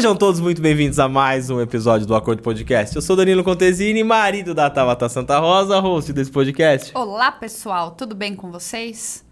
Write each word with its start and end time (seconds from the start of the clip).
Sejam 0.00 0.16
todos 0.16 0.40
muito 0.40 0.62
bem-vindos 0.62 0.98
a 0.98 1.10
mais 1.10 1.50
um 1.50 1.60
episódio 1.60 2.06
do 2.06 2.14
Acordo 2.14 2.40
Podcast. 2.40 2.96
Eu 2.96 3.02
sou 3.02 3.14
Danilo 3.14 3.44
Contesini, 3.44 4.02
marido 4.02 4.54
da 4.54 4.70
Tabata 4.70 5.10
Santa 5.10 5.38
Rosa, 5.38 5.78
host 5.78 6.10
desse 6.14 6.30
podcast. 6.30 6.90
Olá, 6.94 7.30
pessoal, 7.30 7.90
tudo 7.90 8.14
bem 8.14 8.34
com 8.34 8.50
vocês? 8.50 9.22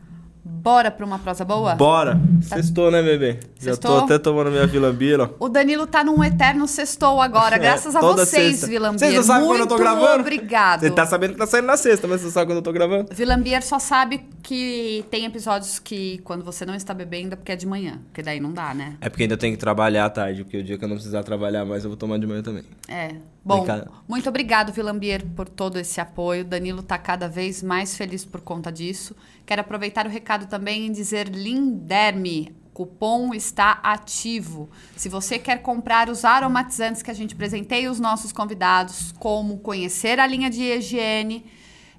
Bora 0.51 0.91
pra 0.91 1.05
uma 1.07 1.19
prosa 1.19 1.45
boa? 1.45 1.75
Bora! 1.75 2.19
Sextou, 2.43 2.91
né, 2.91 3.03
bebê? 3.03 3.39
Já 3.61 3.73
Sextou? 3.73 3.99
tô 4.01 4.05
até 4.05 4.19
tomando 4.19 4.51
minha 4.51 4.67
vilambira. 4.67 5.31
O 5.39 5.49
Danilo 5.49 5.87
tá 5.87 6.03
num 6.03 6.23
eterno 6.25 6.67
sextou 6.67 7.21
agora, 7.21 7.57
graças 7.59 7.95
a 7.95 7.99
É, 7.99 8.03
vocês, 8.03 8.29
sexta. 8.57 8.67
Vilambier. 8.67 8.99
Vocês 8.99 9.15
não 9.15 9.23
sabem 9.23 9.47
quando 9.47 9.61
eu 9.61 9.67
tô 9.67 9.75
Muito 9.77 9.83
gravando? 9.85 10.21
obrigado. 10.21 10.81
Você 10.81 10.91
tá 10.91 11.07
sabendo 11.07 11.33
que 11.35 11.39
tá 11.39 11.47
saindo 11.47 11.67
na 11.67 11.77
sexta, 11.77 12.07
mas 12.09 12.21
você 12.21 12.31
sabe 12.31 12.47
quando 12.51 12.57
eu 12.59 12.63
tô 12.63 12.73
gravando? 12.73 13.09
Vilambier 13.15 13.63
só 13.63 13.79
sabe 13.79 14.27
que 14.43 15.05
tem 15.11 15.25
episódios 15.27 15.79
que 15.79 16.19
quando 16.25 16.43
você 16.45 16.65
não 16.67 16.75
está 16.75 16.93
bebendo 16.93 17.35
é 17.35 17.37
porque 17.37 17.53
é 17.53 17.57
de 17.57 17.67
manhã, 17.67 18.01
porque 18.07 18.23
daí 18.23 18.41
não 18.41 18.53
dá, 18.53 18.75
né? 18.75 18.97
É 19.01 19.09
porque 19.09 19.23
ainda 19.25 19.37
tem 19.37 19.53
que 19.53 19.59
trabalhar 19.59 20.07
à 20.07 20.11
tarde, 20.11 20.43
porque 20.45 20.59
o 20.59 20.63
dia 20.65 20.77
que 20.77 20.85
eu 20.85 20.89
não 20.89 20.97
precisar 20.97 21.23
trabalhar 21.23 21.65
mais, 21.65 21.85
eu 21.85 21.91
vou 21.91 21.97
tomar 21.97 22.19
de 22.19 22.27
manhã 22.27 22.43
também. 22.43 22.65
É. 22.89 23.11
Bom, 23.49 23.61
Obrigado. 23.61 23.91
muito 24.07 24.29
obrigado, 24.29 24.73
Vilambier, 24.75 25.25
por 25.35 25.49
todo 25.49 25.79
esse 25.79 26.03
apoio. 26.03 26.45
Danilo 26.45 26.83
tá 26.83 26.99
cada 26.99 27.27
vez 27.27 27.63
mais 27.63 27.97
feliz 27.97 28.23
por 28.23 28.43
conta 28.43 28.71
disso. 28.71 29.17
Quero 29.47 29.63
aproveitar 29.63 30.07
o 30.07 30.11
recado 30.11 30.45
também 30.47 30.87
em 30.87 30.93
dizer 30.93 31.29
Linderme. 31.29 32.55
Cupom 32.75 33.33
está 33.33 33.81
ativo. 33.83 34.69
Se 34.95 35.09
você 35.09 35.39
quer 35.39 35.63
comprar 35.63 36.11
os 36.11 36.27
aromatizantes 36.27 37.01
que 37.01 37.11
a 37.11 37.15
gente 37.15 37.35
presenteia 37.35 37.91
os 37.91 37.99
nossos 37.99 38.33
convidados, 38.33 39.13
como 39.19 39.57
conhecer 39.61 40.21
a 40.21 40.27
linha 40.27 40.51
de 40.51 40.63
higiene, 40.65 41.47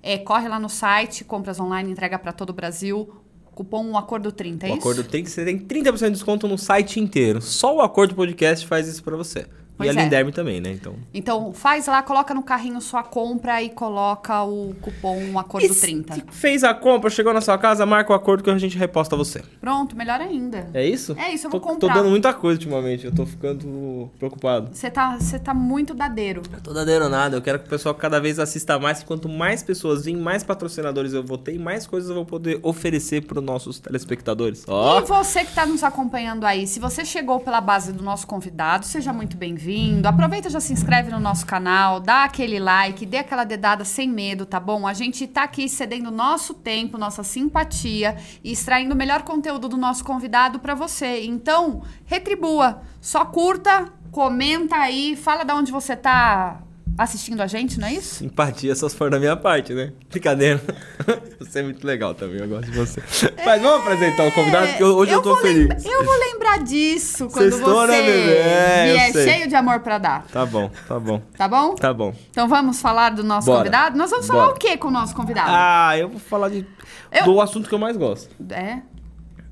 é, 0.03 0.20
corre 0.20 0.47
lá 0.47 0.59
no 0.59 0.70
site, 0.70 1.23
compras 1.23 1.59
online, 1.59 1.92
entrega 1.92 2.20
para 2.20 2.31
todo 2.31 2.52
o 2.52 2.53
Brasil. 2.53 3.11
Cupom 3.55 3.97
Acordo 3.97 4.31
30, 4.31 4.67
é 4.67 4.70
o 4.70 4.73
isso? 4.73 4.80
acordo 4.80 5.03
tem 5.03 5.23
que 5.23 5.31
você 5.31 5.44
tem 5.44 5.58
30% 5.58 6.05
de 6.05 6.11
desconto 6.11 6.47
no 6.47 6.59
site 6.59 7.00
inteiro. 7.00 7.42
Só 7.42 7.75
o 7.75 7.81
Acordo 7.81 8.14
Podcast 8.14 8.67
faz 8.67 8.88
isso 8.88 9.03
pra 9.03 9.17
você. 9.17 9.47
Pois 9.80 9.95
e 9.95 9.97
a 9.97 10.02
é. 10.02 10.03
Linderme 10.03 10.33
também, 10.33 10.59
né? 10.59 10.72
Então. 10.73 10.95
Então, 11.13 11.53
faz 11.53 11.88
lá, 11.88 12.03
coloca 12.03 12.33
no 12.33 12.44
carrinho 12.44 12.81
sua 12.81 13.02
compra 13.02 13.63
e 13.63 13.69
coloca 13.69 14.44
o 14.44 14.75
cupom 14.81 15.39
Acordo 15.39 15.67
E 15.67 15.73
se 15.73 15.80
30. 15.80 16.25
Fez 16.31 16.66
a 16.66 16.73
compra, 16.73 17.09
chegou 17.09 17.33
na 17.33 17.39
sua 17.39 17.58
casa, 17.58 17.86
marca 17.86 18.11
o 18.11 18.16
acordo 18.16 18.44
que 18.44 18.49
a 18.49 18.58
gente 18.58 18.77
reposta 18.77 19.16
você. 19.16 19.41
Pronto, 19.61 19.95
melhor 19.95 20.19
ainda. 20.19 20.69
É 20.73 20.86
isso? 20.86 21.16
É 21.17 21.33
isso, 21.33 21.47
eu 21.47 21.52
tô, 21.52 21.59
vou 21.59 21.67
Tô 21.67 21.73
comprar. 21.75 21.94
dando 21.94 22.09
muita 22.09 22.33
coisa 22.33 22.59
ultimamente, 22.59 23.05
eu 23.05 23.16
tô 23.16 23.25
ficando 23.25 24.11
preocupado. 24.19 24.69
Você 24.73 24.91
tá, 24.91 25.17
tá 25.41 25.53
muito 25.53 25.93
dadeiro. 25.93 26.41
Eu 26.52 26.59
tô 26.59 26.73
dando 26.73 27.09
nada, 27.09 27.38
eu 27.38 27.41
quero 27.41 27.59
que 27.59 27.67
o 27.67 27.69
pessoal 27.69 27.95
cada 27.95 28.19
vez 28.19 28.38
assista 28.38 28.77
mais. 28.77 29.02
Quanto 29.02 29.30
mais 29.30 29.64
pessoas 29.64 30.03
virem, 30.03 30.21
mais 30.21 30.43
patrocinadores 30.43 31.14
eu 31.14 31.23
vou 31.23 31.38
ter 31.38 31.55
e 31.55 31.59
mais 31.59 31.88
coisas 31.88 32.09
eu 32.09 32.16
vou 32.16 32.25
poder 32.25 32.59
oferecer 32.64 33.21
pros 33.21 33.41
nossos 33.41 33.80
telespectadores. 33.80 34.66
Ó, 34.67 34.99
E 34.99 35.05
você 35.05 35.45
que 35.45 35.53
tá 35.53 35.66
nos 35.66 35.86
acompanhando 35.86 36.45
aí, 36.45 36.67
se 36.67 36.81
você 36.81 37.05
chegou 37.05 37.39
pela 37.39 37.61
base 37.61 37.93
do 37.93 38.03
nosso 38.03 38.27
convidado, 38.27 38.86
seja 38.86 39.14
muito 39.14 39.38
bem-vindo. 39.38 39.69
Aproveita, 40.08 40.50
já 40.50 40.59
se 40.59 40.73
inscreve 40.73 41.12
no 41.12 41.20
nosso 41.20 41.45
canal, 41.45 42.00
dá 42.00 42.23
aquele 42.23 42.59
like, 42.59 43.06
dê 43.06 43.17
aquela 43.17 43.44
dedada 43.44 43.86
sem 43.86 44.09
medo, 44.09 44.45
tá 44.45 44.59
bom? 44.59 44.88
A 44.88 44.94
gente 44.94 45.28
tá 45.28 45.44
aqui 45.44 45.70
cedendo 45.70 46.09
nosso 46.09 46.53
tempo, 46.53 46.98
nossa 46.98 47.23
simpatia 47.23 48.17
e 48.44 48.52
extraindo 48.52 48.95
o 48.95 48.98
melhor 48.98 49.23
conteúdo 49.23 49.70
do 49.70 49.78
nosso 49.78 50.03
convidado 50.03 50.59
pra 50.59 50.73
você. 50.73 51.23
Então, 51.26 51.84
retribua. 52.06 52.81
Só 52.99 53.26
curta, 53.26 53.92
comenta 54.11 54.76
aí, 54.76 55.16
fala 55.16 55.43
da 55.43 55.55
onde 55.55 55.72
você 55.72 55.95
tá 55.95 56.64
assistindo 57.04 57.42
a 57.42 57.48
gente, 57.48 57.80
não 57.80 57.87
é 57.87 57.93
isso? 57.93 58.15
simpatia 58.15 58.76
só 58.76 58.87
se 58.89 58.95
for 58.95 59.10
da 59.10 59.17
minha 59.20 59.36
parte, 59.37 59.73
né? 59.73 59.92
Brincadeira. 60.10 60.61
Você 61.39 61.60
é 61.60 61.64
muito 61.64 61.86
legal 61.87 62.14
também, 62.14 62.39
eu 62.42 62.48
gosto 62.48 62.70
de 62.70 62.77
você. 62.77 63.02
Mas 63.45 63.61
vamos 63.61 63.80
apresentar 63.80 64.27
o 64.27 64.32
convidado, 64.33 64.67
porque 64.67 64.83
hoje 64.83 65.11
eu, 65.14 65.21
tô 65.21 65.30
vou 65.33 65.37
feliz. 65.42 65.70
lembra- 65.70 65.77
eu 65.89 66.04
vou 66.04 66.15
lembrar 66.20 66.58
disso 66.64 67.27
quando 67.30 67.49
Sextou, 67.52 67.73
você 67.87 67.87
né? 67.87 67.98
É, 68.10 68.89
eu 68.89 68.93
vier 69.14 69.14
cheio 69.14 69.48
de 69.48 69.55
amor 69.55 69.80
pra 69.80 69.98
dar. 69.98 70.26
Tá 70.27 70.45
bom, 70.45 70.70
tá 70.87 70.99
bom, 70.99 71.21
Tá 71.37 71.48
bom? 71.48 71.76
tá 71.76 71.93
bom. 71.93 72.14
Então 72.30 72.48
vamos 72.48 72.82
falar 72.82 73.11
do 73.11 73.23
nosso 73.23 73.45
Bora. 73.48 73.60
convidado? 73.60 73.98
Nós 73.98 74.10
vamos 74.11 74.27
falar 74.27 74.43
Bora. 74.48 74.55
o 74.55 74.60
que 74.60 74.76
com 74.77 74.89
o 74.89 74.92
nosso 74.92 75.16
convidado? 75.16 75.49
Ah, 75.52 75.98
eu 75.98 76.10
vou 76.10 76.20
falar 76.20 76.49
de, 76.49 76.66
Eu- 77.11 77.23
do 77.26 77.39
assunto 77.42 77.70
que 77.70 77.73
eu 77.73 77.80
mais 77.80 77.95
gosto. 77.95 78.30
É? 78.54 78.80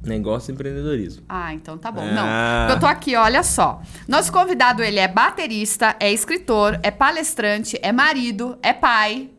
Negócio 0.08 0.52
e 0.52 0.54
empreendedorismo. 0.54 1.24
Ah, 1.28 1.54
então 1.54 1.78
tá 1.78 1.92
bom. 1.92 2.02
Ah. 2.02 2.68
Não, 2.68 2.76
eu 2.76 2.80
tô 2.80 2.86
aqui, 2.86 3.16
olha 3.16 3.44
só. 3.44 3.82
Nosso 4.08 4.32
convidado, 4.32 4.82
ele 4.82 5.00
é 5.00 5.08
baterista, 5.08 5.96
é 6.00 6.12
escritor, 6.12 6.80
é 6.82 6.90
palestrante, 6.90 7.78
é 7.82 7.92
marido, 7.92 8.58
é 8.64 8.74
pai. 8.74 9.30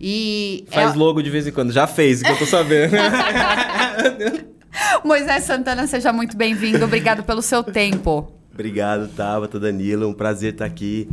E 0.00 0.66
Faz 0.70 0.94
é... 0.94 0.96
logo 0.96 1.22
de 1.22 1.30
vez 1.30 1.46
em 1.46 1.52
quando. 1.52 1.72
Já 1.72 1.86
fez, 1.86 2.22
que 2.22 2.30
eu 2.30 2.38
tô 2.38 2.44
sabendo. 2.44 2.94
Moisés 5.02 5.44
Santana, 5.44 5.86
seja 5.86 6.12
muito 6.12 6.36
bem-vindo. 6.36 6.84
Obrigado 6.84 7.22
pelo 7.22 7.40
seu 7.40 7.62
tempo. 7.62 8.30
Obrigado, 8.52 9.08
Tabata, 9.08 9.58
Danilo. 9.58 10.08
Um 10.08 10.14
prazer 10.14 10.52
estar 10.52 10.66
aqui. 10.66 11.08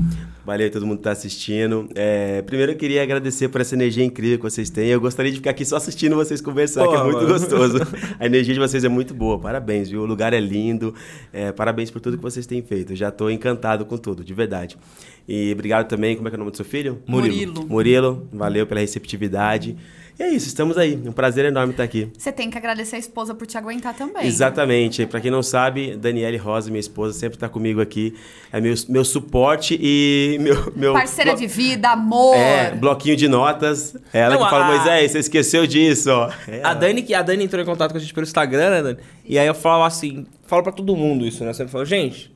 Valeu 0.45 0.69
todo 0.69 0.85
mundo 0.85 0.97
que 0.97 1.01
está 1.01 1.11
assistindo. 1.11 1.87
É, 1.95 2.41
primeiro 2.41 2.73
eu 2.73 2.75
queria 2.75 3.01
agradecer 3.01 3.47
por 3.47 3.61
essa 3.61 3.75
energia 3.75 4.03
incrível 4.03 4.37
que 4.37 4.43
vocês 4.43 4.69
têm. 4.69 4.89
Eu 4.89 4.99
gostaria 4.99 5.31
de 5.31 5.37
ficar 5.37 5.51
aqui 5.51 5.63
só 5.63 5.77
assistindo 5.77 6.17
vocês 6.17 6.41
conversar, 6.41 6.85
que 6.85 6.93
é 6.93 6.97
Pô, 6.97 7.03
muito 7.05 7.17
mano. 7.17 7.29
gostoso. 7.29 7.77
A 8.19 8.25
energia 8.25 8.53
de 8.53 8.59
vocês 8.59 8.83
é 8.83 8.89
muito 8.89 9.13
boa. 9.13 9.39
Parabéns, 9.39 9.89
viu? 9.89 10.01
O 10.01 10.05
lugar 10.05 10.33
é 10.33 10.41
lindo. 10.41 10.93
É, 11.31 11.53
parabéns 11.53 11.89
por 11.89 12.01
tudo 12.01 12.17
que 12.17 12.23
vocês 12.23 12.45
têm 12.45 12.61
feito. 12.61 12.91
Eu 12.91 12.97
já 12.97 13.07
estou 13.07 13.31
encantado 13.31 13.85
com 13.85 13.97
tudo, 13.97 14.21
de 14.21 14.33
verdade. 14.33 14.77
E 15.25 15.53
obrigado 15.53 15.87
também. 15.87 16.17
Como 16.17 16.27
é 16.27 16.31
que 16.31 16.35
é 16.35 16.37
o 16.37 16.39
nome 16.39 16.51
do 16.51 16.57
seu 16.57 16.65
filho? 16.65 17.01
Murilo. 17.07 17.65
Murilo, 17.65 18.27
valeu 18.33 18.67
pela 18.67 18.81
receptividade. 18.81 19.77
E 20.19 20.21
é 20.23 20.29
isso, 20.29 20.47
estamos 20.47 20.77
aí. 20.77 20.95
Um 21.05 21.11
prazer 21.11 21.43
enorme 21.45 21.71
estar 21.71 21.83
aqui. 21.83 22.09
Você 22.15 22.31
tem 22.31 22.49
que 22.49 22.57
agradecer 22.57 22.97
a 22.97 22.99
esposa 22.99 23.33
por 23.33 23.47
te 23.47 23.57
aguentar 23.57 23.95
também. 23.95 24.27
Exatamente. 24.27 25.05
Pra 25.07 25.19
quem 25.19 25.31
não 25.31 25.41
sabe, 25.41 25.95
Daniele 25.95 26.37
Rosa, 26.37 26.69
minha 26.69 26.79
esposa, 26.79 27.17
sempre 27.17 27.37
tá 27.39 27.49
comigo 27.49 27.81
aqui. 27.81 28.13
É 28.51 28.61
meu, 28.61 28.75
meu 28.87 29.03
suporte 29.03 29.77
e 29.81 30.37
meu. 30.39 30.71
meu 30.75 30.93
Parceira 30.93 31.31
blo- 31.31 31.39
de 31.39 31.47
vida, 31.47 31.89
amor. 31.89 32.35
É, 32.35 32.71
bloquinho 32.75 33.15
de 33.15 33.27
notas. 33.27 33.95
É 34.13 34.19
Ela 34.19 34.35
Não, 34.35 34.43
que 34.43 34.49
fala, 34.51 34.65
a- 34.65 34.75
Moisés, 34.75 35.11
você 35.11 35.19
esqueceu 35.19 35.65
disso, 35.65 36.11
ó. 36.11 36.31
É 36.47 36.61
A. 36.63 36.73
Dani, 36.75 37.01
que 37.01 37.13
a 37.15 37.21
Dani 37.23 37.43
entrou 37.45 37.61
em 37.61 37.65
contato 37.65 37.91
com 37.91 37.97
a 37.97 37.99
gente 37.99 38.13
pelo 38.13 38.23
Instagram, 38.25 38.69
né, 38.69 38.83
Dani? 38.83 38.97
E 39.25 39.39
aí 39.39 39.47
eu 39.47 39.55
falo 39.55 39.83
assim, 39.83 40.27
falo 40.45 40.61
pra 40.61 40.71
todo 40.71 40.95
mundo 40.95 41.25
isso, 41.25 41.43
né? 41.43 41.49
Eu 41.49 41.53
sempre 41.55 41.71
falo, 41.71 41.85
gente, 41.85 42.31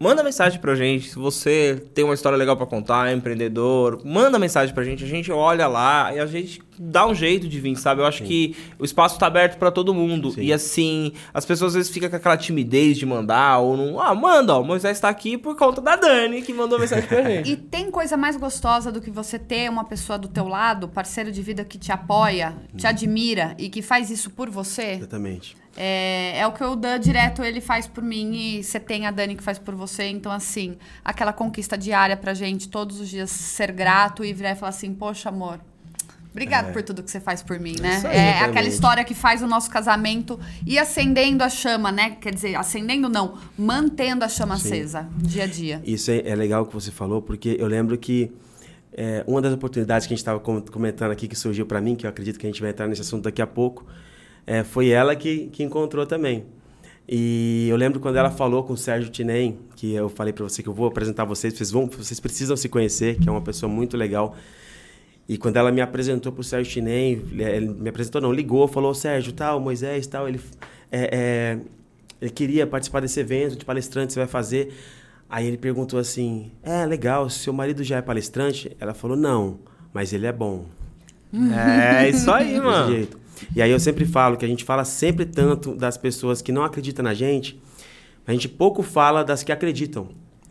manda 0.00 0.22
mensagem 0.22 0.58
pra 0.58 0.74
gente. 0.74 1.10
Se 1.10 1.16
você 1.16 1.82
tem 1.92 2.04
uma 2.06 2.14
história 2.14 2.38
legal 2.38 2.56
pra 2.56 2.64
contar, 2.64 3.10
é 3.10 3.12
empreendedor, 3.12 4.00
manda 4.02 4.38
mensagem 4.38 4.74
pra 4.74 4.82
gente. 4.82 5.04
A 5.04 5.06
gente 5.06 5.30
olha 5.30 5.66
lá 5.66 6.10
e 6.14 6.18
a 6.20 6.24
gente 6.26 6.66
dá 6.78 7.06
um 7.06 7.14
jeito 7.14 7.48
de 7.48 7.60
vir, 7.60 7.76
sabe? 7.76 8.00
Eu 8.00 8.06
acho 8.06 8.22
que 8.22 8.56
o 8.78 8.84
espaço 8.84 9.18
tá 9.18 9.26
aberto 9.26 9.58
pra 9.58 9.70
todo 9.70 9.94
mundo. 9.94 10.32
Sim. 10.32 10.42
E 10.42 10.52
assim, 10.52 11.12
as 11.32 11.44
pessoas 11.44 11.72
às 11.72 11.76
vezes 11.76 11.90
ficam 11.90 12.08
com 12.08 12.16
aquela 12.16 12.36
timidez 12.36 12.96
de 12.96 13.06
mandar 13.06 13.58
ou 13.58 13.76
não. 13.76 14.00
Ah, 14.00 14.14
manda, 14.14 14.54
ó, 14.54 14.60
o 14.60 14.64
Moisés 14.64 14.98
tá 15.00 15.08
aqui 15.08 15.36
por 15.36 15.56
conta 15.56 15.80
da 15.80 15.96
Dani 15.96 16.42
que 16.42 16.52
mandou 16.52 16.78
mensagem 16.78 17.06
pra 17.08 17.22
gente. 17.28 17.52
E 17.52 17.56
tem 17.56 17.90
coisa 17.90 18.16
mais 18.16 18.36
gostosa 18.36 18.90
do 18.92 19.00
que 19.00 19.10
você 19.10 19.38
ter 19.38 19.70
uma 19.70 19.84
pessoa 19.84 20.18
do 20.18 20.28
teu 20.28 20.46
lado, 20.46 20.88
parceiro 20.88 21.30
de 21.32 21.42
vida 21.42 21.64
que 21.64 21.78
te 21.78 21.92
apoia, 21.92 22.56
te 22.76 22.86
admira 22.86 23.54
e 23.58 23.68
que 23.68 23.82
faz 23.82 24.10
isso 24.10 24.30
por 24.30 24.48
você? 24.50 24.92
Exatamente. 24.92 25.56
É, 25.80 26.40
é 26.40 26.46
o 26.46 26.50
que 26.50 26.64
o 26.64 26.74
Dan 26.74 26.98
direto 26.98 27.44
ele 27.44 27.60
faz 27.60 27.86
por 27.86 28.02
mim 28.02 28.34
e 28.34 28.64
você 28.64 28.80
tem 28.80 29.06
a 29.06 29.12
Dani 29.12 29.36
que 29.36 29.42
faz 29.42 29.60
por 29.60 29.76
você. 29.76 30.08
Então, 30.08 30.32
assim, 30.32 30.76
aquela 31.04 31.32
conquista 31.32 31.78
diária 31.78 32.16
pra 32.16 32.34
gente, 32.34 32.68
todos 32.68 33.00
os 33.00 33.08
dias 33.08 33.30
ser 33.30 33.70
grato 33.70 34.24
e 34.24 34.32
virar 34.32 34.52
e 34.52 34.56
falar 34.56 34.70
assim, 34.70 34.92
poxa, 34.92 35.28
amor. 35.28 35.60
Obrigado 36.30 36.72
por 36.72 36.82
tudo 36.82 37.02
que 37.02 37.10
você 37.10 37.20
faz 37.20 37.42
por 37.42 37.58
mim, 37.58 37.74
né? 37.80 38.02
Aí, 38.04 38.16
é 38.16 38.40
aquela 38.40 38.68
história 38.68 39.02
que 39.04 39.14
faz 39.14 39.42
o 39.42 39.46
nosso 39.46 39.70
casamento 39.70 40.38
ir 40.66 40.78
acendendo 40.78 41.42
a 41.42 41.48
chama, 41.48 41.90
né? 41.90 42.16
Quer 42.20 42.34
dizer, 42.34 42.54
acendendo 42.56 43.08
não, 43.08 43.38
mantendo 43.56 44.24
a 44.24 44.28
chama 44.28 44.54
acesa, 44.54 45.08
dia 45.16 45.44
a 45.44 45.46
dia. 45.46 45.82
Isso 45.84 46.10
é, 46.10 46.22
é 46.24 46.34
legal 46.34 46.66
que 46.66 46.74
você 46.74 46.90
falou, 46.90 47.22
porque 47.22 47.56
eu 47.58 47.66
lembro 47.66 47.96
que 47.98 48.30
é, 48.92 49.24
uma 49.26 49.40
das 49.40 49.52
oportunidades 49.52 50.06
que 50.06 50.12
a 50.12 50.16
gente 50.16 50.22
estava 50.22 50.40
comentando 50.40 51.10
aqui, 51.10 51.28
que 51.28 51.36
surgiu 51.36 51.66
para 51.66 51.80
mim, 51.80 51.94
que 51.94 52.06
eu 52.06 52.10
acredito 52.10 52.38
que 52.38 52.46
a 52.46 52.50
gente 52.50 52.60
vai 52.60 52.70
entrar 52.70 52.86
nesse 52.86 53.00
assunto 53.00 53.24
daqui 53.24 53.40
a 53.40 53.46
pouco, 53.46 53.86
é, 54.46 54.64
foi 54.64 54.88
ela 54.88 55.14
que, 55.14 55.46
que 55.48 55.62
encontrou 55.62 56.06
também. 56.06 56.44
E 57.08 57.66
eu 57.70 57.76
lembro 57.76 58.00
quando 58.00 58.16
ela 58.16 58.30
falou 58.30 58.62
com 58.64 58.74
o 58.74 58.76
Sérgio 58.76 59.10
Tinem, 59.10 59.58
que 59.76 59.94
eu 59.94 60.08
falei 60.08 60.32
para 60.32 60.44
você 60.44 60.62
que 60.62 60.68
eu 60.68 60.74
vou 60.74 60.86
apresentar 60.86 61.24
vocês, 61.24 61.54
vocês, 61.54 61.70
vão, 61.70 61.86
vocês 61.86 62.20
precisam 62.20 62.56
se 62.56 62.68
conhecer, 62.68 63.18
que 63.18 63.28
é 63.28 63.32
uma 63.32 63.40
pessoa 63.40 63.70
muito 63.70 63.96
legal. 63.96 64.36
E 65.28 65.36
quando 65.36 65.58
ela 65.58 65.70
me 65.70 65.82
apresentou 65.82 66.32
pro 66.32 66.42
Sérgio 66.42 66.72
Tinem, 66.72 67.22
ele 67.32 67.68
me 67.68 67.90
apresentou 67.90 68.18
não, 68.18 68.32
ligou, 68.32 68.66
falou, 68.66 68.94
Sérgio, 68.94 69.32
tal, 69.34 69.60
Moisés, 69.60 70.06
tal, 70.06 70.26
ele, 70.26 70.40
é, 70.90 71.10
é, 71.12 71.58
ele 72.20 72.30
queria 72.30 72.66
participar 72.66 73.00
desse 73.00 73.20
evento 73.20 73.54
de 73.56 73.64
palestrante, 73.64 74.14
você 74.14 74.20
vai 74.20 74.28
fazer. 74.28 74.72
Aí 75.28 75.46
ele 75.46 75.58
perguntou 75.58 76.00
assim, 76.00 76.50
é, 76.62 76.86
legal, 76.86 77.28
seu 77.28 77.52
marido 77.52 77.84
já 77.84 77.98
é 77.98 78.02
palestrante? 78.02 78.74
Ela 78.80 78.94
falou, 78.94 79.18
não, 79.18 79.58
mas 79.92 80.14
ele 80.14 80.26
é 80.26 80.32
bom. 80.32 80.64
É 82.00 82.08
isso 82.08 82.30
aí, 82.30 82.58
mano. 82.58 82.90
jeito. 82.90 83.20
E 83.54 83.60
aí 83.60 83.70
eu 83.70 83.78
sempre 83.78 84.06
falo 84.06 84.38
que 84.38 84.46
a 84.46 84.48
gente 84.48 84.64
fala 84.64 84.82
sempre 84.82 85.26
tanto 85.26 85.74
das 85.74 85.98
pessoas 85.98 86.40
que 86.40 86.50
não 86.50 86.64
acreditam 86.64 87.02
na 87.02 87.12
gente, 87.12 87.60
a 88.26 88.32
gente 88.32 88.48
pouco 88.48 88.82
fala 88.82 89.22
das 89.22 89.42
que 89.42 89.52
acreditam. 89.52 90.08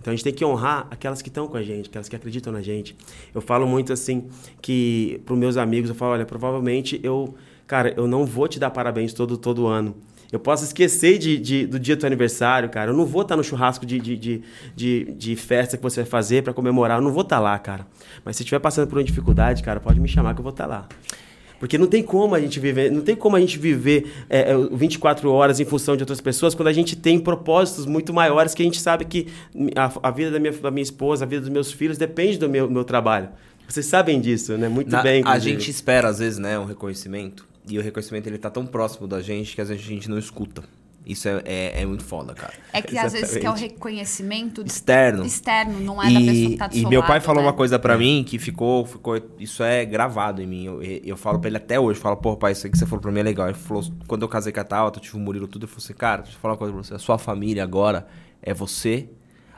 Então 0.07 0.13
a 0.13 0.15
gente 0.15 0.23
tem 0.23 0.33
que 0.33 0.45
honrar 0.45 0.87
aquelas 0.89 1.21
que 1.21 1.27
estão 1.27 1.49
com 1.49 1.57
a 1.57 1.61
gente, 1.61 1.89
aquelas 1.89 2.07
que 2.07 2.15
acreditam 2.15 2.53
na 2.53 2.61
gente. 2.61 2.95
Eu 3.35 3.41
falo 3.41 3.67
muito 3.67 3.91
assim 3.91 4.29
que 4.61 5.19
para 5.25 5.33
os 5.33 5.39
meus 5.39 5.57
amigos, 5.57 5.89
eu 5.89 5.95
falo, 5.97 6.13
olha, 6.13 6.25
provavelmente 6.25 6.97
eu, 7.03 7.35
cara, 7.67 7.93
eu 7.97 8.07
não 8.07 8.25
vou 8.25 8.47
te 8.47 8.57
dar 8.57 8.69
parabéns 8.69 9.11
todo 9.11 9.37
todo 9.37 9.67
ano. 9.67 9.97
Eu 10.31 10.39
posso 10.39 10.63
esquecer 10.63 11.17
de, 11.17 11.37
de, 11.37 11.67
do 11.67 11.77
dia 11.77 11.97
do 11.97 11.99
teu 11.99 12.07
aniversário, 12.07 12.69
cara. 12.69 12.91
Eu 12.91 12.95
não 12.95 13.05
vou 13.05 13.23
estar 13.23 13.35
no 13.35 13.43
churrasco 13.43 13.85
de, 13.85 13.99
de, 13.99 14.41
de, 14.73 15.03
de, 15.13 15.35
festa 15.35 15.75
que 15.75 15.83
você 15.83 16.03
vai 16.03 16.09
fazer 16.09 16.41
para 16.41 16.53
comemorar. 16.53 16.99
Eu 16.99 17.03
não 17.03 17.11
vou 17.11 17.23
estar 17.23 17.41
lá, 17.41 17.59
cara. 17.59 17.85
Mas 18.23 18.37
se 18.37 18.43
estiver 18.43 18.59
passando 18.59 18.87
por 18.87 18.97
uma 18.97 19.03
dificuldade, 19.03 19.61
cara, 19.61 19.81
pode 19.81 19.99
me 19.99 20.07
chamar 20.07 20.33
que 20.35 20.39
eu 20.39 20.43
vou 20.43 20.51
estar 20.51 20.67
lá. 20.67 20.87
Porque 21.59 21.77
não 21.77 21.87
tem 21.87 22.03
como 22.03 22.35
a 22.35 22.39
gente 22.39 22.59
viver, 22.59 22.91
não 22.91 23.01
tem 23.01 23.15
como 23.15 23.35
a 23.35 23.39
gente 23.39 23.57
viver 23.57 24.11
é, 24.29 24.53
24 24.71 25.31
horas 25.31 25.59
em 25.59 25.65
função 25.65 25.95
de 25.95 26.03
outras 26.03 26.21
pessoas 26.21 26.53
quando 26.53 26.67
a 26.67 26.73
gente 26.73 26.95
tem 26.95 27.19
propósitos 27.19 27.85
muito 27.85 28.13
maiores 28.13 28.53
que 28.53 28.61
a 28.61 28.65
gente 28.65 28.79
sabe 28.79 29.05
que 29.05 29.27
a, 29.75 30.09
a 30.09 30.11
vida 30.11 30.31
da 30.31 30.39
minha, 30.39 30.53
da 30.53 30.71
minha 30.71 30.83
esposa, 30.83 31.25
a 31.25 31.27
vida 31.27 31.41
dos 31.41 31.49
meus 31.49 31.71
filhos 31.71 31.97
depende 31.97 32.37
do 32.37 32.47
meu, 32.47 32.69
meu 32.69 32.83
trabalho. 32.83 33.29
Vocês 33.67 33.85
sabem 33.85 34.21
disso, 34.21 34.57
né? 34.57 34.69
Muito 34.69 34.89
Na, 34.89 35.01
bem. 35.01 35.21
A 35.25 35.37
gente 35.39 35.69
espera, 35.69 36.07
às 36.07 36.19
vezes, 36.19 36.39
né, 36.39 36.57
um 36.57 36.65
reconhecimento. 36.65 37.45
E 37.67 37.77
o 37.77 37.81
reconhecimento 37.81 38.27
ele 38.27 38.37
tá 38.37 38.49
tão 38.49 38.65
próximo 38.65 39.07
da 39.07 39.21
gente 39.21 39.53
que 39.53 39.59
às 39.59 39.67
vezes 39.67 39.83
a 39.83 39.89
gente 39.89 40.09
não 40.09 40.17
escuta. 40.17 40.63
Isso 41.07 41.29
é, 41.29 41.41
é, 41.45 41.81
é 41.81 41.85
muito 41.85 42.03
foda, 42.03 42.33
cara. 42.33 42.53
É 42.73 42.81
que 42.81 42.97
às 42.97 43.13
vezes 43.13 43.37
quer 43.37 43.49
o 43.49 43.53
reconhecimento 43.53 44.61
externo. 44.61 45.25
Externo, 45.25 45.79
não 45.79 46.03
é 46.03 46.09
e, 46.09 46.13
da 46.13 46.19
pessoa 46.19 46.49
que 46.49 46.57
tá 46.57 46.67
do 46.67 46.77
E 46.77 46.85
meu 46.85 47.01
pai 47.01 47.21
falou 47.21 47.41
né? 47.41 47.47
uma 47.47 47.53
coisa 47.53 47.79
para 47.79 47.97
mim 47.97 48.25
que 48.27 48.37
ficou, 48.37 48.85
ficou. 48.85 49.17
Isso 49.39 49.63
é 49.63 49.85
gravado 49.85 50.41
em 50.41 50.45
mim. 50.45 50.65
Eu, 50.65 50.83
eu 50.83 51.15
falo 51.15 51.39
pra 51.39 51.47
ele 51.47 51.55
até 51.55 51.79
hoje, 51.79 51.97
eu 51.97 52.03
falo, 52.03 52.17
pô, 52.17 52.35
pai, 52.35 52.51
isso 52.51 52.67
aí 52.67 52.71
que 52.71 52.77
você 52.77 52.85
falou 52.85 53.01
pra 53.01 53.09
mim 53.09 53.21
é 53.21 53.23
legal. 53.23 53.47
Ele 53.47 53.57
falou, 53.57 53.85
quando 54.05 54.23
eu 54.23 54.27
casei 54.27 54.51
com 54.51 54.59
a 54.59 54.65
Tauta, 54.65 54.99
eu 54.99 55.01
tive 55.01 55.15
o 55.15 55.19
Murilo 55.19 55.47
tudo, 55.47 55.63
eu 55.63 55.67
falei 55.69 55.83
assim, 55.83 55.93
cara, 55.93 56.21
deixa 56.23 56.37
eu 56.37 56.41
falar 56.41 56.55
uma 56.55 56.57
coisa 56.57 56.73
pra 56.73 56.83
você. 56.83 56.93
A 56.93 56.99
sua 56.99 57.17
família 57.17 57.63
agora 57.63 58.05
é 58.41 58.53
você, 58.53 59.09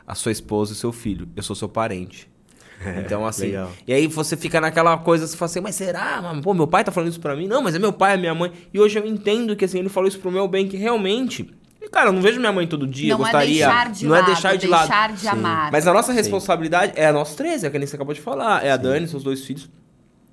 a 0.05 0.13
sua 0.13 0.31
esposa 0.31 0.73
e 0.73 0.75
seu 0.75 0.91
filho. 0.91 1.27
Eu 1.35 1.41
sou 1.41 1.55
seu 1.55 1.67
parente. 1.67 2.29
É, 2.85 3.01
então, 3.05 3.25
assim. 3.25 3.47
Legal. 3.47 3.71
E 3.87 3.93
aí 3.93 4.07
você 4.07 4.37
fica 4.37 4.59
naquela 4.61 4.97
coisa, 4.97 5.27
você 5.27 5.35
fala 5.35 5.49
assim, 5.49 5.61
mas 5.61 5.75
será? 5.75 6.21
Pô, 6.41 6.53
meu 6.53 6.67
pai 6.67 6.83
tá 6.83 6.91
falando 6.91 7.09
isso 7.09 7.19
pra 7.19 7.35
mim? 7.35 7.47
Não, 7.47 7.61
mas 7.61 7.75
é 7.75 7.79
meu 7.79 7.93
pai, 7.93 8.13
é 8.13 8.17
minha 8.17 8.33
mãe. 8.33 8.51
E 8.73 8.79
hoje 8.79 8.97
eu 8.97 9.05
entendo 9.05 9.55
que 9.55 9.65
assim, 9.65 9.79
ele 9.79 9.89
falou 9.89 10.07
isso 10.07 10.19
pro 10.19 10.31
meu 10.31 10.47
bem, 10.47 10.67
que 10.67 10.77
realmente. 10.77 11.49
Cara, 11.91 12.09
eu 12.09 12.13
não 12.13 12.21
vejo 12.21 12.39
minha 12.39 12.51
mãe 12.51 12.67
todo 12.67 12.85
dia, 12.85 13.17
não 13.17 13.21
é 13.21 13.23
gostaria. 13.23 13.65
É 13.65 13.67
deixar 13.67 13.91
de 13.91 14.05
não 14.05 14.11
lado, 14.11 14.23
é 14.23 14.25
deixar 14.25 14.51
de 14.51 14.67
deixar 14.67 14.75
lado. 14.75 15.09
Deixar 15.13 15.15
de 15.15 15.27
amar. 15.27 15.71
Mas 15.71 15.87
a 15.87 15.93
nossa 15.93 16.13
responsabilidade 16.13 16.93
Sim. 16.93 16.99
é 16.99 17.07
a 17.07 17.13
nós 17.13 17.35
três, 17.35 17.63
é 17.63 17.67
a 17.67 17.71
que 17.71 17.87
você 17.87 17.95
acabou 17.95 18.13
de 18.13 18.21
falar. 18.21 18.63
É 18.63 18.71
a 18.71 18.77
Sim. 18.77 18.83
Dani, 18.83 19.07
seus 19.07 19.23
dois 19.23 19.43
filhos. 19.43 19.69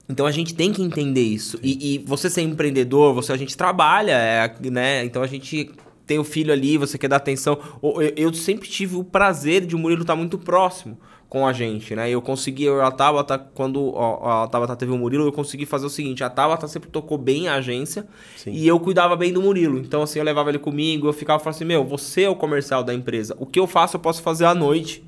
Então 0.08 0.26
a 0.26 0.30
gente 0.30 0.54
tem 0.54 0.72
que 0.72 0.82
entender 0.82 1.22
isso. 1.22 1.58
E, 1.62 1.94
e, 1.94 1.98
você 1.98 2.28
ser 2.28 2.42
empreendedor, 2.42 3.14
você 3.14 3.32
a 3.32 3.36
gente 3.36 3.56
trabalha, 3.56 4.12
é, 4.12 4.54
né? 4.70 5.04
Então 5.04 5.22
a 5.22 5.26
gente 5.26 5.70
tem 6.06 6.18
o 6.18 6.24
filho 6.24 6.52
ali, 6.52 6.76
você 6.78 6.96
quer 6.98 7.08
dar 7.08 7.16
atenção. 7.16 7.58
Eu, 7.82 8.12
eu 8.16 8.34
sempre 8.34 8.68
tive 8.68 8.96
o 8.96 9.02
prazer 9.02 9.64
de 9.66 9.74
o 9.74 9.78
Murilo 9.78 10.02
estar 10.02 10.14
muito 10.14 10.38
próximo 10.38 10.98
com 11.36 11.46
a 11.46 11.52
gente, 11.52 11.94
né? 11.94 12.08
Eu 12.08 12.22
consegui, 12.22 12.64
eu, 12.64 12.82
a 12.82 12.90
Tabata, 12.90 13.38
quando 13.38 13.92
ó, 13.94 14.44
a 14.44 14.48
Tabata 14.48 14.74
teve 14.74 14.90
o 14.90 14.96
Murilo, 14.96 15.26
eu 15.26 15.32
consegui 15.32 15.66
fazer 15.66 15.84
o 15.84 15.90
seguinte, 15.90 16.24
a 16.24 16.30
Tabata 16.30 16.66
sempre 16.66 16.88
tocou 16.88 17.18
bem 17.18 17.46
a 17.46 17.56
agência 17.56 18.06
Sim. 18.38 18.52
e 18.52 18.66
eu 18.66 18.80
cuidava 18.80 19.14
bem 19.16 19.34
do 19.34 19.42
Murilo. 19.42 19.78
Então, 19.78 20.00
assim, 20.00 20.18
eu 20.18 20.24
levava 20.24 20.48
ele 20.48 20.58
comigo, 20.58 21.06
eu 21.06 21.12
ficava 21.12 21.38
falando 21.38 21.56
assim, 21.56 21.66
meu, 21.66 21.84
você 21.84 22.22
é 22.22 22.30
o 22.30 22.34
comercial 22.34 22.82
da 22.82 22.94
empresa. 22.94 23.36
O 23.38 23.44
que 23.44 23.60
eu 23.60 23.66
faço, 23.66 23.96
eu 23.96 24.00
posso 24.00 24.22
fazer 24.22 24.46
à 24.46 24.54
noite. 24.54 25.04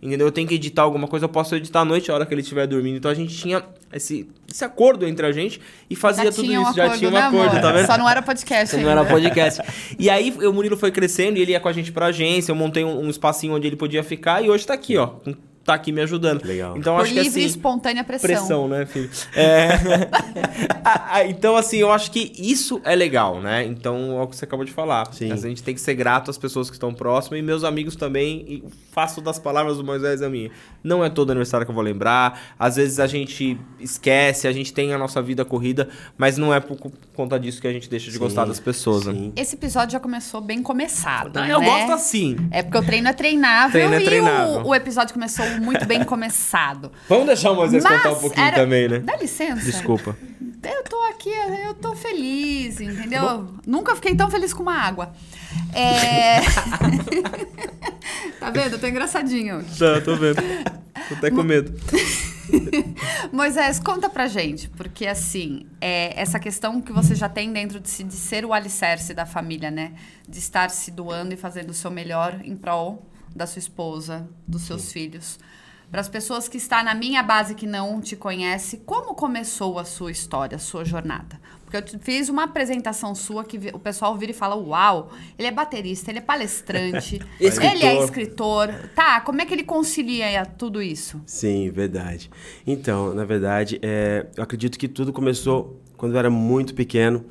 Entendeu? 0.00 0.26
Eu 0.28 0.32
tenho 0.32 0.48
que 0.48 0.54
editar 0.54 0.82
alguma 0.82 1.08
coisa, 1.08 1.24
eu 1.24 1.28
posso 1.28 1.54
editar 1.56 1.80
à 1.80 1.84
noite, 1.84 2.10
a 2.10 2.14
hora 2.14 2.26
que 2.26 2.34
ele 2.34 2.42
estiver 2.42 2.66
dormindo. 2.68 2.96
Então 2.96 3.10
a 3.10 3.14
gente 3.14 3.36
tinha 3.36 3.64
esse, 3.92 4.28
esse 4.48 4.64
acordo 4.64 5.06
entre 5.06 5.26
a 5.26 5.32
gente 5.32 5.60
e 5.88 5.96
fazia 5.96 6.24
já 6.24 6.32
tudo 6.32 6.52
isso. 6.52 6.60
Um 6.60 6.74
já 6.74 6.90
tinha 6.90 7.10
um 7.10 7.12
né, 7.12 7.20
acordo, 7.20 7.50
amor? 7.50 7.60
tá 7.60 7.72
vendo? 7.72 7.86
Só 7.86 7.98
não 7.98 8.08
era 8.08 8.22
podcast. 8.22 8.76
Só 8.76 8.82
não 8.82 8.90
era 8.90 9.04
podcast. 9.04 9.62
e 9.98 10.10
aí 10.10 10.30
o 10.30 10.52
Murilo 10.52 10.76
foi 10.76 10.90
crescendo 10.90 11.38
e 11.38 11.42
ele 11.42 11.52
ia 11.52 11.60
com 11.60 11.68
a 11.68 11.72
gente 11.72 11.90
pra 11.90 12.06
agência. 12.06 12.50
Eu 12.50 12.56
montei 12.56 12.84
um, 12.84 13.00
um 13.00 13.10
espacinho 13.10 13.54
onde 13.54 13.66
ele 13.66 13.76
podia 13.76 14.02
ficar 14.04 14.42
e 14.44 14.50
hoje 14.50 14.66
tá 14.66 14.74
aqui, 14.74 14.96
ó, 14.96 15.06
com 15.06 15.34
tá 15.64 15.74
aqui 15.74 15.92
me 15.92 16.00
ajudando. 16.00 16.44
Legal. 16.44 16.76
Então, 16.76 16.96
Por 16.96 17.02
acho 17.02 17.14
livre 17.14 17.22
que, 17.22 17.28
assim, 17.28 17.40
e 17.40 17.46
espontânea 17.46 18.04
pressão. 18.04 18.28
Pressão, 18.28 18.68
né, 18.68 18.86
filho? 18.86 19.10
É... 19.34 19.68
então, 21.28 21.56
assim, 21.56 21.78
eu 21.78 21.90
acho 21.90 22.10
que 22.10 22.32
isso 22.36 22.80
é 22.84 22.94
legal, 22.94 23.40
né? 23.40 23.64
Então, 23.64 24.18
é 24.18 24.22
o 24.22 24.26
que 24.26 24.36
você 24.36 24.44
acabou 24.44 24.64
de 24.64 24.72
falar. 24.72 25.12
Sim. 25.12 25.32
A 25.32 25.36
gente 25.36 25.62
tem 25.62 25.74
que 25.74 25.80
ser 25.80 25.94
grato 25.94 26.30
às 26.30 26.38
pessoas 26.38 26.68
que 26.68 26.76
estão 26.76 26.92
próximas 26.92 27.38
e 27.38 27.42
meus 27.42 27.64
amigos 27.64 27.96
também. 27.96 28.44
E 28.48 28.64
faço 28.90 29.20
das 29.20 29.38
palavras 29.38 29.76
do 29.76 29.84
Moisés 29.84 30.22
a 30.22 30.28
minha. 30.28 30.50
Não 30.82 31.04
é 31.04 31.08
todo 31.08 31.30
aniversário 31.30 31.64
que 31.64 31.70
eu 31.70 31.74
vou 31.74 31.84
lembrar. 31.84 32.40
Às 32.58 32.76
vezes 32.76 32.98
a 32.98 33.06
gente 33.06 33.58
esquece, 33.78 34.48
a 34.48 34.52
gente 34.52 34.72
tem 34.72 34.92
a 34.92 34.98
nossa 34.98 35.22
vida 35.22 35.44
corrida, 35.44 35.88
mas 36.16 36.36
não 36.36 36.52
é 36.52 36.60
por 36.60 36.76
conta 37.14 37.38
disso 37.38 37.60
que 37.60 37.66
a 37.66 37.72
gente 37.72 37.88
deixa 37.88 38.06
de 38.06 38.12
sim, 38.12 38.18
gostar 38.18 38.44
das 38.44 38.58
pessoas, 38.58 39.06
né? 39.06 39.32
Esse 39.36 39.54
episódio 39.54 39.92
já 39.92 40.00
começou 40.00 40.40
bem 40.40 40.62
começado. 40.62 41.38
Eu 41.38 41.60
né? 41.60 41.66
gosto 41.66 41.92
assim. 41.92 42.36
É 42.50 42.62
porque 42.62 42.78
o 42.78 42.82
treino 42.82 43.08
é 43.08 43.12
treinável 43.12 43.72
treino 43.72 43.94
é 43.94 44.00
treinável. 44.00 44.60
e 44.60 44.64
o, 44.64 44.66
o 44.68 44.74
episódio 44.74 45.14
começou 45.14 45.44
muito 45.60 45.86
bem 45.86 46.04
começado. 46.04 46.90
Vamos 47.08 47.26
deixar 47.26 47.52
o 47.52 47.56
Moisés 47.56 47.82
Mas 47.82 47.96
contar 47.96 48.12
um 48.12 48.20
pouquinho 48.20 48.46
era... 48.46 48.56
também, 48.56 48.88
né? 48.88 48.98
Dá 49.00 49.16
licença. 49.16 49.62
Desculpa. 49.62 50.16
Eu 50.62 50.84
tô 50.84 50.96
aqui, 51.10 51.30
eu 51.66 51.74
tô 51.74 51.94
feliz, 51.96 52.80
entendeu? 52.80 53.22
Tá 53.22 53.44
Nunca 53.66 53.94
fiquei 53.96 54.14
tão 54.14 54.30
feliz 54.30 54.54
com 54.54 54.62
uma 54.62 54.76
água. 54.76 55.12
É... 55.74 56.40
tá 58.38 58.50
vendo? 58.50 58.74
Eu 58.74 58.78
tô 58.78 58.86
engraçadinho. 58.86 59.64
Tá, 59.78 60.00
tô 60.00 60.16
vendo. 60.16 60.42
Tô 61.08 61.14
até 61.14 61.30
com 61.30 61.42
medo. 61.42 61.72
Moisés, 63.32 63.78
conta 63.78 64.08
pra 64.08 64.26
gente, 64.26 64.68
porque 64.70 65.06
assim, 65.06 65.66
é, 65.80 66.20
essa 66.20 66.38
questão 66.38 66.80
que 66.80 66.92
você 66.92 67.14
já 67.14 67.28
tem 67.28 67.52
dentro 67.52 67.80
de 67.80 67.88
si, 67.88 68.04
de 68.04 68.14
ser 68.14 68.44
o 68.44 68.52
alicerce 68.52 69.14
da 69.14 69.26
família, 69.26 69.70
né? 69.70 69.94
De 70.28 70.38
estar 70.38 70.70
se 70.70 70.90
doando 70.90 71.34
e 71.34 71.36
fazendo 71.36 71.70
o 71.70 71.74
seu 71.74 71.90
melhor 71.90 72.40
em 72.44 72.56
prol 72.56 73.06
da 73.34 73.46
sua 73.46 73.60
esposa, 73.60 74.28
dos 74.46 74.62
seus 74.62 74.82
Sim. 74.82 74.92
filhos. 74.92 75.38
Para 75.90 76.00
as 76.00 76.08
pessoas 76.08 76.48
que 76.48 76.56
estão 76.56 76.82
na 76.82 76.94
minha 76.94 77.22
base 77.22 77.54
que 77.54 77.66
não 77.66 78.00
te 78.00 78.16
conhece, 78.16 78.78
como 78.78 79.14
começou 79.14 79.78
a 79.78 79.84
sua 79.84 80.10
história, 80.10 80.56
a 80.56 80.58
sua 80.58 80.84
jornada? 80.84 81.38
Porque 81.72 81.96
eu 81.96 82.00
fiz 82.00 82.28
uma 82.28 82.44
apresentação 82.44 83.14
sua 83.14 83.44
que 83.44 83.58
o 83.72 83.78
pessoal 83.78 84.14
vira 84.16 84.32
e 84.32 84.34
fala: 84.34 84.54
Uau, 84.54 85.10
ele 85.38 85.48
é 85.48 85.50
baterista, 85.50 86.10
ele 86.10 86.18
é 86.18 86.22
palestrante, 86.22 87.18
ele 87.40 87.84
é 87.84 88.04
escritor. 88.04 88.68
Tá, 88.94 89.22
como 89.22 89.40
é 89.40 89.46
que 89.46 89.54
ele 89.54 89.64
concilia 89.64 90.44
tudo 90.44 90.82
isso? 90.82 91.22
Sim, 91.24 91.70
verdade. 91.70 92.30
Então, 92.66 93.14
na 93.14 93.24
verdade, 93.24 93.78
é, 93.80 94.26
eu 94.36 94.42
acredito 94.42 94.78
que 94.78 94.86
tudo 94.86 95.12
começou 95.12 95.80
quando 95.96 96.12
eu 96.12 96.18
era 96.18 96.30
muito 96.30 96.74
pequeno. 96.74 97.24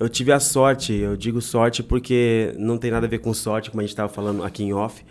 Eu 0.00 0.08
tive 0.08 0.32
a 0.32 0.40
sorte, 0.40 0.92
eu 0.92 1.16
digo 1.16 1.40
sorte 1.40 1.82
porque 1.82 2.54
não 2.56 2.78
tem 2.78 2.90
nada 2.90 3.06
a 3.06 3.08
ver 3.08 3.18
com 3.18 3.32
sorte, 3.34 3.70
como 3.70 3.80
a 3.80 3.84
gente 3.84 3.90
estava 3.90 4.08
falando 4.08 4.44
aqui 4.44 4.62
em 4.62 4.72
off, 4.72 5.04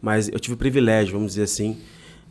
mas 0.00 0.28
eu 0.28 0.38
tive 0.38 0.54
o 0.54 0.58
privilégio, 0.58 1.14
vamos 1.14 1.32
dizer 1.32 1.44
assim, 1.44 1.80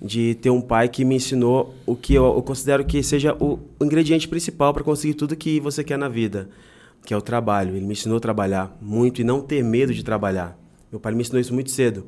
de 0.05 0.35
ter 0.35 0.51
um 0.51 0.61
pai 0.61 0.87
que 0.87 1.03
me 1.03 1.15
ensinou 1.15 1.73
o 1.83 1.95
que 1.95 2.13
eu, 2.13 2.25
eu 2.25 2.41
considero 2.43 2.85
que 2.85 3.01
seja 3.01 3.35
o 3.39 3.59
ingrediente 3.81 4.27
principal 4.27 4.71
para 4.71 4.83
conseguir 4.83 5.15
tudo 5.15 5.35
que 5.35 5.59
você 5.59 5.83
quer 5.83 5.97
na 5.97 6.07
vida, 6.07 6.47
que 7.03 7.11
é 7.11 7.17
o 7.17 7.21
trabalho. 7.21 7.75
Ele 7.75 7.85
me 7.85 7.93
ensinou 7.93 8.17
a 8.17 8.21
trabalhar 8.21 8.77
muito 8.79 9.19
e 9.19 9.23
não 9.23 9.41
ter 9.41 9.63
medo 9.63 9.93
de 9.93 10.03
trabalhar. 10.03 10.57
Meu 10.91 10.99
pai 10.99 11.11
me 11.13 11.21
ensinou 11.21 11.41
isso 11.41 11.53
muito 11.53 11.71
cedo. 11.71 12.05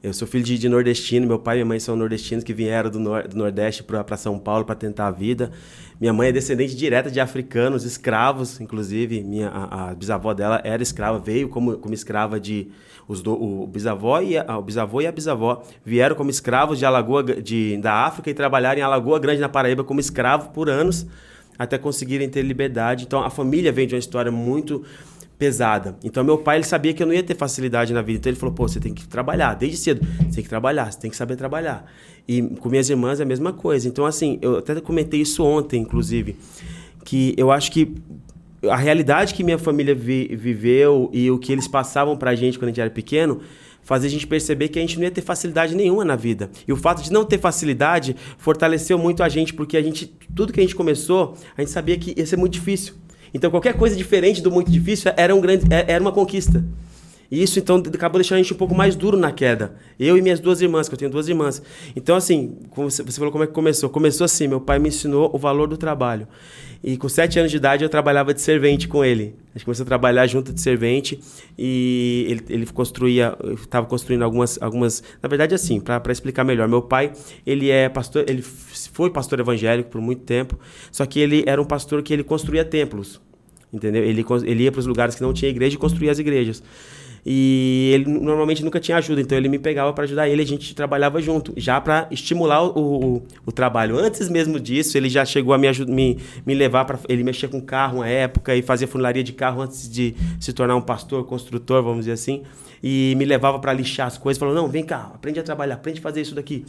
Eu 0.00 0.12
sou 0.12 0.28
filho 0.28 0.44
de, 0.44 0.56
de, 0.56 0.68
nordestino, 0.68 1.26
meu 1.26 1.40
pai 1.40 1.56
e 1.56 1.58
minha 1.58 1.66
mãe 1.66 1.80
são 1.80 1.96
nordestinos 1.96 2.44
que 2.44 2.54
vieram 2.54 2.88
do, 2.88 3.00
nor 3.00 3.26
do 3.26 3.36
Nordeste 3.36 3.82
para 3.82 4.16
São 4.16 4.38
Paulo 4.38 4.64
para 4.64 4.76
tentar 4.76 5.08
a 5.08 5.10
vida. 5.10 5.50
Minha 6.00 6.12
mãe 6.12 6.28
é 6.28 6.32
descendente 6.32 6.76
direta 6.76 7.10
de 7.10 7.18
africanos, 7.18 7.84
escravos, 7.84 8.60
inclusive. 8.60 9.24
Minha, 9.24 9.48
a, 9.48 9.90
a 9.90 9.94
bisavó 9.96 10.32
dela 10.32 10.60
era 10.62 10.80
escrava, 10.80 11.18
veio 11.18 11.48
como, 11.48 11.78
como 11.78 11.92
escrava 11.92 12.38
de. 12.38 12.68
Os 13.08 13.22
do, 13.22 13.32
o, 13.32 13.66
bisavó 13.66 14.20
e 14.20 14.38
a, 14.38 14.56
o 14.56 14.62
bisavô 14.62 15.00
e 15.00 15.06
a 15.08 15.10
bisavó 15.10 15.64
vieram 15.84 16.14
como 16.14 16.30
escravos 16.30 16.78
de 16.78 16.86
Alagoa, 16.86 17.24
de, 17.24 17.76
da 17.78 18.06
África 18.06 18.30
e 18.30 18.34
trabalharam 18.34 18.78
em 18.78 18.82
Alagoa 18.82 19.18
Grande, 19.18 19.40
na 19.40 19.48
Paraíba, 19.48 19.82
como 19.82 19.98
escravo 19.98 20.50
por 20.50 20.70
anos, 20.70 21.08
até 21.58 21.76
conseguirem 21.76 22.28
ter 22.28 22.42
liberdade. 22.42 23.02
Então 23.04 23.20
a 23.24 23.30
família 23.30 23.72
vem 23.72 23.88
de 23.88 23.96
uma 23.96 23.98
história 23.98 24.30
muito 24.30 24.84
pesada. 25.38 25.96
Então 26.02 26.24
meu 26.24 26.38
pai 26.38 26.56
ele 26.56 26.64
sabia 26.64 26.92
que 26.92 27.02
eu 27.02 27.06
não 27.06 27.14
ia 27.14 27.22
ter 27.22 27.36
facilidade 27.36 27.92
na 27.92 28.02
vida, 28.02 28.18
então 28.18 28.30
ele 28.30 28.38
falou: 28.38 28.54
"Pô, 28.54 28.66
você 28.66 28.80
tem 28.80 28.92
que 28.92 29.06
trabalhar 29.06 29.54
desde 29.54 29.76
cedo. 29.76 30.06
Você 30.18 30.36
tem 30.36 30.42
que 30.42 30.48
trabalhar, 30.48 30.90
você 30.90 30.98
tem 30.98 31.10
que 31.10 31.16
saber 31.16 31.36
trabalhar". 31.36 31.84
E 32.26 32.42
com 32.42 32.68
minhas 32.68 32.90
irmãs 32.90 33.20
é 33.20 33.22
a 33.22 33.26
mesma 33.26 33.52
coisa. 33.52 33.88
Então 33.88 34.04
assim, 34.04 34.38
eu 34.42 34.58
até 34.58 34.80
comentei 34.80 35.20
isso 35.20 35.44
ontem, 35.44 35.80
inclusive, 35.80 36.36
que 37.04 37.34
eu 37.36 37.52
acho 37.52 37.70
que 37.70 37.94
a 38.64 38.76
realidade 38.76 39.34
que 39.34 39.44
minha 39.44 39.58
família 39.58 39.94
vi, 39.94 40.34
viveu 40.34 41.08
e 41.12 41.30
o 41.30 41.38
que 41.38 41.52
eles 41.52 41.68
passavam 41.68 42.16
pra 42.16 42.34
gente 42.34 42.58
quando 42.58 42.64
a 42.64 42.70
gente 42.70 42.80
era 42.80 42.90
pequeno, 42.90 43.40
fazia 43.82 44.08
a 44.08 44.10
gente 44.10 44.26
perceber 44.26 44.68
que 44.68 44.78
a 44.78 44.82
gente 44.82 44.96
não 44.96 45.04
ia 45.04 45.10
ter 45.10 45.22
facilidade 45.22 45.76
nenhuma 45.76 46.04
na 46.04 46.16
vida. 46.16 46.50
E 46.66 46.72
o 46.72 46.76
fato 46.76 47.02
de 47.02 47.12
não 47.12 47.24
ter 47.24 47.38
facilidade 47.38 48.16
fortaleceu 48.36 48.98
muito 48.98 49.22
a 49.22 49.28
gente, 49.28 49.54
porque 49.54 49.76
a 49.76 49.82
gente 49.82 50.12
tudo 50.34 50.52
que 50.52 50.58
a 50.58 50.62
gente 50.62 50.74
começou, 50.74 51.36
a 51.56 51.60
gente 51.60 51.70
sabia 51.70 51.96
que 51.96 52.12
ia 52.18 52.26
ser 52.26 52.36
muito 52.36 52.54
difícil. 52.54 52.94
Então 53.32 53.50
qualquer 53.50 53.74
coisa 53.74 53.94
diferente 53.96 54.42
do 54.42 54.50
muito 54.50 54.70
difícil 54.70 55.12
era, 55.16 55.34
um 55.34 55.40
grande, 55.40 55.66
é, 55.72 55.92
era 55.92 56.00
uma 56.00 56.12
conquista. 56.12 56.64
E 57.30 57.42
isso 57.42 57.58
então 57.58 57.76
acabou 57.76 58.18
deixando 58.18 58.38
a 58.38 58.42
gente 58.42 58.54
um 58.54 58.56
pouco 58.56 58.74
mais 58.74 58.96
duro 58.96 59.16
na 59.16 59.30
queda. 59.30 59.74
Eu 60.00 60.16
e 60.16 60.22
minhas 60.22 60.40
duas 60.40 60.62
irmãs, 60.62 60.88
que 60.88 60.94
eu 60.94 60.98
tenho 60.98 61.10
duas 61.10 61.28
irmãs. 61.28 61.60
Então, 61.94 62.16
assim, 62.16 62.56
você 62.74 63.02
falou 63.12 63.30
como 63.30 63.44
é 63.44 63.46
que 63.46 63.52
começou. 63.52 63.90
Começou 63.90 64.24
assim, 64.24 64.48
meu 64.48 64.60
pai 64.60 64.78
me 64.78 64.88
ensinou 64.88 65.30
o 65.34 65.38
valor 65.38 65.68
do 65.68 65.76
trabalho. 65.76 66.26
E 66.82 66.96
com 66.96 67.08
sete 67.08 67.38
anos 67.38 67.50
de 67.50 67.56
idade 67.56 67.82
eu 67.82 67.88
trabalhava 67.88 68.32
de 68.32 68.40
servente 68.40 68.86
com 68.86 69.04
ele. 69.04 69.34
A 69.54 69.58
gente 69.58 69.64
começou 69.64 69.82
a 69.82 69.86
trabalhar 69.86 70.26
junto 70.26 70.52
de 70.52 70.60
servente 70.60 71.18
e 71.58 72.26
ele, 72.28 72.44
ele 72.48 72.66
construía, 72.66 73.36
estava 73.54 73.86
construindo 73.86 74.22
algumas, 74.22 74.60
algumas. 74.62 75.02
Na 75.20 75.28
verdade, 75.28 75.54
assim, 75.54 75.80
para 75.80 76.12
explicar 76.12 76.44
melhor, 76.44 76.68
meu 76.68 76.82
pai 76.82 77.12
ele 77.44 77.70
é 77.70 77.88
pastor, 77.88 78.24
ele 78.28 78.42
foi 78.42 79.10
pastor 79.10 79.40
evangélico 79.40 79.90
por 79.90 80.00
muito 80.00 80.22
tempo, 80.22 80.58
só 80.92 81.04
que 81.04 81.18
ele 81.18 81.42
era 81.46 81.60
um 81.60 81.64
pastor 81.64 82.02
que 82.02 82.12
ele 82.12 82.22
construía 82.22 82.64
templos 82.64 83.20
entendeu? 83.72 84.02
Ele, 84.02 84.24
ele 84.44 84.62
ia 84.64 84.72
para 84.72 84.78
os 84.78 84.86
lugares 84.86 85.14
que 85.14 85.22
não 85.22 85.32
tinha 85.32 85.50
igreja 85.50 85.76
e 85.76 85.78
construía 85.78 86.10
as 86.10 86.18
igrejas. 86.18 86.62
E 87.30 87.90
ele 87.92 88.06
normalmente 88.06 88.64
nunca 88.64 88.80
tinha 88.80 88.96
ajuda, 88.96 89.20
então 89.20 89.36
ele 89.36 89.50
me 89.50 89.58
pegava 89.58 89.92
para 89.92 90.04
ajudar 90.04 90.30
ele, 90.30 90.40
a 90.40 90.46
gente 90.46 90.74
trabalhava 90.74 91.20
junto, 91.20 91.52
já 91.58 91.78
para 91.78 92.08
estimular 92.10 92.62
o, 92.62 92.70
o, 92.78 93.22
o, 93.44 93.52
trabalho. 93.52 93.98
Antes 93.98 94.30
mesmo 94.30 94.58
disso, 94.58 94.96
ele 94.96 95.10
já 95.10 95.26
chegou 95.26 95.52
a 95.52 95.58
me, 95.58 95.68
me, 95.86 96.18
me 96.46 96.54
levar 96.54 96.86
para. 96.86 96.98
Ele 97.06 97.22
mexia 97.22 97.46
com 97.46 97.60
carro 97.60 97.98
uma 97.98 98.08
época 98.08 98.56
e 98.56 98.62
fazia 98.62 98.88
funilaria 98.88 99.22
de 99.22 99.34
carro 99.34 99.60
antes 99.60 99.90
de 99.90 100.14
se 100.40 100.54
tornar 100.54 100.74
um 100.74 100.80
pastor, 100.80 101.22
construtor, 101.26 101.82
vamos 101.82 102.06
dizer 102.06 102.12
assim. 102.12 102.44
E 102.82 103.12
me 103.18 103.26
levava 103.26 103.58
para 103.58 103.74
lixar 103.74 104.06
as 104.06 104.16
coisas, 104.16 104.38
falou: 104.38 104.54
não, 104.54 104.66
vem 104.66 104.82
cá, 104.82 105.12
aprende 105.14 105.38
a 105.38 105.42
trabalhar, 105.42 105.74
aprende 105.74 105.98
a 105.98 106.02
fazer 106.02 106.22
isso 106.22 106.34
daqui. 106.34 106.64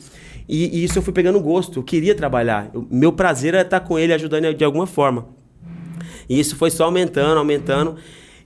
E, 0.45 0.77
e 0.77 0.83
isso 0.83 0.99
eu 0.99 1.01
fui 1.01 1.13
pegando 1.13 1.39
gosto, 1.39 1.79
eu 1.79 1.83
queria 1.83 2.13
trabalhar. 2.13 2.69
Eu, 2.73 2.85
meu 2.91 3.13
prazer 3.13 3.53
era 3.53 3.63
estar 3.63 3.79
com 3.79 3.97
ele, 3.97 4.11
ajudando 4.11 4.53
de 4.53 4.65
alguma 4.65 4.85
forma. 4.85 5.25
E 6.27 6.37
isso 6.37 6.57
foi 6.57 6.69
só 6.69 6.83
aumentando, 6.83 7.37
aumentando. 7.37 7.95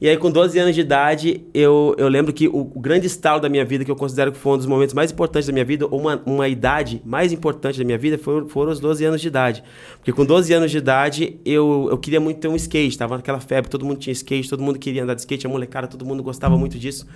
E 0.03 0.09
aí, 0.09 0.17
com 0.17 0.29
12 0.29 0.59
anos 0.59 0.75
de 0.75 0.81
idade, 0.81 1.45
eu, 1.53 1.95
eu 1.97 2.09
lembro 2.09 2.33
que 2.33 2.49
o, 2.49 2.69
o, 2.75 2.79
grande 2.81 3.07
estalo 3.07 3.39
da 3.39 3.47
minha 3.47 3.63
vida, 3.63 3.85
que 3.85 3.89
eu 3.89 3.95
considero 3.95 4.33
que 4.33 4.37
foi 4.37 4.51
um 4.51 4.57
dos 4.57 4.65
momentos 4.65 4.93
mais 4.93 5.13
importantes 5.13 5.47
da 5.47 5.53
minha 5.53 5.63
vida, 5.63 5.85
ou 5.89 5.97
uma, 5.97 6.21
uma 6.25 6.49
idade 6.49 7.01
mais 7.05 7.31
importante 7.31 7.79
da 7.79 7.85
minha 7.85 7.97
vida, 7.97 8.17
foram, 8.17 8.49
foram 8.49 8.73
os 8.73 8.81
12 8.81 9.05
anos 9.05 9.21
de 9.21 9.29
idade. 9.29 9.63
Porque 9.95 10.11
com 10.11 10.25
12 10.25 10.51
anos 10.51 10.71
de 10.71 10.77
idade, 10.77 11.39
eu, 11.45 11.87
eu 11.89 11.97
queria 11.97 12.19
muito 12.19 12.41
ter 12.41 12.49
um 12.49 12.55
skate. 12.57 12.97
Tava 12.97 13.15
naquela 13.15 13.39
febre, 13.39 13.71
todo 13.71 13.85
mundo 13.85 13.97
tinha 13.97 14.11
skate, 14.11 14.49
todo 14.49 14.61
mundo 14.61 14.77
queria 14.77 15.03
andar 15.03 15.13
de 15.13 15.21
skate, 15.21 15.47
a 15.47 15.49
molecada, 15.49 15.87
todo 15.87 16.05
mundo 16.05 16.21
gostava 16.21 16.57
muito 16.57 16.77
disso. 16.77 17.07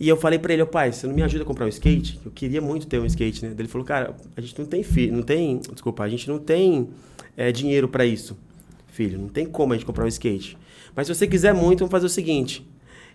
E 0.00 0.08
eu 0.08 0.16
falei 0.16 0.38
para 0.38 0.54
ele, 0.54 0.64
pai, 0.64 0.92
você 0.92 1.06
não 1.06 1.14
me 1.14 1.22
ajuda 1.22 1.44
a 1.44 1.46
comprar 1.46 1.66
um 1.66 1.68
skate? 1.68 2.18
Eu 2.24 2.30
queria 2.30 2.62
muito 2.62 2.86
ter 2.86 2.98
um 2.98 3.04
skate, 3.04 3.44
né? 3.44 3.54
Ele 3.58 3.68
falou, 3.68 3.86
cara, 3.86 4.16
a 4.34 4.40
gente 4.40 4.58
não 4.58 4.64
tem 4.64 4.82
filho, 4.82 5.14
não 5.14 5.22
tem, 5.22 5.60
desculpa, 5.70 6.02
a 6.02 6.08
gente 6.08 6.26
não 6.30 6.38
tem 6.38 6.88
é, 7.36 7.52
dinheiro 7.52 7.86
para 7.86 8.06
isso, 8.06 8.38
filho. 8.86 9.18
Não 9.18 9.28
tem 9.28 9.44
como 9.44 9.74
a 9.74 9.76
gente 9.76 9.84
comprar 9.84 10.06
um 10.06 10.08
skate. 10.08 10.56
Mas 10.96 11.06
se 11.06 11.14
você 11.14 11.26
quiser 11.26 11.52
muito, 11.54 11.80
vamos 11.80 11.92
fazer 11.92 12.06
o 12.06 12.08
seguinte: 12.08 12.66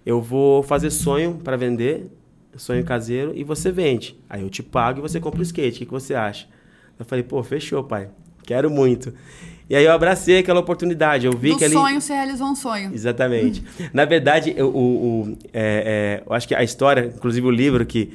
eu 0.06 0.22
vou 0.22 0.62
fazer 0.62 0.92
sonho 0.92 1.40
para 1.44 1.58
vender, 1.58 2.08
sonho 2.56 2.84
caseiro, 2.86 3.34
e 3.36 3.44
você 3.44 3.72
vende. 3.72 4.18
Aí 4.30 4.42
eu 4.44 4.50
te 4.50 4.62
pago 4.62 5.00
e 5.00 5.02
você 5.02 5.20
compra 5.20 5.40
o 5.40 5.44
skate. 5.44 5.78
O 5.78 5.80
que, 5.80 5.86
que 5.88 5.92
você 5.92 6.14
acha? 6.14 6.48
Eu 6.98 7.04
falei, 7.06 7.24
pô, 7.24 7.42
fechou, 7.42 7.84
pai. 7.84 8.10
Quero 8.46 8.70
muito. 8.70 9.14
E 9.70 9.76
aí 9.76 9.86
eu 9.86 9.92
abracei 9.92 10.40
aquela 10.40 10.60
oportunidade. 10.60 11.26
Eu 11.26 11.32
vi 11.32 11.52
Do 11.52 11.58
que 11.58 11.66
ali. 11.66 11.74
sonho 11.74 12.02
se 12.02 12.14
realizou 12.14 12.48
um 12.48 12.56
sonho. 12.56 12.92
Exatamente. 12.94 13.64
Na 13.94 14.06
verdade, 14.06 14.54
eu, 14.56 14.68
o, 14.68 15.22
o 15.24 15.38
é, 15.54 16.22
é, 16.22 16.24
eu 16.28 16.34
acho 16.34 16.48
que 16.48 16.54
a 16.54 16.64
história, 16.64 17.12
inclusive 17.16 17.48
o 17.48 17.52
livro 17.52 17.86
que 17.86 18.12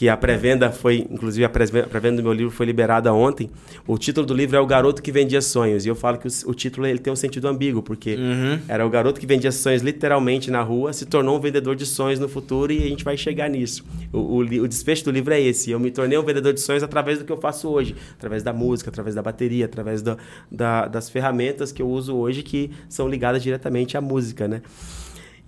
que 0.00 0.08
a 0.08 0.16
pré-venda 0.16 0.72
foi, 0.72 1.06
inclusive 1.10 1.44
a 1.44 1.48
pré-venda 1.50 2.16
do 2.16 2.22
meu 2.22 2.32
livro 2.32 2.50
foi 2.50 2.64
liberada 2.64 3.12
ontem. 3.12 3.50
O 3.86 3.98
título 3.98 4.26
do 4.26 4.32
livro 4.32 4.56
é 4.56 4.60
O 4.60 4.64
Garoto 4.64 5.02
que 5.02 5.12
Vendia 5.12 5.42
Sonhos. 5.42 5.84
E 5.84 5.90
eu 5.90 5.94
falo 5.94 6.16
que 6.16 6.26
o, 6.26 6.30
o 6.46 6.54
título 6.54 6.86
ele 6.86 6.98
tem 6.98 7.12
um 7.12 7.16
sentido 7.16 7.46
ambíguo, 7.46 7.82
porque 7.82 8.14
uhum. 8.14 8.58
era 8.66 8.86
o 8.86 8.88
garoto 8.88 9.20
que 9.20 9.26
vendia 9.26 9.52
sonhos 9.52 9.82
literalmente 9.82 10.50
na 10.50 10.62
rua, 10.62 10.94
se 10.94 11.04
tornou 11.04 11.36
um 11.36 11.38
vendedor 11.38 11.76
de 11.76 11.84
sonhos 11.84 12.18
no 12.18 12.30
futuro 12.30 12.72
e 12.72 12.78
a 12.82 12.88
gente 12.88 13.04
vai 13.04 13.14
chegar 13.14 13.50
nisso. 13.50 13.84
O, 14.10 14.18
o, 14.18 14.38
o 14.38 14.66
desfecho 14.66 15.04
do 15.04 15.10
livro 15.10 15.34
é 15.34 15.40
esse. 15.42 15.70
Eu 15.70 15.78
me 15.78 15.90
tornei 15.90 16.16
um 16.16 16.24
vendedor 16.24 16.54
de 16.54 16.62
sonhos 16.62 16.82
através 16.82 17.18
do 17.18 17.26
que 17.26 17.30
eu 17.30 17.38
faço 17.38 17.68
hoje, 17.68 17.94
através 18.16 18.42
da 18.42 18.54
música, 18.54 18.88
através 18.88 19.14
da 19.14 19.20
bateria, 19.20 19.66
através 19.66 20.00
da, 20.00 20.16
da, 20.50 20.86
das 20.86 21.10
ferramentas 21.10 21.72
que 21.72 21.82
eu 21.82 21.88
uso 21.90 22.16
hoje 22.16 22.42
que 22.42 22.70
são 22.88 23.06
ligadas 23.06 23.42
diretamente 23.42 23.98
à 23.98 24.00
música, 24.00 24.48
né? 24.48 24.62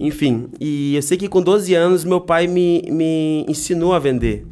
Enfim, 0.05 0.49
e 0.59 0.97
eu 0.97 1.03
sei 1.03 1.17
que 1.17 1.29
com 1.29 1.41
12 1.41 1.73
anos 1.75 2.05
meu 2.05 2.21
pai 2.21 2.49
me, 2.49 2.83
me 2.91 3.47
ensinou 3.49 3.93
a 3.93 4.01
vender. 4.01 4.45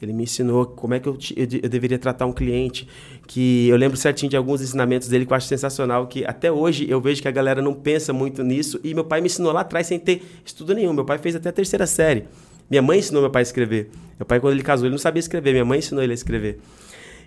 Ele 0.00 0.10
me 0.10 0.22
ensinou 0.22 0.64
como 0.64 0.94
é 0.94 0.98
que 0.98 1.06
eu, 1.06 1.18
eu, 1.36 1.68
deveria 1.68 1.98
tratar 1.98 2.24
um 2.24 2.32
cliente. 2.32 2.88
Que 3.26 3.68
eu 3.68 3.76
lembro 3.76 3.94
certinho 3.98 4.30
de 4.30 4.38
alguns 4.38 4.62
ensinamentos 4.62 5.06
dele 5.08 5.26
que 5.26 5.32
eu 5.34 5.36
acho 5.36 5.48
sensacional. 5.48 6.06
Que 6.06 6.24
até 6.24 6.50
hoje 6.50 6.86
eu 6.88 6.98
vejo 6.98 7.20
que 7.20 7.28
a 7.28 7.30
galera 7.30 7.60
não 7.60 7.74
pensa 7.74 8.10
muito 8.10 8.42
nisso. 8.42 8.80
E 8.82 8.94
meu 8.94 9.04
pai 9.04 9.20
me 9.20 9.26
ensinou 9.26 9.52
lá 9.52 9.60
atrás 9.60 9.86
sem 9.86 9.98
ter 9.98 10.22
estudo 10.42 10.74
nenhum. 10.74 10.94
Meu 10.94 11.04
pai 11.04 11.18
fez 11.18 11.36
até 11.36 11.50
a 11.50 11.52
terceira 11.52 11.86
série. 11.86 12.24
Minha 12.70 12.80
mãe 12.80 12.98
ensinou 12.98 13.20
meu 13.20 13.30
pai 13.30 13.42
a 13.42 13.42
escrever. 13.42 13.90
Meu 14.18 14.24
pai, 14.24 14.40
quando 14.40 14.54
ele 14.54 14.62
casou, 14.62 14.86
ele 14.86 14.92
não 14.92 14.98
sabia 14.98 15.20
escrever. 15.20 15.52
Minha 15.52 15.64
mãe 15.66 15.78
ensinou 15.80 16.02
ele 16.02 16.12
a 16.12 16.14
escrever. 16.14 16.58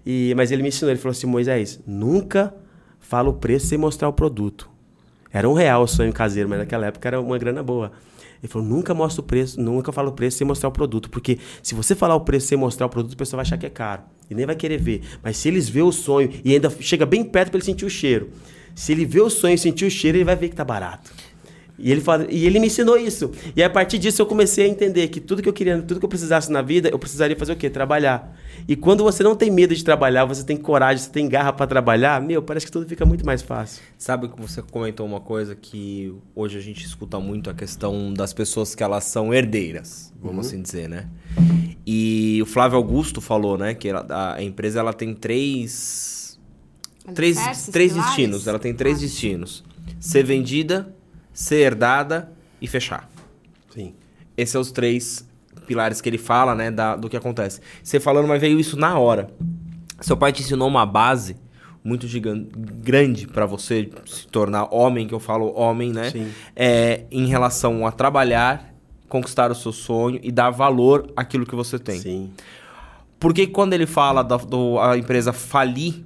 E, 0.03 0.33
mas 0.35 0.51
ele 0.51 0.63
me 0.63 0.69
ensinou. 0.69 0.89
Ele 0.89 0.99
falou 0.99 1.11
assim: 1.11 1.27
Moisés, 1.27 1.79
nunca 1.85 2.51
fala 2.99 3.29
o 3.29 3.33
preço 3.33 3.67
sem 3.67 3.77
mostrar 3.77 4.09
o 4.09 4.13
produto. 4.13 4.67
Era 5.31 5.47
um 5.49 5.53
real 5.53 5.83
o 5.83 5.87
sonho 5.87 6.11
caseiro, 6.11 6.49
mas 6.49 6.59
naquela 6.59 6.87
época 6.87 7.07
era 7.07 7.21
uma 7.21 7.37
grana 7.37 7.61
boa. 7.61 7.91
Ele 8.41 8.51
falou: 8.51 8.67
nunca 8.67 8.93
mostra 8.93 9.21
o 9.21 9.23
preço, 9.23 9.61
nunca 9.61 9.91
fala 9.91 10.09
o 10.09 10.13
preço 10.13 10.37
sem 10.37 10.47
mostrar 10.47 10.69
o 10.69 10.71
produto. 10.71 11.09
Porque 11.09 11.37
se 11.61 11.75
você 11.75 11.93
falar 11.93 12.15
o 12.15 12.21
preço 12.21 12.47
sem 12.47 12.57
mostrar 12.57 12.85
o 12.85 12.89
produto, 12.89 13.13
o 13.13 13.17
pessoal 13.17 13.37
vai 13.37 13.45
achar 13.45 13.57
que 13.57 13.65
é 13.65 13.69
caro. 13.69 14.01
E 14.29 14.35
nem 14.35 14.45
vai 14.45 14.55
querer 14.55 14.77
ver. 14.77 15.01
Mas 15.23 15.37
se 15.37 15.47
eles 15.47 15.67
vê 15.67 15.81
o 15.81 15.91
sonho 15.91 16.29
e 16.43 16.53
ainda 16.53 16.69
chega 16.79 17.05
bem 17.05 17.23
perto 17.23 17.51
para 17.51 17.57
ele 17.57 17.65
sentir 17.65 17.85
o 17.85 17.89
cheiro. 17.89 18.29
Se 18.75 18.91
ele 18.91 19.05
vê 19.05 19.19
o 19.19 19.29
sonho 19.29 19.55
e 19.55 19.57
sentir 19.57 19.85
o 19.85 19.91
cheiro, 19.91 20.17
ele 20.17 20.23
vai 20.23 20.35
ver 20.35 20.49
que 20.49 20.55
tá 20.55 20.63
barato. 20.63 21.11
E 21.79 21.91
ele, 21.91 22.01
fala, 22.01 22.27
e 22.29 22.45
ele 22.45 22.59
me 22.59 22.67
ensinou 22.67 22.97
isso. 22.97 23.31
E 23.55 23.63
a 23.63 23.69
partir 23.69 23.97
disso 23.97 24.21
eu 24.21 24.25
comecei 24.25 24.65
a 24.65 24.67
entender 24.67 25.07
que 25.07 25.19
tudo 25.19 25.41
que 25.41 25.47
eu 25.49 25.53
queria, 25.53 25.81
tudo 25.81 25.99
que 25.99 26.05
eu 26.05 26.09
precisasse 26.09 26.51
na 26.51 26.61
vida, 26.61 26.89
eu 26.89 26.99
precisaria 26.99 27.35
fazer 27.35 27.53
o 27.53 27.55
quê? 27.55 27.69
Trabalhar. 27.69 28.37
E 28.67 28.75
quando 28.75 29.03
você 29.03 29.23
não 29.23 29.35
tem 29.35 29.49
medo 29.49 29.73
de 29.73 29.83
trabalhar, 29.83 30.25
você 30.25 30.43
tem 30.43 30.57
coragem, 30.57 31.03
você 31.03 31.09
tem 31.09 31.27
garra 31.27 31.53
para 31.53 31.65
trabalhar, 31.65 32.21
meu, 32.21 32.41
parece 32.41 32.65
que 32.65 32.71
tudo 32.71 32.87
fica 32.87 33.05
muito 33.05 33.25
mais 33.25 33.41
fácil. 33.41 33.81
Sabe 33.97 34.27
que 34.27 34.39
você 34.39 34.61
comentou 34.61 35.05
uma 35.05 35.19
coisa 35.19 35.55
que 35.55 36.13
hoje 36.35 36.57
a 36.57 36.61
gente 36.61 36.85
escuta 36.85 37.19
muito 37.19 37.49
a 37.49 37.53
questão 37.53 38.13
das 38.13 38.33
pessoas 38.33 38.75
que 38.75 38.83
elas 38.83 39.05
são 39.05 39.33
herdeiras, 39.33 40.13
vamos 40.21 40.45
uhum. 40.45 40.51
assim 40.51 40.61
dizer, 40.61 40.89
né? 40.89 41.07
E 41.85 42.39
o 42.41 42.45
Flávio 42.45 42.77
Augusto 42.77 43.21
falou, 43.21 43.57
né, 43.57 43.73
que 43.73 43.89
a 43.89 44.37
empresa 44.41 44.79
ela 44.79 44.93
tem 44.93 45.15
três 45.15 46.19
três, 47.13 47.67
três 47.71 47.93
destinos, 47.93 48.47
ela 48.47 48.59
tem 48.59 48.73
três 48.73 48.97
ah. 48.97 49.01
destinos: 49.01 49.63
ser 49.99 50.23
vendida, 50.23 50.93
ser 51.39 51.55
herdada 51.55 52.29
e 52.61 52.67
fechar. 52.67 53.09
Sim. 53.69 53.93
Esses 54.35 54.51
são 54.51 54.59
os 54.59 54.73
três 54.73 55.25
pilares 55.65 56.01
que 56.01 56.09
ele 56.09 56.17
fala, 56.17 56.53
né, 56.53 56.69
da, 56.69 56.97
do 56.97 57.07
que 57.07 57.15
acontece. 57.15 57.61
Você 57.81 57.97
falando, 57.97 58.27
mas 58.27 58.41
veio 58.41 58.59
isso 58.59 58.75
na 58.75 58.99
hora. 58.99 59.29
Seu 60.01 60.17
pai 60.17 60.33
te 60.33 60.41
ensinou 60.41 60.67
uma 60.67 60.85
base 60.85 61.37
muito 61.81 62.07
gigante, 62.07 62.49
grande 62.57 63.25
para 63.25 63.45
você 63.45 63.89
se 64.05 64.27
tornar 64.27 64.67
homem, 64.69 65.07
que 65.07 65.13
eu 65.13 65.19
falo 65.19 65.57
homem, 65.57 65.93
né? 65.93 66.09
Sim. 66.09 66.29
É, 66.53 67.05
em 67.09 67.27
relação 67.27 67.87
a 67.87 67.91
trabalhar, 67.91 68.73
conquistar 69.07 69.49
o 69.49 69.55
seu 69.55 69.71
sonho 69.71 70.19
e 70.21 70.33
dar 70.33 70.49
valor 70.49 71.09
àquilo 71.15 71.45
que 71.45 71.55
você 71.55 71.79
tem. 71.79 72.01
Sim. 72.01 72.31
Porque 73.17 73.47
quando 73.47 73.71
ele 73.73 73.85
fala 73.85 74.23
da 74.23 74.35
do, 74.35 74.77
a 74.77 74.97
empresa 74.97 75.31
falir 75.31 76.03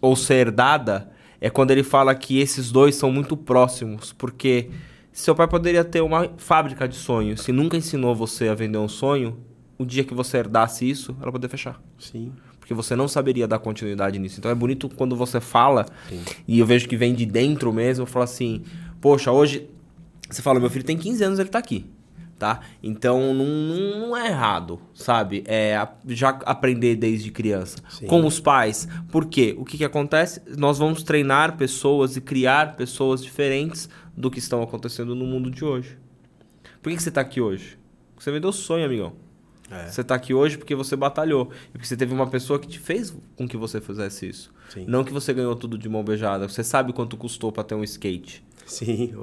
ou 0.00 0.16
ser 0.16 0.48
herdada, 0.48 1.11
é 1.42 1.50
quando 1.50 1.72
ele 1.72 1.82
fala 1.82 2.14
que 2.14 2.38
esses 2.38 2.70
dois 2.70 2.94
são 2.94 3.10
muito 3.10 3.36
próximos, 3.36 4.12
porque 4.12 4.70
seu 5.12 5.34
pai 5.34 5.48
poderia 5.48 5.82
ter 5.84 6.00
uma 6.00 6.30
fábrica 6.36 6.86
de 6.86 6.94
sonhos, 6.94 7.42
se 7.42 7.50
nunca 7.50 7.76
ensinou 7.76 8.14
você 8.14 8.48
a 8.48 8.54
vender 8.54 8.78
um 8.78 8.88
sonho, 8.88 9.36
o 9.76 9.84
dia 9.84 10.04
que 10.04 10.14
você 10.14 10.38
herdasse 10.38 10.88
isso, 10.88 11.16
ela 11.20 11.32
poderia 11.32 11.50
fechar. 11.50 11.82
Sim. 11.98 12.32
Porque 12.60 12.72
você 12.72 12.94
não 12.94 13.08
saberia 13.08 13.48
dar 13.48 13.58
continuidade 13.58 14.20
nisso. 14.20 14.38
Então 14.38 14.52
é 14.52 14.54
bonito 14.54 14.88
quando 14.88 15.16
você 15.16 15.40
fala, 15.40 15.84
Sim. 16.08 16.22
e 16.46 16.60
eu 16.60 16.64
vejo 16.64 16.88
que 16.88 16.96
vem 16.96 17.12
de 17.12 17.26
dentro 17.26 17.72
mesmo, 17.72 18.02
eu 18.02 18.06
falo 18.06 18.22
assim, 18.22 18.62
poxa, 19.00 19.32
hoje 19.32 19.68
você 20.30 20.40
fala, 20.40 20.60
meu 20.60 20.70
filho 20.70 20.84
tem 20.84 20.96
15 20.96 21.24
anos, 21.24 21.38
ele 21.40 21.48
tá 21.48 21.58
aqui 21.58 21.84
tá? 22.42 22.60
Então 22.82 23.32
não, 23.32 23.46
não 23.46 24.16
é 24.16 24.26
errado, 24.26 24.80
sabe? 24.92 25.44
É 25.46 25.86
já 26.08 26.30
aprender 26.44 26.96
desde 26.96 27.30
criança. 27.30 27.78
Sim. 27.88 28.06
Com 28.08 28.26
os 28.26 28.40
pais. 28.40 28.88
Por 29.12 29.26
quê? 29.26 29.54
O 29.56 29.64
que, 29.64 29.78
que 29.78 29.84
acontece? 29.84 30.42
Nós 30.58 30.76
vamos 30.76 31.04
treinar 31.04 31.56
pessoas 31.56 32.16
e 32.16 32.20
criar 32.20 32.74
pessoas 32.74 33.22
diferentes 33.22 33.88
do 34.16 34.28
que 34.28 34.40
estão 34.40 34.60
acontecendo 34.60 35.14
no 35.14 35.24
mundo 35.24 35.52
de 35.52 35.64
hoje. 35.64 35.96
Por 36.82 36.90
que, 36.90 36.96
que 36.96 37.02
você 37.04 37.10
está 37.10 37.20
aqui 37.20 37.40
hoje? 37.40 37.78
Porque 38.12 38.24
você 38.24 38.32
vendeu 38.32 38.50
sonho, 38.50 38.86
amigão. 38.86 39.12
É. 39.70 39.86
Você 39.86 40.00
está 40.00 40.16
aqui 40.16 40.34
hoje 40.34 40.58
porque 40.58 40.74
você 40.74 40.96
batalhou. 40.96 41.48
E 41.68 41.72
porque 41.74 41.86
você 41.86 41.96
teve 41.96 42.12
uma 42.12 42.26
pessoa 42.26 42.58
que 42.58 42.66
te 42.66 42.80
fez 42.80 43.16
com 43.36 43.46
que 43.46 43.56
você 43.56 43.80
fizesse 43.80 44.28
isso. 44.28 44.52
Sim. 44.68 44.84
Não 44.88 45.04
que 45.04 45.12
você 45.12 45.32
ganhou 45.32 45.54
tudo 45.54 45.78
de 45.78 45.88
mão 45.88 46.02
beijada. 46.02 46.48
Você 46.48 46.64
sabe 46.64 46.92
quanto 46.92 47.16
custou 47.16 47.52
para 47.52 47.62
ter 47.62 47.76
um 47.76 47.84
skate. 47.84 48.44
Sim. 48.66 49.14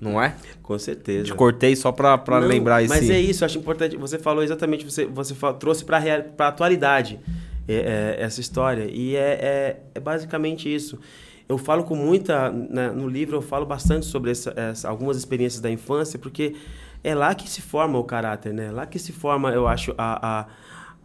Não 0.00 0.20
é? 0.20 0.36
Com 0.62 0.78
certeza. 0.78 1.24
Te 1.24 1.34
cortei 1.34 1.74
só 1.76 1.92
para 1.92 2.38
lembrar 2.38 2.82
isso. 2.82 2.92
Mas 2.92 3.08
é 3.08 3.20
isso, 3.20 3.44
acho 3.44 3.58
importante. 3.58 3.96
Você 3.96 4.18
falou 4.18 4.42
exatamente, 4.42 4.84
você, 4.84 5.06
você 5.06 5.34
falou, 5.34 5.56
trouxe 5.56 5.84
para 5.84 5.98
a 6.38 6.48
atualidade 6.48 7.18
é, 7.68 8.16
é, 8.18 8.22
essa 8.22 8.40
história. 8.40 8.88
E 8.90 9.16
é, 9.16 9.20
é, 9.20 9.80
é, 9.94 10.00
basicamente 10.00 10.72
isso. 10.72 10.98
Eu 11.48 11.56
falo 11.56 11.84
com 11.84 11.94
muita. 11.94 12.50
Né, 12.50 12.90
no 12.90 13.08
livro 13.08 13.36
eu 13.36 13.42
falo 13.42 13.64
bastante 13.64 14.06
sobre 14.06 14.32
essa, 14.32 14.52
essa, 14.56 14.88
algumas 14.88 15.16
experiências 15.16 15.60
da 15.60 15.70
infância, 15.70 16.18
porque 16.18 16.54
é 17.04 17.14
lá 17.14 17.34
que 17.34 17.48
se 17.48 17.62
forma 17.62 17.98
o 17.98 18.04
caráter, 18.04 18.52
né? 18.52 18.70
Lá 18.70 18.84
que 18.86 18.98
se 18.98 19.12
forma, 19.12 19.50
eu 19.50 19.68
acho, 19.68 19.94
a, 19.96 20.40
a 20.40 20.46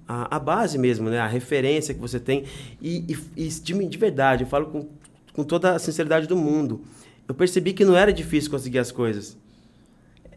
a, 0.08 0.36
a, 0.36 0.40
base 0.40 0.78
mesmo, 0.78 1.10
né? 1.10 1.20
A 1.20 1.28
referência 1.28 1.94
que 1.94 2.00
você 2.02 2.20
tem. 2.20 2.44
E, 2.82 3.16
e, 3.38 3.46
e 3.46 3.48
de, 3.48 3.86
de, 3.88 3.98
verdade, 3.98 4.44
eu 4.44 4.48
falo 4.48 4.66
com, 4.66 4.90
com 5.32 5.44
toda 5.44 5.74
a 5.74 5.80
sinceridade 5.80 6.28
do 6.28 6.36
mundo 6.36 6.82
eu 7.28 7.36
percebi 7.36 7.74
que 7.74 7.86
não 7.86 7.96
era 7.96 8.12
difícil 8.12 8.50
conseguir 8.52 8.80
as 8.80 8.92
coisas. 8.92 9.38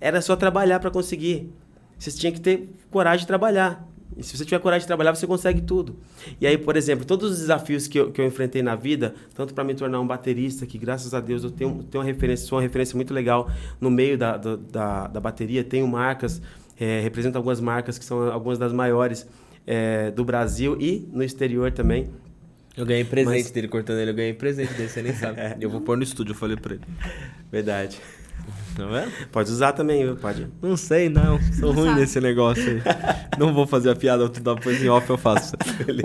Era 0.00 0.20
só 0.20 0.36
trabalhar 0.36 0.80
para 0.80 0.90
conseguir. 0.90 1.50
Você 1.98 2.10
tinha 2.10 2.32
que 2.32 2.40
ter 2.40 2.68
coragem 2.90 3.20
de 3.20 3.26
trabalhar. 3.26 3.86
E 4.16 4.22
se 4.22 4.36
você 4.36 4.44
tiver 4.44 4.60
coragem 4.60 4.82
de 4.82 4.86
trabalhar, 4.86 5.14
você 5.14 5.26
consegue 5.26 5.60
tudo. 5.60 5.96
E 6.40 6.46
aí, 6.46 6.56
por 6.56 6.76
exemplo, 6.76 7.04
todos 7.04 7.32
os 7.32 7.38
desafios 7.38 7.88
que 7.88 7.98
eu, 7.98 8.12
que 8.12 8.20
eu 8.20 8.26
enfrentei 8.26 8.62
na 8.62 8.76
vida, 8.76 9.14
tanto 9.34 9.54
para 9.54 9.64
me 9.64 9.74
tornar 9.74 10.00
um 10.00 10.06
baterista, 10.06 10.66
que 10.66 10.78
graças 10.78 11.12
a 11.14 11.20
Deus 11.20 11.42
eu 11.42 11.50
tenho, 11.50 11.82
tenho 11.82 12.02
uma 12.02 12.06
referência, 12.06 12.46
sou 12.46 12.58
uma 12.58 12.62
referência 12.62 12.94
muito 12.94 13.12
legal 13.12 13.50
no 13.80 13.90
meio 13.90 14.16
da, 14.16 14.36
da, 14.36 14.56
da, 14.56 15.06
da 15.08 15.20
bateria, 15.20 15.64
tenho 15.64 15.86
marcas, 15.88 16.40
é, 16.78 17.00
represento 17.00 17.36
algumas 17.36 17.60
marcas 17.60 17.98
que 17.98 18.04
são 18.04 18.30
algumas 18.30 18.58
das 18.58 18.72
maiores 18.72 19.26
é, 19.66 20.10
do 20.10 20.24
Brasil 20.24 20.76
e 20.80 21.08
no 21.12 21.22
exterior 21.22 21.72
também. 21.72 22.08
Eu 22.76 22.84
ganhei 22.84 23.04
presente 23.04 23.44
Mas... 23.44 23.50
dele 23.52 23.68
cortando 23.68 23.98
ele, 23.98 24.10
eu 24.10 24.14
ganhei 24.14 24.34
presente 24.34 24.74
dele, 24.74 24.88
você 24.88 25.02
nem 25.02 25.14
sabe. 25.16 25.40
É. 25.40 25.56
Eu 25.60 25.70
vou 25.70 25.80
pôr 25.80 25.96
no 25.96 26.02
estúdio, 26.02 26.32
eu 26.32 26.36
falei 26.36 26.56
pra 26.56 26.74
ele. 26.74 26.84
Verdade. 27.50 28.00
Tá 28.76 28.84
vendo? 28.86 29.28
Pode 29.30 29.50
usar 29.50 29.72
também, 29.72 30.04
viu? 30.04 30.16
Pode. 30.16 30.48
Não 30.60 30.76
sei, 30.76 31.08
não. 31.08 31.40
Sou 31.52 31.72
não 31.72 31.82
ruim 31.82 31.90
sabe. 31.90 32.00
nesse 32.00 32.20
negócio 32.20 32.68
aí. 32.68 32.82
não 33.38 33.54
vou 33.54 33.66
fazer 33.66 33.90
a 33.90 33.94
piada, 33.94 34.28
depois 34.28 34.82
em 34.82 34.88
off 34.88 35.08
eu 35.08 35.16
faço. 35.16 35.56
Beleza. 35.86 36.04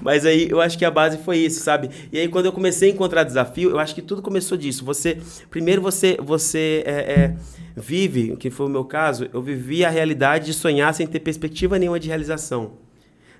Mas 0.00 0.24
aí 0.24 0.48
eu 0.48 0.60
acho 0.60 0.78
que 0.78 0.84
a 0.84 0.90
base 0.90 1.18
foi 1.18 1.38
isso, 1.38 1.60
sabe? 1.60 1.90
E 2.10 2.18
aí 2.18 2.28
quando 2.28 2.46
eu 2.46 2.52
comecei 2.52 2.90
a 2.90 2.94
encontrar 2.94 3.22
desafio, 3.22 3.70
eu 3.70 3.78
acho 3.78 3.94
que 3.94 4.00
tudo 4.00 4.22
começou 4.22 4.56
disso. 4.56 4.84
Você, 4.86 5.18
primeiro 5.50 5.82
você, 5.82 6.16
você 6.18 6.82
é, 6.86 6.92
é, 6.92 7.36
vive, 7.76 8.34
que 8.36 8.48
foi 8.48 8.64
o 8.64 8.70
meu 8.70 8.84
caso, 8.84 9.28
eu 9.32 9.42
vivi 9.42 9.84
a 9.84 9.90
realidade 9.90 10.46
de 10.46 10.54
sonhar 10.54 10.94
sem 10.94 11.06
ter 11.06 11.20
perspectiva 11.20 11.78
nenhuma 11.78 12.00
de 12.00 12.08
realização 12.08 12.85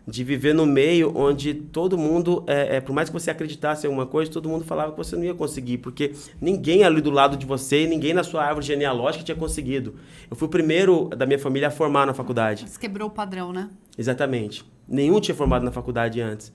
de 0.07 0.23
viver 0.23 0.55
no 0.55 0.65
meio 0.65 1.13
onde 1.17 1.53
todo 1.53 1.99
mundo, 1.99 2.45
é, 2.47 2.77
é, 2.77 2.81
por 2.81 2.95
mais 2.95 3.09
que 3.09 3.13
você 3.13 3.31
acreditasse 3.31 3.87
em 3.87 3.89
alguma 3.89 4.07
coisa, 4.07 4.31
todo 4.31 4.49
mundo 4.49 4.65
falava 4.65 4.93
que 4.93 4.99
você 4.99 5.17
não 5.17 5.25
ia 5.25 5.35
conseguir, 5.35 5.79
porque 5.79 6.13
ninguém 6.41 6.85
ali 6.85 7.01
do 7.01 7.11
lado 7.11 7.37
de 7.37 7.45
você, 7.45 7.87
ninguém 7.87 8.15
na 8.15 8.23
sua 8.23 8.45
árvore 8.45 8.67
genealógica 8.67 9.25
tinha 9.25 9.37
conseguido. 9.37 9.97
Eu 10.31 10.37
fui 10.37 10.47
o 10.47 10.51
primeiro 10.51 11.09
da 11.09 11.27
minha 11.27 11.39
família 11.39 11.69
a 11.69 11.71
formar 11.71 12.07
na 12.07 12.15
faculdade. 12.15 12.69
Você 12.69 12.79
quebrou 12.79 13.09
o 13.09 13.11
padrão, 13.11 13.53
né? 13.53 13.69
Exatamente. 13.99 14.65
Nenhum 14.89 15.21
tinha 15.21 15.35
formado 15.35 15.65
na 15.65 15.73
faculdade 15.73 16.21
antes. 16.21 16.53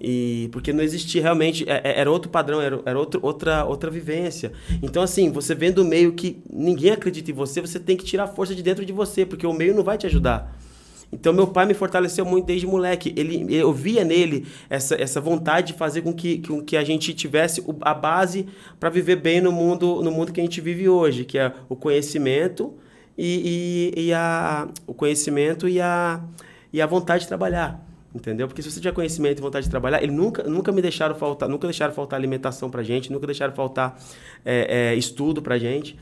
E 0.00 0.48
porque 0.50 0.72
não 0.72 0.82
existia 0.82 1.22
realmente, 1.22 1.64
é, 1.68 1.80
é, 1.84 2.00
era 2.00 2.10
outro 2.10 2.28
padrão, 2.28 2.60
era, 2.60 2.80
era 2.84 2.98
outro, 2.98 3.20
outra, 3.22 3.64
outra 3.64 3.88
vivência. 3.88 4.52
Então, 4.82 5.00
assim, 5.02 5.30
você 5.30 5.54
vendo 5.54 5.78
o 5.78 5.84
meio 5.84 6.12
que 6.12 6.42
ninguém 6.52 6.90
acredita 6.90 7.30
em 7.30 7.34
você, 7.34 7.60
você 7.60 7.78
tem 7.78 7.96
que 7.96 8.04
tirar 8.04 8.24
a 8.24 8.26
força 8.26 8.54
de 8.54 8.62
dentro 8.64 8.84
de 8.84 8.92
você, 8.92 9.24
porque 9.24 9.46
o 9.46 9.52
meio 9.52 9.74
não 9.74 9.84
vai 9.84 9.96
te 9.96 10.06
ajudar. 10.06 10.58
Então 11.10 11.32
meu 11.32 11.46
pai 11.46 11.64
me 11.66 11.74
fortaleceu 11.74 12.24
muito 12.24 12.46
desde 12.46 12.66
moleque. 12.66 13.14
Ele, 13.16 13.46
eu 13.54 13.72
via 13.72 14.04
nele 14.04 14.46
essa, 14.68 14.94
essa 15.00 15.20
vontade 15.20 15.68
de 15.68 15.78
fazer 15.78 16.02
com 16.02 16.12
que, 16.12 16.38
com 16.46 16.62
que 16.62 16.76
a 16.76 16.84
gente 16.84 17.14
tivesse 17.14 17.64
a 17.80 17.94
base 17.94 18.46
para 18.78 18.90
viver 18.90 19.16
bem 19.16 19.40
no 19.40 19.50
mundo, 19.50 20.02
no 20.02 20.10
mundo 20.10 20.32
que 20.32 20.40
a 20.40 20.44
gente 20.44 20.60
vive 20.60 20.88
hoje, 20.88 21.24
que 21.24 21.38
é 21.38 21.52
o 21.68 21.74
conhecimento 21.74 22.74
e, 23.16 23.92
e, 23.96 24.06
e 24.06 24.12
a, 24.12 24.68
o 24.86 24.92
conhecimento 24.92 25.68
e 25.68 25.80
a, 25.80 26.20
e 26.72 26.80
a 26.80 26.86
vontade 26.86 27.22
de 27.22 27.28
trabalhar. 27.28 27.84
Entendeu? 28.14 28.48
Porque 28.48 28.62
se 28.62 28.70
você 28.70 28.80
tiver 28.80 28.92
conhecimento 28.92 29.38
e 29.38 29.42
vontade 29.42 29.64
de 29.64 29.70
trabalhar, 29.70 30.02
ele 30.02 30.12
nunca, 30.12 30.42
nunca 30.42 30.72
me 30.72 30.80
deixaram 30.80 31.14
faltar, 31.14 31.48
nunca 31.48 31.66
deixaram 31.66 31.92
faltar 31.92 32.18
alimentação 32.18 32.70
pra 32.70 32.82
gente, 32.82 33.12
nunca 33.12 33.26
deixaram 33.26 33.54
faltar 33.54 33.98
é, 34.44 34.92
é, 34.92 34.94
estudo 34.94 35.42
pra 35.42 35.58
gente 35.58 35.96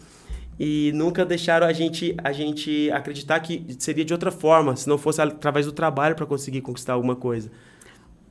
e 0.59 0.91
nunca 0.95 1.25
deixaram 1.25 1.67
a 1.67 1.73
gente, 1.73 2.15
a 2.23 2.33
gente 2.33 2.91
acreditar 2.91 3.41
que 3.41 3.67
seria 3.79 4.05
de 4.05 4.13
outra 4.13 4.31
forma, 4.31 4.75
se 4.77 4.89
não 4.89 4.97
fosse 4.97 5.21
através 5.21 5.67
do 5.67 5.73
trabalho 5.73 6.15
para 6.15 6.27
conseguir 6.27 6.63
conquistar 6.63 6.95
alguma 6.95 7.17
coisa. 7.17 7.51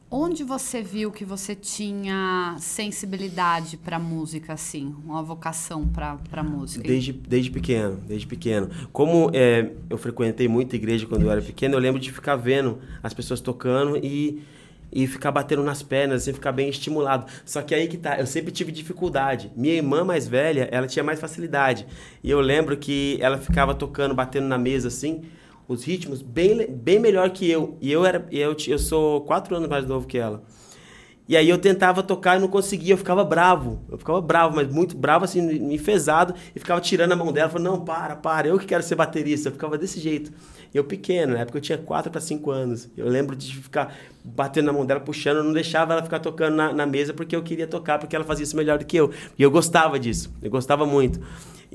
Onde 0.09 0.43
você 0.43 0.81
viu 0.81 1.11
que 1.11 1.25
você 1.25 1.55
tinha 1.55 2.55
sensibilidade 2.59 3.75
para 3.75 3.97
música, 3.97 4.53
assim, 4.53 4.95
uma 5.03 5.21
vocação 5.21 5.87
para 5.87 6.43
música? 6.43 6.87
Desde, 6.87 7.11
desde 7.11 7.49
pequeno, 7.49 7.97
desde 8.07 8.25
pequeno. 8.27 8.69
Como 8.93 9.31
é, 9.33 9.71
eu 9.89 9.97
frequentei 9.97 10.47
muita 10.47 10.75
igreja 10.75 11.07
quando 11.07 11.23
eu 11.23 11.31
era 11.31 11.41
pequeno, 11.41 11.73
eu 11.73 11.79
lembro 11.79 11.99
de 11.99 12.11
ficar 12.11 12.35
vendo 12.35 12.79
as 13.01 13.13
pessoas 13.13 13.41
tocando 13.41 13.97
e 13.97 14.43
e 14.95 15.05
ficar 15.05 15.29
batendo 15.29 15.61
nas 15.61 15.83
pernas, 15.83 16.21
assim, 16.21 16.31
ficar 16.31 16.53
bem 16.53 16.69
estimulado. 16.69 17.25
Só 17.43 17.61
que 17.61 17.75
aí 17.75 17.85
que 17.89 17.97
tá, 17.97 18.17
eu 18.17 18.25
sempre 18.25 18.49
tive 18.53 18.71
dificuldade. 18.71 19.51
Minha 19.53 19.73
irmã 19.73 20.05
mais 20.05 20.25
velha, 20.25 20.69
ela 20.71 20.87
tinha 20.87 21.03
mais 21.03 21.19
facilidade. 21.19 21.85
E 22.23 22.31
eu 22.31 22.39
lembro 22.39 22.77
que 22.77 23.17
ela 23.19 23.37
ficava 23.37 23.75
tocando, 23.75 24.15
batendo 24.15 24.47
na 24.47 24.57
mesa 24.57 24.87
assim, 24.87 25.23
os 25.67 25.83
ritmos 25.83 26.21
bem, 26.21 26.65
bem 26.71 26.97
melhor 26.97 27.29
que 27.31 27.49
eu. 27.51 27.77
E 27.81 27.91
eu 27.91 28.05
era 28.05 28.25
eu, 28.31 28.55
eu 28.67 28.79
sou 28.79 29.19
quatro 29.21 29.53
anos 29.53 29.67
mais 29.67 29.85
novo 29.85 30.07
que 30.07 30.17
ela. 30.17 30.41
E 31.27 31.35
aí 31.35 31.49
eu 31.49 31.57
tentava 31.57 32.03
tocar 32.03 32.37
e 32.37 32.39
não 32.39 32.47
conseguia, 32.47 32.93
eu 32.93 32.97
ficava 32.97 33.23
bravo. 33.23 33.81
Eu 33.89 33.97
ficava 33.97 34.21
bravo, 34.21 34.55
mas 34.55 34.67
muito 34.71 34.95
bravo, 34.95 35.25
assim, 35.25 35.73
enfesado, 35.73 36.35
e 36.55 36.59
ficava 36.59 36.79
tirando 36.79 37.13
a 37.13 37.15
mão 37.15 37.31
dela, 37.31 37.49
falando, 37.49 37.65
não, 37.65 37.83
para, 37.83 38.15
para, 38.15 38.47
eu 38.47 38.59
que 38.59 38.65
quero 38.67 38.83
ser 38.83 38.95
baterista. 38.95 39.49
Eu 39.49 39.53
ficava 39.53 39.77
desse 39.77 39.99
jeito. 39.99 40.31
Eu 40.73 40.83
pequeno, 40.83 41.33
na 41.33 41.39
época 41.39 41.57
eu 41.57 41.61
tinha 41.61 41.77
4 41.77 42.11
para 42.11 42.21
5 42.21 42.51
anos. 42.51 42.89
Eu 42.95 43.07
lembro 43.07 43.35
de 43.35 43.55
ficar 43.55 43.95
batendo 44.23 44.65
na 44.65 44.73
mão 44.73 44.85
dela, 44.85 44.99
puxando, 44.99 45.37
eu 45.37 45.43
não 45.43 45.53
deixava 45.53 45.93
ela 45.93 46.03
ficar 46.03 46.19
tocando 46.19 46.55
na, 46.55 46.73
na, 46.73 46.85
mesa 46.85 47.13
porque 47.13 47.35
eu 47.35 47.41
queria 47.41 47.65
tocar, 47.65 47.97
porque 47.97 48.15
ela 48.15 48.25
fazia 48.25 48.43
isso 48.43 48.57
melhor 48.57 48.77
do 48.77 48.85
que 48.85 48.97
eu. 48.97 49.11
E 49.37 49.41
eu 49.41 49.49
gostava 49.49 49.97
disso, 49.97 50.31
eu 50.41 50.51
gostava 50.51 50.85
muito. 50.85 51.19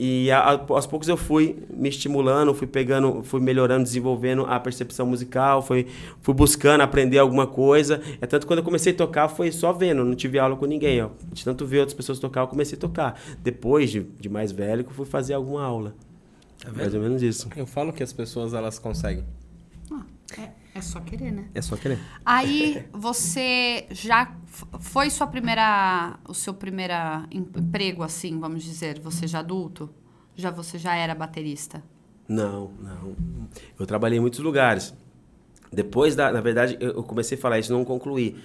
E 0.03 0.31
a, 0.31 0.39
a, 0.39 0.53
aos 0.53 0.87
poucos 0.87 1.09
eu 1.09 1.17
fui 1.19 1.63
me 1.69 1.91
estimulando, 1.91 2.55
fui 2.55 2.67
pegando, 2.67 3.23
fui 3.23 3.39
melhorando, 3.39 3.85
desenvolvendo 3.85 4.47
a 4.47 4.59
percepção 4.59 5.05
musical, 5.05 5.61
fui, 5.61 5.87
fui 6.23 6.33
buscando 6.33 6.81
aprender 6.81 7.19
alguma 7.19 7.47
coisa. 7.47 8.01
É 8.19 8.27
tanto 8.27 8.45
que 8.45 8.47
quando 8.47 8.61
eu 8.61 8.65
comecei 8.65 8.95
a 8.95 8.97
tocar 8.97 9.29
foi 9.29 9.53
só 9.53 9.75
vendo, 9.75 10.03
não 10.03 10.15
tive 10.15 10.39
aula 10.39 10.57
com 10.57 10.65
ninguém. 10.65 11.03
Ó. 11.03 11.11
De 11.31 11.45
tanto 11.45 11.67
ver 11.67 11.81
outras 11.81 11.93
pessoas 11.93 12.19
tocar, 12.19 12.41
eu 12.41 12.49
comecei 12.49 12.79
a 12.79 12.81
tocar. 12.81 13.21
Depois 13.43 13.91
de, 13.91 14.01
de 14.19 14.31
mais 14.31 14.51
velho, 14.53 14.87
eu 14.89 14.91
fui 14.91 15.05
fazer 15.05 15.35
alguma 15.35 15.63
aula. 15.63 15.95
Tá 16.65 16.73
Mais 16.73 16.95
ou 16.95 17.03
menos 17.03 17.23
isso. 17.23 17.51
Eu 17.55 17.67
falo 17.67 17.93
que 17.93 18.03
as 18.03 18.11
pessoas 18.15 18.55
elas 18.55 18.79
conseguem. 18.79 19.27
Ah, 19.93 20.05
é, 20.39 20.49
é 20.81 20.83
só 20.83 21.01
querer, 21.01 21.31
né? 21.31 21.45
É 21.55 21.63
só 21.63 21.77
querer. 21.77 21.99
Aí 22.25 22.85
você 22.93 23.87
já 23.91 24.35
foi 24.81 25.11
sua 25.11 25.27
primeira, 25.27 26.19
o 26.27 26.35
seu 26.35 26.53
primeiro 26.53 26.95
emprego 27.31 28.03
assim, 28.03 28.41
vamos 28.41 28.65
dizer, 28.65 28.99
você 28.99 29.27
já 29.27 29.39
adulto? 29.39 29.91
Já 30.35 30.51
você 30.51 30.79
já 30.79 30.97
era 30.97 31.15
baterista? 31.15 31.83
Não, 32.27 32.71
não. 32.81 33.15
Eu 33.79 33.87
trabalhei 33.87 34.19
em 34.19 34.21
muitos 34.21 34.41
lugares. 34.41 34.95
Depois 35.73 36.17
da, 36.17 36.33
na 36.33 36.41
verdade, 36.41 36.77
eu 36.81 37.03
comecei 37.03 37.37
a 37.37 37.41
falar 37.41 37.59
isso, 37.59 37.73
não 37.73 37.85
concluí. 37.85 38.37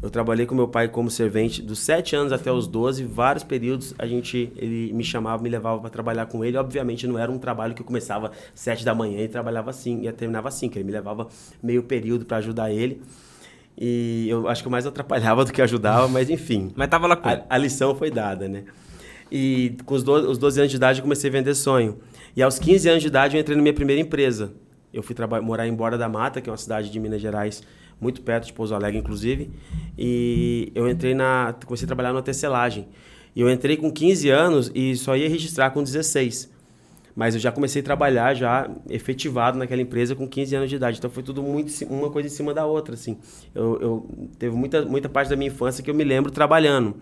Eu 0.00 0.10
trabalhei 0.10 0.46
com 0.46 0.54
meu 0.54 0.68
pai 0.68 0.86
como 0.86 1.10
servente 1.10 1.60
dos 1.60 1.80
7 1.80 2.14
anos 2.14 2.32
até 2.32 2.52
os 2.52 2.68
12, 2.68 3.02
vários 3.02 3.42
períodos 3.42 3.94
a 3.98 4.06
gente 4.06 4.52
ele 4.56 4.92
me 4.92 5.02
chamava, 5.02 5.42
me 5.42 5.48
levava 5.48 5.80
para 5.80 5.90
trabalhar 5.90 6.26
com 6.26 6.44
ele. 6.44 6.56
Obviamente 6.56 7.06
não 7.06 7.18
era 7.18 7.30
um 7.30 7.38
trabalho 7.38 7.74
que 7.74 7.82
eu 7.82 7.86
começava 7.86 8.30
7 8.54 8.84
da 8.84 8.94
manhã 8.94 9.20
e 9.20 9.28
trabalhava 9.28 9.70
assim, 9.70 10.06
e 10.06 10.12
terminava 10.12 10.48
assim, 10.48 10.68
que 10.68 10.78
ele 10.78 10.84
me 10.84 10.92
levava 10.92 11.26
meio 11.60 11.82
período 11.82 12.24
para 12.24 12.36
ajudar 12.36 12.70
ele. 12.70 13.02
E 13.76 14.26
eu 14.28 14.48
acho 14.48 14.62
que 14.62 14.68
eu 14.68 14.72
mais 14.72 14.86
atrapalhava 14.86 15.44
do 15.44 15.52
que 15.52 15.60
ajudava, 15.62 16.06
mas 16.06 16.30
enfim. 16.30 16.72
mas 16.76 16.88
tava 16.88 17.06
lá 17.06 17.16
com 17.16 17.28
a, 17.28 17.42
a 17.48 17.58
lição 17.58 17.94
foi 17.94 18.10
dada, 18.10 18.48
né? 18.48 18.64
E 19.30 19.76
com 19.84 19.94
os 19.94 20.02
12, 20.04 20.26
os 20.26 20.38
12 20.38 20.60
anos 20.60 20.70
de 20.70 20.76
idade 20.76 20.98
eu 21.00 21.02
comecei 21.02 21.28
a 21.28 21.32
vender 21.32 21.54
sonho. 21.54 21.98
E 22.36 22.42
aos 22.42 22.58
15 22.58 22.88
anos 22.88 23.02
de 23.02 23.08
idade 23.08 23.36
eu 23.36 23.40
entrei 23.40 23.56
na 23.56 23.62
minha 23.62 23.74
primeira 23.74 24.00
empresa. 24.00 24.52
Eu 24.92 25.02
fui 25.02 25.14
morar 25.42 25.66
em 25.66 25.74
Borda 25.74 25.98
da 25.98 26.08
Mata, 26.08 26.40
que 26.40 26.48
é 26.48 26.52
uma 26.52 26.56
cidade 26.56 26.90
de 26.90 26.98
Minas 26.98 27.20
Gerais, 27.20 27.62
muito 28.00 28.22
perto 28.22 28.46
de 28.46 28.52
Pouso 28.52 28.74
Alegre, 28.74 28.98
inclusive. 28.98 29.50
E 29.96 30.70
eu 30.74 30.88
entrei 30.88 31.14
na. 31.14 31.54
comecei 31.64 31.84
a 31.84 31.88
trabalhar 31.88 32.12
na 32.12 32.22
tecelagem. 32.22 32.86
E 33.34 33.40
eu 33.40 33.50
entrei 33.50 33.76
com 33.76 33.90
15 33.90 34.30
anos 34.30 34.72
e 34.74 34.96
só 34.96 35.16
ia 35.16 35.28
registrar 35.28 35.70
com 35.70 35.82
16. 35.82 36.50
Mas 37.14 37.34
eu 37.34 37.40
já 37.40 37.50
comecei 37.50 37.82
a 37.82 37.84
trabalhar 37.84 38.32
já 38.34 38.70
efetivado 38.88 39.58
naquela 39.58 39.82
empresa 39.82 40.14
com 40.14 40.28
15 40.28 40.54
anos 40.54 40.70
de 40.70 40.76
idade. 40.76 40.98
Então 40.98 41.10
foi 41.10 41.22
tudo 41.22 41.42
muito 41.42 41.72
uma 41.86 42.10
coisa 42.10 42.28
em 42.28 42.30
cima 42.30 42.54
da 42.54 42.64
outra, 42.64 42.94
assim. 42.94 43.18
Eu, 43.52 43.80
eu 43.80 44.10
teve 44.38 44.54
muita, 44.54 44.84
muita 44.84 45.08
parte 45.08 45.28
da 45.28 45.34
minha 45.34 45.50
infância 45.50 45.82
que 45.82 45.90
eu 45.90 45.94
me 45.94 46.04
lembro 46.04 46.30
trabalhando. 46.30 46.94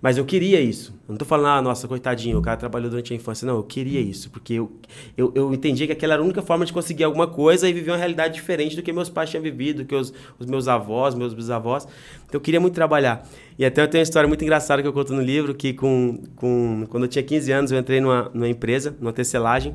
Mas 0.00 0.18
eu 0.18 0.24
queria 0.24 0.60
isso. 0.60 0.92
Eu 1.08 1.12
não 1.12 1.16
tô 1.16 1.24
falando, 1.24 1.46
ah, 1.46 1.62
nossa, 1.62 1.88
coitadinho, 1.88 2.38
o 2.38 2.42
cara 2.42 2.56
trabalhou 2.56 2.90
durante 2.90 3.12
a 3.12 3.16
infância. 3.16 3.46
Não, 3.46 3.56
eu 3.56 3.62
queria 3.62 4.00
isso, 4.00 4.30
porque 4.30 4.54
eu, 4.54 4.72
eu, 5.16 5.32
eu 5.34 5.54
entendia 5.54 5.86
que 5.86 5.92
aquela 5.92 6.14
era 6.14 6.22
a 6.22 6.24
única 6.24 6.42
forma 6.42 6.64
de 6.64 6.72
conseguir 6.72 7.04
alguma 7.04 7.26
coisa 7.26 7.68
e 7.68 7.72
viver 7.72 7.90
uma 7.90 7.96
realidade 7.96 8.34
diferente 8.34 8.76
do 8.76 8.82
que 8.82 8.92
meus 8.92 9.08
pais 9.08 9.30
tinham 9.30 9.42
vivido, 9.42 9.82
do 9.82 9.84
que 9.84 9.94
os, 9.94 10.12
os 10.38 10.46
meus 10.46 10.68
avós, 10.68 11.14
meus 11.14 11.34
bisavós. 11.34 11.84
Então 12.26 12.34
eu 12.34 12.40
queria 12.40 12.60
muito 12.60 12.74
trabalhar. 12.74 13.26
E 13.58 13.64
até 13.64 13.82
eu 13.82 13.88
tenho 13.88 14.00
uma 14.00 14.04
história 14.04 14.28
muito 14.28 14.42
engraçada 14.42 14.82
que 14.82 14.88
eu 14.88 14.92
conto 14.92 15.12
no 15.14 15.22
livro, 15.22 15.54
que 15.54 15.72
com, 15.72 16.22
com, 16.36 16.86
quando 16.88 17.04
eu 17.04 17.08
tinha 17.08 17.22
15 17.22 17.52
anos 17.52 17.72
eu 17.72 17.78
entrei 17.78 18.00
numa, 18.00 18.30
numa 18.34 18.48
empresa, 18.48 18.96
numa 19.00 19.12
tecelagem, 19.12 19.74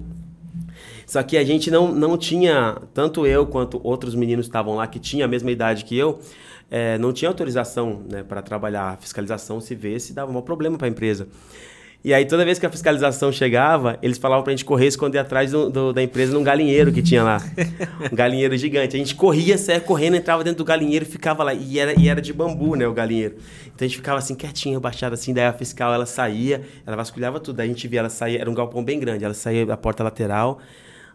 só 1.06 1.22
que 1.24 1.38
a 1.38 1.44
gente 1.44 1.70
não, 1.70 1.94
não 1.94 2.18
tinha, 2.18 2.78
tanto 2.94 3.26
eu 3.26 3.46
quanto 3.46 3.80
outros 3.84 4.16
meninos 4.16 4.46
estavam 4.46 4.76
lá 4.76 4.88
que 4.88 5.00
tinham 5.00 5.26
a 5.26 5.28
mesma 5.28 5.52
idade 5.52 5.86
que 5.86 5.98
eu, 5.98 6.20
é, 6.70 6.98
não 6.98 7.12
tinha 7.12 7.30
autorização 7.30 8.02
né, 8.10 8.24
para 8.24 8.42
trabalhar. 8.42 8.94
A 8.94 8.98
fiscalização 8.98 9.60
se 9.60 9.76
vê 9.76 10.00
se 10.00 10.14
dava 10.14 10.32
um 10.36 10.42
problema 10.42 10.78
para 10.78 10.88
a 10.88 10.90
empresa. 10.90 11.28
E 12.04 12.16
aí, 12.16 12.26
toda 12.26 12.44
vez 12.44 12.58
que 12.58 12.66
a 12.66 12.70
fiscalização 12.70 13.32
chegava, 13.32 14.00
eles 14.02 14.18
falavam 14.18 14.44
pra 14.44 14.50
gente 14.50 14.66
correr 14.66 14.86
e 14.86 14.88
esconder 14.88 15.20
atrás 15.20 15.52
do, 15.52 15.70
do, 15.70 15.94
da 15.94 16.02
empresa 16.02 16.34
num 16.34 16.44
galinheiro 16.44 16.92
que 16.92 17.00
tinha 17.00 17.22
lá. 17.22 17.40
Um 18.12 18.16
galinheiro 18.16 18.58
gigante. 18.58 18.96
A 18.96 19.00
gente 19.00 19.14
corria, 19.14 19.56
saia 19.56 19.80
correndo, 19.80 20.16
entrava 20.16 20.44
dentro 20.44 20.58
do 20.58 20.66
galinheiro 20.66 21.06
ficava 21.06 21.44
lá. 21.44 21.54
E 21.54 21.78
era, 21.78 22.00
e 22.00 22.10
era 22.10 22.20
de 22.20 22.34
bambu, 22.34 22.76
né, 22.76 22.88
o 22.88 22.94
galinheiro. 22.94 23.36
Então 23.68 23.86
a 23.86 23.88
gente 23.88 23.98
ficava 23.98 24.18
assim, 24.18 24.34
quietinho, 24.34 24.80
baixado 24.80 25.14
assim. 25.14 25.32
Daí 25.32 25.46
a 25.46 25.54
fiscal, 25.54 25.94
ela 25.94 26.08
saía, 26.08 26.64
ela 26.88 26.96
vasculhava 26.96 27.40
tudo. 27.40 27.58
Daí 27.58 27.68
a 27.68 27.70
gente 27.70 27.88
via 27.88 28.00
ela 28.00 28.10
sair, 28.10 28.42
era 28.42 28.50
um 28.50 28.56
galpão 28.56 28.84
bem 28.84 29.00
grande. 29.00 29.24
Ela 29.24 29.36
saía 29.36 29.64
da 29.64 29.78
porta 29.78 30.04
lateral, 30.04 30.60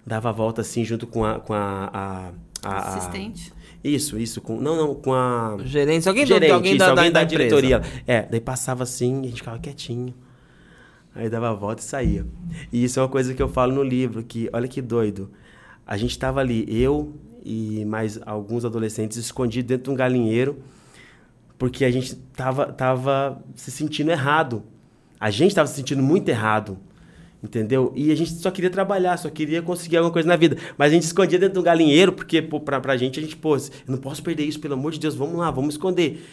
dava 0.07 0.29
a 0.29 0.33
volta 0.33 0.61
assim, 0.61 0.85
junto 0.85 1.07
com 1.07 1.25
a, 1.25 1.41
com 1.41 1.53
a, 1.53 1.91
a 1.93 2.31
a- 2.63 2.69
a- 2.71 2.97
Assistente. 2.97 3.53
Isso, 3.85 4.19
isso. 4.19 4.41
Com, 4.41 4.59
não, 4.61 4.75
não, 4.77 4.95
com 4.95 5.13
a. 5.15 5.57
Gerência, 5.65 6.09
alguém, 6.11 6.25
do- 6.25 6.29
Gerente, 6.29 6.53
alguém 6.53 6.73
isso, 6.73 6.79
da, 6.79 6.89
alguém 6.91 7.05
da, 7.13 7.21
da, 7.21 7.21
da 7.21 7.25
diretoria. 7.25 7.83
É, 8.07 8.23
daí 8.23 8.41
passava 8.41 8.83
assim, 8.83 9.21
a 9.21 9.25
gente 9.25 9.37
ficava 9.37 9.59
quietinho. 9.59 10.13
Aí 11.15 11.29
dava 11.31 11.51
a 11.51 11.55
volta 11.55 11.81
e 11.83 11.85
saía. 11.85 12.27
E 12.73 12.83
isso 12.85 12.99
é 12.99 13.03
uma 13.03 13.09
coisa 13.09 13.33
que 13.35 13.43
eu 13.43 13.49
falo 13.49 13.73
no 13.73 13.83
livro, 13.83 14.23
que 14.25 14.51
olha 14.53 14.67
que 14.69 14.83
doido. 14.83 15.31
A 15.87 15.97
gente 15.97 16.19
tava 16.19 16.41
ali, 16.41 16.65
eu 16.69 17.15
e 17.45 17.85
mais 17.85 18.19
alguns 18.27 18.65
adolescentes 18.65 19.17
escondidos 19.17 19.69
dentro 19.69 19.85
de 19.85 19.91
um 19.91 19.95
galinheiro, 19.95 20.59
porque 21.57 21.85
a 21.85 21.91
gente 21.91 22.15
tava, 22.35 22.67
tava 22.73 23.41
se 23.55 23.71
sentindo 23.71 24.11
errado. 24.11 24.63
A 25.19 25.31
gente 25.31 25.55
tava 25.55 25.69
se 25.69 25.75
sentindo 25.75 26.03
muito 26.03 26.29
errado. 26.29 26.77
Entendeu? 27.47 27.93
E 27.95 28.11
a 28.11 28.15
gente 28.17 28.33
só 28.33 28.51
queria 28.51 28.69
trabalhar, 28.71 29.17
só 29.17 29.31
queria 29.31 29.63
conseguir 29.63 29.99
alguma 29.99 30.13
coisa 30.13 30.27
na 30.29 30.35
vida. 30.35 30.57
Mas 30.77 30.91
a 30.91 30.95
gente 30.95 31.05
escondia 31.05 31.39
dentro 31.39 31.55
de 31.55 31.61
um 31.61 31.63
galinheiro, 31.63 32.13
porque 32.13 32.43
pô, 32.43 32.59
pra, 32.59 32.81
pra 32.81 32.97
gente, 32.97 33.21
a 33.21 33.23
gente, 33.23 33.37
pô, 33.37 33.57
eu 33.57 33.63
não 33.87 33.99
posso 33.99 34.21
perder 34.23 34.45
isso, 34.45 34.59
pelo 34.59 34.75
amor 34.75 34.91
de 34.93 34.99
Deus, 34.99 35.15
vamos 35.15 35.37
lá, 35.37 35.49
vamos 35.51 35.75
esconder. 35.75 36.27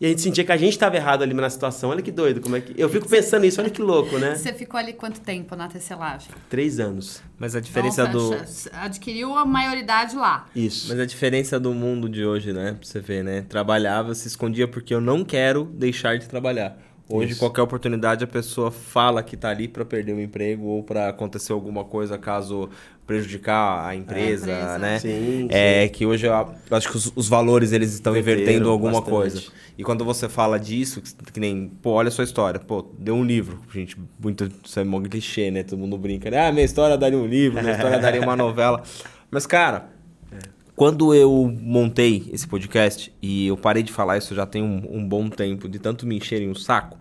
E 0.00 0.06
a 0.06 0.08
gente 0.08 0.20
sentia 0.22 0.44
que 0.44 0.52
a 0.52 0.56
gente 0.56 0.72
estava 0.72 0.94
errado 0.96 1.22
ali 1.22 1.34
na 1.34 1.50
situação. 1.50 1.90
Olha 1.90 2.00
que 2.00 2.12
doido, 2.12 2.40
como 2.40 2.54
é 2.56 2.60
que. 2.60 2.72
Eu 2.80 2.88
fico 2.88 3.08
pensando 3.08 3.42
nisso, 3.42 3.60
olha 3.60 3.68
que 3.68 3.82
louco, 3.82 4.16
né? 4.16 4.36
Você 4.36 4.54
ficou 4.54 4.78
ali 4.78 4.92
quanto 4.92 5.20
tempo 5.20 5.54
na 5.56 5.66
tecelagem? 5.68 6.28
Três 6.48 6.78
anos. 6.78 7.20
Mas 7.36 7.54
a 7.56 7.60
diferença 7.60 8.02
Então, 8.02 8.12
do. 8.12 8.28
você 8.38 8.70
Adquiriu 8.72 9.34
a 9.36 9.44
maioridade 9.44 10.14
lá. 10.14 10.46
Isso. 10.54 10.88
Mas 10.88 11.00
a 11.00 11.04
diferença 11.04 11.58
do 11.58 11.74
mundo 11.74 12.08
de 12.08 12.24
hoje, 12.24 12.52
né? 12.52 12.76
Pra 12.78 12.86
você 12.88 13.00
ver, 13.00 13.24
né? 13.24 13.42
Trabalhava, 13.48 14.14
se 14.14 14.28
escondia 14.28 14.68
porque 14.68 14.94
eu 14.94 15.00
não 15.00 15.24
quero 15.24 15.64
deixar 15.64 16.16
de 16.16 16.28
trabalhar. 16.28 16.78
Hoje, 17.10 17.30
Isso. 17.32 17.40
qualquer 17.40 17.62
oportunidade, 17.62 18.22
a 18.22 18.26
pessoa 18.26 18.70
fala 18.70 19.22
que 19.22 19.36
tá 19.36 19.48
ali 19.48 19.66
pra 19.66 19.84
perder 19.84 20.12
o 20.12 20.20
emprego 20.20 20.64
ou 20.66 20.82
pra 20.82 21.08
acontecer 21.08 21.52
alguma 21.52 21.82
coisa 21.84 22.18
caso 22.18 22.68
prejudicar 23.06 23.86
a 23.86 23.94
empresa, 23.96 24.50
empresa. 24.52 24.78
né? 24.78 24.98
Sim, 24.98 25.48
É 25.50 25.88
que 25.88 26.04
hoje 26.04 26.26
eu 26.26 26.34
acho 26.70 26.90
que 26.90 26.96
os, 26.98 27.10
os 27.16 27.26
valores 27.26 27.72
eles 27.72 27.94
estão 27.94 28.14
Inverteram 28.14 28.42
invertendo 28.42 28.68
alguma 28.70 28.92
bastante. 29.00 29.10
coisa. 29.10 29.42
E 29.78 29.82
quando 29.82 30.04
você 30.04 30.28
fala 30.28 30.58
disso, 30.60 31.00
que, 31.00 31.32
que 31.32 31.40
nem, 31.40 31.68
pô, 31.80 31.92
olha 31.92 32.08
a 32.08 32.10
sua 32.10 32.24
história. 32.24 32.60
Pô, 32.60 32.84
deu 32.98 33.14
um 33.14 33.24
livro. 33.24 33.60
Gente, 33.72 33.96
muito, 34.22 34.46
isso 34.62 34.78
é 34.78 34.84
mó 34.84 35.00
clichê, 35.00 35.50
né? 35.50 35.62
Todo 35.62 35.78
mundo 35.78 35.96
brinca, 35.96 36.30
né? 36.30 36.46
Ah, 36.46 36.52
minha 36.52 36.64
história 36.66 36.98
daria 36.98 37.16
um 37.16 37.26
livro, 37.26 37.58
minha 37.62 37.74
história 37.74 37.98
daria 37.98 38.20
uma 38.20 38.36
novela. 38.36 38.82
Mas, 39.30 39.46
cara, 39.46 39.88
quando 40.78 41.12
eu 41.12 41.52
montei 41.60 42.30
esse 42.32 42.46
podcast, 42.46 43.12
e 43.20 43.48
eu 43.48 43.56
parei 43.56 43.82
de 43.82 43.92
falar 43.92 44.16
isso 44.16 44.32
já 44.32 44.46
tem 44.46 44.62
um, 44.62 44.98
um 44.98 45.08
bom 45.08 45.28
tempo, 45.28 45.68
de 45.68 45.76
tanto 45.76 46.06
me 46.06 46.16
encherem 46.16 46.48
o 46.48 46.54
saco, 46.54 46.96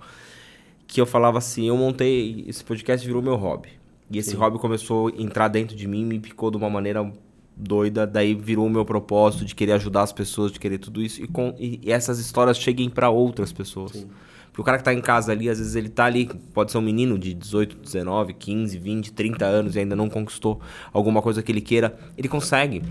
que 0.88 1.00
eu 1.00 1.06
falava 1.06 1.38
assim, 1.38 1.68
eu 1.68 1.78
montei, 1.78 2.44
esse 2.48 2.64
podcast 2.64 3.06
virou 3.06 3.22
meu 3.22 3.36
hobby. 3.36 3.70
E 4.10 4.18
esse 4.18 4.36
hobby 4.36 4.58
começou 4.58 5.10
a 5.10 5.22
entrar 5.22 5.48
dentro 5.48 5.76
de 5.76 5.88
mim, 5.88 6.04
me 6.04 6.20
picou 6.20 6.50
de 6.50 6.58
uma 6.58 6.72
maneira 6.72 7.08
doida, 7.56 8.08
daí 8.08 8.34
virou 8.34 8.66
o 8.66 8.70
meu 8.70 8.84
propósito 8.84 9.46
de 9.46 9.54
querer 9.54 9.74
ajudar 9.74 10.02
as 10.02 10.12
pessoas, 10.12 10.52
de 10.52 10.60
querer 10.60 10.80
tudo 10.80 11.00
isso, 11.00 11.24
e, 11.24 11.28
com, 11.28 11.54
e, 11.60 11.80
e 11.84 11.92
essas 11.92 12.18
histórias 12.18 12.58
cheguem 12.58 12.90
para 12.90 13.12
outras 13.12 13.52
pessoas. 13.54 14.08
Porque 14.48 14.62
o 14.62 14.64
cara 14.64 14.80
que 14.80 14.86
tá 14.86 14.94
em 14.94 15.02
casa 15.02 15.32
ali, 15.32 15.52
às 15.52 15.60
vezes 15.60 15.76
ele 15.76 15.90
tá 15.90 16.06
ali, 16.06 16.26
pode 16.52 16.72
ser 16.72 16.80
um 16.80 16.82
menino 16.82 17.16
de 17.20 17.32
18, 17.32 17.76
19, 17.76 18.34
15, 18.34 18.76
20, 18.80 19.14
30 19.14 19.46
anos 19.46 19.76
e 19.76 19.80
ainda 19.82 19.96
não 19.96 20.10
conquistou 20.10 20.60
alguma 20.92 21.22
coisa 21.22 21.44
que 21.44 21.52
ele 21.52 21.62
queira, 21.62 21.96
ele 22.18 22.28
consegue. 22.28 22.82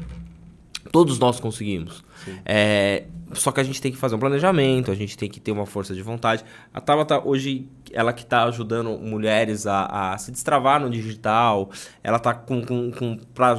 Todos 0.93 1.19
nós 1.19 1.39
conseguimos. 1.41 2.05
É, 2.45 3.05
só 3.33 3.51
que 3.53 3.61
a 3.61 3.65
gente 3.65 3.81
tem 3.83 3.91
que 3.93 3.99
fazer 3.99 4.15
um 4.15 4.19
planejamento, 4.19 4.91
a 4.91 4.95
gente 4.95 5.17
tem 5.19 5.29
que 5.29 5.41
ter 5.41 5.53
uma 5.53 5.67
força 5.67 5.95
de 5.95 6.03
vontade. 6.03 6.45
A 6.73 6.81
Tabata, 6.81 7.21
hoje, 7.27 7.69
ela 7.93 8.13
que 8.13 8.23
está 8.23 8.45
ajudando 8.45 8.91
mulheres 8.99 9.67
a, 9.67 10.13
a 10.13 10.19
se 10.19 10.31
destravar 10.31 10.81
no 10.81 10.89
digital, 10.89 11.71
ela 12.03 12.17
está 12.19 12.33
com, 12.35 12.65
com, 12.65 12.91
com 12.93 13.19
pra- 13.35 13.57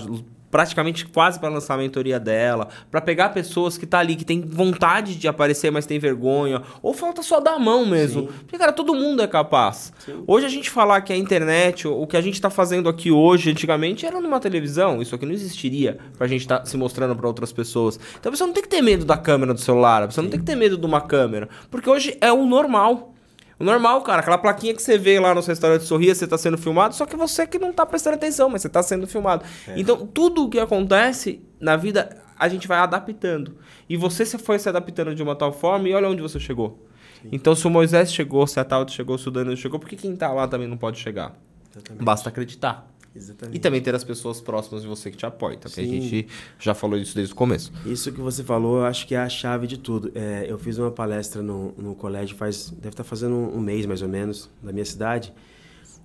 praticamente 0.58 1.06
quase 1.06 1.39
para 1.39 1.50
lançar 1.50 1.76
a 1.76 1.78
mentoria 1.78 2.20
dela, 2.20 2.70
para 2.89 3.00
pegar 3.00 3.30
pessoas 3.30 3.78
que 3.78 3.86
tá 3.86 4.00
ali, 4.00 4.15
que 4.15 4.26
tem 4.26 4.41
vontade 4.41 5.13
de 5.13 5.28
aparecer, 5.28 5.70
mas 5.70 5.86
tem 5.86 6.00
vergonha, 6.00 6.63
ou 6.82 6.96
falta 6.96 7.22
só 7.22 7.39
dar 7.39 7.54
a 7.54 7.60
mão 7.60 7.86
mesmo. 7.86 8.22
Sim. 8.22 8.28
Porque, 8.39 8.58
cara, 8.58 8.74
todo 8.74 8.96
mundo 8.96 9.22
é 9.22 9.28
capaz. 9.28 9.93
Hoje 10.26 10.48
a 10.48 10.50
gente 10.50 10.72
falar 10.72 11.02
que 11.02 11.13
a 11.13 11.15
internet, 11.15 11.88
o 11.88 12.08
que 12.08 12.17
a 12.17 12.22
gente 12.22 12.41
tá 12.41 12.50
fazendo 12.50 12.89
aqui 12.89 13.12
hoje, 13.12 13.52
antigamente, 13.52 14.04
era 14.04 14.20
numa 14.20 14.39
televisão. 14.39 15.00
Isso 15.00 15.13
aqui 15.13 15.28
não 15.28 15.34
existiria 15.34 16.00
pra 16.17 16.26
gente 16.26 16.41
estar 16.41 16.65
se 16.65 16.76
mostrando 16.76 17.15
pra 17.15 17.28
outras 17.28 17.54
pessoas. 17.54 18.00
Então 18.20 18.32
a 18.32 18.34
pessoa 18.34 18.48
não 18.48 18.54
tem 18.56 18.63
que 18.63 18.70
ter 18.70 18.82
medo 18.82 19.06
da 19.06 19.15
câmera 19.15 19.54
do 19.54 19.60
celular, 19.60 20.02
a 20.02 20.08
pessoa 20.08 20.24
não 20.24 20.32
tem 20.32 20.39
que 20.39 20.46
ter 20.48 20.56
medo 20.56 20.76
de 20.76 20.86
uma 20.88 21.02
câmera. 21.02 21.48
Porque 21.70 21.88
hoje 21.88 22.17
é 22.20 22.34
o 22.34 22.48
normal. 22.48 23.13
O 23.60 23.63
normal, 23.63 24.02
cara, 24.02 24.20
aquela 24.20 24.38
plaquinha 24.38 24.74
que 24.74 24.82
você 24.82 24.98
vê 24.98 25.20
lá 25.20 25.34
no 25.34 25.41
seu 25.41 25.52
restaurante 25.52 25.84
sorria, 25.84 26.13
você 26.13 26.28
tá 26.28 26.38
sendo 26.38 26.58
filmado, 26.58 26.93
só 26.93 27.06
que 27.06 27.15
você 27.15 27.48
que 27.48 27.58
não 27.58 27.74
tá 27.74 27.86
prestando 27.86 28.15
atenção, 28.15 28.50
mas 28.50 28.62
você 28.62 28.70
tá 28.70 28.84
sendo 28.84 29.08
filmado. 29.08 29.43
Então, 29.76 30.06
tudo 30.06 30.46
o 30.46 30.50
que 30.50 30.60
acontece 30.60 31.41
na 31.60 31.76
vida, 31.76 32.22
a 32.38 32.48
gente 32.48 32.67
vai 32.67 32.78
adaptando. 32.78 33.58
E 33.89 33.98
você 33.98 34.26
se 34.26 34.38
foi 34.38 34.60
se 34.60 34.70
adaptando 34.70 35.15
de 35.15 35.24
uma 35.24 35.36
tal 35.36 35.52
forma 35.52 35.89
e 35.89 35.93
olha 35.93 36.08
onde 36.08 36.22
você 36.22 36.39
chegou. 36.39 36.86
Então, 37.32 37.56
se 37.56 37.65
o 37.65 37.70
Moisés 37.70 38.13
chegou, 38.13 38.46
se 38.46 38.60
a 38.60 38.63
Tauta 38.63 38.91
chegou, 38.91 39.17
se 39.17 39.28
o 39.28 39.32
Danilo 39.32 39.58
chegou, 39.58 39.80
por 39.80 39.89
que 39.89 39.96
quem 39.96 40.15
tá 40.15 40.32
lá 40.32 40.48
também 40.48 40.67
não 40.67 40.78
pode 40.78 41.00
chegar? 41.00 41.36
Exatamente. 41.72 42.04
Basta 42.04 42.30
acreditar. 42.30 42.88
Exatamente. 43.17 43.56
E 43.56 43.60
também 43.60 43.82
ter 43.82 43.95
as 43.95 44.03
pessoas 44.03 44.39
próximas 44.39 44.84
de 44.84 44.88
você 44.88 45.10
que 45.10 45.17
te 45.17 45.25
apoiam. 45.25 45.58
Tá? 45.58 45.67
Porque 45.67 45.82
a 45.82 45.84
gente 45.84 46.27
já 46.60 46.73
falou 46.73 46.97
isso 46.97 47.15
desde 47.15 47.34
o 47.34 47.36
começo. 47.36 47.71
Isso 47.86 48.12
que 48.12 48.21
você 48.21 48.43
falou, 48.43 48.77
eu 48.77 48.86
acho 48.86 49.08
que 49.08 49.15
é 49.15 49.17
a 49.17 49.27
chave 49.27 49.65
de 49.65 49.77
tudo. 49.77 50.12
É, 50.13 50.45
eu 50.47 50.58
fiz 50.60 50.77
uma 50.77 50.91
palestra 50.91 51.41
no, 51.41 51.73
no 51.77 51.95
colégio 51.95 52.36
faz, 52.36 52.69
deve 52.69 52.89
estar 52.89 53.03
fazendo 53.03 53.36
um, 53.36 53.58
um 53.58 53.60
mês 53.60 53.86
mais 53.86 54.01
ou 54.01 54.08
menos, 54.08 54.49
da 54.62 54.71
minha 54.71 54.86
cidade, 54.86 55.34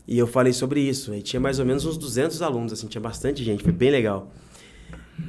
e 0.08 0.18
eu 0.18 0.26
falei 0.26 0.52
sobre 0.52 0.80
isso. 0.80 1.14
E 1.14 1.22
tinha 1.22 1.38
mais 1.38 1.58
ou 1.58 1.66
menos 1.66 1.84
uns 1.84 1.98
200 1.98 2.40
alunos, 2.40 2.72
assim, 2.72 2.86
tinha 2.86 3.00
bastante 3.00 3.44
gente, 3.44 3.62
foi 3.62 3.72
bem 3.72 3.90
legal. 3.90 4.32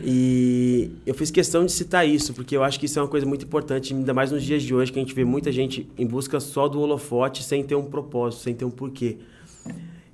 E 0.02 0.92
eu 1.06 1.14
fiz 1.14 1.30
questão 1.30 1.66
de 1.66 1.72
citar 1.72 2.08
isso, 2.08 2.34
porque 2.34 2.56
eu 2.56 2.64
acho 2.64 2.80
que 2.80 2.86
isso 2.86 2.98
é 2.98 3.02
uma 3.02 3.08
coisa 3.08 3.26
muito 3.26 3.46
importante, 3.46 3.94
ainda 3.94 4.14
mais 4.14 4.32
nos 4.32 4.44
dias 4.44 4.64
de 4.64 4.74
hoje, 4.74 4.92
que 4.92 4.98
a 4.98 5.02
gente 5.02 5.14
vê 5.14 5.24
muita 5.26 5.52
gente 5.52 5.90
em 5.98 6.08
busca 6.08 6.40
só 6.40 6.68
do 6.68 6.80
holofote, 6.80 7.44
sem 7.44 7.64
ter 7.64 7.76
um 7.76 7.86
propósito, 7.86 8.42
sem 8.42 8.56
ter 8.56 8.66
um 8.66 8.72
porquê. 8.72 9.18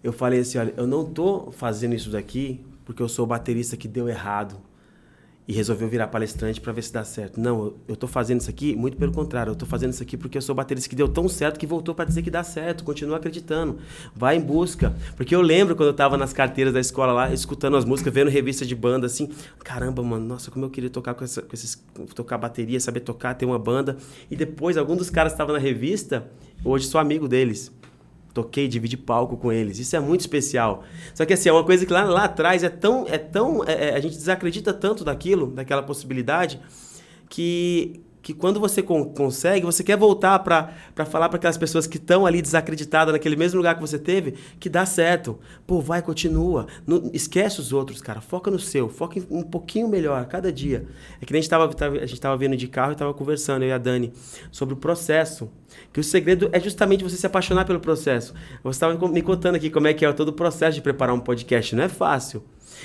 Eu 0.03 0.13
falei 0.13 0.39
assim, 0.39 0.57
olha, 0.57 0.73
eu 0.77 0.87
não 0.87 1.05
tô 1.05 1.51
fazendo 1.51 1.93
isso 1.93 2.09
daqui 2.09 2.61
porque 2.85 3.01
eu 3.01 3.09
sou 3.09 3.25
o 3.25 3.27
baterista 3.27 3.75
que 3.77 3.87
deu 3.87 4.07
errado 4.09 4.55
e 5.47 5.51
resolveu 5.51 5.87
virar 5.89 6.07
palestrante 6.07 6.61
para 6.61 6.71
ver 6.71 6.83
se 6.83 6.93
dá 6.93 7.03
certo. 7.03 7.39
Não, 7.39 7.73
eu- 7.87 7.95
tô 7.95 8.05
fazendo 8.05 8.39
isso 8.39 8.49
aqui, 8.51 8.75
muito 8.75 8.95
pelo 8.97 9.11
contrário, 9.11 9.49
eu 9.49 9.55
tô 9.55 9.65
fazendo 9.65 9.91
isso 9.91 10.03
aqui 10.03 10.15
porque 10.15 10.37
eu 10.37 10.41
sou 10.43 10.53
o 10.53 10.55
baterista 10.55 10.87
que 10.87 10.95
deu 10.95 11.07
tão 11.09 11.27
certo 11.27 11.59
que 11.59 11.65
voltou 11.65 11.95
para 11.95 12.05
dizer 12.05 12.21
que 12.21 12.29
dá 12.29 12.43
certo, 12.43 12.83
continua 12.83 13.17
acreditando. 13.17 13.79
Vai 14.15 14.37
em 14.37 14.41
busca. 14.41 14.93
Porque 15.17 15.33
eu 15.35 15.41
lembro 15.41 15.75
quando 15.75 15.87
eu 15.89 15.93
tava 15.93 16.17
nas 16.17 16.33
carteiras 16.33 16.71
da 16.71 16.79
escola 16.79 17.11
lá, 17.13 17.33
escutando 17.33 17.77
as 17.77 17.83
músicas, 17.83 18.13
vendo 18.13 18.29
revista 18.29 18.63
de 18.63 18.75
banda 18.75 19.07
assim, 19.07 19.27
caramba, 19.63 20.03
mano, 20.03 20.23
nossa, 20.23 20.51
como 20.51 20.65
eu 20.65 20.69
queria 20.69 20.89
tocar 20.89 21.15
com, 21.15 21.23
essa, 21.23 21.41
com 21.41 21.53
esses 21.53 21.83
tocar 22.13 22.37
bateria, 22.37 22.79
saber 22.79 22.99
tocar, 22.99 23.33
ter 23.33 23.47
uma 23.47 23.57
banda. 23.57 23.97
E 24.29 24.35
depois 24.35 24.77
algum 24.77 24.95
dos 24.95 25.09
caras 25.09 25.31
estava 25.31 25.51
na 25.51 25.59
revista, 25.59 26.29
hoje 26.63 26.85
sou 26.85 27.01
amigo 27.01 27.27
deles. 27.27 27.71
Toquei, 28.33 28.67
dividi 28.67 28.95
palco 28.95 29.35
com 29.37 29.51
eles. 29.51 29.79
Isso 29.79 29.95
é 29.95 29.99
muito 29.99 30.21
especial. 30.21 30.83
Só 31.13 31.25
que 31.25 31.33
assim, 31.33 31.49
é 31.49 31.51
uma 31.51 31.63
coisa 31.63 31.85
que 31.85 31.91
lá, 31.91 32.03
lá 32.03 32.25
atrás 32.25 32.63
é 32.63 32.69
tão. 32.69 33.05
É 33.07 33.17
tão 33.17 33.63
é- 33.63 33.89
é- 33.89 33.95
a 33.95 33.99
gente 33.99 34.15
desacredita 34.15 34.73
tanto 34.73 35.03
daquilo, 35.03 35.47
daquela 35.47 35.81
possibilidade, 35.83 36.59
que, 37.27 38.01
que 38.21 38.33
quando 38.33 38.59
você 38.59 38.81
con- 38.83 39.05
consegue, 39.13 39.65
você 39.65 39.83
quer 39.83 39.97
voltar 39.97 40.39
para 40.39 40.71
falar 41.05 41.29
para 41.29 41.37
aquelas 41.37 41.57
pessoas 41.57 41.87
que 41.87 41.97
estão 41.97 42.25
ali 42.25 42.41
desacreditadas 42.41 43.13
naquele 43.13 43.35
mesmo 43.35 43.57
lugar 43.57 43.75
que 43.75 43.81
você 43.81 43.97
teve, 43.97 44.33
que 44.59 44.69
dá 44.69 44.85
certo. 44.85 45.39
Pô, 45.65 45.79
vai, 45.79 46.01
continua. 46.01 46.67
Não- 46.85 47.09
esquece 47.13 47.59
os 47.59 47.71
outros, 47.71 48.01
cara. 48.01 48.19
Foca 48.21 48.51
no 48.51 48.59
seu. 48.59 48.89
Foca 48.89 49.19
em- 49.19 49.27
um 49.29 49.41
pouquinho 49.43 49.87
melhor, 49.87 50.25
cada 50.25 50.51
dia. 50.51 50.85
É 51.21 51.25
que 51.25 51.31
nem 51.31 51.39
a 51.39 51.41
gente 51.41 51.49
tava, 51.49 51.67
tava- 51.73 51.95
a 51.97 52.01
gente 52.01 52.13
estava 52.13 52.35
vindo 52.37 52.57
de 52.57 52.67
carro 52.67 52.91
e 52.91 52.93
estava 52.93 53.13
conversando, 53.13 53.63
eu 53.63 53.69
e 53.69 53.71
a 53.71 53.77
Dani, 53.77 54.11
sobre 54.51 54.73
o 54.73 54.77
processo. 54.77 55.49
Que 55.93 55.99
o 55.99 56.03
segredo 56.03 56.49
é 56.51 56.59
justamente 56.59 57.03
você 57.03 57.15
se 57.15 57.25
apaixonar 57.25 57.63
pelo 57.65 57.79
processo. 57.79 58.33
Você 58.63 58.75
estava 58.75 58.97
me 59.07 59.21
contando 59.21 59.55
aqui 59.55 59.69
como 59.69 59.87
é 59.87 59.93
que 59.93 60.05
é 60.05 60.11
todo 60.11 60.29
o 60.29 60.33
processo 60.33 60.75
de 60.75 60.81
preparar 60.81 61.15
um 61.15 61.19
podcast. 61.19 61.75
Não 61.75 61.83
é 61.83 61.89
fácil. 61.89 62.43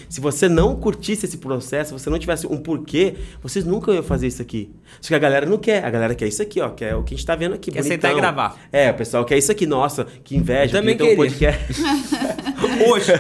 Se 0.09 0.21
você 0.21 0.49
não 0.49 0.77
curtisse 0.77 1.27
esse 1.27 1.39
processo, 1.39 1.97
você 1.99 2.09
não 2.11 2.19
tivesse 2.19 2.47
um 2.47 2.57
porquê, 2.57 3.15
vocês 3.43 3.65
nunca 3.65 3.93
iam 3.93 4.03
fazer 4.03 4.27
isso 4.27 4.43
aqui. 4.43 4.71
Só 5.01 5.09
que 5.09 5.15
a 5.15 5.19
galera 5.19 5.47
não 5.47 5.59
quer. 5.59 5.85
A 5.85 5.91
galera 5.91 6.15
quer 6.15 6.27
isso 6.27 6.43
aqui, 6.43 6.61
ó. 6.61 6.71
Quer 6.71 6.95
o 6.97 7.03
que 7.03 7.15
a 7.15 7.17
gente 7.17 7.27
tá 7.27 7.35
vendo 7.37 7.55
aqui. 7.55 7.71
Quer 7.71 7.83
sentar 7.83 8.13
e 8.13 8.15
gravar. 8.17 8.57
É, 8.73 8.91
o 8.91 8.95
pessoal 8.95 9.25
quer 9.25 9.39
isso 9.39 9.51
aqui. 9.53 9.67
Nossa, 9.67 10.07
que 10.23 10.37
inveja. 10.37 10.77
Eu 10.77 10.81
também 10.81 10.97
queria 10.97 11.11
ter 11.11 11.15
um 11.15 11.25
podcast. 11.25 11.83
Hoje, 12.91 13.13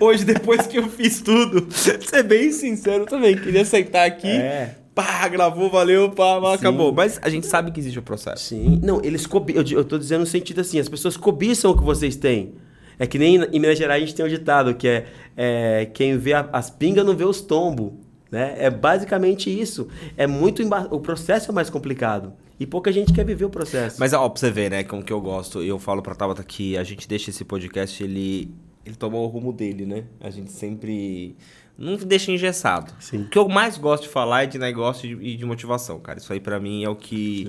hoje, 0.00 0.24
depois 0.24 0.66
que 0.66 0.76
eu 0.78 0.88
fiz 0.88 1.20
tudo, 1.22 1.66
ser 1.72 2.22
bem 2.24 2.50
sincero, 2.52 3.04
eu 3.04 3.06
também 3.06 3.36
queria 3.36 3.64
sentar 3.64 4.06
aqui, 4.06 4.26
É. 4.28 4.74
pá, 4.94 5.26
gravou, 5.28 5.70
valeu, 5.70 6.10
pá, 6.10 6.40
pá, 6.40 6.54
acabou. 6.54 6.92
Mas 6.92 7.18
a 7.22 7.28
gente 7.28 7.46
sabe 7.46 7.70
que 7.70 7.80
existe 7.80 7.98
o 7.98 8.02
processo. 8.02 8.44
Sim. 8.44 8.80
Não, 8.82 9.00
eles 9.02 9.26
cobi... 9.26 9.54
eu, 9.56 9.64
eu 9.70 9.84
tô 9.84 9.96
dizendo 9.98 10.20
no 10.20 10.26
sentido 10.26 10.60
assim, 10.60 10.78
as 10.78 10.88
pessoas 10.88 11.16
cobiçam 11.16 11.70
o 11.70 11.76
que 11.76 11.82
vocês 11.84 12.16
têm. 12.16 12.52
É 12.98 13.06
que 13.06 13.18
nem 13.18 13.36
em 13.36 13.58
Minas 13.60 13.78
Gerais 13.78 14.02
a 14.02 14.06
gente 14.06 14.14
tem 14.16 14.24
um 14.24 14.28
ditado 14.28 14.74
que 14.74 14.88
é, 14.88 15.06
é, 15.36 15.86
quem 15.86 16.16
vê 16.18 16.32
a- 16.32 16.48
as 16.52 16.68
pingas 16.70 17.04
não 17.06 17.14
vê 17.16 17.24
os 17.24 17.40
tombos. 17.40 17.92
Né? 18.30 18.56
É 18.58 18.68
basicamente 18.68 19.48
isso. 19.48 19.88
É 20.16 20.26
muito 20.26 20.60
emba... 20.62 20.86
O 20.90 21.00
processo 21.00 21.50
é 21.50 21.54
mais 21.54 21.70
complicado. 21.70 22.34
E 22.60 22.66
pouca 22.66 22.92
gente 22.92 23.12
quer 23.12 23.24
viver 23.24 23.44
o 23.46 23.50
processo. 23.50 23.96
Mas, 23.98 24.12
ó, 24.12 24.28
pra 24.28 24.38
você 24.38 24.50
ver, 24.50 24.70
né, 24.70 24.82
como 24.84 25.02
que 25.02 25.12
eu 25.12 25.20
gosto, 25.20 25.62
eu 25.62 25.78
falo 25.78 26.02
pra 26.02 26.14
Tabata 26.14 26.42
que 26.42 26.76
a 26.76 26.82
gente 26.82 27.08
deixa 27.08 27.30
esse 27.30 27.44
podcast, 27.44 28.02
ele, 28.02 28.52
ele 28.84 28.96
o 29.00 29.26
rumo 29.26 29.52
dele, 29.52 29.86
né? 29.86 30.04
A 30.20 30.28
gente 30.28 30.50
sempre 30.52 31.36
Não 31.78 31.96
deixa 31.96 32.32
engessado. 32.32 32.92
Sim. 32.98 33.18
O 33.22 33.28
que 33.28 33.38
eu 33.38 33.48
mais 33.48 33.78
gosto 33.78 34.02
de 34.02 34.08
falar 34.08 34.42
é 34.42 34.46
de 34.46 34.58
negócio 34.58 35.22
e 35.22 35.36
de, 35.36 35.44
motivação, 35.44 36.00
cara. 36.00 36.18
Isso 36.18 36.32
aí 36.32 36.40
pra 36.40 36.58
mim 36.58 36.82
é 36.82 36.88
o 36.88 36.96
que 36.96 37.46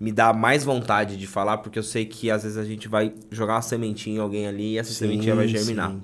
me 0.00 0.10
dá 0.10 0.32
mais 0.32 0.64
vontade 0.64 1.16
de 1.16 1.26
falar, 1.28 1.58
porque 1.58 1.78
eu 1.78 1.82
sei 1.84 2.04
que 2.04 2.28
às 2.28 2.42
vezes 2.42 2.58
a 2.58 2.64
gente 2.64 2.88
vai 2.88 3.14
jogar 3.30 3.54
uma 3.54 3.62
sementinha 3.62 4.16
em 4.16 4.20
alguém 4.20 4.48
ali 4.48 4.72
e 4.72 4.78
essa 4.78 4.90
Sim, 4.90 5.06
sementinha 5.06 5.36
vai 5.36 5.46
germinar. 5.46 5.92
sim. 5.92 6.02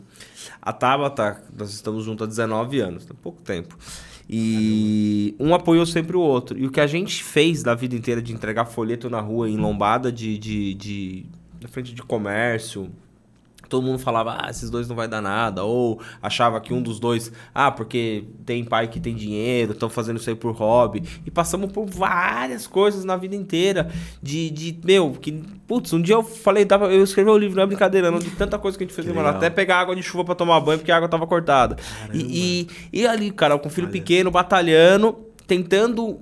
A 0.63 0.73
Tabata, 0.73 1.43
nós 1.59 1.73
estamos 1.75 2.05
juntos 2.05 2.25
há 2.25 2.29
19 2.29 2.79
anos, 2.79 3.05
tem 3.07 3.17
pouco 3.17 3.43
tempo. 3.43 3.77
E 4.31 5.35
um 5.41 5.53
apoiou 5.53 5.85
sempre 5.85 6.17
o 6.17 6.21
outro. 6.21 6.57
E 6.59 6.67
o 6.67 6.71
que 6.71 6.81
a 6.81 6.87
gente 6.87 7.25
fez 7.25 7.63
da 7.63 7.75
vida 7.75 7.97
inteira 7.97 8.23
de 8.23 8.33
entregar 8.33 8.67
folheto 8.67 9.11
na 9.11 9.21
rua, 9.21 9.51
em 9.51 9.57
lombada 9.57 10.13
de, 10.13 10.39
de, 10.39 10.75
de 10.75 11.27
na 11.61 11.69
frente 11.69 11.93
de 11.93 12.03
comércio, 12.03 12.91
todo 13.69 13.83
mundo 13.85 13.99
falava, 13.99 14.39
ah, 14.41 14.51
esses 14.51 14.71
dois 14.71 14.89
não 14.89 14.97
vai 14.97 15.09
dar 15.09 15.21
nada. 15.21 15.65
Ou 15.65 16.01
achava 16.23 16.61
que 16.61 16.73
um 16.73 16.83
dos 16.83 16.99
dois, 16.99 17.33
ah, 17.55 17.71
porque 17.71 18.25
tem 18.45 18.65
pai 18.65 18.89
que 18.89 19.01
tem 19.01 19.15
dinheiro, 19.15 19.73
estão 19.73 19.89
fazendo 19.89 20.19
isso 20.19 20.29
aí 20.29 20.37
por 20.37 20.53
hobby. 20.55 21.03
E 21.25 21.31
passamos 21.31 21.73
por 21.73 21.87
várias 21.87 22.67
coisas 22.67 23.05
na 23.05 23.17
vida 23.17 23.35
inteira. 23.35 23.91
De, 24.23 24.51
de 24.51 24.79
meu, 24.85 25.13
que, 25.13 25.33
putz, 25.67 25.93
um 25.93 26.01
dia 26.01 26.15
eu 26.15 26.23
falei, 26.23 26.67
eu 26.91 27.03
escrevi 27.03 27.31
o 27.31 27.39
livro, 27.39 27.57
não 27.57 27.63
é 27.63 27.67
brincadeira, 27.67 28.11
não, 28.11 28.19
de 28.19 28.31
tanta 28.31 28.59
coisa 28.59 28.77
que 28.77 28.85
a 28.85 28.87
gente 28.87 28.95
fez, 28.95 29.07
mano, 29.09 29.29
até 29.29 29.49
pegar 29.51 29.81
água 29.81 29.95
de 29.95 30.03
chuva 30.03 30.25
pra 30.25 30.35
tomar 30.35 30.61
banho, 30.61 30.79
porque 30.79 30.93
a 30.93 30.97
água 30.97 31.09
tava 31.09 31.27
cortada. 31.27 31.77
E, 32.13 32.69
e, 32.93 33.01
e 33.01 33.07
ali, 33.07 33.31
cara, 33.31 33.59
com 33.59 33.69
um 33.69 33.71
filho 33.71 33.87
Olha. 33.87 33.93
pequeno, 33.93 34.31
batalhando, 34.31 35.17
tentando 35.47 36.21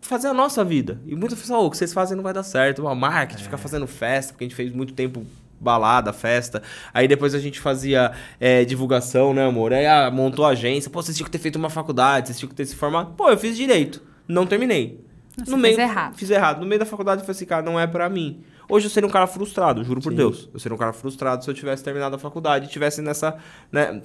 fazer 0.00 0.28
a 0.28 0.34
nossa 0.34 0.64
vida. 0.64 1.00
E 1.06 1.14
muitas 1.14 1.38
pessoas, 1.38 1.60
"Ô, 1.60 1.66
o 1.66 1.70
que 1.70 1.76
vocês 1.76 1.92
fazem 1.92 2.16
não 2.16 2.24
vai 2.24 2.32
dar 2.32 2.42
certo. 2.42 2.80
Uma 2.82 2.94
marketing, 2.94 3.42
ficar 3.42 3.58
fazendo 3.58 3.86
festa, 3.86 4.32
porque 4.32 4.44
a 4.44 4.48
gente 4.48 4.56
fez 4.56 4.72
muito 4.72 4.94
tempo 4.94 5.24
balada, 5.60 6.12
festa. 6.12 6.62
Aí 6.92 7.08
depois 7.08 7.34
a 7.34 7.38
gente 7.38 7.60
fazia 7.60 8.12
é, 8.38 8.64
divulgação, 8.64 9.34
né, 9.34 9.46
amor? 9.46 9.72
Aí 9.72 9.86
ah, 9.86 10.10
montou 10.10 10.44
a 10.44 10.50
agência. 10.50 10.90
Pô, 10.90 11.02
vocês 11.02 11.16
tinham 11.16 11.26
que 11.26 11.32
ter 11.32 11.38
feito 11.38 11.56
uma 11.56 11.70
faculdade, 11.70 12.28
vocês 12.28 12.38
tinham 12.38 12.48
que 12.48 12.54
ter 12.54 12.66
se 12.66 12.76
formado. 12.76 13.14
Pô, 13.16 13.30
eu 13.30 13.38
fiz 13.38 13.56
direito. 13.56 14.02
Não 14.26 14.46
terminei. 14.46 15.04
Você 15.36 15.50
no 15.50 15.60
fez 15.60 15.76
meio, 15.76 15.88
errado. 15.88 16.16
Fiz 16.16 16.30
errado. 16.30 16.60
No 16.60 16.66
meio 16.66 16.78
da 16.78 16.86
faculdade 16.86 17.20
eu 17.20 17.26
falei 17.26 17.36
assim, 17.36 17.46
cara, 17.46 17.62
não 17.62 17.78
é 17.78 17.86
pra 17.86 18.08
mim. 18.08 18.42
Hoje 18.68 18.86
eu 18.86 18.90
seria 18.90 19.06
um 19.06 19.10
cara 19.10 19.26
frustrado, 19.26 19.82
juro 19.82 20.00
por 20.00 20.10
Sim. 20.10 20.16
Deus. 20.16 20.48
Eu 20.52 20.60
seria 20.60 20.74
um 20.74 20.78
cara 20.78 20.92
frustrado 20.92 21.42
se 21.42 21.48
eu 21.48 21.54
tivesse 21.54 21.82
terminado 21.82 22.16
a 22.16 22.18
faculdade 22.18 22.66
e 22.66 22.68
tivesse 22.68 23.00
nessa, 23.00 23.36
né, 23.72 24.02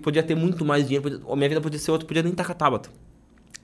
podia 0.00 0.22
ter 0.22 0.36
muito 0.36 0.64
mais 0.64 0.84
dinheiro, 0.84 1.02
podia, 1.02 1.32
a 1.32 1.36
minha 1.36 1.48
vida 1.48 1.60
podia 1.60 1.78
ser 1.78 1.90
outra, 1.90 2.06
podia 2.06 2.22
nem 2.22 2.30
estar 2.30 2.44
com 2.44 2.52
a 2.52 2.54
Tabata. 2.54 2.90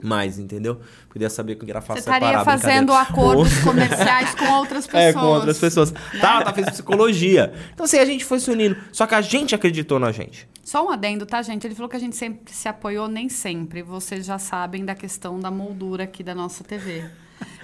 Mais, 0.01 0.39
entendeu? 0.39 0.79
Podia 1.09 1.29
saber 1.29 1.55
que 1.55 1.69
era 1.69 1.81
Você 1.81 1.99
estaria 1.99 2.43
fazendo 2.43 2.93
acordos 2.95 3.59
comerciais 3.59 4.33
com 4.33 4.45
outras 4.53 4.87
pessoas. 4.87 4.99
É, 5.09 5.13
com 5.13 5.25
outras 5.25 5.57
pessoas. 5.57 5.91
Tá, 6.19 6.43
tá, 6.43 6.53
fez 6.53 6.69
psicologia. 6.69 7.53
Então, 7.73 7.85
assim, 7.85 7.97
a 7.97 8.05
gente 8.05 8.25
foi 8.25 8.39
se 8.39 8.51
unindo. 8.51 8.77
Só 8.91 9.07
que 9.07 9.15
a 9.15 9.21
gente 9.21 9.55
acreditou 9.55 9.99
na 9.99 10.11
gente. 10.11 10.47
Só 10.63 10.85
um 10.85 10.89
adendo, 10.89 11.25
tá, 11.25 11.41
gente? 11.41 11.65
Ele 11.65 11.75
falou 11.75 11.89
que 11.89 11.95
a 11.95 11.99
gente 11.99 12.15
sempre 12.15 12.53
se 12.53 12.67
apoiou, 12.67 13.07
nem 13.07 13.29
sempre. 13.29 13.81
Vocês 13.81 14.25
já 14.25 14.37
sabem 14.37 14.85
da 14.85 14.93
questão 14.93 15.39
da 15.39 15.49
moldura 15.49 16.03
aqui 16.03 16.23
da 16.23 16.35
nossa 16.35 16.63
TV. 16.63 17.09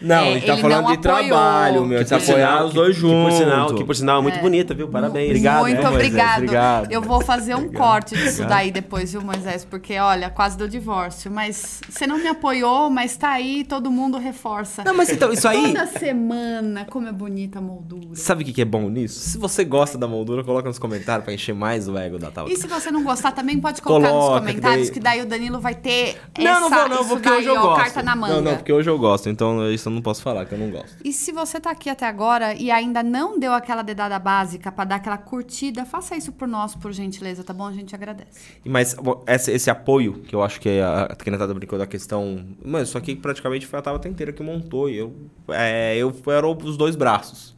Não, 0.06 0.16
É, 0.16 0.30
a 0.30 0.34
gente 0.34 0.46
tá 0.46 0.54
ele 0.54 0.62
falando 0.62 0.84
não 0.84 0.92
de 0.92 1.08
apoiou. 1.08 1.28
trabalho, 1.30 1.86
meu. 1.86 1.98
Que 2.00 2.04
De 2.04 2.10
se 2.10 2.32
apoiar 2.32 2.66
os 2.66 2.74
dois 2.74 2.96
juntos. 2.96 3.16
Que 3.16 3.24
por 3.24 3.32
sinal, 3.46 3.74
que 3.76 3.84
por 3.84 3.96
sinal 3.96 4.20
é 4.20 4.22
muito 4.22 4.40
bonita, 4.40 4.74
viu? 4.74 4.88
Parabéns. 4.88 5.28
Obrigado, 5.30 5.62
Muito 5.62 5.82
né, 5.82 5.90
obrigado. 5.90 6.38
Obrigado. 6.38 6.92
Eu 6.92 7.02
vou 7.02 7.22
fazer 7.22 7.56
um 7.56 7.72
corte 7.72 8.16
disso 8.16 8.46
daí 8.46 8.72
depois, 8.72 9.12
viu, 9.12 9.22
Moisés? 9.22 9.66
Porque, 9.66 9.98
olha, 9.98 10.30
quase 10.30 10.58
deu 10.58 10.68
divórcio. 10.68 11.32
Mas 11.32 11.82
você 11.90 12.06
não 12.06 12.18
me 12.18 12.28
apoiou, 12.28 12.90
mas 12.90 13.18
tá 13.18 13.30
aí, 13.32 13.64
todo 13.64 13.90
mundo 13.90 14.18
reforça. 14.18 14.84
Não, 14.84 14.94
mas 14.96 15.10
então, 15.10 15.32
isso 15.34 15.48
aí... 15.48 15.74
Toda 15.74 15.88
semana, 15.88 16.86
como 16.90 17.08
é 17.08 17.12
bonita 17.12 17.60
a 17.60 17.62
moldura. 17.62 18.16
Sabe 18.16 18.44
o 18.44 18.46
que 18.46 18.54
que 18.54 18.62
é 18.62 18.66
bom 18.66 18.90
nisso? 18.90 19.20
Se 19.20 19.38
você 19.38 19.64
gosta 19.64 19.98
da 19.98 20.08
moldura, 20.08 20.44
coloca 20.44 20.68
nos 20.68 20.80
comentários 20.80 21.24
pra 21.26 21.34
encher 21.34 21.54
mais 21.56 21.88
o 21.88 21.98
ego 21.98 22.18
da 22.20 22.30
Tabata. 22.32 22.54
E 22.54 22.58
se 22.58 22.68
você 22.68 22.92
não 22.92 23.04
gostar, 23.04 23.32
também 23.32 23.60
pode 23.60 23.82
colocar 23.82 24.10
Coloca, 24.10 24.30
nos 24.36 24.40
comentários, 24.40 24.90
que 24.90 24.96
que 24.96 25.00
daí- 25.00 25.18
daí... 25.20 25.26
o 25.26 25.30
Danilo 25.30 25.60
vai 25.60 25.74
ter 25.76 26.18
Não, 26.38 26.46
essa, 26.52 26.60
não 26.60 26.70
vou, 26.70 26.90
não, 26.90 27.08
porque 27.08 27.30
daí, 27.30 27.38
hoje 27.40 27.48
eu 27.48 27.56
ó, 27.56 27.62
gosto. 27.62 27.78
carta 27.82 28.04
na 28.04 28.16
manga. 28.16 28.34
Não, 28.36 28.42
não, 28.42 28.56
porque 28.56 28.72
hoje 28.74 28.90
eu 28.90 28.98
gosto, 28.98 29.30
então 29.30 29.70
isso 29.72 29.90
eu 29.90 29.94
não 29.96 30.02
posso 30.02 30.22
falar, 30.22 30.46
que 30.46 30.54
eu 30.54 30.58
não 30.58 30.70
gosto. 30.70 30.98
E 31.04 31.12
se 31.12 31.32
você 31.32 31.60
tá 31.60 31.72
aqui 31.72 31.90
até 31.90 32.06
agora 32.06 32.54
e 32.54 32.70
ainda 32.70 33.02
não 33.02 33.40
deu 33.40 33.54
aquela 33.54 33.82
dedada 33.82 34.20
básica 34.20 34.72
pra 34.72 34.86
dar 34.86 34.98
aquela 34.98 35.18
curtida, 35.18 35.86
faça 35.86 36.16
isso 36.16 36.32
por 36.32 36.48
nós, 36.48 36.76
por 36.76 36.92
gentileza, 36.92 37.44
tá 37.44 37.54
bom? 37.54 37.66
A 37.66 37.74
gente 37.74 37.96
agradece. 37.96 38.40
Mas 38.64 38.94
bom, 38.94 39.24
esse, 39.28 39.52
esse 39.52 39.70
apoio, 39.70 40.22
que 40.22 40.36
eu 40.36 40.44
acho 40.44 40.60
que 40.60 40.80
a, 40.80 41.04
a 41.04 41.16
Kenatada 41.16 41.54
brincou 41.54 41.80
da 41.80 41.88
questão. 41.88 42.46
Mano, 42.64 42.84
isso 42.84 42.98
aqui 42.98 43.16
praticamente 43.16 43.66
foi 43.66 43.80
a 43.80 43.82
Tabata 43.82 44.08
inteira 44.08 44.32
que 44.32 44.44
montou. 44.44 44.90
E 44.90 44.98
eu, 44.98 45.16
é, 45.50 45.96
eu 45.98 46.14
era 46.28 46.48
os 46.48 46.78
dois 46.78 46.96
braços. 46.96 47.56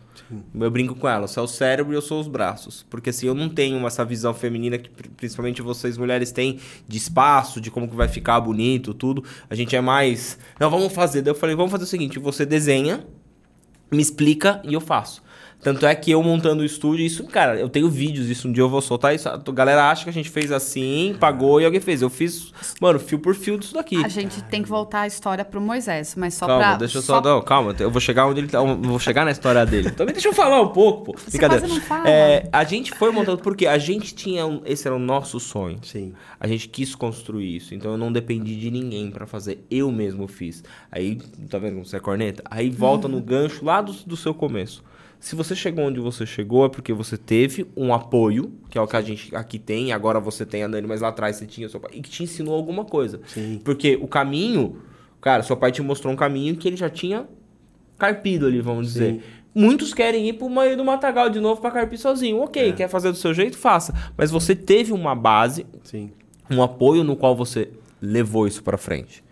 Eu 0.59 0.71
brinco 0.71 0.95
com 0.95 1.07
ela, 1.07 1.27
você 1.27 1.39
é 1.39 1.41
o 1.41 1.47
cérebro 1.47 1.93
e 1.93 1.95
eu 1.95 2.01
sou 2.01 2.19
os 2.19 2.27
braços. 2.27 2.85
Porque 2.89 3.09
assim, 3.09 3.27
eu 3.27 3.33
não 3.33 3.49
tenho 3.49 3.85
essa 3.87 4.03
visão 4.03 4.33
feminina 4.33 4.77
que 4.77 4.89
pri- 4.89 5.09
principalmente 5.09 5.61
vocês 5.61 5.97
mulheres 5.97 6.31
têm 6.31 6.59
de 6.87 6.97
espaço, 6.97 7.59
de 7.61 7.69
como 7.71 7.87
que 7.87 7.95
vai 7.95 8.07
ficar 8.07 8.39
bonito, 8.41 8.93
tudo. 8.93 9.23
A 9.49 9.55
gente 9.55 9.75
é 9.75 9.81
mais. 9.81 10.37
Não, 10.59 10.69
vamos 10.69 10.93
fazer. 10.93 11.21
Daí 11.21 11.31
eu 11.31 11.35
falei, 11.35 11.55
vamos 11.55 11.71
fazer 11.71 11.83
o 11.83 11.87
seguinte: 11.87 12.19
você 12.19 12.45
desenha, 12.45 13.05
me 13.91 14.01
explica 14.01 14.61
e 14.63 14.73
eu 14.73 14.81
faço. 14.81 15.21
Tanto 15.61 15.85
é 15.87 15.95
que 15.95 16.11
eu 16.11 16.21
montando 16.21 16.61
o 16.61 16.65
estúdio, 16.65 17.03
isso, 17.03 17.23
cara, 17.25 17.59
eu 17.59 17.67
tenho 17.67 17.89
vídeos 17.89 18.27
disso, 18.27 18.47
um 18.47 18.51
dia 18.51 18.61
eu 18.63 18.69
vou 18.69 18.79
soltar 18.81 19.13
isso. 19.15 19.27
A 19.27 19.37
galera 19.37 19.89
acha 19.89 20.03
que 20.03 20.09
a 20.09 20.13
gente 20.13 20.29
fez 20.29 20.51
assim, 20.51 21.15
pagou 21.19 21.59
e 21.59 21.65
alguém 21.65 21.81
fez. 21.81 22.01
Eu 22.01 22.09
fiz, 22.11 22.53
mano, 22.79 22.99
fio 22.99 23.17
por 23.19 23.33
fio 23.35 23.57
disso 23.57 23.73
daqui. 23.73 23.97
A 24.03 24.07
gente 24.07 24.41
tem 24.43 24.61
que 24.61 24.69
voltar 24.69 25.01
a 25.01 25.07
história 25.07 25.43
pro 25.43 25.59
Moisés, 25.59 26.15
mas 26.15 26.35
só 26.35 26.45
calma, 26.45 26.61
pra. 26.63 26.75
deixa 26.77 26.99
eu 26.99 27.01
só, 27.01 27.19
Não, 27.19 27.41
calma, 27.41 27.75
eu 27.79 27.89
vou 27.89 27.99
chegar 27.99 28.27
onde 28.27 28.39
ele 28.39 28.47
tá. 28.47 28.59
Eu 28.59 28.77
vou 28.77 28.99
chegar 28.99 29.25
na 29.25 29.31
história 29.31 29.65
dele. 29.65 29.89
Também 29.91 30.13
deixa 30.13 30.29
eu 30.29 30.33
falar 30.33 30.61
um 30.61 30.69
pouco, 30.69 31.05
pô. 31.11 31.17
Você 31.17 31.31
Brincadeira. 31.31 31.61
quase 31.67 31.73
não 31.73 31.81
fala. 31.85 32.07
É, 32.07 32.47
a 32.51 32.63
gente 32.63 32.91
foi 32.91 33.11
montando 33.11 33.39
porque 33.41 33.65
a 33.65 33.77
gente 33.79 34.13
tinha. 34.13 34.45
um- 34.45 34.61
esse 34.63 34.87
era 34.87 34.95
o 34.95 34.99
nosso 34.99 35.39
sonho. 35.39 35.79
Sim. 35.81 36.13
A 36.39 36.47
gente 36.47 36.69
quis 36.69 36.93
construir 36.93 37.55
isso, 37.57 37.73
então 37.73 37.91
eu 37.91 37.97
não 37.97 38.11
dependi 38.11 38.55
de 38.55 38.69
ninguém 38.69 39.09
pra 39.09 39.25
fazer. 39.25 39.65
Eu 39.71 39.91
mesmo 39.91 40.27
fiz. 40.27 40.63
Aí, 40.91 41.15
tá 41.49 41.57
vendo 41.57 41.73
como 41.73 41.85
você 41.85 41.97
é 41.97 41.99
corneta? 41.99 42.43
Aí 42.49 42.69
volta 42.69 43.07
no 43.07 43.19
gancho 43.19 43.65
lá 43.65 43.81
do, 43.81 43.91
do 43.91 44.15
seu 44.15 44.33
começo. 44.33 44.83
Se 45.19 45.35
você 45.35 45.55
chegou 45.55 45.85
onde 45.85 45.99
você 45.99 46.25
chegou 46.25 46.65
é 46.65 46.69
porque 46.69 46.93
você 46.93 47.17
teve 47.17 47.65
um 47.75 47.93
apoio, 47.93 48.53
que 48.69 48.77
é 48.77 48.81
o 48.81 48.87
que 48.87 48.95
a 48.95 49.01
gente 49.01 49.35
aqui 49.35 49.57
tem, 49.57 49.91
agora 49.91 50.19
você 50.19 50.45
tem 50.45 50.63
a 50.63 50.67
Dani, 50.67 50.87
mas 50.87 51.01
lá 51.01 51.09
atrás 51.09 51.35
você 51.35 51.45
tinha 51.45 51.67
o 51.67 51.69
seu 51.69 51.79
pai, 51.79 51.91
e 51.95 52.01
que 52.01 52.09
te 52.09 52.23
ensinou 52.23 52.53
alguma 52.53 52.85
coisa. 52.85 53.19
Sim. 53.27 53.59
Porque 53.63 53.97
o 54.01 54.07
caminho, 54.07 54.81
cara, 55.19 55.43
seu 55.43 55.57
pai 55.57 55.71
te 55.71 55.81
mostrou 55.81 56.13
um 56.13 56.15
caminho 56.15 56.55
que 56.55 56.67
ele 56.67 56.77
já 56.77 56.89
tinha 56.89 57.27
carpido 57.97 58.45
ali, 58.45 58.61
vamos 58.61 58.87
dizer. 58.87 59.15
Sim. 59.15 59.21
Muitos 59.55 59.91
querem 59.91 60.29
ir 60.29 60.33
pro 60.33 60.47
meio 60.49 60.77
do 60.77 60.85
matagal 60.85 61.31
de 61.31 61.39
novo 61.39 61.59
pra 61.59 61.71
carpir 61.71 61.97
sozinho. 61.97 62.37
Ok, 62.41 62.73
quer 62.73 62.87
fazer 62.87 63.11
do 63.11 63.17
seu 63.17 63.33
jeito, 63.33 63.57
faça. 63.57 63.91
Mas 64.15 64.29
você 64.29 64.55
teve 64.55 64.93
uma 64.93 65.15
base, 65.15 65.65
Sim. 65.83 66.11
um 66.49 66.61
apoio 66.61 67.03
no 67.03 67.15
qual 67.15 67.35
você 67.35 67.71
levou 67.99 68.47
isso 68.47 68.61
pra 68.61 68.77
frente. 68.77 69.23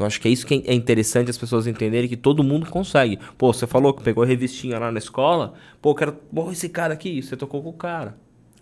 Então 0.00 0.06
acho 0.06 0.18
que 0.18 0.28
é 0.28 0.30
isso 0.30 0.46
que 0.46 0.64
é 0.66 0.72
interessante 0.72 1.28
as 1.28 1.36
pessoas 1.36 1.66
entenderem 1.66 2.08
que 2.08 2.16
todo 2.16 2.42
mundo 2.42 2.64
consegue. 2.70 3.18
Pô, 3.36 3.52
você 3.52 3.66
falou 3.66 3.92
que 3.92 4.02
pegou 4.02 4.24
a 4.24 4.26
revistinha 4.26 4.78
lá 4.78 4.90
na 4.90 4.98
escola, 4.98 5.52
pô, 5.82 5.90
eu 5.90 5.94
quero, 5.94 6.12
pô, 6.12 6.50
esse 6.50 6.70
cara 6.70 6.94
aqui, 6.94 7.20
você 7.22 7.36
tocou 7.36 7.62
com 7.62 7.68
o 7.68 7.74
cara. 7.74 8.16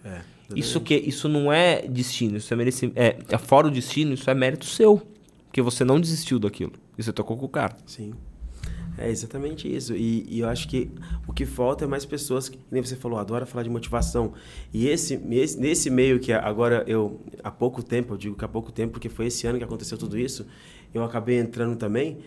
É. 0.04 0.18
Isso 0.56 0.80
que 0.80 0.96
isso 0.96 1.28
não 1.28 1.52
é 1.52 1.82
destino, 1.82 2.38
isso 2.38 2.52
é 2.52 2.56
merecimento, 2.56 2.98
é, 2.98 3.18
é 3.28 3.38
fora 3.38 3.68
o 3.68 3.70
destino, 3.70 4.14
isso 4.14 4.28
é 4.28 4.34
mérito 4.34 4.64
seu, 4.64 5.00
porque 5.46 5.62
você 5.62 5.84
não 5.84 6.00
desistiu 6.00 6.40
daquilo. 6.40 6.72
E 6.98 7.04
você 7.04 7.12
tocou 7.12 7.36
com 7.36 7.46
o 7.46 7.48
cara. 7.48 7.76
Sim. 7.86 8.14
É 9.00 9.08
exatamente 9.08 9.72
isso. 9.72 9.94
E, 9.94 10.26
e 10.28 10.40
eu 10.40 10.48
acho 10.48 10.66
que 10.66 10.90
o 11.28 11.32
que 11.32 11.46
falta 11.46 11.84
é 11.84 11.86
mais 11.86 12.04
pessoas 12.04 12.48
que, 12.48 12.58
nem 12.68 12.82
você 12.82 12.96
falou, 12.96 13.16
adora 13.16 13.46
falar 13.46 13.62
de 13.62 13.70
motivação. 13.70 14.32
E 14.74 14.88
esse, 14.88 15.14
esse- 15.30 15.60
nesse 15.60 15.88
meio 15.88 16.18
que 16.18 16.32
agora 16.32 16.82
eu, 16.88 17.20
há 17.44 17.50
pouco 17.52 17.80
tempo, 17.80 18.14
eu 18.14 18.18
digo 18.18 18.34
que 18.34 18.44
há 18.44 18.48
pouco 18.48 18.72
tempo, 18.72 18.94
porque 18.94 19.08
foi 19.08 19.26
esse 19.26 19.46
ano 19.46 19.56
que 19.56 19.62
aconteceu 19.62 19.96
tudo 19.96 20.18
isso, 20.18 20.44
eu 20.92 21.04
acabei 21.04 21.38
entrando 21.38 21.76
também 21.76 22.18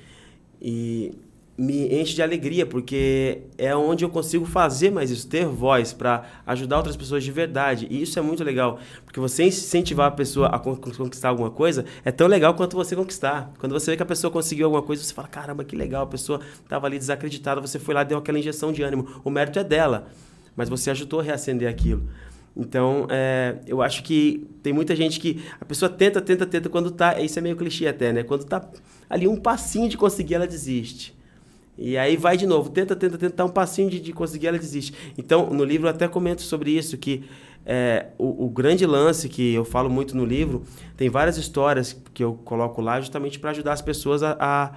e 0.62 1.12
me 1.58 1.93
enche 1.93 2.15
de 2.15 2.24
alegria, 2.24 2.65
porque 2.65 3.41
é 3.58 3.76
onde 3.76 4.04
eu 4.04 4.10
consigo 4.10 4.45
fazer 4.45 4.89
mais 4.89 5.12
isso, 5.12 5.28
ter 5.28 5.45
voz 5.45 5.93
para 5.93 6.24
ajudar 6.47 6.78
outras 6.78 6.95
pessoas 6.95 7.24
de 7.24 7.32
verdade. 7.32 7.88
E 7.89 8.02
isso 8.02 8.17
é 8.17 8.21
muito 8.21 8.43
legal, 8.43 8.80
porque 9.06 9.19
você 9.19 9.43
incentivar 9.43 10.08
a 10.08 10.12
pessoa 10.12 10.47
a 10.47 10.58
con- 10.58 10.76
conquistar 10.76 11.30
alguma 11.30 11.52
coisa 11.52 11.86
é 12.04 12.12
tão 12.12 12.26
legal 12.26 12.56
quanto 12.56 12.76
você 12.76 12.95
conquistar. 12.95 13.54
Quando 13.60 13.74
você 13.74 13.91
vê 13.91 13.97
que 13.97 14.04
a 14.04 14.08
pessoa 14.08 14.32
conseguiu 14.32 14.65
alguma 14.65 14.82
coisa, 14.82 15.04
você 15.04 15.13
fala: 15.13 15.28
caramba, 15.28 15.63
que 15.63 15.76
legal, 15.76 16.04
a 16.04 16.08
pessoa 16.08 16.39
estava 16.63 16.88
ali 16.88 16.97
desacreditada, 16.97 17.62
você 17.62 17.78
foi 17.78 17.93
lá 17.93 18.04
deu 18.04 18.17
aquela 18.17 18.39
injeção 18.39 18.71
de 18.71 18.82
ânimo. 18.82 19.21
O 19.24 19.30
mérito 19.30 19.60
é 19.60 19.63
dela, 19.63 20.08
mas 20.56 20.67
você 20.67 20.89
ajudou 20.89 21.19
a 21.19 21.24
reacender 21.24 21.69
aquilo. 21.69 22.04
Então, 22.56 23.08
é, 23.10 23.60
eu 23.66 23.82
acho 23.82 24.04
que 24.04 24.48
tem 24.62 24.74
muita 24.74 24.96
gente 24.96 25.20
que 25.20 25.42
a 25.60 25.66
pessoa 25.66 25.90
tenta, 25.90 26.20
tenta, 26.22 26.46
tenta, 26.46 26.70
quando 26.70 26.92
tá. 26.92 27.20
Isso 27.20 27.40
é 27.40 27.42
meio 27.42 27.56
clichê 27.56 27.88
até, 27.88 28.12
né? 28.12 28.24
Quando 28.24 28.44
tá 28.44 28.70
ali 29.10 29.28
um 29.28 29.38
passinho 29.38 29.88
de 29.88 29.98
conseguir, 29.98 30.36
ela 30.36 30.48
desiste. 30.48 31.16
E 31.78 31.98
aí 31.98 32.18
vai 32.18 32.38
de 32.38 32.46
novo, 32.46 32.70
tenta, 32.70 32.96
tenta, 32.96 33.18
tenta, 33.18 33.36
dá 33.36 33.46
um 33.46 33.50
passinho 33.50 33.90
de, 33.90 34.00
de 34.00 34.14
conseguir, 34.14 34.48
ela 34.48 34.60
desiste. 34.60 34.94
Então, 35.18 35.50
no 35.50 35.64
livro 35.64 35.88
eu 35.88 35.92
até 35.92 36.08
comento 36.08 36.42
sobre 36.42 36.72
isso, 36.72 36.98
que 36.98 37.24
é, 37.66 38.08
o, 38.18 38.46
o 38.46 38.50
grande 38.50 38.86
lance 38.86 39.30
que 39.30 39.54
eu 39.54 39.64
falo 39.64 39.90
muito 39.90 40.16
no 40.16 40.26
livro, 40.26 40.64
tem 40.98 41.10
várias 41.10 41.38
histórias 41.38 42.00
que 42.14 42.24
eu 42.24 42.34
coloco 42.34 42.82
lá 42.82 43.00
justamente 43.00 43.40
para 43.40 43.52
ajudar 43.52 43.74
as 43.74 43.82
pessoas 43.82 44.22
a, 44.22 44.36
a, 44.40 44.74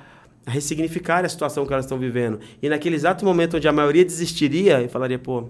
a 0.47 0.51
ressignificar 0.51 1.25
a 1.25 1.29
situação 1.29 1.67
que 1.67 1.73
elas 1.73 1.85
estão 1.85 1.99
vivendo. 1.99 2.41
E 2.63 2.69
naquele 2.69 2.97
exato 2.97 3.25
momento 3.25 3.57
onde 3.57 3.67
a 3.67 3.73
maioria 3.73 4.05
desistiria 4.05 4.83
e 4.83 4.89
falaria, 4.89 5.19
pô, 5.19 5.49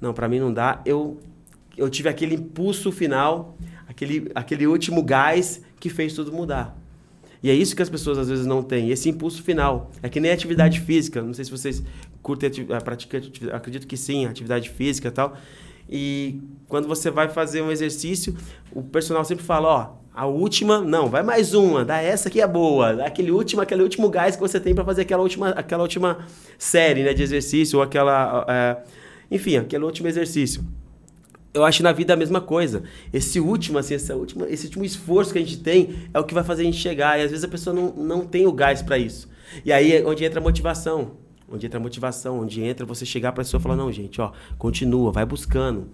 não, 0.00 0.12
para 0.12 0.28
mim 0.28 0.38
não 0.38 0.52
dá, 0.52 0.82
eu, 0.84 1.18
eu 1.76 1.88
tive 1.90 2.08
aquele 2.08 2.34
impulso 2.34 2.90
final, 2.90 3.56
aquele, 3.88 4.30
aquele 4.34 4.66
último 4.66 5.02
gás 5.02 5.62
que 5.78 5.90
fez 5.90 6.14
tudo 6.14 6.32
mudar. 6.32 6.76
E 7.42 7.50
é 7.50 7.54
isso 7.54 7.76
que 7.76 7.82
as 7.82 7.88
pessoas 7.88 8.18
às 8.18 8.28
vezes 8.28 8.46
não 8.46 8.62
têm, 8.62 8.90
esse 8.90 9.08
impulso 9.08 9.42
final. 9.42 9.90
É 10.02 10.08
que 10.08 10.18
nem 10.18 10.30
atividade 10.30 10.80
física. 10.80 11.22
Não 11.22 11.34
sei 11.34 11.44
se 11.44 11.50
vocês 11.50 11.82
curtem, 12.22 12.50
praticam, 12.82 13.20
acredito 13.52 13.86
que 13.86 13.96
sim, 13.96 14.26
atividade 14.26 14.70
física 14.70 15.08
e 15.08 15.10
tal. 15.10 15.36
E 15.88 16.40
quando 16.68 16.88
você 16.88 17.10
vai 17.10 17.28
fazer 17.28 17.62
um 17.62 17.70
exercício, 17.70 18.36
o 18.72 18.82
personal 18.82 19.24
sempre 19.24 19.44
fala, 19.44 19.68
ó, 19.68 20.06
a 20.12 20.26
última, 20.26 20.80
não, 20.80 21.08
vai 21.08 21.22
mais 21.22 21.54
uma, 21.54 21.84
dá 21.84 22.00
essa 22.00 22.30
que 22.30 22.40
é 22.40 22.46
boa, 22.46 22.94
dá 22.94 23.06
aquele 23.06 23.30
último, 23.30 23.60
aquele 23.60 23.82
último 23.82 24.08
gás 24.08 24.34
que 24.34 24.40
você 24.40 24.58
tem 24.58 24.74
para 24.74 24.84
fazer 24.84 25.02
aquela 25.02 25.22
última, 25.22 25.50
aquela 25.50 25.82
última 25.82 26.26
série, 26.58 27.04
né, 27.04 27.12
de 27.12 27.22
exercício 27.22 27.78
ou 27.78 27.82
aquela, 27.82 28.44
é, 28.48 28.78
enfim, 29.30 29.58
aquele 29.58 29.84
último 29.84 30.08
exercício. 30.08 30.64
Eu 31.56 31.64
acho 31.64 31.82
na 31.82 31.92
vida 31.92 32.12
a 32.12 32.16
mesma 32.16 32.40
coisa. 32.40 32.82
Esse 33.12 33.40
último, 33.40 33.78
assim, 33.78 33.94
essa 33.94 34.14
última, 34.14 34.46
esse 34.48 34.66
último 34.66 34.84
esforço 34.84 35.32
que 35.32 35.38
a 35.38 35.42
gente 35.42 35.58
tem 35.58 36.08
é 36.12 36.20
o 36.20 36.24
que 36.24 36.34
vai 36.34 36.44
fazer 36.44 36.62
a 36.62 36.64
gente 36.66 36.78
chegar. 36.78 37.18
E 37.18 37.22
às 37.22 37.30
vezes 37.30 37.44
a 37.44 37.48
pessoa 37.48 37.74
não, 37.74 37.92
não 37.92 38.26
tem 38.26 38.46
o 38.46 38.52
gás 38.52 38.82
para 38.82 38.98
isso. 38.98 39.28
E 39.64 39.72
aí 39.72 39.92
é 39.92 40.06
onde 40.06 40.24
entra 40.24 40.38
a 40.40 40.42
motivação 40.42 41.16
onde 41.48 41.66
entra 41.66 41.78
a 41.78 41.82
motivação, 41.82 42.40
onde 42.40 42.60
entra 42.60 42.84
você 42.84 43.06
chegar 43.06 43.32
para 43.32 43.42
a 43.42 43.44
pessoa 43.44 43.60
e 43.60 43.62
falar, 43.62 43.76
não, 43.76 43.92
gente, 43.92 44.20
ó, 44.20 44.32
continua, 44.58 45.12
vai 45.12 45.24
buscando. 45.24 45.88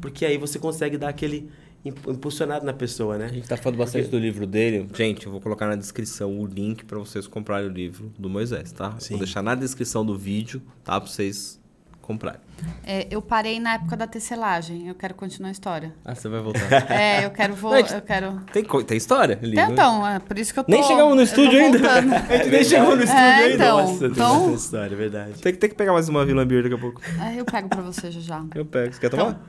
Porque 0.00 0.24
aí 0.26 0.36
você 0.36 0.58
consegue 0.58 0.98
dar 0.98 1.08
aquele 1.08 1.48
impulsionado 1.84 2.66
na 2.66 2.72
pessoa, 2.72 3.16
né? 3.16 3.26
A 3.26 3.32
gente 3.32 3.48
tá 3.48 3.56
falando 3.56 3.78
bastante 3.78 4.04
Porque... 4.04 4.16
do 4.16 4.20
livro 4.20 4.46
dele. 4.46 4.88
Gente, 4.92 5.26
eu 5.26 5.32
vou 5.32 5.40
colocar 5.40 5.66
na 5.68 5.76
descrição 5.76 6.38
o 6.38 6.46
link 6.46 6.84
para 6.84 6.98
vocês 6.98 7.26
comprarem 7.26 7.68
o 7.68 7.72
livro 7.72 8.12
do 8.18 8.28
Moisés, 8.28 8.72
tá? 8.72 8.96
Sim. 8.98 9.10
Vou 9.10 9.18
deixar 9.20 9.42
na 9.42 9.54
descrição 9.54 10.04
do 10.04 10.18
vídeo, 10.18 10.60
tá? 10.82 11.00
Pra 11.00 11.08
vocês 11.08 11.60
comprar. 12.06 12.40
É, 12.84 13.06
eu 13.10 13.20
parei 13.20 13.58
na 13.58 13.74
época 13.74 13.96
da 13.96 14.06
tecelagem. 14.06 14.86
Eu 14.86 14.94
quero 14.94 15.12
continuar 15.14 15.48
a 15.48 15.52
história. 15.52 15.92
Ah, 16.04 16.14
você 16.14 16.28
vai 16.28 16.40
voltar. 16.40 16.66
É, 16.88 17.24
eu 17.24 17.30
quero 17.30 17.54
voltar. 17.54 17.96
Eu 17.96 18.02
quero... 18.02 18.40
Tem, 18.52 18.64
tem 18.64 18.96
história? 18.96 19.38
Ali, 19.42 19.58
então, 19.58 20.06
é 20.06 20.20
por 20.20 20.38
isso 20.38 20.54
que 20.54 20.60
eu 20.60 20.64
tô. 20.64 20.70
Nem 20.70 20.82
chegamos 20.84 21.16
no 21.16 21.22
estúdio 21.22 21.58
ainda. 21.58 21.78
a 21.92 22.36
gente 22.36 22.48
nem 22.48 22.64
chegou 22.64 22.96
no 22.96 23.02
estúdio 23.02 23.24
é, 23.24 23.34
ainda. 23.34 23.54
Então, 23.54 23.78
Nossa, 23.78 24.06
então... 24.06 24.44
tem 24.46 24.54
história, 24.54 24.94
é 24.94 24.96
verdade. 24.96 25.42
Tem, 25.42 25.54
tem 25.54 25.68
que 25.68 25.74
pegar 25.74 25.92
mais 25.92 26.08
uma 26.08 26.24
Vila 26.24 26.44
Beer 26.44 26.62
daqui 26.62 26.74
a 26.76 26.78
pouco. 26.78 27.00
É, 27.20 27.40
eu 27.40 27.44
pego 27.44 27.68
pra 27.68 27.82
você 27.82 28.10
já 28.10 28.20
já. 28.20 28.44
Eu 28.54 28.64
pego. 28.64 28.92
Você 28.92 29.00
quer 29.00 29.10
tomar? 29.10 29.40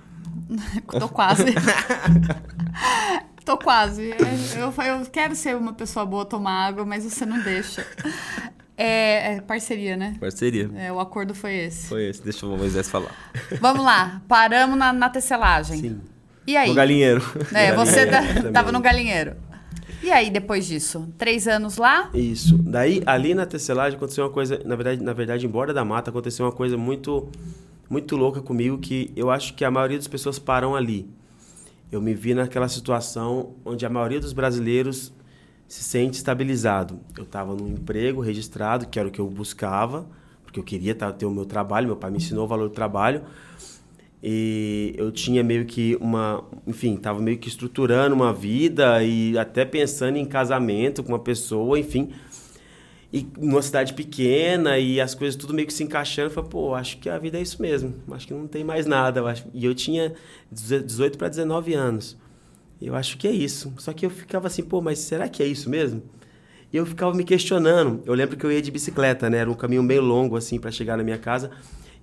Então, 0.50 1.00
tô 1.00 1.10
quase. 1.10 1.46
tô 3.46 3.58
quase. 3.58 4.16
Eu, 4.58 4.84
eu 4.84 5.06
quero 5.12 5.36
ser 5.36 5.56
uma 5.56 5.74
pessoa 5.74 6.06
boa, 6.06 6.26
tomar 6.26 6.68
água, 6.68 6.86
mas 6.86 7.04
você 7.04 7.26
não 7.26 7.40
deixa. 7.40 7.86
É, 8.78 9.34
é, 9.34 9.42
parceria, 9.42 9.98
né? 9.98 10.16
Parceria. 10.20 10.70
É, 10.76 10.92
o 10.94 11.00
acordo 11.00 11.34
foi 11.34 11.56
esse. 11.56 11.88
Foi 11.88 12.10
esse, 12.10 12.24
deixa 12.24 12.46
o 12.46 12.56
Moisés 12.56 12.88
falar. 12.88 13.12
Vamos 13.60 13.84
lá, 13.84 14.22
paramos 14.28 14.78
na, 14.78 14.94
na 14.94 15.10
tecelagem. 15.10 15.80
Sim. 15.80 16.02
E 16.46 16.56
aí? 16.56 16.70
No 16.70 16.76
galinheiro. 16.76 17.22
É, 17.54 17.74
você 17.74 18.06
tá, 18.06 18.22
tava 18.54 18.72
no 18.72 18.80
galinheiro. 18.80 19.36
E 20.04 20.12
aí, 20.12 20.30
depois 20.30 20.68
disso? 20.68 21.12
Três 21.18 21.48
anos 21.48 21.78
lá? 21.78 22.12
Isso. 22.14 22.56
Daí, 22.56 23.02
ali 23.06 23.34
na 23.34 23.48
tecelagem, 23.48 23.98
aconteceu 23.98 24.24
uma 24.26 24.30
coisa... 24.30 24.62
Na 24.64 24.76
verdade, 24.76 25.04
na 25.04 25.12
verdade 25.12 25.46
embora 25.46 25.74
da 25.74 25.84
mata, 25.84 26.12
aconteceu 26.12 26.46
uma 26.46 26.52
coisa 26.52 26.78
muito, 26.78 27.28
muito 27.90 28.16
louca 28.16 28.42
comigo 28.42 28.78
que 28.78 29.12
eu 29.16 29.32
acho 29.32 29.56
que 29.56 29.66
a 29.66 29.72
maioria 29.72 29.98
das 29.98 30.08
pessoas 30.08 30.38
param 30.38 30.76
ali. 30.76 31.10
Eu 31.92 32.00
me 32.00 32.14
vi 32.14 32.36
naquela 32.36 32.70
situação 32.70 33.56
onde 33.66 33.86
a 33.86 33.90
maioria 33.90 34.20
dos 34.20 34.34
brasileiros 34.34 35.12
se 35.68 35.84
sente 35.84 36.18
estabilizado. 36.18 37.00
Eu 37.18 37.24
estava 37.24 37.54
num 37.54 37.68
emprego 37.68 38.22
registrado, 38.22 38.88
que 38.88 39.00
era 39.00 39.08
o 39.08 39.12
que 39.12 39.20
eu 39.20 39.30
buscava, 39.30 40.08
porque 40.44 40.60
eu 40.60 40.64
queria 40.64 40.96
ter 40.96 41.26
o 41.26 41.32
meu 41.32 41.46
trabalho, 41.46 41.88
meu 41.88 41.98
pai 41.98 42.10
me 42.10 42.18
ensinou 42.18 42.46
o 42.46 42.48
valor 42.48 42.70
do 42.70 42.74
trabalho. 42.74 43.24
E 44.24 44.96
eu 44.98 45.12
tinha 45.12 45.44
meio 45.44 45.66
que 45.66 45.96
uma, 46.02 46.44
enfim, 46.66 46.96
estava 46.96 47.20
meio 47.20 47.38
que 47.38 47.48
estruturando 47.48 48.16
uma 48.16 48.34
vida 48.34 49.04
e 49.04 49.38
até 49.38 49.64
pensando 49.64 50.18
em 50.18 50.26
casamento 50.26 51.04
com 51.04 51.12
uma 51.12 51.20
pessoa, 51.20 51.78
enfim. 51.78 52.10
E 53.14 53.26
numa 53.38 53.62
cidade 53.62 53.94
pequena 53.94 54.78
e 54.80 55.00
as 55.00 55.14
coisas 55.16 55.36
tudo 55.36 55.54
meio 55.54 55.68
que 55.68 55.74
se 55.74 55.84
encaixando, 55.84 56.28
eu 56.28 56.34
falei, 56.34 56.50
pô, 56.50 56.74
acho 56.74 56.98
que 56.98 57.10
a 57.10 57.18
vida 57.18 57.38
é 57.38 57.42
isso 57.42 57.62
mesmo. 57.62 57.94
Acho 58.12 58.28
que 58.28 58.34
não 58.34 58.48
tem 58.48 58.64
mais 58.64 58.86
nada. 58.86 59.22
E 59.54 59.66
eu 59.66 59.76
tinha 59.76 60.14
18 60.52 61.18
para 61.18 61.30
19 61.30 61.74
anos. 61.74 62.18
Eu 62.82 62.96
acho 62.96 63.18
que 63.18 63.28
é 63.28 63.32
isso. 63.32 63.74
Só 63.78 63.94
que 63.94 64.06
eu 64.06 64.10
ficava 64.10 64.48
assim, 64.48 64.64
pô, 64.64 64.82
mas 64.82 65.00
será 65.00 65.28
que 65.28 65.42
é 65.42 65.48
isso 65.48 65.70
mesmo? 65.70 66.04
E 66.72 66.78
eu 66.78 66.86
ficava 66.86 67.14
me 67.14 67.24
questionando. 67.24 68.02
Eu 68.06 68.14
lembro 68.14 68.38
que 68.38 68.46
eu 68.46 68.52
ia 68.52 68.62
de 68.62 68.72
bicicleta, 68.72 69.30
né? 69.30 69.40
Era 69.40 69.50
um 69.50 69.56
caminho 69.56 69.82
meio 69.84 70.02
longo, 70.02 70.36
assim, 70.36 70.60
para 70.60 70.70
chegar 70.70 70.98
na 70.98 71.04
minha 71.04 71.18
casa. 71.18 71.52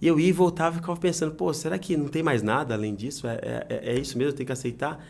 E 0.00 0.06
eu 0.06 0.18
ia 0.18 0.28
e 0.28 0.32
voltava 0.32 0.76
e 0.76 0.80
ficava 0.80 0.98
pensando, 0.98 1.34
pô, 1.34 1.52
será 1.52 1.78
que 1.78 1.96
não 1.96 2.08
tem 2.08 2.22
mais 2.22 2.42
nada 2.42 2.74
além 2.74 2.94
disso? 2.94 3.26
É, 3.26 3.66
é, 3.68 3.80
é 3.92 3.98
isso 3.98 4.18
mesmo, 4.18 4.32
tem 4.32 4.44
que 4.44 4.52
aceitar? 4.52 5.04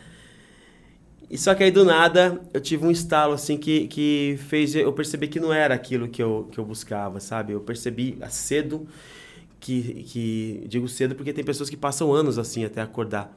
E 1.29 1.37
só 1.37 1.55
que 1.55 1.63
aí 1.63 1.71
do 1.71 1.83
nada 1.83 2.39
eu 2.53 2.61
tive 2.61 2.85
um 2.85 2.91
estalo 2.91 3.33
assim 3.33 3.57
que, 3.57 3.87
que 3.87 4.37
fez 4.47 4.75
eu 4.75 4.93
perceber 4.93 5.27
que 5.27 5.39
não 5.39 5.51
era 5.51 5.73
aquilo 5.73 6.07
que 6.07 6.21
eu, 6.21 6.47
que 6.51 6.59
eu 6.59 6.65
buscava, 6.65 7.19
sabe? 7.19 7.53
Eu 7.53 7.61
percebi 7.61 8.17
cedo 8.29 8.87
que, 9.59 10.03
que 10.03 10.63
digo 10.67 10.87
cedo 10.87 11.15
porque 11.15 11.33
tem 11.33 11.43
pessoas 11.43 11.69
que 11.69 11.75
passam 11.75 12.13
anos 12.13 12.37
assim 12.37 12.63
até 12.63 12.79
acordar 12.79 13.35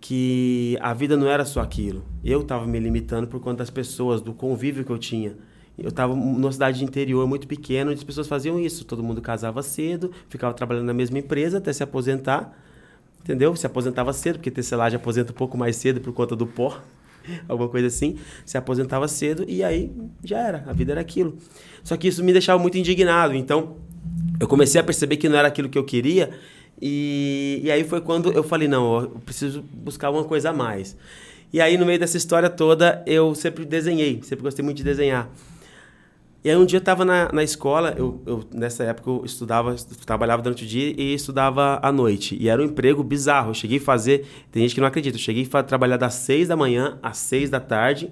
que 0.00 0.78
a 0.80 0.94
vida 0.94 1.16
não 1.16 1.28
era 1.28 1.44
só 1.44 1.60
aquilo. 1.60 2.02
Eu 2.24 2.40
estava 2.40 2.66
me 2.66 2.78
limitando 2.80 3.26
por 3.26 3.40
conta 3.40 3.58
das 3.58 3.70
pessoas, 3.70 4.20
do 4.20 4.32
convívio 4.32 4.84
que 4.84 4.90
eu 4.90 4.98
tinha. 4.98 5.36
Eu 5.78 5.88
estava 5.88 6.14
numa 6.14 6.52
cidade 6.52 6.78
de 6.78 6.84
interior 6.84 7.26
muito 7.26 7.46
pequena, 7.46 7.90
onde 7.90 7.98
as 7.98 8.04
pessoas 8.04 8.26
faziam 8.26 8.58
isso. 8.58 8.84
Todo 8.84 9.02
mundo 9.02 9.20
casava 9.20 9.62
cedo, 9.62 10.10
ficava 10.28 10.54
trabalhando 10.54 10.86
na 10.86 10.94
mesma 10.94 11.18
empresa 11.18 11.58
até 11.58 11.72
se 11.72 11.82
aposentar. 11.82 12.56
Entendeu? 13.22 13.54
Se 13.54 13.66
aposentava 13.66 14.12
cedo, 14.12 14.36
porque 14.36 14.50
tecelagem 14.50 14.96
aposenta 14.96 15.32
um 15.32 15.34
pouco 15.34 15.56
mais 15.56 15.76
cedo 15.76 16.00
por 16.00 16.12
conta 16.12 16.34
do 16.34 16.46
pó, 16.46 16.80
alguma 17.46 17.68
coisa 17.68 17.86
assim. 17.86 18.16
Se 18.46 18.56
aposentava 18.56 19.06
cedo 19.06 19.44
e 19.46 19.62
aí 19.62 19.92
já 20.24 20.38
era, 20.38 20.64
a 20.66 20.72
vida 20.72 20.92
era 20.92 21.00
aquilo. 21.00 21.36
Só 21.84 21.96
que 21.96 22.08
isso 22.08 22.24
me 22.24 22.32
deixava 22.32 22.58
muito 22.60 22.78
indignado. 22.78 23.34
Então, 23.34 23.76
eu 24.38 24.48
comecei 24.48 24.80
a 24.80 24.84
perceber 24.84 25.18
que 25.18 25.28
não 25.28 25.36
era 25.36 25.48
aquilo 25.48 25.68
que 25.68 25.78
eu 25.78 25.84
queria 25.84 26.30
e, 26.80 27.60
e 27.62 27.70
aí 27.70 27.84
foi 27.84 28.00
quando 28.00 28.32
eu 28.32 28.42
falei, 28.42 28.66
não, 28.66 29.02
eu 29.02 29.08
preciso 29.24 29.62
buscar 29.62 30.10
uma 30.10 30.24
coisa 30.24 30.50
a 30.50 30.52
mais. 30.52 30.96
E 31.52 31.60
aí, 31.60 31.76
no 31.76 31.84
meio 31.84 31.98
dessa 31.98 32.16
história 32.16 32.48
toda, 32.48 33.02
eu 33.06 33.34
sempre 33.34 33.64
desenhei, 33.64 34.20
sempre 34.22 34.42
gostei 34.42 34.64
muito 34.64 34.78
de 34.78 34.84
desenhar. 34.84 35.28
E 36.42 36.48
aí, 36.48 36.56
um 36.56 36.64
dia 36.64 36.78
eu 36.78 36.80
estava 36.80 37.04
na, 37.04 37.30
na 37.32 37.42
escola, 37.42 37.92
eu, 37.98 38.22
eu, 38.24 38.44
nessa 38.52 38.84
época 38.84 39.10
eu 39.10 39.24
estudava, 39.24 39.74
trabalhava 40.06 40.40
durante 40.42 40.64
o 40.64 40.66
dia 40.66 40.94
e 40.96 41.12
estudava 41.12 41.78
à 41.82 41.92
noite. 41.92 42.36
E 42.40 42.48
era 42.48 42.62
um 42.62 42.64
emprego 42.64 43.02
bizarro. 43.02 43.50
Eu 43.50 43.54
cheguei 43.54 43.78
a 43.78 43.80
fazer, 43.80 44.26
tem 44.50 44.62
gente 44.62 44.74
que 44.74 44.80
não 44.80 44.86
acredita, 44.88 45.16
eu 45.16 45.20
cheguei 45.20 45.46
a 45.52 45.62
trabalhar 45.62 45.96
das 45.96 46.14
6 46.14 46.48
da 46.48 46.56
manhã 46.56 46.98
às 47.02 47.18
6 47.18 47.50
da 47.50 47.60
tarde 47.60 48.10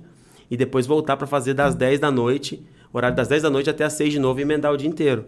e 0.50 0.56
depois 0.56 0.86
voltar 0.86 1.16
para 1.16 1.26
fazer 1.26 1.54
das 1.54 1.74
10 1.74 2.00
da 2.00 2.10
noite, 2.10 2.62
horário 2.92 3.16
das 3.16 3.28
10 3.28 3.44
da 3.44 3.50
noite 3.50 3.70
até 3.70 3.84
às 3.84 3.92
6 3.94 4.12
de 4.12 4.18
novo 4.18 4.40
e 4.40 4.42
emendar 4.42 4.72
o 4.72 4.76
dia 4.76 4.88
inteiro. 4.88 5.24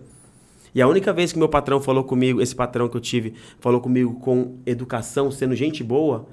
E 0.74 0.80
a 0.80 0.88
única 0.88 1.12
vez 1.12 1.32
que 1.32 1.38
meu 1.38 1.48
patrão 1.48 1.80
falou 1.80 2.04
comigo, 2.04 2.40
esse 2.40 2.54
patrão 2.54 2.88
que 2.88 2.96
eu 2.96 3.00
tive, 3.00 3.34
falou 3.58 3.80
comigo 3.80 4.14
com 4.20 4.56
educação, 4.64 5.30
sendo 5.30 5.54
gente 5.54 5.82
boa, 5.82 6.26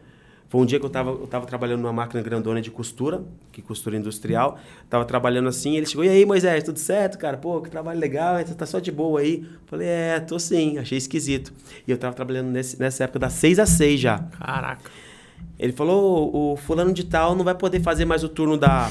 foi 0.50 0.62
um 0.62 0.66
dia 0.66 0.80
que 0.80 0.86
eu 0.86 0.88
estava 0.88 1.10
eu 1.10 1.28
tava 1.28 1.46
trabalhando 1.46 1.82
numa 1.82 1.92
máquina 1.92 2.22
grandona 2.22 2.62
de 2.62 2.72
costura, 2.72 3.22
que 3.52 3.62
costura 3.62 3.98
industrial. 3.98 4.58
Tava 4.90 5.04
trabalhando 5.04 5.50
assim, 5.50 5.76
ele 5.76 5.86
chegou, 5.86 6.06
e 6.06 6.10
aí, 6.10 6.26
Moisés, 6.26 6.64
tudo 6.64 6.80
certo, 6.80 7.18
cara? 7.18 7.38
Pô, 7.38 7.60
que 7.62 7.70
trabalho 7.70 8.00
legal, 8.00 8.38
você 8.38 8.54
tá 8.54 8.66
só 8.66 8.80
de 8.80 8.92
boa 8.92 9.20
aí. 9.20 9.46
Falei, 9.66 9.88
é, 9.88 10.20
tô 10.20 10.40
sim, 10.40 10.78
achei 10.78 10.98
esquisito. 10.98 11.52
E 11.86 11.92
eu 11.92 11.98
tava 11.98 12.16
trabalhando 12.16 12.48
nesse, 12.48 12.80
nessa 12.80 13.04
época 13.04 13.20
das 13.20 13.34
6 13.34 13.60
às 13.60 13.70
6 13.70 14.00
já. 14.00 14.20
Caraca. 14.20 14.90
Ele 15.60 15.74
falou, 15.74 16.54
o 16.54 16.56
fulano 16.56 16.94
de 16.94 17.04
tal 17.04 17.36
não 17.36 17.44
vai 17.44 17.56
poder 17.56 17.82
fazer 17.82 18.06
mais 18.06 18.24
o 18.24 18.30
turno 18.30 18.58
da, 18.58 18.90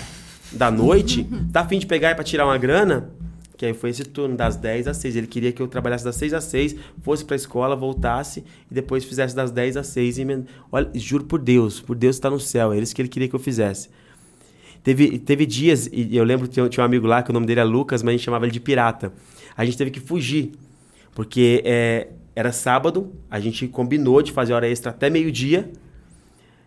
da 0.53 0.71
noite, 0.71 1.27
tá 1.53 1.61
afim 1.61 1.79
de 1.79 1.87
pegar 1.87 2.15
pra 2.15 2.25
tirar 2.25 2.45
uma 2.45 2.59
grana? 2.59 3.09
Que 3.57 3.67
aí 3.67 3.75
foi 3.75 3.91
esse 3.91 4.05
turno, 4.05 4.37
das 4.37 4.57
10 4.57 4.89
às 4.89 4.97
6. 4.99 5.17
Ele 5.17 5.27
queria 5.27 5.53
que 5.53 5.63
eu 5.63 5.69
trabalhasse 5.69 6.05
das 6.05 6.17
6 6.17 6.35
às 6.35 6.45
6, 6.45 6.77
fosse 7.03 7.25
pra 7.25 7.37
escola, 7.37 7.75
voltasse 7.75 8.45
e 8.71 8.75
depois 8.75 9.05
fizesse 9.05 9.35
das 9.35 9.51
10 9.51 9.77
às 9.77 9.87
6. 9.87 10.19
E, 10.19 10.45
olha, 10.71 10.91
juro 10.95 11.25
por 11.25 11.41
Deus, 11.41 11.81
por 11.81 11.97
Deus 11.97 12.17
está 12.17 12.29
no 12.29 12.39
céu, 12.41 12.73
é 12.73 12.79
isso 12.79 12.95
que 12.95 13.01
ele 13.01 13.09
queria 13.09 13.29
que 13.29 13.35
eu 13.35 13.41
fizesse. 13.41 13.89
Teve, 14.87 15.19
teve 15.19 15.47
dias, 15.47 15.89
e 15.93 16.17
eu 16.17 16.23
lembro 16.23 16.47
que 16.47 16.69
tinha 16.69 16.83
um 16.83 16.87
amigo 16.87 17.09
lá, 17.09 17.21
que 17.21 17.31
o 17.31 17.33
nome 17.33 17.45
dele 17.45 17.59
é 17.59 17.65
Lucas, 17.65 18.05
mas 18.05 18.11
a 18.11 18.17
gente 18.17 18.25
chamava 18.25 18.45
ele 18.45 18.53
de 18.53 18.61
pirata. 18.61 19.13
A 19.57 19.65
gente 19.65 19.77
teve 19.77 19.91
que 19.91 19.99
fugir, 19.99 20.53
porque 21.13 21.61
é, 21.65 22.09
era 22.37 22.53
sábado, 22.53 23.13
a 23.29 23.41
gente 23.41 23.67
combinou 23.67 24.23
de 24.23 24.31
fazer 24.31 24.53
hora 24.53 24.69
extra 24.69 24.91
até 24.91 25.11
meio-dia. 25.11 25.73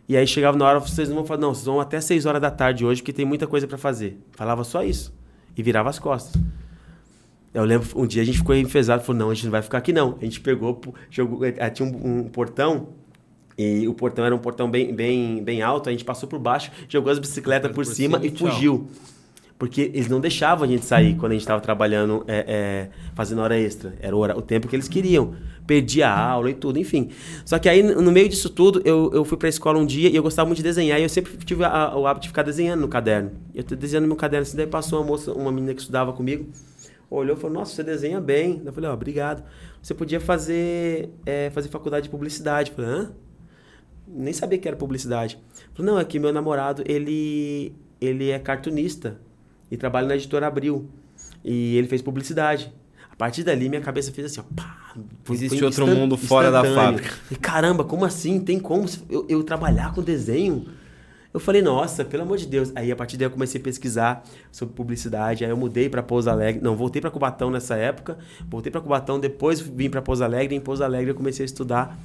E 0.06 0.18
aí 0.18 0.26
chegava 0.26 0.58
na 0.58 0.66
hora, 0.66 0.80
vocês 0.80 1.08
não 1.08 1.16
vão 1.16 1.26
falar, 1.26 1.40
não, 1.40 1.54
vocês 1.54 1.66
vão 1.66 1.80
até 1.80 2.02
6 2.02 2.26
horas 2.26 2.42
da 2.42 2.50
tarde 2.52 2.84
hoje, 2.84 3.02
porque 3.02 3.14
tem 3.14 3.24
muita 3.24 3.46
coisa 3.46 3.68
para 3.68 3.78
fazer. 3.78 4.18
Falava 4.32 4.64
só 4.64 4.84
isso. 4.84 5.14
E 5.56 5.62
virava 5.62 5.90
as 5.90 6.00
costas. 6.00 6.42
Eu 7.54 7.64
lembro, 7.64 7.88
um 7.96 8.06
dia 8.06 8.22
a 8.22 8.26
gente 8.26 8.38
ficou 8.38 8.56
enfesado, 8.56 9.04
falou, 9.04 9.20
não, 9.20 9.30
a 9.32 9.34
gente 9.34 9.46
não 9.46 9.52
vai 9.52 9.62
ficar 9.62 9.80
aqui 9.80 9.92
não. 9.92 10.16
A 10.22 10.24
gente 10.24 10.40
pegou, 10.40 10.80
jogou, 11.10 11.44
eh, 11.46 11.70
tinha 11.70 11.88
um, 11.88 12.20
um, 12.20 12.24
portão, 12.26 12.90
e 13.58 13.88
o 13.88 13.94
portão 13.94 14.24
era 14.24 14.36
um 14.36 14.40
portão 14.40 14.70
bem, 14.70 14.94
bem, 14.94 15.44
bem 15.44 15.62
alto, 15.62 15.90
a 15.90 15.92
gente 15.92 16.06
passou 16.06 16.30
por 16.30 16.40
baixo, 16.40 16.72
jogou 16.88 17.12
as 17.12 17.18
bicicletas 17.20 17.72
por, 17.72 17.84
por, 17.84 17.86
cima, 17.86 18.20
cima 18.20 18.34
e 18.34 18.38
fugiu. 18.38 18.88
Porque 19.58 19.92
eles 19.94 20.08
não 20.08 20.22
deixavam 20.22 20.64
a 20.64 20.68
gente 20.72 20.86
sair 20.86 21.16
quando 21.16 21.34
a 21.34 21.36
gente 21.36 21.42
estava 21.42 21.60
trabalhando, 21.60 22.24
é, 22.28 22.46
é, 22.48 22.90
fazendo 23.14 23.42
hora 23.42 23.60
extra. 23.60 23.94
Era 24.00 24.16
o, 24.16 24.22
o 24.22 24.42
tempo 24.42 24.70
que 24.70 24.76
eles 24.76 24.88
queriam. 24.88 25.34
perdi 25.68 26.02
a 26.02 26.18
aula 26.18 26.50
e 26.50 26.54
tudo, 26.54 26.80
enfim. 26.80 27.10
Só 27.44 27.60
que 27.60 27.68
aí, 27.68 27.84
no 27.84 28.10
meio 28.10 28.30
disso 28.30 28.50
tudo, 28.50 28.82
eu, 28.86 29.12
eu 29.14 29.26
fui 29.26 29.38
pra 29.38 29.50
escola 29.50 29.78
um 29.78 29.86
dia 29.86 30.08
e 30.10 30.16
eu 30.16 30.24
gostava 30.24 30.46
muito 30.48 30.58
de 30.58 30.64
desenhar. 30.64 30.98
E 30.98 31.04
eu 31.04 31.10
sempre 31.10 31.36
tive 31.46 31.66
a- 31.66 31.94
o 31.94 32.08
hábito 32.08 32.24
de 32.24 32.28
ficar 32.30 32.44
desenhando 32.44 32.80
no 32.80 32.88
caderno. 32.88 33.32
Eu 33.54 33.64
tô 33.64 33.76
desenhando 33.76 34.04
no 34.04 34.08
meu 34.08 34.16
caderno, 34.16 34.44
assim, 34.44 34.56
daí 34.56 34.66
passou 34.66 35.00
uma 35.00 35.06
moça, 35.06 35.34
uma 35.34 35.52
menina 35.52 35.74
que 35.74 35.82
estudava 35.82 36.14
comigo, 36.14 36.48
olhou 37.10 37.36
e 37.36 37.40
falou, 37.40 37.58
nossa, 37.58 37.74
você 37.74 37.84
desenha 37.84 38.22
bem. 38.22 38.62
Eu 38.64 38.72
falei, 38.72 38.90
ó, 38.90 38.94
obrigado. 38.94 39.44
Você 39.82 39.94
podia 39.94 40.20
fazer, 40.20 41.10
é, 41.26 41.50
fazer 41.50 41.70
faculdade 41.70 42.04
de 42.04 42.10
publicidade. 42.10 42.72
Eu 42.72 42.76
falei, 42.76 42.92
hã? 42.92 43.12
Nem 44.08 44.34
sabia 44.34 44.58
que 44.58 44.68
era 44.68 44.78
publicidade. 44.78 45.40
Falei, 45.74 45.92
não, 45.92 46.00
é 46.00 46.06
que 46.06 46.20
meu 46.20 46.34
namorado, 46.34 46.84
ele, 46.86 47.74
ele 48.00 48.30
é 48.30 48.40
cartunista 48.40 49.20
e 49.72 49.78
trabalha 49.78 50.08
na 50.08 50.16
editora 50.16 50.48
Abril. 50.48 50.90
E 51.44 51.78
ele 51.78 51.88
fez 51.88 52.02
publicidade. 52.02 52.74
A 53.12 53.16
partir 53.16 53.44
dali, 53.44 53.70
minha 53.70 53.82
cabeça 53.82 54.12
fez 54.12 54.28
assim, 54.28 54.40
ó, 54.40 54.54
pá. 54.56 54.78
Existe 55.30 55.64
outro 55.64 55.86
mundo 55.88 56.18
fora 56.18 56.50
da 56.52 56.64
fábrica. 56.64 57.14
E 57.30 57.36
caramba, 57.36 57.84
como 57.84 58.06
assim? 58.06 58.40
Tem 58.40 58.60
como 58.60 58.88
eu, 59.10 59.26
eu 59.30 59.44
trabalhar 59.44 59.94
com 59.94 60.02
desenho? 60.02 60.66
Eu 61.32 61.40
falei, 61.40 61.62
nossa, 61.62 62.04
pelo 62.04 62.24
amor 62.24 62.38
de 62.38 62.48
Deus. 62.48 62.72
Aí 62.76 62.92
a 62.92 62.96
partir 62.96 63.16
daí 63.16 63.28
eu 63.28 63.32
comecei 63.32 63.62
a 63.62 63.64
pesquisar 63.64 64.24
sobre 64.52 64.74
publicidade. 64.74 65.46
Aí 65.46 65.52
eu 65.52 65.58
mudei 65.58 65.88
para 65.88 66.02
Pouso 66.02 66.28
Alegre. 66.28 66.60
Não, 66.60 66.76
voltei 66.76 67.00
para 67.00 67.12
Cubatão 67.12 67.52
nessa 67.52 67.76
época. 67.76 68.18
Voltei 68.50 68.72
para 68.72 68.82
Cubatão, 68.82 69.20
depois 69.20 69.60
vim 69.60 69.92
para 69.92 70.02
Pouso 70.02 70.24
Alegre. 70.24 70.56
Em 70.56 70.60
Pouso 70.60 70.84
Alegre 70.84 71.12
eu 71.12 71.16
comecei 71.16 71.44
a 71.44 71.46
estudar, 71.46 72.00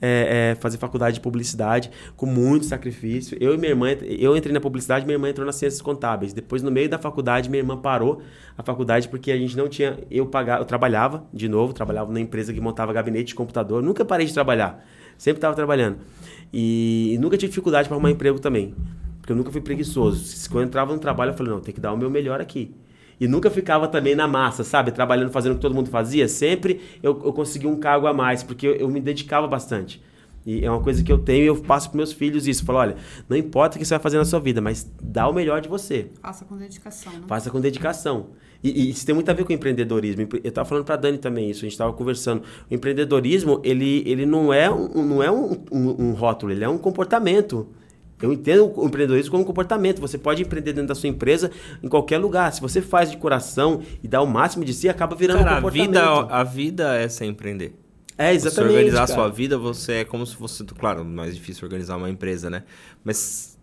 é, 0.00 0.52
é, 0.52 0.60
fazer 0.62 0.78
faculdade 0.78 1.16
de 1.16 1.20
publicidade 1.20 1.90
com 2.16 2.24
muito 2.24 2.64
sacrifício. 2.64 3.36
Eu 3.38 3.52
e 3.54 3.58
minha 3.58 3.70
irmã, 3.70 3.90
eu 3.90 4.34
entrei 4.34 4.54
na 4.54 4.60
publicidade, 4.60 5.04
minha 5.04 5.16
irmã 5.16 5.28
entrou 5.28 5.44
nas 5.44 5.56
ciências 5.56 5.82
contábeis. 5.82 6.32
Depois, 6.32 6.62
no 6.62 6.70
meio 6.70 6.88
da 6.88 6.98
faculdade, 6.98 7.50
minha 7.50 7.60
irmã 7.60 7.76
parou 7.76 8.22
a 8.56 8.62
faculdade 8.62 9.10
porque 9.10 9.30
a 9.30 9.36
gente 9.36 9.58
não 9.58 9.68
tinha. 9.68 9.98
Eu 10.10 10.24
pagava, 10.24 10.62
eu 10.62 10.64
trabalhava 10.64 11.26
de 11.34 11.50
novo, 11.50 11.74
trabalhava 11.74 12.10
na 12.10 12.20
empresa 12.20 12.50
que 12.50 12.60
montava 12.62 12.94
gabinete 12.94 13.26
de 13.26 13.34
computador. 13.34 13.82
Nunca 13.82 14.06
parei 14.06 14.26
de 14.26 14.32
trabalhar. 14.32 14.82
Sempre 15.18 15.36
estava 15.36 15.54
trabalhando. 15.54 15.98
E, 16.52 17.14
e 17.14 17.18
nunca 17.18 17.36
tive 17.36 17.50
dificuldade 17.50 17.88
para 17.88 17.96
arrumar 17.96 18.10
emprego 18.10 18.38
também. 18.38 18.74
Porque 19.20 19.32
eu 19.32 19.36
nunca 19.36 19.50
fui 19.50 19.60
preguiçoso. 19.60 20.48
Quando 20.48 20.62
eu 20.62 20.66
entrava 20.68 20.92
no 20.92 20.98
trabalho, 20.98 21.30
eu 21.30 21.36
falei, 21.36 21.52
não, 21.52 21.60
tem 21.60 21.74
que 21.74 21.80
dar 21.80 21.92
o 21.92 21.96
meu 21.96 22.10
melhor 22.10 22.40
aqui. 22.40 22.74
E 23.20 23.28
nunca 23.28 23.50
ficava 23.50 23.86
também 23.86 24.14
na 24.14 24.26
massa, 24.26 24.64
sabe? 24.64 24.90
Trabalhando, 24.90 25.30
fazendo 25.30 25.52
o 25.52 25.54
que 25.56 25.60
todo 25.60 25.74
mundo 25.74 25.90
fazia. 25.90 26.26
Sempre 26.26 26.80
eu, 27.02 27.20
eu 27.24 27.32
consegui 27.32 27.66
um 27.66 27.76
cargo 27.76 28.06
a 28.06 28.14
mais, 28.14 28.42
porque 28.42 28.66
eu, 28.66 28.74
eu 28.76 28.88
me 28.88 28.98
dedicava 28.98 29.46
bastante. 29.46 30.02
E 30.44 30.64
é 30.64 30.70
uma 30.70 30.80
coisa 30.82 31.04
que 31.04 31.12
eu 31.12 31.18
tenho 31.18 31.44
e 31.44 31.46
eu 31.46 31.56
passo 31.56 31.90
para 31.90 31.98
meus 31.98 32.12
filhos 32.12 32.48
isso. 32.48 32.62
Eu 32.62 32.66
falo, 32.66 32.78
olha, 32.78 32.96
não 33.28 33.36
importa 33.36 33.76
o 33.76 33.78
que 33.78 33.84
você 33.84 33.94
vai 33.94 34.02
fazer 34.02 34.16
na 34.16 34.24
sua 34.24 34.40
vida, 34.40 34.60
mas 34.62 34.90
dá 35.02 35.28
o 35.28 35.34
melhor 35.34 35.60
de 35.60 35.68
você. 35.68 36.08
Faça 36.22 36.46
com 36.46 36.56
dedicação, 36.56 37.12
né? 37.12 37.24
Faça 37.26 37.50
com 37.50 37.60
dedicação. 37.60 38.28
E, 38.62 38.70
e 38.70 38.90
isso 38.90 39.04
tem 39.06 39.14
muito 39.14 39.30
a 39.30 39.34
ver 39.34 39.44
com 39.44 39.52
empreendedorismo. 39.52 40.22
Eu 40.22 40.48
estava 40.48 40.68
falando 40.68 40.84
para 40.84 40.96
Dani 40.96 41.18
também 41.18 41.50
isso, 41.50 41.60
a 41.60 41.62
gente 41.62 41.72
estava 41.72 41.92
conversando. 41.92 42.42
O 42.70 42.74
empreendedorismo, 42.74 43.60
ele, 43.64 44.02
ele 44.06 44.26
não 44.26 44.52
é, 44.52 44.70
um, 44.70 45.04
não 45.04 45.22
é 45.22 45.30
um, 45.30 45.52
um, 45.70 46.04
um 46.04 46.12
rótulo, 46.12 46.52
ele 46.52 46.64
é 46.64 46.68
um 46.68 46.78
comportamento. 46.78 47.68
Eu 48.20 48.32
entendo 48.32 48.70
o 48.76 48.86
empreendedorismo 48.86 49.30
como 49.30 49.42
um 49.42 49.46
comportamento. 49.46 50.00
Você 50.00 50.18
pode 50.18 50.42
empreender 50.42 50.74
dentro 50.74 50.88
da 50.88 50.94
sua 50.94 51.08
empresa 51.08 51.50
em 51.82 51.88
qualquer 51.88 52.18
lugar. 52.18 52.52
Se 52.52 52.60
você 52.60 52.82
faz 52.82 53.10
de 53.10 53.16
coração 53.16 53.80
e 54.02 54.08
dá 54.08 54.20
o 54.20 54.26
máximo 54.26 54.64
de 54.64 54.74
si, 54.74 54.88
acaba 54.88 55.16
virando 55.16 55.38
Cara, 55.38 55.50
um 55.50 55.52
a 55.52 55.56
comportamento. 55.56 55.88
vida, 55.88 56.34
a 56.34 56.44
vida 56.44 56.94
é 56.96 57.08
sem 57.08 57.30
empreender. 57.30 57.74
É, 58.18 58.34
exatamente. 58.34 58.72
Você 58.72 58.78
organizar 58.78 59.04
a 59.04 59.06
cara. 59.06 59.18
sua 59.18 59.28
vida, 59.30 59.56
você 59.56 59.92
é 59.94 60.04
como 60.04 60.26
se 60.26 60.36
fosse. 60.36 60.62
Claro, 60.64 61.02
mais 61.02 61.34
difícil 61.34 61.64
organizar 61.64 61.96
uma 61.96 62.10
empresa, 62.10 62.50
né? 62.50 62.64
Mas 63.02 63.58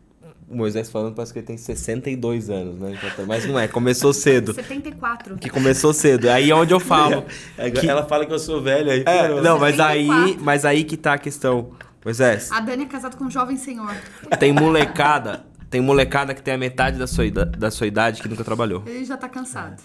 o 0.47 0.55
Moisés 0.55 0.89
falando 0.89 1.13
parece 1.13 1.33
que 1.33 1.39
ele 1.39 1.45
tem 1.45 1.57
62 1.57 2.49
anos, 2.49 2.79
né? 2.79 2.97
Tá- 3.15 3.23
Mas 3.27 3.45
não 3.45 3.59
é, 3.59 3.67
começou 3.67 4.13
cedo. 4.13 4.53
74. 4.53 5.37
Que 5.37 5.49
começou 5.49 5.93
cedo. 5.93 6.29
Aí 6.29 6.49
é 6.49 6.55
onde 6.55 6.73
eu 6.73 6.79
falo. 6.79 7.25
É, 7.57 7.69
que- 7.69 7.87
Ela 7.89 8.05
fala 8.05 8.25
que 8.25 8.33
eu 8.33 8.39
sou 8.39 8.61
velho 8.61 8.91
aí. 8.91 9.03
É, 9.05 9.27
não, 9.41 9.59
mas 9.59 9.79
aí, 9.79 10.05
74. 10.07 10.43
mas 10.45 10.65
aí 10.65 10.83
que 10.83 10.95
tá 10.97 11.13
a 11.13 11.17
questão. 11.17 11.71
Moisés, 12.05 12.49
A 12.53 12.61
Dani 12.61 12.83
é 12.83 12.85
casada 12.85 13.17
com 13.17 13.25
um 13.25 13.29
jovem 13.31 13.57
senhor. 13.57 13.93
tem 14.39 14.53
molecada. 14.53 15.45
Tem 15.69 15.81
molecada 15.81 16.33
que 16.33 16.41
tem 16.41 16.53
a 16.53 16.57
metade 16.57 16.97
da 16.97 17.05
sua, 17.05 17.29
da 17.29 17.69
sua 17.69 17.85
idade 17.87 18.21
que 18.21 18.29
nunca 18.29 18.41
trabalhou. 18.41 18.83
Ele 18.85 19.03
já 19.03 19.17
tá 19.17 19.27
cansado. 19.27 19.75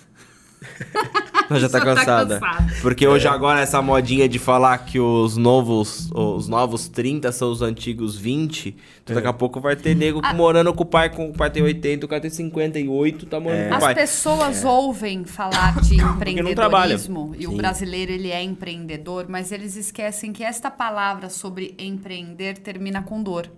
Ela 1.51 1.61
já 1.61 1.69
tá 1.69 1.79
Já 1.79 1.85
tá 1.85 1.95
cansada. 1.95 2.41
cansado. 2.41 2.81
Porque 2.81 3.07
hoje 3.07 3.29
agora 3.29 3.61
essa 3.61 3.83
modinha 3.83 4.27
de 4.29 4.39
falar 4.39 4.79
que 4.79 4.99
os 4.99 5.37
novos, 5.37 6.11
os 6.15 6.49
novos 6.49 6.89
30 6.89 7.31
são 7.33 7.51
os 7.51 7.61
antigos 7.61 8.17
20, 8.17 8.75
então 9.03 9.15
daqui 9.15 9.27
a 9.29 9.33
pouco 9.33 9.61
vai 9.61 9.77
ter 9.77 9.95
nego 9.95 10.21
Ah. 10.23 10.33
morando 10.33 10.73
com 10.73 10.83
o 10.83 10.87
pai, 10.87 11.11
com 11.11 11.29
o 11.29 11.33
pai 11.33 11.51
tem 11.51 11.63
80, 11.63 12.07
o 12.07 12.09
cara 12.09 12.23
tem 12.23 12.31
58, 12.31 13.27
tá 13.27 13.39
morando 13.39 13.65
com 13.69 13.73
o 13.73 13.75
As 13.77 13.81
pai. 13.85 13.95
pessoas 13.95 14.65
ouvem 14.65 15.25
falar 15.25 15.79
de 15.83 15.97
não 15.97 16.17
trabalha. 16.55 16.95
empreendedorismo 16.95 17.35
e 17.39 17.47
o 17.47 17.51
Sim. 17.51 17.57
brasileiro 17.57 18.13
ele 18.13 18.31
é 18.31 18.43
empreendedor, 18.43 19.27
mas 19.29 19.53
eles 19.53 19.77
esquecem 19.77 20.33
que 20.33 20.43
esta 20.43 20.71
palavra 20.71 21.29
sobre 21.29 21.75
empreender 21.79 22.59
termina 22.59 23.03
com 23.03 23.23
dor. 23.23 23.51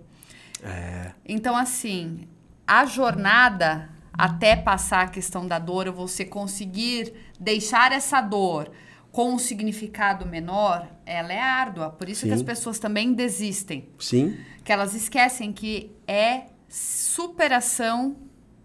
É. 0.63 1.11
Então, 1.25 1.55
assim, 1.55 2.21
a 2.67 2.85
jornada 2.85 3.89
até 4.17 4.55
passar 4.55 5.05
a 5.05 5.07
questão 5.07 5.47
da 5.47 5.59
dor, 5.59 5.91
você 5.91 6.25
conseguir 6.25 7.13
deixar 7.39 7.91
essa 7.91 8.21
dor 8.21 8.71
com 9.11 9.33
um 9.33 9.39
significado 9.39 10.25
menor, 10.25 10.87
ela 11.05 11.31
é 11.31 11.39
árdua. 11.39 11.89
Por 11.89 12.09
isso 12.09 12.23
que 12.23 12.29
Sim. 12.29 12.35
as 12.35 12.43
pessoas 12.43 12.79
também 12.79 13.13
desistem. 13.13 13.87
Sim. 13.97 14.37
Que 14.63 14.73
elas 14.73 14.93
esquecem 14.93 15.53
que 15.53 15.91
é 16.05 16.47
superação 16.67 18.17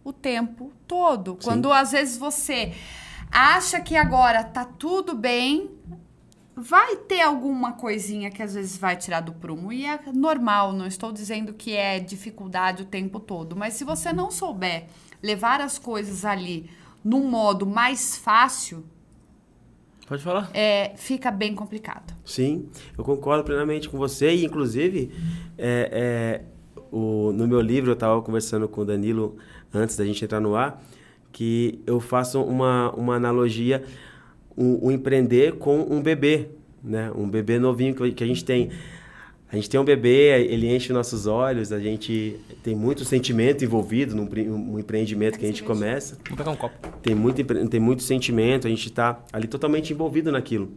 o 0.02 0.12
tempo 0.12 0.72
todo. 0.88 1.38
Quando 1.42 1.72
às 1.72 1.92
vezes 1.92 2.18
você 2.18 2.72
acha 3.30 3.80
que 3.80 3.96
agora 3.96 4.42
tá 4.42 4.64
tudo 4.64 5.14
bem, 5.14 5.70
vai 6.56 6.96
ter 6.96 7.20
alguma 7.20 7.74
coisinha 7.74 8.30
que 8.30 8.42
às 8.42 8.54
vezes 8.54 8.76
vai 8.76 8.96
tirar 8.96 9.20
do 9.20 9.32
prumo. 9.32 9.72
E 9.72 9.86
é 9.86 10.00
normal, 10.12 10.72
não 10.72 10.86
estou 10.86 11.12
dizendo 11.12 11.54
que 11.54 11.76
é 11.76 12.00
dificuldade 12.00 12.82
o 12.82 12.86
tempo 12.86 13.20
todo. 13.20 13.54
Mas 13.54 13.74
se 13.74 13.84
você 13.84 14.12
não 14.12 14.30
souber 14.30 14.86
levar 15.22 15.60
as 15.60 15.78
coisas 15.78 16.24
ali 16.24 16.70
num 17.04 17.28
modo 17.28 17.66
mais 17.66 18.16
fácil, 18.16 18.84
Pode 20.06 20.22
falar? 20.22 20.50
é, 20.52 20.92
fica 20.96 21.30
bem 21.30 21.54
complicado. 21.54 22.12
Sim, 22.24 22.68
eu 22.98 23.04
concordo 23.04 23.44
plenamente 23.44 23.88
com 23.88 23.96
você. 23.96 24.30
E, 24.34 24.44
inclusive, 24.44 25.10
é, 25.56 25.88
é, 25.92 26.42
o, 26.90 27.32
no 27.32 27.46
meu 27.46 27.60
livro, 27.60 27.90
eu 27.90 27.94
estava 27.94 28.20
conversando 28.20 28.68
com 28.68 28.80
o 28.80 28.84
Danilo 28.84 29.36
antes 29.72 29.96
da 29.96 30.04
gente 30.04 30.24
entrar 30.24 30.40
no 30.40 30.56
ar, 30.56 30.82
que 31.32 31.80
eu 31.86 32.00
faço 32.00 32.42
uma, 32.42 32.90
uma 32.92 33.14
analogia, 33.14 33.84
o, 34.56 34.88
o 34.88 34.90
empreender 34.90 35.58
com 35.58 35.80
um 35.88 36.02
bebê, 36.02 36.48
né? 36.82 37.12
Um 37.14 37.28
bebê 37.28 37.58
novinho 37.58 37.94
que, 37.94 38.12
que 38.12 38.24
a 38.24 38.26
gente 38.26 38.44
tem. 38.44 38.70
A 39.52 39.56
gente 39.56 39.68
tem 39.68 39.80
um 39.80 39.84
bebê, 39.84 40.44
ele 40.48 40.72
enche 40.72 40.92
nossos 40.92 41.26
olhos, 41.26 41.72
a 41.72 41.80
gente 41.80 42.36
tem 42.62 42.74
muito 42.74 43.04
sentimento 43.04 43.64
envolvido 43.64 44.14
num, 44.14 44.26
pre- 44.26 44.44
num 44.44 44.78
empreendimento 44.78 45.38
que 45.38 45.44
a 45.44 45.48
gente 45.48 45.64
começa 45.64 46.16
Vou 46.28 46.36
pegar 46.36 46.52
um 46.52 46.56
copo. 46.56 46.74
tem 47.02 47.14
muito, 47.16 47.42
tem 47.68 47.80
muito 47.80 48.02
sentimento, 48.04 48.68
a 48.68 48.70
gente 48.70 48.86
está 48.88 49.18
ali 49.32 49.48
totalmente 49.48 49.92
envolvido 49.92 50.30
naquilo. 50.30 50.70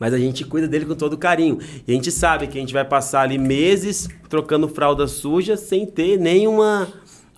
Mas 0.00 0.12
a 0.12 0.18
gente 0.18 0.44
cuida 0.44 0.66
dele 0.68 0.84
com 0.84 0.94
todo 0.94 1.16
carinho. 1.16 1.58
E 1.86 1.92
a 1.92 1.94
gente 1.94 2.10
sabe 2.10 2.48
que 2.48 2.58
a 2.58 2.60
gente 2.60 2.72
vai 2.74 2.84
passar 2.84 3.22
ali 3.22 3.38
meses 3.38 4.08
trocando 4.28 4.68
fralda 4.68 5.06
suja 5.06 5.56
sem 5.56 5.86
ter 5.86 6.18
nenhuma 6.18 6.88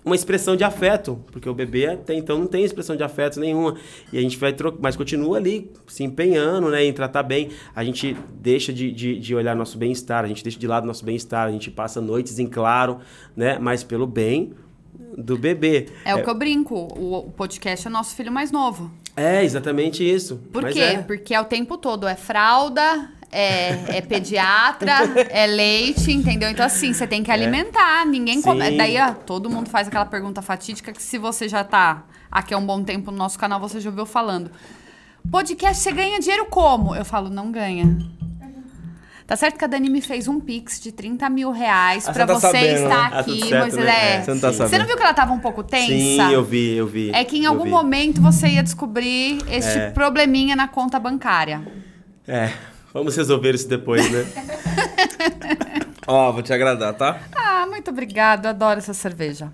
uma 0.03 0.15
expressão 0.15 0.55
de 0.55 0.63
afeto, 0.63 1.19
porque 1.31 1.49
o 1.49 1.53
bebê 1.53 1.87
até 1.87 2.13
então 2.13 2.39
não 2.39 2.47
tem 2.47 2.63
expressão 2.63 2.95
de 2.95 3.03
afeto 3.03 3.39
nenhuma. 3.39 3.75
E 4.11 4.17
a 4.17 4.21
gente 4.21 4.37
vai 4.37 4.53
trocar, 4.53 4.79
mas 4.81 4.95
continua 4.95 5.37
ali 5.37 5.71
se 5.87 6.03
empenhando, 6.03 6.69
né, 6.69 6.83
em 6.83 6.93
tratar 6.93 7.23
bem. 7.23 7.49
A 7.75 7.83
gente 7.83 8.15
deixa 8.39 8.71
de, 8.71 8.91
de, 8.91 9.19
de 9.19 9.35
olhar 9.35 9.55
nosso 9.55 9.77
bem-estar, 9.77 10.23
a 10.23 10.27
gente 10.27 10.43
deixa 10.43 10.57
de 10.57 10.67
lado 10.67 10.87
nosso 10.87 11.03
bem-estar, 11.03 11.47
a 11.47 11.51
gente 11.51 11.69
passa 11.69 11.99
noites 11.99 12.39
em 12.39 12.47
claro, 12.47 12.99
né, 13.35 13.59
mas 13.59 13.83
pelo 13.83 14.07
bem 14.07 14.53
do 15.17 15.37
bebê. 15.37 15.87
É, 16.05 16.15
o 16.15 16.23
que 16.23 16.29
eu 16.29 16.35
brinco. 16.35 16.75
O, 16.75 17.27
o 17.27 17.31
podcast 17.31 17.87
é 17.87 17.89
nosso 17.89 18.15
filho 18.15 18.31
mais 18.31 18.51
novo. 18.51 18.91
É, 19.15 19.43
exatamente 19.43 20.07
isso. 20.07 20.37
Por 20.51 20.69
quê? 20.69 20.79
é. 20.79 21.01
Porque 21.01 21.33
é 21.33 21.41
o 21.41 21.45
tempo 21.45 21.77
todo. 21.77 22.07
É 22.07 22.15
fralda, 22.15 23.11
é, 23.31 23.97
é 23.97 24.01
pediatra, 24.01 24.91
é 25.29 25.45
leite, 25.45 26.11
entendeu? 26.11 26.49
Então, 26.49 26.65
assim, 26.65 26.93
você 26.93 27.05
tem 27.07 27.23
que 27.23 27.31
alimentar. 27.31 28.05
Ninguém 28.05 28.41
come. 28.41 28.61
É. 28.61 28.77
Daí, 28.77 28.97
ó, 28.99 29.11
todo 29.13 29.49
mundo 29.49 29.69
faz 29.69 29.87
aquela 29.87 30.05
pergunta 30.05 30.41
fatídica 30.41 30.91
que 30.91 31.01
se 31.01 31.17
você 31.17 31.47
já 31.47 31.63
tá 31.63 32.03
aqui 32.31 32.53
há 32.53 32.57
um 32.57 32.65
bom 32.65 32.83
tempo 32.83 33.11
no 33.11 33.17
nosso 33.17 33.37
canal, 33.37 33.59
você 33.59 33.79
já 33.79 33.89
ouviu 33.89 34.05
falando. 34.05 34.51
Podcast, 35.31 35.81
você 35.83 35.91
ganha 35.91 36.19
dinheiro 36.19 36.45
como? 36.47 36.95
Eu 36.95 37.05
falo, 37.05 37.29
não 37.29 37.51
ganha. 37.51 37.97
Tá 39.27 39.35
certo 39.35 39.59
que 39.59 39.63
a 39.65 39.67
Dani 39.67 39.91
me 39.91 40.01
fez 40.01 40.27
um 40.27 40.39
pix 40.39 40.79
de 40.79 40.91
30 40.91 41.29
mil 41.29 41.51
reais 41.51 42.07
Ah, 42.07 42.11
pra 42.13 42.25
você 42.25 42.33
tá 42.33 42.39
você 42.39 42.47
sabendo, 42.47 42.83
estar 42.83 43.11
né? 43.11 43.17
Ah, 43.19 43.23
tudo 43.23 43.33
aqui, 43.37 43.47
certo, 43.49 43.61
Moisés. 43.61 43.85
né? 43.85 43.91
É. 43.91 44.15
É, 44.15 44.21
você 44.23 44.33
não 44.33 44.39
tá 44.39 44.51
Você 44.51 44.77
não 44.79 44.85
viu 44.87 44.97
que 44.97 45.03
ela 45.03 45.13
tava 45.13 45.33
um 45.33 45.39
pouco 45.39 45.61
tensa? 45.63 45.85
Sim, 45.85 46.31
eu 46.31 46.43
vi, 46.43 46.73
eu 46.75 46.87
vi. 46.87 47.11
É 47.13 47.23
que 47.23 47.37
em 47.37 47.45
algum 47.45 47.65
vi. 47.65 47.69
momento 47.69 48.19
você 48.23 48.47
ia 48.47 48.63
descobrir 48.63 49.37
este 49.47 49.77
É. 49.77 49.91
probleminha 49.91 50.55
na 50.55 50.67
conta 50.67 50.99
bancária. 50.99 51.61
É, 52.27 52.51
vamos 52.93 53.15
resolver 53.15 53.55
isso 53.55 53.67
depois, 53.67 54.09
né? 54.11 54.25
Ó, 56.07 56.31
vou 56.31 56.41
te 56.41 56.51
agradar, 56.51 56.93
tá? 56.95 57.19
Ah, 57.35 57.65
muito 57.69 57.91
obrigado. 57.91 58.47
Adoro 58.47 58.79
essa 58.79 58.93
cerveja. 58.93 59.51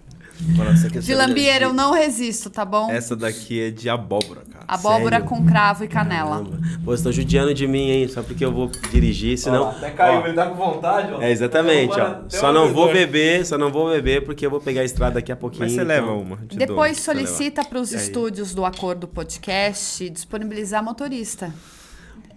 Mano, 0.57 0.71
essa 0.71 0.87
aqui 0.87 0.97
é 0.97 0.99
De 0.99 1.05
cerveja 1.07 1.27
lambieira 1.27 1.65
eu 1.65 1.69
de- 1.71 1.75
não 1.77 1.93
resisto, 1.93 2.49
tá 2.49 2.65
bom? 2.65 2.89
Essa 2.91 3.15
daqui 3.15 3.61
é 3.61 3.71
de 3.71 3.89
abóbora, 3.89 4.41
cara. 4.51 4.65
Abóbora 4.67 5.17
Sério? 5.17 5.25
com 5.25 5.45
cravo 5.45 5.83
e 5.85 5.87
canela. 5.87 6.37
Caramba. 6.43 6.57
Pô, 6.83 6.85
vocês 6.91 6.99
estão 6.99 7.11
judiando 7.11 7.53
de 7.53 7.65
mim, 7.67 7.89
hein? 7.89 8.07
Só 8.09 8.21
porque 8.21 8.43
eu 8.43 8.51
vou 8.51 8.69
dirigir, 8.91 9.37
senão. 9.37 9.69
Até 9.69 9.91
caiu, 9.91 10.19
Ó, 10.21 10.25
ele 10.25 10.33
tá 10.33 10.47
com 10.47 10.55
vontade, 10.55 11.13
ó. 11.13 11.21
É, 11.21 11.31
exatamente, 11.31 11.97
ó. 11.99 12.21
Só 12.29 12.51
não 12.51 12.73
vou 12.73 12.91
beber, 12.91 13.45
só 13.45 13.57
não 13.57 13.71
vou 13.71 13.89
beber 13.89 14.25
porque 14.25 14.45
eu 14.45 14.49
vou 14.49 14.59
pegar 14.59 14.81
a 14.81 14.85
estrada 14.85 15.15
daqui 15.15 15.31
a 15.31 15.35
pouquinho. 15.37 15.63
Mas 15.63 15.71
você 15.71 15.81
então- 15.83 15.87
leva 15.95 16.11
uma. 16.11 16.35
te 16.37 16.57
dou, 16.57 16.67
Depois 16.67 16.99
solicita 16.99 17.63
para 17.63 17.79
os 17.79 17.91
estúdios 17.93 18.53
do 18.53 18.65
Acordo 18.65 19.07
Podcast 19.07 20.09
disponibilizar 20.09 20.83
motorista. 20.83 21.53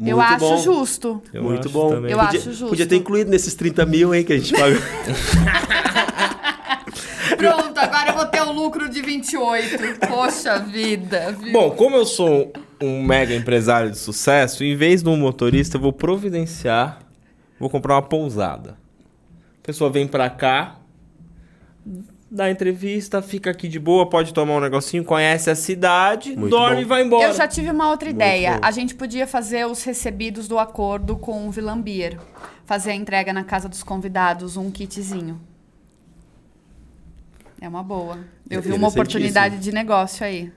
Eu 0.01 0.17
Muito 0.17 0.21
acho 0.21 0.39
bom. 0.39 0.59
justo. 0.59 1.23
Eu 1.33 1.43
Muito 1.43 1.67
acho 1.67 1.71
bom. 1.71 1.91
também. 1.91 2.13
Eu 2.13 2.19
podia, 2.19 2.39
acho 2.39 2.51
justo. 2.53 2.69
Podia 2.69 2.87
ter 2.87 2.97
incluído 2.97 3.31
nesses 3.31 3.55
30 3.55 3.85
mil, 3.87 4.15
hein, 4.15 4.25
que 4.25 4.33
a 4.33 4.39
gente 4.39 4.53
paga. 4.53 4.77
Pronto, 7.37 7.79
agora 7.79 8.11
eu 8.11 8.15
vou 8.15 8.27
ter 8.27 8.43
um 8.43 8.53
lucro 8.53 8.89
de 8.89 9.01
28. 9.03 9.99
Poxa 10.09 10.59
vida. 10.59 11.33
viu? 11.33 11.53
Bom, 11.53 11.71
como 11.73 11.97
eu 11.97 12.05
sou 12.07 12.53
um 12.81 13.03
mega 13.03 13.35
empresário 13.35 13.91
de 13.91 13.99
sucesso, 13.99 14.65
em 14.65 14.77
vez 14.77 15.03
de 15.03 15.09
um 15.09 15.17
motorista, 15.17 15.77
eu 15.77 15.81
vou 15.81 15.93
providenciar, 15.93 17.01
vou 17.59 17.69
comprar 17.69 17.95
uma 17.95 18.03
pousada. 18.03 18.77
A 19.63 19.67
pessoa 19.67 19.91
vem 19.91 20.07
pra 20.07 20.31
cá, 20.31 20.79
dá 22.31 22.51
entrevista, 22.51 23.23
fica 23.23 23.51
aqui 23.51 23.69
de 23.69 23.79
boa, 23.79 24.09
pode 24.09 24.35
tomar 24.35 24.55
um 24.57 24.61
negocinho, 24.61 25.05
conhece 25.05 25.51
a 25.51 25.55
cidade, 25.55 26.37
Muito 26.37 26.51
dorme 26.51 26.77
bom. 26.77 26.83
e 26.83 26.85
vai 26.85 27.03
embora. 27.03 27.29
Eu 27.29 27.35
já 27.35 27.49
tive 27.49 27.71
uma 27.71 27.91
outra 27.91 28.11
ideia. 28.11 28.59
A 28.63 28.71
gente 28.71 28.95
podia 28.95 29.27
fazer 29.27 29.67
os 29.67 29.83
recebidos 29.83 30.47
do 30.47 30.59
acordo 30.59 31.17
com 31.17 31.49
o 31.49 31.51
Vilambier. 31.51 32.19
Fazer 32.67 32.91
a 32.91 32.95
entrega 32.95 33.33
na 33.33 33.45
casa 33.45 33.69
dos 33.69 33.83
convidados, 33.83 34.57
um 34.57 34.71
kitzinho. 34.71 35.41
É 37.61 37.69
uma 37.69 37.83
boa. 37.83 38.19
Eu 38.49 38.63
vi 38.63 38.73
uma 38.73 38.89
oportunidade 38.89 39.59
de 39.59 39.73
negócio 39.73 40.25
aí. 40.25 40.53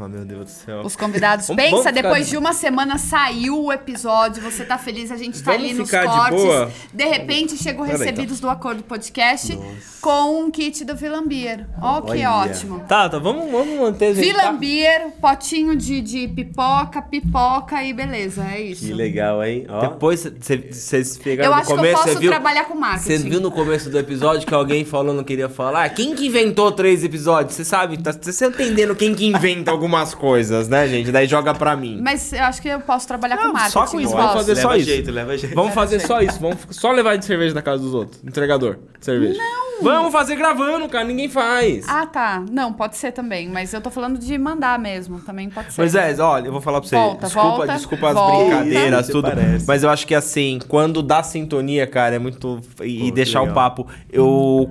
Ah, 0.00 0.08
meu 0.08 0.24
Deus 0.24 0.44
do 0.44 0.50
céu. 0.50 0.80
Os 0.82 0.94
convidados. 0.94 1.46
Pensa, 1.48 1.70
vamos 1.76 1.92
depois 1.92 2.24
de- 2.26 2.30
de 2.32 2.36
uma 2.36 2.52
semana 2.52 2.98
saiu 2.98 3.64
o 3.64 3.72
episódio, 3.72 4.42
você 4.42 4.64
tá 4.64 4.78
feliz, 4.78 5.10
a 5.10 5.16
gente 5.16 5.42
tá 5.42 5.50
Vamos 5.52 5.66
ali 5.66 5.74
nos 5.74 5.88
ficar 5.90 6.06
de 6.06 6.16
cortes. 6.16 6.42
boa? 6.44 6.70
De 6.94 7.04
repente 7.04 7.56
chegou 7.56 7.84
Pera 7.84 7.96
aí, 7.98 8.04
recebidos 8.04 8.38
do 8.40 8.48
Acordo 8.48 8.82
Podcast 8.84 9.58
com 10.00 10.42
um 10.44 10.50
kit 10.50 10.84
do 10.84 10.94
Vilambier. 10.94 11.66
Ó, 11.82 12.00
que 12.02 12.10
Olha. 12.12 12.30
ótimo. 12.32 12.80
Tá, 12.86 13.08
tá, 13.08 13.18
vamos, 13.18 13.50
vamos 13.50 13.78
manter... 13.80 14.14
gente, 14.14 14.32
tá? 14.32 14.40
Vilambier, 14.42 15.10
potinho 15.20 15.74
de, 15.76 16.00
de 16.00 16.28
pipoca, 16.28 17.02
pipoca 17.02 17.82
e 17.82 17.92
beleza, 17.92 18.44
é 18.44 18.60
isso. 18.60 18.86
que 18.86 18.92
legal, 18.92 19.42
hein? 19.42 19.66
Ó. 19.68 19.80
Depois 19.80 20.24
vocês 20.70 21.18
pegaram 21.18 21.50
Eu 21.50 21.54
no 21.54 21.60
acho 21.60 21.66
que 21.66 21.72
eu 21.72 21.76
começo, 21.76 21.96
posso 21.96 22.12
você 22.14 22.18
viu... 22.20 22.30
trabalhar 22.30 22.64
com 22.64 22.74
marketing. 22.74 23.04
Você 23.22 23.28
viu 23.28 23.40
no 23.40 23.50
começo 23.50 23.90
do 23.90 23.98
episódio 23.98 24.46
que 24.46 24.54
alguém 24.54 24.84
falou 24.84 25.12
não 25.14 25.24
queria 25.24 25.48
falar? 25.48 25.88
Quem 25.90 26.14
que 26.14 26.26
inventou 26.26 26.70
três 26.72 27.02
episódios? 27.02 27.54
Você 27.54 27.64
sabe, 27.64 27.96
tá, 27.98 28.12
você 28.12 28.50
tá 28.50 28.62
entendendo 28.62 28.94
quem 28.94 29.14
que 29.14 29.26
inventa 29.26 29.70
algumas 29.88 30.14
coisas, 30.14 30.68
né, 30.68 30.86
gente? 30.86 31.10
Daí 31.10 31.26
joga 31.26 31.54
pra 31.54 31.74
mim. 31.74 31.98
Mas 32.02 32.32
eu 32.32 32.42
acho 32.44 32.60
que 32.60 32.68
eu 32.68 32.80
posso 32.80 33.08
trabalhar 33.08 33.38
com 33.38 33.44
Não, 33.44 33.52
marketing. 33.54 33.72
só 33.72 33.86
com 33.86 34.00
isso, 34.00 34.12
vamos 34.12 34.32
fazer 34.32 34.54
leva 34.54 34.68
só 34.68 34.76
isso. 34.76 34.86
jeito, 34.86 35.10
leva 35.10 35.38
jeito. 35.38 35.54
Vamos 35.54 35.74
fazer 35.74 36.00
só 36.00 36.20
isso, 36.20 36.38
vamos 36.38 36.58
só 36.70 36.92
levar 36.92 37.16
de 37.16 37.24
cerveja 37.24 37.54
na 37.54 37.62
casa 37.62 37.82
dos 37.82 37.94
outros. 37.94 38.22
Entregador 38.22 38.78
de 38.98 39.04
cerveja. 39.04 39.38
Não! 39.38 39.68
Vamos 39.80 40.12
fazer 40.12 40.34
gravando, 40.34 40.88
cara, 40.88 41.04
ninguém 41.04 41.28
faz. 41.28 41.86
Ah, 41.88 42.04
tá. 42.04 42.42
Não, 42.50 42.72
pode 42.72 42.96
ser 42.96 43.12
também. 43.12 43.48
Mas 43.48 43.72
eu 43.72 43.80
tô 43.80 43.90
falando 43.92 44.18
de 44.18 44.36
mandar 44.36 44.76
mesmo. 44.76 45.20
Também 45.20 45.48
pode 45.48 45.72
ser. 45.72 45.80
Moisés, 45.80 46.18
olha, 46.18 46.46
eu 46.48 46.52
vou 46.52 46.60
falar 46.60 46.80
pra 46.80 46.88
você. 46.88 46.96
Volta, 46.96 47.26
desculpa, 47.26 47.48
volta, 47.48 47.72
desculpa 47.74 48.08
as 48.08 48.14
volta. 48.14 48.44
brincadeiras, 48.56 49.02
Isso, 49.04 49.12
tudo. 49.12 49.28
parece. 49.28 49.64
Mas 49.68 49.84
eu 49.84 49.90
acho 49.90 50.04
que 50.04 50.16
assim, 50.16 50.58
quando 50.66 51.00
dá 51.00 51.22
sintonia, 51.22 51.86
cara, 51.86 52.16
é 52.16 52.18
muito. 52.18 52.60
E 52.82 53.08
Pô, 53.10 53.14
deixar 53.14 53.38
o 53.40 53.44
legal. 53.44 53.54
papo. 53.54 53.86
Eu. 54.12 54.68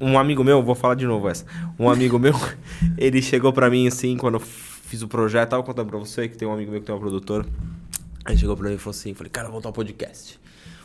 Um 0.00 0.18
amigo 0.18 0.42
meu, 0.42 0.62
vou 0.62 0.74
falar 0.74 0.94
de 0.94 1.06
novo 1.06 1.28
essa. 1.28 1.44
Um 1.78 1.88
amigo 1.90 2.18
meu, 2.18 2.34
ele 2.96 3.20
chegou 3.20 3.52
pra 3.52 3.68
mim 3.70 3.86
assim, 3.86 4.16
quando 4.16 4.40
fiz 4.86 5.02
o 5.02 5.08
projeto, 5.08 5.50
tava 5.50 5.62
contando 5.62 5.88
pra 5.88 5.98
você 5.98 6.28
que 6.28 6.36
tem 6.36 6.46
um 6.46 6.52
amigo 6.52 6.70
meu 6.70 6.80
que 6.80 6.86
tem 6.86 6.94
uma 6.94 7.00
produtora. 7.00 7.44
Aí 8.24 8.38
chegou 8.38 8.56
pra 8.56 8.68
mim 8.68 8.76
e 8.76 8.78
falou 8.78 8.90
assim: 8.92 9.12
falei, 9.14 9.30
cara, 9.30 9.48
vou 9.48 9.56
montar 9.56 9.68
um 9.68 9.72
podcast. 9.72 10.40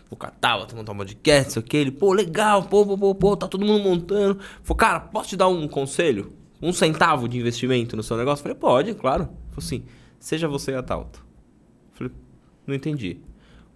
Vou 0.09 0.17
catar, 0.17 0.57
vou 0.57 0.75
montar 0.75 0.91
um 0.91 0.97
podcast, 0.97 1.53
sei 1.53 1.61
o. 1.61 1.65
Ele, 1.71 1.91
pô, 1.91 2.11
legal, 2.11 2.63
pô, 2.63 2.85
pô, 2.85 2.97
pô, 2.97 3.15
pô, 3.15 3.37
tá 3.37 3.47
todo 3.47 3.65
mundo 3.65 3.83
montando. 3.83 4.39
Falei, 4.63 4.77
cara, 4.77 4.99
posso 4.99 5.29
te 5.29 5.37
dar 5.37 5.47
um 5.47 5.67
conselho? 5.67 6.33
Um 6.61 6.73
centavo 6.73 7.29
de 7.29 7.39
investimento 7.39 7.95
no 7.95 8.03
seu 8.03 8.17
negócio? 8.17 8.43
Falei, 8.43 8.57
pode, 8.57 8.93
claro. 8.95 9.25
Falei 9.51 9.57
assim, 9.57 9.83
seja 10.19 10.47
você 10.47 10.71
e 10.71 10.75
a 10.75 10.83
Tauta. 10.83 11.19
Falei, 11.93 12.11
não 12.67 12.75
entendi. 12.75 13.19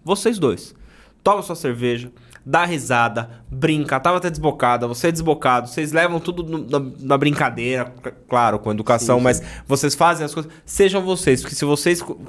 Vocês 0.04 0.38
dois, 0.38 0.74
toma 1.22 1.42
sua 1.42 1.56
cerveja, 1.56 2.12
dá 2.48 2.64
risada, 2.64 3.28
brinca, 3.50 3.98
tava 3.98 4.18
até 4.18 4.30
desbocada, 4.30 4.86
você 4.86 5.08
é 5.08 5.12
desbocado, 5.12 5.66
vocês 5.68 5.90
levam 5.90 6.20
tudo 6.20 6.44
no- 6.44 6.64
na, 6.70 6.92
na 7.00 7.18
brincadeira, 7.18 7.92
claro, 8.28 8.60
com 8.60 8.70
educação, 8.70 9.16
Sim, 9.16 9.20
sim. 9.20 9.24
mas 9.24 9.42
vocês 9.66 9.96
fazem 9.96 10.24
as 10.24 10.32
coisas. 10.32 10.52
Sejam 10.64 11.02
vocês, 11.02 11.40
porque 11.40 11.56
se 11.56 11.64
vocês 11.64 12.00
co- 12.00 12.20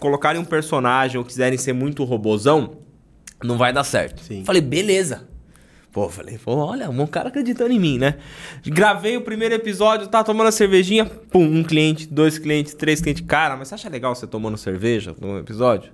colocarem 0.00 0.40
um 0.40 0.44
personagem 0.46 1.18
ou 1.18 1.24
quiserem 1.24 1.58
ser 1.58 1.74
muito 1.74 2.02
robozão, 2.04 2.78
não 3.44 3.58
vai 3.58 3.70
dar 3.70 3.84
certo. 3.84 4.22
Sim. 4.22 4.44
Falei, 4.46 4.62
beleza. 4.62 5.28
Pô, 5.92 6.08
falei, 6.10 6.38
pô, 6.38 6.54
olha, 6.56 6.88
um 6.90 7.06
cara 7.06 7.28
acreditando 7.28 7.72
em 7.72 7.78
mim, 7.80 7.98
né? 7.98 8.16
Gravei 8.66 9.16
o 9.16 9.22
primeiro 9.22 9.54
episódio, 9.54 10.06
tá 10.06 10.22
tomando 10.24 10.48
a 10.48 10.52
cervejinha, 10.52 11.04
pum, 11.06 11.42
um 11.44 11.62
cliente, 11.64 12.06
dois 12.06 12.38
clientes, 12.38 12.72
três 12.74 13.00
clientes. 13.00 13.24
Cara, 13.26 13.56
mas 13.56 13.68
você 13.68 13.74
acha 13.76 13.88
legal 13.88 14.14
você 14.14 14.26
tomando 14.26 14.56
cerveja 14.58 15.14
no 15.20 15.38
episódio? 15.38 15.92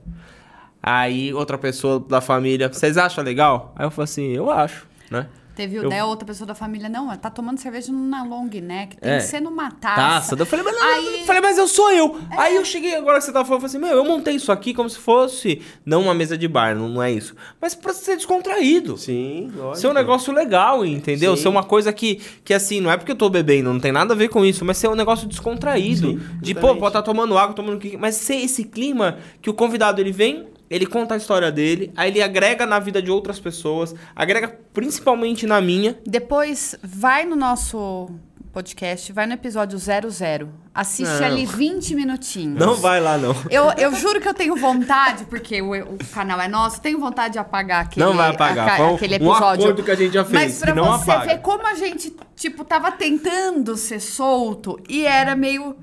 Aí 0.82 1.32
outra 1.32 1.56
pessoa 1.56 2.00
da 2.00 2.20
família, 2.20 2.68
vocês 2.68 2.96
acham 2.98 3.22
legal? 3.22 3.72
Aí 3.76 3.86
eu 3.86 3.90
falei 3.90 4.04
assim, 4.04 4.32
eu 4.32 4.50
acho, 4.50 4.86
né? 5.10 5.26
Teve 5.54 5.76
Eu- 5.76 5.86
né, 5.90 6.02
outra 6.02 6.24
pessoa 6.26 6.46
da 6.46 6.54
família, 6.54 6.88
não, 6.88 7.14
tá 7.18 7.28
tomando 7.28 7.58
cerveja 7.58 7.92
na 7.92 8.24
long 8.24 8.46
neck, 8.46 8.96
tem 8.96 9.12
É. 9.12 9.16
que 9.18 9.24
ser 9.24 9.38
numa 9.38 9.70
taça. 9.70 9.94
Taça. 10.30 10.34
Eu 10.34 10.46
falei, 10.46 10.64
mas, 10.64 10.74
não, 10.74 10.82
Aí- 10.94 11.20
eu 11.20 11.26
falei, 11.26 11.42
mas 11.42 11.58
eu 11.58 11.68
sou 11.68 11.92
eu. 11.92 12.18
Aí 12.30 12.56
eu 12.56 12.64
cheguei 12.64 12.94
agora 12.96 13.18
que 13.18 13.24
você 13.26 13.32
tava 13.32 13.44
falando, 13.44 13.62
eu 13.62 13.68
falei 13.68 13.84
assim, 13.86 13.94
meu, 13.94 14.02
eu 14.02 14.10
montei 14.10 14.34
isso 14.34 14.50
aqui 14.50 14.72
como 14.72 14.88
se 14.88 14.96
fosse, 14.98 15.60
não 15.84 16.04
uma 16.04 16.14
mesa 16.14 16.38
de 16.38 16.48
bar, 16.48 16.74
não, 16.74 16.88
não 16.88 17.02
é 17.02 17.12
isso. 17.12 17.36
Mas 17.60 17.74
pra 17.74 17.92
ser 17.92 18.16
descontraído. 18.16 18.96
Sim, 18.96 19.52
lógico. 19.54 19.76
Ser 19.76 19.88
um 19.88 19.92
negócio 19.92 20.32
legal, 20.32 20.86
entendeu? 20.86 21.36
Sim. 21.36 21.42
Ser 21.42 21.48
uma 21.48 21.62
coisa 21.62 21.92
que, 21.92 22.14
que, 22.42 22.54
assim, 22.54 22.80
não 22.80 22.90
é 22.90 22.96
porque 22.96 23.12
eu 23.12 23.16
tô 23.16 23.28
bebendo, 23.28 23.70
não 23.70 23.78
tem 23.78 23.92
nada 23.92 24.14
a 24.14 24.16
ver 24.16 24.28
com 24.28 24.42
isso, 24.46 24.64
mas 24.64 24.78
ser 24.78 24.88
um 24.88 24.94
negócio 24.94 25.28
descontraído. 25.28 26.12
Sim, 26.12 26.20
de, 26.40 26.54
pô, 26.54 26.68
pode 26.76 26.86
estar 26.86 27.02
tomando 27.02 27.36
água, 27.36 27.54
tomando 27.54 27.76
o 27.76 27.78
que. 27.78 27.94
Mas 27.98 28.14
ser 28.14 28.36
esse 28.36 28.64
clima 28.64 29.18
que 29.42 29.50
o 29.50 29.54
convidado 29.54 30.00
ele 30.00 30.12
vem, 30.12 30.46
ele 30.74 30.86
conta 30.86 31.14
a 31.14 31.16
história 31.16 31.52
dele, 31.52 31.92
aí 31.96 32.10
ele 32.10 32.22
agrega 32.22 32.64
na 32.66 32.78
vida 32.78 33.00
de 33.02 33.10
outras 33.10 33.38
pessoas, 33.38 33.94
agrega 34.16 34.48
principalmente 34.72 35.46
na 35.46 35.60
minha. 35.60 35.98
Depois, 36.06 36.74
vai 36.82 37.24
no 37.24 37.36
nosso 37.36 38.10
podcast, 38.52 39.10
vai 39.12 39.26
no 39.26 39.32
episódio 39.32 39.78
00. 39.78 40.48
Assiste 40.74 41.08
Não. 41.20 41.24
ali 41.26 41.46
20 41.46 41.94
minutinhos. 41.94 42.58
Não 42.58 42.74
vai 42.74 43.00
lá, 43.00 43.16
não. 43.16 43.34
Eu, 43.50 43.70
eu 43.78 43.94
juro 43.94 44.20
que 44.20 44.28
eu 44.28 44.34
tenho 44.34 44.54
vontade, 44.56 45.24
porque 45.24 45.60
o, 45.62 45.72
o 45.72 45.98
canal 46.12 46.38
é 46.40 46.48
nosso, 46.48 46.80
tenho 46.80 46.98
vontade 46.98 47.32
de 47.34 47.38
apagar 47.38 47.84
aquele, 47.84 48.04
Não 48.04 48.14
vai 48.14 48.30
apagar, 48.30 48.80
um- 48.80 48.94
aquele 48.94 49.14
um 49.14 49.16
episódio. 49.16 49.64
acordo 49.64 49.82
que 49.82 49.90
a 49.90 49.94
gente 49.94 50.12
já 50.14 50.24
fez, 50.24 50.42
Mas 50.42 50.58
pra 50.60 50.74
você 50.74 51.10
apaga. 51.10 51.32
ver 51.32 51.38
como 51.40 51.66
a 51.66 51.74
gente, 51.74 52.14
tipo, 52.36 52.64
tava 52.64 52.92
tentando 52.92 53.76
ser 53.76 54.00
solto 54.00 54.78
e 54.88 55.04
era 55.06 55.34
meio. 55.34 55.76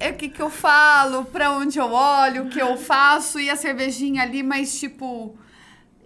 É 0.00 0.10
o 0.10 0.14
que, 0.14 0.28
que 0.28 0.40
eu 0.40 0.50
falo, 0.50 1.24
pra 1.24 1.50
onde 1.50 1.78
eu 1.78 1.92
olho, 1.92 2.44
o 2.44 2.48
que 2.48 2.60
eu 2.60 2.76
faço, 2.76 3.40
e 3.40 3.50
a 3.50 3.56
cervejinha 3.56 4.22
ali, 4.22 4.42
mas 4.42 4.78
tipo. 4.78 5.36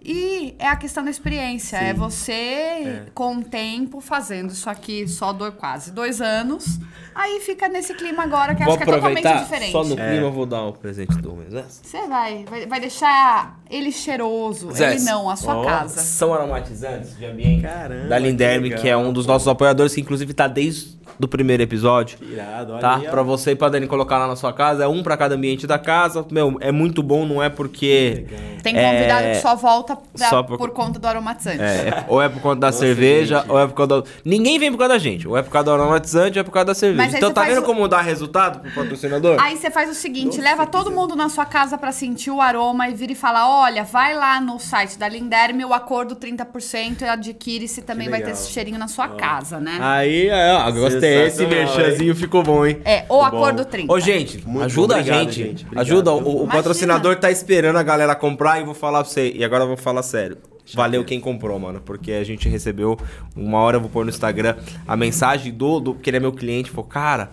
E 0.05 0.53
é 0.59 0.67
a 0.67 0.75
questão 0.75 1.01
da 1.01 1.09
experiência. 1.09 1.77
É 1.77 1.93
você, 1.93 3.03
com 3.13 3.37
o 3.37 3.43
tempo, 3.43 4.01
fazendo 4.01 4.51
isso 4.51 4.69
aqui 4.69 5.07
só 5.07 5.31
do, 5.31 5.49
quase 5.53 5.91
dois 5.91 6.19
anos. 6.19 6.77
Aí 7.15 7.39
fica 7.39 7.69
nesse 7.69 7.93
clima 7.93 8.23
agora 8.23 8.53
que 8.53 8.63
Vou 8.63 8.73
acho 8.73 8.83
que 8.83 8.89
é 8.89 8.93
totalmente 8.93 9.37
diferente. 9.37 9.71
só 9.71 9.83
no 9.83 9.95
clima 9.95 10.23
eu 10.23 10.31
vou 10.31 10.45
dar 10.45 10.63
o 10.63 10.73
presente 10.73 11.15
do 11.19 11.33
Moisés. 11.33 11.79
Você 11.83 12.05
vai, 12.07 12.43
vai, 12.43 12.65
vai 12.65 12.79
deixar 12.81 13.59
ele 13.69 13.91
cheiroso, 13.91 14.71
Zé, 14.71 14.95
ele 14.95 15.03
não, 15.03 15.29
a 15.29 15.37
sua 15.37 15.55
ó, 15.55 15.65
casa. 15.65 16.01
São 16.01 16.33
aromatizantes 16.33 17.15
de 17.17 17.25
ambiente 17.25 17.61
Caramba, 17.61 18.09
da 18.09 18.19
Linderme, 18.19 18.71
que 18.71 18.81
que, 18.81 18.89
é 18.89 18.97
um 18.97 19.13
dos 19.13 19.25
nossos 19.25 19.47
apoiadores, 19.47 19.93
que 19.93 20.01
inclusive 20.01 20.33
tá 20.33 20.47
desde 20.47 20.97
o 21.21 21.27
primeiro 21.27 21.63
episódio. 21.63 22.17
Irado, 22.21 22.73
olha 22.73 22.81
Tá? 22.81 22.95
aí. 22.97 23.07
Pra 23.07 23.21
você 23.23 23.51
e 23.51 23.55
pra 23.55 23.69
Dani 23.69 23.87
colocar 23.87 24.17
lá 24.17 24.27
na 24.27 24.35
sua 24.35 24.51
casa. 24.53 24.83
É 24.83 24.87
um 24.87 25.01
pra 25.03 25.15
cada 25.17 25.35
ambiente 25.35 25.65
da 25.67 25.77
casa. 25.79 26.25
Meu, 26.31 26.57
é 26.59 26.71
muito 26.71 27.01
bom, 27.03 27.25
não 27.25 27.41
é 27.41 27.49
porque. 27.49 28.25
Tem 28.61 28.73
convidado 28.75 29.25
É, 29.27 29.31
que 29.35 29.41
só 29.41 29.55
volta 29.55 29.95
pra- 29.95 30.29
só 30.29 30.41
por... 30.43 30.57
por- 30.57 30.69
conta 30.71 30.97
do 30.99 31.07
aromatizante. 31.07 31.61
É, 31.61 31.87
é- 31.89 32.05
ou 32.07 32.21
é 32.21 32.29
por 32.29 32.41
conta 32.41 32.61
da 32.61 32.71
cerveja, 32.71 33.39
gente. 33.39 33.51
ou 33.51 33.59
é 33.59 33.67
por 33.67 33.73
causa 33.73 34.01
da. 34.01 34.07
Ninguém 34.25 34.57
vem 34.59 34.71
por 34.71 34.77
causa 34.77 34.93
da 34.93 34.99
gente. 34.99 35.27
Ou 35.27 35.37
é 35.37 35.41
por 35.41 35.51
causa 35.51 35.65
do 35.65 35.71
aromatizante, 35.71 36.37
ou 36.37 36.41
é 36.41 36.43
por 36.43 36.51
causa 36.51 36.65
da 36.67 36.73
cerveja. 36.73 37.03
Mas 37.03 37.13
Então 37.13 37.31
tá 37.31 37.43
vendo 37.43 37.59
o- 37.59 37.63
como 37.63 37.87
dá 37.87 38.01
resultado 38.01 38.59
pro 38.59 38.71
patrocinador? 38.71 39.37
Aí 39.41 39.57
você 39.57 39.69
faz 39.69 39.89
o 39.89 39.93
seguinte, 39.93 40.37
Nossa, 40.37 40.41
leva 40.41 40.65
todo 40.65 40.85
quiser. 40.85 40.95
mundo 40.95 41.15
na 41.15 41.29
sua 41.29 41.45
casa 41.45 41.77
pra 41.77 41.91
sentir 41.91 42.31
o 42.31 42.41
aroma 42.41 42.87
e 42.89 42.93
vira 42.93 43.11
e 43.11 43.15
fala, 43.15 43.47
olha, 43.63 43.83
vai 43.83 44.13
lá 44.15 44.39
no 44.41 44.59
site 44.59 44.97
da 44.97 45.07
Linderme, 45.07 45.63
o 45.65 45.73
acordo 45.73 46.15
30% 46.15 47.01
e 47.01 47.05
adquire 47.05 47.67
se 47.67 47.81
também 47.81 48.09
vai 48.09 48.21
ter 48.21 48.31
esse 48.31 48.49
cheirinho 48.51 48.79
na 48.79 48.87
sua 48.87 49.07
casa, 49.09 49.59
né? 49.59 49.77
Aí, 49.81 50.27
é, 50.29 50.53
ó, 50.53 50.71
gostei. 51.07 51.27
Esse 51.27 51.45
merchanzinho 51.45 52.15
ficou 52.15 52.43
bom, 52.43 52.65
hein? 52.65 52.77
É, 52.85 53.05
o 53.09 53.19
Tá 53.21 53.27
acordo 53.27 53.63
bom. 53.63 53.69
30. 53.69 53.93
Ô, 53.93 53.99
gente, 53.99 54.45
Muito 54.47 54.65
ajuda 54.65 54.93
bom. 54.95 54.99
a 54.99 55.01
Obrigado, 55.01 55.19
gente. 55.31 55.35
gente. 55.47 55.63
Obrigado, 55.65 55.81
ajuda. 55.85 56.11
O, 56.11 56.15
o 56.17 56.19
Imagina. 56.31 56.51
patrocinador 56.51 57.15
tá 57.17 57.31
esperando 57.31 57.77
a 57.77 57.83
galera 57.83 58.15
comprar 58.15 58.61
e 58.61 58.63
vou 58.63 58.73
falar 58.73 59.03
pra 59.03 59.09
você. 59.11 59.31
E 59.35 59.43
agora 59.43 59.63
eu 59.63 59.67
vou 59.67 59.77
falar 59.77 60.03
sério. 60.03 60.37
Valeu 60.73 61.03
quem 61.03 61.19
comprou, 61.19 61.59
mano. 61.59 61.81
Porque 61.83 62.11
a 62.13 62.23
gente 62.23 62.47
recebeu. 62.47 62.97
Uma 63.35 63.59
hora 63.59 63.77
eu 63.77 63.81
vou 63.81 63.89
pôr 63.89 64.05
no 64.05 64.09
Instagram 64.09 64.55
a 64.87 64.95
mensagem 64.95 65.51
do. 65.51 65.79
do 65.79 65.93
que 65.93 66.09
ele 66.09 66.17
é 66.17 66.19
meu 66.19 66.31
cliente. 66.31 66.69
Falou, 66.71 66.85
cara. 66.89 67.31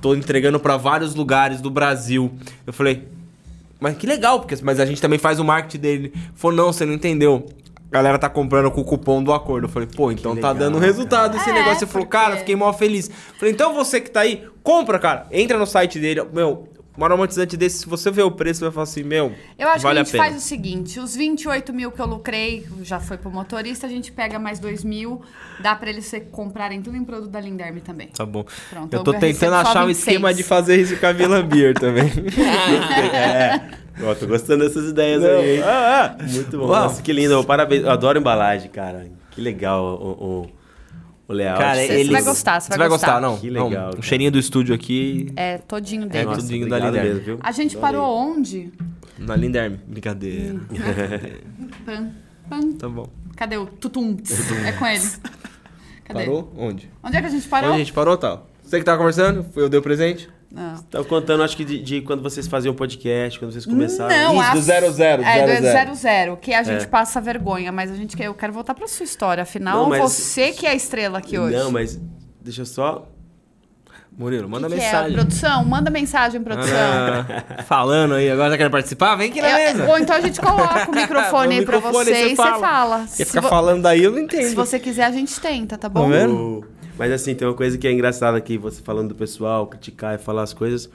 tô 0.00 0.14
entregando 0.14 0.58
pra 0.58 0.76
vários 0.76 1.14
lugares 1.14 1.60
do 1.60 1.70
Brasil. 1.70 2.30
Eu 2.66 2.72
falei, 2.72 3.04
mas 3.78 3.96
que 3.96 4.06
legal, 4.06 4.40
porque, 4.40 4.56
mas 4.62 4.78
a 4.80 4.84
gente 4.84 5.00
também 5.00 5.18
faz 5.18 5.38
o 5.38 5.44
marketing 5.44 5.78
dele. 5.78 6.12
Ele 6.14 6.22
Falou, 6.34 6.56
não, 6.56 6.72
você 6.72 6.84
não 6.84 6.92
entendeu. 6.92 7.46
A 7.90 7.94
galera 7.96 8.18
tá 8.18 8.28
comprando 8.28 8.70
com 8.70 8.80
o 8.80 8.84
cupom 8.84 9.20
do 9.22 9.32
acordo. 9.32 9.64
Eu 9.64 9.68
falei, 9.68 9.88
pô, 9.92 10.12
então 10.12 10.36
tá 10.36 10.52
legal, 10.52 10.54
dando 10.54 10.78
resultado 10.78 11.36
esse 11.36 11.50
É, 11.50 11.52
negócio. 11.52 11.80
Você 11.80 11.86
falou, 11.86 12.06
porque- 12.06 12.16
cara, 12.24 12.36
fiquei 12.36 12.54
mó 12.54 12.72
feliz. 12.72 13.10
Falei, 13.38 13.52
então 13.52 13.74
você 13.74 14.00
que 14.00 14.10
tá 14.10 14.20
aí, 14.20 14.46
compra, 14.62 14.96
cara. 14.98 15.26
Entra 15.32 15.58
no 15.58 15.66
site 15.66 15.98
dele. 15.98 16.22
Meu, 16.32 16.68
um 16.98 17.04
aromatizante 17.04 17.56
desse, 17.56 17.78
se 17.78 17.86
você 17.88 18.10
ver 18.10 18.22
o 18.22 18.30
preço, 18.30 18.60
vai 18.60 18.70
falar 18.70 18.84
assim, 18.84 19.02
meu, 19.02 19.32
Eu 19.58 19.68
acho 19.68 19.82
vale 19.82 19.94
que 19.94 19.98
a 19.98 20.02
a 20.02 20.04
gente 20.04 20.12
pena. 20.12 20.24
faz 20.24 20.36
o 20.36 20.40
seguinte: 20.40 21.00
os 21.00 21.14
28 21.16 21.72
mil 21.72 21.90
que 21.92 22.00
eu 22.00 22.06
lucrei, 22.06 22.66
já 22.82 22.98
foi 23.00 23.16
pro 23.16 23.30
motorista, 23.30 23.86
a 23.86 23.90
gente 23.90 24.10
pega 24.12 24.38
mais 24.38 24.58
2 24.58 24.84
mil, 24.84 25.22
dá 25.60 25.74
pra 25.74 25.88
eles 25.88 26.12
comprarem 26.30 26.82
tudo 26.82 26.96
em 26.96 27.04
produto 27.04 27.30
da 27.30 27.40
Linderme 27.40 27.80
também. 27.80 28.08
Tá 28.08 28.26
bom. 28.26 28.44
Pronto, 28.68 28.92
eu 28.92 29.02
tô 29.04 29.12
eu 29.14 29.20
tentando 29.20 29.54
achar 29.54 29.84
um 29.84 29.86
26. 29.86 29.98
esquema 29.98 30.34
de 30.34 30.42
fazer 30.42 30.80
isso 30.80 30.96
com 30.96 31.06
a 31.06 31.12
Vila 31.12 31.42
Beer 31.42 31.74
também. 31.74 32.10
É. 33.12 33.60
Ó, 34.02 34.14
tô 34.14 34.26
gostando 34.26 34.64
dessas 34.64 34.90
ideias 34.90 35.22
Não, 35.22 35.28
aí, 35.30 35.56
hein? 35.56 35.62
ah, 35.62 36.16
ah. 36.18 36.22
Muito 36.22 36.58
bom. 36.58 36.66
Uau. 36.68 36.84
Nossa, 36.84 37.02
que 37.02 37.12
lindo. 37.12 37.42
Parabéns. 37.44 37.82
Eu 37.82 37.90
adoro 37.90 38.18
embalagem, 38.18 38.70
cara. 38.70 39.06
Que 39.30 39.40
legal 39.40 39.82
o, 39.84 40.24
o, 40.24 40.50
o 41.30 41.34
layout. 41.34 41.58
Cara, 41.60 41.76
Você 41.76 41.92
eles... 41.92 42.08
vai 42.12 42.22
gostar, 42.22 42.60
você 42.60 42.76
vai 42.76 42.88
gostar. 42.88 43.06
gostar. 43.06 43.20
não. 43.20 43.38
Que 43.38 43.50
não, 43.50 43.68
legal, 43.68 43.88
O 43.88 43.90
cara. 43.92 44.02
cheirinho 44.02 44.30
do 44.32 44.38
estúdio 44.38 44.74
aqui 44.74 45.32
É 45.36 45.58
todinho 45.58 46.04
é 46.04 46.06
deles. 46.08 46.26
Nossa, 46.26 46.40
tudinho 46.40 46.68
da 46.68 46.78
Linderme. 46.78 47.08
mesmo, 47.08 47.24
viu? 47.24 47.38
A 47.42 47.52
gente 47.52 47.76
Adorei. 47.76 47.98
parou 48.00 48.16
onde? 48.16 48.72
Na 49.18 49.36
Linderme. 49.36 49.78
Brincadeira. 49.86 50.60
Pam, 51.86 52.10
pam. 52.48 52.72
tá 52.72 52.88
bom. 52.88 53.06
Cadê 53.36 53.56
o 53.56 53.66
tutum? 53.66 54.16
É 54.66 54.72
com 54.72 54.86
ele. 54.86 55.00
Cadê? 56.04 56.24
Parou? 56.24 56.52
Onde? 56.56 56.90
Onde 57.02 57.16
é 57.16 57.20
que 57.20 57.26
a 57.26 57.30
gente 57.30 57.46
parou? 57.48 57.70
Onde 57.70 57.76
a 57.76 57.84
gente 57.84 57.92
parou, 57.92 58.16
tal? 58.16 58.48
Você 58.62 58.78
que 58.78 58.84
tava 58.84 58.98
conversando? 58.98 59.44
Foi 59.52 59.62
eu 59.62 59.68
dei 59.68 59.78
o 59.78 59.82
presente? 59.82 60.28
Não. 60.52 60.76
Tava 60.90 61.04
contando, 61.04 61.42
acho 61.44 61.56
que 61.56 61.64
de, 61.64 61.80
de 61.80 62.00
quando 62.00 62.22
vocês 62.22 62.48
faziam 62.48 62.74
podcast, 62.74 63.38
quando 63.38 63.52
vocês 63.52 63.64
começaram. 63.64 64.08
Não, 64.14 64.34
Isso, 64.40 64.50
a- 64.50 64.54
do 64.54 64.60
zero, 64.60 64.90
zero, 64.92 65.22
É, 65.22 65.46
zero, 65.46 65.90
do 65.90 65.96
zero. 65.96 66.30
00, 66.34 66.36
que 66.38 66.52
a 66.52 66.62
gente 66.64 66.82
É. 66.82 66.86
passa 66.86 67.20
vergonha, 67.20 67.70
mas 67.70 67.90
a 67.90 67.94
gente 67.94 68.16
quer, 68.16 68.26
eu 68.26 68.34
quero 68.34 68.52
voltar 68.52 68.74
pra 68.74 68.88
sua 68.88 69.04
história. 69.04 69.42
Afinal, 69.44 69.82
Não, 69.84 69.88
mas- 69.90 70.00
você 70.02 70.50
que 70.50 70.66
é 70.66 70.70
a 70.70 70.74
estrela 70.74 71.18
aqui 71.18 71.38
hoje. 71.38 71.54
Não, 71.56 71.70
mas 71.70 72.00
deixa 72.42 72.62
eu 72.62 72.66
só. 72.66 73.06
Murilo, 74.18 74.48
manda 74.50 74.66
que 74.68 74.74
que 74.74 74.80
mensagem. 74.80 75.12
É? 75.12 75.14
Produção, 75.14 75.64
manda 75.64 75.88
mensagem, 75.90 76.42
produção. 76.42 76.76
Ah, 76.76 77.62
falando 77.62 78.14
aí, 78.14 78.28
agora 78.28 78.50
tá 78.50 78.56
querendo 78.56 78.72
participar? 78.72 79.14
Vem 79.16 79.30
aqui 79.30 79.40
na 79.40 79.48
É, 79.48 79.72
mesa. 79.72 79.88
ou 79.88 79.98
então 79.98 80.16
a 80.16 80.20
gente 80.20 80.38
coloca 80.40 80.90
o 80.90 80.92
microfone 80.94 81.54
aí 81.58 81.64
pra 81.64 81.76
microfone, 81.76 82.04
você 82.04 82.26
e 82.26 82.36
você 82.36 82.36
fala. 82.58 82.98
Quer 82.98 83.06
Se, 83.06 83.24
ficar 83.24 83.40
vo- 83.40 83.48
falando 83.48 83.82
daí, 83.82 84.02
eu 84.02 84.10
não 84.10 84.18
entendo. 84.18 84.48
se 84.48 84.54
você 84.54 84.78
quiser, 84.80 85.04
a 85.04 85.12
gente 85.12 85.40
tenta, 85.40 85.78
tá 85.78 85.88
bom? 85.88 86.02
Tá 86.02 86.08
vendo? 86.16 86.66
Mas 87.00 87.12
assim, 87.12 87.34
tem 87.34 87.48
uma 87.48 87.54
coisa 87.54 87.76
que 87.78 87.88
é 87.88 87.92
engraçada 87.92 88.36
aqui, 88.36 88.56
você 88.58 88.82
falando 88.82 89.08
do 89.08 89.14
pessoal, 89.14 89.66
criticar 89.66 90.14
e 90.14 90.18
falar 90.18 90.42
as 90.42 90.52
coisas. 90.52 90.88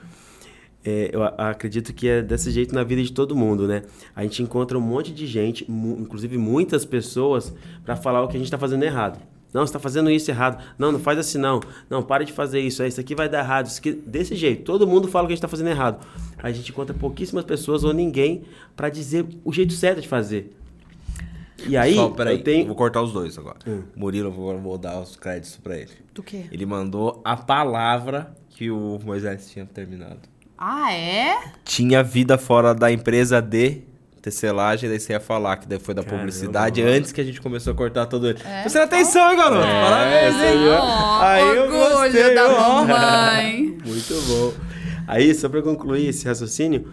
É, 0.84 1.10
eu 1.12 1.24
acredito 1.24 1.92
que 1.92 2.06
é 2.08 2.22
desse 2.22 2.50
jeito 2.52 2.72
na 2.72 2.84
vida 2.84 3.02
de 3.02 3.12
todo 3.12 3.34
mundo, 3.34 3.66
né? 3.66 3.82
A 4.14 4.22
gente 4.22 4.40
encontra 4.42 4.78
um 4.78 4.80
monte 4.80 5.12
de 5.12 5.26
gente, 5.26 5.68
mu- 5.68 5.98
inclusive 6.00 6.38
muitas 6.38 6.84
pessoas, 6.84 7.52
pra 7.84 7.96
falar 7.96 8.22
o 8.22 8.28
que 8.28 8.36
a 8.36 8.38
gente 8.38 8.50
tá 8.50 8.56
fazendo 8.56 8.84
errado. 8.84 9.18
Não, 9.52 9.66
você 9.66 9.72
tá 9.72 9.78
fazendo 9.80 10.08
isso 10.10 10.30
errado. 10.30 10.62
Não, 10.78 10.92
não 10.92 11.00
faz 11.00 11.18
assim 11.18 11.38
não. 11.38 11.60
Não, 11.90 12.02
para 12.02 12.24
de 12.24 12.32
fazer 12.32 12.60
isso. 12.60 12.82
É, 12.82 12.88
Isso 12.88 13.00
aqui 13.00 13.14
vai 13.14 13.28
dar 13.28 13.38
errado. 13.40 13.66
Isso 13.66 13.80
aqui... 13.80 13.90
Desse 13.92 14.36
jeito, 14.36 14.62
todo 14.64 14.86
mundo 14.86 15.08
fala 15.08 15.24
o 15.24 15.26
que 15.26 15.32
a 15.32 15.36
gente 15.36 15.42
tá 15.42 15.48
fazendo 15.48 15.70
errado. 15.70 16.06
A 16.38 16.52
gente 16.52 16.70
encontra 16.70 16.94
pouquíssimas 16.94 17.44
pessoas 17.44 17.82
ou 17.82 17.92
ninguém 17.94 18.42
pra 18.76 18.88
dizer 18.90 19.24
o 19.44 19.52
jeito 19.52 19.72
certo 19.72 20.02
de 20.02 20.08
fazer. 20.08 20.54
E 21.66 21.76
aí, 21.76 21.94
Só, 21.94 22.08
peraí, 22.10 22.36
eu 22.38 22.44
tenho... 22.44 22.66
vou 22.66 22.76
cortar 22.76 23.02
os 23.02 23.12
dois 23.12 23.38
agora. 23.38 23.58
Hum. 23.66 23.82
Murilo, 23.94 24.28
eu 24.28 24.32
vou, 24.32 24.58
vou 24.58 24.76
dar 24.78 25.00
os 25.00 25.16
créditos 25.16 25.56
pra 25.56 25.76
ele. 25.76 25.90
Do 26.14 26.22
quê? 26.22 26.44
Ele 26.52 26.66
mandou 26.66 27.20
a 27.24 27.36
palavra 27.36 28.34
que 28.50 28.70
o 28.70 28.98
Moisés 29.04 29.50
tinha 29.50 29.64
terminado. 29.66 30.20
Ah, 30.58 30.92
é? 30.92 31.36
Tinha 31.64 32.02
vida 32.02 32.38
fora 32.38 32.74
da 32.74 32.90
empresa 32.90 33.40
de 33.40 33.82
tecelagem, 34.22 34.88
daí 34.88 34.98
você 34.98 35.12
ia 35.12 35.20
falar 35.20 35.56
que 35.56 35.68
daí 35.68 35.78
foi 35.78 35.94
da 35.94 36.02
Caramba, 36.02 36.18
publicidade 36.22 36.82
antes 36.82 37.12
que 37.12 37.20
a 37.20 37.24
gente 37.24 37.40
começou 37.40 37.72
a 37.72 37.76
cortar 37.76 38.06
todo 38.06 38.28
ele. 38.28 38.38
É? 38.44 38.62
Prestando 38.62 38.84
atenção, 38.86 39.30
hein, 39.30 39.36
garoto? 39.36 39.64
É, 39.66 39.82
Parabéns, 39.82 40.34
hein? 40.34 40.68
Ó, 40.70 41.20
Aí 41.22 41.56
eu 41.56 41.70
gostei, 41.70 42.34
da 42.34 42.48
ó. 42.48 42.84
mamãe. 42.84 43.78
Muito 43.86 44.14
bom. 44.26 44.52
Aí, 45.06 45.32
só 45.34 45.48
pra 45.48 45.62
concluir 45.62 46.08
esse 46.08 46.26
raciocínio, 46.26 46.90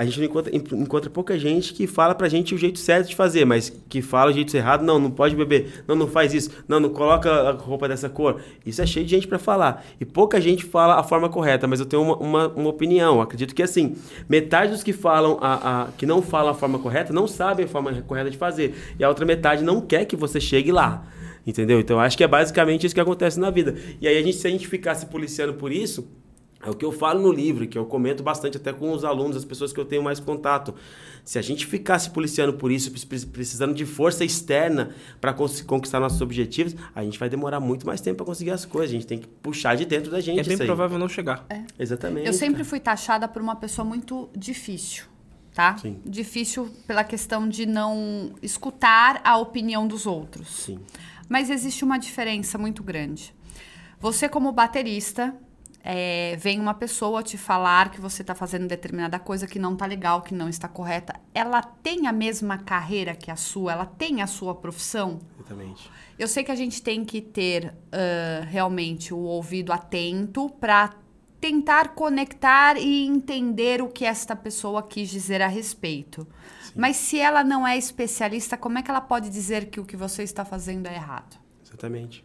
a 0.00 0.04
gente 0.06 0.22
encontra, 0.24 0.50
encontra 0.56 1.10
pouca 1.10 1.38
gente 1.38 1.74
que 1.74 1.86
fala 1.86 2.14
pra 2.14 2.26
gente 2.26 2.54
o 2.54 2.58
jeito 2.58 2.78
certo 2.78 3.08
de 3.08 3.14
fazer, 3.14 3.44
mas 3.44 3.68
que 3.86 4.00
fala 4.00 4.30
o 4.30 4.32
jeito 4.32 4.56
errado, 4.56 4.82
não, 4.82 4.98
não 4.98 5.10
pode 5.10 5.36
beber, 5.36 5.84
não, 5.86 5.94
não 5.94 6.06
faz 6.06 6.32
isso, 6.32 6.50
não, 6.66 6.80
não 6.80 6.88
coloca 6.88 7.30
a 7.30 7.52
roupa 7.52 7.86
dessa 7.86 8.08
cor. 8.08 8.40
Isso 8.64 8.80
é 8.80 8.86
cheio 8.86 9.04
de 9.04 9.10
gente 9.10 9.28
pra 9.28 9.38
falar. 9.38 9.84
E 10.00 10.06
pouca 10.06 10.40
gente 10.40 10.64
fala 10.64 10.98
a 10.98 11.02
forma 11.02 11.28
correta, 11.28 11.66
mas 11.66 11.80
eu 11.80 11.84
tenho 11.86 12.00
uma, 12.02 12.16
uma, 12.16 12.48
uma 12.48 12.68
opinião. 12.70 13.20
Acredito 13.20 13.54
que 13.54 13.62
assim, 13.62 13.94
metade 14.26 14.72
dos 14.72 14.82
que 14.82 14.94
falam 14.94 15.36
a, 15.40 15.82
a- 15.82 15.88
que 15.98 16.06
não 16.06 16.22
falam 16.22 16.50
a 16.52 16.54
forma 16.54 16.78
correta 16.78 17.12
não 17.12 17.26
sabem 17.28 17.66
a 17.66 17.68
forma 17.68 17.92
correta 18.00 18.30
de 18.30 18.38
fazer. 18.38 18.74
E 18.98 19.04
a 19.04 19.08
outra 19.08 19.26
metade 19.26 19.62
não 19.62 19.82
quer 19.82 20.06
que 20.06 20.16
você 20.16 20.40
chegue 20.40 20.72
lá. 20.72 21.04
Entendeu? 21.46 21.78
Então 21.78 22.00
acho 22.00 22.16
que 22.16 22.24
é 22.24 22.28
basicamente 22.28 22.86
isso 22.86 22.94
que 22.94 23.00
acontece 23.02 23.38
na 23.38 23.50
vida. 23.50 23.74
E 24.00 24.08
aí 24.08 24.16
a 24.16 24.22
gente, 24.22 24.36
se 24.36 24.46
a 24.46 24.50
gente 24.50 24.66
ficar 24.66 24.94
se 24.94 25.04
policiando 25.06 25.52
por 25.54 25.70
isso, 25.70 26.08
é 26.62 26.68
o 26.68 26.74
que 26.74 26.84
eu 26.84 26.92
falo 26.92 27.20
no 27.22 27.32
livro, 27.32 27.66
que 27.66 27.78
eu 27.78 27.86
comento 27.86 28.22
bastante 28.22 28.56
até 28.56 28.72
com 28.72 28.92
os 28.92 29.04
alunos, 29.04 29.36
as 29.36 29.44
pessoas 29.44 29.72
que 29.72 29.80
eu 29.80 29.84
tenho 29.84 30.02
mais 30.02 30.20
contato. 30.20 30.74
Se 31.24 31.38
a 31.38 31.42
gente 31.42 31.64
ficar 31.66 31.98
se 31.98 32.10
policiando 32.10 32.52
por 32.54 32.70
isso, 32.70 32.90
pre- 32.90 33.26
precisando 33.26 33.72
de 33.74 33.86
força 33.86 34.24
externa 34.24 34.94
para 35.20 35.32
conquistar 35.32 36.00
nossos 36.00 36.20
objetivos, 36.20 36.74
a 36.94 37.02
gente 37.02 37.18
vai 37.18 37.28
demorar 37.28 37.60
muito 37.60 37.86
mais 37.86 38.00
tempo 38.00 38.18
para 38.18 38.26
conseguir 38.26 38.50
as 38.50 38.64
coisas. 38.64 38.90
A 38.90 38.92
gente 38.94 39.06
tem 39.06 39.18
que 39.18 39.26
puxar 39.26 39.74
de 39.76 39.84
dentro 39.84 40.10
da 40.10 40.20
gente 40.20 40.40
É 40.40 40.42
bem 40.42 40.52
isso 40.54 40.62
aí. 40.62 40.66
provável 40.66 40.98
não 40.98 41.08
chegar. 41.08 41.46
Exatamente. 41.78 42.26
Eu 42.26 42.32
sempre 42.32 42.62
fui 42.64 42.80
taxada 42.80 43.26
por 43.28 43.40
uma 43.40 43.56
pessoa 43.56 43.84
muito 43.84 44.28
difícil, 44.36 45.04
tá? 45.54 45.76
Sim. 45.78 45.98
Difícil 46.04 46.70
pela 46.86 47.04
questão 47.04 47.48
de 47.48 47.64
não 47.64 48.32
escutar 48.42 49.20
a 49.24 49.36
opinião 49.38 49.86
dos 49.86 50.04
outros. 50.06 50.48
Sim. 50.48 50.78
Mas 51.28 51.48
existe 51.48 51.84
uma 51.84 51.98
diferença 51.98 52.58
muito 52.58 52.82
grande. 52.82 53.32
Você, 54.00 54.28
como 54.28 54.50
baterista, 54.52 55.34
é, 55.82 56.36
vem 56.38 56.60
uma 56.60 56.74
pessoa 56.74 57.22
te 57.22 57.38
falar 57.38 57.90
que 57.90 58.00
você 58.00 58.22
está 58.22 58.34
fazendo 58.34 58.66
determinada 58.66 59.18
coisa 59.18 59.46
que 59.46 59.58
não 59.58 59.72
está 59.72 59.86
legal, 59.86 60.22
que 60.22 60.34
não 60.34 60.48
está 60.48 60.68
correta. 60.68 61.14
Ela 61.34 61.62
tem 61.62 62.06
a 62.06 62.12
mesma 62.12 62.58
carreira 62.58 63.14
que 63.14 63.30
a 63.30 63.36
sua, 63.36 63.72
ela 63.72 63.86
tem 63.86 64.20
a 64.20 64.26
sua 64.26 64.54
profissão. 64.54 65.20
Exatamente. 65.38 65.90
Eu 66.18 66.28
sei 66.28 66.44
que 66.44 66.52
a 66.52 66.56
gente 66.56 66.82
tem 66.82 67.04
que 67.04 67.20
ter 67.22 67.74
ah, 67.90 68.44
realmente 68.46 69.14
o 69.14 69.20
ouvido 69.20 69.72
atento 69.72 70.50
para 70.60 70.94
tentar 71.40 71.94
conectar 71.94 72.76
e 72.76 73.06
entender 73.06 73.80
o 73.80 73.88
que 73.88 74.04
esta 74.04 74.36
pessoa 74.36 74.82
quis 74.82 75.08
dizer 75.08 75.40
a 75.40 75.48
respeito. 75.48 76.26
Mas 76.76 76.96
se 76.96 77.18
ela 77.18 77.42
não 77.42 77.66
é 77.66 77.76
especialista, 77.78 78.56
como 78.56 78.78
é 78.78 78.82
que 78.82 78.90
ela 78.90 79.00
pode 79.00 79.30
dizer 79.30 79.70
que 79.70 79.80
o 79.80 79.84
que 79.84 79.96
você 79.96 80.22
está 80.22 80.44
fazendo 80.44 80.86
é 80.86 80.94
errado? 80.94 81.38
Exatamente. 81.64 82.22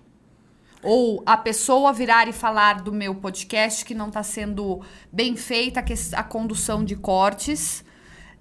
Ou 0.85 1.23
a 1.25 1.35
pessoa 1.35 1.91
virar 1.91 2.27
e 2.27 2.31
falar 2.31 2.81
do 2.81 2.93
meu 2.93 3.15
podcast 3.15 3.83
que 3.83 3.95
não 3.95 4.07
está 4.07 4.21
sendo 4.21 4.81
bem 5.11 5.35
feita 5.35 5.79
a 5.79 6.19
a 6.19 6.23
condução 6.23 6.85
de 6.85 6.95
cortes, 6.95 7.83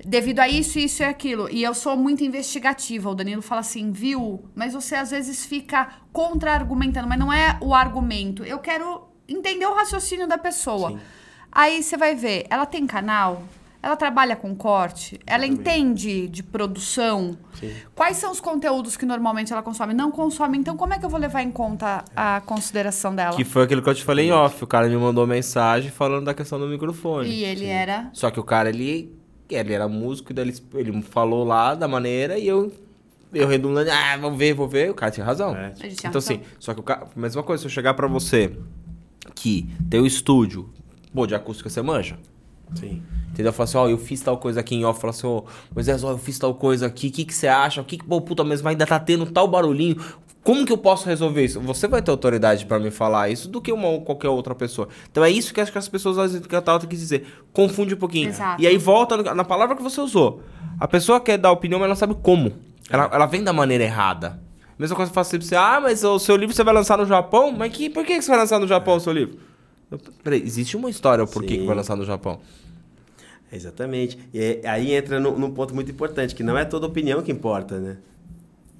devido 0.05 0.41
a 0.41 0.49
isso, 0.49 0.79
isso 0.79 1.03
e 1.03 1.07
aquilo. 1.07 1.49
E 1.51 1.63
eu 1.63 1.73
sou 1.73 1.97
muito 1.97 2.23
investigativa. 2.23 3.09
O 3.09 3.15
Danilo 3.15 3.41
fala 3.41 3.63
assim, 3.63 3.91
viu? 3.91 4.45
Mas 4.55 4.75
você 4.75 4.95
às 4.95 5.11
vezes 5.11 5.47
fica 5.47 5.89
contra-argumentando, 6.13 7.09
mas 7.09 7.19
não 7.19 7.33
é 7.33 7.57
o 7.61 7.75
argumento. 7.75 8.45
Eu 8.45 8.59
quero 8.59 9.09
entender 9.27 9.67
o 9.67 9.75
raciocínio 9.75 10.27
da 10.29 10.37
pessoa. 10.37 10.91
Sim. 10.91 11.01
Aí 11.51 11.83
você 11.83 11.97
vai 11.97 12.15
ver, 12.15 12.47
ela 12.51 12.67
tem 12.67 12.87
canal, 12.87 13.43
ela 13.85 13.97
trabalha 13.97 14.35
com 14.35 14.55
corte, 14.55 15.21
ela 15.27 15.47
entende 15.47 16.27
de 16.29 16.43
produção. 16.43 17.37
Sim. 17.61 17.71
Quais 17.95 18.17
são 18.17 18.33
os 18.33 18.41
conteúdos 18.41 18.97
que 18.97 19.05
normalmente 19.05 19.53
ela 19.53 19.63
consome? 19.63 19.93
Não 19.93 20.11
consome, 20.11 20.57
então 20.57 20.77
como 20.77 20.95
é 20.95 20.99
que 20.99 21.05
eu 21.05 21.11
vou 21.11 21.21
levar 21.21 21.43
em 21.43 21.51
conta 21.51 22.03
a 22.17 22.41
consideração 22.47 23.15
dela? 23.15 23.37
Que 23.37 23.45
foi 23.45 23.63
aquilo 23.65 23.83
que 23.83 23.89
eu 23.91 23.95
te 23.95 24.03
falei 24.03 24.29
em 24.29 24.33
off. 24.33 24.65
O 24.65 24.67
cara 24.67 24.89
me 24.89 24.97
mandou 24.97 25.27
mensagem 25.27 25.91
falando 25.91 26.25
da 26.25 26.33
questão 26.35 26.59
do 26.59 26.67
microfone. 26.67 27.29
E 27.29 27.45
ele 27.45 27.67
era. 27.67 28.09
Só 28.15 28.31
que 28.31 28.41
o 28.41 28.43
cara, 28.43 28.71
ele, 28.71 29.15
ele 29.51 29.73
era 29.75 29.87
músico, 29.87 30.33
e 30.33 30.35
daí 30.35 30.49
ele, 30.49 30.59
ele 30.75 31.03
falou 31.03 31.45
lá 31.45 31.75
da 31.75 31.87
maneira 31.87 32.39
e 32.39 32.49
eu, 32.49 32.73
eu 33.35 33.47
redundando, 33.47 33.91
ah, 33.91 34.17
vamos 34.17 34.39
ver, 34.39 34.55
vou 34.55 34.67
ver. 34.67 34.91
O 34.91 34.95
cara 34.95 35.13
tinha 35.13 35.27
razão. 35.27 35.55
É. 35.55 35.71
Tinha 35.71 35.93
Então, 35.93 36.11
razão. 36.13 36.19
assim, 36.37 36.41
só 36.59 36.73
que 36.73 36.81
o 36.81 36.83
cara. 36.83 37.07
Mesma 37.15 37.43
coisa, 37.43 37.61
se 37.61 37.67
eu 37.67 37.71
chegar 37.71 37.93
pra 37.93 38.07
você 38.07 38.57
que 39.35 39.69
tem 39.91 40.01
o 40.01 40.07
estúdio, 40.07 40.71
pô, 41.13 41.27
de 41.27 41.35
acústica 41.35 41.69
você 41.69 41.83
manja. 41.83 42.17
Sim. 42.75 43.03
Entendeu? 43.29 43.51
Eu 43.51 43.53
falo 43.53 43.65
assim, 43.65 43.79
ó, 43.79 43.89
eu 43.89 43.99
fiz 43.99 44.21
tal 44.21 44.39
coisa 44.39 44.61
aqui 44.61 44.77
em 44.77 44.85
off. 44.85 45.01
Fala 45.01 45.11
assim, 45.11 45.27
ó, 45.27 45.43
Moisés, 45.75 46.05
ó, 46.05 46.13
eu 46.13 46.19
fiz 46.19 46.39
tal 46.39 46.55
coisa 46.55 46.87
aqui. 46.87 47.09
O 47.09 47.11
que, 47.11 47.25
que 47.25 47.35
você 47.35 47.49
acha? 47.49 47.81
O 47.81 47.85
que, 47.85 47.99
que, 47.99 48.05
pô, 48.05 48.21
puta, 48.21 48.45
mesmo 48.45 48.69
ainda 48.69 48.87
tá 48.87 48.99
tendo 48.99 49.27
tal 49.27 49.49
barulhinho. 49.49 49.97
Como 50.45 50.67
que 50.67 50.73
eu 50.73 50.79
posso 50.79 51.09
resolver 51.09 51.43
isso? 51.43 51.59
Você 51.61 51.89
vai 51.89 52.03
ter 52.03 52.11
autoridade 52.11 52.67
pra 52.67 52.79
me 52.79 52.91
falar 52.91 53.31
isso 53.31 53.49
do 53.49 53.63
que 53.63 53.73
uma 53.73 53.99
qualquer 54.01 54.29
outra 54.29 54.55
pessoa. 54.55 54.89
Então 55.11 55.25
é 55.25 55.31
isso 55.31 55.55
que 55.55 55.61
acho 55.61 55.73
que 55.73 55.79
as 55.79 55.89
pessoas, 55.89 56.19
às 56.19 56.33
vezes, 56.33 56.47
que 56.47 56.55
a 56.55 56.61
Tauta 56.61 56.87
quis 56.87 57.01
dizer. 57.01 57.27
Confunde 57.53 57.95
um 57.95 57.97
pouquinho. 57.97 58.29
Exato. 58.29 58.63
E 58.63 58.67
aí 58.67 58.77
volta 58.77 59.17
na 59.35 59.45
palavra 59.45 59.75
que 59.75 59.83
você 59.83 60.01
usou. 60.01 60.43
A 60.79 60.87
pessoa 60.87 61.19
quer 61.19 61.39
dar 61.39 61.51
opinião, 61.51 61.79
mas 61.79 61.87
ela 61.87 61.95
não 61.95 61.97
sabe 61.97 62.15
como. 62.23 62.53
Ela, 62.91 63.09
ela 63.13 63.27
vem 63.27 63.43
da 63.43 63.55
maneira 63.55 63.85
errada. 63.85 64.39
Mesma 64.79 64.95
coisa 64.97 65.11
que 65.11 65.13
eu 65.13 65.15
faço 65.15 65.31
sempre 65.31 65.49
pra 65.49 65.59
você, 65.59 65.65
ah, 65.65 65.81
mas 65.81 66.05
o 66.05 66.19
seu 66.19 66.37
livro 66.37 66.55
você 66.55 66.63
vai 66.63 66.75
lançar 66.75 66.99
no 66.99 67.07
Japão? 67.07 67.53
Mas 67.53 67.73
que, 67.73 67.89
por 67.89 68.05
que 68.05 68.17
que 68.17 68.23
você 68.23 68.31
vai 68.31 68.41
lançar 68.41 68.59
no 68.59 68.67
Japão 68.67 68.97
o 68.97 69.01
seu 69.01 69.13
livro? 69.13 69.39
Peraí, 70.23 70.43
existe 70.43 70.77
uma 70.77 70.91
história 70.91 71.27
por 71.27 71.43
que 71.43 71.55
Sim. 71.55 71.61
que 71.61 71.67
vai 71.67 71.77
lançar 71.77 71.97
no 71.97 72.05
Japão. 72.05 72.41
Exatamente. 73.53 74.19
E 74.33 74.39
é- 74.63 74.69
aí 74.69 74.93
entra 74.93 75.21
num, 75.21 75.39
num 75.39 75.51
ponto 75.51 75.75
muito 75.75 75.91
importante, 75.91 76.35
que 76.35 76.43
não 76.43 76.57
é 76.59 76.65
toda 76.65 76.87
opinião 76.87 77.23
que 77.23 77.31
importa, 77.31 77.79
né? 77.79 77.97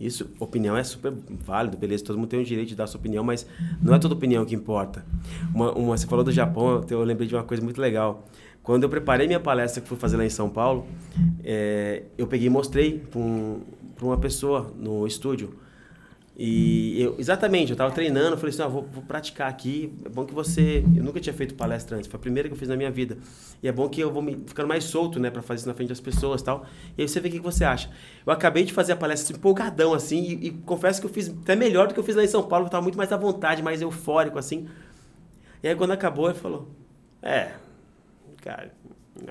Isso, 0.01 0.29
opinião 0.41 0.77
é 0.77 0.83
super 0.83 1.13
válido, 1.47 1.77
beleza, 1.77 2.05
todo 2.05 2.19
mundo 2.19 2.29
tem 2.29 2.41
o 2.41 2.45
direito 2.45 2.69
de 2.71 2.75
dar 2.75 2.89
sua 2.89 2.99
opinião, 2.99 3.23
mas 3.23 3.47
não 3.81 3.95
é 3.95 3.99
toda 3.99 4.15
opinião 4.15 4.45
que 4.45 4.53
importa. 4.55 5.05
Uma, 5.55 5.73
uma- 5.73 5.97
você 5.97 6.07
falou 6.07 6.25
do 6.25 6.33
Japão, 6.33 6.85
eu, 6.91 7.05
lembrei 7.05 7.29
de 7.29 7.35
uma 7.35 7.45
coisa 7.45 7.63
muito 7.63 7.81
legal. 7.81 8.25
Quando 8.63 8.83
eu 8.83 8.89
preparei 8.89 9.27
minha 9.29 9.39
palestra 9.39 9.81
que 9.81 9.87
fui 9.89 9.97
fazer 9.97 10.17
lá 10.17 10.25
em 10.25 10.31
São 10.31 10.49
Paulo, 10.51 10.85
é, 11.45 12.03
eu 12.19 12.27
peguei 12.27 12.49
e 12.49 12.51
mostrei 12.51 12.99
para 12.99 13.21
um, 13.21 13.61
uma 14.03 14.19
pessoa 14.19 14.73
no 14.77 15.07
estúdio. 15.07 15.55
E 16.37 17.01
eu, 17.01 17.15
exatamente, 17.17 17.71
eu 17.71 17.75
estava 17.75 17.93
treinando, 17.93 18.37
falei 18.37 18.53
assim, 18.53 18.63
ah, 18.63 18.67
vou, 18.67 18.83
vou 18.83 19.05
praticar 19.05 19.49
aqui. 19.49 19.93
É 20.05 20.09
bom 20.09 20.25
que 20.25 20.35
você. 20.35 20.85
Eu 20.97 21.05
nunca 21.05 21.21
tinha 21.21 21.33
feito 21.33 21.55
palestra 21.55 21.97
antes, 21.97 22.11
foi 22.11 22.19
a 22.19 22.21
primeira 22.21 22.49
que 22.49 22.55
eu 22.55 22.59
fiz 22.59 22.69
na 22.69 22.77
minha 22.77 22.91
vida. 22.91 23.17
E 23.63 23.69
é 23.69 23.73
bom 23.73 23.89
que 23.89 24.01
eu 24.01 24.13
vou 24.13 24.21
me, 24.21 24.43
ficando 24.45 24.67
mais 24.67 24.83
solto, 24.83 25.21
né, 25.21 25.31
para 25.31 25.43
fazer 25.43 25.61
isso 25.61 25.69
na 25.69 25.75
frente 25.75 25.91
das 25.91 26.01
pessoas 26.01 26.41
e 26.41 26.45
tal. 26.45 26.67
E 26.99 27.03
aí 27.03 27.09
você 27.09 27.21
vê 27.21 27.29
o 27.29 27.31
que, 27.31 27.39
que 27.39 27.45
você 27.45 27.65
acha. 27.65 27.89
Eu 28.27 28.33
acabei 28.33 28.65
de 28.65 28.73
fazer 28.73 28.93
a 28.93 28.97
palestra 28.97 29.33
assim, 29.33 29.39
empolgadão, 29.39 29.95
assim, 29.95 30.23
e, 30.23 30.49
e 30.49 30.51
confesso 30.51 31.01
que 31.01 31.07
eu 31.07 31.11
fiz 31.11 31.29
até 31.29 31.55
melhor 31.55 31.87
do 31.87 31.95
que 31.95 32.01
eu 32.01 32.05
fiz 32.05 32.17
lá 32.17 32.25
em 32.25 32.29
São 32.29 32.43
Paulo, 32.43 32.65
eu 32.65 32.67
estava 32.69 32.83
muito 32.83 32.99
mais 32.99 33.13
à 33.13 33.17
vontade, 33.17 33.63
mais 33.63 33.81
eufórico, 33.81 34.37
assim. 34.37 34.67
E 35.63 35.69
aí 35.69 35.77
quando 35.77 35.93
acabou, 35.93 36.29
ele 36.29 36.39
falou: 36.39 36.69
É, 37.23 37.53
cara, 38.43 38.73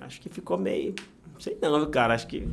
acho 0.02 0.22
que 0.22 0.30
ficou 0.30 0.58
meio. 0.58 0.96
Não 1.34 1.42
sei 1.42 1.58
não, 1.62 1.86
cara, 1.92 2.14
acho 2.14 2.28
que 2.28 2.48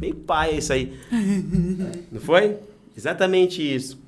meio 0.00 0.14
pai 0.14 0.56
isso 0.56 0.72
aí. 0.72 0.98
Não 2.10 2.20
foi? 2.20 2.56
Exatamente 2.96 3.62
isso. 3.62 4.00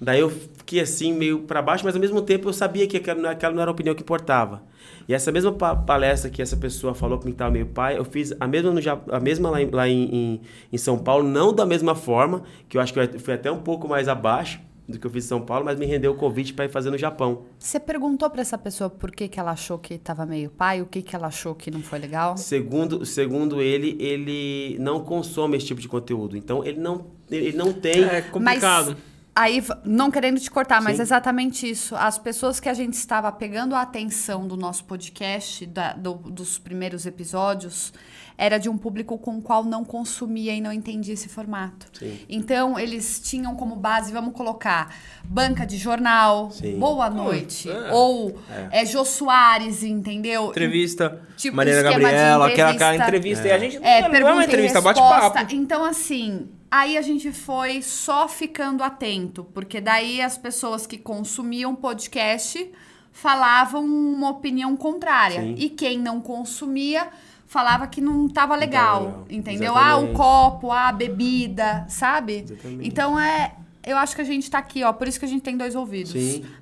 Daí 0.00 0.20
eu 0.20 0.30
fiquei 0.30 0.80
assim, 0.80 1.12
meio 1.12 1.40
para 1.40 1.60
baixo, 1.60 1.84
mas 1.84 1.94
ao 1.94 2.00
mesmo 2.00 2.22
tempo 2.22 2.48
eu 2.48 2.52
sabia 2.52 2.86
que 2.86 2.96
aquela, 2.96 3.20
não 3.52 3.60
era 3.62 3.70
a 3.70 3.72
opinião 3.72 3.94
que 3.96 4.02
importava. 4.02 4.62
E 5.08 5.14
essa 5.14 5.32
mesma 5.32 5.50
pa- 5.52 5.74
palestra 5.74 6.30
que 6.30 6.40
essa 6.40 6.56
pessoa 6.56 6.94
falou 6.94 7.18
mim 7.26 7.32
que 7.32 7.34
estava 7.34 7.50
meio 7.50 7.66
pai, 7.66 7.98
eu 7.98 8.04
fiz 8.04 8.32
a 8.38 8.46
mesma, 8.46 8.70
no, 8.70 8.80
a 9.10 9.18
mesma 9.18 9.50
lá, 9.50 9.60
em, 9.60 9.70
lá 9.70 9.88
em, 9.88 10.40
em 10.72 10.78
São 10.78 10.98
Paulo, 10.98 11.28
não 11.28 11.52
da 11.52 11.66
mesma 11.66 11.94
forma, 11.96 12.44
que 12.68 12.76
eu 12.76 12.80
acho 12.80 12.92
que 12.92 13.00
eu 13.00 13.18
fui 13.18 13.34
até 13.34 13.50
um 13.50 13.60
pouco 13.60 13.88
mais 13.88 14.06
abaixo 14.06 14.60
do 14.88 14.98
que 14.98 15.06
eu 15.06 15.10
fiz 15.10 15.24
em 15.26 15.28
São 15.28 15.40
Paulo, 15.42 15.64
mas 15.66 15.78
me 15.78 15.84
rendeu 15.84 16.12
o 16.12 16.14
convite 16.16 16.54
para 16.54 16.64
ir 16.64 16.70
fazer 16.70 16.90
no 16.90 16.96
Japão. 16.96 17.42
Você 17.58 17.78
perguntou 17.78 18.30
pra 18.30 18.40
essa 18.40 18.56
pessoa 18.56 18.88
por 18.88 19.10
que, 19.12 19.28
que 19.28 19.38
ela 19.38 19.50
achou 19.50 19.78
que 19.78 19.98
tava 19.98 20.24
meio 20.24 20.48
pai, 20.48 20.80
o 20.80 20.86
que, 20.86 21.02
que 21.02 21.14
ela 21.14 21.26
achou 21.26 21.54
que 21.54 21.70
não 21.70 21.82
foi 21.82 21.98
legal? 21.98 22.36
Segundo, 22.38 23.04
segundo 23.04 23.60
ele, 23.60 23.96
ele 24.00 24.76
não 24.80 25.04
consome 25.04 25.56
esse 25.58 25.66
tipo 25.66 25.80
de 25.80 25.88
conteúdo. 25.88 26.36
Então 26.36 26.64
ele 26.64 26.80
não, 26.80 27.06
ele 27.30 27.56
não 27.56 27.72
tem. 27.72 28.02
É 28.04 28.22
complicado. 28.22 28.92
Mas 28.92 28.96
aí, 29.34 29.62
não 29.84 30.10
querendo 30.10 30.40
te 30.40 30.50
cortar, 30.50 30.80
mas 30.82 30.96
Sim. 30.96 31.02
exatamente 31.02 31.68
isso. 31.70 31.94
As 31.94 32.18
pessoas 32.18 32.58
que 32.58 32.68
a 32.68 32.74
gente 32.74 32.94
estava 32.94 33.30
pegando 33.30 33.74
a 33.74 33.82
atenção 33.82 34.48
do 34.48 34.56
nosso 34.56 34.84
podcast, 34.84 35.64
da- 35.66 35.92
do- 35.92 36.14
dos 36.14 36.58
primeiros 36.58 37.04
episódios, 37.06 37.92
era 38.38 38.56
de 38.56 38.68
um 38.68 38.78
público 38.78 39.18
com 39.18 39.38
o 39.38 39.42
qual 39.42 39.64
não 39.64 39.84
consumia 39.84 40.54
e 40.54 40.60
não 40.60 40.72
entendia 40.72 41.12
esse 41.12 41.28
formato. 41.28 41.86
Sim. 41.92 42.20
Então, 42.28 42.78
eles 42.78 43.18
tinham 43.18 43.56
como 43.56 43.74
base, 43.74 44.12
vamos 44.12 44.32
colocar, 44.32 44.94
banca 45.24 45.66
de 45.66 45.76
jornal, 45.76 46.52
Sim. 46.52 46.78
boa 46.78 47.10
noite, 47.10 47.68
é. 47.68 47.92
ou 47.92 48.38
é. 48.70 48.86
Jô 48.86 49.04
Soares, 49.04 49.82
entendeu? 49.82 50.50
Entrevista, 50.50 51.20
Tipo, 51.36 51.64
de 51.64 51.82
Gabriela, 51.82 52.46
aquela, 52.46 52.70
aquela 52.70 52.94
entrevista. 52.94 53.42
entrevista. 53.42 53.48
E 53.48 53.50
a 53.50 53.58
gente 53.58 53.76
É, 53.78 54.02
não, 54.02 54.08
não 54.08 54.28
é 54.28 54.32
uma 54.32 54.44
entrevista, 54.44 54.80
bate-papo. 54.80 55.54
Então, 55.54 55.84
assim, 55.84 56.48
aí 56.70 56.96
a 56.96 57.02
gente 57.02 57.32
foi 57.32 57.82
só 57.82 58.28
ficando 58.28 58.84
atento, 58.84 59.44
porque 59.52 59.80
daí 59.80 60.22
as 60.22 60.38
pessoas 60.38 60.86
que 60.86 60.96
consumiam 60.96 61.74
podcast 61.74 62.70
falavam 63.10 63.84
uma 63.84 64.30
opinião 64.30 64.76
contrária. 64.76 65.40
Sim. 65.40 65.56
E 65.58 65.68
quem 65.68 65.98
não 65.98 66.20
consumia 66.20 67.08
falava 67.48 67.86
que 67.88 68.00
não 68.00 68.26
estava 68.26 68.54
legal, 68.54 69.04
legal. 69.04 69.26
entendeu? 69.30 69.76
Ah, 69.76 69.96
o 69.96 70.04
Exatamente. 70.04 70.16
copo, 70.16 70.70
ah, 70.70 70.88
a 70.88 70.92
bebida, 70.92 71.86
sabe? 71.88 72.44
Exatamente. 72.44 72.86
Então 72.86 73.18
é. 73.18 73.56
Eu 73.84 73.96
acho 73.96 74.14
que 74.14 74.20
a 74.20 74.24
gente 74.24 74.50
tá 74.50 74.58
aqui, 74.58 74.84
ó. 74.84 74.92
Por 74.92 75.08
isso 75.08 75.18
que 75.18 75.24
a 75.24 75.28
gente 75.28 75.40
tem 75.40 75.56
dois 75.56 75.74
ouvidos. 75.74 76.12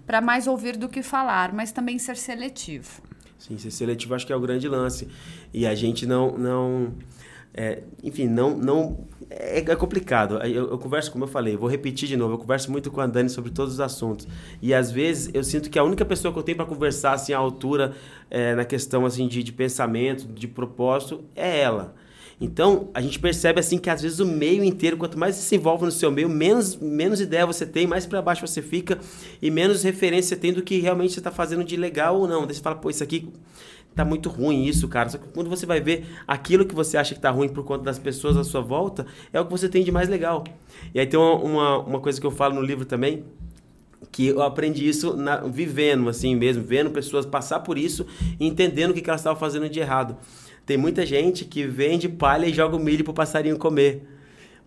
Pra 0.07 0.21
mais 0.21 0.47
ouvir 0.47 0.77
do 0.77 0.89
que 0.89 1.03
falar, 1.03 1.53
mas 1.53 1.73
também 1.73 1.99
ser 1.99 2.17
seletivo. 2.17 3.03
Sim, 3.37 3.59
ser 3.59 3.73
seletivo 3.73 4.15
acho 4.15 4.25
que 4.25 4.33
é 4.33 4.37
o 4.37 4.41
grande 4.41 4.69
lance. 4.69 5.09
E 5.53 5.67
a 5.67 5.75
gente 5.75 6.07
não. 6.07 6.39
não 6.39 6.95
é, 7.53 7.83
enfim, 8.05 8.29
não. 8.29 8.57
não 8.57 9.07
é, 9.39 9.59
é 9.59 9.77
complicado. 9.77 10.39
Eu, 10.39 10.71
eu 10.71 10.79
converso, 10.79 11.13
como 11.13 11.25
eu 11.25 11.29
falei, 11.29 11.57
vou 11.57 11.69
repetir 11.69 12.09
de 12.09 12.17
novo, 12.17 12.35
eu 12.35 12.39
converso 12.39 12.71
muito 12.71 12.91
com 12.91 13.01
a 13.01 13.07
Dani 13.07 13.29
sobre 13.29 13.51
todos 13.51 13.75
os 13.75 13.81
assuntos. 13.81 14.27
E 14.61 14.73
às 14.73 14.91
vezes 14.91 15.31
eu 15.35 15.45
sinto 15.45 15.71
que 15.71 15.79
a 15.79 15.85
única 15.85 16.05
pessoa 16.05 16.33
que 16.33 16.39
eu 16.39 16.43
tenho 16.43 16.57
para 16.57 16.67
conversar 16.67 17.13
assim, 17.13 17.33
à 17.33 17.39
altura, 17.39 17.93
é, 18.31 18.55
na 18.55 18.65
questão 18.65 19.05
assim, 19.05 19.29
de, 19.29 19.43
de 19.43 19.53
pensamento, 19.53 20.27
de 20.27 20.49
propósito, 20.49 21.25
é 21.35 21.61
ela. 21.61 21.95
Então, 22.39 22.91
a 22.93 23.01
gente 23.01 23.19
percebe 23.19 23.61
assim 23.61 23.79
que 23.79 23.89
às 23.89 24.03
vezes 24.03 24.21
o 24.21 24.27
meio 24.27 24.63
inteiro, 24.63 24.99
quanto 24.99 25.19
mais 25.19 25.37
você 25.37 25.43
se 25.43 25.57
envolve 25.57 25.87
no 25.87 25.91
seu 25.91 26.11
meio, 26.11 26.29
menos, 26.29 26.77
menos 26.77 27.19
ideia 27.19 27.47
você 27.47 27.65
tem, 27.65 27.87
mais 27.87 28.05
para 28.05 28.21
baixo 28.21 28.47
você 28.47 28.61
fica 28.61 28.99
e 29.41 29.51
menos 29.51 29.83
referência 29.83 30.37
você 30.37 30.41
tem 30.41 30.53
do 30.53 30.63
que 30.63 30.79
realmente 30.79 31.15
você 31.15 31.21
está 31.21 31.31
fazendo 31.31 31.65
de 31.65 31.77
legal 31.77 32.21
ou 32.21 32.29
não. 32.29 32.47
Daí 32.47 32.55
você 32.55 32.61
fala, 32.61 32.77
pô, 32.77 32.91
isso 32.91 33.03
aqui 33.03 33.27
tá 33.97 34.05
muito 34.05 34.29
ruim 34.29 34.65
isso, 34.65 34.87
cara. 34.87 35.09
Só 35.09 35.19
que 35.19 35.27
quando 35.29 35.49
você 35.51 35.67
vai 35.67 35.81
ver 35.81 36.07
aquilo 36.29 36.65
que 36.67 36.75
você 36.75 36.97
acha 36.97 37.15
que 37.15 37.21
tá 37.21 37.31
ruim 37.31 37.49
por 37.49 37.65
conta 37.65 37.83
das 37.85 37.99
pessoas 37.99 38.37
à 38.37 38.45
sua 38.45 38.61
volta, 38.61 39.07
é 39.33 39.41
o 39.41 39.45
que 39.45 39.51
você 39.51 39.69
tem 39.69 39.83
de 39.83 39.91
mais 39.91 40.09
legal. 40.09 40.45
E 40.95 41.01
aí 41.01 41.07
tem 41.07 41.19
uma, 41.19 41.35
uma, 41.35 41.79
uma 41.79 42.01
coisa 42.01 42.21
que 42.21 42.27
eu 42.27 42.31
falo 42.31 42.55
no 42.55 42.63
livro 42.63 42.85
também, 42.85 43.25
que 44.13 44.27
eu 44.29 44.43
aprendi 44.43 44.87
isso 44.87 45.17
na- 45.17 45.39
vivendo 45.39 46.09
assim 46.09 46.37
mesmo, 46.37 46.63
vendo 46.63 46.91
pessoas 46.91 47.25
passar 47.27 47.61
por 47.61 47.79
isso 47.79 48.07
e 48.39 48.47
entendendo 48.47 48.91
o 48.91 48.95
que, 48.95 49.01
que 49.01 49.09
elas 49.11 49.21
estavam 49.23 49.39
fazendo 49.41 49.69
de 49.69 49.81
errado. 49.81 50.17
Tem 50.67 50.77
muita 50.77 51.07
gente 51.07 51.45
que 51.45 51.67
vende 51.67 52.09
palha 52.09 52.47
e 52.47 52.53
joga 52.53 52.77
o 52.77 52.79
milho 52.79 53.03
pro 53.05 53.15
passarinho 53.15 53.57
comer. 53.59 54.03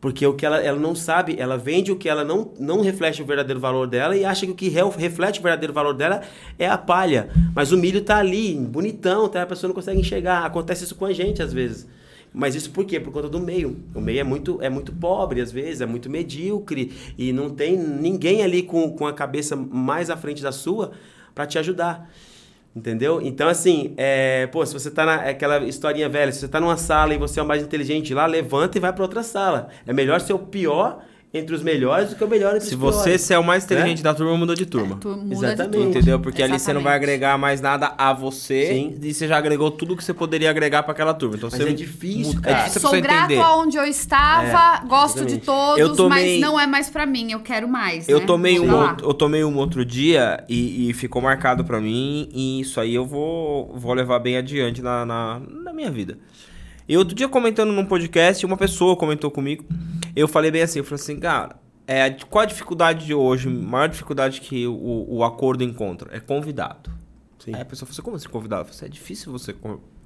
Porque 0.02 0.26
o 0.26 0.34
que 0.34 0.46
ela, 0.46 0.58
ela 0.62 0.80
não 0.80 0.96
sabe, 0.96 1.36
ela 1.38 1.58
vende 1.58 1.92
o 1.92 1.96
que 1.98 2.08
ela 2.08 2.24
não, 2.24 2.54
não 2.58 2.82
reflete 2.82 3.22
o 3.22 3.26
verdadeiro 3.26 3.60
valor 3.60 3.86
dela 3.86 4.16
e 4.16 4.24
acha 4.24 4.46
que 4.46 4.52
o 4.52 4.56
que 4.56 4.70
re- 4.70 4.82
reflete 4.98 5.40
o 5.40 5.44
verdadeiro 5.44 5.74
valor 5.74 5.94
dela 5.94 6.22
é 6.58 6.68
a 6.70 6.78
palha. 6.78 7.30
Mas 7.54 7.72
o 7.74 7.78
milho 7.78 8.02
tá 8.02 8.18
ali, 8.18 8.56
bonitão, 8.56 9.28
tá? 9.28 9.42
a 9.42 9.46
pessoa 9.46 9.68
não 9.68 9.76
consegue 9.76 10.00
enxergar. 10.00 10.46
Acontece 10.46 10.86
isso 10.86 10.96
com 10.96 11.06
a 11.06 11.12
gente 11.12 11.42
às 11.42 11.52
vezes. 11.52 11.86
Mas 12.34 12.56
isso 12.56 12.70
por 12.72 12.86
quê? 12.86 13.00
Por 13.00 13.12
conta 13.12 13.28
do 13.28 13.40
meio. 13.40 13.78
O 13.94 14.00
meio 14.00 14.20
é 14.20 14.24
muito, 14.24 14.60
é 14.62 14.70
muito 14.70 14.94
pobre, 14.94 15.42
às 15.42 15.52
vezes, 15.52 15.82
é 15.82 15.86
muito 15.86 16.10
medíocre. 16.10 16.94
E 17.18 17.34
não 17.34 17.50
tem 17.50 17.76
ninguém 17.78 18.42
ali 18.44 18.64
com, 18.64 18.92
com 18.92 19.06
a 19.06 19.12
cabeça 19.12 19.56
mais 19.56 20.10
à 20.10 20.16
frente 20.16 20.42
da 20.42 20.52
sua 20.52 20.92
para 21.36 21.46
te 21.46 21.58
ajudar. 21.60 22.10
Entendeu? 22.80 23.22
Então, 23.22 23.50
assim, 23.50 23.94
é, 23.98 24.48
pô, 24.48 24.66
se 24.66 24.74
você 24.74 24.90
tá 24.90 25.06
na 25.06 25.26
é 25.26 25.32
aquela 25.32 25.58
historinha 25.66 26.08
velha, 26.08 26.32
se 26.32 26.40
você 26.40 26.48
tá 26.48 26.62
numa 26.62 26.78
sala 26.78 27.14
e 27.14 27.18
você 27.18 27.38
é 27.38 27.44
o 27.44 27.46
mais 27.46 27.62
inteligente 27.62 28.14
lá, 28.14 28.26
levanta 28.26 28.78
e 28.78 28.80
vai 28.82 28.94
para 28.94 29.04
outra 29.04 29.22
sala. 29.22 29.68
É 29.86 29.92
melhor 29.92 30.22
ser 30.22 30.32
o 30.32 30.40
pior 30.40 31.04
entre 31.32 31.54
os 31.54 31.62
melhores 31.62 32.10
do 32.10 32.16
que 32.16 32.24
o 32.24 32.28
melhor 32.28 32.56
entre 32.56 32.68
Se 32.68 32.74
os 32.74 32.80
você 32.80 33.04
piores. 33.04 33.22
ser 33.22 33.38
o 33.38 33.44
mais 33.44 33.64
inteligente 33.64 33.98
Né? 34.00 34.04
da 34.04 34.16
turma, 34.16 34.36
mudou 34.36 34.56
de 34.56 34.66
turma. 34.66 34.98
Tu 35.00 35.10
muda 35.10 35.36
Exatamente. 35.36 35.70
de 35.72 35.78
tudo. 35.78 35.90
Entendeu? 35.90 36.20
Porque 36.20 36.42
ali 36.42 36.60
você 36.60 36.74
não 36.74 36.82
vai 36.82 36.94
Exatamente. 36.94 37.04
agregar 37.18 37.38
mais 37.38 37.62
nada 37.62 37.94
a 37.98 38.12
você 38.14 38.68
Sim. 38.74 38.98
e 39.00 39.14
você 39.14 39.28
já 39.28 39.38
agregou 39.38 39.70
tudo 39.70 39.96
que 39.96 40.04
você 40.04 40.12
poderia 40.14 40.50
agregar 40.50 40.82
para 40.82 40.92
aquela 40.92 41.14
turma. 41.14 41.36
Então 41.36 41.50
Mas 41.52 41.62
você 41.62 41.70
é 41.70 41.72
difícil, 41.74 42.34
muda- 42.34 42.42
cara. 42.42 42.56
É 42.56 42.64
difícil 42.66 42.82
Sou 42.82 43.00
grato 43.02 43.26
entender. 43.32 43.42
aonde 43.42 43.78
eu 43.78 43.86
estava, 43.86 44.84
gosto 44.88 45.18
de 45.26 45.34
exatamente. 45.36 45.46
todos, 45.46 45.80
Eu 45.80 45.96
tomei- 45.96 46.40
mas 46.40 46.42
não 46.50 46.60
é 46.60 46.66
mais 46.66 46.90
pra 46.90 47.06
mim, 47.06 47.32
eu 47.32 47.42
quero 47.42 47.68
mais. 47.68 48.10
Eu 48.10 48.20
né? 48.22 48.26
tomei, 48.26 48.58
Vamos 48.58 48.74
um 48.74 48.78
outro, 48.88 49.08
eu 49.10 49.14
tomei 49.14 49.44
um 49.44 49.56
outro 49.58 49.86
dia 49.86 50.44
e, 50.50 50.90
e 50.90 50.94
ficou 50.94 51.22
marcado 51.22 51.64
pra 51.64 51.80
mim. 51.80 52.28
E 52.34 52.60
isso 52.62 52.80
aí 52.82 52.96
eu 52.96 53.06
vou, 53.06 53.72
vou 53.78 53.94
levar 53.94 54.18
bem 54.18 54.36
adiante 54.36 54.82
na, 54.82 55.06
na, 55.06 55.40
na 55.64 55.74
minha 55.74 55.92
vida. 55.92 56.18
E 56.90 56.98
outro 56.98 57.14
dia 57.14 57.30
comentando 57.30 57.72
num 57.72 57.86
podcast, 57.86 58.44
uma 58.44 58.58
pessoa 58.58 58.96
comentou 58.96 59.30
comigo. 59.30 59.64
Eu 60.16 60.28
falei 60.28 60.50
bem 60.50 60.64
assim, 60.64 60.80
eu 60.80 60.84
falei 60.84 61.00
assim, 61.00 61.20
cara, 61.20 61.56
é, 61.86 62.10
qual 62.10 62.42
a 62.42 62.46
dificuldade 62.46 63.06
de 63.06 63.14
hoje? 63.14 63.48
A 63.48 63.52
maior 63.52 63.88
dificuldade 63.88 64.42
que 64.42 64.66
o, 64.66 65.06
o 65.08 65.24
acordo 65.24 65.64
encontra? 65.64 66.10
É 66.12 66.20
convidado. 66.20 66.90
Sim. 67.38 67.54
Aí 67.54 67.62
a 67.62 67.66
pessoa 67.66 67.86
falou 67.86 67.94
assim, 67.94 68.02
como 68.02 68.16
assim 68.16 68.28
convidado? 68.28 68.62
Eu 68.62 68.66
falei 68.66 68.76
assim, 68.76 68.86
é 68.88 68.90
difícil 68.90 69.32
você 69.32 69.54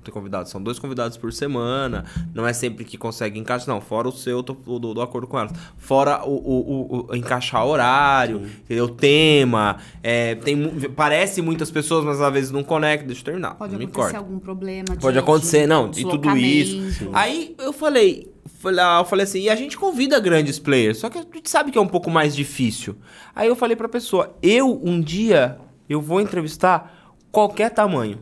con- 0.04 0.06
ter 0.06 0.12
convidado. 0.12 0.50
São 0.50 0.62
dois 0.62 0.78
convidados 0.80 1.18
por 1.18 1.32
semana. 1.32 2.06
Não 2.34 2.46
é 2.46 2.54
sempre 2.54 2.84
que 2.84 2.98
consegue 2.98 3.40
encaixar. 3.40 3.68
Não, 3.68 3.80
fora 3.82 4.08
o 4.08 4.12
seu 4.12 4.42
do, 4.42 4.54
do, 4.54 4.94
do 4.94 5.02
acordo 5.02 5.28
com 5.28 5.40
elas. 5.40 5.52
Fora 5.78 6.24
o, 6.26 6.32
o, 6.36 7.08
o- 7.08 7.08
o 7.12 7.16
encaixar 7.16 7.66
horário, 7.66 8.42
entendeu? 8.64 8.90
tema. 8.90 9.78
é, 10.02 10.36
tem, 10.36 10.70
parece 10.96 11.42
muitas 11.42 11.72
pessoas, 11.72 12.04
mas 12.06 12.20
às 12.22 12.34
vezes 12.34 12.52
não 12.52 12.64
conecta. 12.64 13.06
Deixa 13.06 13.22
eu 13.22 13.26
terminar. 13.26 13.56
Pode 13.56 13.72
não 13.74 13.80
me 13.80 13.86
acontecer 13.86 14.02
corta. 14.14 14.18
algum 14.18 14.40
problema. 14.40 14.86
de- 14.92 14.98
Pode 15.00 15.18
acontecer, 15.18 15.62
de 15.62 15.68
não. 15.68 15.90
E 15.96 16.04
tudo 16.04 16.36
isso. 16.38 16.76
deslocamento. 16.78 17.18
Aí 17.18 17.56
eu 17.60 17.72
falei, 17.74 18.32
falei, 18.60 18.80
ah, 18.84 18.98
eu 19.02 19.06
falei 19.06 19.24
assim, 19.24 19.42
e 19.42 19.50
a 19.50 19.56
gente 19.56 19.78
convida 19.78 20.20
grandes 20.20 20.60
players, 20.60 20.98
só 20.98 21.10
que 21.10 21.18
a 21.18 21.22
gente 21.22 21.50
sabe 21.50 21.72
que 21.72 21.78
é 21.78 21.82
um 21.82 21.88
pouco 21.88 22.10
mais 22.10 22.36
difícil. 22.36 22.96
Aí 23.36 23.48
eu 23.48 23.56
falei 23.56 23.76
pra 23.76 23.88
pessoa, 23.90 24.36
eu 24.42 24.80
um 24.84 25.00
dia 25.02 25.58
eu 25.90 26.02
vou 26.02 26.22
entrevistar 26.22 27.12
qualquer 27.32 27.70
tamanho. 27.72 28.20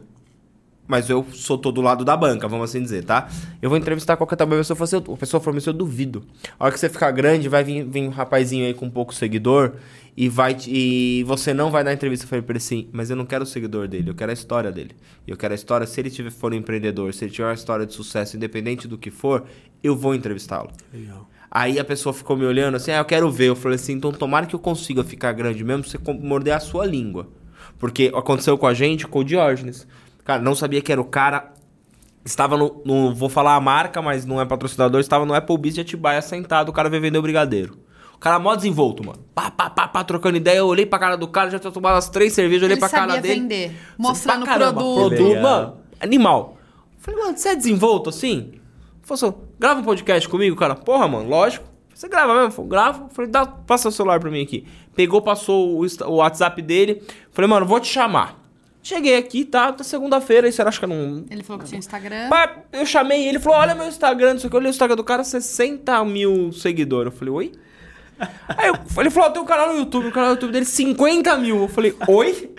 Mas 0.91 1.09
eu 1.09 1.25
sou 1.31 1.57
todo 1.57 1.79
lado 1.79 2.03
da 2.03 2.17
banca, 2.17 2.49
vamos 2.49 2.69
assim 2.69 2.83
dizer, 2.83 3.05
tá? 3.05 3.29
Eu 3.61 3.69
vou 3.69 3.79
entrevistar 3.79 4.17
qualquer 4.17 4.35
tal 4.35 4.45
pessoa, 4.45 4.73
eu 4.73 4.75
falo 4.75 4.83
assim, 4.83 5.13
a 5.13 5.17
pessoa 5.17 5.39
falou 5.39 5.57
assim, 5.57 5.69
eu 5.69 5.73
duvido. 5.73 6.21
A 6.59 6.65
hora 6.65 6.73
que 6.73 6.79
você 6.81 6.89
ficar 6.89 7.09
grande, 7.11 7.47
vai 7.47 7.63
vir, 7.63 7.85
vir 7.85 8.01
um 8.01 8.09
rapazinho 8.09 8.65
aí 8.65 8.73
com 8.73 8.89
pouco 8.89 9.13
seguidor 9.13 9.75
e 10.17 10.27
vai 10.27 10.57
e 10.67 11.23
você 11.25 11.53
não 11.53 11.71
vai 11.71 11.81
dar 11.81 11.93
entrevista. 11.93 12.25
Eu 12.25 12.29
falei 12.29 12.41
pra 12.41 12.51
ele 12.51 12.57
assim, 12.57 12.89
mas 12.91 13.09
eu 13.09 13.15
não 13.15 13.25
quero 13.25 13.45
o 13.45 13.47
seguidor 13.47 13.87
dele, 13.87 14.09
eu 14.09 14.13
quero 14.13 14.31
a 14.31 14.33
história 14.33 14.69
dele. 14.69 14.91
E 15.25 15.31
eu 15.31 15.37
quero 15.37 15.53
a 15.53 15.55
história, 15.55 15.87
se 15.87 16.01
ele 16.01 16.09
tiver, 16.09 16.29
for 16.29 16.51
um 16.51 16.57
empreendedor, 16.57 17.13
se 17.13 17.23
ele 17.23 17.31
tiver 17.31 17.47
uma 17.47 17.53
história 17.53 17.85
de 17.85 17.93
sucesso, 17.93 18.35
independente 18.35 18.85
do 18.85 18.97
que 18.97 19.09
for, 19.09 19.45
eu 19.81 19.95
vou 19.95 20.13
entrevistá-lo. 20.13 20.71
Legal. 20.93 21.25
Aí 21.49 21.79
a 21.79 21.85
pessoa 21.85 22.11
ficou 22.11 22.35
me 22.35 22.43
olhando 22.43 22.75
assim, 22.75 22.91
ah, 22.91 22.97
eu 22.97 23.05
quero 23.05 23.31
ver. 23.31 23.47
Eu 23.47 23.55
falei 23.55 23.77
assim, 23.77 23.93
então 23.93 24.11
tomara 24.11 24.45
que 24.45 24.55
eu 24.55 24.59
consiga 24.59 25.05
ficar 25.05 25.31
grande 25.31 25.63
mesmo, 25.63 25.85
você 25.85 25.97
morder 26.21 26.53
a 26.53 26.59
sua 26.59 26.85
língua. 26.85 27.29
Porque 27.79 28.11
aconteceu 28.13 28.57
com 28.57 28.67
a 28.67 28.73
gente, 28.73 29.07
com 29.07 29.19
o 29.19 29.23
Diógenes. 29.23 29.87
Cara, 30.24 30.41
não 30.41 30.55
sabia 30.55 30.82
que 30.82 30.91
era 30.91 31.01
o 31.01 31.05
cara. 31.05 31.51
Estava 32.24 32.55
no, 32.55 32.82
no- 32.86 33.13
Vou 33.15 33.30
falar 33.30 33.55
a 33.55 33.59
marca, 33.61 34.01
mas 34.01 34.26
não 34.26 34.39
é 34.39 34.45
patrocinador. 34.45 34.99
Estava 35.01 35.26
no 35.26 35.34
Applebee's 35.34 35.76
de 35.76 35.82
Atibaia 35.82 36.22
sentado, 36.22 36.69
o 36.69 36.74
cara 36.74 36.89
veio 36.89 37.01
vender 37.01 37.17
o 37.17 37.22
brigadeiro. 37.22 37.78
O 38.13 38.19
cara 38.19 38.38
mó 38.38 38.55
desenvolto, 38.55 39.03
mano. 39.03 39.17
Pá, 39.34 39.49
pá, 39.49 39.67
pá, 39.69 39.88
pá, 39.88 40.03
trocando 40.03 40.38
ideia. 40.38 40.57
Eu 40.59 40.67
olhei 40.67 40.86
pra 40.86 40.99
cara 40.99 41.17
do 41.17 41.28
cara, 41.28 41.49
já 41.49 41.57
tinha 41.57 41.72
tomado 41.72 41.97
as 41.97 42.07
três 42.09 42.34
cervejas, 42.34 42.63
olhei 42.63 42.74
Ele 42.76 42.80
pra 42.80 42.89
cara 42.89 43.17
dele. 43.17 43.39
vender, 43.41 43.69
Pra 43.69 43.78
mostrando 43.97 44.43
o 44.43 44.45
caramba, 44.45 44.74
produto. 44.80 45.07
produto. 45.09 45.28
Legal. 45.30 45.41
Mano, 45.41 45.78
animal. 45.99 46.57
Falei, 46.99 47.19
mano, 47.19 47.36
você 47.38 47.49
é 47.49 47.55
desenvolto 47.55 48.09
assim? 48.11 48.51
Falei 49.01 49.24
assim, 49.30 49.34
grava 49.59 49.80
um 49.80 49.84
podcast 49.84 50.30
comigo, 50.30 50.55
cara. 50.55 50.76
Porra, 50.76 51.07
mano, 51.07 51.28
lógico. 51.28 51.65
Você 51.95 52.07
grava 52.07 52.36
mesmo? 52.36 52.51
Falei, 52.51 52.69
gravo. 52.69 53.09
Falei, 53.11 53.32
dá, 53.32 53.43
passa 53.47 53.89
o 53.89 53.91
celular 53.91 54.19
pra 54.19 54.30
mim 54.30 54.43
aqui. 54.43 54.67
Pegou, 54.95 55.24
passou 55.24 55.80
o, 55.82 55.86
o 56.05 56.15
WhatsApp 56.17 56.61
dele. 56.61 57.01
Falei, 57.32 57.49
mano, 57.49 57.65
vou 57.65 57.80
te 57.80 57.88
chamar. 57.88 58.39
Cheguei 58.84 59.15
aqui, 59.15 59.45
tá? 59.45 59.71
Tá 59.71 59.84
segunda-feira, 59.84 60.47
isso 60.47 60.59
era 60.61 60.69
acho 60.69 60.79
que 60.79 60.86
era 60.86 60.93
um. 60.93 61.25
Ele 61.29 61.43
falou 61.43 61.61
que 61.61 61.69
tinha 61.69 61.79
Instagram. 61.79 62.29
Pá, 62.29 62.63
eu 62.73 62.86
chamei 62.86 63.27
ele, 63.27 63.39
falou: 63.39 63.59
Olha 63.59 63.75
meu 63.75 63.88
Instagram, 63.88 64.34
não 64.34 64.39
sei 64.39 64.47
o 64.47 64.49
que. 64.49 64.55
Eu 64.55 64.59
olhei 64.59 64.69
o 64.69 64.73
Instagram 64.73 64.95
do 64.95 65.03
cara, 65.03 65.23
60 65.23 66.03
mil 66.05 66.51
seguidores. 66.51 67.13
Eu 67.13 67.17
falei: 67.17 67.34
Oi? 67.34 67.51
Aí 68.47 68.67
eu, 68.69 68.76
ele 68.99 69.09
falou: 69.09 69.30
"Ó, 69.30 69.32
Tem 69.32 69.41
um 69.41 69.45
canal 69.45 69.74
no 69.74 69.80
YouTube, 69.80 70.07
o 70.07 70.11
canal 70.11 70.30
no 70.30 70.36
YouTube 70.36 70.51
dele, 70.51 70.65
50 70.65 71.38
mil. 71.38 71.61
Eu 71.61 71.67
falei: 71.67 71.95
Oi? 72.07 72.51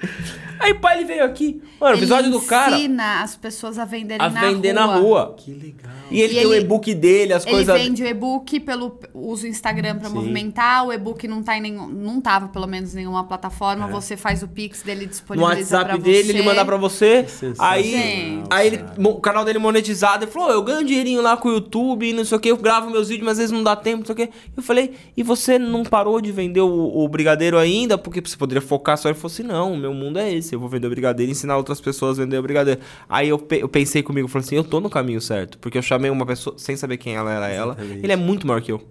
Aí, 0.60 0.74
pai, 0.74 0.98
ele 0.98 1.06
veio 1.06 1.24
aqui. 1.24 1.60
Mano, 1.80 1.96
o 1.96 1.98
episódio 1.98 2.26
ele 2.26 2.38
do 2.38 2.40
cara 2.42 2.76
ensina 2.76 3.22
as 3.22 3.34
pessoas 3.34 3.80
a 3.80 3.84
venderem 3.84 4.24
a 4.24 4.30
na 4.30 4.40
vender 4.40 4.70
rua. 4.72 4.86
na 4.86 4.94
rua. 4.96 5.34
Que 5.36 5.50
legal. 5.52 5.90
E 6.08 6.20
ele 6.20 6.34
E 6.34 6.36
tem 6.36 6.46
o 6.46 6.54
ele- 6.54 6.64
e-book 6.64 6.94
dele, 6.94 7.32
as 7.32 7.42
Ele 7.44 7.52
coisas. 7.52 7.74
vende 7.82 8.02
o 8.04 8.06
e-book 8.06 8.60
pelo 8.60 8.96
uso 9.12 9.46
Instagram 9.48 9.98
pra 9.98 10.08
Sim. 10.08 10.14
movimentar. 10.14 10.86
O 10.86 10.92
e-book 10.92 11.26
não 11.26 11.42
tá 11.42 11.56
em 11.56 11.62
nenhum, 11.62 11.88
não 11.88 12.20
tava 12.20 12.46
pelo 12.48 12.68
menos 12.68 12.92
em 12.92 12.98
nenhuma 12.98 13.24
plataforma. 13.24 13.88
Você 13.88 14.16
faz 14.16 14.42
o 14.44 14.46
Pix 14.48 14.82
dele 14.82 15.10
É. 15.10 15.34
No 15.34 15.42
WhatsApp 15.42 15.84
pra 15.86 15.96
dele, 15.96 16.22
você. 16.24 16.30
ele 16.30 16.42
manda 16.42 16.64
pra 16.64 16.76
você. 16.76 17.26
Aí, 17.58 17.90
Gente. 17.90 18.44
aí 18.48 18.66
ele, 18.68 18.84
o 18.98 19.14
canal 19.20 19.44
dele 19.44 19.58
monetizado. 19.58 20.24
Ele 20.26 20.30
falou: 20.30 20.48
"Ô, 20.50 20.52
Eu 20.52 20.62
ganho 20.62 20.84
dinheirinho 20.86 21.20
lá 21.22 21.36
com 21.36 21.48
o 21.48 21.52
YouTube, 21.52 22.12
não 22.12 22.24
sei 22.24 22.36
o 22.36 22.40
que. 22.40 22.50
Eu 22.50 22.56
gravo 22.56 22.88
meus 22.88 23.08
vídeos, 23.08 23.24
mas 23.24 23.32
às 23.32 23.38
vezes 23.38 23.52
não 23.52 23.64
dá 23.64 23.74
tempo, 23.74 23.98
não 23.98 24.06
sei 24.06 24.12
o 24.12 24.16
que. 24.28 24.32
Eu 24.56 24.62
falei: 24.62 24.92
E 25.16 25.22
você 25.24 25.51
não 25.58 25.82
parou 25.84 26.20
de 26.20 26.30
vender 26.32 26.60
o, 26.60 26.68
o 26.96 27.08
brigadeiro 27.08 27.58
ainda? 27.58 27.96
Porque 27.98 28.20
você 28.20 28.36
poderia 28.36 28.60
focar 28.62 28.96
só. 28.98 29.08
Ele 29.08 29.14
falou 29.18 29.32
assim: 29.32 29.42
Não, 29.42 29.72
o 29.72 29.76
meu 29.76 29.92
mundo 29.94 30.18
é 30.18 30.32
esse. 30.32 30.54
Eu 30.54 30.60
vou 30.60 30.68
vender 30.68 30.86
o 30.86 30.90
brigadeiro 30.90 31.30
e 31.30 31.32
ensinar 31.32 31.56
outras 31.56 31.80
pessoas 31.80 32.18
a 32.18 32.22
vender 32.24 32.38
o 32.38 32.42
brigadeiro. 32.42 32.80
Aí 33.08 33.28
eu, 33.28 33.38
pe- 33.38 33.58
eu 33.62 33.68
pensei 33.68 34.02
comigo: 34.02 34.28
falei 34.28 34.44
assim, 34.46 34.56
Eu 34.56 34.64
tô 34.64 34.80
no 34.80 34.90
caminho 34.90 35.20
certo. 35.20 35.58
Porque 35.58 35.78
eu 35.78 35.82
chamei 35.82 36.10
uma 36.10 36.26
pessoa 36.26 36.56
sem 36.58 36.76
saber 36.76 36.96
quem 36.96 37.14
ela 37.14 37.32
era. 37.32 37.48
ela. 37.48 37.72
Exatamente. 37.74 38.04
Ele 38.04 38.12
é 38.12 38.16
muito 38.16 38.46
maior 38.46 38.60
que 38.60 38.72
eu. 38.72 38.82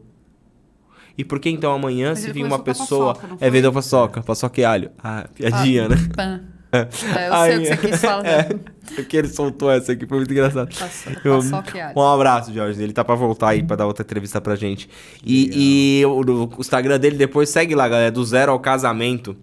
E 1.18 1.24
por 1.26 1.39
que 1.39 1.49
então 1.49 1.74
amanhã, 1.74 2.09
Mas 2.12 2.20
se 2.20 2.32
vir 2.32 2.43
uma 2.43 2.57
pessoa. 2.59 3.14
paçoca, 3.16 3.38
é 3.45 3.49
vender 3.49 3.72
paçoca, 3.72 4.24
paçoca 4.24 4.62
e 4.62 4.64
alho. 4.66 4.91
Ah, 5.03 5.28
piadinha, 5.36 5.89
né? 5.89 5.95
Pan. 6.16 6.41
É, 6.72 6.88
eu 7.28 7.34
sei 7.43 7.57
o 7.57 7.61
que 7.61 7.67
você 7.67 7.78
quis 7.91 7.99
falar. 8.01 8.26
É, 8.26 8.49
porque 8.95 9.17
ele 9.17 9.28
soltou 9.28 9.69
essa 9.72 9.91
aqui, 9.91 10.05
foi 10.07 10.17
muito 10.19 10.32
engraçado. 10.32 10.67
Paçoca, 10.74 11.22
Eu- 11.28 11.38
paçoca 11.38 11.78
e 11.78 11.82
alho. 11.82 11.93
um 11.99 12.01
abraço, 12.01 12.53
Jorge. 12.53 12.82
Ele 12.82 12.93
tá 12.93 13.03
pra 13.03 13.15
voltar 13.15 13.49
aí 13.49 13.61
pra 13.63 13.76
dar 13.76 13.86
outra 13.88 14.03
entrevista 14.03 14.39
pra 14.39 14.55
gente. 14.55 14.89
E, 15.24 15.99
e 16.01 16.05
o, 16.05 16.22
o 16.22 16.49
Instagram 16.59 16.97
dele 16.99 17.17
depois 17.17 17.49
segue 17.49 17.76
lá, 17.76 17.88
galera, 17.89 18.11
do 18.11 18.24
zero 18.24 18.51
ao 18.51 18.59
casamento. 18.59 19.36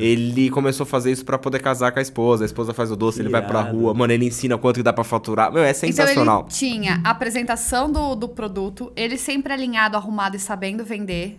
Ele 0.00 0.50
começou 0.50 0.82
a 0.82 0.86
fazer 0.86 1.12
isso 1.12 1.24
pra 1.24 1.38
poder 1.38 1.60
casar 1.60 1.92
com 1.92 2.00
a 2.00 2.02
esposa. 2.02 2.42
A 2.44 2.46
esposa 2.46 2.74
faz 2.74 2.90
o 2.90 2.96
doce, 2.96 3.20
ele 3.20 3.28
vai 3.28 3.40
pra 3.40 3.60
Irado. 3.60 3.76
rua. 3.78 3.94
Mano, 3.94 4.12
ele 4.12 4.24
ensina 4.26 4.58
quanto 4.58 4.76
que 4.78 4.82
dá 4.82 4.92
pra 4.92 5.04
faturar. 5.04 5.52
Meu, 5.52 5.62
é 5.62 5.72
sensacional. 5.72 6.46
Então 6.48 6.48
ele 6.68 6.74
tinha 6.80 7.00
a 7.04 7.10
apresentação 7.10 7.90
do, 7.90 8.16
do 8.16 8.28
produto, 8.28 8.92
ele 8.96 9.16
sempre 9.16 9.52
alinhado, 9.52 9.96
arrumado 9.96 10.34
e 10.34 10.40
sabendo 10.40 10.84
vender. 10.84 11.38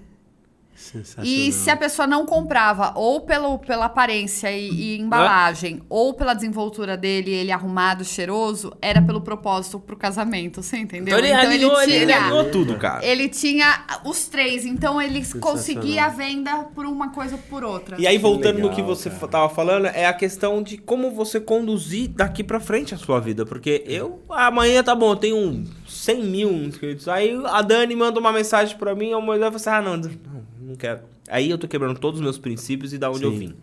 E 1.24 1.52
se 1.52 1.70
a 1.70 1.76
pessoa 1.76 2.08
não 2.08 2.26
comprava, 2.26 2.94
ou 2.96 3.22
pelo, 3.22 3.58
pela 3.60 3.86
aparência 3.86 4.52
e, 4.52 4.70
e 4.70 5.00
embalagem, 5.00 5.82
ou 5.90 6.14
pela 6.14 6.34
desenvoltura 6.34 6.96
dele, 6.96 7.32
ele 7.32 7.52
arrumado, 7.52 8.06
cheiroso, 8.06 8.72
era 8.82 9.02
pelo 9.02 9.22
propósito 9.22 9.80
pro 9.80 9.98
casamento, 9.98 10.62
você 10.62 10.78
entendeu? 10.78 11.18
Então 11.18 11.20
ele 11.20 11.34
alinhou, 11.34 11.82
ele, 11.82 11.94
ele 11.94 12.06
tinha, 12.06 12.26
alinhou 12.26 12.52
tudo, 12.52 12.76
cara. 12.78 13.06
ele 13.06 13.28
tinha 13.28 13.86
os 14.06 14.28
três, 14.28 14.66
então 14.66 15.02
ele 15.02 15.26
conseguia 15.40 16.06
a 16.06 16.10
venda 16.10 16.56
por 16.76 16.86
uma 16.86 17.10
coisa 17.10 17.36
ou 17.36 17.42
por 17.42 17.64
outra. 17.64 17.96
E 18.00 18.06
aí, 18.06 18.18
voltando 18.18 18.58
legal, 18.58 18.70
no 18.70 18.76
que 18.76 18.82
você 18.82 19.10
cara. 19.10 19.28
tava 19.28 19.50
falando, 19.50 19.88
é 19.88 20.06
a 20.06 20.14
questão 20.14 20.62
de 20.62 20.78
como 20.78 21.12
você 21.12 21.40
conduzir 21.40 22.10
daqui 22.10 22.44
pra 22.44 22.60
frente 22.60 22.94
a 22.94 22.98
sua 22.98 23.20
vida. 23.20 23.46
Porque 23.46 23.84
eu, 23.88 24.22
amanhã 24.30 24.84
tá 24.84 24.94
bom, 24.94 25.12
eu 25.12 25.16
tenho 25.16 25.38
um 25.38 25.64
100 25.88 26.24
mil 26.24 26.52
inscritos. 26.52 27.08
Aí 27.08 27.40
a 27.46 27.62
Dani 27.62 27.96
manda 27.96 28.20
uma 28.20 28.32
mensagem 28.32 28.78
pra 28.78 28.96
mim, 28.96 29.14
a 29.14 29.20
mulher 29.20 29.52
fala 29.52 29.56
assim: 29.56 29.70
ah, 29.70 29.82
não, 29.82 29.98
não, 29.98 30.66
não 30.68 30.76
quero. 30.76 31.01
Aí 31.30 31.49
eu 31.49 31.57
tô 31.57 31.68
quebrando 31.68 31.97
todos 31.99 32.20
os 32.20 32.24
meus 32.24 32.38
princípios 32.38 32.91
e 32.93 32.97
da 32.97 33.09
onde 33.09 33.24
eu 33.24 33.32
Sim. 33.32 33.38
vim. 33.38 33.55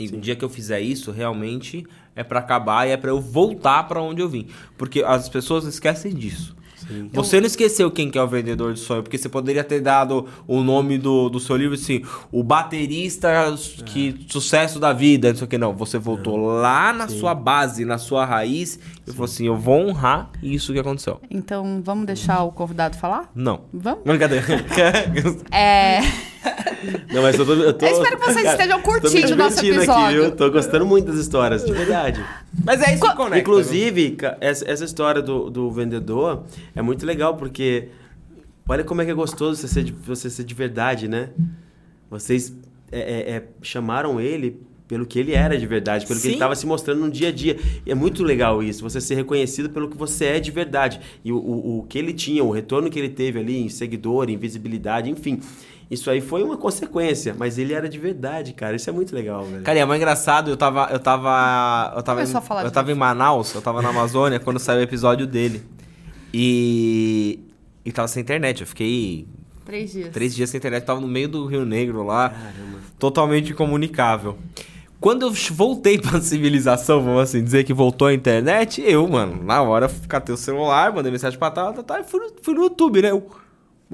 E 0.00 0.08
o 0.08 0.20
dia 0.20 0.34
que 0.34 0.44
eu 0.44 0.48
fizer 0.48 0.80
isso, 0.80 1.12
realmente 1.12 1.86
é 2.16 2.24
pra 2.24 2.40
acabar 2.40 2.88
e 2.88 2.90
é 2.90 2.96
pra 2.96 3.10
eu 3.10 3.20
voltar 3.20 3.84
pra 3.84 4.02
onde 4.02 4.20
eu 4.20 4.28
vim. 4.28 4.48
Porque 4.76 5.02
as 5.02 5.28
pessoas 5.28 5.64
esquecem 5.64 6.12
disso. 6.12 6.56
Sim. 6.86 7.10
Você 7.12 7.40
não 7.40 7.46
esqueceu 7.46 7.90
quem 7.90 8.10
que 8.10 8.18
é 8.18 8.22
o 8.22 8.28
vendedor 8.28 8.74
de 8.74 8.80
sonho, 8.80 9.02
porque 9.02 9.18
você 9.18 9.28
poderia 9.28 9.64
ter 9.64 9.80
dado 9.80 10.26
o 10.46 10.62
nome 10.62 10.98
do, 10.98 11.28
do 11.28 11.40
seu 11.40 11.56
livro 11.56 11.74
assim, 11.74 12.02
o 12.30 12.42
baterista 12.42 13.54
que 13.86 14.24
sucesso 14.28 14.78
da 14.78 14.92
vida, 14.92 15.28
não 15.30 15.36
sei 15.36 15.44
o 15.44 15.48
que 15.48 15.58
não. 15.58 15.74
Você 15.74 15.98
voltou 15.98 16.36
lá 16.36 16.92
na 16.92 17.08
sua 17.08 17.34
base, 17.34 17.84
na 17.84 17.98
sua 17.98 18.24
raiz, 18.24 18.78
e 19.06 19.12
falou 19.12 19.24
assim, 19.24 19.46
eu 19.46 19.56
vou 19.56 19.88
honrar 19.88 20.30
isso 20.42 20.72
que 20.72 20.78
aconteceu. 20.78 21.20
Então, 21.30 21.80
vamos 21.84 22.06
deixar 22.06 22.42
o 22.44 22.52
convidado 22.52 22.96
falar? 22.96 23.30
Não. 23.34 23.62
Vamos? 23.72 24.04
Brincadeira. 24.04 24.44
É. 25.50 26.33
Não, 27.12 27.22
mas 27.22 27.38
eu 27.38 27.46
tô, 27.46 27.52
eu 27.54 27.72
tô- 27.72 27.86
Eu 27.86 27.92
espero 27.92 28.18
que 28.18 28.24
vocês 28.26 28.46
estejam 28.50 28.80
tô 28.82 28.92
me 28.92 29.00
curtindo 29.00 29.32
o 29.32 29.36
nosso 29.36 29.64
episódio. 29.64 29.92
Aqui, 30.04 30.14
eu 30.14 30.36
tô 30.36 30.50
gostando 30.50 30.84
muito 30.86 31.06
das 31.06 31.16
histórias, 31.16 31.64
de 31.64 31.72
verdade. 31.72 32.24
Mas 32.64 32.80
é 32.82 32.94
isso 32.94 33.02
que 33.08 33.16
conecta. 33.16 33.38
Inclusive, 33.38 34.10
ca- 34.12 34.36
essa, 34.40 34.68
essa 34.70 34.84
história 34.84 35.22
do, 35.22 35.48
do 35.50 35.70
vendedor 35.70 36.44
é 36.74 36.82
muito 36.82 37.06
legal, 37.06 37.36
porque 37.36 37.88
olha 38.68 38.84
como 38.84 39.00
é 39.02 39.04
que 39.04 39.10
é 39.10 39.14
gostoso 39.14 39.60
você 39.60 39.68
ser 39.68 39.84
de, 39.84 39.92
você 39.92 40.28
ser 40.28 40.44
de 40.44 40.54
verdade, 40.54 41.08
né? 41.08 41.30
Vocês 42.10 42.54
é, 42.92 42.98
é, 43.00 43.30
é, 43.36 43.42
chamaram 43.62 44.20
ele 44.20 44.60
pelo 44.86 45.06
que 45.06 45.18
ele 45.18 45.32
era 45.32 45.56
de 45.56 45.66
verdade, 45.66 46.06
pelo 46.06 46.20
que 46.20 46.26
ele 46.26 46.32
Sim. 46.34 46.36
estava 46.36 46.54
se 46.54 46.66
mostrando 46.66 47.00
no 47.00 47.10
dia 47.10 47.28
a 47.28 47.32
dia. 47.32 47.58
E 47.86 47.90
é 47.90 47.94
muito 47.94 48.22
legal 48.22 48.62
isso, 48.62 48.82
você 48.82 49.00
ser 49.00 49.14
reconhecido 49.14 49.70
pelo 49.70 49.88
que 49.88 49.96
você 49.96 50.26
é 50.26 50.40
de 50.40 50.50
verdade. 50.50 51.00
E 51.24 51.32
o, 51.32 51.36
o, 51.38 51.78
o 51.78 51.82
que 51.84 51.98
ele 51.98 52.12
tinha, 52.12 52.44
o 52.44 52.50
retorno 52.50 52.90
que 52.90 52.98
ele 52.98 53.08
teve 53.08 53.38
ali 53.38 53.56
em 53.62 53.68
seguidor, 53.70 54.28
em 54.28 54.36
visibilidade, 54.36 55.08
enfim. 55.10 55.40
Isso 55.94 56.10
aí 56.10 56.20
foi 56.20 56.42
uma 56.42 56.56
consequência, 56.56 57.34
mas 57.38 57.56
ele 57.58 57.72
era 57.72 57.88
de 57.88 57.98
verdade, 57.98 58.52
cara. 58.52 58.76
Isso 58.76 58.90
é 58.90 58.92
muito 58.92 59.14
legal, 59.14 59.44
velho. 59.44 59.62
Cara, 59.62 59.78
e 59.78 59.80
é 59.80 59.84
mais 59.84 60.00
engraçado, 60.00 60.50
eu 60.50 60.56
tava. 60.56 60.88
Eu 60.92 60.98
tava. 60.98 61.92
Eu 61.96 62.02
tava, 62.02 62.20
Começou 62.20 62.40
em, 62.40 62.44
a 62.44 62.46
falar 62.46 62.64
eu 62.64 62.70
tava 62.70 62.92
em 62.92 62.94
Manaus, 62.94 63.54
eu 63.54 63.62
tava 63.62 63.80
na 63.80 63.88
Amazônia 63.88 64.38
quando 64.38 64.58
saiu 64.58 64.80
o 64.80 64.82
episódio 64.82 65.26
dele. 65.26 65.62
E. 66.32 67.40
E 67.84 67.92
tava 67.92 68.08
sem 68.08 68.22
internet. 68.22 68.60
Eu 68.62 68.66
fiquei 68.66 69.26
Três 69.64 69.92
dias. 69.92 70.10
três 70.10 70.34
dias 70.34 70.50
sem 70.50 70.58
internet, 70.58 70.84
tava 70.84 71.00
no 71.00 71.08
meio 71.08 71.28
do 71.28 71.46
Rio 71.46 71.64
Negro 71.64 72.02
lá, 72.02 72.28
Caramba. 72.30 72.78
totalmente 72.98 73.52
incomunicável. 73.52 74.36
Quando 75.00 75.22
eu 75.26 75.32
voltei 75.52 75.96
pra 76.00 76.20
civilização, 76.20 77.02
vamos 77.02 77.22
assim 77.22 77.42
dizer 77.42 77.64
que 77.64 77.72
voltou 77.72 78.08
a 78.08 78.14
internet, 78.14 78.82
eu, 78.84 79.06
mano, 79.08 79.42
na 79.42 79.62
hora 79.62 79.90
catei 80.08 80.34
o 80.34 80.38
celular, 80.38 80.92
mandei 80.92 81.10
mensagem 81.10 81.38
pra 81.38 81.50
tal, 81.50 81.72
tal, 81.72 81.84
tal, 81.84 82.00
e 82.00 82.04
fui 82.04 82.20
no, 82.20 82.32
fui 82.42 82.54
no 82.54 82.62
YouTube, 82.64 83.00
né? 83.02 83.10
Eu 83.10 83.26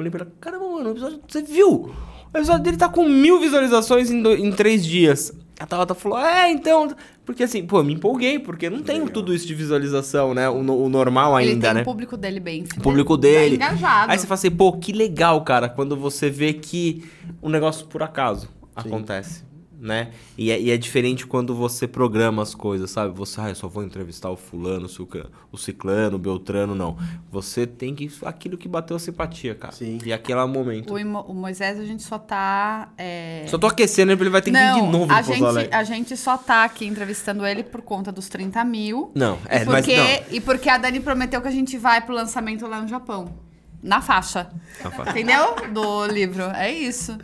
olhei 0.01 0.11
pra 0.11 0.22
ela, 0.22 0.32
caramba, 0.40 0.68
mano, 0.68 0.88
o 0.88 0.92
episódio, 0.92 1.20
você 1.26 1.42
viu? 1.42 1.90
O 2.32 2.36
episódio 2.38 2.62
dele 2.64 2.76
tá 2.76 2.88
com 2.88 3.05
mil 3.09 3.40
visualizações 3.40 4.11
em, 4.11 4.22
do- 4.22 4.34
em 4.34 4.53
três 4.53 4.84
dias. 4.84 5.32
A 5.59 5.66
Tabata 5.66 5.94
falou, 5.94 6.18
é, 6.18 6.51
então. 6.51 6.94
Porque 7.26 7.42
assim, 7.44 7.66
pô, 7.66 7.78
eu 7.80 7.84
me 7.84 7.92
empolguei, 7.92 8.38
porque 8.38 8.70
não 8.70 8.82
tenho 8.82 9.09
tudo 9.11 9.34
isso 9.34 9.46
de 9.46 9.55
visualização, 9.55 10.32
né? 10.32 10.48
O, 10.48 10.55
o 10.57 10.88
normal 10.88 11.38
Ele 11.38 11.51
ainda, 11.51 11.66
tem 11.68 11.74
né? 11.74 11.80
o 11.82 11.84
público 11.84 12.16
dele 12.16 12.40
bem 12.40 12.64
O 12.78 12.80
público 12.80 13.16
dele. 13.16 13.57
Bem 13.59 13.68
engajado. 13.68 14.11
Aí 14.11 14.18
você 14.18 14.26
fala 14.26 14.34
assim, 14.38 14.51
pô, 14.51 14.72
que 14.72 14.90
legal, 14.92 15.42
cara, 15.44 15.68
quando 15.68 15.96
você 15.96 16.30
vê 16.30 16.53
que 16.55 17.05
um 17.42 17.48
negócio 17.51 17.86
por 17.86 18.03
acaso 18.03 18.48
acontece. 18.74 19.44
Né? 19.80 20.10
E 20.36 20.50
é, 20.50 20.60
e 20.60 20.70
é 20.70 20.76
diferente 20.76 21.26
quando 21.26 21.54
você 21.54 21.88
programa 21.88 22.42
as 22.42 22.54
coisas, 22.54 22.90
sabe? 22.90 23.14
Você, 23.16 23.40
ah, 23.40 23.48
eu 23.48 23.54
só 23.54 23.66
vou 23.66 23.82
entrevistar 23.82 24.30
o 24.30 24.36
fulano, 24.36 24.86
o 24.86 24.88
ciclano, 24.88 25.30
o, 25.50 25.56
ciclano, 25.56 26.16
o 26.16 26.18
beltrano, 26.18 26.74
não. 26.74 26.96
Você 27.30 27.66
tem 27.66 27.94
que... 27.94 28.10
Aquilo 28.24 28.58
que 28.58 28.68
bateu 28.68 28.96
a 28.96 29.00
simpatia, 29.00 29.54
cara. 29.54 29.72
Sim. 29.72 29.98
E 30.04 30.12
aquele 30.12 30.44
momento. 30.46 30.92
O, 30.92 30.98
Imo- 30.98 31.24
o 31.26 31.34
Moisés, 31.34 31.78
a 31.78 31.84
gente 31.84 32.02
só 32.02 32.18
tá. 32.18 32.92
é, 32.98 33.44
Só 33.48 33.58
tô 33.58 33.66
aquecendo 33.66 34.12
ele, 34.12 34.16
porque 34.16 34.24
ele 34.24 34.30
vai 34.30 34.42
ter 34.42 34.50
que 34.50 34.58
vir 34.58 34.86
de 34.86 34.92
novo 34.92 35.10
a 35.12 35.22
gente, 35.22 35.74
a 35.74 35.84
gente 35.84 36.16
só 36.16 36.36
tá 36.36 36.64
aqui 36.64 36.86
entrevistando 36.86 37.46
ele 37.46 37.62
por 37.62 37.82
conta 37.82 38.12
dos 38.12 38.28
30 38.28 38.62
mil. 38.64 39.10
Não, 39.14 39.38
é, 39.48 39.62
e, 39.62 39.64
mas 39.64 39.86
porque, 39.86 39.96
não. 39.96 40.22
e 40.30 40.40
porque 40.40 40.68
a 40.68 40.78
Dani 40.78 41.00
prometeu 41.00 41.40
que 41.40 41.48
a 41.48 41.52
gente 41.52 41.78
vai 41.78 42.00
pro 42.00 42.14
lançamento 42.14 42.66
lá 42.66 42.80
no 42.80 42.88
Japão. 42.88 43.49
Na 43.82 44.00
faixa. 44.00 44.50
Na 44.82 44.90
faixa. 44.90 45.10
Entendeu? 45.10 45.56
Do 45.72 46.06
livro. 46.06 46.44
É 46.54 46.70
isso. 46.70 47.18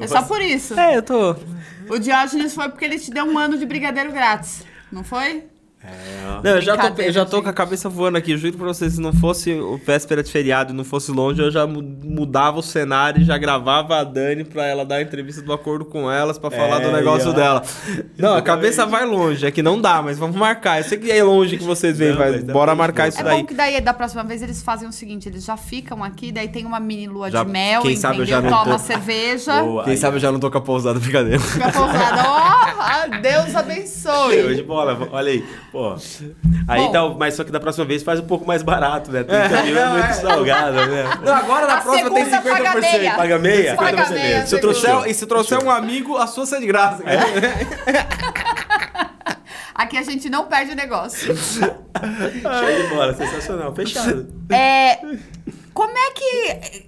é 0.00 0.06
só 0.06 0.22
por 0.22 0.40
isso. 0.40 0.78
É, 0.78 0.96
eu 0.96 1.02
tô... 1.02 1.36
O 1.88 1.98
Diógenes 1.98 2.54
foi 2.54 2.68
porque 2.68 2.84
ele 2.84 2.98
te 2.98 3.10
deu 3.10 3.24
um 3.24 3.38
ano 3.38 3.56
de 3.56 3.64
brigadeiro 3.64 4.12
grátis. 4.12 4.62
Não 4.92 5.02
foi? 5.02 5.46
Não, 6.44 6.50
eu 6.52 6.60
já, 6.62 6.76
tô, 6.76 7.02
eu 7.02 7.12
já 7.12 7.24
tô 7.24 7.42
com 7.42 7.48
a 7.48 7.52
cabeça 7.52 7.88
voando 7.88 8.16
aqui. 8.18 8.36
Juro 8.36 8.56
pra 8.56 8.66
vocês, 8.66 8.92
se 8.94 9.00
não 9.00 9.12
fosse 9.12 9.52
o 9.54 9.76
véspera 9.84 10.22
de 10.22 10.30
feriado 10.30 10.72
e 10.72 10.76
não 10.76 10.84
fosse 10.84 11.10
longe, 11.10 11.40
eu 11.42 11.50
já 11.50 11.66
mu- 11.66 11.82
mudava 11.82 12.58
o 12.58 12.62
cenário 12.62 13.22
e 13.22 13.24
já 13.24 13.36
gravava 13.38 13.96
a 13.98 14.04
Dani 14.04 14.44
pra 14.44 14.66
ela 14.66 14.84
dar 14.84 14.96
a 14.96 15.02
entrevista 15.02 15.42
do 15.42 15.52
acordo 15.52 15.84
com 15.84 16.10
elas 16.10 16.38
pra 16.38 16.50
falar 16.50 16.78
do 16.80 16.88
É, 16.88 16.92
negócio 16.92 17.28
e 17.28 17.30
ó. 17.30 17.34
dela. 17.34 17.62
Não, 18.16 18.34
a 18.34 18.42
cabeça 18.42 18.84
vai 18.86 19.04
longe. 19.06 19.46
É 19.46 19.50
que 19.50 19.62
não 19.62 19.80
dá, 19.80 20.02
mas 20.02 20.18
vamos 20.18 20.36
marcar. 20.36 20.78
Eu 20.78 20.84
sei 20.84 20.98
que 20.98 21.10
é 21.10 21.22
longe 21.24 21.56
que 21.56 21.64
vocês 21.64 21.96
veem, 21.98 22.12
Não, 22.12 22.18
mas 22.18 22.44
dá 22.44 22.52
bora 22.52 22.74
marcar 22.74 23.08
isso 23.08 23.20
É 23.20 23.22
daí. 23.24 23.38
bom 23.40 23.46
que 23.46 23.54
daí, 23.54 23.80
da 23.80 23.94
próxima 23.94 24.22
vez, 24.22 24.42
eles 24.42 24.62
fazem 24.62 24.88
o 24.88 24.92
seguinte: 24.92 25.28
eles 25.28 25.44
já 25.44 25.56
ficam 25.56 26.04
aqui, 26.04 26.30
daí 26.30 26.48
tem 26.48 26.64
uma 26.66 26.78
mini 26.78 27.06
lua 27.08 27.30
Já- 27.30 27.42
de 27.42 27.50
mel, 27.50 27.82
quem 27.82 27.92
entendeu? 27.92 28.00
sabe 28.10 28.18
eu 28.20 28.26
já 28.26 28.40
não 28.40 28.50
Toma 28.50 28.72
tô- 28.72 28.78
cerveja. 28.78 29.62
Boa. 29.62 29.84
Quem 29.84 29.96
sabe 29.96 30.16
eu 30.16 30.20
já 30.20 30.30
não 30.30 30.38
tô 30.38 30.50
com 30.50 30.58
a 30.58 30.60
pousada 30.60 30.98
brincadeira. 31.00 31.38
Fica 31.40 31.72
pousada. 31.72 32.22
Ó, 32.28 32.36
ah, 32.80 33.06
Deus 33.20 33.54
abençoe. 33.56 34.42
Show 34.42 34.54
de 34.54 34.62
bola, 34.62 35.08
olha 35.10 35.32
aí. 35.32 35.44
Pô. 35.72 35.77
Aí 36.68 36.80
Bom. 36.82 36.92
dá, 36.92 37.08
mas 37.10 37.34
só 37.34 37.44
que 37.44 37.50
da 37.50 37.60
próxima 37.60 37.84
vez 37.86 38.02
faz 38.02 38.20
um 38.20 38.26
pouco 38.26 38.46
mais 38.46 38.62
barato, 38.62 39.10
né? 39.10 39.22
30 39.24 39.62
mil 39.62 39.78
é 39.78 39.88
muito 39.88 40.04
é. 40.10 40.12
salgado, 40.12 40.86
né? 40.86 41.04
Não, 41.22 41.34
agora 41.34 41.66
na 41.66 41.74
A 41.74 41.80
próxima 41.80 42.10
tem 42.10 42.24
segunda 42.24 42.50
50%. 42.50 42.56
paga 42.64 42.80
meia. 42.80 43.14
Paga 43.14 43.38
meia? 43.38 43.74
Paga 43.76 44.04
50% 44.06 44.10
meia, 44.10 44.46
Se 44.46 44.54
eu 44.54 44.60
segunda. 44.60 44.80
trouxer, 44.80 45.10
e 45.10 45.14
se 45.14 45.26
trouxer 45.26 45.62
um 45.64 45.70
amigo, 45.70 46.16
a 46.16 46.26
sua 46.26 46.44
sai 46.46 46.60
de 46.60 46.66
graça. 46.66 47.02
Aqui 49.74 49.96
a 49.96 50.02
gente 50.02 50.28
não 50.28 50.46
perde 50.46 50.72
o 50.72 50.74
negócio. 50.76 51.36
Show 51.36 52.82
de 52.82 52.88
bola, 52.88 53.14
sensacional. 53.14 53.72
Fechado. 53.74 54.26
É, 54.50 54.96
como 55.72 55.94
é 55.96 56.10
que. 56.10 56.82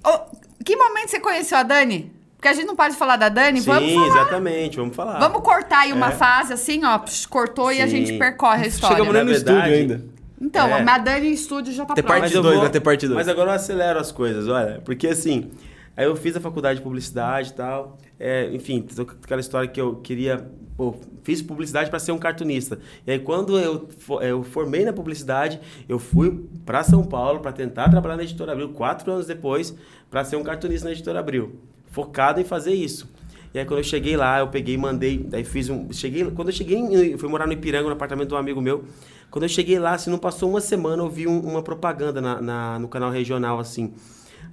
que 0.64 0.76
momento 0.76 1.08
você 1.08 1.20
conheceu 1.20 1.58
a 1.58 1.62
Dani? 1.62 2.12
Porque 2.40 2.48
a 2.48 2.54
gente 2.54 2.64
não 2.66 2.74
pode 2.74 2.96
falar 2.96 3.16
da 3.16 3.28
Dani, 3.28 3.60
vamos 3.60 3.90
Sim, 3.90 3.94
falar. 3.96 4.06
exatamente, 4.06 4.76
vamos 4.78 4.96
falar. 4.96 5.18
Vamos 5.18 5.42
cortar 5.42 5.80
aí 5.80 5.92
uma 5.92 6.08
É. 6.08 6.12
fase 6.12 6.54
assim, 6.54 6.82
ó, 6.86 6.98
psh, 6.98 7.26
cortou 7.26 7.70
e 7.70 7.82
a 7.82 7.84
Sim. 7.86 8.06
gente 8.06 8.18
percorre 8.18 8.64
a 8.64 8.66
história. 8.66 8.96
Chegamos 8.96 9.12
no 9.26 9.30
estúdio 9.30 9.54
verdade, 9.56 9.74
ainda. 9.74 10.04
Então, 10.40 10.66
É. 10.68 10.82
a 10.90 10.96
Dani 10.98 11.28
em 11.28 11.32
estúdio 11.34 11.70
já 11.70 11.84
tá 11.84 11.92
Tem 11.92 12.02
parte 12.02 12.34
eu 12.34 12.40
dois, 12.40 12.54
vou- 12.54 12.62
vai 12.62 12.72
ter 12.72 12.80
parte 12.80 13.06
dois. 13.06 13.14
Mas 13.18 13.28
agora 13.28 13.50
eu 13.50 13.54
acelero 13.56 13.98
as 13.98 14.10
coisas, 14.10 14.48
olha. 14.48 14.80
Porque 14.82 15.06
assim, 15.08 15.50
aí 15.94 16.06
eu 16.06 16.16
fiz 16.16 16.34
a 16.34 16.40
faculdade 16.40 16.78
de 16.78 16.82
publicidade 16.82 17.50
e 17.50 17.52
tal. 17.52 17.98
É, 18.18 18.48
enfim, 18.54 18.86
aquela 19.22 19.40
história 19.42 19.68
que 19.68 19.78
eu 19.78 19.96
queria. 19.96 20.42
Pô, 20.78 20.94
fiz 21.22 21.42
publicidade 21.42 21.90
para 21.90 21.98
ser 21.98 22.12
um 22.12 22.18
cartunista. 22.18 22.78
E 23.06 23.10
aí 23.12 23.18
quando 23.18 23.58
eu, 23.58 23.86
eu 24.22 24.42
formei 24.42 24.82
na 24.86 24.94
publicidade, 24.94 25.60
eu 25.86 25.98
fui 25.98 26.42
para 26.64 26.82
São 26.84 27.02
Paulo 27.04 27.40
para 27.40 27.52
tentar 27.52 27.90
trabalhar 27.90 28.16
na 28.16 28.22
Editora 28.22 28.52
Abril, 28.52 28.70
quatro 28.70 29.12
anos 29.12 29.26
depois, 29.26 29.74
para 30.10 30.24
ser 30.24 30.36
um 30.36 30.42
cartunista 30.42 30.86
na 30.86 30.92
Editora 30.92 31.20
Abril. 31.20 31.60
Focado 31.90 32.40
em 32.40 32.44
fazer 32.44 32.72
isso. 32.72 33.08
E 33.52 33.58
aí 33.58 33.64
quando 33.64 33.78
eu 33.78 33.84
cheguei 33.84 34.16
lá, 34.16 34.38
eu 34.38 34.48
peguei 34.48 34.74
e 34.74 34.78
mandei, 34.78 35.18
daí 35.18 35.42
fiz 35.44 35.68
um, 35.68 35.92
cheguei, 35.92 36.24
quando 36.30 36.48
eu 36.48 36.54
cheguei, 36.54 36.78
eu 37.12 37.18
fui 37.18 37.28
morar 37.28 37.46
no 37.46 37.52
Ipiranga, 37.52 37.86
no 37.88 37.92
apartamento 37.94 38.28
de 38.28 38.34
um 38.34 38.38
amigo 38.38 38.60
meu. 38.60 38.84
Quando 39.28 39.42
eu 39.44 39.48
cheguei 39.48 39.78
lá, 39.78 39.94
assim, 39.94 40.10
não 40.10 40.18
passou 40.18 40.48
uma 40.50 40.60
semana, 40.60 41.02
eu 41.02 41.08
vi 41.08 41.26
um- 41.26 41.40
uma 41.40 41.62
propaganda 41.62 42.20
na, 42.20 42.40
na- 42.40 42.78
no 42.78 42.88
canal 42.88 43.10
regional, 43.10 43.58
assim. 43.58 43.92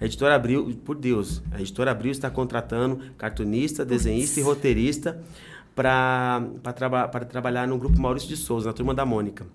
A 0.02 0.06
editora 0.06 0.36
Abril, 0.36 0.80
por 0.86 0.96
Deus, 0.96 1.42
a 1.52 1.60
editora 1.62 1.92
Abril 1.92 2.12
está 2.12 2.30
contratando 2.30 3.00
cartunista, 3.18 3.84
desenhista 3.86 4.40
e 4.40 4.44
roteirista 4.44 5.20
para 5.76 6.42
traba 6.76 7.08
trabalhar 7.08 7.68
no 7.68 7.78
grupo 7.78 8.00
Maurício 8.00 8.28
de 8.30 8.36
Souza, 8.38 8.68
na 8.68 8.74
turma 8.74 8.94
da 8.94 9.06
Mônica. 9.06 9.46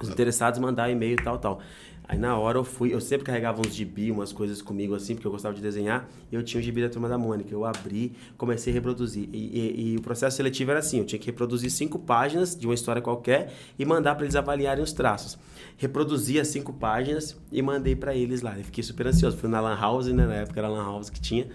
Os 0.00 0.08
interessados 0.10 0.60
mandaram 0.60 0.92
e-mail 0.92 1.14
e 1.14 1.22
tal, 1.24 1.38
tal. 1.38 1.60
Aí 2.08 2.16
na 2.16 2.38
hora 2.38 2.56
eu 2.58 2.62
fui, 2.64 2.94
eu 2.94 3.00
sempre 3.00 3.24
carregava 3.26 3.60
uns 3.60 3.74
gibi, 3.74 4.12
umas 4.12 4.32
coisas 4.32 4.62
comigo 4.62 4.94
assim, 4.94 5.14
porque 5.14 5.26
eu 5.26 5.30
gostava 5.32 5.52
de 5.54 5.60
desenhar, 5.60 6.08
e 6.30 6.36
eu 6.36 6.42
tinha 6.44 6.60
o 6.60 6.62
gibi 6.62 6.80
da 6.80 6.88
turma 6.88 7.08
da 7.08 7.18
Mônica. 7.18 7.52
Eu 7.52 7.64
abri, 7.64 8.12
comecei 8.36 8.72
a 8.72 8.74
reproduzir. 8.74 9.28
E, 9.32 9.36
e- 9.38 9.92
e 9.92 9.96
o 9.96 10.00
processo 10.02 10.36
seletivo 10.36 10.70
era 10.70 10.78
assim: 10.80 10.98
eu 10.98 11.04
tinha 11.04 11.18
que 11.18 11.26
reproduzir 11.26 11.68
cinco 11.70 11.98
páginas 11.98 12.54
de 12.56 12.64
uma 12.66 12.74
história 12.74 13.02
qualquer 13.02 13.52
e 13.76 13.84
mandar 13.84 14.14
para 14.14 14.24
eles 14.24 14.36
avaliarem 14.36 14.84
os 14.84 14.92
traços. 14.92 15.36
Reproduzi 15.76 16.38
as 16.38 16.46
cinco 16.48 16.72
páginas 16.72 17.36
e 17.50 17.60
mandei 17.60 17.96
para 17.96 18.14
eles 18.14 18.40
lá. 18.40 18.56
Eu 18.56 18.64
fiquei 18.64 18.84
super 18.84 19.06
ansioso. 19.08 19.36
Fui 19.36 19.48
na 19.48 19.60
Lan 19.60 19.76
House, 19.76 20.06
né? 20.06 20.26
Na 20.26 20.34
época 20.34 20.60
era 20.60 20.68
a 20.68 20.70
Lan 20.70 20.84
House 20.84 21.10
que 21.10 21.20
tinha, 21.20 21.48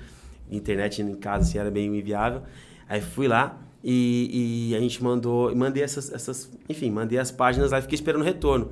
internet 0.51 1.01
em 1.01 1.15
casa 1.15 1.45
assim, 1.47 1.57
era 1.59 1.71
meio 1.71 1.95
inviável. 1.95 2.41
Aí 2.89 2.99
fui 3.01 3.27
lá. 3.27 3.57
E, 3.83 4.69
e 4.71 4.75
a 4.75 4.79
gente 4.79 5.01
mandou, 5.03 5.55
mandei 5.55 5.81
essas, 5.81 6.11
essas, 6.13 6.51
enfim, 6.69 6.91
mandei 6.91 7.17
as 7.17 7.31
páginas 7.31 7.71
lá 7.71 7.79
e 7.79 7.81
fiquei 7.81 7.95
esperando 7.95 8.21
o 8.21 8.25
retorno. 8.25 8.69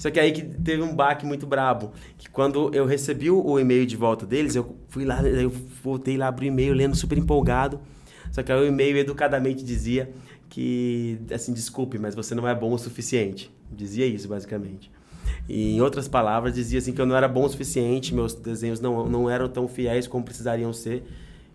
Só 0.00 0.10
que 0.10 0.18
aí 0.18 0.32
que 0.32 0.40
teve 0.42 0.80
um 0.80 0.96
baque 0.96 1.26
muito 1.26 1.46
brabo. 1.46 1.92
Que 2.16 2.26
quando 2.30 2.74
eu 2.74 2.86
recebi 2.86 3.30
o, 3.30 3.60
e-mail 3.60 3.84
de 3.84 3.98
volta 3.98 4.24
deles, 4.24 4.56
eu 4.56 4.74
fui 4.88 5.04
lá, 5.04 5.22
eu 5.22 5.52
voltei 5.84 6.16
lá, 6.16 6.28
abri 6.28 6.46
o 6.46 6.48
e-mail, 6.48 6.72
lendo 6.72 6.96
super 6.96 7.18
empolgado. 7.18 7.78
Só 8.32 8.42
que 8.42 8.50
aí 8.50 8.58
o 8.58 8.66
e-mail 8.66 8.96
educadamente 8.96 9.62
dizia 9.62 10.10
que, 10.48 11.20
assim, 11.30 11.52
desculpe, 11.52 11.98
mas 11.98 12.14
você 12.14 12.34
não 12.34 12.48
é 12.48 12.54
bom 12.54 12.72
o 12.72 12.78
suficiente. 12.78 13.54
Dizia 13.70 14.06
isso, 14.06 14.26
basicamente. 14.26 14.90
E, 15.46 15.76
em 15.76 15.82
outras 15.82 16.08
palavras, 16.08 16.54
dizia 16.54 16.78
assim 16.78 16.94
que 16.94 17.00
eu 17.00 17.04
não 17.04 17.14
era 17.14 17.28
bom 17.28 17.44
o 17.44 17.48
suficiente, 17.50 18.14
meus 18.14 18.32
desenhos 18.32 18.80
não, 18.80 19.06
não 19.06 19.28
eram 19.28 19.50
tão 19.50 19.68
fiéis 19.68 20.06
como 20.06 20.24
precisariam 20.24 20.72
ser. 20.72 21.04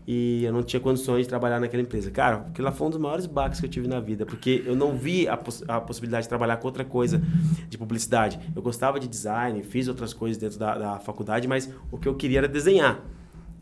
E 0.08 0.44
eu 0.44 0.54
não 0.54 0.62
tinha 0.62 0.80
condições 0.80 1.24
de 1.24 1.30
trabalhar 1.30 1.60
naquela 1.60 1.82
empresa. 1.82 2.12
Cara, 2.12 2.46
aquilo 2.50 2.66
lá 2.66 2.72
foi 2.72 2.86
um 2.86 2.90
dos 2.92 3.00
maiores 3.00 3.26
baques 3.26 3.60
que 3.60 3.66
eu 3.66 3.70
tive 3.70 3.88
na 3.88 4.00
vida, 4.00 4.24
porque 4.24 4.64
eu 4.66 4.76
não 4.76 4.96
vi 4.96 5.28
a, 5.28 5.36
poss 5.36 5.64
a 5.68 5.82
possibilidade 5.82 6.24
de 6.24 6.30
trabalhar 6.30 6.58
com 6.58 6.68
outra 6.68 6.86
coisa 6.86 7.20
de 7.68 7.78
publicidade. 7.78 8.40
Eu 8.56 8.62
gostava 8.62 9.00
de 9.00 9.08
design, 9.08 9.64
fiz 9.64 9.88
outras 9.88 10.14
coisas 10.14 10.38
dentro 10.38 10.60
da, 10.60 10.78
da 10.78 11.00
faculdade, 11.00 11.48
mas 11.48 11.74
o 11.92 11.98
que 11.98 12.08
eu 12.08 12.14
queria 12.14 12.38
era 12.40 12.48
desenhar. 12.48 13.04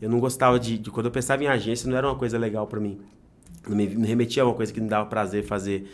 Eu 0.00 0.10
não 0.10 0.20
gostava 0.20 0.60
de, 0.60 0.76
de 0.76 0.90
quando 0.90 1.06
eu 1.06 1.12
pensava 1.12 1.42
em 1.42 1.46
agência, 1.46 1.88
não 1.88 1.96
era 1.96 2.06
uma 2.06 2.16
coisa 2.16 2.36
legal 2.36 2.66
para 2.66 2.78
mim. 2.78 3.00
Não 3.66 3.74
me, 3.74 3.86
me 3.86 4.06
remetia 4.06 4.42
a 4.42 4.46
uma 4.46 4.54
coisa 4.54 4.70
que 4.70 4.80
me 4.80 4.88
dava 4.88 5.06
prazer 5.08 5.44
fazer. 5.44 5.90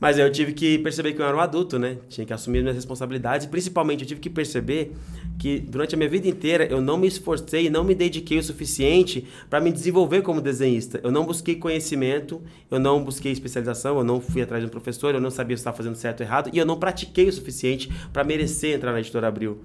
Mas 0.00 0.18
eu 0.18 0.30
tive 0.30 0.52
que 0.52 0.78
perceber 0.78 1.12
que 1.12 1.22
eu 1.22 1.26
era 1.26 1.36
um 1.36 1.40
adulto, 1.40 1.78
né? 1.78 1.98
Tinha 2.08 2.26
que 2.26 2.32
assumir 2.32 2.60
minhas 2.60 2.74
responsabilidades. 2.74 3.46
Principalmente 3.46 4.02
eu 4.02 4.08
tive 4.08 4.20
que 4.20 4.28
perceber 4.28 4.92
que 5.38 5.58
durante 5.58 5.94
a 5.94 5.98
minha 5.98 6.08
vida 6.08 6.28
inteira 6.28 6.64
eu 6.64 6.80
não 6.80 6.96
me 6.96 7.06
esforcei 7.06 7.70
não 7.70 7.84
me 7.84 7.94
dediquei 7.94 8.38
o 8.38 8.42
suficiente 8.42 9.26
para 9.48 9.60
me 9.60 9.72
desenvolver 9.72 10.22
como 10.22 10.40
desenhista. 10.40 11.00
Eu 11.02 11.10
não 11.10 11.24
busquei 11.24 11.54
conhecimento, 11.56 12.42
eu 12.70 12.78
não 12.78 13.02
busquei 13.02 13.32
especialização, 13.32 13.98
eu 13.98 14.04
não 14.04 14.20
fui 14.20 14.42
atrás 14.42 14.62
de 14.62 14.66
um 14.66 14.70
professor, 14.70 15.14
eu 15.14 15.20
não 15.20 15.30
sabia 15.30 15.56
se 15.56 15.60
estava 15.60 15.76
fazendo 15.76 15.94
certo 15.94 16.20
ou 16.20 16.26
errado 16.26 16.50
e 16.52 16.58
eu 16.58 16.66
não 16.66 16.78
pratiquei 16.78 17.28
o 17.28 17.32
suficiente 17.32 17.88
para 18.12 18.24
merecer 18.24 18.74
entrar 18.74 18.92
na 18.92 19.00
editora 19.00 19.28
Abril. 19.28 19.62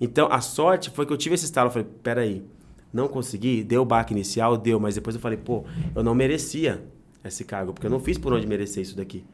Então 0.00 0.28
a 0.30 0.40
sorte 0.40 0.90
foi 0.90 1.06
que 1.06 1.12
eu 1.12 1.16
tive 1.16 1.36
esse 1.36 1.44
estalo. 1.44 1.68
Eu 1.68 1.72
falei: 1.72 1.88
peraí, 2.02 2.42
não 2.92 3.08
consegui? 3.08 3.62
Deu 3.62 3.82
o 3.82 3.86
baque 3.86 4.12
inicial? 4.12 4.56
Deu, 4.56 4.80
mas 4.80 4.96
depois 4.96 5.14
eu 5.14 5.22
falei: 5.22 5.38
pô, 5.38 5.64
eu 5.94 6.02
não 6.02 6.14
merecia 6.14 6.82
esse 7.24 7.44
cargo, 7.44 7.72
porque 7.72 7.86
eu 7.86 7.90
não 7.90 8.00
fiz 8.00 8.18
por 8.18 8.32
onde 8.32 8.46
merecer 8.46 8.82
isso 8.82 8.96
daqui. 8.96 9.24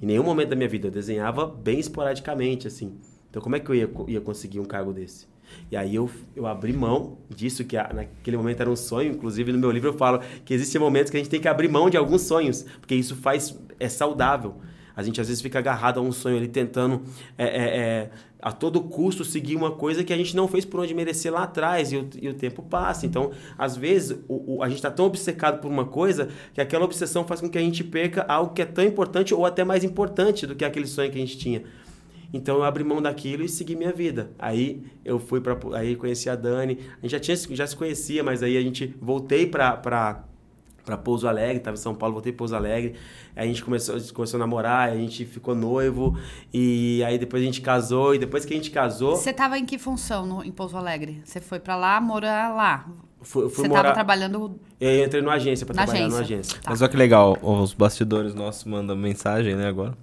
Em 0.00 0.06
nenhum 0.06 0.24
momento 0.24 0.50
da 0.50 0.56
minha 0.56 0.68
vida 0.68 0.88
eu 0.88 0.90
desenhava 0.90 1.46
bem 1.46 1.78
esporadicamente, 1.78 2.66
assim. 2.66 2.98
Então, 3.30 3.40
como 3.40 3.56
é 3.56 3.60
que 3.60 3.70
eu 3.70 3.74
ia, 3.74 3.90
ia 4.08 4.20
conseguir 4.20 4.60
um 4.60 4.64
cargo 4.64 4.92
desse? 4.92 5.26
E 5.70 5.76
aí 5.76 5.94
eu, 5.94 6.10
eu 6.34 6.46
abri 6.46 6.72
mão 6.72 7.18
disso, 7.28 7.64
que 7.64 7.76
naquele 7.76 8.36
momento 8.36 8.60
era 8.60 8.70
um 8.70 8.76
sonho. 8.76 9.12
Inclusive, 9.12 9.52
no 9.52 9.58
meu 9.58 9.70
livro 9.70 9.90
eu 9.90 9.94
falo 9.94 10.20
que 10.44 10.52
existem 10.52 10.80
momentos 10.80 11.10
que 11.10 11.16
a 11.16 11.20
gente 11.20 11.30
tem 11.30 11.40
que 11.40 11.48
abrir 11.48 11.68
mão 11.68 11.88
de 11.88 11.96
alguns 11.96 12.22
sonhos, 12.22 12.64
porque 12.80 12.94
isso 12.94 13.16
faz 13.16 13.58
é 13.78 13.88
saudável. 13.88 14.56
A 14.96 15.02
gente 15.02 15.20
às 15.20 15.28
vezes 15.28 15.42
fica 15.42 15.58
agarrado 15.58 15.98
a 15.98 16.02
um 16.02 16.12
sonho 16.12 16.36
ali, 16.36 16.48
tentando 16.48 17.02
é, 17.38 17.44
é, 17.46 17.78
é, 17.78 18.10
a 18.40 18.50
todo 18.52 18.80
custo 18.82 19.24
seguir 19.24 19.56
uma 19.56 19.70
coisa 19.70 20.02
que 20.04 20.12
a 20.12 20.16
gente 20.16 20.34
não 20.36 20.46
fez 20.48 20.64
por 20.64 20.80
onde 20.80 20.92
merecer 20.94 21.32
lá 21.32 21.44
atrás 21.44 21.92
e 21.92 21.96
o, 21.96 22.08
e 22.20 22.28
o 22.28 22.34
tempo 22.34 22.62
passa. 22.62 23.06
Então, 23.06 23.30
às 23.56 23.76
vezes, 23.76 24.18
o, 24.28 24.56
o- 24.56 24.62
a 24.62 24.68
gente 24.68 24.78
está 24.78 24.90
tão 24.90 25.06
obcecado 25.06 25.60
por 25.60 25.70
uma 25.70 25.84
coisa 25.84 26.28
que 26.52 26.60
aquela 26.60 26.84
obsessão 26.84 27.24
faz 27.26 27.40
com 27.40 27.48
que 27.48 27.56
a 27.58 27.60
gente 27.60 27.82
perca 27.84 28.22
algo 28.28 28.52
que 28.52 28.62
é 28.62 28.66
tão 28.66 28.84
importante 28.84 29.32
ou 29.34 29.46
até 29.46 29.64
mais 29.64 29.84
importante 29.84 30.46
do 30.46 30.54
que 30.54 30.64
aquele 30.64 30.86
sonho 30.86 31.10
que 31.10 31.16
a 31.18 31.20
gente 31.20 31.38
tinha. 31.38 31.62
Então 32.34 32.56
eu 32.56 32.64
abri 32.64 32.82
mão 32.82 33.00
daquilo 33.02 33.44
e 33.44 33.48
segui 33.48 33.76
minha 33.76 33.92
vida. 33.92 34.30
Aí 34.38 34.82
eu 35.04 35.18
fui 35.18 35.38
para 35.40 35.54
aí 35.76 35.94
conheci 35.96 36.30
a 36.30 36.34
Dani. 36.34 36.78
A 36.98 37.02
gente 37.06 37.10
já 37.12 37.20
tinha 37.20 37.36
já 37.56 37.66
se 37.66 37.76
conhecia, 37.76 38.24
mas 38.24 38.42
aí 38.42 38.56
a 38.56 38.62
gente 38.62 38.94
voltei 39.00 39.46
para 39.46 40.24
para 40.84 40.96
para 40.96 40.96
Pouso 40.96 41.28
Alegre, 41.28 41.58
estava 41.58 41.74
em 41.74 41.80
São 41.80 41.94
Paulo, 41.94 42.14
voltei 42.14 42.32
para 42.32 42.38
Pouso 42.38 42.56
Alegre. 42.56 42.94
Aí 43.34 43.44
a 43.44 43.46
gente 43.46 43.64
começou, 43.64 43.94
a 43.94 43.98
gente 43.98 44.12
começou 44.12 44.38
a 44.38 44.40
namorar, 44.40 44.90
a 44.90 44.96
gente 44.96 45.24
ficou 45.24 45.54
noivo 45.54 46.18
e 46.52 47.02
aí 47.04 47.18
depois 47.18 47.42
a 47.42 47.46
gente 47.46 47.60
casou 47.60 48.14
e 48.14 48.18
depois 48.18 48.44
que 48.44 48.52
a 48.52 48.56
gente 48.56 48.70
casou, 48.70 49.16
Você 49.16 49.32
tava 49.32 49.58
em 49.58 49.64
que 49.64 49.78
função 49.78 50.26
no, 50.26 50.44
em 50.44 50.50
Pouso 50.50 50.76
Alegre? 50.76 51.22
Você 51.24 51.40
foi 51.40 51.58
pra 51.58 51.76
lá 51.76 52.00
morar 52.00 52.54
lá? 52.54 52.86
Fui, 53.20 53.48
fui 53.48 53.64
Você 53.64 53.68
morar... 53.68 53.82
tava 53.82 53.94
trabalhando. 53.94 54.58
Eu 54.80 55.04
entrei 55.04 55.22
numa 55.22 55.34
agência 55.34 55.64
pra 55.64 55.74
Na 55.76 55.84
trabalhar 55.84 56.06
agência. 56.06 56.18
numa 56.18 56.24
agência. 56.26 56.60
Tá. 56.60 56.70
Mas 56.70 56.82
olha 56.82 56.90
que 56.90 56.96
legal, 56.96 57.38
os 57.40 57.72
bastidores 57.72 58.34
nossos 58.34 58.64
mandam 58.64 58.96
mensagem, 58.96 59.54
né, 59.54 59.68
agora. 59.68 59.96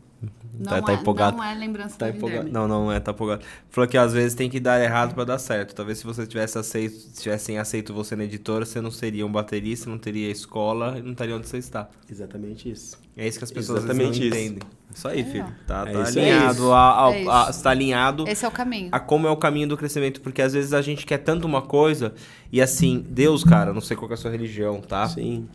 Não, 0.60 0.66
tá, 0.72 0.82
tá 0.82 0.92
é, 0.92 0.96
empolgado. 0.96 1.38
não 1.38 1.44
é 1.44 1.54
lembrança 1.56 1.98
Tá 1.98 2.10
do 2.10 2.18
empolgado. 2.18 2.50
Não, 2.52 2.68
não 2.68 2.92
é, 2.92 3.00
tá 3.00 3.12
empolgado. 3.12 3.44
Falou 3.70 3.88
que 3.88 3.98
às 3.98 4.12
vezes 4.14 4.34
tem 4.36 4.50
que 4.50 4.60
dar 4.60 4.80
errado 4.82 5.16
pra 5.16 5.24
dar 5.24 5.40
certo. 5.40 5.74
Talvez 5.74 5.98
se 6.00 6.06
você 6.06 6.28
tivesse 6.28 6.58
aceito, 6.58 6.96
se 6.96 7.22
tivessem 7.24 7.58
aceito 7.58 7.94
você 7.94 8.16
na 8.16 8.26
editora, 8.26 8.66
você 8.66 8.82
não 8.82 8.92
seria 8.92 9.26
um 9.26 9.32
baterista, 9.32 9.90
não 9.90 9.98
teria 9.98 10.30
escola 10.30 10.98
e 10.98 11.02
não 11.02 11.14
estaria 11.14 11.36
onde 11.36 11.48
você 11.48 11.58
está. 11.58 11.90
Exatamente 12.12 12.70
isso. 12.70 12.98
É 13.16 13.28
isso 13.28 13.38
que 13.38 13.44
as 13.44 13.52
pessoas 13.52 13.84
Exatamente 13.84 14.20
não 14.20 14.28
isso. 14.28 14.38
entendem. 14.38 14.60
Isso 14.94 15.08
aí, 15.08 15.22
É, 15.22 15.24
filho. 15.26 15.46
Tá, 15.68 15.86
É 15.88 15.92
tá 15.94 16.02
isso, 16.04 16.20
é 16.20 16.32
alinhado. 16.32 16.54
isso. 16.54 16.72
a- 16.72 17.08
a- 17.08 17.16
É 17.16 17.26
a- 17.28 17.50
está 17.50 17.70
alinhado 17.70 18.28
Esse 18.28 18.46
é 18.46 18.48
o 18.48 18.52
caminho. 18.52 18.90
a 18.92 19.00
como 19.00 19.28
é 19.28 19.30
o 19.32 19.38
caminho 19.38 19.68
do 19.68 19.78
crescimento. 19.78 20.20
Porque 20.22 20.42
às 20.42 20.54
vezes 20.54 20.74
a 20.74 20.82
gente 20.82 21.06
quer 21.06 21.20
tanto 21.20 21.46
uma 21.46 21.62
coisa 21.62 22.14
e 22.52 22.62
assim, 22.62 23.06
Deus, 23.10 23.44
cara, 23.44 23.74
não 23.74 23.82
sei 23.82 23.96
qual 23.96 24.08
que 24.08 24.14
é 24.14 24.16
a 24.16 24.18
sua 24.18 24.32
religião, 24.32 24.82
tá? 24.82 25.08
Sim. 25.08 25.48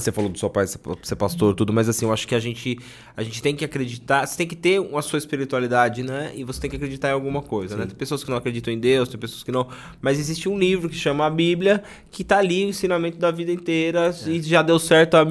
Você 0.00 0.12
falou 0.12 0.30
do 0.30 0.38
seu 0.38 0.50
pai 0.50 0.66
ser 0.66 1.16
pastor 1.16 1.54
tudo, 1.54 1.72
mas 1.72 1.88
assim, 1.88 2.04
eu 2.04 2.12
acho 2.12 2.26
que 2.26 2.34
a 2.34 2.40
gente, 2.40 2.78
a 3.16 3.22
gente 3.22 3.42
tem 3.42 3.54
que 3.54 3.64
acreditar, 3.64 4.26
você 4.26 4.36
tem 4.36 4.46
que 4.46 4.56
ter 4.56 4.80
a 4.94 5.02
sua 5.02 5.18
espiritualidade, 5.18 6.02
né? 6.02 6.32
E 6.34 6.44
você 6.44 6.60
tem 6.60 6.70
que 6.70 6.76
acreditar 6.76 7.08
em 7.08 7.12
alguma 7.12 7.42
coisa, 7.42 7.76
né? 7.76 7.86
Tem 7.86 7.94
pessoas 7.94 8.24
que 8.24 8.30
não 8.30 8.36
acreditam 8.36 8.72
em 8.72 8.78
Deus, 8.78 9.08
tem 9.08 9.18
pessoas 9.18 9.42
que 9.42 9.52
não. 9.52 9.68
Mas 10.00 10.18
existe 10.18 10.48
um 10.48 10.58
livro 10.58 10.88
que 10.88 10.96
chama 10.96 11.26
a 11.26 11.30
Bíblia, 11.30 11.82
que 12.10 12.24
tá 12.24 12.38
ali 12.38 12.64
o 12.64 12.68
ensinamento 12.68 13.18
da 13.18 13.30
vida 13.30 13.52
inteira 13.52 14.14
e 14.26 14.42
já 14.42 14.62
deu 14.62 14.78
certo 14.78 15.16
há 15.16 15.26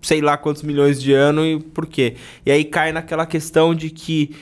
sei 0.00 0.20
lá 0.20 0.36
quantos 0.36 0.62
milhões 0.62 1.00
de 1.00 1.12
anos 1.12 1.44
e 1.44 1.58
por 1.58 1.86
quê? 1.86 2.14
E 2.44 2.50
aí 2.50 2.64
cai 2.64 2.92
naquela 2.92 3.26
questão 3.26 3.74
de 3.74 3.90
que 3.90 4.34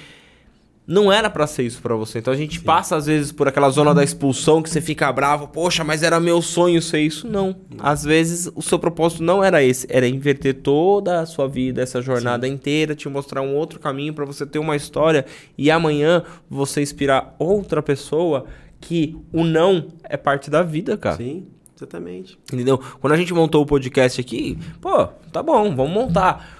não 0.86 1.12
era 1.12 1.28
pra 1.28 1.46
ser 1.46 1.64
isso 1.64 1.82
pra 1.82 1.96
você. 1.96 2.20
Então 2.20 2.32
a 2.32 2.36
gente 2.36 2.60
passa 2.60 2.96
às 2.96 3.06
vezes 3.06 3.32
por 3.32 3.48
aquela 3.48 3.68
zona 3.70 3.92
da 3.92 4.04
expulsão 4.04 4.62
que 4.62 4.70
você 4.70 4.80
fica 4.80 5.12
bravo, 5.12 5.48
poxa, 5.48 5.82
mas 5.82 6.02
era 6.02 6.20
meu 6.20 6.40
sonho 6.40 6.80
ser 6.80 7.00
isso. 7.00 7.26
Não. 7.26 7.56
Às 7.78 8.04
vezes 8.04 8.50
o 8.54 8.62
seu 8.62 8.78
propósito 8.78 9.22
não 9.22 9.42
era 9.42 9.62
esse, 9.62 9.86
era 9.90 10.06
inverter 10.06 10.54
toda 10.54 11.20
a 11.20 11.26
sua 11.26 11.48
vida, 11.48 11.82
essa 11.82 12.00
jornada 12.00 12.46
inteira, 12.46 12.94
te 12.94 13.08
mostrar 13.08 13.42
um 13.42 13.54
outro 13.56 13.80
caminho 13.80 14.14
pra 14.14 14.24
você 14.24 14.46
ter 14.46 14.58
uma 14.58 14.76
história 14.76 15.26
e 15.58 15.70
amanhã 15.70 16.22
você 16.48 16.80
inspirar 16.80 17.34
outra 17.38 17.82
pessoa 17.82 18.46
que 18.80 19.16
o 19.32 19.42
não 19.42 19.88
é 20.04 20.16
parte 20.16 20.50
da 20.50 20.62
vida, 20.62 20.96
cara. 20.96 21.16
Sim, 21.16 21.46
exatamente. 21.76 22.38
Entendeu? 22.52 22.80
Quando 23.00 23.12
a 23.12 23.16
gente 23.16 23.34
montou 23.34 23.62
o 23.62 23.66
podcast 23.66 24.20
aqui, 24.20 24.56
pô, 24.80 25.06
tá 25.32 25.42
bom, 25.42 25.74
vamos 25.74 25.92
montar. 25.92 26.55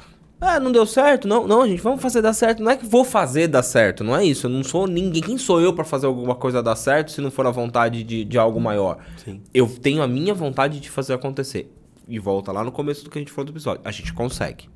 Ah, 0.46 0.60
não 0.60 0.70
deu 0.70 0.86
certo? 0.86 1.26
Não, 1.26 1.46
não, 1.46 1.66
gente, 1.66 1.82
vamos 1.82 2.00
fazer 2.00 2.22
dar 2.22 2.32
certo. 2.32 2.62
Não 2.62 2.70
é 2.70 2.76
que 2.76 2.86
vou 2.86 3.04
fazer 3.04 3.48
dar 3.48 3.64
certo, 3.64 4.04
não 4.04 4.14
é 4.14 4.24
isso. 4.24 4.46
Eu 4.46 4.50
não 4.50 4.62
sou 4.62 4.86
ninguém. 4.86 5.20
Quem 5.20 5.36
sou 5.36 5.60
eu 5.60 5.72
pra 5.72 5.84
fazer 5.84 6.06
alguma 6.06 6.36
coisa 6.36 6.62
dar 6.62 6.76
certo 6.76 7.10
se 7.10 7.20
não 7.20 7.30
for 7.30 7.46
a 7.46 7.50
vontade 7.50 8.04
de, 8.04 8.24
de 8.24 8.38
algo 8.38 8.60
maior? 8.60 8.98
Sim. 9.24 9.42
Eu 9.52 9.66
tenho 9.66 10.02
a 10.02 10.06
minha 10.06 10.32
vontade 10.32 10.78
de 10.78 10.88
fazer 10.88 11.14
acontecer. 11.14 11.72
E 12.08 12.20
volta 12.20 12.52
lá 12.52 12.62
no 12.62 12.70
começo 12.70 13.02
do 13.02 13.10
que 13.10 13.18
a 13.18 13.20
gente 13.20 13.32
falou 13.32 13.46
do 13.46 13.52
episódio. 13.52 13.82
A 13.84 13.90
gente 13.90 14.12
consegue. 14.12 14.68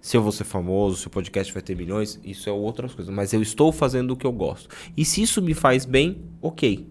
Se 0.00 0.16
eu 0.16 0.22
vou 0.22 0.30
ser 0.30 0.44
famoso, 0.44 0.96
se 0.96 1.06
o 1.08 1.10
podcast 1.10 1.52
vai 1.52 1.60
ter 1.60 1.74
milhões, 1.74 2.20
isso 2.24 2.48
é 2.48 2.52
outras 2.52 2.94
coisas. 2.94 3.12
Mas 3.12 3.32
eu 3.32 3.42
estou 3.42 3.72
fazendo 3.72 4.12
o 4.12 4.16
que 4.16 4.26
eu 4.26 4.32
gosto. 4.32 4.68
E 4.96 5.04
se 5.04 5.20
isso 5.20 5.42
me 5.42 5.54
faz 5.54 5.84
bem, 5.84 6.22
ok. 6.40 6.86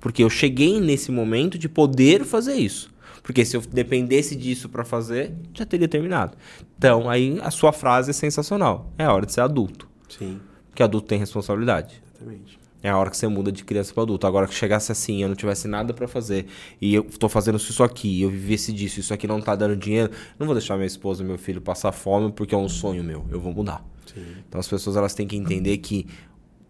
Porque 0.00 0.24
eu 0.24 0.30
cheguei 0.30 0.80
nesse 0.80 1.12
momento 1.12 1.56
de 1.56 1.68
poder 1.68 2.24
fazer 2.24 2.54
isso. 2.54 2.89
Porque 3.22 3.44
se 3.44 3.56
eu 3.56 3.60
dependesse 3.60 4.34
disso 4.34 4.68
pra 4.68 4.84
fazer, 4.84 5.32
já 5.54 5.64
teria 5.66 5.88
terminado. 5.88 6.36
Então, 6.76 7.08
aí 7.08 7.38
a 7.42 7.50
sua 7.50 7.72
frase 7.72 8.10
é 8.10 8.12
sensacional. 8.12 8.90
É 8.98 9.04
a 9.04 9.12
hora 9.12 9.26
de 9.26 9.32
ser 9.32 9.40
adulto. 9.42 9.88
Sim, 10.08 10.40
Porque 10.68 10.82
adulto 10.82 11.06
tem 11.06 11.18
responsabilidade. 11.18 12.02
exatamente. 12.16 12.58
É 12.82 12.88
a 12.88 12.96
hora 12.96 13.10
que 13.10 13.16
você 13.18 13.28
muda 13.28 13.52
de 13.52 13.62
criança 13.62 13.92
para 13.92 14.04
adulto. 14.04 14.26
Agora 14.26 14.46
que 14.46 14.54
chegasse 14.54 14.90
assim, 14.90 15.22
eu 15.22 15.28
não 15.28 15.36
tivesse 15.36 15.68
nada 15.68 15.92
pra 15.92 16.08
fazer 16.08 16.46
e 16.80 16.94
eu 16.94 17.04
tô 17.04 17.28
fazendo 17.28 17.58
isso 17.58 17.82
aqui, 17.82 18.22
eu 18.22 18.30
vivesse 18.30 18.72
disso, 18.72 19.00
isso 19.00 19.12
aqui 19.12 19.26
não 19.26 19.38
tá 19.38 19.54
dando 19.54 19.76
dinheiro, 19.76 20.10
não 20.38 20.46
vou 20.46 20.54
deixar 20.54 20.76
minha 20.76 20.86
esposa 20.86 21.22
e 21.22 21.26
meu 21.26 21.36
filho 21.36 21.60
passar 21.60 21.92
fome 21.92 22.32
porque 22.32 22.54
é 22.54 22.58
um 22.58 22.70
sonho 22.70 23.04
meu. 23.04 23.26
Eu 23.30 23.38
vou 23.38 23.52
mudar. 23.52 23.84
Sim. 24.06 24.24
Então 24.48 24.58
as 24.58 24.66
pessoas 24.66 24.96
elas 24.96 25.12
têm 25.12 25.26
que 25.26 25.36
entender 25.36 25.76
que 25.76 26.06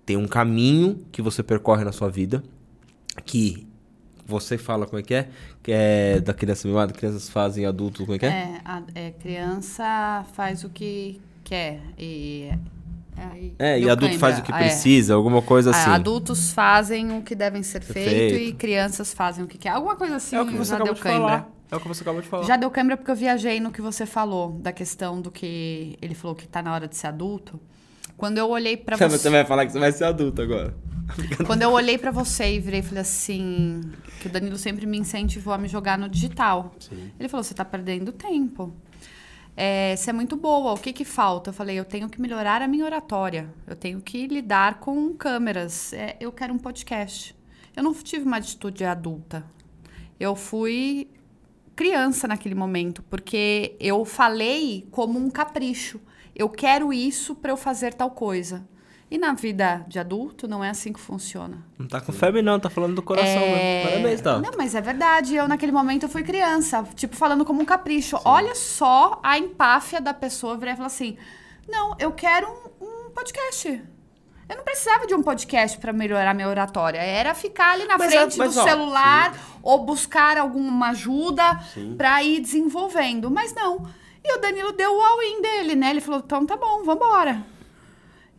tem 0.05 0.16
um 0.16 0.26
caminho 0.26 1.01
que 1.12 1.22
você 1.22 1.44
percorre 1.44 1.84
na 1.84 1.92
sua 1.92 2.09
vida 2.11 2.42
que 3.24 3.68
você 4.31 4.57
fala 4.57 4.87
como 4.87 5.01
é 5.01 5.03
que 5.03 5.12
é, 5.14 5.28
que 5.62 5.72
é 5.72 6.20
da 6.20 6.33
criança 6.33 6.66
mimada, 6.68 6.93
crianças 6.93 7.28
fazem 7.28 7.66
adultos, 7.66 8.07
como 8.07 8.14
é 8.14 8.18
que 8.18 8.26
é? 8.26 8.28
É, 8.28 8.61
a 8.64 8.83
é, 8.95 9.11
criança 9.11 10.24
faz 10.35 10.64
o 10.64 10.68
que 10.70 11.20
quer. 11.45 11.81
E, 11.99 12.51
aí 13.16 13.55
É, 13.59 13.78
e 13.78 13.85
adulto 13.91 14.12
cãibra. 14.12 14.18
faz 14.18 14.39
o 14.39 14.43
que 14.43 14.53
é. 14.53 14.57
precisa, 14.59 15.14
alguma 15.14 15.43
coisa 15.43 15.70
Ah, 15.70 15.76
assim. 15.76 15.91
adultos 15.91 16.53
fazem 16.53 17.18
o 17.18 17.22
que 17.22 17.35
devem 17.35 17.62
ser 17.62 17.83
Ser 17.83 17.93
feito, 17.93 18.35
feito. 18.35 18.49
e 18.49 18.53
crianças 18.53 19.12
fazem 19.12 19.45
o 19.45 19.49
que 19.49 19.59
quer. 19.59 19.70
Alguma 19.70 19.97
coisa 19.97 20.16
assim 20.16 20.37
é 20.37 20.41
o 20.43 20.47
que 20.47 20.55
você 20.55 20.70
já 20.70 20.76
acabou 20.76 20.95
deu 20.95 20.95
de 20.95 21.01
cãibra. 21.03 21.20
falar. 21.28 21.51
É 21.72 21.76
o 21.76 21.81
que 21.81 21.87
você 21.89 22.03
acabou 22.03 22.20
de 22.22 22.28
falar. 22.28 22.45
Já 22.47 22.57
deu 22.57 22.70
câimbra 22.70 22.97
porque 22.97 23.11
eu 23.11 23.16
viajei 23.16 23.61
no 23.61 23.70
que 23.70 23.81
você 23.81 24.05
falou, 24.07 24.53
da 24.61 24.72
questão 24.72 25.20
do 25.20 25.31
que 25.31 25.97
ele 26.03 26.14
falou 26.14 26.35
que 26.35 26.47
tá 26.49 26.62
na 26.62 26.72
hora 26.74 26.89
de 26.89 26.97
ser 26.97 27.07
adulto. 27.09 27.61
Quando 28.16 28.39
eu 28.39 28.49
olhei 28.51 28.76
pra 28.76 28.97
Você 28.99 29.09
você. 29.09 29.31
vai 29.31 29.45
falar 29.45 29.66
que 29.66 29.72
você 29.72 29.78
vai 29.78 29.93
ser 29.93 30.05
adulto 30.05 30.43
agora. 30.43 30.74
Quando 31.46 31.62
eu 31.62 31.70
olhei 31.70 31.98
pra 31.98 32.11
você 32.11 32.54
e 32.54 32.61
virei 32.61 32.80
e 32.80 32.82
falei 32.82 33.02
assim, 33.02 33.80
que 34.20 34.26
o 34.26 34.30
Danilo 34.30 34.56
sempre 34.56 34.86
me 34.86 34.98
incentivou 34.98 35.52
a 35.52 35.58
me 35.58 35.68
jogar 35.68 35.98
no 35.98 36.08
digital. 36.08 36.74
Sim. 36.78 37.11
Ele 37.18 37.28
falou: 37.28 37.44
você 37.44 37.54
tá 37.54 37.64
perdendo 37.64 38.12
tempo. 38.12 38.74
É, 39.56 39.94
você 39.96 40.11
é 40.11 40.12
muito 40.12 40.36
boa, 40.36 40.72
o 40.72 40.78
que 40.78 40.92
que 40.92 41.04
falta? 41.04 41.50
Eu 41.50 41.54
falei: 41.54 41.78
eu 41.78 41.84
tenho 41.84 42.08
que 42.08 42.20
melhorar 42.20 42.62
a 42.62 42.68
minha 42.68 42.84
oratória. 42.84 43.52
Eu 43.66 43.76
tenho 43.76 44.00
que 44.00 44.26
lidar 44.26 44.80
com 44.80 45.12
câmeras. 45.14 45.92
É, 45.92 46.16
eu 46.20 46.32
quero 46.32 46.54
um 46.54 46.58
podcast. 46.58 47.36
Eu 47.76 47.82
não 47.82 47.94
tive 47.94 48.24
uma 48.24 48.36
atitude 48.36 48.84
adulta. 48.84 49.44
Eu 50.18 50.36
fui 50.36 51.08
criança 51.74 52.28
naquele 52.28 52.54
momento, 52.54 53.02
porque 53.04 53.74
eu 53.80 54.04
falei 54.04 54.86
como 54.90 55.18
um 55.18 55.30
capricho. 55.30 56.00
Eu 56.34 56.48
quero 56.48 56.92
isso 56.92 57.34
pra 57.34 57.52
eu 57.52 57.56
fazer 57.56 57.94
tal 57.94 58.11
coisa. 58.11 58.68
E 59.11 59.18
na 59.18 59.32
vida 59.32 59.84
de 59.88 59.98
adulto 59.98 60.46
não 60.46 60.62
é 60.62 60.70
assim 60.70 60.92
que 60.92 61.00
funciona. 61.00 61.58
Não 61.76 61.88
tá 61.88 62.00
com 62.00 62.12
febre 62.12 62.42
não, 62.42 62.61
tá 62.61 62.70
falando 62.70 62.94
do 62.94 63.02
coração, 63.02 63.42
É... 63.42 63.82
né? 63.82 63.90
Parabéns, 63.90 64.20
tá? 64.20 64.38
Não, 64.38 64.52
mas 64.56 64.74
é 64.74 64.80
verdade. 64.80 65.34
Eu, 65.34 65.48
naquele 65.48 65.72
momento, 65.72 66.04
eu 66.04 66.08
fui 66.08 66.22
criança. 66.22 66.84
Tipo, 66.94 67.16
falando 67.16 67.44
como 67.44 67.61
um 67.61 67.64
capricho. 67.64 68.16
Olha 68.24 68.54
só 68.54 69.18
a 69.22 69.36
empáfia 69.36 70.00
da 70.00 70.14
pessoa 70.14 70.56
virar 70.56 70.72
e 70.72 70.76
falar 70.76 70.86
assim... 70.86 71.16
Não, 71.68 71.96
eu 71.98 72.12
quero 72.12 72.48
um, 72.80 72.84
um 72.84 73.11
podcast. 73.11 73.82
Eu 74.48 74.56
não 74.56 74.64
precisava 74.64 75.06
de 75.06 75.14
um 75.14 75.22
podcast 75.22 75.78
pra 75.78 75.92
melhorar 75.92 76.34
minha 76.34 76.48
oratória. 76.48 76.98
Era 76.98 77.34
ficar 77.34 77.72
ali 77.72 77.86
na 77.86 77.96
Mas 77.96 78.12
frente 78.12 78.38
mas, 78.38 78.54
do 78.54 78.61
ó, 78.61 78.64
celular 78.64 79.32
ou 79.62 79.84
buscar 79.84 80.38
alguma 80.38 80.90
ajuda 80.90 81.61
Sim. 81.74 81.94
pra 81.96 82.22
ir 82.22 82.40
desenvolvendo. 82.40 83.30
Mas 83.30 83.54
não. 83.54 83.88
E 84.24 84.36
o 84.36 84.40
Danilo 84.40 84.72
deu 84.72 84.92
o 84.92 85.00
all-in 85.00 85.40
dele, 85.40 85.74
né? 85.76 85.90
Ele 85.90 86.00
falou, 86.00 86.20
então 86.24 86.44
tá 86.44 86.56
bom, 86.56 86.82
vambora. 86.84 87.44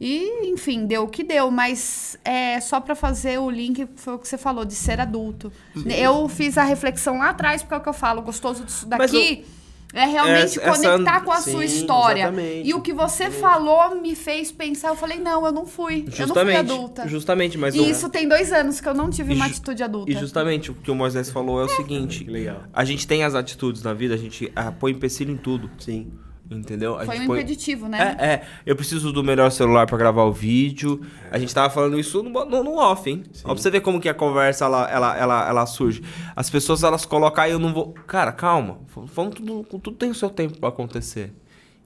E, 0.04 0.48
enfim, 0.52 0.88
deu 0.88 1.04
o 1.04 1.08
que 1.08 1.24
deu, 1.24 1.52
mas 1.52 2.18
é 2.26 2.60
só 2.60 2.80
pra 2.82 2.96
fazer 2.96 3.38
o 3.40 3.52
link, 3.52 3.88
foi 3.98 4.16
o 4.16 4.18
que 4.18 4.28
você 4.28 4.36
falou, 4.38 4.66
de 4.66 4.74
ser 4.74 5.00
adulto. 5.00 5.52
Eu 5.86 6.28
fiz 6.28 6.58
a 6.58 6.64
reflexão 6.64 7.20
lá 7.20 7.30
atrás, 7.30 7.62
porque 7.62 7.76
é 7.76 7.78
o 7.78 7.82
que 7.82 7.90
eu 7.90 7.94
falo, 7.94 8.20
gostoso 8.24 8.66
disso 8.66 8.88
daqui 8.88 9.46
é 9.94 10.06
realmente 10.06 10.58
essa- 10.58 10.62
essa- 10.62 10.90
conectar 10.90 11.22
com 11.22 11.32
a 11.32 11.42
Sim, 11.42 11.52
sua 11.52 11.66
história. 11.66 12.22
exatamente. 12.24 12.68
E 12.70 12.74
o 12.74 12.82
que 12.82 12.94
você 12.94 13.30
falou 13.30 14.02
me 14.02 14.16
fez 14.16 14.52
pensar, 14.52 14.88
eu 14.88 14.96
falei, 14.96 15.20
não, 15.20 15.46
eu 15.46 15.52
não 15.52 15.66
fui. 15.68 15.98
eu 15.98 16.04
não 16.06 16.12
fui 16.12 16.26
Justamente, 16.26 16.58
adulta. 16.58 17.08
justamente, 17.08 17.58
mas 17.60 17.76
E 17.76 17.88
isso 17.90 18.10
tem 18.10 18.28
dois 18.28 18.52
anos 18.52 18.82
que 18.82 18.88
eu 18.90 18.94
não 18.96 19.10
tive 19.10 19.34
E 19.34 19.36
uma 19.36 19.46
ju- 19.46 19.52
atitude 19.52 19.84
adulta. 19.84 20.10
E 20.12 20.16
justamente 20.16 20.72
o 20.72 20.74
que 20.74 20.90
o 20.90 20.96
Moisés 20.96 21.30
falou 21.30 21.62
é 21.62 21.66
o 21.66 21.70
seguinte: 21.70 22.26
a 22.74 22.84
gente 22.86 23.06
tem 23.06 23.24
as 23.24 23.36
atitudes 23.36 23.84
na 23.84 23.94
vida, 23.94 24.16
a 24.16 24.18
gente 24.18 24.52
ah, 24.56 24.72
põe 24.72 24.94
empecilho 24.94 25.32
em 25.32 25.38
tudo, 25.38 25.70
Sim. 25.78 26.12
Entendeu? 26.58 26.98
A 26.98 27.06
Foi 27.06 27.16
gente 27.16 27.24
um 27.24 27.28
põe... 27.28 27.40
impeditivo, 27.40 27.88
né? 27.88 28.16
É, 28.20 28.26
é, 28.26 28.42
eu 28.66 28.76
preciso 28.76 29.12
do 29.12 29.24
melhor 29.24 29.52
celular 29.52 29.86
pra 29.88 29.98
gravar 29.98 30.24
o 30.24 30.32
vídeo. 30.32 31.02
A 31.32 31.38
gente 31.38 31.54
tava 31.54 31.70
falando 31.70 32.00
isso 32.00 32.22
no, 32.22 32.30
no, 32.46 32.64
no 32.64 32.78
off, 32.78 33.10
hein? 33.10 33.24
Ó, 33.44 33.54
pra 33.54 33.62
você 33.62 33.70
ver 33.70 33.82
como 33.82 34.00
que 34.00 34.10
a 34.10 34.14
conversa 34.14 34.66
ela, 34.66 34.90
ela, 34.90 35.18
ela, 35.18 35.50
ela 35.50 35.66
surge. 35.66 36.04
As 36.36 36.50
pessoas 36.50 36.84
elas 36.84 37.06
colocam 37.06 37.44
aí, 37.44 37.52
eu 37.52 37.60
não 37.60 37.74
vou. 37.74 37.94
Cara, 38.08 38.32
calma. 38.32 38.80
Vamos 38.96 39.36
tudo, 39.36 39.64
tudo 39.64 39.92
tem 39.94 40.10
o 40.12 40.16
seu 40.16 40.30
tempo 40.30 40.60
pra 40.60 40.70
acontecer. 40.70 41.34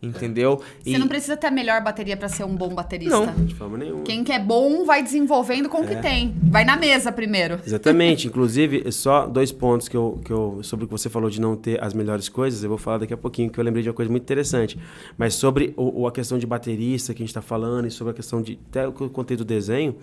Entendeu? 0.10 0.62
Você 0.84 0.98
não 0.98 1.08
precisa 1.08 1.36
ter 1.38 1.48
a 1.48 1.52
melhor 1.52 1.82
bateria 1.84 2.16
pra 2.18 2.30
ser 2.30 2.44
um 2.44 2.56
bom 2.56 2.74
baterista. 2.74 3.18
Não. 3.18 3.46
De 3.46 3.56
forma 3.56 3.78
nenhuma. 3.78 4.04
Quem 4.04 4.24
que 4.24 4.32
é 4.32 4.40
bom 4.40 4.86
vai 4.86 5.02
desenvolvendo 5.04 5.68
com 5.70 5.82
o 5.82 5.84
É. 5.84 5.88
que 5.88 5.96
tem. 6.02 6.36
Vai 6.44 6.64
na 6.66 6.76
mesa 6.78 7.12
primeiro. 7.12 7.60
Exatamente. 7.66 8.28
Inclusive, 8.28 8.92
só 8.92 9.26
dois 9.28 9.52
pontos 9.52 9.88
que 9.88 9.98
eu, 9.98 10.20
que 10.24 10.32
eu. 10.32 10.60
Sobre 10.64 10.86
o 10.86 10.88
que 10.88 10.92
você 10.92 11.10
falou 11.10 11.30
de 11.30 11.40
não 11.42 11.56
ter 11.56 11.84
as 11.84 11.94
melhores 11.94 12.30
coisas, 12.30 12.64
eu 12.64 12.70
vou 12.70 12.78
falar 12.78 13.00
daqui 13.00 13.14
a 13.14 13.18
pouquinho, 13.18 13.50
que 13.50 13.60
eu 13.60 13.64
lembrei 13.64 13.84
de 13.84 13.90
uma 13.90 13.96
coisa 13.96 14.10
muito 14.12 14.24
interessante. 14.24 14.78
Mas 15.18 15.34
sobre 15.34 15.74
o, 15.76 16.02
o- 16.02 16.08
a 16.08 16.12
questão 16.12 16.38
de 16.38 16.46
baterista 16.46 17.14
que 17.14 17.22
a 17.22 17.24
gente 17.24 17.30
está 17.30 17.42
falando, 17.42 17.88
e 17.88 17.92
sobre 17.92 18.12
a 18.12 18.14
questão 18.14 18.42
de. 18.42 18.60
Até 18.70 18.88
o 18.88 18.92
que 18.92 19.02
eu 19.02 19.10
contei 19.10 19.36
do 19.38 19.46
desenho. 19.46 19.96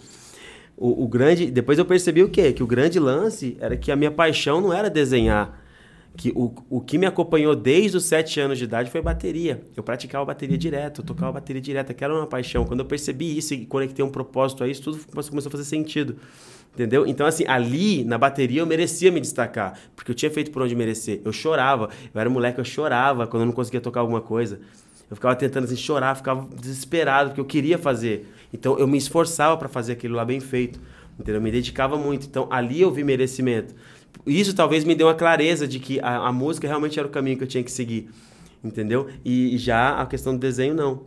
O, 0.76 1.04
o 1.04 1.08
grande. 1.08 1.50
Depois 1.50 1.78
eu 1.78 1.84
percebi 1.84 2.22
o 2.22 2.28
quê? 2.28 2.52
Que 2.52 2.62
o 2.62 2.66
grande 2.66 2.98
lance 2.98 3.56
era 3.60 3.76
que 3.76 3.92
a 3.92 3.96
minha 3.96 4.10
paixão 4.10 4.60
não 4.60 4.72
era 4.72 4.88
desenhar. 4.90 5.61
Que 6.16 6.30
o, 6.34 6.52
o 6.68 6.80
que 6.80 6.98
me 6.98 7.06
acompanhou 7.06 7.56
desde 7.56 7.96
os 7.96 8.04
sete 8.04 8.38
anos 8.38 8.58
de 8.58 8.64
idade 8.64 8.90
foi 8.90 9.00
bateria. 9.00 9.62
Eu 9.76 9.82
praticava 9.82 10.24
bateria 10.24 10.58
direto, 10.58 11.00
eu 11.00 11.04
tocava 11.04 11.32
bateria 11.32 11.62
direto, 11.62 11.90
aquela 11.90 12.14
era 12.14 12.22
uma 12.22 12.26
paixão. 12.26 12.64
Quando 12.64 12.80
eu 12.80 12.86
percebi 12.86 13.36
isso 13.36 13.54
e 13.54 13.64
conectei 13.64 14.04
um 14.04 14.10
propósito 14.10 14.62
a 14.62 14.68
isso, 14.68 14.82
tudo 14.82 14.98
começou 15.06 15.48
a 15.48 15.50
fazer 15.50 15.64
sentido. 15.64 16.16
Entendeu? 16.74 17.06
Então, 17.06 17.26
assim, 17.26 17.44
ali 17.46 18.02
na 18.04 18.16
bateria 18.16 18.60
eu 18.60 18.66
merecia 18.66 19.12
me 19.12 19.20
destacar, 19.20 19.78
porque 19.94 20.10
eu 20.10 20.14
tinha 20.14 20.30
feito 20.30 20.50
por 20.50 20.62
onde 20.62 20.74
merecer. 20.74 21.20
Eu 21.24 21.32
chorava, 21.32 21.90
eu 22.14 22.20
era 22.20 22.30
moleque, 22.30 22.58
eu 22.58 22.64
chorava 22.64 23.26
quando 23.26 23.42
eu 23.42 23.46
não 23.46 23.52
conseguia 23.52 23.80
tocar 23.80 24.00
alguma 24.00 24.20
coisa. 24.20 24.58
Eu 25.10 25.16
ficava 25.16 25.36
tentando 25.36 25.64
assim, 25.64 25.76
chorar, 25.76 26.14
ficava 26.14 26.48
desesperado, 26.58 27.30
porque 27.30 27.40
eu 27.40 27.44
queria 27.44 27.76
fazer. 27.76 28.26
Então, 28.52 28.78
eu 28.78 28.86
me 28.86 28.96
esforçava 28.96 29.56
para 29.58 29.68
fazer 29.68 29.92
aquilo 29.92 30.14
lá 30.14 30.24
bem 30.24 30.40
feito. 30.40 30.80
Entendeu? 31.18 31.34
Eu 31.36 31.42
me 31.42 31.50
dedicava 31.50 31.98
muito. 31.98 32.26
Então, 32.26 32.48
ali 32.50 32.80
eu 32.80 32.90
vi 32.90 33.04
merecimento. 33.04 33.74
Isso 34.26 34.54
talvez 34.54 34.84
me 34.84 34.94
deu 34.94 35.06
uma 35.08 35.14
clareza 35.14 35.66
de 35.66 35.78
que 35.78 36.00
a, 36.00 36.28
a 36.28 36.32
música 36.32 36.66
realmente 36.66 36.98
era 36.98 37.08
o 37.08 37.10
caminho 37.10 37.36
que 37.36 37.44
eu 37.44 37.48
tinha 37.48 37.62
que 37.64 37.72
seguir. 37.72 38.08
Entendeu? 38.62 39.08
E, 39.24 39.58
já 39.58 40.00
a 40.00 40.06
questão 40.06 40.34
do 40.34 40.38
desenho, 40.38 40.74
não. 40.74 41.02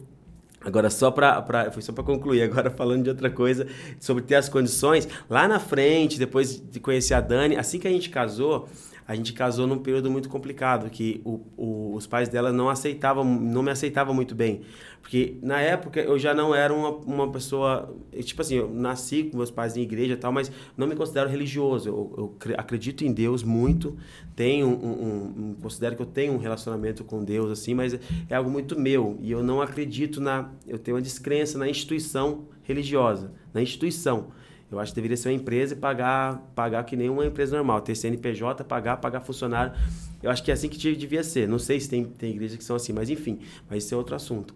Agora, 0.61 0.89
só 0.89 1.11
para 1.11 1.71
foi 1.71 1.81
só 1.81 1.93
para 1.93 2.03
concluir, 2.03 2.41
agora 2.41 2.69
falando 2.71 3.03
de 3.03 3.09
outra 3.09 3.29
coisa, 3.29 3.67
sobre 3.99 4.23
ter 4.23 4.35
as 4.35 4.49
condições, 4.49 5.07
lá 5.29 5.47
na 5.47 5.59
frente, 5.59 6.17
depois 6.17 6.59
de 6.59 6.79
conhecer 6.79 7.13
a 7.13 7.21
Dani, 7.21 7.55
assim 7.55 7.79
que 7.79 7.87
a 7.87 7.91
gente 7.91 8.09
casou, 8.09 8.67
a 9.07 9.15
gente 9.15 9.33
casou 9.33 9.67
num 9.67 9.77
período 9.77 10.09
muito 10.09 10.27
complicado, 10.27 10.89
que 10.89 11.21
o, 11.23 11.41
o, 11.55 11.93
os 11.93 12.07
pais 12.07 12.27
dela 12.27 12.51
não 12.51 12.69
aceitavam, 12.69 13.23
não 13.23 13.61
me 13.61 13.69
aceitavam 13.69 14.13
muito 14.13 14.33
bem. 14.33 14.61
Porque 14.99 15.37
na 15.43 15.61
época 15.61 15.99
eu 15.99 16.17
já 16.17 16.33
não 16.33 16.55
era 16.55 16.73
uma, 16.73 16.89
uma 16.89 17.31
pessoa. 17.31 17.95
Tipo 18.21 18.41
assim, 18.41 18.55
eu 18.55 18.67
nasci 18.73 19.25
com 19.25 19.37
meus 19.37 19.51
pais 19.51 19.77
em 19.77 19.81
igreja 19.81 20.13
e 20.13 20.17
tal, 20.17 20.31
mas 20.31 20.51
não 20.75 20.87
me 20.87 20.95
considero 20.95 21.29
religioso. 21.29 21.87
Eu, 21.87 22.37
eu 22.47 22.55
acredito 22.57 23.05
em 23.05 23.13
Deus 23.13 23.43
muito, 23.43 23.95
tenho 24.35 24.67
um, 24.67 24.71
um, 24.71 25.49
um, 25.49 25.55
considero 25.61 25.95
que 25.95 26.01
eu 26.01 26.07
tenho 26.07 26.33
um 26.33 26.37
relacionamento 26.37 27.03
com 27.03 27.23
Deus, 27.23 27.51
assim, 27.51 27.75
mas 27.75 27.93
é 28.27 28.35
algo 28.35 28.49
muito 28.49 28.79
meu. 28.79 29.19
E 29.21 29.31
eu 29.31 29.43
não 29.43 29.61
acredito 29.61 30.19
na. 30.19 30.49
Eu 30.67 30.79
tenho 30.79 30.97
uma 30.97 31.03
descrença 31.03 31.59
na 31.59 31.69
instituição 31.69 32.47
religiosa, 32.63 33.31
na 33.53 33.61
instituição. 33.61 34.31
Eu 34.71 34.79
acho 34.79 34.91
que 34.91 34.95
deveria 34.95 35.15
ser 35.15 35.29
uma 35.29 35.35
empresa 35.35 35.73
e 35.73 35.77
pagar, 35.77 36.37
pagar 36.55 36.83
que 36.83 36.95
nem 36.95 37.09
uma 37.09 37.25
empresa 37.25 37.55
normal. 37.55 37.81
Ter 37.81 37.95
CNPJ, 37.95 38.63
pagar, 38.63 38.97
pagar 38.97 39.21
funcionário. 39.21 39.73
Eu 40.21 40.31
acho 40.31 40.43
que 40.43 40.49
é 40.49 40.53
assim 40.53 40.67
que 40.67 40.95
devia 40.95 41.23
ser. 41.23 41.47
Não 41.47 41.59
sei 41.59 41.79
se 41.79 41.89
tem, 41.89 42.03
tem 42.03 42.31
igrejas 42.31 42.57
que 42.57 42.63
são 42.63 42.75
assim, 42.75 42.91
mas 42.91 43.09
enfim. 43.09 43.39
Mas 43.69 43.83
isso 43.83 43.93
é 43.93 43.97
outro 43.97 44.15
assunto. 44.15 44.55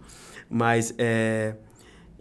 Mas 0.50 0.94
é, 0.98 1.56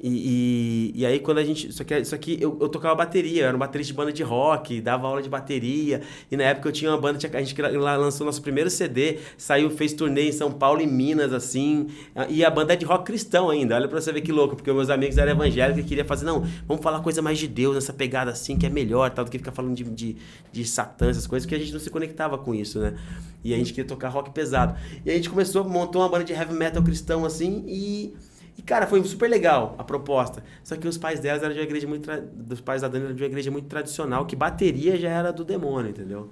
e, 0.00 0.92
e, 0.94 1.00
e, 1.00 1.06
aí 1.06 1.18
quando 1.18 1.38
a 1.38 1.44
gente. 1.44 1.72
Só 1.72 1.82
que, 1.82 2.04
só 2.04 2.16
que 2.16 2.38
eu, 2.40 2.56
eu 2.60 2.68
tocava 2.68 2.94
bateria, 2.94 3.42
eu 3.42 3.48
era 3.48 3.56
um 3.56 3.58
baterista 3.58 3.92
de 3.92 3.96
banda 3.96 4.12
de 4.12 4.22
rock, 4.22 4.80
dava 4.80 5.08
aula 5.08 5.20
de 5.20 5.28
bateria. 5.28 6.02
E 6.30 6.36
na 6.36 6.44
época 6.44 6.68
eu 6.68 6.72
tinha 6.72 6.90
uma 6.90 6.98
banda, 6.98 7.18
a 7.18 7.42
gente 7.42 7.60
lançou 7.60 8.24
nosso 8.24 8.40
primeiro 8.40 8.70
CD, 8.70 9.18
saiu, 9.36 9.70
fez 9.70 9.92
turnê 9.92 10.28
em 10.28 10.32
São 10.32 10.52
Paulo 10.52 10.80
e 10.80 10.86
Minas, 10.86 11.32
assim. 11.32 11.88
E 12.28 12.44
a 12.44 12.50
banda 12.50 12.74
é 12.74 12.76
de 12.76 12.84
rock 12.84 13.06
cristão 13.06 13.50
ainda. 13.50 13.74
Olha 13.74 13.88
pra 13.88 14.00
você 14.00 14.12
ver 14.12 14.20
que 14.20 14.30
louco, 14.30 14.54
porque 14.54 14.72
meus 14.72 14.88
amigos 14.88 15.18
eram 15.18 15.32
evangélicos 15.32 15.82
e 15.82 15.86
queriam 15.86 16.06
fazer, 16.06 16.24
não, 16.24 16.46
vamos 16.66 16.82
falar 16.82 17.00
coisa 17.00 17.20
mais 17.20 17.38
de 17.38 17.48
Deus, 17.48 17.76
essa 17.76 17.92
pegada 17.92 18.30
assim, 18.30 18.56
que 18.56 18.66
é 18.66 18.70
melhor, 18.70 19.10
tal, 19.10 19.24
do 19.24 19.30
que 19.30 19.38
ficar 19.38 19.52
falando 19.52 19.74
de, 19.74 19.84
de, 19.84 20.16
de 20.52 20.64
Satã, 20.64 21.10
essas 21.10 21.26
coisas, 21.26 21.44
que 21.46 21.54
a 21.54 21.58
gente 21.58 21.72
não 21.72 21.80
se 21.80 21.90
conectava 21.90 22.38
com 22.38 22.54
isso, 22.54 22.78
né? 22.78 22.94
E 23.42 23.52
a 23.52 23.56
gente 23.56 23.72
queria 23.72 23.88
tocar 23.88 24.08
rock 24.08 24.30
pesado. 24.30 24.78
E 25.04 25.10
a 25.10 25.14
gente 25.14 25.28
começou, 25.28 25.64
montou 25.64 26.02
uma 26.02 26.08
banda 26.08 26.24
de 26.24 26.32
heavy 26.32 26.54
metal 26.54 26.82
cristão, 26.82 27.24
assim, 27.24 27.64
e 27.66 28.14
e, 28.58 28.62
cara, 28.62 28.88
foi 28.88 29.02
super 29.04 29.30
legal 29.30 29.76
a 29.78 29.84
proposta. 29.84 30.42
Só 30.64 30.74
que 30.76 30.88
os 30.88 30.98
pais 30.98 31.20
delas 31.20 31.40
eram 31.44 31.54
de 31.54 31.60
uma 31.60 31.64
igreja 31.64 31.86
muito. 31.86 32.02
Tra... 32.02 32.20
Dos 32.20 32.60
pais 32.60 32.82
da 32.82 32.88
Dani 32.88 33.04
eram 33.04 33.14
de 33.14 33.22
uma 33.22 33.28
igreja 33.28 33.52
muito 33.52 33.68
tradicional, 33.68 34.26
que 34.26 34.34
bateria 34.34 34.96
já 34.96 35.08
era 35.08 35.32
do 35.32 35.44
demônio, 35.44 35.90
entendeu? 35.90 36.28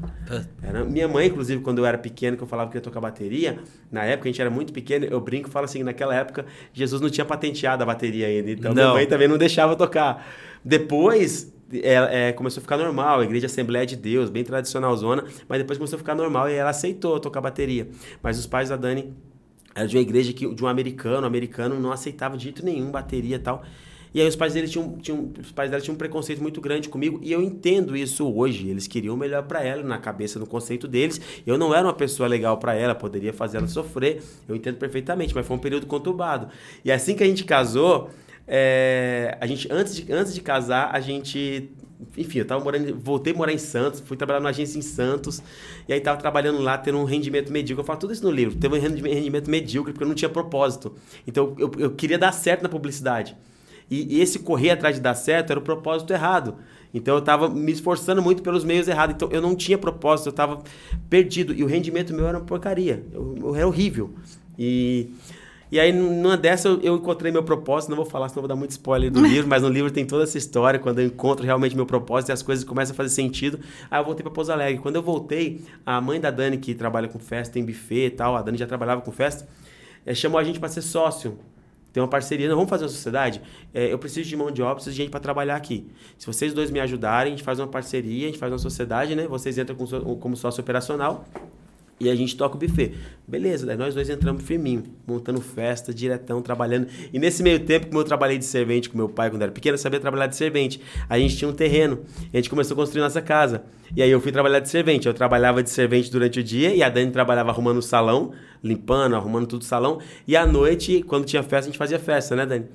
Era... 0.60 0.84
Minha 0.84 1.06
mãe, 1.06 1.28
inclusive, 1.28 1.62
quando 1.62 1.78
eu 1.78 1.86
era 1.86 1.96
pequeno, 1.96 2.36
que 2.36 2.42
eu 2.42 2.46
falava 2.48 2.68
que 2.68 2.76
ia 2.76 2.80
tocar 2.80 3.00
bateria, 3.00 3.60
na 3.92 4.04
época 4.04 4.28
a 4.28 4.32
gente 4.32 4.40
era 4.40 4.50
muito 4.50 4.72
pequeno, 4.72 5.06
eu 5.06 5.20
brinco 5.20 5.48
e 5.48 5.52
falo 5.52 5.66
assim: 5.66 5.84
naquela 5.84 6.16
época, 6.16 6.44
Jesus 6.72 7.00
não 7.00 7.08
tinha 7.08 7.24
patenteado 7.24 7.84
a 7.84 7.86
bateria 7.86 8.26
ainda. 8.26 8.50
Então, 8.50 8.74
não. 8.74 8.82
minha 8.82 8.94
mãe 8.94 9.06
também 9.06 9.28
não 9.28 9.38
deixava 9.38 9.76
tocar. 9.76 10.26
Depois, 10.64 11.54
é, 11.72 12.28
é, 12.28 12.32
começou 12.32 12.60
a 12.60 12.62
ficar 12.62 12.76
normal, 12.76 13.20
a 13.20 13.24
igreja 13.24 13.46
Assembleia 13.46 13.86
de 13.86 13.94
Deus, 13.94 14.30
bem 14.30 14.42
tradicional 14.42 14.96
zona, 14.96 15.24
mas 15.48 15.58
depois 15.58 15.78
começou 15.78 15.96
a 15.96 16.00
ficar 16.00 16.16
normal 16.16 16.50
e 16.50 16.54
ela 16.54 16.70
aceitou 16.70 17.20
tocar 17.20 17.40
bateria. 17.40 17.86
Mas 18.20 18.36
os 18.36 18.48
pais 18.48 18.68
da 18.68 18.76
Dani 18.76 19.14
era 19.76 19.86
de 19.86 19.94
uma 19.94 20.02
igreja 20.02 20.32
que, 20.32 20.52
de 20.52 20.64
um 20.64 20.66
americano, 20.66 21.26
americano 21.26 21.78
não 21.78 21.92
aceitava 21.92 22.36
de 22.36 22.44
jeito 22.44 22.64
nenhum 22.64 22.90
bateria 22.90 23.36
e 23.36 23.38
tal. 23.38 23.62
E 24.14 24.20
aí 24.22 24.26
os 24.26 24.34
pais 24.34 24.54
dele 24.54 24.66
tinham, 24.66 24.96
tinham, 24.96 25.30
os 25.38 25.52
pais 25.52 25.70
dela 25.70 25.82
tinham 25.82 25.94
um 25.94 25.98
preconceito 25.98 26.40
muito 26.40 26.58
grande 26.58 26.88
comigo 26.88 27.20
e 27.22 27.30
eu 27.30 27.42
entendo 27.42 27.94
isso 27.94 28.26
hoje. 28.26 28.70
Eles 28.70 28.86
queriam 28.86 29.14
o 29.14 29.18
melhor 29.18 29.42
para 29.42 29.62
ela 29.62 29.82
na 29.82 29.98
cabeça, 29.98 30.38
no 30.38 30.46
conceito 30.46 30.88
deles. 30.88 31.20
Eu 31.46 31.58
não 31.58 31.74
era 31.74 31.86
uma 31.86 31.92
pessoa 31.92 32.26
legal 32.26 32.56
para 32.56 32.74
ela, 32.74 32.94
poderia 32.94 33.34
fazer 33.34 33.58
ela 33.58 33.68
sofrer. 33.68 34.22
Eu 34.48 34.56
entendo 34.56 34.76
perfeitamente, 34.76 35.34
mas 35.34 35.46
foi 35.46 35.54
um 35.54 35.60
período 35.60 35.86
conturbado. 35.86 36.48
E 36.82 36.90
assim 36.90 37.14
que 37.14 37.22
a 37.22 37.26
gente 37.26 37.44
casou, 37.44 38.08
é, 38.48 39.36
a 39.38 39.46
gente 39.46 39.70
antes 39.70 39.94
de, 39.96 40.10
antes 40.10 40.32
de 40.32 40.40
casar, 40.40 40.94
a 40.94 41.00
gente 41.00 41.68
enfim, 42.16 42.38
eu 42.38 42.44
tava 42.44 42.62
morando, 42.62 42.98
voltei 43.00 43.32
a 43.32 43.36
morar 43.36 43.52
em 43.52 43.58
Santos, 43.58 44.00
fui 44.00 44.16
trabalhar 44.16 44.40
numa 44.40 44.50
agência 44.50 44.78
em 44.78 44.82
Santos, 44.82 45.42
e 45.88 45.92
aí 45.92 46.00
tava 46.00 46.18
trabalhando 46.18 46.60
lá, 46.60 46.76
tendo 46.78 46.98
um 46.98 47.04
rendimento 47.04 47.52
medíocre. 47.52 47.82
Eu 47.82 47.86
falo 47.86 47.98
tudo 47.98 48.12
isso 48.12 48.24
no 48.24 48.30
livro, 48.30 48.56
teve 48.56 48.76
um 48.76 48.80
rendimento 48.80 49.50
medíocre 49.50 49.92
porque 49.92 50.04
eu 50.04 50.08
não 50.08 50.14
tinha 50.14 50.28
propósito. 50.28 50.94
Então 51.26 51.54
eu, 51.58 51.70
eu 51.78 51.90
queria 51.90 52.18
dar 52.18 52.32
certo 52.32 52.62
na 52.62 52.68
publicidade. 52.68 53.36
E, 53.90 54.16
e 54.16 54.20
esse 54.20 54.40
correr 54.40 54.70
atrás 54.70 54.96
de 54.96 55.00
dar 55.00 55.14
certo 55.14 55.50
era 55.50 55.60
o 55.60 55.62
propósito 55.62 56.12
errado. 56.12 56.56
Então 56.92 57.14
eu 57.14 57.20
estava 57.20 57.48
me 57.48 57.70
esforçando 57.70 58.22
muito 58.22 58.42
pelos 58.42 58.64
meios 58.64 58.88
errados. 58.88 59.14
Então 59.14 59.28
eu 59.30 59.40
não 59.40 59.54
tinha 59.54 59.78
propósito, 59.78 60.26
eu 60.26 60.30
estava 60.30 60.62
perdido. 61.08 61.52
E 61.54 61.62
o 61.62 61.66
rendimento 61.66 62.12
meu 62.14 62.26
era 62.26 62.38
uma 62.38 62.44
porcaria. 62.44 63.04
Eu, 63.12 63.34
eu 63.38 63.54
era 63.54 63.66
horrível. 63.66 64.14
E 64.58 65.10
e 65.70 65.80
aí, 65.80 65.92
numa 65.92 66.36
dessa, 66.36 66.68
eu, 66.68 66.80
eu, 66.80 66.96
encontrei 66.96 67.32
meu 67.32 67.42
propósito. 67.42 67.90
Não 67.90 67.96
vou 67.96 68.06
falar, 68.06 68.28
senão 68.28 68.42
vou 68.42 68.48
dar 68.48 68.54
muito 68.54 68.70
spoiler 68.70 69.10
do 69.10 69.20
livro, 69.26 69.48
mas 69.48 69.62
no 69.62 69.68
livro 69.68 69.90
tem 69.90 70.06
toda 70.06 70.22
essa 70.22 70.38
história. 70.38 70.78
Quando 70.78 71.00
eu 71.00 71.06
encontro 71.06 71.44
realmente 71.44 71.74
meu 71.74 71.86
propósito 71.86 72.28
e 72.28 72.32
as 72.32 72.42
coisas 72.42 72.64
começam 72.64 72.94
a 72.94 72.96
fazer 72.96 73.08
sentido. 73.08 73.58
Aí 73.90 74.00
eu 74.00 74.04
voltei 74.04 74.22
para 74.22 74.32
Pouso 74.32 74.52
Alegre. 74.52 74.80
Quando 74.80 74.96
eu 74.96 75.02
voltei, 75.02 75.60
a 75.84 76.00
mãe 76.00 76.20
da 76.20 76.30
Dani, 76.30 76.58
que 76.58 76.74
trabalha 76.74 77.08
com 77.08 77.18
festa, 77.18 77.54
tem 77.54 77.64
buffet 77.64 78.06
e 78.06 78.10
tal, 78.10 78.36
a 78.36 78.42
Dani 78.42 78.56
já 78.56 78.66
trabalhava 78.66 79.00
com 79.00 79.10
festa, 79.10 79.48
é, 80.04 80.14
chamou 80.14 80.38
a 80.38 80.44
gente 80.44 80.60
para 80.60 80.68
ser 80.68 80.82
sócio. 80.82 81.36
Tem 81.92 82.02
uma 82.02 82.08
parceria, 82.08 82.46
não 82.46 82.56
vamos 82.56 82.68
fazer 82.68 82.84
uma 82.84 82.90
sociedade? 82.90 83.40
É, 83.72 83.90
eu 83.92 83.98
preciso 83.98 84.28
de 84.28 84.36
mão 84.36 84.50
de 84.50 84.62
obra, 84.62 84.74
preciso 84.74 84.94
de 84.94 85.02
gente 85.02 85.10
para 85.10 85.18
trabalhar 85.18 85.56
aqui. 85.56 85.90
Se 86.18 86.26
vocês 86.26 86.52
dois 86.52 86.70
me 86.70 86.78
ajudarem, 86.78 87.32
a 87.32 87.36
gente 87.36 87.42
faz 87.42 87.58
uma 87.58 87.66
parceria, 87.66 88.24
a 88.24 88.30
gente 88.30 88.38
faz 88.38 88.52
uma 88.52 88.58
sociedade, 88.58 89.16
né? 89.16 89.26
Vocês 89.26 89.56
entram 89.56 89.74
como 90.20 90.36
sócio 90.36 90.60
operacional 90.60 91.24
e 91.98 92.10
a 92.10 92.14
gente 92.14 92.36
toca 92.36 92.56
o 92.56 92.58
buffet. 92.58 92.92
Beleza, 93.26 93.66
daí 93.66 93.76
nós 93.76 93.94
dois 93.94 94.08
entramos 94.08 94.42
firminho, 94.42 94.84
montando 95.06 95.40
festa, 95.40 95.92
diretão, 95.92 96.42
trabalhando. 96.42 96.86
E 97.12 97.18
nesse 97.18 97.42
meio 97.42 97.60
tempo, 97.60 97.86
como 97.86 97.98
eu 97.98 98.04
trabalhei 98.04 98.38
de 98.38 98.44
servente 98.44 98.88
com 98.88 98.96
meu 98.96 99.08
pai 99.08 99.30
quando 99.30 99.42
era 99.42 99.50
pequeno, 99.50 99.74
eu 99.74 99.78
sabia 99.78 99.98
trabalhar 99.98 100.26
de 100.26 100.36
servente. 100.36 100.80
A 101.08 101.18
gente 101.18 101.36
tinha 101.36 101.48
um 101.48 101.52
terreno, 101.52 102.00
a 102.32 102.36
gente 102.36 102.50
começou 102.50 102.74
a 102.74 102.76
construir 102.76 103.00
nossa 103.00 103.22
casa. 103.22 103.64
E 103.94 104.02
aí 104.02 104.10
eu 104.10 104.20
fui 104.20 104.30
trabalhar 104.30 104.60
de 104.60 104.68
servente. 104.68 105.06
Eu 105.06 105.14
trabalhava 105.14 105.62
de 105.62 105.70
servente 105.70 106.10
durante 106.10 106.40
o 106.40 106.42
dia, 106.42 106.74
e 106.74 106.82
a 106.82 106.88
Dani 106.88 107.10
trabalhava 107.10 107.50
arrumando 107.50 107.78
o 107.78 107.82
salão, 107.82 108.32
limpando, 108.62 109.16
arrumando 109.16 109.46
tudo 109.46 109.62
o 109.62 109.64
salão. 109.64 109.98
E 110.26 110.36
à 110.36 110.46
noite, 110.46 111.02
quando 111.02 111.24
tinha 111.24 111.42
festa, 111.42 111.68
a 111.68 111.70
gente 111.70 111.78
fazia 111.78 111.98
festa, 111.98 112.36
né, 112.36 112.44
Dani? 112.44 112.66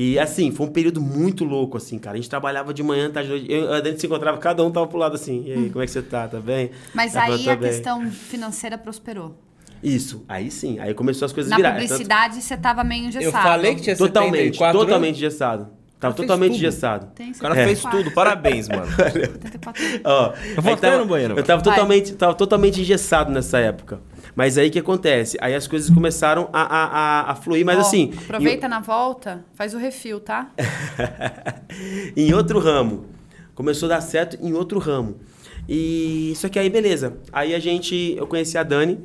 E 0.00 0.16
assim, 0.16 0.52
foi 0.52 0.64
um 0.64 0.70
período 0.70 1.00
muito 1.00 1.44
louco, 1.44 1.76
assim, 1.76 1.98
cara. 1.98 2.14
A 2.14 2.20
gente 2.20 2.30
trabalhava 2.30 2.72
de 2.72 2.84
manhã, 2.84 3.10
tarde, 3.10 3.30
noite. 3.30 3.50
Eu, 3.50 3.72
a 3.72 3.82
gente 3.82 4.00
se 4.00 4.06
encontrava, 4.06 4.38
cada 4.38 4.62
um 4.62 4.70
tava 4.70 4.86
pro 4.86 4.96
lado 4.96 5.16
assim. 5.16 5.42
E 5.44 5.52
aí, 5.52 5.58
hum. 5.58 5.70
como 5.70 5.82
é 5.82 5.86
que 5.86 5.90
você 5.90 6.00
tá? 6.00 6.28
Tá 6.28 6.38
bem? 6.38 6.70
Mas 6.94 7.16
aí 7.16 7.50
a 7.50 7.56
bem. 7.56 7.68
questão 7.68 8.08
financeira 8.08 8.78
prosperou. 8.78 9.34
Isso, 9.82 10.24
aí 10.28 10.52
sim. 10.52 10.78
Aí 10.78 10.94
começou 10.94 11.26
as 11.26 11.32
coisas 11.32 11.52
a 11.52 11.56
virar. 11.56 11.70
Na 11.70 11.80
publicidade 11.80 12.34
tanto... 12.34 12.44
você 12.44 12.56
tava 12.56 12.84
meio 12.84 13.06
engessado. 13.06 13.36
Eu 13.36 13.42
falei 13.42 13.74
que 13.74 13.80
tinha 13.80 13.96
Totalmente, 13.96 14.56
totalmente 14.56 15.16
engessado. 15.16 15.68
Tava 15.98 16.14
totalmente 16.14 16.54
engessado. 16.54 17.08
O 17.36 17.38
cara 17.40 17.60
é. 17.60 17.64
fez 17.64 17.82
tudo. 17.82 18.12
Parabéns, 18.12 18.68
mano. 18.68 18.86
Ó, 20.04 20.32
eu 20.56 20.62
vou 20.62 20.76
tava, 20.76 20.98
no 20.98 21.06
banheiro. 21.06 21.36
Eu 21.36 21.42
tava 21.42 21.60
totalmente, 21.60 22.12
tava 22.12 22.34
totalmente 22.34 22.80
engessado 22.80 23.32
nessa 23.32 23.58
época. 23.58 23.98
Mas 24.38 24.56
aí 24.56 24.68
o 24.68 24.70
que 24.70 24.78
acontece? 24.78 25.36
Aí 25.40 25.52
as 25.52 25.66
coisas 25.66 25.90
começaram 25.90 26.48
a, 26.52 26.62
a, 26.62 26.84
a, 26.84 27.32
a 27.32 27.34
fluir, 27.34 27.66
mas 27.66 27.76
oh, 27.76 27.80
assim. 27.80 28.12
Aproveita 28.16 28.66
em... 28.66 28.70
na 28.70 28.78
volta, 28.78 29.44
faz 29.52 29.74
o 29.74 29.78
refil, 29.78 30.20
tá? 30.20 30.52
em 32.16 32.32
outro 32.32 32.60
ramo. 32.60 33.06
Começou 33.52 33.86
a 33.90 33.96
dar 33.96 34.00
certo 34.00 34.38
em 34.40 34.52
outro 34.52 34.78
ramo. 34.78 35.16
E 35.68 36.34
só 36.36 36.48
que 36.48 36.56
aí, 36.56 36.70
beleza. 36.70 37.18
Aí 37.32 37.52
a 37.52 37.58
gente. 37.58 38.14
Eu 38.16 38.28
conheci 38.28 38.56
a 38.56 38.62
Dani. 38.62 39.00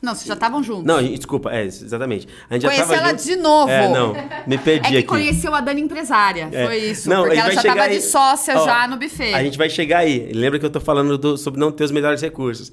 Não, 0.00 0.14
vocês 0.14 0.26
já 0.26 0.32
estavam 0.32 0.62
juntos. 0.62 0.86
Não, 0.86 1.02
desculpa, 1.02 1.52
é, 1.52 1.66
exatamente. 1.66 2.26
A 2.48 2.54
gente 2.54 2.64
Conheceu 2.64 2.94
ela 2.94 3.10
junto. 3.10 3.22
de 3.22 3.36
novo. 3.36 3.70
É, 3.70 3.88
não, 3.90 4.14
me 4.46 4.56
perdi 4.56 4.78
aqui. 4.80 4.86
É 4.86 4.90
que 4.92 4.96
aqui. 4.96 5.06
conheceu 5.08 5.54
a 5.54 5.60
Dani 5.60 5.82
empresária, 5.82 6.48
é. 6.50 6.66
foi 6.66 6.78
isso. 6.78 7.06
Não, 7.06 7.24
porque 7.24 7.38
ela 7.38 7.52
já 7.52 7.60
estava 7.60 7.86
de 7.86 8.00
sócia 8.00 8.58
Ó, 8.58 8.64
já 8.64 8.88
no 8.88 8.96
buffet. 8.96 9.34
A 9.34 9.44
gente 9.44 9.58
vai 9.58 9.68
chegar 9.68 9.98
aí. 9.98 10.32
Lembra 10.32 10.58
que 10.58 10.64
eu 10.64 10.70
tô 10.70 10.80
falando 10.80 11.18
do, 11.18 11.36
sobre 11.36 11.60
não 11.60 11.70
ter 11.70 11.84
os 11.84 11.92
melhores 11.92 12.22
recursos. 12.22 12.72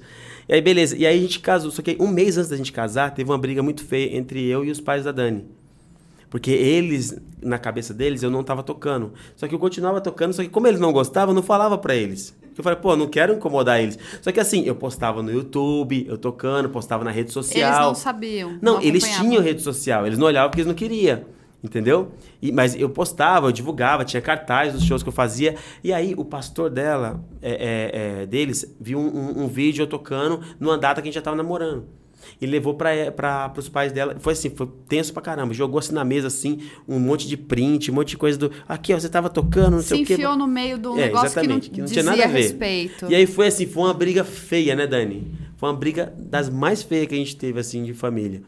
E 0.50 0.54
aí, 0.54 0.60
beleza. 0.60 0.96
E 0.96 1.06
aí 1.06 1.16
a 1.16 1.22
gente 1.22 1.38
casou. 1.38 1.70
Só 1.70 1.80
que 1.80 1.96
um 2.00 2.08
mês 2.08 2.36
antes 2.36 2.50
da 2.50 2.56
gente 2.56 2.72
casar, 2.72 3.14
teve 3.14 3.30
uma 3.30 3.38
briga 3.38 3.62
muito 3.62 3.84
feia 3.84 4.16
entre 4.16 4.44
eu 4.44 4.64
e 4.64 4.70
os 4.72 4.80
pais 4.80 5.04
da 5.04 5.12
Dani. 5.12 5.46
Porque 6.28 6.50
eles, 6.50 7.16
na 7.40 7.56
cabeça 7.56 7.94
deles, 7.94 8.24
eu 8.24 8.30
não 8.30 8.42
tava 8.42 8.64
tocando. 8.64 9.12
Só 9.36 9.46
que 9.46 9.54
eu 9.54 9.60
continuava 9.60 10.00
tocando, 10.00 10.32
só 10.32 10.42
que 10.42 10.48
como 10.48 10.66
eles 10.66 10.80
não 10.80 10.92
gostavam, 10.92 11.30
eu 11.30 11.36
não 11.36 11.42
falava 11.42 11.78
para 11.78 11.94
eles. 11.94 12.36
Eu 12.58 12.64
falei, 12.64 12.80
pô, 12.80 12.96
não 12.96 13.06
quero 13.06 13.32
incomodar 13.32 13.80
eles. 13.80 13.96
Só 14.20 14.32
que 14.32 14.40
assim, 14.40 14.64
eu 14.64 14.74
postava 14.74 15.22
no 15.22 15.30
YouTube, 15.30 16.04
eu 16.08 16.18
tocando, 16.18 16.68
postava 16.68 17.04
na 17.04 17.12
rede 17.12 17.30
social. 17.30 17.72
Eles 17.72 17.86
não 17.86 17.94
sabiam. 17.94 18.58
Não, 18.60 18.82
eles 18.82 19.04
acompanhavam. 19.04 19.30
tinham 19.30 19.42
rede 19.44 19.62
social, 19.62 20.04
eles 20.04 20.18
não 20.18 20.26
olhavam 20.26 20.50
porque 20.50 20.62
eles 20.62 20.68
não 20.68 20.74
queriam. 20.74 21.20
Entendeu? 21.62 22.12
E- 22.40 22.50
mas 22.50 22.74
eu 22.74 22.88
postava, 22.88 23.48
eu 23.48 23.52
divulgava, 23.52 24.04
tinha 24.04 24.20
cartaz 24.22 24.72
dos 24.72 24.82
shows 24.82 25.02
que 25.02 25.08
eu 25.08 25.12
fazia. 25.12 25.56
E 25.84 25.92
aí 25.92 26.14
o 26.16 26.24
pastor 26.24 26.70
dela, 26.70 27.22
é, 27.42 27.50
é, 27.52 28.22
é, 28.22 28.26
deles, 28.26 28.64
viu 28.80 28.98
um, 28.98 29.06
um- 29.08 29.44
um 29.44 29.46
vídeo 29.48 29.82
eu 29.82 29.86
tocando 29.86 30.40
numa 30.58 30.78
data 30.78 31.02
que 31.02 31.08
a 31.08 31.10
gente 31.10 31.14
já 31.16 31.22
tava 31.22 31.36
namorando. 31.36 31.84
E 32.40 32.46
levou 32.46 32.74
para 32.74 33.52
os 33.56 33.68
pais 33.68 33.92
dela. 33.92 34.16
Foi 34.20 34.32
assim, 34.34 34.50
foi 34.50 34.68
tenso 34.88 35.12
pra 35.12 35.20
caramba. 35.22 35.52
Jogou 35.54 35.78
assim 35.78 35.92
na 35.94 36.04
mesa, 36.04 36.26
assim, 36.28 36.60
um 36.88 36.98
monte 36.98 37.26
de 37.26 37.36
print, 37.36 37.90
um 37.90 37.94
monte 37.94 38.10
de 38.10 38.16
coisa 38.18 38.38
do. 38.38 38.50
Aqui, 38.68 38.92
ó, 38.94 38.98
você 39.00 39.08
tava 39.08 39.28
tocando, 39.28 39.72
não 39.72 39.82
Se 39.82 39.88
sei 39.88 40.02
o 40.02 40.06
quê. 40.06 40.12
enfiou 40.14 40.36
no 40.36 40.46
meio 40.46 40.76
um 40.90 40.96
É, 40.98 41.06
negócio 41.06 41.26
exatamente, 41.26 41.70
que 41.70 41.80
não, 41.80 41.86
tinha 41.88 42.02
nada 42.04 42.22
a 42.24 42.26
ver. 42.26 42.38
respeito. 42.42 43.06
E 43.10 43.14
aí 43.14 43.26
foi 43.26 43.46
assim, 43.48 43.66
foi 43.66 43.82
uma 43.84 43.94
briga 43.94 44.22
feia, 44.22 44.74
né, 44.76 44.86
Dani? 44.86 45.32
Foi 45.56 45.68
uma 45.70 45.76
briga 45.76 46.12
das 46.18 46.48
mais 46.48 46.82
feias 46.82 47.06
que 47.06 47.14
a 47.14 47.18
gente 47.18 47.36
teve, 47.36 47.58
assim, 47.60 47.82
de 47.84 47.92
família. 47.94 48.42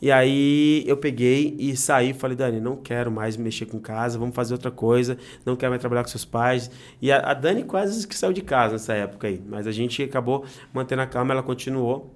E 0.00 0.12
aí 0.12 0.84
eu 0.86 0.96
peguei 0.96 1.56
e 1.58 1.74
saí 1.76 2.12
falei, 2.12 2.36
Dani, 2.36 2.60
não 2.60 2.76
quero 2.76 3.10
mais 3.10 3.36
mexer 3.36 3.66
com 3.66 3.78
casa, 3.78 4.18
vamos 4.18 4.34
fazer 4.34 4.52
outra 4.52 4.70
coisa, 4.70 5.16
não 5.44 5.56
quero 5.56 5.70
mais 5.70 5.80
trabalhar 5.80 6.02
com 6.02 6.08
seus 6.08 6.24
pais. 6.24 6.70
E 7.00 7.10
a, 7.10 7.30
a 7.30 7.34
Dani 7.34 7.64
quase 7.64 8.06
que 8.06 8.16
saiu 8.16 8.32
de 8.32 8.42
casa 8.42 8.74
nessa 8.74 8.92
época 8.92 9.26
aí, 9.26 9.40
mas 9.48 9.66
a 9.66 9.72
gente 9.72 10.02
acabou 10.02 10.44
mantendo 10.72 11.02
a 11.02 11.06
calma, 11.06 11.32
ela 11.32 11.42
continuou. 11.42 12.12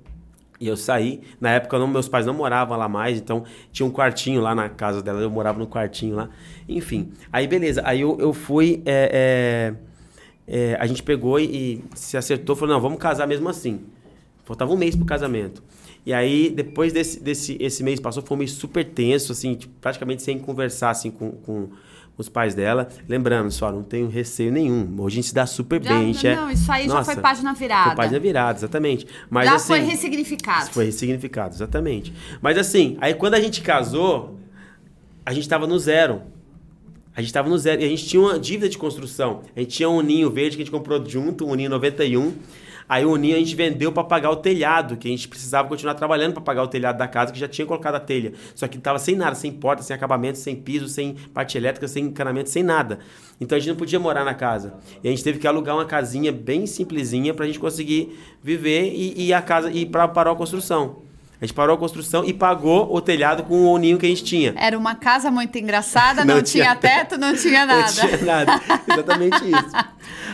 E 0.61 0.69
eu 0.69 0.77
saí. 0.77 1.23
Na 1.41 1.53
época, 1.53 1.79
não, 1.79 1.89
meus 1.89 2.07
pais 2.07 2.27
não 2.27 2.35
moravam 2.35 2.77
lá 2.77 2.87
mais, 2.87 3.19
então 3.19 3.45
tinha 3.73 3.87
um 3.87 3.91
quartinho 3.91 4.43
lá 4.43 4.55
na 4.55 4.69
casa 4.69 5.03
dela, 5.03 5.19
eu 5.19 5.31
morava 5.31 5.59
no 5.59 5.67
quartinho 5.67 6.15
lá. 6.15 6.29
Enfim, 6.69 7.13
aí 7.33 7.47
beleza. 7.47 7.81
Aí 7.83 8.03
eu, 8.03 8.19
eu 8.21 8.35
fui. 8.35 8.83
é, 8.85 9.73
é, 10.47 10.73
é, 10.73 10.77
a 10.79 10.87
gente 10.87 11.03
pegou 11.03 11.41
e, 11.41 11.45
e 11.45 11.85
se 11.95 12.17
acertou, 12.17 12.55
falou: 12.55 12.75
não, 12.75 12.81
vamos 12.81 12.99
casar 12.99 13.27
mesmo 13.27 13.49
assim. 13.49 13.81
Faltava 14.45 14.71
um 14.71 14.77
mês 14.77 14.95
pro 14.95 15.07
casamento. 15.07 15.63
E 16.05 16.13
aí, 16.13 16.51
depois 16.51 16.93
desse, 16.93 17.21
desse 17.21 17.57
esse 17.61 17.83
mês 17.83 18.01
passou, 18.01 18.23
foi 18.23 18.37
um 18.37 18.39
mês 18.39 18.53
super 18.53 18.85
tenso, 18.85 19.33
assim, 19.33 19.55
tipo, 19.55 19.73
praticamente 19.81 20.23
sem 20.23 20.39
conversar 20.39 20.91
assim, 20.91 21.11
com, 21.11 21.33
com 21.33 21.69
os 22.17 22.29
pais 22.29 22.55
dela. 22.55 22.89
Lembrando, 23.09 23.51
só, 23.51 23.71
não 23.71 23.83
tenho 23.83 24.09
receio 24.09 24.51
nenhum. 24.51 24.95
Hoje 24.99 25.15
a 25.15 25.17
gente 25.17 25.29
se 25.29 25.35
dá 25.35 25.47
super 25.47 25.83
Já- 25.83 25.91
bem. 25.91 26.15
É- 26.25 26.37
não, 26.37 26.51
isso 26.51 26.71
aí 26.71 26.87
já 26.89 26.95
Nossa, 26.95 27.13
foi 27.13 27.23
página 27.23 27.53
virada. 27.55 27.87
Foi 27.89 27.97
página 27.97 28.19
virada, 28.19 28.59
exatamente. 28.59 29.07
Mas, 29.29 29.47
Já 29.49 29.55
assim, 29.57 29.67
foi 29.67 29.81
ressignificado. 29.81 30.71
foi 30.71 30.85
ressignificado, 30.87 31.55
exatamente. 31.55 32.13
Mas 32.41 32.57
assim, 32.59 32.97
aí 33.01 33.15
quando 33.15 33.35
a 33.35 33.41
gente 33.41 33.61
casou, 33.61 34.39
a 35.25 35.33
gente 35.33 35.49
tava 35.49 35.67
no 35.67 35.79
zero. 35.79 36.23
A 37.15 37.21
gente 37.21 37.33
tava 37.33 37.49
no 37.49 37.59
zero. 37.59 37.83
E 37.83 37.85
a 37.85 37.89
gente 37.89 38.07
tinha 38.07 38.23
uma 38.23 38.39
dívida 38.39 38.69
de 38.69 38.79
construção. 38.79 39.43
A 39.55 39.61
gente 39.61 39.77
tinha 39.77 39.89
um 39.89 40.01
ninho 40.01 40.31
verde 40.31 40.57
que 40.57 40.63
a 40.63 40.65
gente 40.65 40.73
comprou 40.73 41.05
junto, 41.07 41.47
um 41.47 41.55
ninho 41.55 41.69
91. 41.71 42.33
Aí 42.91 43.07
o 43.07 43.15
ninho 43.15 43.37
a 43.37 43.39
gente 43.39 43.55
vendeu 43.55 43.93
para 43.93 44.03
pagar 44.03 44.33
o 44.33 44.37
telhado, 44.37 44.97
que 44.97 45.07
a 45.07 45.11
gente 45.13 45.29
precisava 45.29 45.69
continuar 45.69 45.95
trabalhando 45.95 46.33
para 46.33 46.43
pagar 46.43 46.65
o 46.65 46.67
telhado 46.67 46.99
da 46.99 47.07
casa, 47.07 47.33
que 47.33 47.39
já 47.39 47.47
tinha 47.47 47.65
colocado 47.65 47.95
a 47.95 48.01
telha. 48.01 48.33
Só 48.53 48.67
que 48.67 48.79
tava 48.79 48.99
sem 48.99 49.15
nada, 49.15 49.37
sem 49.37 49.53
porta, 49.53 49.81
sem 49.81 49.95
acabamento, 49.95 50.39
sem 50.39 50.57
piso, 50.57 50.89
sem 50.89 51.15
parte 51.33 51.57
elétrica, 51.57 51.87
sem 51.87 52.07
encanamento, 52.07 52.51
sem 52.51 52.65
nada. 52.65 52.99
Então 53.41 53.55
a 53.55 53.61
gente 53.61 53.69
não 53.69 53.77
podia 53.77 54.01
morar 54.01 54.25
na 54.25 54.35
casa. 54.35 54.75
E 55.05 55.07
a 55.07 55.11
gente 55.13 55.23
teve 55.23 55.39
que 55.39 55.47
alugar 55.47 55.77
uma 55.77 55.85
casinha 55.85 56.33
bem 56.33 56.67
simplesinha 56.67 57.33
pra 57.33 57.47
gente 57.47 57.61
conseguir 57.61 58.19
viver 58.43 58.93
e, 58.93 59.27
e 59.27 59.33
a 59.33 59.41
casa 59.41 59.71
e 59.71 59.87
para 59.87 60.09
parar 60.09 60.33
a 60.33 60.35
construção. 60.35 61.10
A 61.41 61.47
gente 61.47 61.55
parou 61.55 61.75
a 61.75 61.79
construção 61.79 62.23
e 62.23 62.35
pagou 62.35 62.95
o 62.95 63.01
telhado 63.01 63.45
com 63.45 63.65
o 63.65 63.79
ninho 63.79 63.97
que 63.97 64.05
a 64.05 64.09
gente 64.11 64.23
tinha. 64.23 64.53
Era 64.59 64.77
uma 64.77 64.95
casa 64.95 65.31
muito 65.31 65.57
engraçada, 65.57 66.23
não, 66.27 66.37
Não 66.37 66.43
tinha, 66.43 66.65
tinha 66.65 66.77
teto, 66.77 67.17
não 67.17 67.35
tinha 67.35 67.65
nada. 67.65 67.81
Não 67.81 68.09
tinha 68.09 68.19
nada. 68.19 68.61
Exatamente 68.87 69.45
isso. 69.47 69.91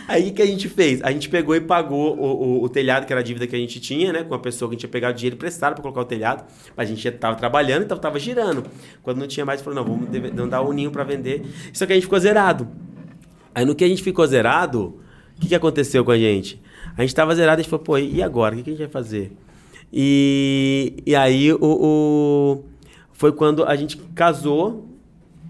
Aí 0.08 0.30
o 0.30 0.34
que 0.34 0.42
a 0.42 0.46
gente 0.46 0.68
fez? 0.68 1.00
A 1.04 1.12
gente 1.12 1.28
pegou 1.28 1.54
e 1.54 1.60
pagou 1.60 2.18
o, 2.18 2.24
o, 2.24 2.64
o 2.64 2.68
telhado, 2.68 3.06
que 3.06 3.12
era 3.12 3.20
a 3.20 3.22
dívida 3.22 3.46
que 3.46 3.54
a 3.54 3.58
gente 3.58 3.78
tinha, 3.78 4.12
né? 4.12 4.24
Com 4.24 4.34
a 4.34 4.38
pessoa 4.40 4.68
que 4.68 4.72
a 4.72 4.74
gente 4.74 4.80
tinha 4.80 4.90
pegado 4.90 5.16
dinheiro 5.16 5.36
emprestado 5.36 5.74
para 5.74 5.82
colocar 5.82 6.00
o 6.00 6.04
telhado. 6.04 6.44
Mas 6.76 6.88
a 6.88 6.90
gente 6.92 7.02
já 7.02 7.12
tava 7.12 7.36
trabalhando, 7.36 7.84
então 7.84 7.96
tava 7.96 8.18
girando. 8.18 8.64
Quando 9.00 9.18
não 9.18 9.28
tinha 9.28 9.46
mais, 9.46 9.62
falou, 9.62 9.76
não, 9.76 9.84
vamos 9.84 10.08
não 10.34 10.48
dar 10.48 10.62
o 10.62 10.72
ninho 10.72 10.90
para 10.90 11.04
vender. 11.04 11.46
Só 11.72 11.86
que 11.86 11.92
a 11.92 11.94
gente 11.94 12.04
ficou 12.04 12.18
zerado. 12.18 12.68
Aí 13.54 13.64
no 13.64 13.76
que 13.76 13.84
a 13.84 13.88
gente 13.88 14.02
ficou 14.02 14.26
zerado, 14.26 15.00
o 15.36 15.40
que, 15.40 15.48
que 15.48 15.54
aconteceu 15.54 16.04
com 16.04 16.10
a 16.10 16.18
gente? 16.18 16.60
A 16.96 17.02
gente 17.02 17.14
tava 17.14 17.32
zerado 17.34 17.60
a 17.60 17.62
gente 17.62 17.70
falou, 17.70 17.84
pô, 17.84 17.96
e 17.96 18.20
agora? 18.22 18.54
O 18.54 18.58
que, 18.58 18.64
que 18.64 18.70
a 18.70 18.72
gente 18.72 18.82
vai 18.82 18.88
fazer? 18.88 19.36
E, 19.92 20.94
e 21.06 21.14
aí 21.14 21.52
o, 21.52 21.58
o- 21.60 22.64
foi 23.12 23.32
quando 23.32 23.64
a 23.64 23.74
gente 23.76 23.96
casou. 24.14 24.84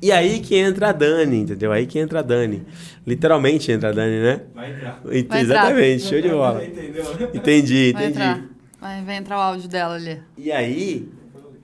E 0.03 0.13
aí 0.13 0.41
que 0.41 0.55
entra 0.55 0.91
a 0.91 0.93
Dani, 0.93 1.39
entendeu? 1.39 1.73
Aí 1.73 1.87
que 1.87 1.99
entra 1.99 2.19
a 2.19 2.23
Dani. 2.23 2.63
Literalmente 3.07 3.73
entra 3.73 3.89
a 3.89 3.93
Dani, 3.93 4.21
né? 4.23 4.41
Vai 4.55 4.73
entrar. 4.73 5.01
Vai 5.03 5.19
entrar. 5.19 5.41
Exatamente, 5.41 6.03
show 6.05 6.21
de 6.21 6.29
bola. 6.29 6.63
Entendeu? 6.65 7.05
Entendi, 7.35 7.93
Vai 7.93 8.03
entendi. 8.05 8.19
entrar. 8.23 8.45
Vai, 8.79 9.03
vai 9.05 9.17
entrar 9.17 9.39
o 9.39 9.41
áudio 9.41 9.69
dela 9.69 9.95
ali. 9.95 10.19
E 10.37 10.53
aí, 10.53 11.09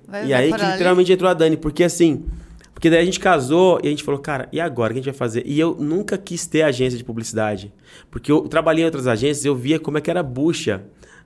Vai, 0.09 0.24
e 0.24 0.28
vai 0.31 0.43
aí 0.44 0.49
que 0.53 0.62
ali. 0.62 0.73
literalmente 0.73 1.12
entrou 1.12 1.31
a 1.31 1.35
Dani, 1.35 1.59
porque 1.59 1.85
assim, 1.85 2.24
porque 2.73 2.89
daí 2.89 3.01
a 3.01 3.05
gente 3.05 3.20
casou 3.20 3.78
e 3.82 3.86
a 3.86 3.90
gente 3.90 4.03
falou, 4.03 4.19
cara, 4.19 4.49
e 4.51 4.59
agora 4.59 4.93
o 4.93 4.94
que 4.94 5.01
a 5.01 5.03
gente 5.03 5.12
vai 5.12 5.19
fazer? 5.19 5.43
E 5.47 5.61
eu 5.61 5.77
nunca 5.78 6.16
quis 6.16 6.47
ter 6.47 6.62
agência 6.62 6.97
de 6.97 7.05
publicidade, 7.05 7.70
porque 8.11 8.32
eu 8.32 8.40
trabalhei 8.49 8.82
em 8.82 8.86
outras 8.86 9.07
agências, 9.07 9.44
eu 9.44 9.55
via 9.55 9.78
como 9.78 9.99
é 9.99 10.01
que 10.01 10.11
era 10.11 10.23
bucha, 10.23 10.82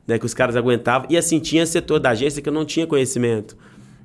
né, 0.06 0.18
que 0.18 0.26
os 0.26 0.34
caras 0.34 0.56
aguentavam, 0.56 1.08
e 1.10 1.16
assim, 1.16 1.38
tinha 1.38 1.66
setor 1.66 1.98
da 1.98 2.10
agência 2.10 2.40
que 2.40 2.48
eu 2.48 2.52
não 2.52 2.64
tinha 2.64 2.86
conhecimento. 2.86 3.56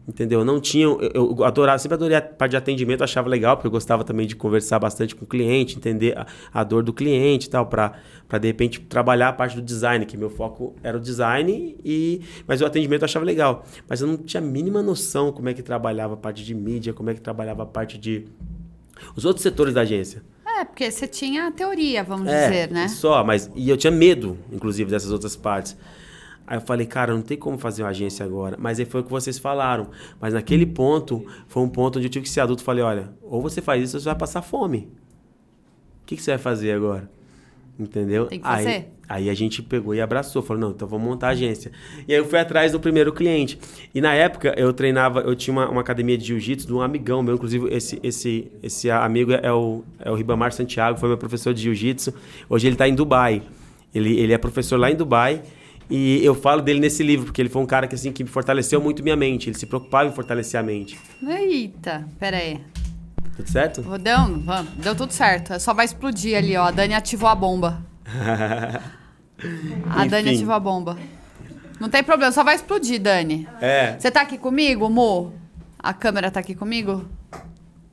Entendeu? 0.08 0.44
Não 0.44 0.60
tinha. 0.60 0.86
Eu, 0.86 1.00
eu 1.14 1.44
adorava, 1.44 1.78
sempre 1.78 1.94
adorei 1.94 2.18
a 2.18 2.22
parte 2.22 2.52
de 2.52 2.58
atendimento, 2.58 3.04
achava 3.04 3.30
legal, 3.30 3.56
porque 3.56 3.68
eu 3.68 3.72
gostava 3.72 4.04
também 4.04 4.26
de 4.26 4.36
conversar 4.36 4.80
bastante 4.80 5.16
com 5.16 5.26
o 5.26 5.28
cliente, 5.28 5.78
entender 5.78 6.18
a, 6.18 6.26
a 6.52 6.64
dor 6.64 6.82
do 6.82 6.92
cliente 6.92 7.48
e 7.48 7.50
tal, 7.50 7.68
para 7.68 7.94
de 8.40 8.48
repente 8.48 8.80
trabalhar 8.82 9.30
a 9.30 9.34
parte 9.34 9.56
do 9.56 9.62
design, 9.62 10.04
que 10.06 10.18
meu 10.18 10.30
foco 10.30 10.76
era 10.82 10.98
o 10.98 11.00
design, 11.00 11.78
e 11.86 12.20
mas 12.48 12.62
o 12.62 12.66
atendimento 12.66 13.04
eu 13.04 13.06
achava 13.06 13.24
legal. 13.24 13.64
Mas 13.88 14.02
eu 14.02 14.08
não 14.08 14.18
tinha 14.18 14.42
a 14.42 14.46
mínima 14.46 14.82
noção 14.82 15.32
como 15.32 15.50
é 15.50 15.54
que 15.54 15.62
trabalhava 15.62 16.16
a 16.16 16.18
parte 16.18 16.44
de 16.44 16.56
mídia, 16.56 16.94
como 16.94 17.12
é 17.12 17.14
que 17.14 17.22
trabalhava 17.22 17.62
a 17.62 17.68
parte 17.68 17.98
de. 18.00 18.26
Os 19.16 19.24
outros 19.24 19.44
setores 19.44 19.74
da 19.74 19.82
agência. 19.82 20.24
É, 20.62 20.66
porque 20.66 20.90
você 20.92 21.08
tinha 21.08 21.48
a 21.48 21.52
teoria, 21.52 22.04
vamos 22.04 22.28
É, 22.28 22.48
dizer, 22.48 22.72
né? 22.72 22.88
Só, 22.88 23.24
mas. 23.24 23.50
E 23.56 23.70
eu 23.70 23.78
tinha 23.78 23.92
medo, 23.92 24.38
inclusive, 24.52 24.90
dessas 24.90 25.12
outras 25.12 25.36
partes. 25.36 25.76
Aí 26.46 26.58
eu 26.58 26.62
falei, 26.62 26.86
cara, 26.86 27.14
não 27.14 27.22
tem 27.22 27.38
como 27.38 27.58
fazer 27.58 27.82
uma 27.84 27.90
agência 27.90 28.26
agora. 28.26 28.58
Mas 28.60 28.80
aí 28.80 28.86
foi 28.86 29.02
o 29.02 29.04
que 29.04 29.10
vocês 29.10 29.40
falaram. 29.40 29.90
Mas 30.20 30.34
naquele 30.34 30.66
ponto, 30.66 31.26
foi 31.48 31.64
um 31.64 31.70
ponto 31.70 31.98
onde 31.98 32.08
eu 32.08 32.12
tive 32.12 32.24
que 32.24 32.30
ser 32.30 32.42
adulto. 32.42 32.64
Falei, 32.64 32.84
olha, 32.84 33.14
ou 33.22 33.42
você 33.42 33.62
faz 33.62 33.84
isso 33.84 33.98
ou 33.98 34.02
você 34.02 34.10
vai 34.10 34.18
passar 34.18 34.42
fome. 34.42 34.92
O 36.04 36.06
que, 36.06 36.16
que 36.18 36.22
você 36.22 36.32
vai 36.32 36.38
fazer 36.40 36.74
agora? 36.74 37.10
Entendeu? 37.82 38.28
Tem 38.28 38.40
que 38.40 38.48
aí, 38.48 38.64
fazer. 38.64 38.88
aí 39.10 39.30
a 39.30 39.34
gente 39.34 39.62
pegou 39.64 39.96
e 39.96 40.00
abraçou. 40.00 40.44
Falou, 40.44 40.62
não, 40.62 40.70
então 40.70 40.88
vamos 40.88 41.08
montar 41.08 41.30
a 41.30 41.32
agência. 41.32 41.72
E 42.08 42.14
aí 42.14 42.20
eu 42.20 42.26
fui 42.26 42.38
atrás 42.38 42.72
do 42.72 42.80
primeiro 42.80 43.12
cliente. 43.12 43.58
E 43.94 44.00
na 44.00 44.14
época 44.14 44.54
eu 44.56 44.72
treinava, 44.72 45.22
eu 45.22 45.36
tinha 45.36 45.52
uma, 45.52 45.68
uma 45.68 45.82
academia 45.82 46.16
de 46.16 46.26
jiu-jitsu 46.26 46.68
de 46.68 46.74
um 46.74 46.82
amigão 46.82 47.24
meu. 47.24 47.34
Inclusive, 47.34 47.74
esse, 47.74 48.00
esse, 48.04 48.52
esse 48.62 48.92
amigo 48.92 49.32
é 49.32 49.52
o, 49.52 49.84
é 50.00 50.12
o 50.12 50.16
Ribamar 50.16 50.54
Santiago, 50.54 51.00
foi 51.00 51.10
meu 51.10 51.18
professor 51.18 51.54
de 51.56 51.62
jiu-jitsu. 51.64 52.14
Hoje 52.48 52.68
ele 52.68 52.76
está 52.76 52.88
em 52.88 52.94
Dubai. 52.94 53.42
Ele, 53.94 54.20
ele 54.20 54.32
é 54.32 54.38
professor 54.38 54.80
lá 54.80 54.92
em 54.92 54.96
Dubai. 54.96 55.42
E 55.90 56.24
eu 56.24 56.36
falo 56.36 56.62
dele 56.62 56.80
nesse 56.80 57.04
livro, 57.04 57.26
porque 57.26 57.42
ele 57.42 57.50
foi 57.50 57.62
um 57.62 57.66
cara 57.66 57.88
que, 57.88 57.96
assim, 57.96 58.14
que 58.14 58.24
fortaleceu 58.26 58.80
muito 58.80 59.04
minha 59.04 59.16
mente. 59.16 59.50
Ele 59.50 59.58
se 59.58 59.66
preocupava 59.66 60.08
em 60.08 60.14
fortalecer 60.14 60.58
a 60.58 60.64
mente. 60.64 60.98
Eita, 61.28 62.08
pera 62.18 62.38
aí. 62.38 62.62
Tudo 63.42 63.52
certo? 63.52 63.82
Deu, 63.98 64.40
vamos, 64.42 64.72
deu 64.76 64.96
tudo 64.96 65.12
certo. 65.12 65.60
Só 65.60 65.74
vai 65.74 65.86
explodir 65.86 66.38
ali, 66.38 66.56
ó. 66.56 66.66
A 66.66 66.72
Dani 66.72 66.94
ativou 66.94 67.28
a 67.28 67.36
bomba. 67.36 67.82
A 69.90 70.06
Dani 70.06 70.30
Enfim. 70.30 70.36
ativou 70.36 70.54
a 70.54 70.60
bomba. 70.60 70.98
Não 71.80 71.90
tem 71.90 72.04
problema, 72.04 72.32
só 72.32 72.44
vai 72.44 72.54
explodir, 72.54 73.02
Dani. 73.02 73.48
É. 73.60 73.98
Você 73.98 74.12
tá 74.12 74.22
aqui 74.22 74.38
comigo, 74.38 74.88
Mo? 74.88 75.34
A 75.80 75.94
câmera 75.94 76.30
tá 76.30 76.40
aqui 76.40 76.54
comigo? 76.54 77.10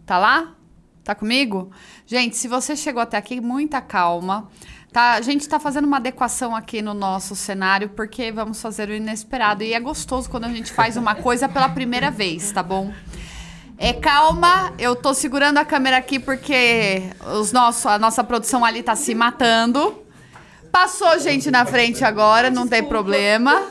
Tá 0.05 0.19
lá? 0.19 0.53
Tá 1.03 1.15
comigo? 1.15 1.71
Gente, 2.07 2.37
se 2.37 2.47
você 2.49 2.77
chegou 2.77 3.01
até 3.01 3.17
aqui, 3.17 3.41
muita 3.41 3.81
calma. 3.81 4.47
Tá, 4.93 5.13
a 5.13 5.23
gente 5.23 5.49
tá 5.49 5.59
fazendo 5.59 5.87
uma 5.87 5.97
adequação 5.97 6.55
aqui 6.55 6.83
no 6.83 6.93
nosso 6.93 7.35
cenário, 7.35 7.89
porque 7.91 8.31
vamos 8.31 8.61
fazer 8.61 8.91
o 8.91 8.95
inesperado. 8.95 9.63
E 9.63 9.73
é 9.73 9.81
gostoso 9.81 10.29
quando 10.29 10.45
a 10.45 10.49
gente 10.49 10.71
faz 10.71 10.99
uma 10.99 11.15
coisa 11.15 11.49
pela 11.49 11.71
primeira 11.71 12.11
vez, 12.11 12.53
tá 12.53 12.63
bom? 12.63 12.93
É 13.81 13.93
calma, 13.93 14.73
eu 14.77 14.97
tô 14.97 15.15
segurando 15.15 15.59
a 15.59 15.65
câmera 15.65 15.99
aqui 15.99 16.19
porque 16.19 17.05
os 17.39 17.53
nosso, 17.53 17.89
a 17.89 17.97
nossa 17.97 18.25
produção 18.25 18.65
ali 18.65 18.83
tá 18.83 18.97
se 18.97 19.15
matando. 19.15 20.03
Passou 20.73 21.17
gente 21.21 21.49
na 21.49 21.65
frente 21.65 22.05
agora, 22.05 22.51
não 22.51 22.67
tem 22.67 22.83
problema. 22.83 23.63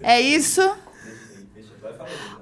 É 0.00 0.18
isso. 0.18 0.62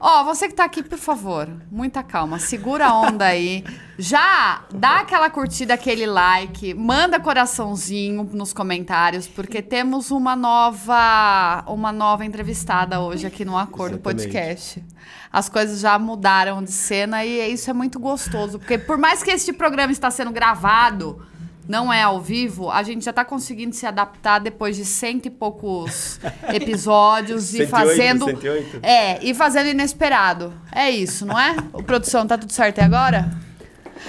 Ó, 0.07 0.23
você 0.23 0.49
que 0.49 0.55
tá 0.55 0.65
aqui, 0.65 0.83
por 0.83 0.99
favor, 0.99 1.49
muita 1.71 2.03
calma, 2.03 2.39
segura 2.39 2.89
a 2.89 2.95
onda 2.95 3.25
aí. 3.25 3.65
Já 3.97 4.63
dá 4.71 4.99
aquela 4.99 5.31
curtida, 5.31 5.73
aquele 5.73 6.05
like, 6.05 6.75
manda 6.75 7.19
coraçãozinho 7.19 8.23
nos 8.35 8.53
comentários, 8.53 9.27
porque 9.27 9.63
temos 9.63 10.11
uma 10.11 10.37
nova, 10.37 11.65
uma 11.67 11.91
nova 11.91 12.23
entrevistada 12.23 13.01
hoje 13.01 13.27
aqui 13.27 13.47
no 13.47 13.57
Acordo 13.57 13.95
Exatamente. 13.95 14.25
Podcast. 14.25 14.85
As 15.33 15.49
coisas 15.49 15.81
já 15.81 15.99
mudaram 15.99 16.63
de 16.63 16.71
cena 16.71 17.25
e 17.25 17.51
isso 17.51 17.71
é 17.71 17.73
muito 17.73 17.99
gostoso, 17.99 18.59
porque 18.59 18.77
por 18.77 18.99
mais 18.99 19.23
que 19.23 19.31
este 19.31 19.55
programa 19.55 19.91
está 19.91 20.11
sendo 20.11 20.33
gravado, 20.33 21.27
não 21.69 21.93
é 21.93 22.03
ao 22.03 22.21
vivo, 22.21 22.71
a 22.71 22.83
gente 22.83 23.05
já 23.05 23.13
tá 23.13 23.25
conseguindo 23.25 23.75
se 23.75 23.87
adaptar 23.87 24.39
depois 24.39 24.77
de 24.77 24.85
cento 24.85 25.27
e 25.27 25.31
poucos 25.31 26.21
episódios 26.53 27.55
e 27.55 27.67
108, 27.67 27.71
fazendo. 27.71 28.25
108. 28.27 28.81
É, 28.83 29.25
e 29.25 29.35
fazendo 29.35 29.69
inesperado. 29.69 30.53
É 30.73 30.91
isso, 30.91 31.25
não 31.25 31.39
é? 31.39 31.57
O 31.73 31.83
produção, 31.83 32.27
tá 32.27 32.37
tudo 32.37 32.53
certo 32.53 32.81
aí 32.81 32.85
agora? 32.85 33.31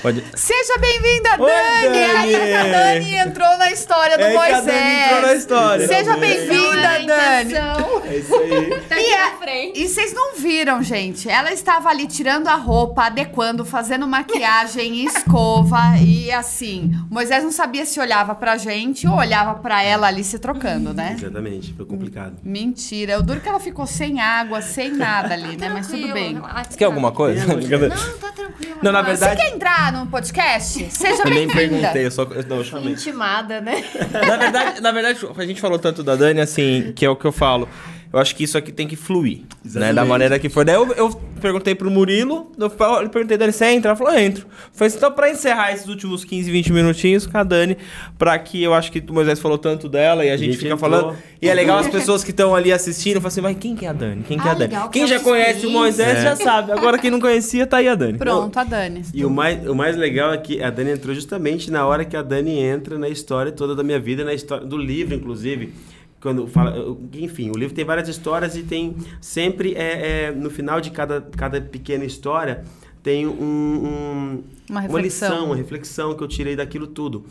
Pode... 0.01 0.23
Seja 0.35 0.77
bem-vinda, 0.79 1.29
Dani! 1.37 1.97
Dani! 1.97 2.33
É 2.35 2.47
que 2.47 2.53
a 2.53 2.63
Dani 2.71 3.15
entrou 3.15 3.57
na 3.57 3.71
história 3.71 4.17
do 4.17 4.23
É 4.23 4.29
que 4.31 4.37
a 4.37 4.39
Moisés. 4.39 4.65
Dani 4.65 5.01
entrou 5.05 5.21
na 5.21 5.33
história. 5.33 5.87
Seja 5.87 6.11
Não, 6.11 6.19
bem-vinda, 6.19 6.79
é 6.81 7.03
Dani! 7.05 7.51
intenção. 7.51 8.01
É 8.05 8.15
isso 8.17 8.35
aí. 8.35 8.81
Tá 8.81 8.99
E, 8.99 9.01
aqui 9.05 9.13
a- 9.13 9.31
na 9.31 9.37
frente. 9.37 9.79
e 9.81 9.87
vocês 9.87 10.13
não 10.13 10.35
viram, 10.35 10.83
gente? 10.83 11.27
Ela 11.29 11.51
estava 11.51 11.89
ali 11.89 12.05
tirando 12.07 12.47
a 12.47 12.55
roupa, 12.55 13.05
adequando, 13.05 13.65
fazendo 13.65 14.05
maquiagem, 14.07 14.93
e 14.95 15.05
escova 15.07 15.97
e 15.99 16.31
assim. 16.31 16.91
Moisés 17.09 17.43
não 17.43 17.51
sabia 17.51 17.85
se 17.85 17.99
olhava 17.99 18.35
pra 18.35 18.57
gente 18.57 19.07
ou 19.07 19.15
olhava 19.15 19.55
pra 19.55 19.81
ela 19.81 20.07
ali 20.07 20.23
se 20.23 20.37
trocando, 20.37 20.93
né? 20.93 21.15
Exatamente, 21.17 21.73
foi 21.73 21.85
complicado. 21.85 22.37
Mentira. 22.43 23.17
O 23.19 23.23
duro 23.23 23.39
que 23.41 23.49
ela 23.49 23.59
ficou 23.59 23.87
sem 23.87 24.21
água, 24.21 24.61
sem 24.61 24.91
nada 24.91 25.33
ali, 25.33 25.57
né? 25.57 25.69
Mas 25.69 25.87
tudo 25.87 26.13
bem. 26.13 26.39
Você 26.69 26.77
quer 26.77 26.85
alguma 26.85 27.11
coisa? 27.11 27.45
Não, 27.47 27.55
tá 28.19 28.31
tranquilo. 28.31 28.77
Não, 28.83 28.91
na 28.91 29.01
verdade- 29.01 29.39
Você 29.41 29.47
quer 29.47 29.55
entrar 29.55 29.84
no 29.91 30.07
podcast? 30.07 30.89
Seja 30.91 31.23
Eu 31.23 31.29
nem 31.29 31.47
bem-vinda. 31.47 31.53
perguntei, 31.89 32.05
eu 32.05 32.11
só. 32.11 32.25
Não, 32.47 32.57
eu 32.57 32.63
chamei. 32.63 32.93
Intimada, 32.93 33.61
né? 33.61 33.83
Na 34.27 34.37
verdade, 34.37 34.81
na 34.81 34.91
verdade, 34.91 35.19
a 35.37 35.45
gente 35.45 35.61
falou 35.61 35.79
tanto 35.79 36.03
da 36.03 36.15
Dani, 36.15 36.41
assim, 36.41 36.93
que 36.95 37.05
é 37.05 37.09
o 37.09 37.15
que 37.15 37.25
eu 37.25 37.31
falo. 37.31 37.67
Eu 38.15 38.21
acho 38.21 38.33
que 38.33 38.45
isso 38.45 38.57
aqui 38.57 38.71
tem 38.71 38.87
que 38.87 38.95
fluir, 38.95 39.39
né? 39.39 39.45
Exatamente. 39.65 39.95
Da 39.95 40.05
maneira 40.05 40.39
que 40.39 40.47
for. 40.47 40.63
Daí 40.63 40.75
eu, 40.75 40.89
eu 40.93 41.09
perguntei 41.41 41.75
pro 41.75 41.91
Murilo, 41.91 42.49
eu, 42.57 42.69
perguntei, 43.09 43.37
Dani, 43.37 43.51
você 43.51 43.65
entra? 43.65 43.89
Ela 43.89 43.97
falou, 43.97 44.17
entro. 44.17 44.47
Foi 44.71 44.87
então 44.87 45.11
pra 45.11 45.29
encerrar 45.29 45.73
esses 45.73 45.89
últimos 45.89 46.23
15, 46.23 46.49
20 46.49 46.71
minutinhos 46.71 47.27
com 47.27 47.37
a 47.37 47.43
Dani, 47.43 47.75
pra 48.17 48.39
que 48.39 48.63
eu 48.63 48.73
acho 48.73 48.89
que 48.89 48.99
o 49.05 49.13
Moisés 49.13 49.37
falou 49.37 49.57
tanto 49.57 49.89
dela 49.89 50.23
e 50.23 50.29
a 50.31 50.37
gente, 50.37 50.51
gente 50.53 50.59
fica 50.59 50.73
entrou. 50.75 50.89
falando. 50.89 51.17
E 51.41 51.49
é 51.49 51.53
legal 51.53 51.77
as 51.77 51.87
pessoas 51.91 52.23
que 52.23 52.29
estão 52.31 52.55
ali 52.55 52.71
assistindo, 52.71 53.15
falam 53.15 53.27
assim, 53.27 53.41
mas 53.41 53.57
quem 53.59 53.75
que 53.75 53.85
é 53.85 53.89
a 53.89 53.93
Dani? 53.93 54.23
Quem 54.25 54.39
que 54.39 54.47
é 54.47 54.49
Ah, 54.49 54.53
a 54.53 54.55
Dani? 54.55 54.73
legal, 54.73 54.87
que 54.89 54.93
quem 54.93 55.03
é 55.03 55.07
já 55.07 55.19
conhece 55.19 55.65
o. 55.65 55.69
Moisés 55.69 56.23
já 56.23 56.37
sabe. 56.37 56.71
Agora 56.71 56.97
quem 56.97 57.11
não 57.11 57.19
conhecia, 57.19 57.67
tá 57.67 57.77
aí 57.77 57.89
a 57.89 57.95
Dani. 57.95 58.17
Pronto, 58.17 58.57
a 58.57 58.63
Dani. 58.63 59.01
E 59.13 59.25
o 59.25 59.29
mais, 59.29 59.67
o 59.67 59.75
mais 59.75 59.97
legal 59.97 60.31
é 60.33 60.37
que 60.37 60.63
a 60.63 60.69
Dani 60.69 60.91
entrou 60.91 61.13
justamente 61.13 61.69
na 61.69 61.85
hora 61.85 62.05
que 62.05 62.15
a 62.15 62.21
Dani 62.21 62.59
entra 62.59 62.97
na 62.97 63.09
história 63.09 63.51
toda 63.51 63.75
da 63.75 63.83
minha 63.83 63.99
vida, 63.99 64.23
na 64.23 64.33
história 64.33 64.65
do 64.65 64.77
livro, 64.77 65.13
inclusive. 65.13 65.73
Quando 66.25 66.47
fala, 66.47 66.97
enfim, 67.13 67.51
o 67.51 67.55
livro 67.55 67.75
tem 67.75 67.85
várias 67.85 68.09
histórias 68.09 68.55
e 68.55 68.63
tem 68.63 68.95
sempre 69.21 69.75
é, 69.75 70.23
é, 70.23 70.31
no 70.31 70.49
final 70.49 70.81
de 70.81 70.89
cada, 70.89 71.21
cada 71.21 71.61
pequena 71.61 72.03
história 72.03 72.63
tem 73.03 73.27
um, 73.27 73.31
um- 73.31 74.43
Uma 74.67 74.79
uma 74.79 74.81
reflexão. 74.81 75.29
lição, 75.29 75.45
uma 75.45 75.55
reflexão 75.55 76.15
que 76.15 76.23
eu 76.23 76.27
tirei 76.27 76.55
daquilo 76.55 76.87
tudo. 76.87 77.25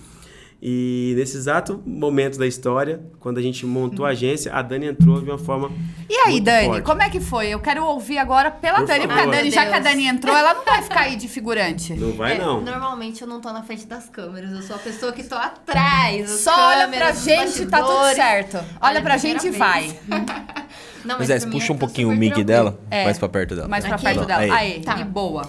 E 0.66 1.12
nesse 1.14 1.36
exato 1.36 1.82
momento 1.84 2.38
da 2.38 2.46
história, 2.46 2.98
quando 3.20 3.36
a 3.36 3.42
gente 3.42 3.66
montou 3.66 4.06
a 4.06 4.08
agência, 4.10 4.50
a 4.50 4.62
Dani 4.62 4.86
entrou 4.86 5.20
de 5.20 5.28
uma 5.28 5.36
forma 5.36 5.70
E 6.08 6.14
aí, 6.20 6.30
muito 6.32 6.44
Dani, 6.44 6.66
forte. 6.68 6.82
como 6.84 7.02
é 7.02 7.10
que 7.10 7.20
foi? 7.20 7.48
Eu 7.48 7.60
quero 7.60 7.84
ouvir 7.84 8.16
agora 8.16 8.50
pela 8.50 8.78
Por 8.78 8.86
Dani, 8.86 9.06
porque 9.06 9.20
a. 9.20 9.26
Dani, 9.26 9.50
já 9.50 9.66
que 9.66 9.74
a. 9.74 9.78
Dani 9.78 10.06
entrou, 10.06 10.34
ela 10.34 10.54
não 10.54 10.64
vai 10.64 10.80
ficar 10.80 11.00
aí 11.00 11.16
de 11.16 11.28
figurante. 11.28 11.92
Não 11.92 12.12
vai 12.12 12.36
É, 12.36 12.38
não. 12.38 12.62
Normalmente 12.62 13.20
eu 13.20 13.28
não 13.28 13.42
tô 13.42 13.52
na 13.52 13.62
frente 13.62 13.86
das 13.86 14.08
câmeras, 14.08 14.52
eu 14.52 14.62
sou 14.62 14.76
a 14.76 14.78
pessoa 14.78 15.12
que 15.12 15.22
tô 15.24 15.34
atrás. 15.34 16.30
Só 16.30 16.50
olha 16.68 16.88
pra 16.88 17.12
câmeras, 17.12 17.24
gente, 17.24 17.66
tá 17.66 17.82
tudo 17.82 18.14
certo. 18.14 18.56
Olha 18.56 18.66
Olha, 18.80 19.02
pra 19.02 19.18
gente 19.18 19.46
e 19.48 19.50
vai. 19.50 19.94
Não, 21.04 21.18
mas 21.18 21.28
pra 21.28 21.40
mim 21.40 21.50
puxa 21.52 21.72
um 21.74 21.76
pouquinho 21.76 22.08
o 22.08 22.16
mic 22.16 22.42
dela, 22.42 22.80
É. 22.90 23.04
mais 23.04 23.18
pra 23.18 23.28
perto 23.28 23.54
dela. 23.54 23.68
Mais 23.68 23.84
pra 23.84 23.96
Aqui? 23.96 24.04
perto 24.04 24.24
dela. 24.24 24.40
Aí. 24.40 24.50
Aí, 24.50 24.80
Tá. 24.80 24.98
e 24.98 25.04
boa. 25.04 25.46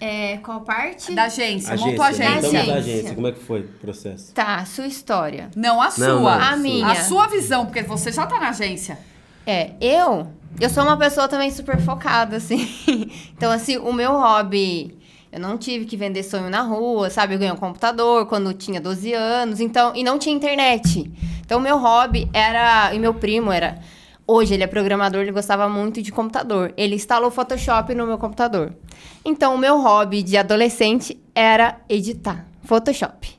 É, 0.00 0.36
qual 0.38 0.60
parte? 0.60 1.12
Da 1.12 1.24
agência, 1.24 1.76
montou 1.76 2.04
a 2.04 2.08
Agência, 2.08 2.28
agência. 2.28 2.48
montamos 2.58 2.76
Agência. 2.76 2.94
agência. 2.94 3.14
Como 3.14 3.26
é 3.26 3.32
que 3.32 3.40
foi 3.40 3.60
o 3.62 3.68
processo? 3.80 4.32
Tá, 4.32 4.64
sua 4.64 4.86
história. 4.86 5.50
Não 5.56 5.80
a 5.82 5.86
Não, 5.86 5.90
sua. 5.90 6.08
não, 6.16 6.28
A 6.28 6.56
minha. 6.56 6.86
A 6.86 6.94
sua 7.04 7.26
visão, 7.26 7.66
porque 7.66 7.82
você 7.82 8.12
já 8.12 8.24
tá 8.26 8.38
na 8.38 8.50
agência. 8.50 8.98
É, 9.46 9.70
eu, 9.80 10.28
eu 10.60 10.70
sou 10.70 10.84
uma 10.84 10.96
pessoa 10.96 11.26
também 11.26 11.50
super 11.50 11.80
focada, 11.80 12.36
assim. 12.36 12.68
Então, 13.36 13.50
assim, 13.50 13.76
o 13.78 13.92
meu 13.92 14.12
hobby, 14.12 14.96
eu 15.32 15.40
não 15.40 15.56
tive 15.58 15.84
que 15.84 15.96
vender 15.96 16.22
sonho 16.22 16.48
na 16.50 16.62
rua, 16.62 17.08
sabe? 17.10 17.34
Eu 17.34 17.38
ganhei 17.38 17.52
um 17.52 17.56
computador 17.56 18.26
quando 18.26 18.52
tinha 18.52 18.80
12 18.80 19.12
anos, 19.14 19.58
então, 19.60 19.92
e 19.96 20.04
não 20.04 20.18
tinha 20.18 20.34
internet. 20.34 21.10
Então, 21.40 21.58
o 21.58 21.62
meu 21.62 21.78
hobby 21.78 22.28
era, 22.32 22.92
e 22.94 22.98
meu 22.98 23.14
primo 23.14 23.50
era, 23.50 23.78
hoje 24.28 24.52
ele 24.52 24.62
é 24.62 24.66
programador, 24.66 25.22
ele 25.22 25.32
gostava 25.32 25.66
muito 25.70 26.02
de 26.02 26.12
computador. 26.12 26.74
Ele 26.76 26.94
instalou 26.94 27.30
Photoshop 27.30 27.94
no 27.94 28.06
meu 28.06 28.18
computador. 28.18 28.74
Então, 29.24 29.54
o 29.54 29.58
meu 29.58 29.80
hobby 29.80 30.22
de 30.22 30.36
adolescente 30.36 31.18
era 31.34 31.80
editar 31.88 32.46
Photoshop. 32.62 33.36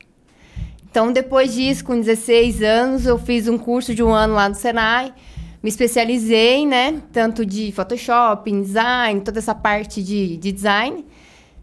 Então, 0.89 1.13
depois 1.13 1.53
disso, 1.53 1.85
com 1.85 1.99
16 1.99 2.63
anos, 2.63 3.05
eu 3.05 3.19
fiz 3.19 3.47
um 3.47 3.59
curso 3.59 3.93
de 3.93 4.03
um 4.03 4.11
ano 4.11 4.33
lá 4.33 4.49
no 4.49 4.55
Senai. 4.55 5.13
Me 5.61 5.69
especializei, 5.69 6.65
né? 6.65 6.99
Tanto 7.13 7.45
de 7.45 7.71
Photoshop, 7.71 8.51
design, 8.51 9.21
toda 9.21 9.37
essa 9.37 9.53
parte 9.53 10.01
de, 10.01 10.37
de 10.37 10.51
design. 10.51 11.05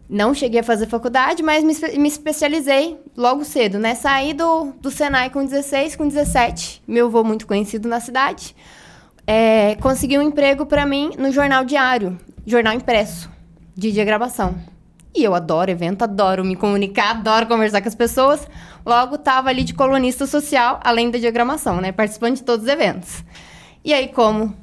Não 0.09 0.33
cheguei 0.33 0.61
a 0.61 0.63
fazer 0.63 0.87
faculdade, 0.87 1.43
mas 1.43 1.65
me, 1.65 1.73
me 1.97 2.07
especializei 2.07 2.97
logo 3.17 3.43
cedo, 3.43 3.77
né? 3.77 3.93
Saí 3.93 4.33
do, 4.33 4.71
do 4.79 4.89
Senai 4.89 5.29
com 5.29 5.43
16, 5.43 5.97
com 5.97 6.07
17. 6.07 6.81
Meu 6.87 7.07
avô 7.07 7.25
muito 7.25 7.45
conhecido 7.45 7.89
na 7.89 7.99
cidade. 7.99 8.55
É, 9.29 9.75
consegui 9.81 10.17
um 10.17 10.21
emprego 10.21 10.65
para 10.65 10.85
mim 10.85 11.11
no 11.17 11.31
jornal 11.33 11.65
diário, 11.65 12.17
jornal 12.45 12.73
impresso, 12.73 13.29
de 13.75 13.91
diagramação. 13.91 14.55
E 15.13 15.23
eu 15.23 15.35
adoro 15.35 15.69
evento, 15.69 16.03
adoro 16.03 16.45
me 16.45 16.55
comunicar, 16.55 17.11
adoro 17.11 17.45
conversar 17.45 17.81
com 17.81 17.87
as 17.89 17.95
pessoas. 17.95 18.47
Logo, 18.85 19.17
tava 19.17 19.49
ali 19.49 19.63
de 19.63 19.73
colunista 19.73 20.25
social, 20.25 20.79
além 20.83 21.11
da 21.11 21.17
diagramação, 21.17 21.81
né? 21.81 21.91
Participando 21.91 22.35
de 22.35 22.43
todos 22.43 22.65
os 22.65 22.71
eventos. 22.71 23.23
E 23.83 23.93
aí, 23.93 24.07
como 24.07 24.55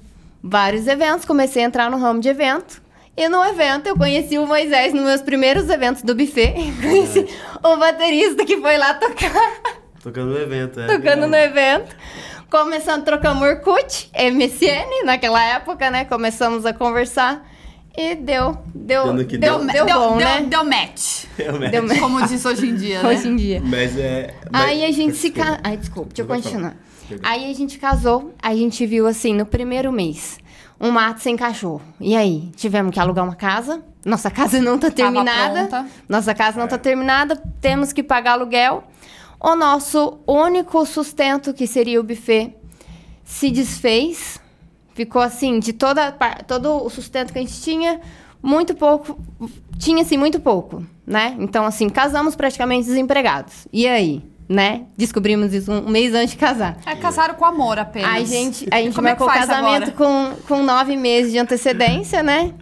vários 0.42 0.86
eventos, 0.86 1.24
comecei 1.24 1.62
a 1.62 1.66
entrar 1.66 1.90
no 1.90 1.98
ramo 1.98 2.20
de 2.20 2.28
evento. 2.28 2.82
E 3.16 3.28
no 3.28 3.44
evento, 3.44 3.88
eu 3.88 3.96
conheci 3.96 4.38
o 4.38 4.46
Moisés 4.46 4.94
nos 4.94 5.04
meus 5.04 5.22
primeiros 5.22 5.68
eventos 5.68 6.02
do 6.02 6.14
buffet. 6.14 6.54
Conheci 6.80 7.26
o 7.62 7.76
baterista 7.76 8.44
que 8.44 8.56
foi 8.56 8.78
lá 8.78 8.94
tocar 8.94 9.84
Tocando 10.04 10.32
no 10.32 10.38
evento, 10.38 10.80
é. 10.80 10.86
tocando 10.86 11.26
no 11.26 11.34
evento. 11.34 11.96
Começando 12.54 13.00
a 13.00 13.04
trocar 13.04 13.36
Orkut, 13.36 14.08
MSN, 14.14 15.04
naquela 15.04 15.44
época, 15.44 15.90
né? 15.90 16.04
Começamos 16.04 16.64
a 16.64 16.72
conversar 16.72 17.44
e 17.98 18.14
deu, 18.14 18.56
deu, 18.72 19.12
Deu 19.12 19.14
deu, 19.24 19.26
deu. 19.26 19.84
deu, 19.84 19.86
bom, 19.98 20.16
deu, 20.16 20.26
né? 20.28 20.40
deu 20.42 20.64
match. 20.64 21.24
Realmente. 21.36 21.72
Deu 21.72 21.82
match. 21.82 21.98
Como 21.98 22.24
diz 22.28 22.44
hoje 22.44 22.68
em 22.68 22.76
dia, 22.76 23.02
né? 23.02 23.08
Hoje 23.08 23.26
em 23.26 23.34
dia. 23.34 23.60
Mas 23.60 23.98
é. 23.98 24.32
mas- 24.52 24.66
Aí 24.68 24.84
a 24.84 24.92
gente 24.92 25.16
se 25.16 25.32
casou. 25.32 25.58
Ai, 25.64 25.76
desculpa, 25.76 26.10
deixa 26.14 26.22
eu 26.22 26.26
continuar. 26.28 26.76
Aí 27.24 27.50
a 27.50 27.54
gente 27.54 27.76
casou, 27.76 28.32
a 28.40 28.54
gente 28.54 28.86
viu 28.86 29.08
assim, 29.08 29.34
no 29.34 29.44
primeiro 29.44 29.90
mês, 29.90 30.38
um 30.80 30.92
mato 30.92 31.22
sem 31.22 31.36
cachorro. 31.36 31.82
E 32.00 32.14
aí, 32.14 32.52
tivemos 32.54 32.94
que 32.94 33.00
alugar 33.00 33.24
uma 33.24 33.34
casa. 33.34 33.82
Nossa 34.04 34.30
casa 34.30 34.62
não 34.62 34.78
tá 34.78 34.92
terminada. 34.92 35.88
Nossa 36.08 36.32
casa 36.32 36.60
não 36.60 36.68
tá 36.68 36.78
terminada, 36.78 37.34
temos 37.60 37.92
que 37.92 38.00
pagar 38.00 38.34
aluguel. 38.34 38.84
O 39.44 39.54
nosso 39.54 40.20
único 40.26 40.86
sustento, 40.86 41.52
que 41.52 41.66
seria 41.66 42.00
o 42.00 42.02
buffet, 42.02 42.56
se 43.22 43.50
desfez. 43.50 44.40
Ficou 44.94 45.20
assim, 45.20 45.58
de 45.58 45.74
toda, 45.74 46.12
todo 46.46 46.82
o 46.82 46.88
sustento 46.88 47.30
que 47.30 47.38
a 47.38 47.42
gente 47.42 47.60
tinha, 47.60 48.00
muito 48.42 48.74
pouco. 48.74 49.18
Tinha 49.78 50.00
assim, 50.00 50.16
muito 50.16 50.40
pouco, 50.40 50.82
né? 51.06 51.36
Então, 51.38 51.66
assim, 51.66 51.90
casamos 51.90 52.34
praticamente 52.34 52.86
desempregados. 52.86 53.68
E 53.70 53.86
aí, 53.86 54.22
né? 54.48 54.86
Descobrimos 54.96 55.52
isso 55.52 55.70
um 55.70 55.90
mês 55.90 56.14
antes 56.14 56.30
de 56.30 56.36
casar. 56.38 56.78
É, 56.86 56.96
casaram 56.96 57.34
com 57.34 57.44
amor 57.44 57.78
apenas. 57.78 58.10
A 58.10 58.24
gente, 58.24 58.66
a 58.70 58.78
gente 58.80 58.94
Como 58.94 59.08
é 59.08 59.14
que 59.14 59.20
marcou 59.20 59.26
o 59.26 59.30
faz 59.30 59.44
casamento 59.44 59.92
com, 59.92 60.32
com 60.48 60.62
nove 60.62 60.96
meses 60.96 61.32
de 61.32 61.38
antecedência, 61.38 62.22
né? 62.22 62.54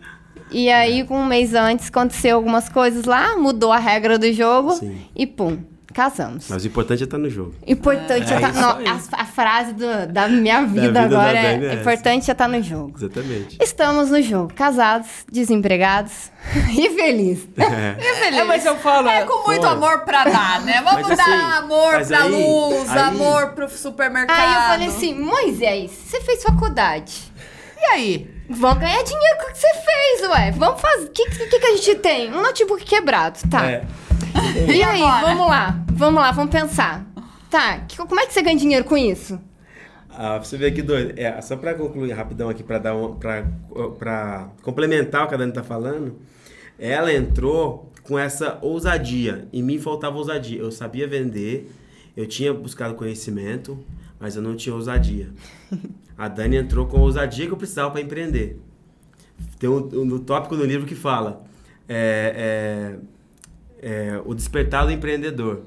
E 0.50 0.68
aí, 0.68 1.04
com 1.04 1.16
um 1.16 1.26
mês 1.26 1.54
antes, 1.54 1.86
aconteceu 1.86 2.34
algumas 2.34 2.68
coisas 2.68 3.04
lá, 3.04 3.36
mudou 3.36 3.70
a 3.70 3.78
regra 3.78 4.18
do 4.18 4.32
jogo 4.32 4.72
Sim. 4.72 5.00
e 5.14 5.26
pum, 5.26 5.58
casamos. 5.92 6.46
Mas 6.48 6.64
o 6.64 6.66
importante 6.66 7.02
é 7.02 7.04
estar 7.04 7.18
no 7.18 7.28
jogo. 7.30 7.54
Importante 7.66 8.32
É 8.32 8.36
é 8.36 8.40
tá, 8.40 8.48
isso 8.50 8.60
não, 8.60 8.76
aí. 8.78 8.86
a, 8.88 8.98
a 9.22 9.24
frase 9.26 9.72
do- 9.74 10.06
da 10.12 10.28
minha 10.28 10.62
vida, 10.62 10.80
vida 10.80 10.92
da 10.92 11.02
agora 11.04 11.32
Dani 11.42 11.66
é 11.66 11.68
é 11.68 11.74
importante 11.74 12.30
é 12.30 12.32
estar 12.32 12.48
no 12.48 12.62
jogo. 12.62 12.94
Exatamente. 12.96 13.58
Estamos 13.60 14.10
no 14.10 14.20
jogo, 14.22 14.52
casados, 14.54 15.08
desempregados 15.30 16.30
e 16.76 16.90
felizes. 16.90 17.48
É. 17.58 18.12
É, 18.32 18.44
mas 18.44 18.64
eu 18.64 18.76
falo. 18.76 19.08
É 19.08 19.24
com 19.24 19.46
muito 19.46 19.60
Foi. 19.62 19.70
amor 19.70 20.00
pra 20.04 20.24
dar, 20.24 20.62
né? 20.62 20.80
Vamos 20.82 21.06
Mas 21.08 21.18
dar 21.18 21.24
assim, 21.24 21.56
amor 21.64 22.00
pra 22.06 22.22
aí- 22.22 22.30
luz, 22.30 22.90
aí- 22.90 22.98
amor 22.98 23.48
pro 23.52 23.68
supermercado. 23.68 24.38
Aí 24.38 24.54
eu 24.54 24.60
falei 24.62 24.88
assim, 24.88 25.14
Moisés, 25.20 25.90
você 25.90 26.20
fez 26.22 26.42
faculdade. 26.42 27.30
E 27.78 27.84
aí? 27.84 28.30
Vamos 28.48 28.78
ganhar 28.78 29.02
dinheiro 29.02 29.36
com 29.38 29.50
o 29.50 29.52
que 29.52 29.58
você 29.58 29.68
fez, 29.74 30.30
ué. 30.30 30.50
Vamos 30.52 30.80
fazer. 30.80 31.04
O 31.06 31.10
que, 31.10 31.24
que, 31.30 31.58
que 31.58 31.66
a 31.66 31.76
gente 31.76 31.94
tem? 31.96 32.32
Um 32.32 32.40
notebook 32.42 32.84
quebrado, 32.84 33.38
tá. 33.50 33.64
É. 33.66 33.82
E, 34.68 34.72
E 34.78 34.82
aí, 34.82 35.02
agora? 35.02 35.26
vamos 35.34 35.48
lá. 35.48 35.84
Vamos 35.92 36.20
lá, 36.20 36.32
vamos 36.32 36.50
pensar. 36.50 37.06
Tá, 37.50 37.78
que- 37.80 37.96
como 37.96 38.18
é 38.20 38.26
que 38.26 38.32
você 38.32 38.42
ganha 38.42 38.56
dinheiro 38.56 38.84
com 38.84 38.96
isso? 38.96 39.38
Ah, 40.10 40.34
pra 40.38 40.44
você 40.44 40.56
ver 40.56 40.72
que 40.72 40.82
doido. 40.82 41.14
É, 41.18 41.40
só 41.40 41.56
pra 41.56 41.74
concluir 41.74 42.12
rapidão 42.12 42.48
aqui, 42.48 42.62
pra, 42.62 42.78
dar 42.78 42.94
um, 42.94 43.14
pra, 43.14 43.44
pra 43.98 44.48
complementar 44.62 45.24
o 45.24 45.28
que 45.28 45.34
a 45.34 45.38
Dani 45.38 45.52
tá 45.52 45.62
falando, 45.62 46.16
ela 46.78 47.12
entrou 47.12 47.90
com 48.02 48.18
essa 48.18 48.58
ousadia. 48.60 49.48
Em 49.52 49.62
mim 49.62 49.78
faltava 49.78 50.16
ousadia. 50.16 50.58
Eu 50.60 50.70
sabia 50.70 51.06
vender, 51.06 51.70
eu 52.16 52.26
tinha 52.26 52.52
buscado 52.52 52.94
conhecimento, 52.94 53.78
mas 54.20 54.36
eu 54.36 54.42
não 54.42 54.54
tinha 54.56 54.74
ousadia. 54.74 55.30
A 56.18 56.28
Dani 56.28 56.56
entrou 56.56 56.86
com 56.86 56.98
a 56.98 57.00
ousadia 57.00 57.46
que 57.46 57.52
eu 57.52 57.56
precisava 57.56 57.90
para 57.90 58.00
empreender. 58.00 58.60
Tem 59.58 59.68
um, 59.70 59.88
um, 59.94 60.14
um 60.14 60.18
tópico 60.18 60.54
no 60.56 60.64
livro 60.64 60.86
que 60.86 60.94
fala 60.94 61.42
é, 61.88 62.94
é, 62.94 62.96
é, 63.82 64.20
o 64.24 64.32
despertar 64.32 64.86
do 64.86 64.92
empreendedor. 64.92 65.64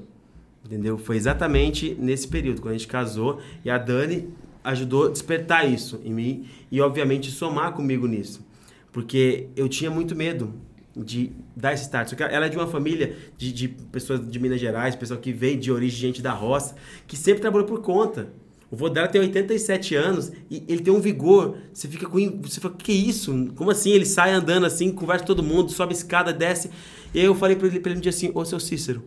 Entendeu? 0.64 0.98
Foi 0.98 1.16
exatamente 1.16 1.94
nesse 2.00 2.26
período, 2.26 2.60
quando 2.60 2.74
a 2.74 2.78
gente 2.78 2.88
casou, 2.88 3.40
e 3.64 3.70
a 3.70 3.78
Dani 3.78 4.28
ajudou 4.64 5.06
a 5.06 5.10
despertar 5.10 5.70
isso 5.70 6.00
em 6.04 6.12
mim 6.12 6.48
e, 6.72 6.80
obviamente, 6.80 7.30
somar 7.30 7.72
comigo 7.72 8.06
nisso. 8.08 8.44
Porque 8.90 9.48
eu 9.54 9.68
tinha 9.68 9.90
muito 9.90 10.16
medo 10.16 10.52
de 10.96 11.30
dar 11.54 11.74
esse 11.74 11.84
start. 11.84 12.08
Só 12.08 12.16
que 12.16 12.22
ela 12.22 12.46
é 12.46 12.48
de 12.48 12.56
uma 12.56 12.66
família 12.66 13.16
de, 13.36 13.52
de 13.52 13.68
pessoas 13.68 14.28
de 14.28 14.38
Minas 14.40 14.58
Gerais, 14.58 14.96
pessoal 14.96 15.20
que 15.20 15.32
veio 15.32 15.58
de 15.58 15.70
origem, 15.70 16.00
gente 16.00 16.22
da 16.22 16.32
roça, 16.32 16.74
que 17.06 17.16
sempre 17.16 17.42
trabalhou 17.42 17.66
por 17.66 17.80
conta. 17.80 18.32
O 18.70 18.74
vô 18.74 18.88
dela 18.88 19.06
tem 19.06 19.20
87 19.20 19.94
anos 19.94 20.32
e 20.50 20.64
ele 20.66 20.82
tem 20.82 20.92
um 20.92 21.00
vigor. 21.00 21.56
Você 21.72 21.86
fica 21.86 22.06
com. 22.08 22.18
Você 22.42 22.60
fala, 22.60 22.74
que 22.74 22.92
isso? 22.92 23.52
Como 23.54 23.70
assim? 23.70 23.90
Ele 23.90 24.04
sai 24.04 24.32
andando 24.32 24.66
assim, 24.66 24.90
conversa 24.90 25.22
com 25.22 25.28
todo 25.28 25.42
mundo, 25.42 25.70
sobe 25.70 25.92
escada, 25.92 26.32
desce. 26.32 26.70
E 27.16 27.20
aí 27.20 27.24
eu 27.24 27.34
falei 27.34 27.56
pra 27.56 27.66
ele, 27.66 27.80
ele 27.82 27.96
um 27.96 28.00
dia 28.00 28.10
assim: 28.10 28.30
Ô 28.34 28.44
seu 28.44 28.60
Cícero, 28.60 29.02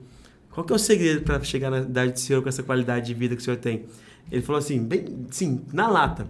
qual 0.50 0.66
que 0.66 0.74
é 0.74 0.76
o 0.76 0.80
segredo 0.80 1.22
para 1.22 1.44
chegar 1.44 1.70
na 1.70 1.82
idade 1.82 2.14
do 2.14 2.20
senhor 2.20 2.42
com 2.42 2.50
essa 2.50 2.64
qualidade 2.64 3.06
de 3.06 3.14
vida 3.14 3.36
que 3.36 3.42
o 3.42 3.46
senhor 3.46 3.58
tem? 3.58 3.86
Ele 4.32 4.42
falou 4.42 4.58
assim, 4.58 4.84
bem, 4.84 5.28
sim, 5.30 5.62
na 5.72 5.88
lata. 5.88 6.28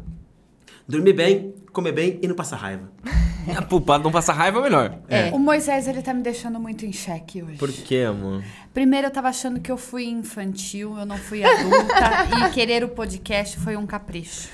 Dormir 0.86 1.14
bem, 1.14 1.54
comer 1.72 1.92
bem 1.92 2.20
e 2.22 2.28
não 2.28 2.36
passar 2.36 2.58
raiva. 2.58 2.90
Pulpada 3.70 4.04
não 4.04 4.12
passar 4.12 4.34
raiva 4.34 4.60
é 4.60 4.62
melhor. 4.62 5.00
É. 5.08 5.30
O 5.32 5.40
Moisés, 5.40 5.88
ele 5.88 6.02
tá 6.02 6.14
me 6.14 6.22
deixando 6.22 6.60
muito 6.60 6.86
em 6.86 6.92
xeque 6.92 7.42
hoje. 7.42 7.58
Por 7.58 7.72
quê, 7.72 8.06
amor? 8.08 8.44
Primeiro, 8.74 9.08
eu 9.08 9.12
tava 9.12 9.30
achando 9.30 9.60
que 9.60 9.72
eu 9.72 9.78
fui 9.78 10.06
infantil, 10.06 10.98
eu 10.98 11.06
não 11.06 11.18
fui 11.18 11.44
adulta, 11.44 12.28
e 12.48 12.52
querer 12.52 12.84
o 12.84 12.90
podcast 12.90 13.58
foi 13.58 13.76
um 13.76 13.86
capricho. 13.86 14.50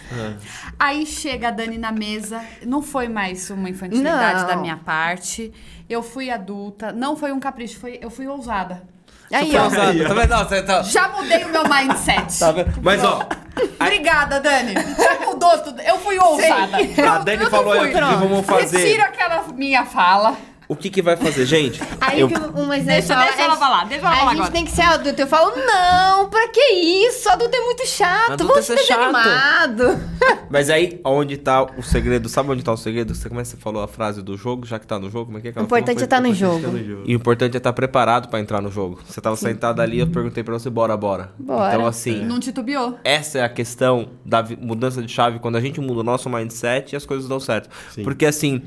Aí 0.80 1.06
chega 1.06 1.50
a 1.50 1.52
Dani 1.52 1.78
na 1.78 1.92
mesa, 1.92 2.44
não 2.66 2.82
foi 2.82 3.08
mais 3.08 3.50
uma 3.50 3.70
infantilidade 3.70 4.42
Não. 4.42 4.48
da 4.48 4.56
minha 4.56 4.78
parte. 4.78 5.52
Eu 5.90 6.02
fui 6.02 6.30
adulta, 6.30 6.92
não 6.92 7.16
foi 7.16 7.32
um 7.32 7.40
capricho, 7.40 7.80
foi, 7.80 8.00
eu 8.02 8.10
fui 8.10 8.28
ousada. 8.28 8.95
Aí, 9.32 9.56
ó. 9.58 9.70
tá 9.70 10.14
vendo? 10.50 10.66
Tá- 10.66 10.84
Já 10.84 11.08
mudei 11.10 11.44
o 11.44 11.50
meu 11.50 11.64
mindset. 11.68 12.40
tá 12.40 12.52
vendo? 12.52 12.74
Mas, 12.82 13.04
ó, 13.04 13.28
Obrigada, 13.80 14.40
Dani. 14.40 14.74
Já 14.74 15.26
mudou 15.26 15.58
tudo. 15.60 15.82
Eu 15.82 15.98
fui 16.00 16.18
ousada. 16.20 16.78
a 16.78 17.18
Dani 17.20 17.46
falou 17.50 17.74
aí 17.74 17.80
o 17.80 17.84
que 17.86 17.94
que 17.94 18.00
vamos 18.00 18.46
fazer. 18.46 18.78
Retira 18.78 19.06
aquela 19.06 19.44
minha 19.54 19.86
fala. 19.86 20.36
O 20.68 20.76
que 20.76 20.90
que 20.90 21.02
vai 21.02 21.16
fazer, 21.16 21.46
gente? 21.46 21.82
Aí 22.02 22.20
Eu- 22.20 22.28
que 22.28 22.34
o 22.36 22.66
Moisés 22.66 23.06
Deixa- 23.08 23.16
deixa 23.24 23.42
ela 23.42 23.54
é, 23.54 23.58
falar, 23.58 23.86
deixa 23.86 24.06
ela 24.06 24.16
a 24.16 24.18
falar 24.20 24.32
gente 24.32 24.40
agora. 24.40 24.52
tem 24.52 24.66
que 24.66 24.72
ser 24.72 24.82
adulto. 24.82 25.22
Eu 25.22 25.28
falo, 25.28 25.52
não, 25.56 26.30
pra 26.30 26.48
que 26.50 26.60
isso? 27.08 27.30
Adulto 27.30 27.56
é 27.56 27.62
muito 27.62 27.86
chato. 27.88 28.32
Adulto 28.34 28.54
Vamos 28.54 28.70
é 28.70 28.76
ser 28.78 28.84
chato. 28.86 28.98
desanimado. 29.14 30.00
Mas 30.50 30.70
aí, 30.70 31.00
onde 31.06 31.38
tá 31.38 31.64
o 31.64 31.84
segredo? 31.84 32.28
Sabe 32.30 32.50
onde 32.52 32.64
tá 32.64 32.72
o 32.72 32.78
segredo? 32.78 33.14
Você 33.14 33.28
como 33.28 33.40
é 33.42 33.44
que 33.44 33.50
você 33.50 33.58
falou 33.58 33.84
a 33.84 33.88
frase 33.88 34.22
do 34.22 34.38
jogo, 34.38 34.66
já 34.66 34.80
que 34.80 34.88
tá 34.88 34.98
no 34.98 35.10
jogo? 35.10 35.26
Como 35.26 35.38
é 35.38 35.42
que 35.42 35.48
é 35.50 35.52
que 35.52 35.58
O 35.58 35.62
ela 35.62 35.68
falou? 35.68 35.80
importante 35.80 36.02
é 36.02 36.04
estar 36.06 36.22
no 36.22 36.34
jogo. 36.34 36.78
E 37.06 37.14
o 37.14 37.18
importante 37.18 37.54
é 37.56 37.58
estar 37.58 37.74
preparado 37.74 38.28
pra 38.30 38.40
entrar 38.40 38.62
no 38.62 38.72
jogo. 38.72 39.00
Você 39.08 39.20
tava 39.22 39.36
sentado 39.36 39.82
ali, 39.82 40.00
eu 40.00 40.08
perguntei 40.08 40.44
pra 40.44 40.54
você, 40.54 40.70
bora, 40.70 40.96
bora. 40.98 41.32
Bora. 41.38 41.74
Então, 41.76 41.86
assim, 41.86 42.24
Não 42.24 42.40
titubeou. 42.40 42.98
essa 43.04 43.40
é 43.40 43.44
a 43.44 43.50
questão 43.50 44.10
da 44.26 44.44
mudança 44.60 45.02
de 45.02 45.12
chave 45.12 45.40
quando 45.40 45.58
a 45.58 45.62
gente 45.62 45.80
muda 45.82 46.00
o 46.00 46.04
nosso 46.04 46.30
mindset 46.30 46.94
e 46.94 46.96
as 46.96 47.06
coisas 47.06 47.28
dão 47.28 47.40
certo. 47.40 47.70
Sim. 47.92 48.04
Porque 48.04 48.26
assim, 48.26 48.62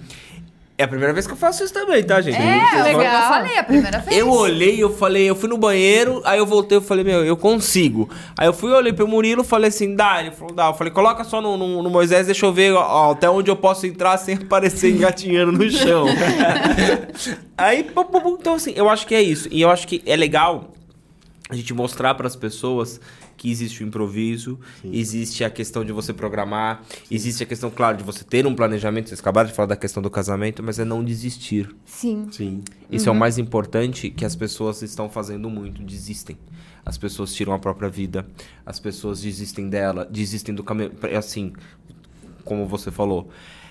é 0.79 0.85
a 0.85 0.89
primeira 0.89 1.13
vez 1.13 1.27
que 1.27 1.33
eu 1.33 1.37
faço 1.37 1.65
isso 1.65 1.75
também, 1.75 2.05
tá, 2.05 2.21
gente? 2.21 2.37
É, 2.37 2.83
legal. 2.85 3.03
eu 3.03 3.29
falei 3.29 3.59
a 3.59 3.65
primeira 3.65 3.99
vez. 3.99 4.17
Eu 4.17 4.31
olhei, 4.31 4.81
eu 4.81 4.91
falei, 4.97 5.29
eu 5.29 5.35
fui 5.35 5.49
no 5.49 5.59
banheiro, 5.59 6.23
aí 6.25 6.39
eu 6.39 6.47
voltei, 6.47 6.79
eu 6.79 6.83
falei, 6.83 7.03
meu, 7.03 7.25
eu 7.25 7.37
consigo. 7.37 8.09
Aí 8.37 8.47
eu 8.47 8.53
fui, 8.53 8.71
olhei 8.71 8.93
pro 8.93 9.09
Murilo, 9.09 9.43
falei 9.43 9.71
assim, 9.71 9.97
dá, 9.97 10.21
ele 10.21 10.31
falou, 10.31 10.55
dá. 10.55 10.67
Eu 10.69 10.75
falei, 10.75 10.93
coloca 10.93 11.25
só 11.25 11.41
no, 11.41 11.57
no- 11.57 11.83
no 11.83 11.91
Moisés, 11.91 12.27
deixa 12.27 12.47
eu 12.47 12.53
ver 12.53 12.75
ó, 12.75 13.11
até 13.11 13.29
onde 13.29 13.51
eu 13.51 13.57
posso 13.57 13.87
entrar 13.89 14.17
sem 14.19 14.37
aparecer 14.41 14.91
engatinhando 14.95 15.51
no 15.51 15.69
chão. 15.69 16.07
aí, 17.59 17.85
então 18.41 18.55
assim, 18.55 18.73
eu 18.77 18.89
acho 18.89 19.05
que 19.05 19.15
é 19.17 19.21
isso. 19.21 19.49
E 19.51 19.61
eu 19.61 19.71
acho 19.71 19.87
que 19.87 20.01
é 20.07 20.15
legal 20.15 20.71
a 21.49 21.57
gente 21.57 21.73
mostrar 21.73 22.15
para 22.15 22.27
as 22.27 22.37
pessoas 22.37 23.01
que 23.37 23.51
existe 23.51 23.83
o 23.83 23.87
improviso, 23.87 24.59
existe 24.85 25.45
a 25.45 25.51
questão 25.51 25.85
de 25.85 25.93
você 25.93 26.13
programar, 26.13 26.83
existe 27.11 27.43
a 27.43 27.47
questão, 27.47 27.71
claro, 27.71 27.97
de 27.97 28.05
você 28.05 28.23
ter 28.25 28.47
um 28.47 28.55
planejamento. 28.55 29.09
Vocês 29.09 29.21
acabaram 29.21 29.49
de 29.49 29.55
falar 29.55 29.67
da 29.67 29.77
questão 29.77 30.03
do 30.03 30.11
casamento, 30.11 30.63
mas 30.63 30.79
é 30.79 30.85
não 30.85 31.03
desistir. 31.03 31.75
Sim. 31.87 32.29
Sim. 32.31 32.63
Isso 32.91 33.09
é 33.09 33.13
o 33.13 33.15
mais 33.15 33.39
importante 33.39 34.11
que 34.11 34.25
as 34.25 34.37
pessoas 34.37 34.83
estão 34.83 35.09
fazendo 35.09 35.49
muito, 35.49 35.83
desistem. 35.83 36.37
As 36.85 36.99
pessoas 36.99 37.35
tiram 37.35 37.53
a 37.53 37.59
própria 37.59 37.89
vida, 37.89 38.27
as 38.65 38.79
pessoas 38.81 39.21
desistem 39.21 39.69
dela, 39.69 40.07
desistem 40.11 40.55
do 40.55 40.65
caminho. 40.65 40.93
Assim, 41.17 41.53
como 42.45 42.67
você 42.67 42.91
falou, 42.91 43.31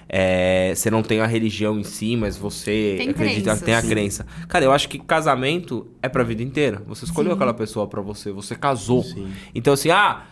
é, 0.09 0.73
você 0.75 0.89
não 0.89 1.03
tem 1.03 1.19
a 1.19 1.25
religião 1.25 1.77
em 1.79 1.83
si, 1.83 2.15
mas 2.15 2.37
você 2.37 2.95
Tem 2.97 3.09
acredita 3.09 3.43
crenças. 3.51 3.61
tem 3.61 3.73
a 3.75 3.81
crença. 3.81 4.25
Cara, 4.47 4.63
eu 4.65 4.71
acho 4.71 4.87
que 4.89 4.97
casamento 4.99 5.87
é 6.01 6.07
pra 6.09 6.23
vida 6.23 6.41
inteira. 6.43 6.81
Você 6.87 7.05
escolheu 7.05 7.33
aquela 7.33 7.53
pessoa 7.53 7.87
pra 7.87 8.01
você, 8.01 8.31
você 8.31 8.55
casou. 8.55 9.03
Sim. 9.03 9.29
Então, 9.53 9.73
assim, 9.73 9.89
ah, 9.89 10.23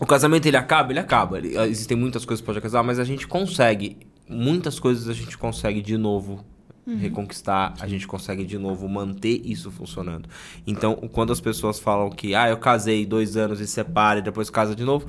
o 0.00 0.06
casamento 0.06 0.46
ele 0.46 0.56
acaba, 0.56 0.92
ele 0.92 1.00
acaba. 1.00 1.38
Ele- 1.38 1.56
existem 1.68 1.96
muitas 1.96 2.24
coisas 2.24 2.40
que 2.40 2.46
pode 2.46 2.60
casar, 2.60 2.82
mas 2.82 2.98
a 2.98 3.04
gente 3.04 3.26
consegue. 3.26 3.96
Muitas 4.28 4.78
coisas 4.78 5.08
a 5.08 5.12
gente 5.12 5.36
consegue 5.36 5.82
de 5.82 5.96
novo 5.98 6.44
reconquistar, 6.98 7.72
a 7.80 7.86
gente 7.86 8.06
consegue 8.06 8.44
de 8.44 8.58
novo 8.58 8.86
manter 8.86 9.40
isso 9.42 9.70
funcionando. 9.70 10.28
Então, 10.66 10.94
quando 11.12 11.32
as 11.32 11.40
pessoas 11.40 11.78
falam 11.78 12.10
que, 12.10 12.34
ah, 12.34 12.48
eu 12.50 12.58
casei 12.58 13.06
dois 13.06 13.36
anos 13.38 13.58
e 13.58 13.66
separa 13.66 14.18
e 14.18 14.22
depois 14.22 14.50
casa 14.50 14.76
de 14.76 14.84
novo, 14.84 15.06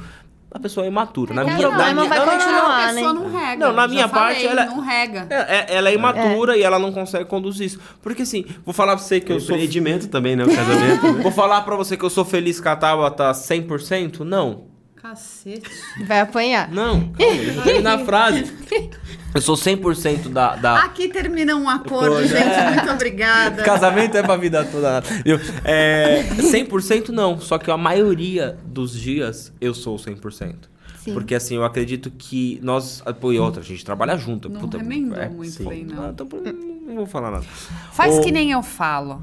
a 0.55 0.59
pessoa 0.59 0.85
é 0.85 0.87
imatura. 0.89 1.33
na 1.33 1.41
É, 1.41 1.45
minha, 1.45 1.57
não, 1.69 1.77
na 1.77 1.93
minha, 1.93 2.07
vai 2.07 2.17
não, 2.19 2.25
não, 2.25 2.31
não, 2.33 2.39
continuar, 2.39 2.63
a 2.85 2.87
pessoa 2.93 3.13
né? 3.13 3.19
não 3.19 3.29
rega. 3.29 3.65
Não, 3.65 3.73
na 3.73 3.81
Já 3.81 3.87
minha 3.89 4.07
parte, 4.07 4.35
falei, 4.47 4.47
ela- 4.63 4.65
não 4.65 4.79
rega. 4.79 5.27
É, 5.29 5.35
é- 5.35 5.65
ela 5.75 5.89
é 5.89 5.93
imatura 5.93 6.57
e 6.57 6.63
ela 6.63 6.79
não 6.79 6.93
consegue 6.93 7.25
conduzir 7.25 7.67
isso. 7.67 7.79
Porque 8.01 8.21
assim, 8.21 8.45
vou 8.63 8.73
falar 8.73 8.95
pra 8.95 9.03
você 9.03 9.19
que 9.19 9.33
eu 9.33 9.39
sou. 9.41 9.53
empreendimento 9.55 10.07
também, 10.07 10.33
né? 10.37 10.45
O 10.45 10.55
casamento. 10.55 11.03
né? 11.11 11.21
Vou 11.23 11.31
falar 11.33 11.61
pra 11.63 11.75
você 11.75 11.97
que 11.97 12.05
eu 12.05 12.09
sou 12.09 12.23
feliz 12.23 12.61
com 12.61 12.69
a 12.69 12.75
Tabata 12.77 13.33
100%? 13.33 14.19
Não. 14.21 14.73
Cacete. 15.05 15.69
Vai 16.07 16.19
apanhar. 16.19 16.71
Não, 16.71 17.09
calma, 17.09 17.35
deixa 17.35 17.59
eu 17.59 17.63
terminar 17.63 18.01
a 18.01 18.05
frase. 18.05 18.51
Eu 19.35 19.41
sou 19.41 19.55
100% 19.55 20.29
da. 20.29 20.55
da... 20.55 20.83
Aqui 20.83 21.09
termina 21.09 21.55
um 21.55 21.69
acordo, 21.69 22.25
gente. 22.25 22.41
é. 22.41 22.71
Muito 22.71 22.91
obrigada. 22.91 23.61
Casamento 23.61 24.17
é 24.17 24.23
pra 24.23 24.35
vida 24.35 24.65
toda. 24.65 25.01
Viu? 25.23 25.37
É, 25.63 26.23
100% 26.37 27.09
não, 27.09 27.39
só 27.39 27.59
que 27.59 27.69
a 27.69 27.77
maioria 27.77 28.57
dos 28.65 28.99
dias 28.99 29.53
eu 29.61 29.75
sou 29.75 29.97
100%. 29.97 30.55
Sim. 30.97 31.13
Porque 31.13 31.35
assim, 31.35 31.55
eu 31.55 31.63
acredito 31.63 32.09
que 32.09 32.59
nós. 32.63 33.03
Pô, 33.21 33.31
e 33.31 33.37
outra, 33.37 33.61
a 33.61 33.63
gente 33.63 33.85
trabalha 33.85 34.17
junto. 34.17 34.49
Não 34.49 34.61
puta, 34.61 34.79
remendou 34.79 35.19
é, 35.19 35.29
muito 35.29 35.51
sim. 35.51 35.69
bem, 35.69 35.85
não. 35.85 36.05
Ah, 36.05 36.09
então, 36.11 36.27
não 36.87 36.95
vou 36.95 37.05
falar 37.05 37.29
nada. 37.29 37.45
Faz 37.91 38.17
que 38.19 38.31
nem 38.31 38.51
eu 38.51 38.63
falo. 38.63 39.21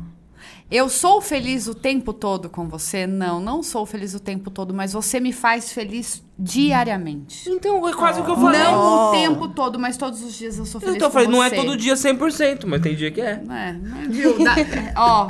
Eu 0.74 0.89
sou 0.89 1.20
feliz 1.20 1.66
o 1.66 1.74
tempo 1.74 2.15
todo 2.15 2.49
com 2.49 2.66
você? 2.66 3.07
Não, 3.07 3.39
não 3.39 3.62
sou 3.62 3.85
feliz 3.85 4.15
o 4.15 4.19
tempo 4.20 4.51
todo, 4.51 4.73
mas 4.73 4.94
você 4.94 5.20
me 5.20 5.31
faz 5.31 5.70
feliz 5.70 6.24
diariamente. 6.39 7.47
Então, 7.51 7.86
é 7.86 7.93
quase 7.93 8.23
o 8.23 8.24
que 8.24 8.31
eu 8.31 8.36
falei. 8.36 8.59
Não 8.59 9.09
o 9.09 9.12
tempo 9.12 9.49
todo, 9.49 9.78
mas 9.78 9.99
todos 9.99 10.23
os 10.23 10.32
dias 10.32 10.57
eu 10.57 10.65
sou 10.65 10.81
feliz 10.81 10.97
Então, 10.97 11.09
eu 11.09 11.11
com 11.11 11.15
falei, 11.19 11.28
não 11.28 11.43
é 11.44 11.51
você. 11.51 11.57
todo 11.57 11.77
dia 11.77 11.93
100%, 11.94 12.65
mas 12.66 12.81
tem 12.81 12.97
dia 12.97 13.11
que 13.11 13.20
é. 13.20 13.32
É, 13.32 13.73
mas 13.85 14.16
viu? 14.16 14.43
Dá- 14.43 14.57
ó, 14.97 15.28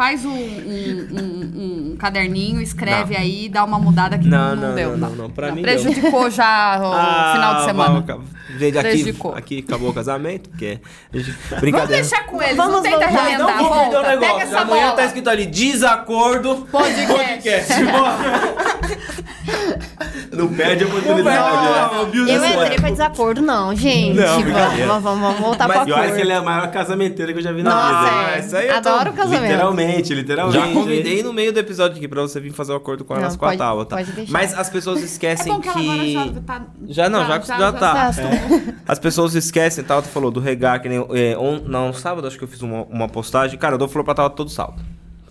faz 0.00 0.24
um, 0.24 0.30
um- 0.30 1.08
um- 1.12 1.92
um 1.92 1.96
caderninho, 1.98 2.58
escreve 2.62 3.12
Não. 3.12 3.20
aí, 3.20 3.50
dá 3.50 3.62
uma 3.62 3.78
mudada 3.78 4.16
que 4.16 4.26
Não, 4.26 4.56
não, 4.56 4.68
não, 4.68 4.74
deu. 4.74 4.96
não, 4.96 5.10
não, 5.10 5.16
não. 5.24 5.30
Pra 5.30 5.52
mim 5.52 5.60
Prejudicou 5.60 6.30
já 6.30 6.80
o 6.80 6.86
Ah, 6.96 7.32
final 7.34 7.54
de 7.56 7.64
semana. 7.66 8.00
vamos, 8.06 8.24
aqui, 8.62 8.80
Prejudicou. 8.80 9.34
aqui 9.34 9.58
acabou 9.68 9.90
o 9.90 9.92
casamento, 9.92 10.48
porque. 10.48 10.78
a 11.12 11.16
gente- 11.18 11.32
Vamos 11.50 11.60
Brincadeira. 11.60 12.00
deixar 12.00 12.24
com 12.24 12.42
eles, 12.42 12.56
Vamos 12.56 12.72
não 12.72 12.82
tenta 12.82 12.96
voltar. 13.08 13.22
remendar. 13.24 13.38
Não 13.58 13.68
vou 13.68 13.70
perder 13.78 13.88
o 13.88 13.90
volta, 13.92 14.08
pega 14.08 14.20
negócio. 14.20 14.40
essa 14.42 14.60
Amanhã 14.60 14.82
bola. 14.84 14.96
tá 14.96 15.04
escrito 15.04 15.28
ali: 15.28 15.44
desacordo. 15.46 16.66
Podcast. 16.72 17.72
Não 20.32 20.48
perde 20.48 20.84
a 20.84 20.86
Não, 20.86 20.96
oportunidade. 20.96 21.64
né? 21.64 22.10
viu? 22.12 22.26
Eu 22.28 22.40
Não, 22.40 22.62
entrei 22.62 22.78
pra 22.78 22.90
desacordo, 22.90 23.42
não, 23.42 23.74
gente. 23.74 24.16
Não, 24.16 24.26
vamos, 24.26 24.44
brincadeira. 24.44 24.86
vamos, 24.86 25.02
vamos 25.20 25.40
voltar 25.40 25.68
Mas 25.68 25.76
pra 25.78 25.88
E 25.88 25.92
olha 25.92 26.02
que 26.02 26.06
acordo. 26.08 26.20
ele 26.22 26.32
é 26.32 26.36
a 26.36 26.42
maior 26.42 26.70
casamenteira 26.70 27.32
que 27.32 27.38
eu 27.38 27.42
já 27.42 27.52
vi 27.52 27.62
na 27.62 27.70
Nossa, 27.74 28.10
vida. 28.14 28.30
É. 28.36 28.38
isso 28.38 28.56
aí 28.56 28.68
eu 28.68 28.80
tô- 28.82 28.88
Adoro 28.90 29.12
casamento. 29.12 29.42
Literalmente, 29.50 29.89
literalmente. 30.14 30.58
Já 30.58 30.72
convidei 30.72 31.22
no 31.22 31.32
meio 31.32 31.52
do 31.52 31.58
episódio 31.58 31.96
aqui 31.96 32.08
pra 32.08 32.22
você 32.22 32.40
vir 32.40 32.52
fazer 32.52 32.72
o 32.72 32.76
acordo 32.76 33.04
com 33.04 33.14
elas 33.14 33.32
Não, 33.34 33.38
com 33.38 33.46
a 33.46 33.56
Tábua, 33.56 33.84
tá? 33.86 33.96
Mas 34.28 34.52
as 34.58 34.68
pessoas 34.70 35.00
É 35.02 35.04
esquecem 35.04 35.52
bom 35.52 35.60
que 35.60 35.68
ela 35.68 35.80
agora 35.80 35.98
que. 36.04 36.12
já 36.14 36.40
tá... 36.42 36.66
Já 36.88 37.08
não, 37.10 37.26
já, 37.26 37.40
já, 37.40 37.72
tá. 37.72 38.10
já. 38.12 38.22
É. 38.22 38.74
As 38.86 38.98
pessoas 38.98 39.34
esquecem, 39.34 39.84
tal, 39.84 40.02
tu 40.02 40.08
falou 40.08 40.30
do 40.30 40.40
regar, 40.40 40.80
que 40.80 40.88
nem. 40.88 40.98
É, 41.12 41.36
on, 41.38 41.60
não, 41.66 41.92
sábado 41.92 42.26
acho 42.26 42.36
que 42.38 42.44
eu 42.44 42.48
fiz 42.48 42.62
uma, 42.62 42.82
uma 42.84 43.08
postagem. 43.08 43.58
Cara, 43.58 43.74
eu 43.74 43.78
dou 43.78 43.88
flor 43.88 44.04
pra 44.04 44.14
Tava 44.14 44.30
todo 44.30 44.50
sábado. 44.50 44.82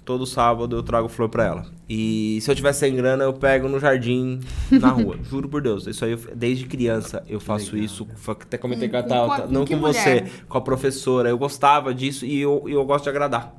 todo 0.05 0.25
sábado 0.25 0.75
eu 0.75 0.81
trago 0.83 1.07
flor 1.07 1.29
pra 1.29 1.45
ela. 1.45 1.65
E 1.87 2.39
se 2.41 2.49
eu 2.49 2.55
tiver 2.55 2.73
sem 2.73 2.95
grana, 2.95 3.23
eu 3.23 3.33
pego 3.33 3.67
no 3.67 3.79
jardim, 3.79 4.39
na 4.71 4.89
rua. 4.89 5.17
Juro 5.29 5.47
por 5.49 5.61
Deus. 5.61 5.85
Isso 5.87 6.03
aí, 6.05 6.11
eu- 6.11 6.19
desde 6.35 6.65
criança, 6.65 7.23
eu 7.27 7.39
faço 7.39 7.75
isso. 7.77 8.07
Fa- 8.15 8.31
Até 8.33 8.57
comentei 8.57 8.89
com 8.89 8.97
a 8.97 9.03
Com- 9.03 9.09
com 9.09 9.31
a- 9.33 9.37
não 9.47 9.61
com 9.61 9.65
que 9.67 9.75
com 9.75 9.81
você, 9.81 10.09
mulher? 10.09 10.29
com 10.47 10.57
a 10.57 10.61
professora. 10.61 11.29
Eu 11.29 11.37
gostava 11.37 11.93
disso 11.93 12.25
e 12.25 12.39
eu, 12.41 12.63
e 12.67 12.71
eu 12.71 12.83
gosto 12.85 13.03
de 13.03 13.09
agradar. 13.09 13.53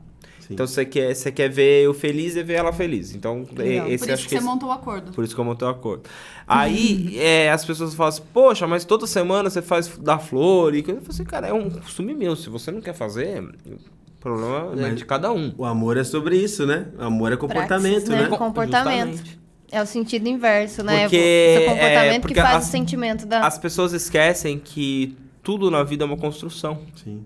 Sim. 0.51 0.55
Então, 0.55 0.67
você 0.67 0.85
quer, 0.85 1.15
você 1.15 1.31
quer 1.31 1.49
ver 1.49 1.85
eu 1.85 1.95
feliz 1.95 2.35
e 2.35 2.43
ver 2.43 2.55
ela 2.55 2.73
feliz. 2.73 3.15
Então, 3.15 3.47
Legal. 3.57 3.89
e- 3.89 3.95
esse 3.95 4.05
Por 4.05 4.05
isso 4.07 4.13
acho 4.15 4.23
que 4.25 4.29
que 4.31 4.35
você 4.35 4.37
esse- 4.39 4.45
montou 4.45 4.69
o 4.69 4.73
acordo. 4.73 5.13
por 5.13 5.23
isso 5.23 5.33
que 5.33 5.41
eu 5.41 5.45
montei 5.45 5.67
o 5.69 5.71
acordo. 5.71 6.03
Aí 6.47 7.17
é, 7.23 7.51
as 7.53 7.65
pessoas 7.65 7.95
falam 7.95 8.09
assim, 8.09 8.23
poxa, 8.35 8.67
mas 8.67 8.85
toda 8.85 9.07
semana 9.07 9.49
você 9.49 9.63
faz 9.63 9.87
dar 9.99 10.19
flor 10.19 10.75
e 10.75 10.83
coisa. 10.83 10.99
Eu 10.99 11.03
falo 11.05 11.15
assim, 11.15 11.25
cara, 11.25 11.47
é 11.47 11.53
um 11.53 11.71
costume 11.71 12.15
meu. 12.15 12.35
Se 12.35 12.51
você 12.51 12.73
não 12.73 12.81
quer 12.81 12.95
fazer, 12.95 13.41
o 13.43 13.79
problema 14.19 14.89
é 14.89 14.91
de 14.93 15.05
cada 15.05 15.33
um. 15.33 15.55
O 15.57 15.65
amor 15.65 15.97
é 15.97 16.03
sobre 16.03 16.37
isso, 16.37 16.67
né? 16.67 16.89
O 16.99 17.05
amor 17.05 17.33
é 17.33 17.37
comportamento, 17.37 18.07
Praxis, 18.07 18.09
né? 18.09 18.23
né? 18.23 18.29
Com- 18.29 18.37
Comportamento. 18.37 19.11
Justamente. 19.13 19.41
É 19.73 19.81
o 19.81 19.87
sentido 19.87 20.29
inverso, 20.29 20.83
né? 20.83 21.03
Porque, 21.03 21.17
o 21.17 21.21
seu 21.61 21.63
é, 21.63 21.67
comportamento 21.69 22.21
porque 22.23 22.35
que 22.35 22.41
faz 22.43 22.57
as- 22.57 22.67
o 22.69 22.71
sentimento 22.73 23.25
da. 23.25 23.47
As 23.47 23.57
pessoas 23.57 23.93
esquecem 23.93 24.59
que 24.59 25.17
tudo 25.45 25.71
na 25.71 25.85
vida 25.85 26.03
é 26.03 26.07
uma 26.07 26.17
construção. 26.17 26.81
Sim. 26.97 27.25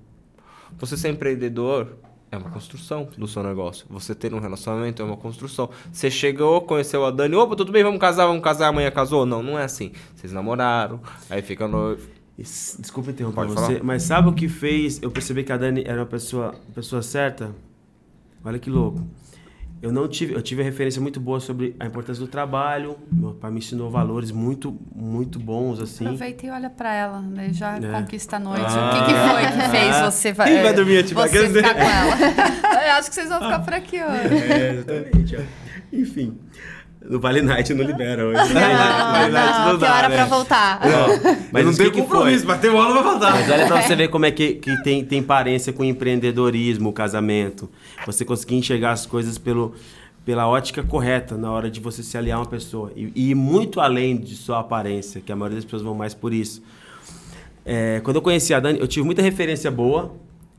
Você 0.78 0.94
ser 0.96 1.08
empreendedor 1.08 1.96
é 2.34 2.38
uma 2.38 2.50
construção 2.50 3.08
do 3.16 3.26
seu 3.26 3.42
negócio. 3.42 3.86
Você 3.88 4.14
ter 4.14 4.34
um 4.34 4.38
relacionamento 4.38 5.00
é 5.00 5.04
uma 5.04 5.16
construção. 5.16 5.70
Você 5.92 6.10
chegou, 6.10 6.60
conheceu 6.60 7.04
a 7.04 7.10
Dani, 7.10 7.34
opa, 7.34 7.56
tudo 7.56 7.72
bem, 7.72 7.82
vamos 7.82 8.00
casar, 8.00 8.26
vamos 8.26 8.42
casar, 8.42 8.68
amanhã 8.68 8.90
casou? 8.90 9.24
Não, 9.24 9.42
não 9.42 9.58
é 9.58 9.64
assim. 9.64 9.92
Vocês 10.14 10.32
namoraram, 10.32 11.00
aí 11.30 11.42
fica 11.42 11.66
noivo. 11.66 12.06
Desculpa 12.36 13.10
interromper 13.10 13.36
Pode 13.36 13.52
você, 13.52 13.74
falar. 13.74 13.84
mas 13.84 14.02
sabe 14.02 14.28
o 14.28 14.32
que 14.32 14.48
fez 14.48 15.00
eu 15.00 15.10
perceber 15.10 15.44
que 15.44 15.52
a 15.52 15.56
Dani 15.56 15.84
era 15.86 16.00
uma 16.00 16.06
pessoa, 16.06 16.54
pessoa 16.74 17.00
certa? 17.00 17.54
Olha 18.44 18.58
que 18.58 18.68
louco. 18.68 19.00
Eu 19.84 19.92
não 19.92 20.08
tive, 20.08 20.32
eu 20.32 20.40
tive 20.40 20.62
a 20.62 20.64
referência 20.64 20.98
muito 20.98 21.20
boa 21.20 21.38
sobre 21.38 21.76
a 21.78 21.84
importância 21.84 22.18
do 22.24 22.26
trabalho. 22.26 22.96
Meu 23.12 23.34
pai 23.34 23.50
me 23.50 23.58
ensinou 23.58 23.90
valores 23.90 24.30
muito, 24.30 24.74
muito 24.96 25.38
bons 25.38 25.78
assim. 25.78 26.06
Aproveita 26.06 26.46
e 26.46 26.50
olha 26.50 26.70
pra 26.70 26.94
ela, 26.94 27.20
né? 27.20 27.50
Já 27.52 27.76
É. 27.76 27.80
conquista 28.00 28.36
a 28.36 28.38
noite. 28.40 28.64
Ah. 28.66 28.88
O 28.88 29.06
que, 29.06 29.12
que 29.12 29.20
foi 29.20 29.62
que 29.62 29.70
fez 29.70 30.00
você 30.14 30.32
vai, 30.32 30.52
Quem 30.54 30.62
vai 30.62 30.72
dormir 30.72 31.02
de 31.02 31.12
você 31.12 31.48
ficar 31.50 31.74
com 31.74 31.80
ela? 31.82 32.14
Eu 32.86 32.92
acho 32.92 33.08
que 33.10 33.14
vocês 33.14 33.28
vão 33.28 33.42
ficar 33.42 33.58
por 33.58 33.74
aqui 33.74 33.96
hoje. 33.96 34.52
É, 34.52 34.70
exatamente. 34.72 35.36
ó. 35.36 35.40
Enfim, 35.92 36.38
no 37.08 37.20
Vale 37.20 37.42
Night 37.42 37.72
não 37.74 37.84
libera 37.84 38.24
hoje. 38.26 38.54
Não, 38.54 39.72
não, 39.72 39.78
tem 39.78 39.88
hora 39.88 40.10
pra 40.10 40.24
voltar. 40.24 40.80
Mas 41.52 41.64
não 41.64 41.72
o 41.72 41.76
tenho 41.76 41.90
que 41.90 41.96
que 41.96 42.02
compromisso, 42.02 42.44
foi? 42.44 42.54
bateu 42.54 42.72
bola, 42.72 42.94
vai 42.94 43.02
voltar. 43.02 43.32
Mas 43.32 43.50
olha 43.50 43.66
pra 43.66 43.82
você 43.82 43.94
ver 43.94 44.08
como 44.08 44.24
é 44.24 44.30
que, 44.30 44.54
que 44.54 44.76
tem, 44.82 45.04
tem 45.04 45.22
parência 45.22 45.72
com 45.72 45.82
o 45.82 45.86
empreendedorismo, 45.86 46.88
o 46.88 46.92
casamento. 46.92 47.68
Você 48.06 48.24
conseguir 48.24 48.56
enxergar 48.56 48.92
as 48.92 49.04
coisas 49.04 49.36
pelo, 49.36 49.74
pela 50.24 50.48
ótica 50.48 50.82
correta 50.82 51.36
na 51.36 51.52
hora 51.52 51.70
de 51.70 51.78
você 51.78 52.02
se 52.02 52.16
aliar 52.16 52.38
a 52.38 52.40
uma 52.40 52.46
pessoa. 52.46 52.90
E, 52.96 53.12
e 53.14 53.30
ir 53.30 53.34
muito 53.34 53.80
além 53.80 54.16
de 54.16 54.34
só 54.34 54.56
aparência, 54.56 55.20
que 55.20 55.30
a 55.30 55.36
maioria 55.36 55.56
das 55.56 55.64
pessoas 55.64 55.82
vão 55.82 55.94
mais 55.94 56.14
por 56.14 56.32
isso. 56.32 56.62
É, 57.64 58.00
quando 58.02 58.16
eu 58.16 58.22
conheci 58.22 58.52
a 58.54 58.60
Dani, 58.60 58.78
eu 58.80 58.88
tive 58.88 59.04
muita 59.04 59.22
referência 59.22 59.70
boa. 59.70 60.14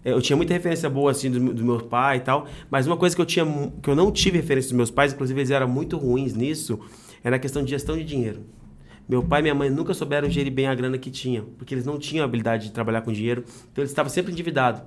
Eu 0.06 0.22
tinha 0.22 0.38
muita 0.38 0.54
referência 0.54 0.88
boa, 0.88 1.10
assim, 1.10 1.32
do, 1.32 1.52
do 1.52 1.66
meu 1.66 1.80
pai 1.80 2.18
e 2.18 2.20
tal. 2.20 2.48
Mas 2.70 2.86
uma 2.86 2.96
coisa 2.96 3.16
que 3.16 3.22
eu, 3.22 3.26
tinha, 3.26 3.46
que 3.82 3.90
eu 3.90 3.96
não 3.96 4.12
tive 4.12 4.38
referência 4.38 4.70
dos 4.70 4.78
meus 4.78 4.92
pais, 4.92 5.12
inclusive 5.12 5.40
eles 5.40 5.50
eram 5.50 5.68
muito 5.68 5.98
ruins 5.98 6.36
nisso, 6.36 6.80
era 7.24 7.36
na 7.36 7.40
questão 7.40 7.64
de 7.64 7.72
gestão 7.72 7.98
de 7.98 8.04
dinheiro. 8.04 8.42
Meu 9.10 9.24
pai 9.24 9.40
e 9.40 9.44
minha 9.44 9.56
mãe 9.56 9.70
nunca 9.70 9.94
souberam 9.94 10.30
gerir 10.30 10.52
bem 10.52 10.68
a 10.68 10.76
grana 10.76 10.98
que 10.98 11.10
tinham, 11.10 11.46
porque 11.58 11.74
eles 11.74 11.86
não 11.86 11.98
tinham 11.98 12.24
a 12.24 12.26
habilidade 12.26 12.66
de 12.66 12.72
trabalhar 12.72 13.02
com 13.02 13.12
dinheiro, 13.12 13.44
então 13.72 13.82
eles 13.82 13.92
estavam 13.92 14.10
sempre 14.10 14.32
endividados. 14.32 14.82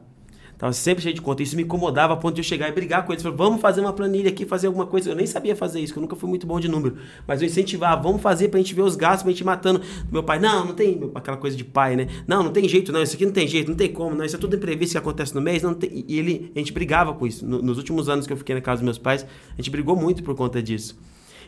Tava 0.59 0.73
sempre 0.73 1.03
cheio 1.05 1.15
de 1.15 1.23
conta. 1.23 1.41
Isso 1.41 1.55
me 1.55 1.63
incomodava 1.63 2.15
a 2.15 2.17
ponto 2.17 2.35
de 2.35 2.41
eu 2.41 2.45
chegar 2.45 2.69
e 2.69 2.73
brigar 2.73 3.07
com 3.07 3.13
eles. 3.13 3.23
Falar, 3.23 3.37
vamos 3.37 3.61
fazer 3.61 3.81
uma 3.81 3.93
planilha 3.93 4.29
aqui, 4.29 4.45
fazer 4.45 4.67
alguma 4.67 4.87
coisa. 4.87 5.09
Eu 5.09 5.15
nem 5.15 5.25
sabia 5.25 5.55
fazer 5.55 5.79
isso, 5.81 5.93
que 5.93 5.99
eu 5.99 6.03
nunca 6.03 6.17
fui 6.17 6.29
muito 6.29 6.49
bom 6.49 6.59
de 6.59 6.67
número. 6.67 6.97
Mas 7.29 7.41
eu 7.41 7.47
incentivava, 7.47 8.03
vamos 8.03 8.21
fazer 8.21 8.49
pra 8.49 8.59
gente 8.59 8.75
ver 8.75 8.83
os 8.83 8.97
gastos, 8.97 9.23
pra 9.23 9.31
gente 9.31 9.41
ir 9.43 9.45
matando. 9.45 9.81
Meu 10.11 10.23
pai, 10.25 10.41
não, 10.41 10.65
não 10.67 10.75
tem 10.75 11.01
aquela 11.15 11.37
coisa 11.37 11.57
de 11.57 11.63
pai, 11.65 11.95
né? 11.95 12.09
Não, 12.27 12.43
não 12.43 12.51
tem 12.51 12.69
jeito, 12.69 12.91
não. 12.91 13.03
Isso 13.03 13.15
aqui 13.15 13.25
não 13.25 13.33
tem 13.33 13.47
jeito, 13.47 13.69
não 13.69 13.77
tem 13.77 13.93
como, 13.93 14.17
não. 14.17 14.25
Isso 14.25 14.35
é 14.35 14.39
tudo 14.39 14.57
imprevisto 14.57 14.93
que 14.93 14.99
acontece 14.99 15.33
no 15.33 15.41
mês. 15.41 15.63
Não 15.63 15.75
tem... 15.75 16.05
E 16.09 16.19
ele, 16.19 16.51
a 16.57 16.59
gente 16.59 16.73
brigava 16.73 17.15
com 17.15 17.25
isso. 17.25 17.47
No- 17.47 17.63
nos 17.63 17.79
últimos 17.79 18.09
anos 18.09 18.27
que 18.27 18.33
eu 18.33 18.37
fiquei 18.37 18.57
na 18.57 18.61
casa 18.61 18.81
dos 18.81 18.85
meus 18.85 18.99
pais, 18.99 19.25
a 19.53 19.57
gente 19.57 19.71
brigou 19.71 19.95
muito 19.95 20.25
por 20.25 20.35
conta 20.35 20.61
disso. 20.61 20.99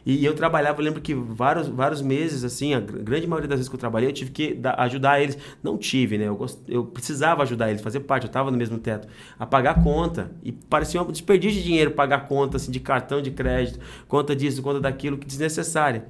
E 0.04 0.24
eu 0.24 0.34
trabalhava, 0.34 0.80
eu 0.80 0.84
lembro 0.84 1.00
que 1.00 1.14
vários, 1.14 1.68
vários 1.68 2.00
meses, 2.00 2.42
assim, 2.44 2.72
a 2.74 2.80
gr- 2.80 2.98
grande 3.02 3.26
maioria 3.26 3.48
das 3.48 3.58
vezes 3.58 3.68
que 3.68 3.74
eu 3.74 3.78
trabalhei, 3.80 4.08
eu 4.08 4.12
tive 4.12 4.30
que 4.30 4.54
da- 4.54 4.74
ajudar 4.78 5.20
eles. 5.20 5.36
Não 5.62 5.76
tive, 5.76 6.16
né? 6.18 6.26
Eu, 6.28 6.36
gost- 6.36 6.62
eu 6.68 6.84
precisava 6.84 7.42
ajudar 7.42 7.68
eles, 7.70 7.82
fazer 7.82 8.00
parte, 8.00 8.24
eu 8.24 8.28
estava 8.28 8.50
no 8.50 8.56
mesmo 8.56 8.78
teto. 8.78 9.06
A 9.38 9.44
pagar 9.46 9.82
conta. 9.82 10.30
E 10.42 10.52
parecia 10.52 11.02
um 11.02 11.10
desperdício 11.12 11.58
de 11.60 11.64
dinheiro 11.66 11.90
pagar 11.92 12.26
conta, 12.28 12.56
assim, 12.56 12.70
de 12.72 12.80
cartão 12.80 13.20
de 13.20 13.30
crédito, 13.30 13.78
conta 14.08 14.34
disso, 14.34 14.62
conta 14.62 14.80
daquilo, 14.80 15.18
que 15.18 15.26
desnecessária. 15.26 16.04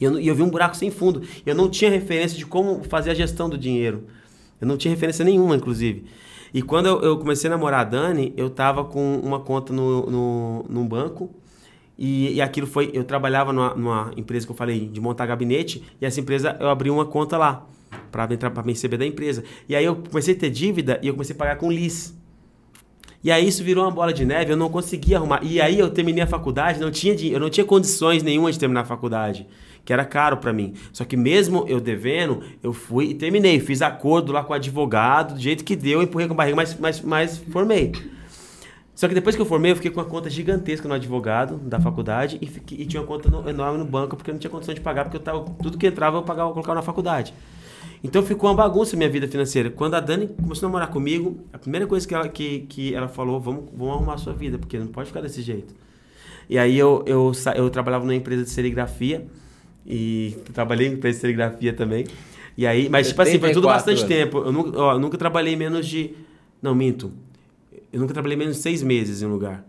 E 0.00 0.04
eu, 0.04 0.18
e 0.18 0.26
eu 0.26 0.34
vi 0.34 0.42
um 0.42 0.50
buraco 0.50 0.76
sem 0.76 0.90
fundo. 0.90 1.22
Eu 1.44 1.54
não 1.54 1.68
tinha 1.68 1.90
referência 1.90 2.36
de 2.36 2.46
como 2.46 2.82
fazer 2.84 3.10
a 3.10 3.14
gestão 3.14 3.48
do 3.48 3.56
dinheiro. 3.58 4.06
Eu 4.60 4.66
não 4.66 4.76
tinha 4.76 4.92
referência 4.92 5.24
nenhuma, 5.24 5.54
inclusive. 5.56 6.04
E 6.54 6.60
quando 6.62 6.86
eu, 6.86 7.18
comecei 7.18 7.48
a 7.48 7.50
namorar 7.50 7.80
a 7.80 7.84
Dani, 7.84 8.32
eu 8.36 8.50
tava 8.50 8.84
com 8.84 9.16
uma 9.22 9.40
conta 9.40 9.72
no, 9.72 10.06
no, 10.10 10.64
num 10.68 10.86
banco. 10.86 11.30
E, 12.04 12.32
e 12.34 12.42
aquilo 12.42 12.66
foi. 12.66 12.90
Eu 12.92 13.04
trabalhava 13.04 13.52
numa, 13.52 13.74
numa 13.76 14.10
empresa 14.16 14.44
que 14.44 14.50
eu 14.50 14.56
falei 14.56 14.88
de 14.88 15.00
montar 15.00 15.24
gabinete. 15.24 15.84
E 16.00 16.04
essa 16.04 16.18
empresa 16.18 16.56
eu 16.58 16.68
abri 16.68 16.90
uma 16.90 17.06
conta 17.06 17.38
lá. 17.38 17.64
Para 18.10 18.26
me 18.64 18.72
receber 18.72 18.96
da 18.96 19.06
empresa. 19.06 19.44
E 19.68 19.76
aí 19.76 19.84
eu 19.84 19.94
comecei 19.94 20.34
a 20.34 20.36
ter 20.36 20.50
dívida 20.50 20.98
e 21.00 21.06
eu 21.06 21.14
comecei 21.14 21.36
a 21.36 21.38
pagar 21.38 21.56
com 21.56 21.70
lis. 21.70 22.12
E 23.22 23.30
aí 23.30 23.46
isso 23.46 23.62
virou 23.62 23.84
uma 23.84 23.90
bola 23.92 24.12
de 24.12 24.24
neve, 24.24 24.52
eu 24.52 24.56
não 24.56 24.68
conseguia 24.68 25.18
arrumar. 25.18 25.44
E 25.44 25.60
aí 25.60 25.78
eu 25.78 25.88
terminei 25.90 26.24
a 26.24 26.26
faculdade, 26.26 26.80
não 26.80 26.90
tinha 26.90 27.14
eu 27.14 27.38
não 27.38 27.48
tinha 27.48 27.64
condições 27.64 28.24
nenhuma 28.24 28.50
de 28.50 28.58
terminar 28.58 28.80
a 28.80 28.84
faculdade, 28.84 29.46
que 29.84 29.92
era 29.92 30.04
caro 30.04 30.38
pra 30.38 30.52
mim. 30.52 30.74
Só 30.92 31.04
que 31.04 31.16
mesmo 31.16 31.64
eu 31.68 31.80
devendo, 31.80 32.42
eu 32.64 32.72
fui 32.72 33.10
e 33.10 33.14
terminei, 33.14 33.60
fiz 33.60 33.80
acordo 33.80 34.32
lá 34.32 34.42
com 34.42 34.52
o 34.52 34.56
advogado, 34.56 35.34
do 35.34 35.40
jeito 35.40 35.62
que 35.62 35.76
deu, 35.76 36.02
empurrei 36.02 36.26
com 36.26 36.34
a 36.34 36.36
barriga, 36.36 36.56
mas, 36.56 36.76
mas, 36.76 37.00
mas 37.00 37.38
formei. 37.38 37.92
Só 38.94 39.08
que 39.08 39.14
depois 39.14 39.34
que 39.34 39.40
eu 39.42 39.46
formei, 39.46 39.72
eu 39.72 39.76
fiquei 39.76 39.90
com 39.90 40.00
uma 40.00 40.06
conta 40.06 40.28
gigantesca 40.28 40.86
no 40.86 40.94
advogado 40.94 41.56
da 41.58 41.80
faculdade 41.80 42.38
e, 42.42 42.46
fiquei- 42.46 42.78
e 42.80 42.86
tinha 42.86 43.00
uma 43.00 43.06
conta 43.06 43.30
no- 43.30 43.48
enorme 43.48 43.78
no 43.78 43.84
banco, 43.86 44.16
porque 44.16 44.30
eu 44.30 44.34
não 44.34 44.38
tinha 44.38 44.50
condição 44.50 44.74
de 44.74 44.80
pagar, 44.80 45.04
porque 45.04 45.16
eu 45.16 45.20
tava, 45.20 45.44
tudo 45.62 45.78
que 45.78 45.86
entrava 45.86 46.18
eu 46.18 46.22
pagava, 46.22 46.50
eu 46.50 46.52
colocava 46.52 46.74
na 46.76 46.82
faculdade. 46.82 47.32
Então 48.04 48.22
ficou 48.22 48.50
uma 48.50 48.56
bagunça 48.56 48.96
minha 48.96 49.08
vida 49.08 49.26
financeira. 49.26 49.70
Quando 49.70 49.94
a 49.94 50.00
Dani 50.00 50.28
começou 50.28 50.66
a 50.66 50.68
namorar 50.68 50.90
comigo, 50.90 51.38
a 51.52 51.58
primeira 51.58 51.86
coisa 51.86 52.06
que 52.06 52.14
ela, 52.14 52.28
que, 52.28 52.60
que 52.68 52.94
ela 52.94 53.08
falou, 53.08 53.40
vamos, 53.40 53.64
vamos 53.74 53.94
arrumar 53.94 54.14
a 54.14 54.18
sua 54.18 54.32
vida, 54.34 54.58
porque 54.58 54.78
não 54.78 54.88
pode 54.88 55.08
ficar 55.08 55.20
desse 55.20 55.40
jeito. 55.40 55.74
E 56.50 56.58
aí 56.58 56.76
eu, 56.78 57.02
eu, 57.06 57.32
eu 57.56 57.70
trabalhava 57.70 58.04
numa 58.04 58.14
empresa 58.14 58.42
de 58.44 58.50
serigrafia 58.50 59.26
e 59.86 60.36
trabalhei 60.52 60.88
em 60.88 60.92
empresa 60.92 61.16
de 61.16 61.20
serigrafia 61.22 61.72
também. 61.72 62.04
E 62.58 62.66
aí, 62.66 62.88
mas 62.90 63.08
tipo 63.08 63.22
assim, 63.22 63.38
foi 63.38 63.52
tudo 63.52 63.68
74 63.68 63.74
bastante 63.94 64.12
anos. 64.12 64.24
tempo. 64.24 64.38
Eu 64.46 64.52
nunca, 64.52 64.78
ó, 64.78 64.92
eu 64.94 64.98
nunca 64.98 65.16
trabalhei 65.16 65.56
menos 65.56 65.86
de. 65.86 66.10
Não, 66.60 66.74
minto. 66.74 67.10
Eu 67.92 68.00
nunca 68.00 68.12
trabalhei 68.14 68.36
menos 68.36 68.56
de 68.56 68.62
seis 68.62 68.82
meses 68.82 69.22
em 69.22 69.26
um 69.26 69.30
lugar. 69.30 69.64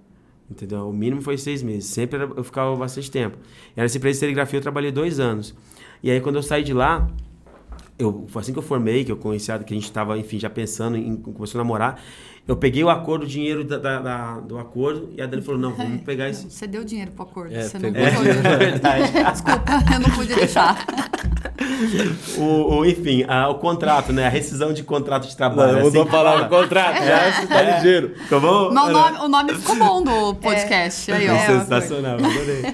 Entendeu? 0.49 0.87
O 0.89 0.93
mínimo 0.93 1.21
foi 1.21 1.37
seis 1.37 1.63
meses. 1.63 1.85
Sempre 1.89 2.21
era- 2.21 2.31
eu 2.35 2.43
ficava 2.43 2.75
bastante 2.75 3.09
tempo. 3.09 3.37
E 3.75 3.81
nessa 3.81 3.97
empresa 3.97 4.15
de 4.15 4.19
serigrafia 4.19 4.57
eu 4.59 4.61
trabalhei 4.61 4.91
dois 4.91 5.19
anos. 5.19 5.53
E 6.01 6.11
aí 6.11 6.19
quando 6.21 6.35
eu 6.35 6.43
saí 6.43 6.63
de 6.63 6.73
lá, 6.73 7.07
eu, 7.97 8.25
foi 8.27 8.41
assim 8.41 8.53
que 8.53 8.59
eu 8.59 8.63
formei, 8.63 9.03
que 9.03 9.11
eu 9.11 9.17
conheci 9.17 9.51
a, 9.51 9.59
que 9.59 9.73
a 9.73 9.75
gente 9.77 9.85
estava, 9.85 10.17
enfim, 10.17 10.37
já 10.39 10.49
pensando 10.49 10.97
em 10.97 11.15
começou 11.15 11.59
a 11.59 11.63
namorar. 11.63 12.01
Eu 12.45 12.57
peguei 12.57 12.83
o 12.83 12.89
acordo, 12.89 13.23
o 13.23 13.27
dinheiro 13.27 13.63
da, 13.63 13.77
da- 13.77 13.99
da- 14.01 14.39
do 14.41 14.57
acordo, 14.57 15.09
e 15.15 15.21
a 15.21 15.25
Dani 15.25 15.41
falou: 15.41 15.61
não, 15.61 15.73
vamos 15.73 16.01
pegar 16.01 16.27
esse. 16.29 16.49
Você 16.51 16.67
deu 16.67 16.83
dinheiro 16.83 17.11
pro 17.11 17.23
acordo. 17.23 17.55
É, 17.55 17.61
você 17.63 17.79
não 17.79 17.93
pegou. 17.93 18.09
pegou 18.09 18.23
dinheiro. 18.23 18.41
verdade. 18.59 19.11
Desculpa, 19.31 19.63
eu 19.93 19.99
não 20.01 20.09
pude 20.09 20.35
deixar. 20.35 20.85
O, 22.37 22.77
o- 22.79 22.85
enfim, 22.85 23.23
a- 23.27 23.49
o 23.49 23.55
contrato, 23.55 24.11
né? 24.13 24.25
A 24.25 24.29
rescisão 24.29 24.73
de 24.73 24.83
contrato 24.83 25.27
de 25.27 25.35
trabalho. 25.35 25.73
Não, 25.73 25.79
é 25.79 25.83
mudou 25.83 26.01
a 26.01 26.03
assim 26.03 26.11
que 26.11 26.17
palavra, 26.17 26.49
fala. 26.49 26.61
contrato. 26.61 27.03
Já 27.03 27.31
você 27.41 27.47
tá 27.47 27.61
ligeiro. 27.61 28.15
Ficou 28.15 28.41
bom? 28.41 28.71
Mas 28.73 28.89
o 28.89 28.91
nome, 28.91 29.17
o 29.19 29.27
nome 29.27 29.53
ficou 29.55 29.75
bom 29.75 30.03
do 30.03 30.35
podcast. 30.41 31.11
Aí, 31.11 31.29
ó. 31.29 31.33
É 31.33 31.45
sensacional, 31.59 32.13
adorei. 32.15 32.73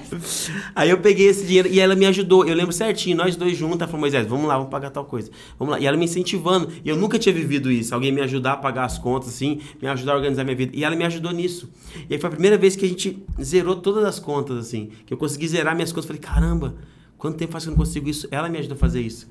Aí 0.74 0.90
eu 0.90 0.98
peguei 0.98 1.28
esse 1.28 1.44
dinheiro 1.44 1.68
e 1.68 1.80
ela 1.80 1.94
me 1.94 2.06
ajudou. 2.06 2.46
Eu 2.46 2.54
lembro 2.54 2.72
certinho, 2.72 3.16
nós 3.16 3.36
dois 3.36 3.56
juntos, 3.56 3.78
ela 3.80 3.86
falou, 3.86 4.00
Moisés, 4.00 4.26
vamos 4.26 4.46
lá, 4.46 4.56
vamos 4.56 4.70
pagar 4.70 4.90
tal 4.90 5.04
coisa. 5.04 5.30
Vamos 5.58 5.72
lá. 5.74 5.80
E 5.80 5.86
ela 5.86 5.96
me 5.96 6.04
incentivando. 6.04 6.68
E 6.84 6.88
eu 6.88 6.96
nunca 6.96 7.18
tinha 7.18 7.34
vivido 7.34 7.70
isso. 7.70 7.94
Alguém 7.94 8.12
me 8.12 8.20
ajudar 8.20 8.52
a 8.52 8.56
pagar 8.56 8.84
as 8.84 8.98
contas, 8.98 9.28
assim, 9.30 9.60
me 9.80 9.88
ajudar 9.88 10.12
a 10.12 10.16
organizar 10.16 10.44
minha 10.44 10.56
vida. 10.56 10.72
E 10.74 10.84
ela 10.84 10.96
me 10.96 11.04
ajudou 11.04 11.32
nisso. 11.32 11.68
E 12.08 12.14
aí 12.14 12.20
foi 12.20 12.28
a 12.28 12.30
primeira 12.32 12.56
vez 12.58 12.76
que 12.76 12.84
a 12.84 12.88
gente 12.88 13.22
zerou 13.42 13.76
todas 13.76 14.04
as 14.04 14.18
contas, 14.18 14.56
assim. 14.58 14.90
Que 15.06 15.12
eu 15.12 15.18
consegui 15.18 15.46
zerar 15.48 15.74
minhas 15.74 15.92
contas. 15.92 16.06
Falei, 16.06 16.20
caramba, 16.20 16.74
quanto 17.20 17.36
tempo 17.36 17.52
faz 17.52 17.64
que 17.64 17.70
eu 17.70 17.72
não 17.72 17.78
consigo 17.78 18.08
isso? 18.08 18.26
Ela 18.30 18.48
me 18.48 18.58
ajudou 18.58 18.74
a 18.74 18.78
fazer 18.78 19.00
isso. 19.00 19.30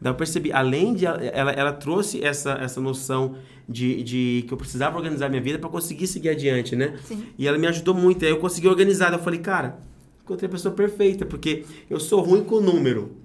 Daí 0.00 0.12
eu 0.12 0.16
percebi, 0.16 0.52
além 0.52 0.94
de 0.94 1.06
ela, 1.06 1.18
ela, 1.24 1.52
ela 1.52 1.72
trouxe 1.72 2.22
essa, 2.24 2.52
essa 2.52 2.80
noção 2.80 3.36
de, 3.68 4.02
de 4.02 4.44
que 4.46 4.52
eu 4.52 4.58
precisava 4.58 4.96
organizar 4.96 5.28
minha 5.28 5.42
vida 5.42 5.58
para 5.58 5.68
conseguir 5.68 6.06
seguir 6.06 6.30
adiante, 6.30 6.76
né? 6.76 6.96
Sim. 7.04 7.24
E 7.36 7.48
ela 7.48 7.58
me 7.58 7.66
ajudou 7.66 7.94
muito. 7.94 8.24
Aí 8.24 8.30
eu 8.30 8.38
consegui 8.38 8.68
organizar. 8.68 9.10
Daí 9.10 9.18
Eu 9.18 9.24
falei, 9.24 9.40
cara, 9.40 9.78
encontrei 10.22 10.48
a 10.48 10.50
pessoa 10.50 10.74
perfeita, 10.74 11.24
porque 11.26 11.64
eu 11.88 11.98
sou 11.98 12.20
ruim 12.20 12.44
com 12.44 12.60
número. 12.60 13.16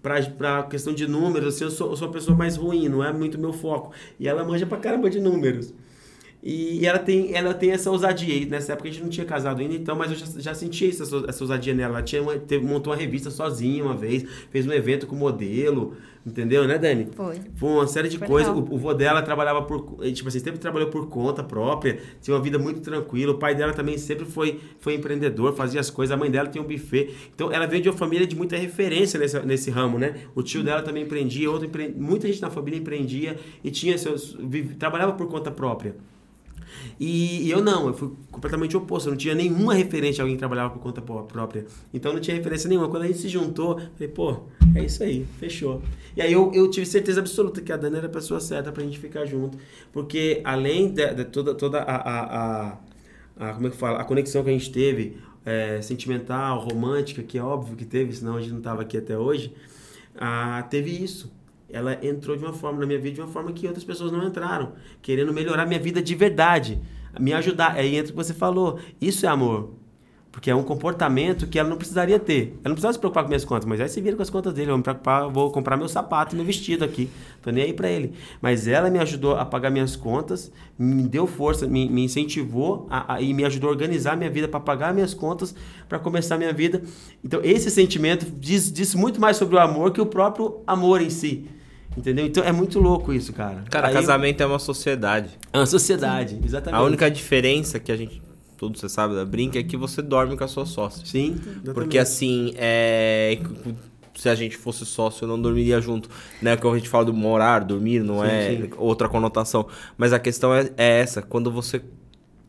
Pra, 0.00 0.22
pra 0.22 0.62
questão 0.62 0.94
de 0.94 1.06
números, 1.06 1.54
assim, 1.54 1.64
eu 1.64 1.70
sou, 1.70 1.90
eu 1.90 1.96
sou 1.96 2.08
a 2.08 2.12
pessoa 2.12 2.36
mais 2.36 2.56
ruim, 2.56 2.88
não 2.88 3.02
é 3.02 3.12
muito 3.12 3.38
meu 3.38 3.52
foco. 3.52 3.92
E 4.18 4.28
ela 4.28 4.44
manja 4.44 4.64
pra 4.64 4.78
caramba 4.78 5.10
de 5.10 5.20
números. 5.20 5.74
E, 6.50 6.86
ela, 6.86 6.98
tem, 6.98 7.34
ela 7.34 7.52
tem 7.52 7.72
essa 7.72 7.90
ousadia. 7.90 8.34
E 8.34 8.46
nessa 8.46 8.72
época 8.72 8.88
a 8.88 8.92
gente 8.92 9.02
não 9.02 9.10
tinha 9.10 9.26
casado 9.26 9.60
ainda, 9.60 9.74
então, 9.74 9.94
mas 9.94 10.10
eu 10.10 10.16
já, 10.16 10.26
já 10.40 10.54
sentia 10.54 10.88
essa, 10.88 11.04
essa 11.28 11.44
ousadia 11.44 11.74
nela. 11.74 11.96
Ela 11.98 12.02
tinha 12.02 12.22
uma, 12.22 12.38
teve, 12.38 12.64
montou 12.64 12.90
uma 12.92 12.98
revista 12.98 13.28
sozinha 13.30 13.84
uma 13.84 13.94
vez, 13.94 14.24
fez 14.50 14.66
um 14.66 14.72
evento 14.72 15.06
com 15.06 15.14
modelo, 15.14 15.94
entendeu, 16.26 16.66
né, 16.66 16.78
Dani? 16.78 17.08
Foi. 17.14 17.36
Foi 17.54 17.68
uma 17.68 17.86
série 17.86 18.08
de 18.08 18.16
coisas. 18.18 18.50
O, 18.70 18.74
o 18.74 18.78
vô 18.78 18.94
dela 18.94 19.20
trabalhava 19.20 19.60
por. 19.62 19.98
eh, 20.02 20.10
Tipo 20.10 20.28
assim, 20.28 20.38
sempre 20.38 20.58
trabalhou 20.58 20.88
por 20.88 21.06
conta 21.10 21.44
própria, 21.44 21.98
tinha 22.22 22.34
uma 22.34 22.42
vida 22.42 22.58
muito 22.58 22.80
tranquila. 22.80 23.32
O 23.32 23.38
pai 23.38 23.54
dela 23.54 23.74
também 23.74 23.98
sempre 23.98 24.24
foi, 24.24 24.58
foi 24.80 24.94
empreendedor, 24.94 25.54
fazia 25.54 25.80
as 25.80 25.90
coisas. 25.90 26.14
A 26.14 26.16
mãe 26.16 26.30
dela 26.30 26.48
tinha 26.48 26.64
um 26.64 26.66
buffet. 26.66 27.10
Então, 27.34 27.52
ela 27.52 27.66
veio 27.66 27.82
de 27.82 27.90
uma 27.90 27.96
família 27.98 28.26
de 28.26 28.34
muita 28.34 28.56
referência 28.56 29.20
nesse, 29.20 29.38
nesse 29.40 29.70
ramo, 29.70 29.98
né? 29.98 30.14
O 30.34 30.42
tio 30.42 30.62
dela 30.62 30.80
também 30.80 31.02
empreendia, 31.02 31.50
outro 31.50 31.66
empre... 31.66 31.94
muita 31.94 32.26
gente 32.26 32.40
na 32.40 32.48
família 32.48 32.78
empreendia 32.78 33.36
e 33.62 33.70
tinha 33.70 33.98
seus. 33.98 34.34
vive- 34.40 34.76
trabalhava 34.76 35.12
por 35.12 35.26
conta 35.28 35.50
própria. 35.50 35.94
E, 36.98 37.46
e 37.46 37.50
eu 37.50 37.62
não, 37.62 37.86
eu 37.88 37.94
fui 37.94 38.10
completamente 38.30 38.76
oposto. 38.76 39.08
Eu 39.08 39.10
não 39.12 39.18
tinha 39.18 39.34
nenhuma 39.34 39.74
referência 39.74 40.14
de 40.16 40.20
alguém 40.22 40.36
que 40.36 40.38
trabalhava 40.40 40.70
por 40.70 40.80
conta 40.80 41.00
pró- 41.00 41.22
própria. 41.22 41.66
Então 41.92 42.12
não 42.12 42.20
tinha 42.20 42.36
referência 42.36 42.68
nenhuma. 42.68 42.88
Quando 42.88 43.02
a 43.04 43.06
gente 43.06 43.18
se 43.18 43.28
juntou, 43.28 43.78
falei, 43.94 44.08
pô, 44.08 44.36
é 44.74 44.84
isso 44.84 45.02
aí, 45.02 45.26
fechou. 45.38 45.82
E 46.16 46.22
aí 46.22 46.32
eu, 46.32 46.50
eu 46.54 46.68
tive 46.70 46.86
certeza 46.86 47.20
absoluta 47.20 47.60
que 47.60 47.72
a 47.72 47.76
Dani 47.76 47.96
era 47.96 48.06
a 48.06 48.10
pessoa 48.10 48.40
certa 48.40 48.72
pra 48.72 48.82
gente 48.82 48.98
ficar 48.98 49.24
junto. 49.26 49.56
Porque 49.92 50.40
além 50.44 50.88
de, 50.92 51.14
de 51.14 51.24
toda, 51.24 51.54
toda 51.54 51.78
a, 51.80 51.96
a, 51.96 52.68
a, 52.70 52.78
a- 53.38 53.52
Como 53.54 53.66
é 53.66 53.70
que 53.70 53.76
fala? 53.76 53.98
A 54.00 54.04
conexão 54.04 54.42
que 54.42 54.50
a 54.50 54.52
gente 54.52 54.70
teve, 54.70 55.16
é, 55.44 55.80
sentimental, 55.82 56.58
romântica, 56.60 57.22
que 57.22 57.38
é 57.38 57.42
óbvio 57.42 57.76
que 57.76 57.84
teve, 57.84 58.12
senão 58.12 58.36
a 58.36 58.40
gente 58.40 58.52
não 58.52 58.60
tava 58.60 58.82
aqui 58.82 58.96
até 58.96 59.16
hoje. 59.16 59.52
Ah, 60.16 60.66
teve 60.70 60.90
isso. 60.90 61.30
Ela 61.70 61.98
entrou 62.04 62.36
de 62.36 62.44
uma 62.44 62.52
forma 62.52 62.80
na 62.80 62.86
minha 62.86 62.98
vida 62.98 63.16
de 63.16 63.20
uma 63.20 63.28
forma 63.28 63.52
que 63.52 63.66
outras 63.66 63.84
pessoas 63.84 64.10
não 64.10 64.26
entraram, 64.26 64.72
querendo 65.02 65.32
melhorar 65.32 65.66
minha 65.66 65.78
vida 65.80 66.00
de 66.00 66.14
verdade, 66.14 66.80
me 67.20 67.32
ajudar. 67.34 67.72
Aí 67.72 67.94
entra 67.96 68.06
o 68.12 68.16
que 68.16 68.24
você 68.24 68.32
falou. 68.32 68.78
Isso 69.00 69.26
é 69.26 69.28
amor. 69.28 69.74
Porque 70.30 70.50
é 70.50 70.54
um 70.54 70.62
comportamento 70.62 71.46
que 71.48 71.58
ela 71.58 71.68
não 71.68 71.76
precisaria 71.76 72.18
ter. 72.18 72.50
Ela 72.62 72.66
não 72.66 72.72
precisava 72.72 72.92
se 72.92 72.98
preocupar 72.98 73.24
com 73.24 73.28
minhas 73.28 73.44
contas, 73.44 73.66
mas 73.66 73.80
aí 73.80 73.88
se 73.88 74.00
vira 74.00 74.14
com 74.14 74.22
as 74.22 74.30
contas 74.30 74.52
dele. 74.54 74.66
Eu 74.66 74.72
vou, 74.72 74.76
me 74.78 74.82
preocupar, 74.84 75.28
vou 75.28 75.50
comprar 75.50 75.76
meu 75.76 75.88
sapato 75.88 76.36
meu 76.36 76.44
vestido 76.44 76.84
aqui. 76.84 77.10
Tô 77.42 77.50
nem 77.50 77.64
aí 77.64 77.72
pra 77.72 77.90
ele. 77.90 78.12
Mas 78.40 78.68
ela 78.68 78.88
me 78.88 78.98
ajudou 79.00 79.34
a 79.36 79.44
pagar 79.44 79.68
minhas 79.70 79.96
contas, 79.96 80.52
me 80.78 81.02
deu 81.08 81.26
força, 81.26 81.66
me, 81.66 81.88
me 81.88 82.04
incentivou 82.04 82.86
a- 82.90 83.14
a- 83.14 83.22
e 83.22 83.34
me 83.34 83.44
ajudou 83.44 83.68
a 83.68 83.72
organizar 83.72 84.16
minha 84.16 84.30
vida 84.30 84.46
para 84.46 84.60
pagar 84.60 84.94
minhas 84.94 85.12
contas, 85.12 85.54
para 85.88 85.98
começar 85.98 86.38
minha 86.38 86.52
vida. 86.52 86.82
Então, 87.24 87.40
esse 87.42 87.68
sentimento 87.70 88.26
diz, 88.38 88.70
diz 88.70 88.94
muito 88.94 89.20
mais 89.20 89.36
sobre 89.36 89.56
o 89.56 89.58
amor 89.58 89.92
que 89.92 90.00
o 90.00 90.06
próprio 90.06 90.60
amor 90.66 91.00
em 91.00 91.10
si. 91.10 91.46
Entendeu? 91.98 92.24
Então 92.26 92.44
é 92.44 92.52
muito 92.52 92.78
louco 92.78 93.12
isso, 93.12 93.32
cara. 93.32 93.64
Cara, 93.68 93.88
Aí- 93.88 93.94
casamento 93.94 94.40
é 94.40 94.46
uma 94.46 94.58
sociedade. 94.60 95.30
É 95.52 95.58
uma 95.58 95.66
sociedade, 95.66 96.38
exatamente. 96.44 96.80
A 96.80 96.84
única 96.84 97.10
diferença 97.10 97.80
que 97.80 97.90
a 97.90 97.96
gente, 97.96 98.22
tudo 98.56 98.78
você 98.78 98.88
sabe 98.88 99.16
da 99.16 99.24
brinca, 99.24 99.58
é 99.58 99.62
que 99.64 99.76
você 99.76 100.00
dorme 100.00 100.36
com 100.36 100.44
a 100.44 100.48
sua 100.48 100.64
sócia. 100.64 101.04
Sim, 101.04 101.32
exatamente. 101.32 101.72
Porque 101.74 101.98
assim, 101.98 102.52
é. 102.56 103.38
Se 104.14 104.28
a 104.28 104.34
gente 104.34 104.56
fosse 104.56 104.84
sócio, 104.84 105.24
eu 105.24 105.28
não 105.28 105.40
dormiria 105.40 105.80
junto. 105.80 106.08
Né? 106.42 106.56
Que 106.56 106.66
a 106.66 106.74
gente 106.74 106.88
fala 106.88 107.04
do 107.04 107.14
morar, 107.14 107.60
dormir, 107.64 108.00
não 108.02 108.20
Sim, 108.20 108.26
é 108.26 108.56
sim. 108.62 108.70
outra 108.76 109.08
conotação. 109.08 109.66
Mas 109.96 110.12
a 110.12 110.18
questão 110.18 110.52
é, 110.54 110.70
é 110.76 111.00
essa: 111.00 111.20
quando 111.22 111.50
você 111.52 111.80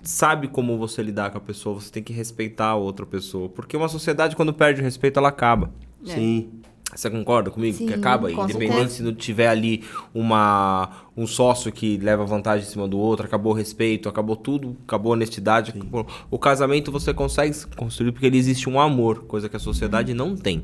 sabe 0.03 0.47
como 0.47 0.77
você 0.77 1.01
lidar 1.03 1.29
com 1.31 1.37
a 1.37 1.41
pessoa, 1.41 1.79
você 1.79 1.91
tem 1.91 2.01
que 2.01 2.13
respeitar 2.13 2.67
a 2.69 2.75
outra 2.75 3.05
pessoa. 3.05 3.49
Porque 3.49 3.75
uma 3.77 3.87
sociedade, 3.87 4.35
quando 4.35 4.53
perde 4.53 4.81
o 4.81 4.83
respeito, 4.83 5.17
ela 5.19 5.29
acaba. 5.29 5.71
Sim. 6.05 6.49
Você 6.95 7.09
concorda 7.09 7.51
comigo? 7.51 7.77
Sim, 7.77 7.85
que 7.87 7.93
acaba, 7.93 8.31
independente 8.65 8.91
se 8.93 9.03
não 9.03 9.13
tiver 9.13 9.47
ali 9.47 9.83
uma, 10.13 10.89
um 11.15 11.27
sócio 11.27 11.71
que 11.71 11.97
leva 11.97 12.25
vantagem 12.25 12.67
em 12.67 12.69
cima 12.71 12.87
do 12.87 12.97
outro, 12.97 13.25
acabou 13.25 13.53
o 13.53 13.55
respeito, 13.55 14.09
acabou 14.09 14.35
tudo, 14.35 14.75
acabou 14.87 15.11
a 15.11 15.15
honestidade. 15.15 15.71
acabou- 15.75 16.07
O 16.31 16.39
casamento 16.39 16.91
você 16.91 17.13
consegue 17.13 17.55
construir 17.75 18.11
porque 18.11 18.25
ele 18.25 18.37
existe 18.37 18.67
um 18.69 18.79
amor, 18.79 19.23
coisa 19.25 19.47
que 19.47 19.55
a 19.55 19.59
sociedade 19.59 20.13
não 20.13 20.35
tem. 20.35 20.63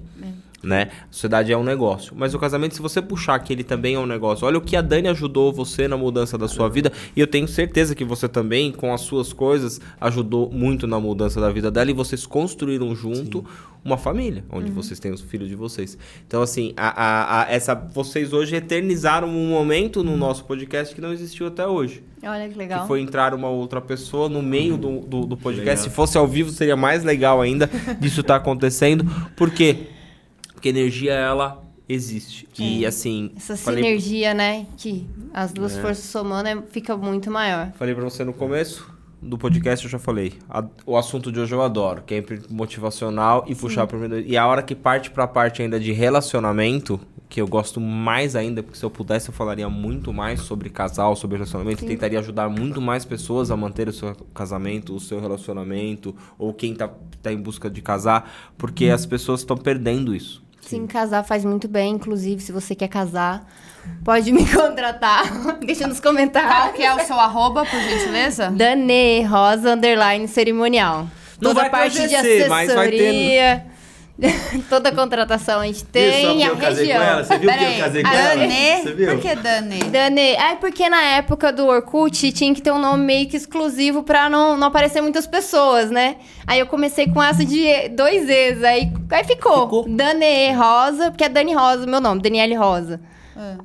Né? 0.65 0.89
A 1.03 1.13
sociedade 1.13 1.51
é 1.53 1.57
um 1.57 1.63
negócio. 1.63 2.11
Mas 2.17 2.33
o 2.33 2.39
casamento, 2.39 2.73
se 2.73 2.81
você 2.81 2.99
puxar 2.99 3.37
que 3.37 3.53
ele 3.53 3.63
também 3.63 3.93
é 3.93 3.99
um 3.99 4.07
negócio, 4.07 4.47
olha 4.47 4.57
o 4.57 4.61
que 4.61 4.75
a 4.75 4.81
Dani 4.81 5.07
ajudou 5.09 5.53
você 5.53 5.87
na 5.87 5.95
mudança 5.95 6.39
da 6.39 6.47
sua 6.47 6.67
vida. 6.67 6.91
E 7.15 7.19
eu 7.21 7.27
tenho 7.27 7.47
certeza 7.47 7.93
que 7.93 8.03
você 8.03 8.27
também, 8.27 8.71
com 8.71 8.91
as 8.91 9.01
suas 9.01 9.31
coisas, 9.31 9.79
ajudou 10.01 10.49
muito 10.51 10.87
na 10.87 10.99
mudança 10.99 11.39
da 11.39 11.51
vida 11.51 11.69
dela. 11.69 11.91
E 11.91 11.93
vocês 11.93 12.25
construíram 12.25 12.95
junto 12.95 13.45
uma 13.83 13.95
família, 13.95 14.43
onde 14.51 14.71
vocês 14.71 14.99
têm 14.99 15.11
os 15.11 15.21
filhos 15.21 15.47
de 15.47 15.53
vocês. 15.53 15.95
Então, 16.25 16.41
assim, 16.41 16.73
a, 16.75 16.87
a- 16.87 17.41
a- 17.43 17.51
essa, 17.51 17.75
vocês 17.75 18.33
hoje 18.33 18.55
eternizaram 18.55 19.27
um 19.29 19.49
momento 19.49 20.03
no 20.03 20.17
nosso 20.17 20.45
podcast 20.45 20.95
que 20.95 20.99
não 20.99 21.13
existiu 21.13 21.45
até 21.45 21.67
hoje. 21.67 22.01
Olha 22.23 22.49
que 22.49 22.57
legal. 22.57 22.81
Que 22.81 22.87
foi 22.87 23.01
entrar 23.01 23.35
uma 23.35 23.49
outra 23.49 23.79
pessoa 23.79 24.27
no 24.27 24.41
meio 24.41 24.75
do, 24.77 25.01
do, 25.01 25.27
do 25.27 25.37
podcast. 25.37 25.69
Legal. 25.69 25.83
Se 25.83 25.89
fosse 25.91 26.17
ao 26.17 26.27
vivo, 26.27 26.49
seria 26.49 26.75
mais 26.75 27.03
legal 27.03 27.39
ainda 27.39 27.69
disso 27.99 28.21
estar 28.21 28.37
acontecendo. 28.37 29.05
Por 29.35 29.51
quê? 29.51 29.89
Porque 30.65 30.69
energia, 30.79 31.13
ela 31.13 31.63
existe. 31.87 32.47
E 32.57 32.83
assim. 32.87 33.29
Essa 33.37 33.55
falei, 33.55 33.83
sinergia, 33.83 34.33
né? 34.33 34.65
Que 34.77 35.07
as 35.31 35.53
duas 35.53 35.77
É. 35.77 35.81
forças 35.81 36.05
somando 36.05 36.49
é- 36.49 36.59
fica 36.71 36.97
muito 36.97 37.29
maior. 37.29 37.71
falei 37.77 37.93
pra 37.93 38.03
você 38.03 38.23
no 38.23 38.33
começo 38.33 38.83
do 39.21 39.37
podcast, 39.37 39.85
eu 39.85 39.91
já 39.91 39.99
falei. 39.99 40.33
A- 40.49 40.65
o 40.83 40.97
assunto 40.97 41.31
de 41.31 41.39
hoje 41.39 41.53
eu 41.53 41.61
adoro, 41.61 42.01
que 42.03 42.15
é 42.15 42.23
motivacional 42.49 43.45
e 43.47 43.53
puxar 43.53 43.85
pro 43.85 43.97
empreendedorismo. 43.97 44.33
E 44.33 44.37
a 44.37 44.47
hora 44.47 44.63
que 44.63 44.73
parte 44.73 45.11
pra 45.11 45.27
parte 45.27 45.61
ainda 45.61 45.79
de 45.79 45.91
relacionamento, 45.91 46.99
que 47.29 47.41
eu 47.41 47.47
gosto 47.47 47.79
mais 47.81 48.35
ainda, 48.35 48.61
porque 48.63 48.77
se 48.77 48.85
eu 48.85 48.89
pudesse 48.89 49.29
eu 49.29 49.33
falaria 49.33 49.67
muito 49.69 50.13
mais 50.13 50.41
sobre 50.41 50.69
casal, 50.69 51.15
sobre 51.15 51.37
relacionamento, 51.37 51.83
e 51.83 51.87
tentaria 51.87 52.19
ajudar 52.19 52.49
muito 52.49 52.79
mais 52.81 53.03
pessoas 53.05 53.49
a 53.51 53.57
manter 53.57 53.87
o 53.89 53.93
seu 53.93 54.15
casamento, 54.33 54.95
o 54.95 54.99
seu 54.99 55.19
relacionamento, 55.19 56.15
ou 56.39 56.53
quem 56.53 56.73
tá, 56.75 56.87
tá 57.21 57.31
em 57.33 57.37
busca 57.37 57.67
de 57.69 57.81
casar, 57.81 58.31
porque 58.57 58.85
as 58.89 59.05
pessoas 59.07 59.39
estão 59.41 59.57
perdendo 59.57 60.15
isso. 60.15 60.43
Sim, 60.67 60.87
casar 60.87 61.23
faz 61.23 61.43
muito 61.45 61.67
bem. 61.67 61.93
Inclusive, 61.93 62.41
se 62.41 62.51
você 62.51 62.73
quer 62.75 62.87
casar, 62.87 63.45
pode 64.03 64.31
me 64.31 64.45
contratar. 64.51 65.23
Deixa 65.59 65.87
nos 65.87 65.99
Qual 65.99 66.13
comentários. 66.13 66.75
que 66.75 66.83
é 66.83 66.93
o 66.93 66.99
seu 67.05 67.19
arroba, 67.19 67.65
por 67.65 67.79
gentileza? 67.79 68.49
Dane 68.51 69.23
Rosa 69.23 69.73
Underline 69.75 70.27
Cerimonial. 70.27 71.07
Não 71.41 71.49
Toda 71.53 71.61
vai 71.61 71.67
a 71.67 71.69
parte 71.69 71.97
ter 71.97 72.07
de 72.07 72.15
GC, 72.15 72.47
mas 72.49 72.73
vai 72.73 72.89
ter- 72.89 72.95
assessoria. 73.07 73.65
Toda 74.69 74.91
contratação 74.93 75.59
a 75.59 75.65
gente 75.65 75.83
tem. 75.83 76.37
Viu 76.37 76.45
a 76.45 76.47
eu 76.47 76.55
casei 76.57 76.87
com 76.87 76.93
região. 76.93 77.03
ela? 77.03 77.23
Você 77.23 77.37
viu 77.37 77.49
que 77.49 77.55
eu 77.55 77.59
Peraí, 77.59 77.79
casei 77.79 78.03
com 78.03 78.09
ela? 78.09 78.35
Dani? 78.35 78.81
Você 78.83 78.93
viu? 78.93 79.07
Por 79.11 79.19
que 79.19 79.35
Dani? 79.35 79.79
Dani, 79.79 80.35
ai, 80.37 80.55
porque 80.55 80.89
na 80.89 81.01
época 81.01 81.51
do 81.51 81.67
Orkut 81.67 82.31
tinha 82.31 82.53
que 82.55 82.61
ter 82.61 82.71
um 82.71 82.79
nome 82.79 83.03
meio 83.03 83.27
que 83.27 83.35
exclusivo 83.35 84.03
pra 84.03 84.29
não, 84.29 84.55
não 84.55 84.67
aparecer 84.67 85.01
muitas 85.01 85.27
pessoas, 85.27 85.91
né? 85.91 86.15
Aí 86.47 86.59
eu 86.59 86.65
comecei 86.65 87.07
com 87.07 87.21
essa 87.21 87.43
de 87.43 87.89
dois 87.89 88.29
E's, 88.29 88.63
aí, 88.63 88.89
aí 89.11 89.23
ficou. 89.25 89.63
Ficou. 89.63 89.85
Dani 89.89 90.51
Rosa, 90.53 91.11
porque 91.11 91.25
é 91.25 91.29
Dani 91.29 91.53
Rosa, 91.53 91.85
meu 91.85 91.99
nome, 91.99 92.21
Daniele 92.21 92.55
Rosa. 92.55 93.01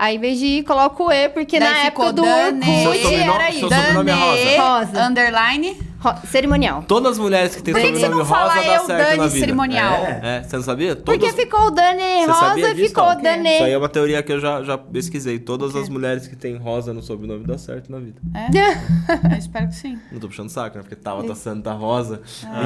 Aí, 0.00 0.16
em 0.16 0.18
vez 0.18 0.36
de 0.36 0.46
ir, 0.46 0.62
coloco 0.64 1.04
o 1.04 1.12
E, 1.12 1.28
porque 1.28 1.60
Daí 1.60 1.70
na 1.72 1.78
época 1.84 2.12
do 2.12 2.22
Dani. 2.22 2.64
Seu 2.64 2.90
Orkut 2.90 3.02
sobrenome- 3.04 3.30
era 3.34 3.52
seu 3.52 3.68
isso. 3.68 3.68
sobrenome 3.68 4.10
é 4.10 4.14
Dani, 4.16 4.56
Rosa. 4.56 5.02
underline. 5.06 5.89
Ro- 6.00 6.14
cerimonial. 6.26 6.82
Todas 6.88 7.12
as 7.12 7.18
mulheres 7.18 7.54
que 7.54 7.62
têm 7.62 7.74
Por 7.74 7.80
que, 7.82 7.88
que 7.92 7.98
você 7.98 8.06
sobrenome 8.06 8.28
não 8.30 8.36
rosa 8.38 8.50
fala 8.50 8.54
dá 8.66 8.74
eu, 8.74 8.86
certo 8.86 8.88
na 8.88 9.04
Dani, 9.16 9.28
vida. 9.28 9.40
cerimonial? 9.44 9.94
É. 9.94 10.20
É, 10.22 10.42
você 10.42 10.56
não 10.56 10.62
sabia? 10.62 10.96
Porque 10.96 11.32
ficou 11.32 11.66
o 11.66 11.70
Dani 11.70 12.24
Rosa, 12.26 12.54
disso, 12.74 12.74
ficou 12.88 13.04
o 13.10 13.14
Dani. 13.16 13.54
Isso 13.54 13.64
aí 13.64 13.72
é 13.72 13.78
uma 13.78 13.88
teoria 13.88 14.22
que 14.22 14.32
eu 14.32 14.40
já, 14.40 14.62
já 14.62 14.78
pesquisei. 14.78 15.38
Todas 15.38 15.76
as 15.76 15.88
mulheres 15.90 16.26
que 16.26 16.34
têm 16.36 16.56
rosa 16.56 16.94
no 16.94 17.02
sobrenome 17.02 17.44
dá 17.46 17.58
certo 17.58 17.92
na 17.92 17.98
vida. 17.98 18.18
É? 18.34 18.50
Eu 19.34 19.36
espero 19.38 19.68
que 19.68 19.74
sim. 19.74 19.98
Não 20.10 20.18
tô 20.18 20.28
puxando 20.28 20.48
saco, 20.48 20.76
né? 20.78 20.82
Porque 20.82 20.96
Tabata 20.96 21.34
Santa 21.34 21.72
Rosa, 21.72 22.20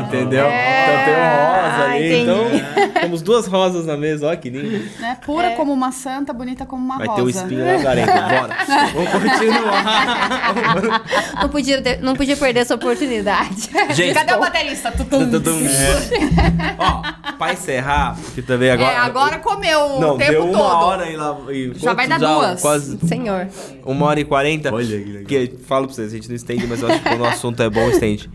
entendeu? 0.06 0.46
É. 0.46 0.84
Então 0.84 1.04
tem 1.04 1.14
um 1.14 1.26
rosa 1.26 1.84
Ah, 1.84 1.90
ali. 1.90 2.06
entendi. 2.06 2.22
Então, 2.22 3.00
temos 3.02 3.22
duas 3.22 3.46
rosas 3.46 3.84
na 3.86 3.96
mesa. 3.96 4.28
Olha 4.28 4.36
que 4.36 4.48
lindo. 4.50 4.84
Né? 5.00 5.18
Pura 5.24 5.50
como 5.52 5.72
uma 5.72 5.90
santa, 5.92 6.32
bonita 6.32 6.64
como 6.66 6.84
uma 6.84 6.98
Vai 6.98 7.06
rosa. 7.08 7.16
ter 7.20 7.26
o 7.26 7.30
espinho 7.30 7.64
lazarento. 7.66 8.12
Bora. 8.12 8.54
Vamos 8.94 9.10
continuar. 9.10 11.04
Não 11.42 11.48
podia, 11.48 11.82
ter- 11.82 12.00
não 12.00 12.14
podia 12.14 12.36
perder 12.36 12.60
essa 12.60 12.74
oportunidade. 12.74 13.23
Gente, 13.94 14.14
Cadê 14.14 14.34
o 14.34 14.40
baterista? 14.40 14.92
Tutum. 14.92 15.30
Tudum. 15.30 15.58
Ó, 16.78 17.32
pra 17.36 17.52
encerrar, 17.52 18.16
que 18.34 18.42
também 18.42 18.70
agora... 18.70 18.92
É, 18.92 18.96
agora 18.96 19.38
comeu 19.38 19.80
o 19.80 20.00
Não, 20.00 20.18
tempo 20.18 20.32
deu 20.32 20.44
uma 20.44 20.58
todo. 20.58 20.84
hora 20.86 21.10
e 21.10 21.16
lá... 21.16 21.38
E 21.50 21.72
Já 21.74 21.94
vai 21.94 22.06
dar 22.06 22.18
duas. 22.18 22.60
Quase 22.60 22.98
Senhor. 23.06 23.48
Uma 23.84 24.06
hora 24.06 24.20
e 24.20 24.24
quarenta. 24.24 24.72
Olha 24.72 24.86
que 24.86 25.10
legal. 25.10 25.24
Que, 25.24 25.56
falo 25.66 25.86
pra 25.86 25.94
vocês, 25.94 26.12
a 26.12 26.16
gente 26.16 26.28
não 26.28 26.36
estende, 26.36 26.66
mas 26.66 26.82
eu 26.82 26.88
acho 26.88 27.02
que 27.02 27.08
quando 27.08 27.20
o 27.22 27.26
assunto 27.26 27.62
é 27.62 27.70
bom, 27.70 27.88
estende. 27.88 28.30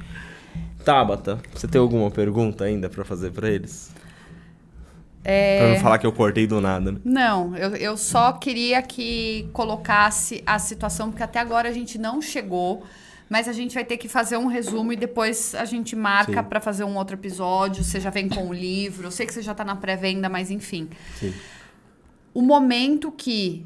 Tabata, 0.83 1.39
você 1.53 1.67
tem 1.67 1.79
alguma 1.79 2.09
pergunta 2.09 2.63
ainda 2.63 2.89
pra 2.89 3.03
fazer 3.03 3.31
pra 3.31 3.49
eles? 3.49 3.91
É... 5.23 5.59
Pra 5.59 5.67
não 5.69 5.79
falar 5.79 5.97
que 5.97 6.07
eu 6.07 6.11
cortei 6.11 6.47
do 6.47 6.61
nada, 6.61 6.93
né? 6.93 6.99
Não, 7.03 7.55
eu, 7.55 7.75
eu 7.75 7.97
só 7.97 8.31
queria 8.31 8.81
que 8.81 9.47
colocasse 9.53 10.41
a 10.45 10.57
situação, 10.57 11.09
porque 11.09 11.21
até 11.21 11.39
agora 11.39 11.69
a 11.69 11.73
gente 11.73 11.97
não 11.97 12.21
chegou, 12.21 12.83
mas 13.29 13.47
a 13.47 13.53
gente 13.53 13.75
vai 13.75 13.85
ter 13.85 13.97
que 13.97 14.09
fazer 14.09 14.37
um 14.37 14.47
resumo 14.47 14.91
e 14.91 14.95
depois 14.95 15.53
a 15.53 15.63
gente 15.63 15.95
marca 15.95 16.41
pra 16.41 16.59
fazer 16.59 16.83
um 16.83 16.97
outro 16.97 17.15
episódio. 17.15 17.83
Você 17.83 17.99
já 17.99 18.09
vem 18.09 18.27
com 18.27 18.49
o 18.49 18.53
livro, 18.53 19.07
eu 19.07 19.11
sei 19.11 19.25
que 19.25 19.33
você 19.33 19.41
já 19.43 19.53
tá 19.53 19.63
na 19.63 19.75
pré-venda, 19.75 20.27
mas 20.27 20.49
enfim. 20.49 20.89
Sim. 21.19 21.33
O 22.33 22.41
momento 22.41 23.11
que 23.11 23.65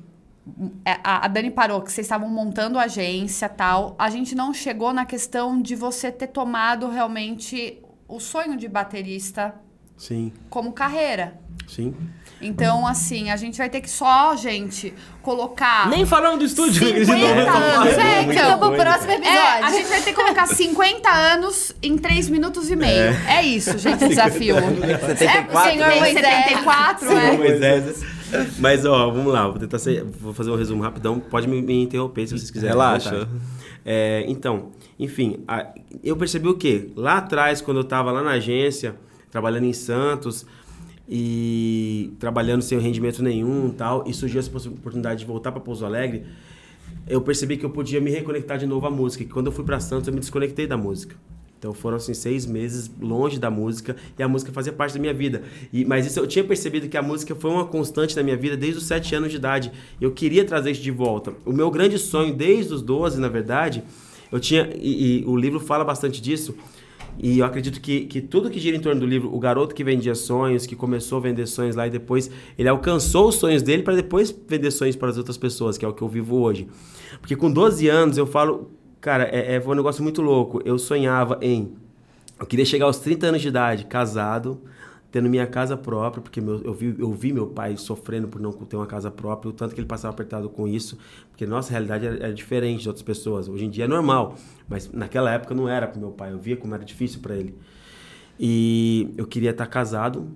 é, 0.85 0.99
a 1.03 1.25
a 1.25 1.27
Dani 1.29 1.49
parou, 1.49 1.81
que 1.81 1.91
vocês 1.91 2.05
estavam 2.05 2.29
montando 2.29 2.77
a 2.77 2.83
agência 2.83 3.47
tal. 3.47 3.95
A 3.97 4.09
gente 4.09 4.35
não 4.35 4.53
chegou 4.53 4.93
na 4.93 5.05
questão 5.05 5.61
de 5.61 5.75
você 5.75 6.11
ter 6.11 6.27
tomado 6.27 6.89
realmente 6.89 7.81
o 8.07 8.19
sonho 8.19 8.57
de 8.57 8.67
baterista 8.67 9.55
Sim, 9.97 10.31
como 10.49 10.71
carreira. 10.73 11.35
sim. 11.67 11.93
Então, 12.45 12.85
assim, 12.85 13.29
a 13.29 13.37
gente 13.37 13.57
vai 13.57 13.69
ter 13.69 13.79
que 13.79 13.89
só, 13.89 14.35
gente, 14.35 14.93
colocar. 15.21 15.87
Nem 15.89 16.05
falando 16.05 16.39
do 16.39 16.43
estúdio. 16.45 16.85
50 16.85 17.05
de 17.05 17.05
novo. 17.05 17.29
anos, 17.49 17.97
é, 17.97 18.21
então. 18.23 18.33
Então, 18.33 18.59
pro 18.59 18.73
próximo 18.73 19.11
É, 19.11 19.15
episódio. 19.15 19.65
a 19.65 19.71
gente 19.71 19.87
vai 19.87 20.01
ter 20.01 20.09
que 20.13 20.21
colocar 20.21 20.45
50 20.47 21.09
anos 21.09 21.73
em 21.81 21.97
3 21.97 22.27
minutos 22.27 22.69
e 22.69 22.75
meio. 22.75 23.13
É, 23.29 23.41
isso, 23.43 23.77
gente, 23.77 24.03
o 24.03 24.09
desafio. 24.09 24.55
74, 25.07 25.57
É, 25.57 25.71
senhor 25.71 25.87
né? 25.87 25.99
Moisés. 25.99 26.25
74, 26.25 27.07
Senhor 27.07 27.21
é. 27.21 27.37
Moisés. 27.37 28.05
Mas, 28.59 28.85
ó, 28.85 29.09
vamos 29.09 29.31
lá, 29.31 29.47
vou 29.47 29.59
tentar 29.59 29.79
ser, 29.79 30.03
vou 30.03 30.33
fazer 30.33 30.51
um 30.51 30.57
resumo 30.57 30.83
rapidão. 30.83 31.21
Pode 31.21 31.47
me, 31.47 31.61
me 31.61 31.81
interromper 31.83 32.27
se 32.27 32.37
vocês 32.37 32.51
quiserem. 32.51 32.75
Relaxa. 32.75 33.09
vontade. 33.19 33.31
É, 33.85 34.25
então, 34.27 34.71
enfim, 34.99 35.45
a- 35.47 35.67
eu 36.03 36.17
percebi 36.17 36.49
o 36.49 36.55
quê? 36.57 36.89
Lá 36.95 37.19
atrás, 37.19 37.61
quando 37.61 37.77
eu 37.77 37.83
estava 37.83 38.11
lá 38.11 38.21
na 38.21 38.31
agência, 38.31 38.95
trabalhando 39.33 39.65
em 39.65 39.73
Santos 39.73 40.45
e 41.09 42.13
trabalhando 42.19 42.61
sem 42.61 42.77
rendimento 42.77 43.23
nenhum 43.23 43.71
tal, 43.71 44.03
e 44.07 44.13
surgiu 44.13 44.39
essa 44.39 44.55
oportunidade 44.69 45.21
de 45.21 45.25
voltar 45.25 45.51
para 45.51 45.59
Pouso 45.59 45.83
Alegre, 45.83 46.23
eu 47.07 47.19
percebi 47.19 47.57
que 47.57 47.65
eu 47.65 47.71
podia 47.71 47.99
me 47.99 48.11
reconectar 48.11 48.59
de 48.59 48.67
novo 48.67 48.85
à 48.85 48.91
música. 48.91 49.23
Que 49.23 49.31
quando 49.31 49.47
eu 49.47 49.51
fui 49.51 49.65
para 49.65 49.79
Santos, 49.79 50.07
eu 50.07 50.13
me 50.13 50.19
desconectei 50.19 50.67
da 50.67 50.77
música. 50.77 51.15
Então 51.57 51.73
foram 51.73 51.97
assim 51.97 52.13
seis 52.13 52.45
meses 52.45 52.91
longe 53.01 53.39
da 53.39 53.49
música 53.49 53.95
e 54.19 54.21
a 54.21 54.27
música 54.27 54.51
fazia 54.51 54.71
parte 54.71 54.93
da 54.93 54.99
minha 54.99 55.13
vida. 55.13 55.41
E, 55.71 55.83
mas 55.83 56.05
isso 56.05 56.19
eu 56.19 56.27
tinha 56.27 56.43
percebido 56.43 56.87
que 56.87 56.97
a 56.97 57.01
música 57.01 57.33
foi 57.33 57.49
uma 57.49 57.65
constante 57.65 58.15
na 58.15 58.21
minha 58.21 58.37
vida 58.37 58.55
desde 58.55 58.77
os 58.77 58.85
sete 58.85 59.15
anos 59.15 59.31
de 59.31 59.37
idade. 59.37 59.71
Eu 59.99 60.11
queria 60.11 60.45
trazer 60.45 60.71
isso 60.71 60.81
de 60.81 60.91
volta. 60.91 61.33
O 61.43 61.51
meu 61.51 61.71
grande 61.71 61.97
sonho 61.97 62.35
desde 62.35 62.71
os 62.71 62.83
12, 62.83 63.19
na 63.19 63.29
verdade, 63.29 63.83
eu 64.31 64.39
tinha 64.39 64.69
e, 64.75 65.21
e 65.21 65.25
o 65.25 65.35
livro 65.35 65.59
fala 65.59 65.83
bastante 65.83 66.21
disso. 66.21 66.55
E 67.17 67.39
eu 67.39 67.45
acredito 67.45 67.79
que, 67.79 68.05
que 68.05 68.21
tudo 68.21 68.49
que 68.49 68.59
gira 68.59 68.75
em 68.75 68.79
torno 68.79 69.01
do 69.01 69.07
livro, 69.07 69.33
o 69.33 69.39
garoto 69.39 69.75
que 69.75 69.83
vendia 69.83 70.15
sonhos, 70.15 70.65
que 70.65 70.75
começou 70.75 71.19
a 71.19 71.21
vender 71.21 71.45
sonhos 71.47 71.75
lá 71.75 71.87
e 71.87 71.89
depois 71.89 72.29
ele 72.57 72.67
alcançou 72.67 73.29
os 73.29 73.35
sonhos 73.35 73.61
dele 73.61 73.83
para 73.83 73.95
depois 73.95 74.35
vender 74.47 74.71
sonhos 74.71 74.95
para 74.95 75.09
as 75.09 75.17
outras 75.17 75.37
pessoas, 75.37 75.77
que 75.77 75.85
é 75.85 75.87
o 75.87 75.93
que 75.93 76.01
eu 76.01 76.07
vivo 76.07 76.37
hoje. 76.41 76.67
Porque 77.19 77.35
com 77.35 77.51
12 77.51 77.87
anos 77.87 78.17
eu 78.17 78.25
falo, 78.25 78.71
cara, 78.99 79.23
é, 79.25 79.55
é 79.55 79.61
foi 79.61 79.73
um 79.73 79.77
negócio 79.77 80.03
muito 80.03 80.21
louco. 80.21 80.61
Eu 80.65 80.77
sonhava 80.79 81.37
em. 81.41 81.73
Eu 82.39 82.45
queria 82.45 82.65
chegar 82.65 82.85
aos 82.85 82.97
30 82.97 83.27
anos 83.27 83.41
de 83.41 83.47
idade, 83.47 83.85
casado, 83.85 84.59
tendo 85.13 85.29
minha 85.29 85.45
casa 85.45 85.77
própria, 85.77 86.23
porque 86.23 86.41
meu- 86.41 86.59
eu, 86.63 86.73
vi, 86.73 86.95
eu 86.97 87.13
vi 87.13 87.31
meu 87.31 87.45
pai 87.45 87.77
sofrendo 87.77 88.27
por 88.27 88.41
não 88.41 88.51
ter 88.51 88.75
uma 88.75 88.87
casa 88.87 89.11
própria, 89.11 89.51
o 89.51 89.53
tanto 89.53 89.75
que 89.75 89.79
ele 89.79 89.87
passava 89.87 90.11
apertado 90.11 90.49
com 90.49 90.67
isso, 90.67 90.97
porque 91.29 91.45
nossa 91.45 91.69
realidade 91.69 92.07
era, 92.07 92.15
era 92.15 92.33
diferente 92.33 92.81
de 92.81 92.89
outras 92.89 93.03
pessoas. 93.03 93.47
Hoje 93.47 93.63
em 93.63 93.69
dia 93.69 93.85
é 93.85 93.87
normal, 93.87 94.35
mas 94.67 94.91
naquela 94.91 95.31
época 95.31 95.53
não 95.53 95.69
era 95.69 95.87
para 95.87 95.99
meu 95.99 96.09
pai, 96.09 96.33
eu 96.33 96.39
via 96.39 96.57
como 96.57 96.73
era 96.73 96.83
difícil 96.83 97.21
para 97.21 97.35
ele. 97.35 97.55
E 98.39 99.13
eu 99.15 99.27
queria 99.27 99.51
estar 99.51 99.67
casado, 99.67 100.27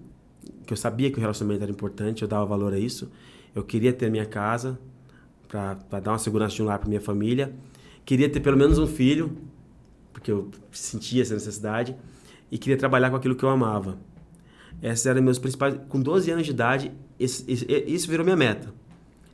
que 0.68 0.74
eu 0.74 0.78
sabia 0.78 1.10
que 1.10 1.18
o 1.18 1.22
relacionamento 1.22 1.64
era 1.64 1.72
importante, 1.72 2.22
eu 2.22 2.28
dava 2.28 2.46
valor 2.46 2.72
a 2.72 2.78
isso. 2.78 3.12
Eu 3.56 3.64
queria 3.64 3.92
ter 3.92 4.12
minha 4.12 4.28
casa, 4.28 4.78
para 5.48 6.00
dar 6.00 6.12
uma 6.12 6.20
segurança 6.20 6.56
de 6.56 6.62
um 6.62 6.66
lar 6.66 6.78
para 6.78 6.88
minha 6.88 7.02
família. 7.02 7.52
Queria 8.06 8.30
ter 8.30 8.42
pelo 8.42 8.58
menos 8.58 8.78
um 8.78 8.86
filho, 8.86 9.36
porque 10.14 10.32
eu 10.32 10.52
sentia 10.72 11.24
essa 11.24 11.34
necessidade. 11.34 11.96
E 12.52 12.60
queria 12.60 12.78
trabalhar 12.78 13.10
com 13.10 13.16
aquilo 13.16 13.36
que 13.36 13.44
eu 13.44 13.50
amava. 13.50 13.98
Esses 14.82 15.06
eram 15.06 15.22
meus 15.22 15.40
principais. 15.40 15.76
Com 15.90 16.00
12 16.00 16.32
anos 16.32 16.46
de 16.46 16.52
idade, 16.52 16.92
isso 17.20 18.10
virou 18.10 18.24
minha 18.24 18.38
meta. 18.38 18.74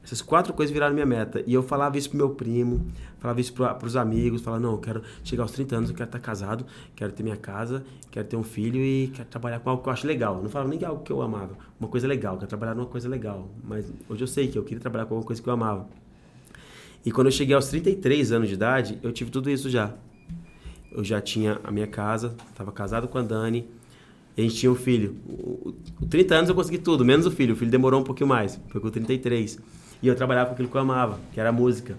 Essas 0.03 0.21
quatro 0.21 0.53
coisas 0.53 0.73
viraram 0.73 0.93
minha 0.93 1.05
meta. 1.05 1.41
E 1.47 1.53
eu 1.53 1.63
falava 1.63 1.97
isso 1.97 2.09
pro 2.09 2.17
meu 2.17 2.29
primo, 2.31 2.85
falava 3.19 3.39
isso 3.39 3.53
para 3.53 3.85
os 3.85 3.95
amigos, 3.95 4.41
falava, 4.41 4.61
não, 4.61 4.73
eu 4.73 4.77
quero 4.77 5.01
chegar 5.23 5.43
aos 5.43 5.53
30 5.53 5.77
anos, 5.77 5.89
eu 5.89 5.95
quero 5.95 6.09
estar 6.09 6.19
casado, 6.19 6.65
quero 6.93 7.13
ter 7.13 7.23
minha 7.23 7.37
casa, 7.37 7.85
quero 8.11 8.27
ter 8.27 8.35
um 8.35 8.43
filho 8.43 8.81
e 8.81 9.07
quero 9.13 9.29
trabalhar 9.29 9.61
com 9.61 9.69
algo 9.69 9.81
que 9.81 9.87
eu 9.87 9.93
acho 9.93 10.05
legal. 10.05 10.35
Eu 10.37 10.43
não 10.43 10.49
falava 10.49 10.69
nem 10.69 10.81
é 10.81 10.85
algo 10.85 11.03
que 11.03 11.11
eu 11.11 11.21
amava, 11.21 11.57
uma 11.79 11.87
coisa 11.87 12.05
legal, 12.05 12.35
quero 12.35 12.47
trabalhar 12.47 12.75
numa 12.75 12.85
coisa 12.85 13.07
legal. 13.07 13.49
Mas 13.63 13.89
hoje 14.09 14.21
eu 14.21 14.27
sei 14.27 14.49
que 14.49 14.57
eu 14.57 14.63
queria 14.63 14.81
trabalhar 14.81 15.05
com 15.05 15.13
alguma 15.13 15.25
coisa 15.25 15.41
que 15.41 15.47
eu 15.47 15.53
amava. 15.53 15.87
E 17.05 17.11
quando 17.11 17.27
eu 17.27 17.31
cheguei 17.31 17.55
aos 17.55 17.67
33 17.67 18.33
anos 18.33 18.49
de 18.49 18.55
idade, 18.55 18.99
eu 19.01 19.11
tive 19.13 19.31
tudo 19.31 19.49
isso 19.49 19.69
já. 19.69 19.93
Eu 20.91 21.01
já 21.01 21.21
tinha 21.21 21.61
a 21.63 21.71
minha 21.71 21.87
casa, 21.87 22.35
estava 22.49 22.73
casado 22.73 23.07
com 23.07 23.17
a 23.17 23.21
Dani, 23.21 23.69
e 24.35 24.41
a 24.41 24.43
gente 24.43 24.55
tinha 24.55 24.72
um 24.72 24.76
filho. 24.76 25.15
O 25.27 26.05
30 26.10 26.35
anos 26.35 26.49
eu 26.49 26.55
consegui 26.55 26.77
tudo, 26.77 27.05
menos 27.05 27.26
o 27.26 27.31
filho. 27.31 27.53
O 27.53 27.55
filho 27.55 27.69
demorou 27.69 28.01
um 28.01 28.03
pouquinho 28.03 28.27
mais, 28.27 28.60
foi 28.69 28.81
com 28.81 28.89
33. 28.89 29.60
E 30.01 30.07
eu 30.07 30.15
trabalhava 30.15 30.47
com 30.47 30.53
aquilo 30.53 30.68
que 30.68 30.76
eu 30.76 30.81
amava, 30.81 31.19
que 31.34 31.39
era 31.39 31.51
música. 31.51 31.97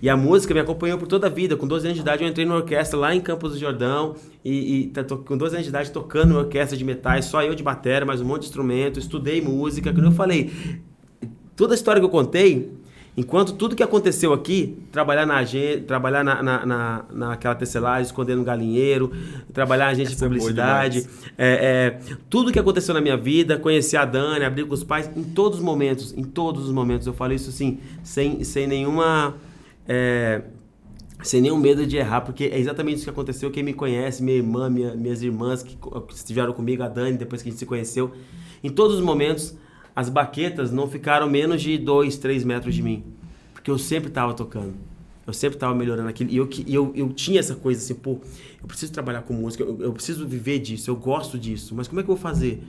E 0.00 0.08
a 0.08 0.16
música 0.16 0.52
me 0.52 0.60
acompanhou 0.60 0.98
por 0.98 1.08
toda 1.08 1.26
a 1.26 1.30
vida. 1.30 1.56
Com 1.56 1.66
12 1.66 1.86
anos 1.86 1.96
de 1.96 2.02
idade 2.02 2.22
eu 2.22 2.28
entrei 2.28 2.44
numa 2.44 2.56
orquestra 2.56 2.98
lá 2.98 3.14
em 3.14 3.20
Campos 3.20 3.52
do 3.52 3.58
Jordão. 3.58 4.16
E, 4.44 4.80
e 4.80 4.86
tá 4.88 5.04
com 5.04 5.36
12 5.36 5.54
anos 5.54 5.64
de 5.64 5.70
idade 5.70 5.90
tocando 5.90 6.32
uma 6.32 6.40
orquestra 6.40 6.76
de 6.76 6.84
metais, 6.84 7.26
só 7.26 7.42
eu 7.42 7.54
de 7.54 7.62
bateria, 7.62 8.04
mais 8.04 8.20
um 8.20 8.24
monte 8.24 8.42
de 8.42 8.46
instrumento. 8.48 8.98
Estudei 8.98 9.40
música, 9.40 9.92
como 9.92 10.06
eu 10.06 10.12
falei. 10.12 10.52
Toda 11.56 11.74
a 11.74 11.76
história 11.76 12.00
que 12.00 12.06
eu 12.06 12.10
contei, 12.10 12.72
enquanto 13.16 13.52
tudo 13.54 13.76
que 13.76 13.82
aconteceu 13.82 14.32
aqui, 14.32 14.78
trabalhar 14.90 15.26
na 15.26 15.44
trabalhar 15.86 16.24
na, 16.24 16.42
na, 16.42 16.66
na, 16.66 17.04
naquela 17.12 17.54
tecelagem, 17.54 18.02
escondendo 18.06 18.40
um 18.40 18.44
galinheiro, 18.44 19.12
trabalhar 19.52 19.86
na 19.86 19.90
agência 19.90 20.16
de 20.16 20.22
é 20.22 20.26
publicidade, 20.26 21.06
é, 21.36 21.98
é, 22.08 22.14
tudo 22.30 22.50
que 22.52 22.58
aconteceu 22.58 22.94
na 22.94 23.00
minha 23.00 23.16
vida, 23.16 23.58
conhecer 23.58 23.96
a 23.96 24.04
Dani, 24.04 24.44
abrir 24.44 24.64
com 24.64 24.74
os 24.74 24.82
pais, 24.84 25.10
em 25.16 25.22
todos 25.22 25.58
os 25.58 25.64
momentos, 25.64 26.12
em 26.16 26.24
todos 26.24 26.64
os 26.64 26.72
momentos, 26.72 27.06
eu 27.06 27.12
falo 27.12 27.32
isso 27.32 27.50
assim, 27.50 27.78
sem, 28.02 28.42
sem 28.44 28.66
nenhuma. 28.66 29.34
é, 29.86 30.42
sem 31.22 31.40
nenhum 31.40 31.56
medo 31.56 31.86
de 31.86 31.96
errar, 31.96 32.22
porque 32.22 32.44
é 32.46 32.58
exatamente 32.58 32.96
isso 32.96 33.04
que 33.04 33.10
aconteceu. 33.10 33.48
Quem 33.48 33.62
me 33.62 33.72
conhece, 33.72 34.20
minha 34.24 34.36
irmã, 34.38 34.68
minha- 34.68 34.94
minhas 34.96 35.22
irmãs 35.22 35.62
que, 35.62 35.76
que 35.76 36.14
estiveram 36.14 36.52
comigo, 36.52 36.82
a 36.82 36.88
Dani, 36.88 37.16
depois 37.16 37.40
que 37.42 37.48
a 37.48 37.52
gente 37.52 37.60
se 37.60 37.66
conheceu, 37.66 38.10
em 38.64 38.68
todos 38.70 38.96
os 38.96 39.02
momentos, 39.02 39.54
as 39.94 40.08
baquetas 40.08 40.70
não 40.70 40.88
ficaram 40.88 41.28
menos 41.28 41.60
de 41.62 41.78
2, 41.78 42.16
3 42.16 42.44
metros 42.44 42.74
de 42.74 42.82
mim. 42.82 43.04
Porque 43.52 43.70
eu 43.70 43.78
sempre 43.78 44.08
estava 44.08 44.34
tocando. 44.34 44.74
Eu 45.26 45.32
sempre 45.32 45.56
estava 45.56 45.74
melhorando 45.74 46.08
aquilo. 46.08 46.30
E 46.30 46.36
eu, 46.36 46.48
eu, 46.66 46.92
eu 46.94 47.12
tinha 47.12 47.38
essa 47.38 47.54
coisa 47.54 47.80
assim, 47.80 47.94
pô, 47.94 48.18
eu 48.60 48.66
preciso 48.66 48.92
trabalhar 48.92 49.22
com 49.22 49.34
música, 49.34 49.62
eu, 49.62 49.80
eu 49.80 49.92
preciso 49.92 50.26
viver 50.26 50.58
disso, 50.58 50.90
eu 50.90 50.96
gosto 50.96 51.38
disso. 51.38 51.74
Mas 51.74 51.86
como 51.86 52.00
é 52.00 52.02
que 52.02 52.10
eu 52.10 52.16
vou 52.16 52.22
fazer? 52.22 52.62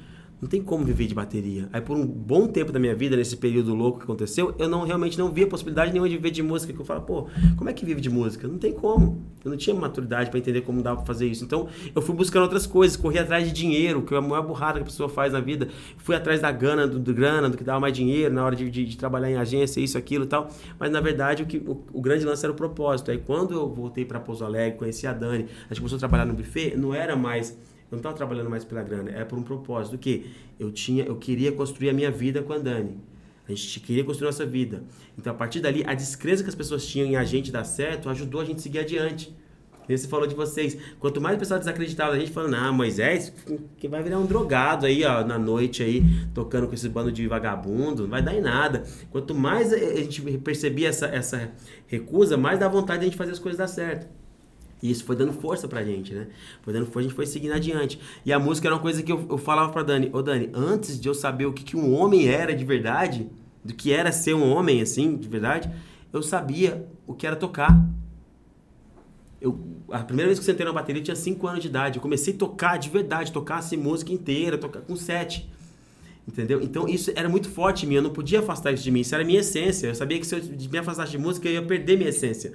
Não 0.44 0.50
tem 0.50 0.62
como 0.62 0.84
viver 0.84 1.08
de 1.08 1.16
bateria. 1.16 1.70
Aí 1.72 1.80
por 1.80 1.96
um 1.96 2.06
bom 2.06 2.48
tempo 2.48 2.70
da 2.70 2.78
minha 2.78 2.94
vida, 2.94 3.16
nesse 3.16 3.38
período 3.38 3.74
louco 3.74 4.00
que 4.00 4.04
aconteceu, 4.04 4.54
eu 4.60 4.68
não 4.68 4.84
realmente 4.84 5.18
não 5.18 5.32
via 5.32 5.48
possibilidade 5.48 5.92
nenhuma 5.94 6.10
de 6.10 6.18
viver 6.18 6.32
de 6.32 6.44
música. 6.44 6.74
Que 6.74 6.80
eu 6.82 6.86
falo, 6.86 7.02
pô, 7.02 7.28
como 7.56 7.70
é 7.70 7.74
que 7.74 7.86
vive 7.86 8.02
de 8.02 8.10
música? 8.10 8.46
Não 8.46 8.58
tem 8.58 8.74
como. 8.74 9.22
Eu 9.46 9.52
não 9.52 9.58
tinha 9.58 9.74
maturidade 9.74 10.30
para 10.30 10.38
entender 10.40 10.60
como 10.62 10.82
dava 10.82 10.98
para 10.98 11.06
fazer 11.06 11.28
isso. 11.28 11.46
Então, 11.46 11.68
eu 11.96 12.02
fui 12.02 12.14
buscando 12.14 12.44
outras 12.44 12.68
coisas, 12.68 12.98
corri 12.98 13.20
atrás 13.20 13.46
de 13.48 13.54
dinheiro, 13.54 14.02
que 14.02 14.14
é 14.14 14.18
a 14.18 14.22
maior 14.22 14.46
burrada 14.46 14.80
que 14.80 14.82
a 14.84 14.86
pessoa 14.86 15.08
faz 15.08 15.32
na 15.32 15.40
vida. 15.40 15.70
Fui 15.98 16.14
atrás 16.16 16.42
da 16.42 16.52
gana, 16.52 16.86
do, 16.86 17.00
do 17.00 17.14
grana, 17.14 17.50
do 17.50 17.56
que 17.58 17.64
dava 17.64 17.80
mais 17.80 17.94
dinheiro 17.96 18.34
na 18.34 18.44
hora 18.44 18.56
de, 18.56 18.70
de- 18.70 18.86
de 18.86 18.98
trabalhar 18.98 19.32
em 19.32 19.38
agência, 19.38 19.80
isso, 19.80 19.98
aquilo 19.98 20.26
e 20.26 20.28
tal. 20.28 20.50
Mas 20.78 20.92
na 20.92 21.00
verdade, 21.00 21.44
o, 21.44 21.46
que, 21.46 21.58
o, 21.58 21.84
o 21.94 22.02
grande 22.02 22.26
lance 22.26 22.46
era 22.46 22.52
o 22.52 22.56
propósito. 22.56 23.12
Aí 23.12 23.18
quando 23.18 23.54
eu 23.54 23.70
voltei 23.74 24.04
para 24.04 24.20
Pouso 24.20 24.44
Alegre, 24.44 24.78
conheci 24.78 25.08
a 25.08 25.14
Dani, 25.14 25.46
a 25.70 25.74
gente 25.74 25.80
começou 25.80 25.96
a 25.96 26.00
trabalhar 26.00 26.26
no 26.26 26.34
buffet, 26.34 26.76
não 26.76 26.94
era 26.94 27.16
mais 27.16 27.58
não 27.94 28.00
estava 28.00 28.16
trabalhando 28.16 28.50
mais 28.50 28.64
pela 28.64 28.84
grana, 28.84 29.12
era 29.12 29.26
por 29.26 29.38
um 29.38 29.44
propósito. 29.44 29.98
que 29.98 30.32
eu 30.60 30.72
tinha, 30.72 31.06
eu 31.06 31.16
queria 31.16 31.52
construir 31.52 31.90
a 31.90 31.94
minha 31.94 32.12
vida 32.12 32.42
com 32.42 32.54
a 32.54 32.58
Dani. 32.58 32.98
A 33.48 33.52
gente 33.52 33.80
queria 33.82 34.04
construir 34.04 34.28
nossa 34.28 34.46
vida. 34.46 34.84
Então, 35.18 35.34
a 35.34 35.36
partir 35.36 35.60
dali, 35.60 35.84
a 35.86 35.94
descrença 35.94 36.44
que 36.44 36.50
as 36.50 36.56
pessoas 36.56 36.86
tinham 36.86 37.08
em 37.08 37.16
a 37.16 37.24
gente 37.24 37.52
dar 37.52 37.64
certo 37.64 38.10
ajudou 38.10 38.42
a 38.42 38.46
gente 38.46 38.58
a 38.58 38.62
seguir 38.62 38.80
adiante. 38.80 39.36
Você 39.88 40.08
falou 40.08 40.26
de 40.26 40.34
vocês. 40.34 40.78
Quanto 41.00 41.20
mais 41.20 41.36
o 41.36 41.40
pessoal 41.40 41.60
desacreditava 41.60 42.14
da 42.14 42.20
gente, 42.20 42.32
falando, 42.32 42.56
ah, 42.56 42.72
Moisés, 42.72 43.34
que 43.78 43.88
vai 43.88 44.02
virar 44.02 44.18
um 44.18 44.26
drogado 44.26 44.86
aí, 44.86 45.04
ó, 45.04 45.26
na 45.26 45.38
noite 45.38 45.84
aí, 45.84 46.04
tocando 46.34 46.68
com 46.68 46.74
esse 46.74 46.88
bando 46.88 47.12
de 47.12 47.28
vagabundo, 47.28 48.04
não 48.04 48.10
vai 48.10 48.22
dar 48.22 48.34
em 48.34 48.42
nada. 48.42 48.84
Quanto 49.12 49.36
mais 49.36 49.74
a 49.74 49.78
gente 49.78 50.22
percebia 50.40 50.88
essa, 50.88 51.08
essa 51.08 51.52
recusa, 51.88 52.38
mais 52.38 52.60
dá 52.60 52.68
vontade 52.68 53.02
de 53.02 53.08
a 53.08 53.10
gente 53.10 53.18
fazer 53.18 53.32
as 53.32 53.40
coisas 53.40 53.58
dar 53.58 53.68
certo. 53.68 54.08
E 54.84 54.92
isso 54.92 55.06
foi 55.06 55.16
dando 55.16 55.32
força 55.32 55.66
pra 55.66 55.82
gente, 55.82 56.14
né? 56.14 56.28
Foi 56.62 56.74
dando 56.74 56.86
força, 56.88 57.00
a 57.00 57.04
gente 57.04 57.14
foi 57.14 57.26
seguindo 57.26 57.54
adiante. 57.54 57.98
E 58.26 58.34
a 58.34 58.38
música 58.38 58.68
era 58.68 58.76
uma 58.76 58.82
coisa 58.82 59.02
que 59.02 59.10
eu, 59.10 59.26
eu 59.30 59.38
falava 59.38 59.72
pra 59.72 59.82
Dani, 59.82 60.10
ô 60.12 60.22
Dani, 60.22 60.50
antes 60.54 61.00
de 61.00 61.08
eu 61.08 61.14
saber 61.14 61.46
o 61.46 61.54
que, 61.54 61.64
que 61.64 61.78
um 61.78 61.94
homem 61.94 62.28
era 62.28 62.54
de 62.54 62.66
verdade, 62.66 63.30
do 63.64 63.74
que 63.74 63.94
era 63.94 64.12
ser 64.12 64.34
um 64.34 64.52
homem, 64.52 64.82
assim, 64.82 65.16
de 65.16 65.30
verdade, 65.30 65.72
eu 66.12 66.22
sabia 66.22 66.86
o 67.08 67.14
que 67.14 67.26
era 67.26 67.38
tocar. 67.38 67.82
Eu, 69.40 69.58
a 69.90 70.00
primeira 70.00 70.28
vez 70.28 70.38
que 70.38 70.44
eu 70.44 70.52
sentei 70.52 70.66
na 70.66 70.74
bateria 70.74 71.00
eu 71.00 71.06
tinha 71.06 71.16
5 71.16 71.48
anos 71.48 71.62
de 71.62 71.70
idade. 71.70 71.98
Eu 71.98 72.02
comecei 72.02 72.34
a 72.34 72.38
tocar 72.38 72.78
de 72.78 72.90
verdade, 72.90 73.32
tocar 73.32 73.60
assim, 73.60 73.78
música 73.78 74.12
inteira, 74.12 74.58
tocar 74.58 74.82
com 74.82 74.98
7. 74.98 75.50
Entendeu? 76.26 76.62
Então 76.62 76.88
isso 76.88 77.12
era 77.16 77.28
muito 77.28 77.50
forte 77.50 77.86
em 77.86 77.90
mim, 77.90 77.96
eu 77.96 78.02
não 78.02 78.10
podia 78.10 78.40
afastar 78.40 78.72
isso 78.72 78.82
de 78.82 78.90
mim, 78.90 79.02
isso 79.02 79.14
era 79.14 79.26
minha 79.26 79.42
essência. 79.42 79.88
Eu 79.88 79.96
sabia 79.96 80.18
que 80.18 80.26
se 80.26 80.34
eu 80.34 80.42
me 80.72 80.78
afastasse 80.78 81.12
de 81.12 81.18
música, 81.18 81.50
eu 81.50 81.54
ia 81.56 81.62
perder 81.62 81.98
minha 81.98 82.10
essência. 82.10 82.54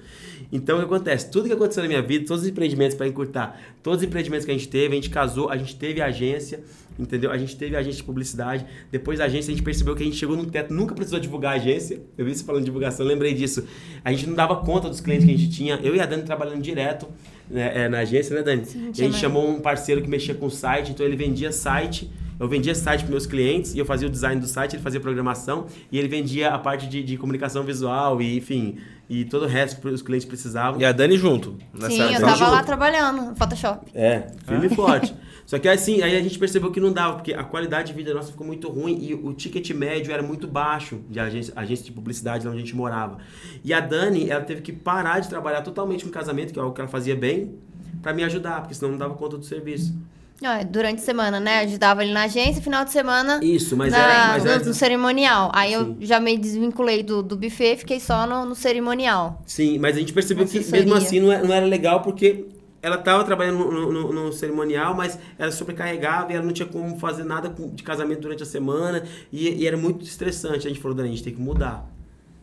Então 0.51 0.77
o 0.77 0.79
que 0.81 0.87
acontece? 0.87 1.31
Tudo 1.31 1.47
que 1.47 1.53
aconteceu 1.53 1.83
na 1.83 1.89
minha 1.89 2.01
vida, 2.01 2.25
todos 2.27 2.45
os 2.45 2.49
empreendimentos 2.49 2.97
para 2.97 3.07
encurtar, 3.07 3.61
todos 3.83 4.01
os 4.01 4.09
empreendimentos 4.09 4.47
que 4.47 4.51
a 4.51 4.55
gente 4.55 4.69
teve, 4.69 4.93
a 4.93 4.95
gente 4.95 5.11
casou, 5.11 5.51
a 5.51 5.57
gente 5.59 5.77
teve 5.77 6.01
agência, 6.01 6.65
entendeu? 6.99 7.31
A 7.31 7.37
gente 7.37 7.57
teve 7.57 7.77
agência 7.77 7.99
de 7.99 8.05
publicidade. 8.05 8.65
Depois 8.91 9.19
da 9.19 9.27
agência, 9.27 9.53
a 9.53 9.55
gente 9.55 9.63
percebeu 9.63 9.95
que 9.95 10.03
a 10.03 10.07
gente 10.07 10.17
chegou 10.17 10.35
num 10.35 10.47
teto, 10.47 10.73
nunca 10.73 10.95
precisou 10.95 11.21
divulgar 11.21 11.53
a 11.53 11.57
agência. 11.57 12.01
Eu 12.17 12.25
vi 12.25 12.35
você 12.35 12.45
falando 12.45 12.63
de 12.63 12.67
divulgação, 12.67 13.05
lembrei 13.05 13.35
disso. 13.35 13.65
A 14.03 14.11
gente 14.11 14.27
não 14.27 14.35
dava 14.35 14.57
conta 14.57 14.89
dos 14.89 15.03
clientes 15.03 15.27
que 15.27 15.35
a 15.35 15.37
gente 15.37 15.51
tinha. 15.51 15.79
Eu 15.83 15.95
e 15.95 16.01
a 16.01 16.07
Dani 16.07 16.23
trabalhando 16.23 16.63
direto 16.63 17.07
né, 17.51 17.85
é, 17.85 17.89
na 17.91 17.99
agência, 17.99 18.35
né, 18.35 18.43
Dani? 18.43 18.65
Sim, 18.65 18.89
a 18.89 18.95
gente 18.95 19.19
chamou 19.19 19.47
um 19.47 19.61
parceiro 19.61 20.01
que 20.01 20.09
mexia 20.09 20.35
com 20.35 20.47
o 20.47 20.51
site, 20.51 20.93
então 20.93 21.05
ele 21.05 21.17
vendia 21.17 21.53
site. 21.53 22.11
Eu 22.39 22.49
vendia 22.49 22.75
site 22.75 23.03
para 23.03 23.11
meus 23.11 23.27
clientes 23.27 23.75
e 23.75 23.79
eu 23.79 23.85
fazia 23.85 24.07
o 24.07 24.11
design 24.11 24.41
do 24.41 24.47
site, 24.47 24.77
ele 24.77 24.83
fazia 24.83 25.01
programação 25.01 25.67
e 25.91 25.99
ele 25.99 26.09
vendia 26.09 26.51
a 26.51 26.59
parte 26.59 26.87
de, 26.87 27.03
de 27.03 27.17
comunicação 27.17 27.65
visual 27.65 28.23
e, 28.23 28.37
enfim, 28.37 28.79
e 29.09 29.25
todo 29.25 29.45
o 29.45 29.49
resto 29.49 29.81
que 29.81 29.89
os 29.89 30.03
clientes 30.03 30.27
precisavam. 30.27 30.81
E 30.81 30.85
a 30.85 30.93
Dani 30.93 31.17
junto. 31.17 31.57
nessa 31.73 31.91
Sim, 31.91 32.03
eu 32.03 32.21
tava 32.21 32.37
junto. 32.37 32.51
lá 32.51 32.63
trabalhando 32.63 33.31
no 33.31 33.37
Photoshop. 33.37 33.91
É, 33.95 34.29
firme 34.47 34.67
e 34.67 34.75
forte. 34.75 35.15
Só 35.47 35.59
que 35.59 35.67
assim, 35.67 36.03
aí 36.03 36.15
a 36.15 36.23
gente 36.23 36.39
percebeu 36.39 36.71
que 36.71 36.79
não 36.79 36.93
dava, 36.93 37.15
porque 37.15 37.33
a 37.33 37.43
qualidade 37.43 37.89
de 37.89 37.95
vida 37.95 38.13
nossa 38.13 38.31
ficou 38.31 38.47
muito 38.47 38.69
ruim 38.69 38.99
e 39.01 39.15
o 39.15 39.33
ticket 39.33 39.71
médio 39.71 40.13
era 40.13 40.23
muito 40.23 40.47
baixo 40.47 41.01
de 41.09 41.19
agência, 41.19 41.55
agência 41.57 41.87
de 41.87 41.91
publicidade 41.93 42.45
lá 42.45 42.51
onde 42.53 42.61
a 42.61 42.65
gente 42.65 42.77
morava. 42.77 43.17
E 43.65 43.73
a 43.73 43.81
Dani, 43.81 44.29
ela 44.29 44.45
teve 44.45 44.61
que 44.61 44.73
parar 44.73 45.21
de 45.21 45.29
trabalhar 45.31 45.63
totalmente 45.63 46.05
com 46.05 46.11
casamento, 46.11 46.53
que 46.53 46.59
é 46.59 46.63
algo 46.63 46.75
que 46.75 46.81
ela 46.83 46.91
fazia 46.91 47.17
bem, 47.17 47.55
pra 48.03 48.13
me 48.13 48.23
ajudar, 48.25 48.61
porque 48.61 48.75
senão 48.75 48.93
não 48.93 48.99
dava 48.99 49.15
conta 49.15 49.39
do 49.39 49.45
serviço. 49.45 49.97
É 50.41 50.65
durante 50.65 51.01
a 51.01 51.05
semana, 51.05 51.41
né? 51.41 51.61
Ajudava 51.61 52.05
ele 52.05 52.13
na 52.13 52.23
agência, 52.23 52.63
final 52.63 52.85
de 52.85 52.93
semana 52.93 53.41
Isso, 53.43 53.77
mas 53.77 53.91
na- 53.93 53.99
era. 53.99 54.29
Mas 54.35 54.45
no, 54.45 54.51
era 54.51 54.65
no 54.65 54.75
cerimonial. 54.75 55.51
Aí 55.53 55.73
eu 55.73 55.85
Sim. 55.87 55.97
já 56.01 56.21
me 56.21 56.39
desvinculei 56.39 57.03
do, 57.03 57.23
do 57.25 57.37
buffet, 57.37 57.77
fiquei 57.79 57.99
só 57.99 58.25
no, 58.27 58.45
no 58.45 58.55
cerimonial. 58.55 59.43
Sim, 59.45 59.79
mas 59.79 59.97
a 59.97 59.99
gente 59.99 60.13
percebeu 60.13 60.47
que 60.47 60.61
mesmo 60.71 60.95
assim 60.95 61.19
não 61.21 61.33
era, 61.33 61.45
não 61.45 61.53
era 61.53 61.67
legal 61.67 62.03
porque 62.03 62.45
ela 62.81 62.95
estava 62.95 63.25
trabalhando 63.25 63.59
no, 63.59 63.93
no- 63.93 64.13
no 64.13 64.33
cerimonial, 64.33 64.95
mas 64.95 65.19
ela 65.37 65.51
sobrecarregava 65.51 66.33
e 66.33 66.37
ela 66.37 66.45
não 66.45 66.53
tinha 66.53 66.69
como 66.69 66.97
fazer 67.01 67.25
nada 67.25 67.53
de 67.73 67.83
casamento 67.83 68.21
durante 68.21 68.45
a 68.45 68.47
semana 68.47 69.03
e, 69.33 69.49
e 69.49 69.67
era 69.67 69.77
muito 69.77 70.05
estressante. 70.05 70.69
A 70.69 70.71
gente 70.71 70.81
falou, 70.81 70.97
Dani, 70.97 71.09
a 71.09 71.13
gente 71.13 71.25
tem 71.25 71.35
que 71.35 71.41
mudar. 71.41 71.85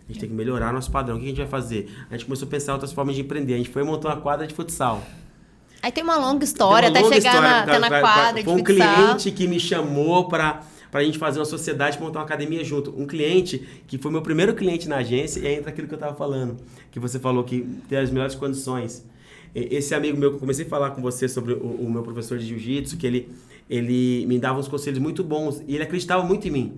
A 0.07 0.11
gente 0.11 0.19
tem 0.19 0.27
que 0.29 0.35
melhorar 0.35 0.73
nosso 0.73 0.91
padrão. 0.91 1.15
O 1.15 1.19
que 1.19 1.25
a 1.25 1.29
gente 1.29 1.37
vai 1.37 1.47
fazer? 1.47 1.89
A 2.11 2.13
gente 2.17 2.25
começou 2.25 2.45
a 2.45 2.51
pensar 2.51 2.73
outras 2.73 2.91
formas 2.91 3.15
de 3.15 3.21
empreender. 3.21 3.53
A 3.53 3.57
gente 3.57 3.69
foi 3.69 3.83
montar 3.83 4.09
uma 4.09 4.17
quadra 4.21 4.45
de 4.45 4.53
futsal. 4.53 5.01
Aí 5.85 5.91
tem 5.91 6.03
uma 6.03 6.17
longa 6.17 6.43
história, 6.43 6.87
uma 6.89 6.97
até 6.97 6.99
longa 7.03 7.13
chegar 7.15 7.29
história, 7.29 7.49
na, 7.49 7.61
até 7.61 7.71
vai- 7.73 7.79
na 7.79 7.89
vai- 7.89 8.01
quadra 8.01 8.43
Foi 8.43 8.53
um 8.53 8.57
futsal. 8.57 8.95
cliente 8.95 9.31
que 9.31 9.47
me 9.47 9.59
chamou 9.59 10.27
para 10.27 10.63
pra 10.89 11.03
gente 11.03 11.19
fazer 11.19 11.37
uma 11.37 11.45
sociedade, 11.45 11.99
montar 11.99 12.17
uma 12.19 12.25
academia 12.25 12.63
junto. 12.63 12.91
Um 12.99 13.05
cliente 13.05 13.59
que 13.85 13.99
foi 13.99 14.09
meu 14.11 14.23
primeiro 14.23 14.55
cliente 14.55 14.89
na 14.89 14.95
agência 14.97 15.39
e 15.41 15.45
aí 15.45 15.53
entra 15.53 15.69
aquilo 15.69 15.87
que 15.87 15.93
eu 15.93 15.97
tava 15.99 16.15
falando, 16.15 16.57
que 16.89 16.99
você 16.99 17.19
falou 17.19 17.43
que 17.43 17.61
tem 17.87 17.99
as 17.99 18.09
melhores 18.09 18.33
condições. 18.33 19.05
Esse 19.53 19.93
amigo 19.93 20.17
meu 20.17 20.31
que 20.31 20.37
eu 20.37 20.39
comecei 20.39 20.65
a 20.65 20.67
falar 20.67 20.89
com 20.89 21.03
você 21.03 21.29
sobre 21.29 21.53
o, 21.53 21.57
o 21.81 21.87
meu 21.91 22.01
professor 22.01 22.39
de 22.39 22.47
jiu-jitsu, 22.47 22.97
que 22.97 23.05
ele, 23.05 23.29
ele 23.69 24.25
me 24.25 24.39
dava 24.39 24.57
uns 24.57 24.67
conselhos 24.67 24.97
muito 24.97 25.23
bons 25.23 25.61
e 25.67 25.75
ele 25.75 25.83
acreditava 25.83 26.23
muito 26.23 26.47
em 26.47 26.51
mim. 26.51 26.73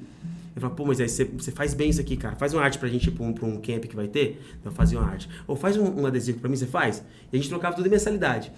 Eu 0.54 0.60
falava, 0.62 0.76
pô, 0.76 0.86
mas 0.86 1.00
aí 1.00 1.08
você, 1.08 1.24
você 1.24 1.52
faz 1.52 1.74
bem 1.74 1.90
isso 1.92 2.02
aqui, 2.02 2.18
cara. 2.18 2.36
Faz 2.36 2.54
uma 2.54 2.62
arte 2.62 2.78
pra 2.78 2.90
gente 2.90 3.08
ir 3.08 3.12
pra 3.12 3.24
um, 3.26 3.32
pra 3.32 3.46
um 3.46 3.56
camp 3.62 3.86
que 3.86 3.96
vai 3.96 4.08
ter. 4.10 4.42
Eu 4.66 4.72
fazia 4.74 5.00
uma 5.00 5.08
arte. 5.08 5.30
Ou 5.48 5.56
faz 5.56 5.78
um, 5.78 6.02
um 6.02 6.06
adesivo 6.06 6.40
pra 6.40 6.50
mim, 6.50 6.58
você 6.58 6.66
faz? 6.66 7.04
E 7.32 7.38
a 7.38 7.40
gente 7.40 7.48
trocava 7.48 7.74
tudo 7.76 7.88
em 7.88 7.92
mensalidade. 7.92 8.52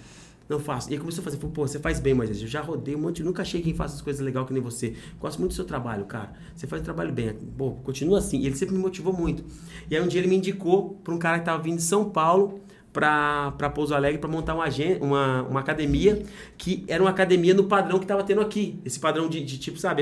Não 0.49 0.59
faço. 0.59 0.89
E 0.89 0.93
aí 0.93 0.99
começou 0.99 1.21
a 1.21 1.23
fazer, 1.23 1.37
falou, 1.37 1.51
pô, 1.53 1.67
você 1.67 1.77
faz 1.77 1.99
bem, 1.99 2.15
mas 2.15 2.41
eu 2.41 2.47
já 2.47 2.59
rodei 2.59 2.95
um 2.95 2.99
monte, 2.99 3.21
nunca 3.21 3.43
achei 3.43 3.61
quem 3.61 3.75
faça 3.75 3.93
as 3.93 4.01
coisas 4.01 4.19
legal 4.25 4.47
que 4.47 4.51
nem 4.51 4.61
você. 4.61 4.95
Gosto 5.19 5.37
muito 5.37 5.51
do 5.51 5.55
seu 5.55 5.63
trabalho, 5.63 6.05
cara. 6.05 6.33
Você 6.55 6.65
faz 6.65 6.81
um 6.81 6.85
trabalho 6.85 7.13
bem. 7.13 7.35
Pô, 7.55 7.73
continua 7.83 8.17
assim. 8.17 8.39
E 8.39 8.47
ele 8.47 8.55
sempre 8.55 8.73
me 8.73 8.81
motivou 8.81 9.13
muito. 9.13 9.45
E 9.89 9.95
aí 9.95 10.01
um 10.01 10.07
dia 10.07 10.19
ele 10.19 10.27
me 10.27 10.37
indicou 10.37 10.99
pra 11.03 11.13
um 11.13 11.19
cara 11.19 11.37
que 11.37 11.45
tava 11.45 11.61
vindo 11.61 11.75
de 11.75 11.83
São 11.83 12.09
Paulo 12.09 12.61
pra, 12.91 13.51
pra 13.59 13.69
Pouso 13.69 13.93
Alegre 13.93 14.17
pra 14.17 14.27
montar 14.27 14.55
uma, 14.55 14.65
uma, 14.99 15.43
uma 15.43 15.59
academia 15.59 16.23
que 16.57 16.83
era 16.87 17.03
uma 17.03 17.11
academia 17.11 17.53
no 17.53 17.65
padrão 17.65 17.99
que 17.99 18.07
tava 18.07 18.23
tendo 18.23 18.41
aqui. 18.41 18.79
Esse 18.83 18.99
padrão 18.99 19.29
de, 19.29 19.43
de 19.43 19.59
tipo, 19.59 19.77
sabe, 19.77 20.01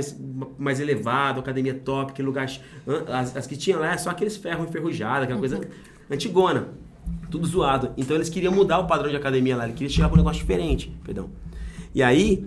mais 0.57 0.79
elevado, 0.79 1.41
academia 1.41 1.73
top, 1.73 2.13
aquele 2.13 2.25
lugar. 2.25 2.49
As, 3.11 3.35
as 3.35 3.45
que 3.45 3.57
tinham 3.57 3.81
lá 3.81 3.93
é 3.93 3.97
só 3.97 4.09
aqueles 4.09 4.37
ferros 4.37 4.69
enferrujados, 4.69 5.23
aquela 5.23 5.39
coisa 5.39 5.59
antigona. 6.09 6.69
Tudo 7.29 7.45
zoado. 7.47 7.91
Então 7.97 8.15
eles 8.15 8.29
queriam 8.29 8.53
mudar 8.53 8.79
o 8.79 8.87
padrão 8.87 9.09
de 9.09 9.15
academia 9.15 9.55
lá. 9.57 9.65
Ele 9.65 9.73
queria 9.73 9.89
chegar 9.93 10.07
com 10.09 10.15
um 10.15 10.17
negócio 10.17 10.39
diferente. 10.39 10.91
Perdão. 11.03 11.29
E 11.93 12.01
aí, 12.01 12.45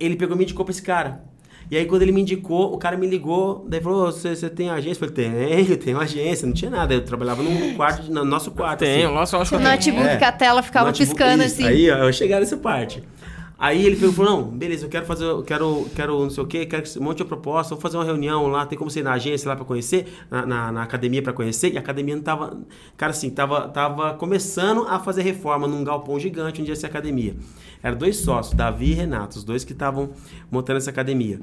ele 0.00 0.16
pegou 0.16 0.34
e 0.34 0.38
me 0.38 0.44
indicou 0.44 0.64
pra 0.64 0.72
esse 0.72 0.82
cara. 0.82 1.22
E 1.70 1.76
aí, 1.78 1.86
quando 1.86 2.02
ele 2.02 2.12
me 2.12 2.20
indicou, 2.20 2.74
o 2.74 2.78
cara 2.78 2.94
me 2.96 3.06
ligou, 3.06 3.64
daí 3.68 3.80
falou: 3.80 4.06
"Ô, 4.08 4.12
Você 4.12 4.36
você 4.36 4.50
tem 4.50 4.68
agência? 4.68 5.02
Eu 5.04 5.08
falei: 5.10 5.14
Tenho, 5.64 5.76
tenho 5.80 5.98
agência. 5.98 6.46
Não 6.46 6.52
tinha 6.52 6.70
nada. 6.70 6.92
Eu 6.94 7.02
trabalhava 7.04 7.42
num 7.42 7.74
quarto, 7.74 8.10
no 8.12 8.24
nosso 8.24 8.50
quarto. 8.50 8.80
Tem, 8.80 9.04
assim. 9.04 9.14
nossa, 9.14 9.36
eu 9.36 9.40
acho 9.40 9.50
que 9.50 9.56
O 9.56 9.60
eu 9.60 9.64
notebook 9.70 10.06
É. 10.06 10.16
que 10.16 10.24
a 10.24 10.32
tela 10.32 10.62
ficava 10.62 10.86
Notebook, 10.88 11.10
piscando 11.16 11.42
isso. 11.42 11.54
assim. 11.54 11.66
Aí, 11.66 11.90
ó, 11.90 11.96
eu 12.04 12.12
chegar 12.12 12.38
nessa 12.40 12.56
parte. 12.58 13.02
Aí 13.64 13.86
ele 13.86 13.96
falou: 13.96 14.30
Não, 14.30 14.42
beleza, 14.42 14.84
eu 14.84 14.90
quero 14.90 15.06
fazer, 15.06 15.24
eu 15.24 15.42
quero, 15.42 15.88
quero 15.96 16.20
não 16.20 16.28
sei 16.28 16.44
o 16.44 16.46
quê, 16.46 16.66
quero 16.66 16.82
que 16.82 16.88
você 16.90 17.00
monte 17.00 17.22
uma 17.22 17.28
proposta, 17.28 17.74
vou 17.74 17.80
fazer 17.80 17.96
uma 17.96 18.04
reunião 18.04 18.46
lá, 18.46 18.66
tem 18.66 18.76
como 18.76 18.90
você 18.90 19.00
ir 19.00 19.02
na 19.02 19.14
agência 19.14 19.48
lá 19.48 19.56
pra 19.56 19.64
conhecer, 19.64 20.06
na, 20.30 20.44
na, 20.44 20.70
na 20.70 20.82
academia 20.82 21.22
pra 21.22 21.32
conhecer. 21.32 21.72
E 21.72 21.78
a 21.78 21.80
academia 21.80 22.14
não 22.14 22.22
tava. 22.22 22.60
Cara, 22.94 23.12
assim, 23.12 23.30
tava, 23.30 23.66
tava 23.68 24.12
começando 24.14 24.86
a 24.86 25.00
fazer 25.00 25.22
reforma 25.22 25.66
num 25.66 25.82
galpão 25.82 26.20
gigante 26.20 26.60
onde 26.60 26.72
ia 26.72 26.76
ser 26.76 26.84
academia. 26.84 27.36
Eram 27.82 27.96
dois 27.96 28.18
sócios, 28.18 28.54
Davi 28.54 28.90
e 28.90 28.92
Renato, 28.92 29.38
os 29.38 29.44
dois 29.44 29.64
que 29.64 29.72
estavam 29.72 30.10
montando 30.50 30.76
essa 30.76 30.90
academia. 30.90 31.40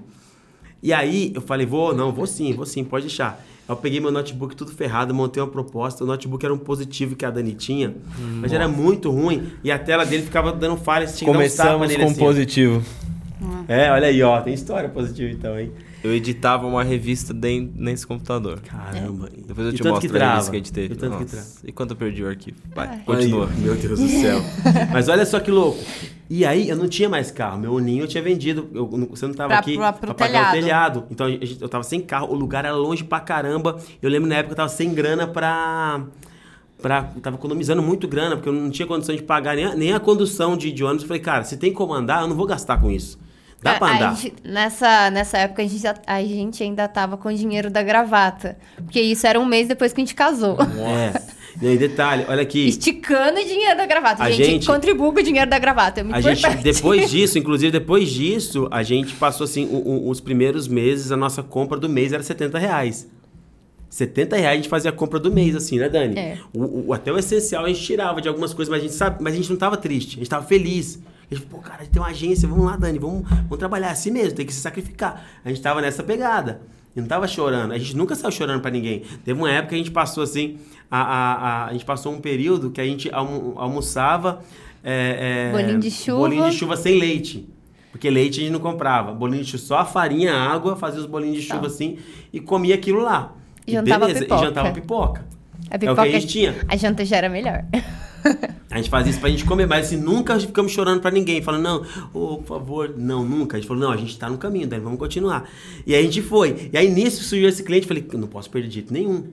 E 0.83 0.93
aí 0.93 1.31
eu 1.33 1.41
falei, 1.41 1.65
vou, 1.65 1.91
não, 1.91 2.11
vou 2.11 2.27
sim, 2.27 2.53
vou 2.53 2.67
sim, 2.67 2.83
pode 2.83 3.07
deixar. 3.07 3.43
Eu 3.71 3.77
peguei 3.77 3.99
meu 3.99 4.11
notebook 4.11 4.55
tudo 4.55 4.71
ferrado, 4.71 5.13
montei 5.13 5.41
uma 5.41 5.49
proposta. 5.49 6.03
O 6.03 6.07
notebook 6.07 6.43
era 6.43 6.53
um 6.53 6.57
positivo 6.57 7.15
que 7.15 7.25
a 7.25 7.31
Dani 7.31 7.53
tinha, 7.53 7.95
mas 8.41 8.51
era 8.51 8.67
muito 8.67 9.09
ruim. 9.09 9.49
E 9.63 9.71
a 9.71 9.79
tela 9.79 10.05
dele 10.05 10.23
ficava 10.23 10.51
dando 10.51 10.75
falhas, 10.77 11.21
um 11.21 11.25
Começamos 11.25 11.87
nele 11.87 12.03
com 12.03 12.11
assim, 12.11 12.21
ó. 12.21 12.25
positivo. 12.25 12.83
É, 13.67 13.89
olha 13.91 14.07
aí, 14.07 14.21
ó, 14.21 14.39
tem 14.41 14.53
história 14.53 14.89
positiva 14.89 15.31
então, 15.31 15.59
hein? 15.59 15.71
Eu 16.03 16.13
editava 16.13 16.65
uma 16.65 16.83
revista 16.83 17.33
den- 17.33 17.71
nesse 17.75 18.07
computador. 18.07 18.59
Caramba. 18.61 19.29
Depois 19.47 19.67
eu 19.67 19.73
E 19.73 19.75
te 19.75 19.83
tanto 19.83 19.93
mostro 19.93 20.09
que 20.09 20.15
a 20.15 20.19
trava. 20.19 20.31
revista 20.33 20.51
que 20.51 20.55
a 20.57 20.59
gente 20.59 20.73
teve. 20.73 20.93
E 20.93 20.97
tanto 20.97 21.17
que 21.19 21.25
trava. 21.25 21.47
E 21.63 21.71
quanto 21.71 21.91
eu 21.91 21.95
perdi 21.97 22.23
o 22.23 22.27
arquivo? 22.27 22.57
Vai, 22.73 22.87
Ai. 22.87 23.01
continua. 23.05 23.47
Aí, 23.49 23.61
meu 23.61 23.75
Deus 23.75 23.99
do 23.99 24.07
céu. 24.07 24.41
Mas 24.91 25.07
olha 25.09 25.25
só 25.25 25.39
que 25.39 25.51
louco. 25.51 25.77
E 26.29 26.45
aí, 26.45 26.69
eu 26.69 26.75
não 26.75 26.87
tinha 26.87 27.07
mais 27.09 27.29
carro. 27.29 27.59
Meu 27.59 27.77
ninho 27.79 28.03
eu 28.03 28.07
tinha 28.07 28.23
vendido. 28.23 28.67
Eu, 28.73 28.87
você 28.87 29.27
não 29.27 29.33
tava 29.33 29.49
Pra- 29.49 29.59
aqui 29.59 29.75
pra- 29.75 29.93
pra 29.93 30.13
pagar 30.13 30.49
o 30.49 30.51
telhado. 30.53 31.03
Então, 31.11 31.27
a 31.27 31.29
gente- 31.29 31.61
eu 31.61 31.69
tava 31.69 31.83
sem 31.83 31.99
carro. 32.01 32.31
O 32.31 32.35
lugar 32.35 32.65
era 32.65 32.75
longe 32.75 33.03
pra 33.03 33.19
caramba. 33.19 33.77
Eu 34.01 34.09
lembro 34.09 34.27
na 34.27 34.35
época 34.35 34.47
que 34.47 34.53
eu 34.53 34.57
tava 34.57 34.69
sem 34.69 34.93
grana 34.93 35.27
pra... 35.27 36.01
pra 36.81 37.11
eu 37.15 37.21
tava 37.21 37.35
economizando 37.35 37.81
muito 37.83 38.07
grana, 38.07 38.37
porque 38.37 38.49
eu 38.49 38.53
não 38.53 38.71
tinha 38.71 38.87
condição 38.87 39.15
de 39.15 39.21
pagar 39.21 39.55
nem 39.55 39.65
a, 39.65 39.75
nem 39.75 39.93
a 39.93 39.99
condução 39.99 40.57
de, 40.57 40.71
de 40.71 40.83
ônibus. 40.83 41.03
Eu 41.03 41.07
falei, 41.09 41.21
cara, 41.21 41.43
se 41.43 41.57
tem 41.57 41.71
como 41.73 41.93
andar, 41.93 42.21
eu 42.23 42.27
não 42.27 42.35
vou 42.35 42.47
gastar 42.47 42.79
com 42.81 42.89
isso. 42.89 43.19
Dá 43.61 43.73
A- 43.73 43.75
pra 43.77 43.87
a 43.87 43.95
andar. 43.95 44.15
gente- 44.15 44.33
nessa, 44.43 45.11
nessa 45.11 45.37
época, 45.37 45.61
a 45.61 45.67
gente, 45.67 45.83
a 46.07 46.23
gente 46.23 46.63
ainda 46.63 46.87
tava 46.87 47.15
com 47.17 47.29
o 47.29 47.33
dinheiro 47.33 47.69
da 47.69 47.83
gravata. 47.83 48.57
Porque 48.75 48.99
isso 49.01 49.27
era 49.27 49.39
um 49.39 49.45
mês 49.45 49.67
depois 49.67 49.93
que 49.93 50.01
a 50.01 50.03
gente 50.03 50.15
casou. 50.15 50.57
É. 50.79 51.21
E 51.61 51.67
aí, 51.67 51.77
detalhe, 51.77 52.25
olha 52.29 52.41
aqui. 52.41 52.67
Esticando 52.69 53.39
o 53.39 53.43
dinheiro 53.45 53.75
da 53.77 53.85
gravata. 53.85 54.23
A 54.23 54.31
gente, 54.31 54.45
gente- 54.45 54.65
contribui 54.67 55.11
com 55.13 55.19
o 55.19 55.23
dinheiro 55.23 55.49
da 55.49 55.59
gravata. 55.59 55.99
É 55.99 56.03
muito 56.03 56.15
A 56.15 56.21
gente, 56.21 56.47
depois 56.63 57.07
disso, 57.11 57.37
inclusive 57.37 57.71
depois 57.71 58.09
disso, 58.09 58.67
a 58.71 58.81
gente 58.83 59.13
passou 59.15 59.43
assim, 59.45 59.65
o- 59.65 59.77
o- 59.77 60.09
os 60.09 60.19
primeiros 60.21 60.67
meses, 60.67 61.11
a 61.11 61.17
nossa 61.17 61.43
compra 61.43 61.77
do 61.77 61.89
mês 61.89 62.13
era 62.13 62.23
70 62.23 62.57
reais. 62.57 63.07
70 63.89 64.37
reais 64.37 64.53
a 64.53 64.55
gente 64.55 64.69
fazia 64.69 64.89
a 64.89 64.93
compra 64.93 65.19
do 65.19 65.31
mês, 65.31 65.53
assim, 65.55 65.77
né, 65.77 65.89
Dani? 65.89 66.17
É. 66.17 66.37
O, 66.53 66.87
o- 66.87 66.93
até 66.93 67.11
o 67.11 67.17
essencial 67.19 67.65
a 67.65 67.67
gente 67.67 67.81
tirava 67.81 68.21
de 68.21 68.29
algumas 68.29 68.53
coisas, 68.53 68.71
mas 68.71 68.79
a 68.79 68.83
gente 68.83 68.95
sabe, 68.95 69.21
mas 69.21 69.33
a 69.33 69.35
gente 69.37 69.49
não 69.49 69.57
tava 69.57 69.75
triste, 69.75 70.15
a 70.15 70.19
gente 70.19 70.29
tava 70.29 70.45
feliz. 70.45 70.99
Gente, 71.31 71.45
pô, 71.45 71.59
cara, 71.59 71.85
tem 71.85 72.01
uma 72.01 72.09
agência, 72.09 72.47
vamos 72.47 72.65
lá, 72.65 72.75
Dani, 72.75 72.99
vamos, 72.99 73.27
vamos 73.29 73.57
trabalhar 73.57 73.91
assim 73.91 74.11
mesmo, 74.11 74.33
tem 74.35 74.45
que 74.45 74.53
se 74.53 74.59
sacrificar. 74.59 75.25
A 75.45 75.49
gente 75.49 75.61
tava 75.61 75.81
nessa 75.81 76.03
pegada. 76.03 76.61
E 76.93 76.99
não 76.99 77.07
tava 77.07 77.25
chorando. 77.25 77.71
A 77.71 77.77
gente 77.77 77.95
nunca 77.95 78.13
saiu 78.15 78.31
chorando 78.31 78.59
pra 78.61 78.69
ninguém. 78.69 79.03
Teve 79.23 79.39
uma 79.39 79.49
época 79.49 79.69
que 79.69 79.75
a 79.75 79.77
gente 79.77 79.91
passou 79.91 80.21
assim, 80.23 80.57
a, 80.89 81.01
a, 81.01 81.33
a, 81.33 81.65
a 81.67 81.71
gente 81.71 81.85
passou 81.85 82.11
um 82.13 82.19
período 82.19 82.69
que 82.69 82.81
a 82.81 82.83
gente 82.83 83.09
almo- 83.13 83.53
almoçava. 83.55 84.41
é, 84.83 85.47
é, 85.49 85.51
Bolinho 85.53 85.79
de 85.79 85.89
chuva. 85.89 86.17
Bolinho 86.17 86.49
de 86.49 86.55
chuva 86.57 86.75
sem 86.75 86.99
leite. 86.99 87.47
Porque 87.93 88.09
leite 88.09 88.41
a 88.41 88.43
gente 88.43 88.51
não 88.51 88.59
comprava. 88.59 89.13
Bolinho 89.13 89.41
de 89.41 89.51
chuva, 89.51 89.63
só 89.63 89.77
a 89.77 89.85
farinha, 89.85 90.33
a 90.33 90.51
água, 90.51 90.75
fazia 90.75 90.99
os 90.99 91.05
bolinhos 91.05 91.37
de 91.37 91.43
chuva 91.43 91.61
Tá. 91.61 91.67
assim 91.67 91.97
e 92.33 92.41
comia 92.41 92.75
aquilo 92.75 93.01
lá. 93.01 93.33
E 93.65 93.71
jantava 93.71 94.07
beleza, 94.07 94.25
pipoca. 94.25 94.41
E 94.41 94.45
jantava 94.47 94.71
pipoca. 94.71 95.25
A 95.69 95.75
É 95.75 95.77
o 95.77 95.79
que 95.79 95.85
pipoca, 95.87 96.01
a 96.01 96.09
gente 96.09 96.27
tinha. 96.27 96.55
A 96.67 96.75
janta 96.75 97.05
já 97.05 97.15
era 97.15 97.29
melhor. 97.29 97.63
A 98.71 98.77
gente 98.77 98.89
fazia 98.89 99.11
isso 99.11 99.19
pra 99.19 99.29
gente 99.29 99.43
comer, 99.43 99.65
mas 99.67 99.87
assim, 99.87 99.97
nunca 99.97 100.39
ficamos 100.39 100.71
chorando 100.71 101.01
pra 101.01 101.11
ninguém, 101.11 101.41
falando, 101.41 101.63
não, 101.63 101.85
ô, 102.13 102.37
por 102.37 102.45
favor, 102.47 102.93
não, 102.97 103.25
nunca. 103.25 103.57
A 103.57 103.59
gente 103.59 103.67
falou, 103.67 103.83
não, 103.83 103.91
a 103.91 103.97
gente 103.97 104.17
tá 104.17 104.29
no 104.29 104.37
caminho, 104.37 104.65
Dani, 104.67 104.81
vamos 104.83 104.97
continuar. 104.97 105.49
E 105.85 105.93
aí 105.93 105.99
a 106.01 106.03
gente 106.03 106.21
foi. 106.21 106.69
E 106.71 106.77
aí 106.77 106.89
nisso 106.89 107.23
surgiu 107.23 107.49
esse 107.49 107.63
cliente, 107.63 107.85
falei, 107.85 108.05
não 108.13 108.27
posso 108.27 108.49
perder 108.49 108.67
de 108.69 108.75
jeito 108.75 108.93
nenhum. 108.93 109.25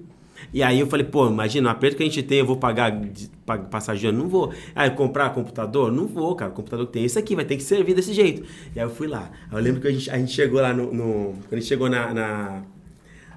E 0.52 0.62
aí 0.62 0.81
eu 0.81 0.86
falei, 0.86 1.05
pô, 1.06 1.28
imagina, 1.28 1.69
o 1.69 1.70
aperto 1.73 1.97
que 1.97 2.02
a 2.02 2.06
gente 2.06 2.23
tem, 2.23 2.39
eu 2.39 2.47
vou 2.47 2.56
pagar 2.56 2.90
de- 2.90 3.28
pa- 3.44 3.59
passagem? 3.59 4.10
Não 4.12 4.28
vou. 4.28 4.52
Ah, 4.74 4.86
eu 4.86 4.93
comprar 4.93 5.31
computador? 5.31 5.93
Não 5.93 6.06
vou, 6.06 6.35
cara. 6.35 6.51
O 6.51 6.55
computador 6.55 6.86
que 6.86 6.93
tem 6.94 7.05
isso 7.05 7.19
aqui, 7.19 7.35
vai 7.36 7.44
ter 7.44 7.56
que 7.56 7.62
servir 7.62 7.94
desse 7.94 8.12
jeito. 8.15 8.43
E 8.74 8.81
aí 8.81 8.86
eu 8.86 8.90
fui 8.90 9.06
lá. 9.06 9.31
Aí 9.51 9.59
eu 9.59 9.62
lembro 9.62 9.81
que 9.81 9.89
a 9.89 9.93
gente, 9.93 10.10
a 10.10 10.16
gente 10.19 10.32
chegou 10.32 10.60
lá 10.60 10.73
no, 10.73 10.93
no- 10.93 11.32
Quando 11.48 11.52
a 11.52 11.56
gente 11.56 11.66
chegou 11.66 11.89
na, 11.90 12.15
na, 12.15 12.62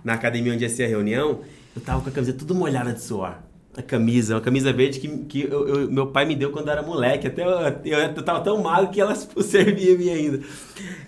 na 0.04 0.14
academia 0.14 0.54
onde 0.54 0.64
ia 0.64 0.70
ser 0.70 0.86
a 0.86 0.88
reunião, 0.88 1.42
eu 1.76 1.82
tava 1.82 2.02
com 2.02 2.10
a 2.10 2.12
camisa 2.12 2.34
tudo 2.34 2.56
molhada 2.56 2.94
de 2.94 3.02
suor. 3.02 3.36
A 3.78 3.82
camisa, 3.82 4.36
uma 4.36 4.42
camisa 4.42 4.74
verde 4.74 5.00
que, 5.00 5.08
que 5.08 5.42
eu- 5.44 5.66
eu- 5.68 5.92
meu 5.92 6.08
pai 6.08 6.26
me 6.26 6.36
deu 6.36 6.52
quando 6.52 6.70
era 6.70 6.82
moleque. 6.82 7.28
Até 7.28 7.44
eu, 7.46 7.50
eu, 7.86 8.00
eu 8.00 8.22
tava 8.24 8.42
tão 8.42 8.62
magro 8.62 8.92
que 8.92 9.00
ela 9.00 9.16
servia 9.42 9.96
a 9.96 9.98
mim 9.98 10.10
ainda. 10.10 10.42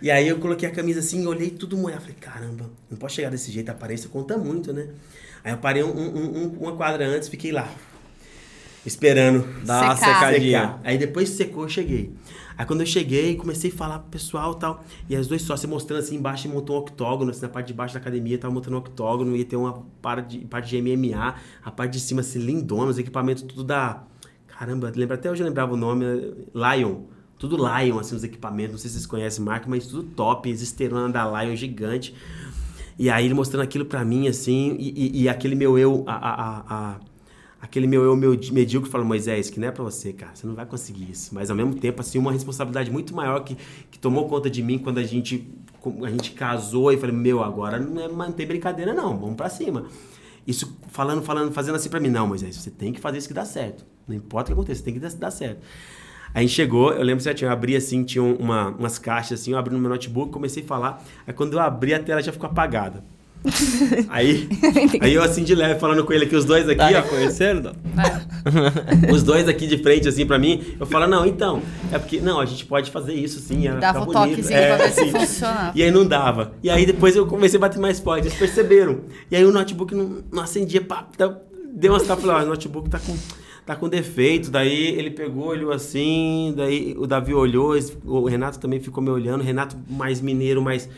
E 0.01 0.09
aí 0.09 0.27
eu 0.27 0.37
coloquei 0.39 0.69
a 0.69 0.71
camisa 0.71 1.01
assim, 1.01 1.25
olhei 1.27 1.49
tudo 1.49 1.75
molhado. 1.75 2.01
Falei, 2.03 2.15
caramba, 2.21 2.69
não 2.89 2.97
posso 2.97 3.15
chegar 3.15 3.29
desse 3.29 3.51
jeito, 3.51 3.67
a 3.69 3.73
aparência 3.73 4.09
conta 4.09 4.37
muito, 4.37 4.71
né? 4.71 4.87
Aí 5.43 5.51
eu 5.51 5.57
parei 5.57 5.83
um- 5.83 5.89
um- 5.89 6.37
um- 6.43 6.57
uma 6.61 6.71
quadra 6.77 7.05
antes, 7.05 7.27
fiquei 7.27 7.51
lá, 7.51 7.69
esperando 8.85 9.45
Dá 9.65 9.81
uma 9.81 9.95
secadinha. 9.97 10.75
Aí 10.85 10.97
depois 10.97 11.29
que 11.31 11.35
secou, 11.35 11.63
eu 11.63 11.69
cheguei. 11.69 12.11
Aí 12.57 12.65
quando 12.65 12.81
eu 12.81 12.85
cheguei, 12.85 13.35
comecei 13.35 13.71
a 13.71 13.73
falar 13.73 13.99
pro 13.99 14.09
pessoal 14.11 14.53
e 14.53 14.59
tal. 14.59 14.83
E 15.09 15.15
as 15.15 15.27
dois 15.27 15.41
sócios 15.41 15.69
mostrando 15.69 15.99
assim 15.99 16.15
embaixo, 16.17 16.47
montou 16.49 16.75
um 16.75 16.79
octógono, 16.79 17.31
assim, 17.31 17.41
na 17.41 17.49
parte 17.49 17.67
de 17.67 17.73
baixo 17.73 17.93
da 17.93 17.99
academia, 17.99 18.37
tava 18.37 18.53
montando 18.53 18.75
um 18.75 18.79
octógono, 18.79 19.35
ia 19.35 19.45
ter 19.45 19.55
uma 19.55 19.83
parte 20.01 20.37
de, 20.39 20.45
parte 20.45 20.69
de 20.69 20.81
MMA, 20.81 21.35
a 21.63 21.71
parte 21.71 21.93
de 21.93 21.99
cima, 21.99 22.21
assim, 22.21 22.39
lindona, 22.39 22.91
os 22.91 22.97
equipamentos 22.97 23.43
tudo 23.43 23.63
da. 23.63 24.03
Caramba, 24.47 24.91
lembra 24.95 25.15
até 25.15 25.29
hoje 25.31 25.41
eu 25.41 25.47
lembrava 25.47 25.73
o 25.73 25.77
nome, 25.77 26.05
Lion. 26.53 27.01
Tudo 27.39 27.57
Lion, 27.57 27.99
assim, 27.99 28.15
os 28.15 28.23
equipamentos, 28.23 28.71
não 28.73 28.77
sei 28.79 28.89
se 28.89 28.93
vocês 28.95 29.05
conhecem 29.05 29.41
a 29.41 29.45
marca, 29.45 29.65
mas 29.69 29.85
tudo 29.87 30.03
top, 30.03 30.49
esterona 30.49 31.09
da 31.11 31.43
Lion 31.43 31.55
gigante. 31.55 32.13
E 32.97 33.09
aí 33.09 33.25
ele 33.25 33.33
mostrando 33.33 33.63
aquilo 33.63 33.85
pra 33.85 34.05
mim, 34.05 34.27
assim, 34.27 34.75
e, 34.79 35.19
e- 35.19 35.21
e 35.23 35.29
aquele 35.29 35.55
meu 35.55 35.77
eu, 35.77 36.03
a, 36.07 36.13
a- 36.13 36.63
a- 36.69 36.99
aquele 37.63 37.87
meu 37.87 38.03
eu 38.03 38.13
medíocre 38.51 38.91
falou, 38.91 39.07
Moisés, 39.07 39.49
que 39.49 39.57
não 39.57 39.69
é 39.69 39.71
pra 39.71 39.81
você, 39.85 40.11
cara, 40.11 40.35
você 40.35 40.45
não 40.45 40.53
vai 40.53 40.65
conseguir 40.65 41.09
isso. 41.09 41.33
Mas 41.33 41.49
ao 41.49 41.55
mesmo 41.55 41.73
tempo, 41.73 42.01
assim, 42.01 42.17
uma 42.19 42.29
responsabilidade 42.29 42.91
muito 42.91 43.15
maior 43.15 43.39
que, 43.39 43.57
que 43.89 43.97
tomou 43.97 44.27
conta 44.27 44.49
de 44.49 44.61
mim 44.61 44.77
quando 44.77 44.97
a 44.97 45.03
gente, 45.03 45.49
a 46.03 46.09
gente 46.09 46.31
casou 46.31 46.91
e 46.91 46.97
falei, 46.97 47.15
meu, 47.15 47.41
agora 47.41 47.79
não 47.79 48.21
é 48.21 48.31
tem 48.33 48.45
brincadeira 48.45 48.93
não, 48.93 49.17
vamos 49.17 49.35
pra 49.35 49.49
cima. 49.49 49.85
Isso 50.45 50.77
falando, 50.89 51.23
falando, 51.23 51.53
fazendo 51.53 51.75
assim 51.75 51.87
pra 51.87 52.01
mim, 52.01 52.09
não, 52.09 52.27
Moisés, 52.27 52.57
você 52.57 52.69
tem 52.69 52.91
que 52.91 52.99
fazer 52.99 53.19
isso 53.19 53.29
que 53.29 53.33
dá 53.33 53.45
certo. 53.45 53.85
Não 54.05 54.13
importa 54.13 54.51
o 54.51 54.55
que 54.55 54.59
aconteça, 54.59 54.83
tem 54.83 54.93
que 54.93 54.99
dar, 54.99 55.31
certo. 55.31 55.61
Aí 56.33 56.39
a 56.39 56.41
gente 56.41 56.53
chegou, 56.53 56.91
eu 56.91 57.03
lembro 57.03 57.23
certinho, 57.23 57.47
eu 57.47 57.53
abri 57.53 57.77
assim, 57.77 58.03
tinha 58.03 58.21
uma, 58.21 58.71
umas 58.71 58.99
caixas 58.99 59.39
assim, 59.39 59.51
eu 59.51 59.57
abri 59.57 59.73
no 59.73 59.79
meu 59.79 59.89
notebook, 59.89 60.33
comecei 60.33 60.63
a 60.63 60.65
falar. 60.65 61.01
Aí 61.25 61.33
quando 61.33 61.53
eu 61.53 61.61
abri, 61.61 61.93
a 61.93 62.03
tela 62.03 62.21
já 62.21 62.33
ficou 62.33 62.49
apagada. 62.49 63.05
aí, 64.09 64.47
aí 65.01 65.13
eu 65.13 65.21
assim 65.21 65.43
de 65.43 65.53
leve, 65.53 65.79
falando 65.79 66.03
com 66.03 66.13
ele 66.13 66.25
aqui, 66.25 66.35
os 66.35 66.45
dois 66.45 66.67
aqui, 66.67 66.77
Tá 66.77 66.85
ó. 66.87 67.01
reconhecendo? 67.01 67.71
Os 69.13 69.21
dois 69.23 69.47
aqui 69.47 69.67
de 69.67 69.77
frente, 69.77 70.07
assim, 70.07 70.25
pra 70.25 70.39
mim, 70.39 70.63
eu 70.79 70.85
falo, 70.85 71.07
não, 71.07 71.25
então, 71.25 71.61
é 71.91 71.99
porque, 71.99 72.19
não, 72.19 72.39
a 72.39 72.45
gente 72.45 72.65
pode 72.65 72.89
fazer 72.91 73.13
isso 73.13 73.39
sim, 73.39 73.67
é, 73.67 73.75
Dava 73.75 74.01
o 74.01 74.05
bonito. 74.05 74.29
toquezinho 74.29 74.57
É, 74.59 74.75
pra 74.75 74.85
ver 74.85 74.91
se 74.91 74.99
assim. 75.01 75.11
funcionava. 75.11 75.71
E 75.75 75.83
aí 75.83 75.91
não 75.91 76.05
dava. 76.05 76.53
E 76.63 76.69
aí 76.69 76.85
depois 76.85 77.15
eu 77.15 77.25
comecei 77.27 77.57
a 77.57 77.61
bater 77.61 77.79
mais 77.79 77.99
forte, 77.99 78.27
eles 78.27 78.37
perceberam. 78.37 79.01
E 79.29 79.35
aí 79.35 79.45
o 79.45 79.51
notebook 79.51 79.93
não, 79.93 80.23
não 80.31 80.43
acendia, 80.43 80.81
pá, 80.81 81.07
então, 81.13 81.37
deu 81.73 81.91
umas 81.93 82.03
tapas, 82.03 82.23
falei, 82.25 82.41
ó, 82.41 82.45
o 82.45 82.49
notebook 82.49 82.89
tá 82.89 82.99
com, 82.99 83.15
tá 83.65 83.75
com 83.75 83.87
defeito. 83.89 84.49
Daí 84.49 84.97
ele 84.97 85.11
pegou, 85.11 85.47
olhou 85.47 85.71
assim, 85.71 86.53
daí 86.57 86.95
o 86.97 87.05
Davi 87.05 87.33
olhou, 87.33 87.75
o 88.05 88.25
Renato 88.25 88.59
também 88.59 88.79
ficou 88.79 89.03
me 89.03 89.09
olhando, 89.09 89.41
o 89.41 89.43
Renato 89.43 89.75
mais 89.89 90.21
mineiro, 90.21 90.61
mais... 90.61 90.89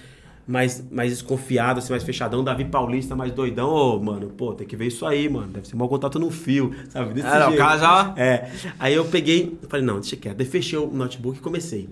Mais, 0.48 0.86
mais 0.92 1.10
desconfiado, 1.12 1.80
assim, 1.80 1.92
mais 1.92 2.04
fechadão, 2.04 2.44
Davi 2.44 2.66
Paulista 2.66 3.16
mais 3.16 3.32
doidão, 3.32 3.68
ô, 3.68 4.00
mano, 4.00 4.28
pô, 4.30 4.54
tem 4.54 4.68
que 4.68 4.76
ver 4.76 4.86
isso 4.88 5.04
aí, 5.04 5.28
mano. 5.28 5.48
Deve 5.48 5.68
ser 5.68 5.76
mau 5.76 5.90
contato 5.90 6.20
no 6.20 6.30
fio, 6.30 6.72
sabe? 6.90 7.16
Desse 7.16 7.28
não, 7.28 7.36
o 7.48 7.50
jeito. 7.50 7.58
cara 7.58 7.78
já- 7.80 8.14
É. 8.16 8.52
Aí 8.78 8.94
eu 8.94 9.06
peguei, 9.06 9.58
falei, 9.68 9.84
não, 9.84 10.00
deixa 10.00 10.16
quieto. 10.16 10.38
Daí 10.38 10.46
fechei 10.46 10.78
o 10.78 10.86
notebook 10.88 11.40
e 11.40 11.42
comecei. 11.42 11.90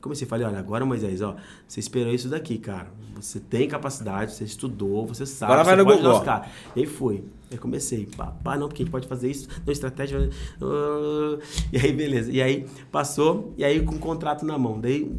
Comecei, 0.00 0.26
falei, 0.26 0.46
olha, 0.46 0.58
agora, 0.58 0.84
Moisés, 0.86 1.20
ó, 1.20 1.36
você 1.68 1.78
esperou 1.78 2.12
isso 2.14 2.28
daqui, 2.28 2.56
cara. 2.56 2.90
Você 3.16 3.38
tem 3.38 3.68
capacidade, 3.68 4.32
você 4.32 4.44
estudou, 4.44 5.06
você 5.06 5.26
sabe. 5.26 5.52
Agora 5.52 5.64
vai 5.64 5.74
você 5.74 5.82
no 5.82 5.84
pode 5.86 6.02
Google. 6.02 6.24
dar. 6.24 6.50
E 6.74 6.80
aí 6.80 6.86
fui. 6.86 7.22
Aí 7.52 7.58
comecei, 7.58 8.06
pá, 8.16 8.26
pá, 8.42 8.56
não, 8.56 8.68
porque 8.68 8.82
a 8.82 8.84
gente 8.84 8.92
pode 8.92 9.06
fazer 9.06 9.30
isso, 9.30 9.46
não, 9.66 9.72
estratégia. 9.72 10.30
ah, 10.62 11.38
E 11.72 11.76
aí, 11.78 11.92
beleza. 11.92 12.30
E 12.32 12.40
aí 12.40 12.66
passou, 12.90 13.52
e 13.58 13.64
aí 13.64 13.82
com 13.82 13.96
o 13.96 13.98
contrato 13.98 14.44
na 14.46 14.56
mão. 14.58 14.80
Daí, 14.80 15.10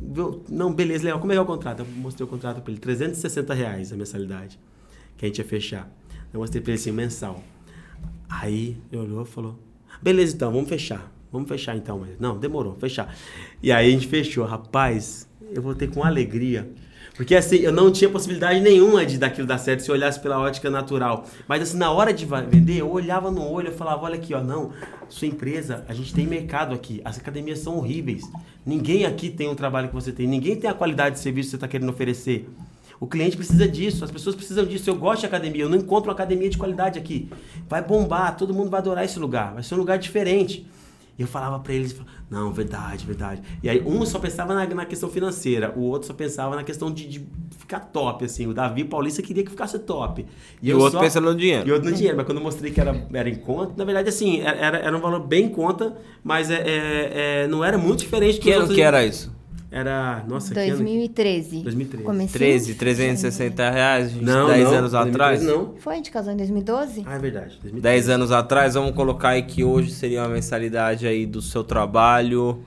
não, 0.49 0.73
beleza, 0.73 1.03
legal, 1.03 1.19
como 1.19 1.31
é 1.31 1.35
que 1.35 1.39
é 1.39 1.41
o 1.41 1.45
contrato? 1.45 1.81
Eu 1.81 1.85
mostrei 1.97 2.25
o 2.25 2.29
contrato 2.29 2.61
pra 2.61 2.71
ele, 2.71 2.79
360 2.81 3.53
reais 3.53 3.93
a 3.93 3.95
mensalidade 3.95 4.57
que 5.17 5.25
a 5.25 5.27
gente 5.27 5.37
ia 5.37 5.45
fechar. 5.45 5.87
Eu 6.33 6.39
mostrei 6.39 6.61
pra 6.61 6.71
ele 6.71 6.79
assim, 6.81 6.91
mensal. 6.91 7.43
Aí 8.29 8.77
ele 8.91 9.01
olhou 9.01 9.21
e 9.21 9.25
falou: 9.25 9.59
Beleza, 10.01 10.33
então, 10.35 10.51
vamos 10.51 10.69
fechar. 10.69 11.11
Vamos 11.31 11.47
fechar 11.47 11.75
então, 11.75 11.99
mas. 11.99 12.19
Não, 12.19 12.37
demorou, 12.37 12.75
fechar. 12.75 13.15
E 13.63 13.71
aí 13.71 13.87
a 13.87 13.91
gente 13.91 14.07
fechou. 14.07 14.45
Rapaz, 14.45 15.27
eu 15.53 15.61
voltei 15.61 15.87
com 15.87 16.03
alegria. 16.03 16.69
Porque 17.15 17.35
assim, 17.35 17.57
eu 17.57 17.71
não 17.71 17.91
tinha 17.91 18.09
possibilidade 18.09 18.59
nenhuma 18.61 19.05
de 19.05 19.17
daquilo 19.17 19.45
dar 19.45 19.57
certo 19.57 19.81
se 19.81 19.89
eu 19.91 19.95
olhasse 19.95 20.19
pela 20.19 20.39
ótica 20.39 20.69
natural. 20.69 21.25
Mas 21.47 21.61
assim, 21.61 21.77
na 21.77 21.91
hora 21.91 22.13
de 22.13 22.25
vender, 22.25 22.77
eu 22.77 22.89
olhava 22.89 23.29
no 23.29 23.47
olho 23.47 23.69
e 23.69 23.71
falava, 23.71 24.03
olha 24.03 24.15
aqui, 24.15 24.33
ó, 24.33 24.41
não, 24.41 24.71
sua 25.09 25.27
empresa, 25.27 25.85
a 25.87 25.93
gente 25.93 26.13
tem 26.13 26.25
mercado 26.25 26.73
aqui, 26.73 27.01
as 27.03 27.19
academias 27.19 27.59
são 27.59 27.77
horríveis. 27.77 28.23
Ninguém 28.65 29.05
aqui 29.05 29.29
tem 29.29 29.49
um 29.49 29.55
trabalho 29.55 29.89
que 29.89 29.93
você 29.93 30.11
tem, 30.11 30.25
ninguém 30.25 30.55
tem 30.55 30.69
a 30.69 30.73
qualidade 30.73 31.15
de 31.15 31.21
serviço 31.21 31.47
que 31.47 31.51
você 31.51 31.57
está 31.57 31.67
querendo 31.67 31.89
oferecer. 31.89 32.49
O 32.99 33.07
cliente 33.07 33.35
precisa 33.35 33.67
disso, 33.67 34.05
as 34.05 34.11
pessoas 34.11 34.35
precisam 34.35 34.65
disso. 34.65 34.89
Eu 34.89 34.95
gosto 34.95 35.21
de 35.21 35.25
academia, 35.25 35.63
eu 35.63 35.69
não 35.69 35.77
encontro 35.77 36.09
uma 36.09 36.13
academia 36.13 36.49
de 36.49 36.57
qualidade 36.57 36.97
aqui. 36.97 37.29
Vai 37.67 37.83
bombar, 37.83 38.37
todo 38.37 38.53
mundo 38.53 38.69
vai 38.69 38.79
adorar 38.79 39.03
esse 39.03 39.19
lugar, 39.19 39.53
vai 39.53 39.63
ser 39.63 39.75
um 39.75 39.79
lugar 39.79 39.97
diferente. 39.97 40.65
E 41.19 41.21
eu 41.21 41.27
falava 41.27 41.59
pra 41.59 41.73
eles, 41.73 41.95
não, 42.29 42.51
verdade, 42.51 43.05
verdade. 43.05 43.41
E 43.61 43.69
aí 43.69 43.81
um 43.85 44.05
só 44.05 44.17
pensava 44.17 44.53
na, 44.55 44.65
na 44.65 44.85
questão 44.85 45.09
financeira, 45.09 45.73
o 45.75 45.81
outro 45.81 46.07
só 46.07 46.13
pensava 46.13 46.55
na 46.55 46.63
questão 46.63 46.89
de, 46.91 47.07
de 47.07 47.27
ficar 47.57 47.79
top, 47.81 48.25
assim. 48.25 48.47
O 48.47 48.53
Davi 48.53 48.83
Paulista 48.83 49.21
queria 49.21 49.43
que 49.43 49.51
ficasse 49.51 49.77
top. 49.79 50.25
E 50.61 50.69
eu 50.69 50.77
o 50.77 50.79
outro 50.81 50.97
só- 50.97 51.03
pensa 51.03 51.19
no 51.21 51.35
dinheiro. 51.35 51.67
E 51.67 51.71
outro 51.71 51.89
no 51.89 51.95
dinheiro, 51.95 52.17
mas 52.17 52.25
quando 52.25 52.37
eu 52.39 52.43
mostrei 52.43 52.71
que 52.71 52.79
era, 52.81 53.07
era 53.13 53.29
em 53.29 53.35
conta, 53.35 53.73
na 53.77 53.83
verdade, 53.83 54.09
assim, 54.09 54.39
era, 54.41 54.77
era 54.77 54.97
um 54.97 55.01
valor 55.01 55.19
bem 55.19 55.45
em 55.45 55.49
conta, 55.49 55.95
mas 56.23 56.49
é, 56.49 56.55
é- 56.55 57.11
é- 57.43 57.47
não 57.47 57.63
era 57.63 57.77
muito 57.77 57.99
diferente 57.99 58.39
do 58.39 58.41
Que 58.43 58.51
ano 58.53 58.67
que 58.73 58.81
era 58.81 59.05
isso? 59.05 59.31
Era, 59.73 60.21
nossa, 60.27 60.53
que 60.53 60.59
ano? 60.59 60.69
2013. 60.79 61.61
2013. 61.61 62.03
Comecinho? 62.05 62.29
13, 62.33 62.73
360 62.75 63.69
reais, 63.69 64.11
gente, 64.11 64.21
Não, 64.25 64.47
10 64.47 64.63
não, 64.65 64.73
anos 64.77 64.91
2013 64.91 65.09
atrás. 65.09 65.43
Não. 65.43 65.73
Foi, 65.79 65.93
a 65.93 65.95
gente 65.95 66.11
casou 66.11 66.33
em 66.33 66.35
2012? 66.37 67.03
Ah, 67.07 67.15
é 67.15 67.19
verdade. 67.19 67.57
2013. 67.61 67.81
10 67.81 68.09
anos 68.09 68.31
atrás, 68.33 68.73
vamos 68.73 68.91
colocar 68.93 69.29
aí 69.29 69.43
que 69.43 69.63
hoje 69.63 69.91
seria 69.91 70.23
uma 70.23 70.27
mensalidade 70.29 71.07
aí 71.07 71.25
do 71.25 71.41
seu 71.41 71.63
trabalho, 71.63 72.61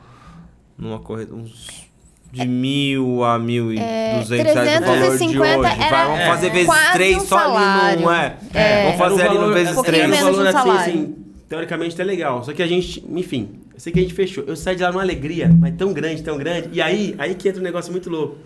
numa 0.78 0.98
corrida, 0.98 1.34
uns 1.34 1.84
de 2.32 2.48
mil 2.48 3.22
a 3.22 3.38
mil 3.38 3.72
e 3.72 3.76
duzentos 4.18 4.54
reais 4.54 4.80
no 4.80 4.86
valor 4.86 5.02
de 5.02 5.18
350 5.18 5.58
hoje. 5.58 5.80
era 5.82 5.90
Vai, 5.90 6.06
vamos 6.06 6.24
fazer 6.24 6.50
vezes 6.50 6.72
3 6.94 7.16
um 7.16 7.20
só 7.20 7.56
ali, 7.56 8.02
não 8.02 8.12
é? 8.12 8.36
É. 8.54 8.84
Vamos 8.86 8.98
fazer 8.98 9.14
um 9.14 9.26
ali 9.26 9.34
no 9.34 9.40
valor- 9.40 9.54
vezes 9.54 9.76
um 9.76 9.82
3. 9.82 10.10
menos 10.10 10.36
valor 10.36 10.44
um 10.54 10.56
assim, 10.58 10.70
assim, 10.70 11.16
teoricamente 11.50 12.00
é 12.00 12.04
legal. 12.04 12.42
Só 12.42 12.52
que 12.54 12.62
a 12.62 12.66
gente, 12.66 13.04
enfim, 13.08 13.50
eu 13.74 13.80
sei 13.80 13.92
que 13.92 13.98
a 13.98 14.02
gente 14.02 14.14
fechou. 14.14 14.44
Eu 14.46 14.54
saí 14.54 14.76
de 14.76 14.82
lá 14.82 14.92
numa 14.92 15.02
alegria, 15.02 15.48
mas 15.48 15.74
tão 15.76 15.92
grande, 15.92 16.22
tão 16.22 16.38
grande. 16.38 16.68
E 16.72 16.80
aí, 16.80 17.14
aí 17.18 17.34
que 17.34 17.48
entra 17.48 17.60
um 17.60 17.64
negócio 17.64 17.90
muito 17.90 18.08
louco. 18.08 18.36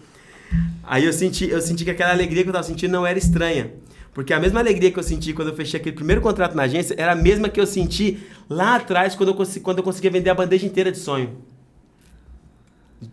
Aí 0.83 1.05
eu 1.05 1.13
senti, 1.13 1.49
eu 1.51 1.61
senti 1.61 1.85
que 1.85 1.91
aquela 1.91 2.13
alegria 2.13 2.43
que 2.43 2.49
eu 2.49 2.53
tava 2.53 2.65
sentindo 2.65 2.91
não 2.91 3.07
era 3.07 3.19
estranha. 3.19 3.71
Porque 4.15 4.33
a 4.33 4.41
mesma 4.41 4.59
alegria 4.59 4.91
que 4.91 4.99
eu 4.99 5.03
senti 5.03 5.35
quando 5.35 5.49
eu 5.49 5.55
fechei 5.55 5.79
aquele 5.79 5.95
primeiro 5.95 6.23
contrato 6.23 6.57
na 6.57 6.63
agência 6.63 6.95
era 6.99 7.13
a 7.13 7.15
mesma 7.15 7.49
que 7.51 7.61
eu 7.61 7.67
senti 7.67 8.19
lá 8.49 8.77
atrás 8.77 9.15
quando 9.15 9.29
eu, 9.29 9.63
quando 9.63 9.79
eu 9.79 9.85
conseguia 9.85 10.11
vender 10.11 10.31
a 10.31 10.35
bandeja 10.35 10.67
inteira 10.67 10.91
de 10.91 10.99
sonho. 10.99 11.37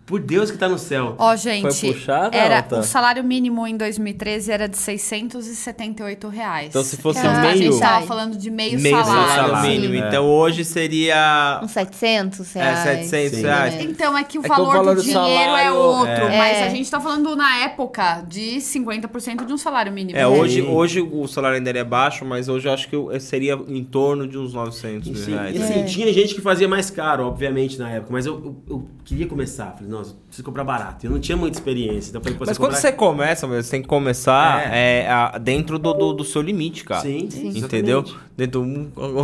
Por 0.06 0.20
Deus 0.20 0.50
que 0.50 0.58
tá 0.58 0.68
no 0.68 0.80
céu. 0.80 1.16
Ó, 1.20 1.36
gente, 1.36 1.72
Foi 1.80 1.94
puxada, 1.94 2.36
era, 2.36 2.58
Alta? 2.58 2.80
o 2.80 2.84
salário 2.84 3.24
mínimo 3.24 3.68
em 3.68 3.78
2013 3.78 4.52
era 4.52 4.68
de 4.68 4.78
678 4.78 6.28
reais. 6.28 6.68
Então, 6.70 6.84
se 6.84 6.98
fosse 6.98 7.20
a 7.26 7.42
meio- 7.42 7.58
gente 7.58 7.80
tava 7.80 8.06
falando 8.06 8.36
de 8.38 8.50
meio, 8.50 8.80
Meio 8.80 8.98
salário. 9.04 9.36
salário 9.36 9.70
Sim. 9.72 9.80
mínimo. 9.80 10.04
É. 10.04 10.08
Então 10.08 10.26
hoje 10.26 10.66
seria 10.66 11.60
Uns 11.64 11.72
700 11.72 12.56
é, 12.56 12.60
reais. 12.64 12.80
700 13.10 13.38
Sim. 13.38 13.42
reais. 13.46 13.74
Então 13.82 14.18
é 14.18 14.24
que 14.24 14.38
o, 14.38 14.42
É 14.42 14.44
que 14.44 14.52
o 14.52 14.56
valor, 14.56 14.74
valor 14.74 14.96
do 14.96 15.02
do 15.02 15.08
dinheiro 15.08 15.28
é 15.30 15.46
salário- 15.46 15.76
outro, 15.76 16.12
É. 16.12 16.38
mas 16.38 16.58
É. 16.58 16.64
a 16.66 16.70
gente 16.70 16.90
tá 16.90 17.00
falando 17.00 17.36
na 17.36 17.58
época 17.60 18.22
de 18.28 18.60
50% 18.62 19.46
de 19.46 19.54
um 19.54 19.58
salário 19.58 19.92
mínimo. 19.92 20.18
É, 20.18 20.28
hoje, 20.28 20.62
Sim. 20.62 20.68
hoje 20.68 21.02
o 21.02 21.28
salário 21.28 21.58
ainda 21.58 21.70
é 21.70 21.84
baixo, 21.84 22.26
mas 22.26 22.48
hoje 22.50 22.68
eu 22.68 22.74
acho 22.74 22.88
que 22.90 22.96
eu- 22.96 23.20
seria 23.20 23.54
em 23.68 23.84
torno 23.84 24.28
de 24.28 24.38
uns 24.38 24.54
900 24.54 25.08
E, 25.08 25.12
mil 25.12 25.22
sim, 25.24 25.32
reais. 25.32 25.56
e 25.56 25.62
assim, 25.62 25.86
tinha 25.86 26.12
gente 26.14 26.34
que 26.34 26.42
fazia 26.42 26.68
mais 26.68 26.90
caro, 26.90 27.26
obviamente, 27.28 27.78
na 27.78 27.90
época, 27.90 28.12
mas 28.14 28.26
eu, 28.26 28.34
eu, 28.36 28.56
eu 28.70 28.88
queria 29.04 29.28
começar. 29.28 29.75
Falei, 29.76 29.92
nossa, 29.92 30.16
preciso 30.28 30.44
comprar 30.46 30.64
barato. 30.64 31.06
Eu 31.06 31.12
não 31.12 31.20
tinha 31.20 31.38
muita 31.38 31.58
experiência. 31.58 32.10
Então 32.10 32.22
falei, 32.22 32.38
Mas 32.40 32.58
quando 32.58 32.70
comprar- 32.72 32.82
você 32.82 32.92
começa, 32.92 33.48
você 33.48 33.72
tem 33.72 33.82
que 33.82 33.88
começar 33.88 34.74
é, 34.74 35.08
a- 35.10 35.38
dentro 35.38 35.78
do, 35.78 35.94
do, 35.94 36.14
do 36.14 36.24
seu 36.24 36.42
limite, 36.42 36.84
cara. 36.84 37.02
Sim, 37.02 37.30
sim. 37.30 37.50
Entendeu? 37.58 38.04
Dentro 38.36 38.66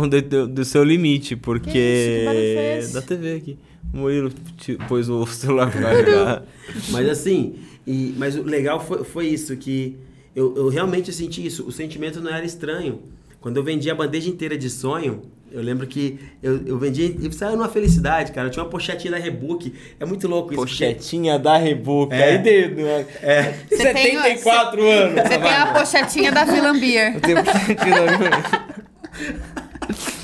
dentro 0.08 0.46
do 0.48 0.64
seu 0.64 0.84
limite, 0.84 1.36
porque. 1.36 1.70
Que 1.70 2.78
isso? 2.78 2.88
Que 2.88 2.94
da 2.94 3.02
TV 3.02 3.34
aqui. 3.34 3.58
O 3.92 3.98
Murilo 3.98 4.30
pôs 4.88 5.08
o 5.08 5.26
celular 5.26 5.70
pra 5.70 5.80
carregar. 5.82 6.42
Mas 6.90 7.08
assim, 7.08 7.56
e, 7.86 8.14
mas 8.16 8.36
o 8.36 8.42
legal 8.42 8.80
foi, 8.80 9.04
foi 9.04 9.26
isso, 9.26 9.54
que 9.56 9.96
eu, 10.34 10.56
eu 10.56 10.68
realmente 10.68 11.12
senti 11.12 11.44
isso. 11.44 11.66
O 11.66 11.72
sentimento 11.72 12.20
não 12.20 12.30
era 12.32 12.44
estranho. 12.44 13.00
Quando 13.40 13.56
eu 13.56 13.62
vendi 13.64 13.90
a 13.90 13.94
bandeja 13.94 14.30
inteira 14.30 14.56
de 14.56 14.70
sonho, 14.70 15.22
eu 15.52 15.62
lembro 15.62 15.86
que 15.86 16.18
eu, 16.42 16.60
eu 16.66 16.78
vendi, 16.78 17.16
eu 17.22 17.30
saiu 17.32 17.56
numa 17.56 17.68
felicidade, 17.68 18.32
cara. 18.32 18.48
Eu 18.48 18.50
tinha 18.50 18.62
uma 18.64 18.70
pochetinha 18.70 19.12
da 19.12 19.18
Rebook. 19.18 19.72
É 20.00 20.04
muito 20.04 20.26
louco 20.26 20.52
isso. 20.52 20.60
Pochetinha 20.62 21.38
da 21.38 21.56
Rebook. 21.56 22.12
É. 22.14 22.24
Aí 22.24 22.38
dedo, 22.38 22.82
né? 22.82 23.06
É. 23.22 23.42
Você 23.70 23.92
tem- 23.92 24.12
74 24.18 24.82
anos. 24.88 25.14
Você 25.22 25.38
tem 25.38 25.54
a 25.54 25.66
pochetinha 25.66 26.32
da 26.32 26.46
Filambier. 26.46 27.14
Eu 27.14 27.20
tenho 27.20 27.44
pochetinha 27.44 28.02
da 28.06 28.72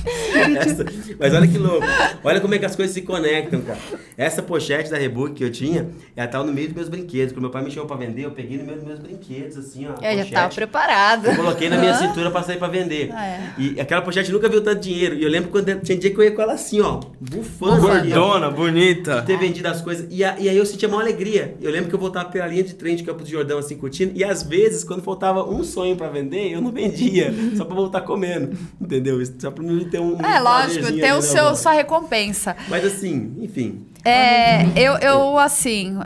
Essa- 0.59 0.85
Mas 1.19 1.35
olha 1.35 1.47
que 1.47 1.59
louco. 1.59 1.87
Olha 2.25 2.41
como 2.41 2.55
é 2.55 2.59
que 2.59 2.65
as 2.67 2.75
coisas 2.77 2.95
se 2.95 3.03
conectam, 3.03 3.61
cara. 3.61 3.79
Essa 4.17 4.43
pochete 4.43 4.91
da 4.91 4.97
Rebook 4.99 5.35
que 5.35 5.45
eu 5.45 5.51
tinha, 5.51 5.89
ela 6.17 6.27
tava 6.29 6.45
no 6.45 6.53
meio 6.53 6.69
dos 6.69 6.77
meus 6.77 6.89
brinquedos. 6.89 7.33
Quando 7.33 7.43
meu 7.43 7.51
pai 7.51 7.63
me 7.65 7.71
chamou 7.71 7.87
pra 7.87 7.97
vender, 7.97 8.25
eu 8.25 8.31
peguei 8.31 8.59
no 8.59 8.65
meio 8.65 8.77
dos 8.79 8.87
meus 8.87 8.99
brinquedos, 8.99 9.57
assim, 9.57 9.87
ó. 9.87 9.95
a 10.05 10.13
Eu 10.15 10.25
já 10.25 10.31
tava 10.31 10.55
preparado. 10.55 11.27
Eu 11.27 11.37
coloquei 11.37 11.69
na 11.69 11.79
minha 11.79 11.95
cintura 11.99 12.31
pra 12.31 12.43
sair 12.43 12.59
pra 12.59 12.69
vender. 12.69 13.11
Ah, 13.13 13.27
é. 13.27 13.41
E 13.59 13.81
aquela 13.81 14.03
pochete 14.03 14.31
nunca 14.33 14.49
viu 14.49 14.61
tanto 14.63 14.81
dinheiro. 14.81 15.15
E 15.15 15.23
eu 15.23 15.29
lembro 15.31 15.51
quando 15.51 15.81
tinha 15.81 15.97
dia 15.99 16.11
que 16.11 16.19
eu 16.19 16.25
ia 16.25 16.33
com 16.33 16.43
ela 16.43 16.55
assim, 16.55 16.81
ó, 16.81 17.01
bufando. 17.21 17.87
ó, 17.87 17.91
Gordona, 17.91 18.51
bonita. 18.51 19.21
de 19.21 19.27
ter 19.27 19.39
vendido 19.39 19.69
as 19.69 19.81
coisas. 19.81 20.07
E, 20.11 20.25
a- 20.25 20.37
e 20.39 20.49
aí 20.49 20.57
eu 20.57 20.67
sentia 20.67 20.89
maior 20.89 21.03
alegria. 21.03 21.55
Eu 21.61 21.71
lembro 21.71 21.89
que 21.89 21.95
eu 21.95 21.99
voltava 21.99 22.29
pela 22.29 22.47
linha 22.47 22.63
de 22.63 22.75
trem 22.75 22.97
de 22.97 23.03
Campos 23.03 23.25
de 23.27 23.33
Jordão, 23.33 23.59
assim, 23.59 23.77
curtindo. 23.77 24.13
E 24.15 24.25
às 24.25 24.43
vezes, 24.43 24.85
quando 24.85 25.03
faltava 25.03 25.45
um 25.49 25.63
sonho 25.65 25.97
pra 25.97 26.09
vender, 26.09 26.53
eu 26.53 26.61
não 26.61 26.71
vendia. 26.73 27.33
só 27.57 27.65
pra 27.65 27.75
voltar 27.75 28.01
comendo. 28.03 28.57
Entendeu? 28.81 29.19
Só 29.39 29.51
pra 29.51 29.63
mim 29.65 29.85
ter 29.91 29.98
um. 30.01 30.17
um 30.17 30.21
É, 30.25 30.39
lógico, 30.41 30.93
ter 30.93 31.13
o 31.13 31.23
seu, 31.23 31.55
sua 31.57 31.73
recompensa. 31.73 32.57
Mas 32.69 32.85
assim, 32.85 33.35
enfim. 33.41 33.85
É, 34.05 34.63
eu, 34.81 34.97
eu, 34.99 35.39
assim, 35.39 35.99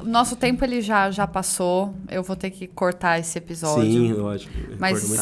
o 0.00 0.04
nosso 0.04 0.34
tempo 0.34 0.64
ele 0.64 0.80
já, 0.80 1.10
já 1.10 1.26
passou. 1.26 1.94
Eu 2.10 2.22
vou 2.22 2.34
ter 2.34 2.50
que 2.50 2.66
cortar 2.66 3.18
esse 3.20 3.38
episódio. 3.38 3.84
Sim, 3.84 4.12
lógico. 4.14 4.52
Mas. 4.78 5.14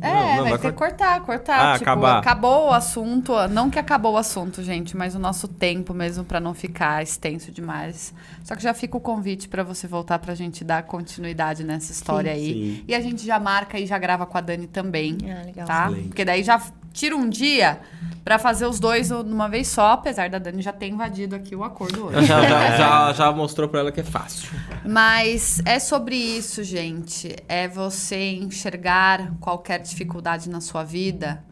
É, 0.00 0.12
Não, 0.12 0.36
não, 0.36 0.42
vai 0.42 0.50
vai 0.50 0.52
ter 0.52 0.58
que 0.58 0.78
cort- 0.78 0.90
cortar, 0.92 1.20
cortar. 1.22 1.72
Ah, 1.74 1.78
tipo, 1.78 1.90
acabar. 1.90 2.18
acabou 2.18 2.68
o 2.68 2.72
assunto. 2.72 3.32
Não 3.48 3.68
que 3.70 3.78
acabou 3.78 4.12
o 4.12 4.16
assunto, 4.16 4.62
gente, 4.62 4.96
mas 4.96 5.14
o 5.14 5.18
nosso 5.18 5.48
tempo 5.48 5.92
mesmo 5.94 6.24
pra 6.24 6.38
não 6.38 6.54
ficar 6.54 7.02
extenso 7.02 7.50
demais. 7.50 8.14
Só 8.44 8.54
que 8.54 8.62
já 8.62 8.74
fica 8.74 8.96
o 8.96 9.00
convite 9.00 9.48
pra 9.48 9.62
você 9.64 9.86
voltar 9.88 10.18
pra 10.20 10.34
gente 10.34 10.62
dar 10.62 10.82
continuidade 10.84 11.64
nessa 11.64 11.90
história 11.90 12.30
aí. 12.32 12.52
sim. 12.78 12.84
E 12.86 12.94
a 12.94 13.00
gente 13.00 13.24
já 13.26 13.40
marca 13.40 13.78
e 13.80 13.86
já 13.86 13.98
grava 13.98 14.24
com 14.26 14.38
a 14.38 14.40
Dani 14.40 14.66
também. 14.68 15.16
Ah, 15.24 15.44
legal. 15.46 15.66
Tá? 15.66 15.86
Excelente. 15.86 16.08
Porque 16.08 16.24
daí 16.24 16.42
já 16.44 16.60
tira 16.92 17.16
um 17.16 17.28
dia 17.28 17.80
pra 18.24 18.38
fazer 18.38 18.66
os 18.66 18.78
dois 18.78 19.10
numa 19.10 19.48
vez 19.48 19.68
só, 19.68 19.92
apesar 19.92 20.30
da 20.30 20.38
Dani 20.38 20.62
já 20.62 20.72
ter 20.72 20.86
invadido 20.88 21.34
aqui 21.34 21.56
o 21.56 21.64
acordo 21.64 22.06
hoje. 22.06 22.26
Já, 22.26 22.42
já, 22.42 22.76
já, 22.76 23.12
já 23.12 23.32
mostrou 23.32 23.68
pra 23.68 23.80
ela 23.80 23.92
que 23.92 24.00
é 24.00 24.04
fácil. 24.04 24.48
Mas 24.84 25.60
é 25.64 25.78
sobre 25.78 26.16
isso, 26.16 26.62
gente. 26.62 27.34
É 27.48 27.66
você 27.66 28.32
enxergar 28.32 29.32
qualquer 29.40 29.80
dificuldade 29.80 30.48
na 30.48 30.60
sua 30.60 30.84
vida 30.84 31.42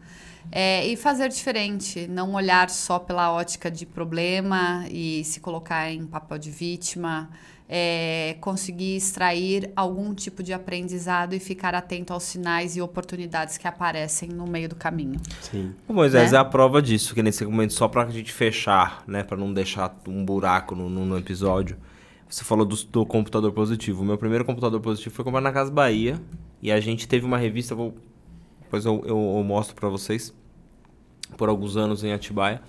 é, 0.51 0.85
e 0.85 0.95
fazer 0.95 1.29
diferente. 1.29 2.07
Não 2.07 2.33
olhar 2.33 2.69
só 2.69 2.99
pela 2.99 3.31
ótica 3.31 3.69
de 3.69 3.85
problema 3.85 4.85
e 4.89 5.23
se 5.23 5.39
colocar 5.39 5.91
em 5.91 6.05
papel 6.05 6.37
de 6.37 6.51
vítima. 6.51 7.29
É, 7.73 8.35
conseguir 8.41 8.97
extrair 8.97 9.71
algum 9.77 10.13
tipo 10.13 10.43
de 10.43 10.51
aprendizado 10.51 11.33
e 11.33 11.39
ficar 11.39 11.73
atento 11.73 12.11
aos 12.11 12.23
sinais 12.23 12.75
e 12.75 12.81
oportunidades 12.81 13.57
que 13.57 13.65
aparecem 13.65 14.27
no 14.27 14.45
meio 14.45 14.67
do 14.67 14.75
caminho. 14.75 15.17
Sim. 15.39 15.73
O 15.87 15.93
Moisés 15.93 16.31
Né? 16.33 16.37
é 16.37 16.41
a 16.41 16.43
prova 16.43 16.81
disso, 16.81 17.15
que 17.15 17.23
nesse 17.23 17.45
momento, 17.45 17.71
só 17.71 17.87
pra 17.87 18.05
gente 18.09 18.33
fechar, 18.33 19.03
né? 19.07 19.23
Pra 19.23 19.37
não 19.37 19.53
deixar 19.53 19.95
um 20.05 20.25
buraco 20.25 20.75
no, 20.75 20.89
no- 20.89 21.05
no 21.05 21.17
episódio. 21.17 21.77
Você 22.27 22.43
falou 22.43 22.65
do, 22.65 22.75
do 22.75 23.05
computador 23.05 23.53
positivo. 23.53 24.01
O 24.01 24.05
meu 24.05 24.17
primeiro 24.17 24.43
computador 24.43 24.81
positivo 24.81 25.15
foi 25.15 25.23
comprado 25.23 25.43
na 25.43 25.53
Casa 25.53 25.71
Bahia. 25.71 26.19
E 26.61 26.73
a 26.73 26.79
gente 26.81 27.07
teve 27.07 27.25
uma 27.25 27.37
revista, 27.37 27.73
vou, 27.73 27.95
depois 28.63 28.83
eu, 28.85 29.01
eu- 29.05 29.35
eu 29.37 29.43
mostro 29.45 29.75
pra 29.77 29.87
vocês, 29.87 30.33
por 31.37 31.47
alguns 31.47 31.77
anos 31.77 32.03
em 32.03 32.11
Atibaia. 32.11 32.61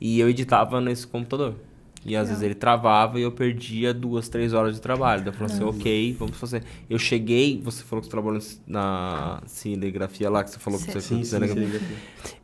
E 0.00 0.20
eu 0.20 0.28
editava 0.28 0.80
nesse 0.80 1.04
computador. 1.04 1.56
E 2.04 2.14
às 2.14 2.28
vezes 2.28 2.42
ele 2.42 2.54
travava 2.54 3.18
e 3.18 3.22
eu 3.22 3.32
perdia 3.32 3.92
duas, 3.92 4.28
três 4.28 4.52
horas 4.52 4.76
de 4.76 4.80
trabalho. 4.80 5.22
Daí 5.22 5.32
eu 5.32 5.36
falei 5.36 5.52
assim, 5.52 5.64
ok, 5.64 6.16
vamos 6.16 6.36
fazer. 6.36 6.62
Eu 6.88 7.00
cheguei, 7.00 7.60
você 7.64 7.82
falou 7.82 8.00
que 8.00 8.06
você 8.06 8.10
trabalhou 8.10 8.40
na 8.64 9.40
cinegrafia 9.46 10.30
lá, 10.30 10.44
que 10.44 10.50
você 10.50 10.58
falou 10.58 10.78
que 10.78 10.86
você 10.86 11.00
Sim, 11.00 11.24
sim. 11.24 11.80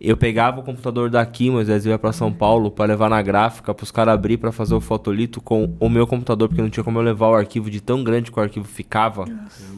Eu 0.00 0.16
pegava 0.16 0.60
o 0.60 0.62
computador 0.64 1.08
daqui, 1.10 1.48
Moisés, 1.48 1.86
e 1.86 1.90
ia 1.90 1.98
pra 1.98 2.12
São 2.12 2.32
Paulo 2.32 2.72
pra 2.72 2.86
levar 2.86 3.08
na 3.08 3.22
gráfica, 3.22 3.72
pros 3.72 3.90
caras 3.92 4.14
abrir 4.14 4.36
pra 4.36 4.50
fazer 4.50 4.74
o 4.74 4.80
fotolito 4.80 5.40
com 5.40 5.74
o 5.78 5.88
meu 5.88 6.06
computador, 6.08 6.48
porque 6.48 6.62
não 6.62 6.70
tinha 6.70 6.82
como 6.82 6.98
eu 6.98 7.02
levar 7.02 7.28
o 7.28 7.34
arquivo 7.34 7.70
de 7.70 7.80
tão 7.80 8.02
grande 8.02 8.32
que 8.32 8.38
o 8.38 8.42
arquivo 8.42 8.66
ficava. 8.66 9.26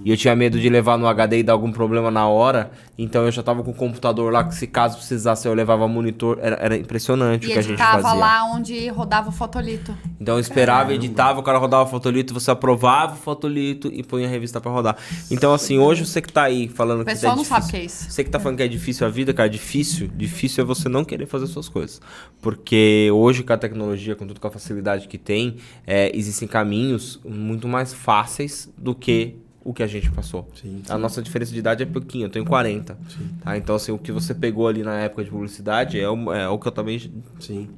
E 0.03 0.11
eu 0.11 0.17
tinha 0.17 0.35
medo 0.35 0.59
de 0.59 0.69
levar 0.71 0.97
no 0.97 1.07
HD 1.07 1.41
e 1.41 1.43
dar 1.43 1.53
algum 1.53 1.71
problema 1.71 2.11
na 2.11 2.27
hora. 2.27 2.71
Então 2.97 3.25
eu 3.25 3.31
já 3.33 3.43
tava 3.43 3.63
com 3.63 3.71
o 3.71 3.75
computador 3.75 4.33
lá, 4.33 4.45
que 4.45 4.55
se 4.55 4.67
caso 4.67 4.97
precisasse 4.97 5.47
eu 5.47 5.53
levava 5.53 5.87
monitor. 5.87 6.39
Era, 6.41 6.57
era 6.57 6.77
impressionante 6.77 7.45
E 7.45 7.51
o 7.51 7.53
que 7.53 7.59
a 7.59 7.63
gente 7.63 7.79
fazia. 7.79 8.15
lá 8.15 8.45
onde 8.45 8.89
rodava 8.89 9.29
o 9.29 9.33
fotolito. 9.33 9.74
Então 10.21 10.35
eu 10.37 10.41
esperava, 10.41 10.95
editava, 10.95 11.41
o 11.41 11.43
cara 11.43 11.59
rodava 11.59 11.85
o 11.85 11.87
fotolito, 11.87 12.35
você 12.35 12.51
aprovava 12.51 13.15
o 13.15 13.17
fotolito 13.17 13.91
e 13.93 14.03
punha 14.03 14.27
a 14.27 14.31
revista 14.31 14.61
pra 14.61 14.71
rodar. 14.71 14.97
Então, 15.31 15.53
assim, 15.53 15.79
hoje 15.79 16.07
você 16.07 16.21
que 16.21 16.33
tá 16.33 16.45
aí 16.45 16.69
falando 16.69 17.03
O 17.03 17.05
que 17.05 17.13
pessoal 17.13 17.33
é 17.33 17.37
não 17.37 17.43
difícil, 17.43 17.63
sabe 17.63 17.69
o 17.69 17.71
que 17.71 17.77
é 17.77 17.85
isso. 17.85 18.11
Você 18.11 18.25
que 18.25 18.31
tá 18.31 18.41
falando 18.41 18.57
que 18.57 18.63
é 18.63 18.69
difícil 18.69 19.07
a 19.07 19.11
vida, 19.11 19.33
cara, 19.33 19.49
difícil, 19.49 20.09
difícil 20.09 20.63
é 20.63 20.67
você 20.67 20.89
não 20.89 21.05
querer 21.05 21.27
fazer 21.27 21.47
suas 21.47 21.69
coisas. 21.69 22.01
Porque 22.41 23.09
hoje, 23.13 23.43
com 23.43 23.53
a 23.53 23.57
tecnologia, 23.57 24.15
com 24.15 24.27
tudo 24.27 24.41
com 24.41 24.49
a 24.49 24.51
facilidade 24.51 25.09
que 25.09 25.19
tem, 25.19 25.57
é, 25.87 26.11
existem 26.17 26.47
caminhos 26.47 27.21
muito 27.25 27.69
mais 27.69 27.93
fáceis 27.93 28.71
do 28.77 28.95
que 28.95 29.37
o 29.65 29.73
que 29.73 29.83
a 29.83 29.87
gente 29.87 30.11
passou. 30.11 30.47
Sim, 30.61 30.83
A 30.89 30.99
nossa 30.99 31.23
diferença 31.23 31.51
de 31.51 31.59
idade 31.59 31.83
é 31.83 31.87
pouquinho, 31.87 32.27
eu 32.27 32.31
tenho 32.31 32.45
40. 32.45 32.99
Tá? 33.43 33.57
Então, 33.57 33.75
assim, 33.75 33.91
o 33.91 33.99
que 33.99 34.13
você 34.13 34.35
pegou 34.35 34.69
ali 34.69 34.83
na 34.83 35.01
época 35.01 35.25
de 35.25 35.31
publicidade 35.31 35.99
é 35.99 36.09
o, 36.09 36.33
é 36.33 36.47
o 36.49 36.59
que 36.59 36.69
eu 36.69 36.73
também 36.73 37.01
Sim. 37.41 37.71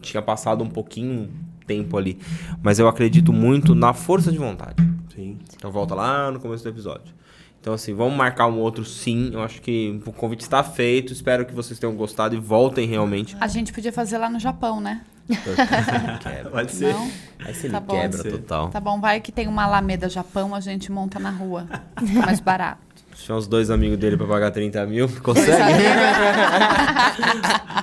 tinha 0.00 0.22
passado 0.22 0.64
um 0.64 0.68
pouquinho 0.70 1.28
tempo 1.66 1.96
ali. 1.98 2.18
Mas 2.62 2.78
eu 2.78 2.86
acredito 2.88 3.32
muito 3.32 3.74
na 3.74 3.92
força 3.92 4.30
de 4.32 4.38
vontade. 4.38 4.76
Sim. 5.14 5.38
Então 5.56 5.70
volta 5.70 5.94
lá 5.94 6.30
no 6.30 6.40
começo 6.40 6.62
do 6.64 6.68
episódio. 6.70 7.14
Então, 7.60 7.72
assim, 7.72 7.94
vamos 7.94 8.14
marcar 8.14 8.46
um 8.46 8.58
outro 8.58 8.84
sim. 8.84 9.30
Eu 9.32 9.42
acho 9.42 9.62
que 9.62 9.98
o 10.04 10.12
convite 10.12 10.42
está 10.42 10.62
feito. 10.62 11.14
Espero 11.14 11.46
que 11.46 11.54
vocês 11.54 11.78
tenham 11.78 11.94
gostado 11.96 12.34
e 12.34 12.38
voltem 12.38 12.86
realmente. 12.86 13.34
A 13.40 13.46
gente 13.46 13.72
podia 13.72 13.90
fazer 13.90 14.18
lá 14.18 14.28
no 14.28 14.38
Japão, 14.38 14.82
né? 14.82 15.00
Pode 16.52 16.72
ser. 16.72 16.92
Não? 16.92 17.10
Aí 17.42 17.54
você 17.54 17.70
Tá 17.70 17.80
bom. 17.80 17.94
quebra 17.98 18.22
total. 18.22 18.68
Tá 18.68 18.78
bom, 18.80 19.00
vai 19.00 19.18
que 19.18 19.32
tem 19.32 19.48
uma 19.48 19.64
Alameda 19.64 20.10
Japão, 20.10 20.54
a 20.54 20.60
gente 20.60 20.92
monta 20.92 21.18
na 21.18 21.30
rua. 21.30 21.66
Fica 22.06 22.20
mais 22.26 22.38
barato. 22.40 22.80
Tiver 23.16 23.32
uns 23.34 23.46
dois 23.46 23.70
amigos 23.70 23.96
dele 23.96 24.18
pra 24.18 24.26
pagar 24.26 24.50
30 24.50 24.84
mil, 24.86 25.08
consegue? 25.22 25.52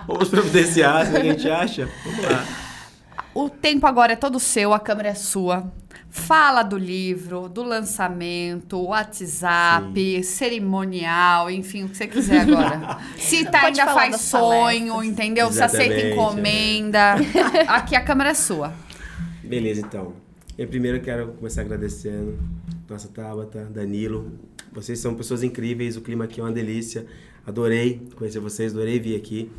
Vamos 0.05 0.29
providenciar, 0.29 1.07
se 1.07 1.15
a 1.17 1.23
gente 1.23 1.49
acha. 1.49 1.89
Vamos 2.05 2.23
lá. 2.25 2.45
O 3.33 3.49
tempo 3.49 3.87
agora 3.87 4.13
é 4.13 4.15
todo 4.15 4.39
seu, 4.39 4.73
a 4.73 4.79
câmera 4.79 5.09
é 5.09 5.15
sua. 5.15 5.71
Fala 6.09 6.63
do 6.63 6.77
livro, 6.77 7.47
do 7.47 7.63
lançamento, 7.63 8.77
WhatsApp, 8.81 10.23
cerimonial, 10.23 11.49
enfim, 11.49 11.85
o 11.85 11.89
que 11.89 11.95
você 11.95 12.07
quiser 12.07 12.41
agora. 12.41 12.97
Se 13.15 13.45
tá, 13.45 13.67
ainda 13.67 13.85
faz 13.87 14.19
sonho, 14.19 14.93
palestras. 14.93 15.05
entendeu? 15.05 15.51
Se 15.51 15.63
aceita 15.63 15.93
Exatamente, 15.93 16.13
encomenda. 16.13 17.15
Aqui 17.67 17.95
a 17.95 18.03
câmera 18.03 18.31
é 18.31 18.33
sua. 18.33 18.73
Beleza, 19.41 19.79
então. 19.81 20.13
Eu 20.57 20.67
primeiro 20.67 20.99
quero 20.99 21.29
começar 21.29 21.61
agradecendo 21.61 22.37
nossa 22.89 23.07
Tabata, 23.07 23.63
Danilo. 23.73 24.33
Vocês 24.73 24.99
são 24.99 25.15
pessoas 25.15 25.43
incríveis, 25.43 25.95
o 25.95 26.01
clima 26.01 26.25
aqui 26.25 26.41
é 26.41 26.43
uma 26.43 26.51
delícia. 26.51 27.05
Adorei 27.47 28.05
conhecer 28.15 28.39
vocês, 28.39 28.73
adorei 28.73 28.99
vir 28.99 29.15
aqui. 29.15 29.49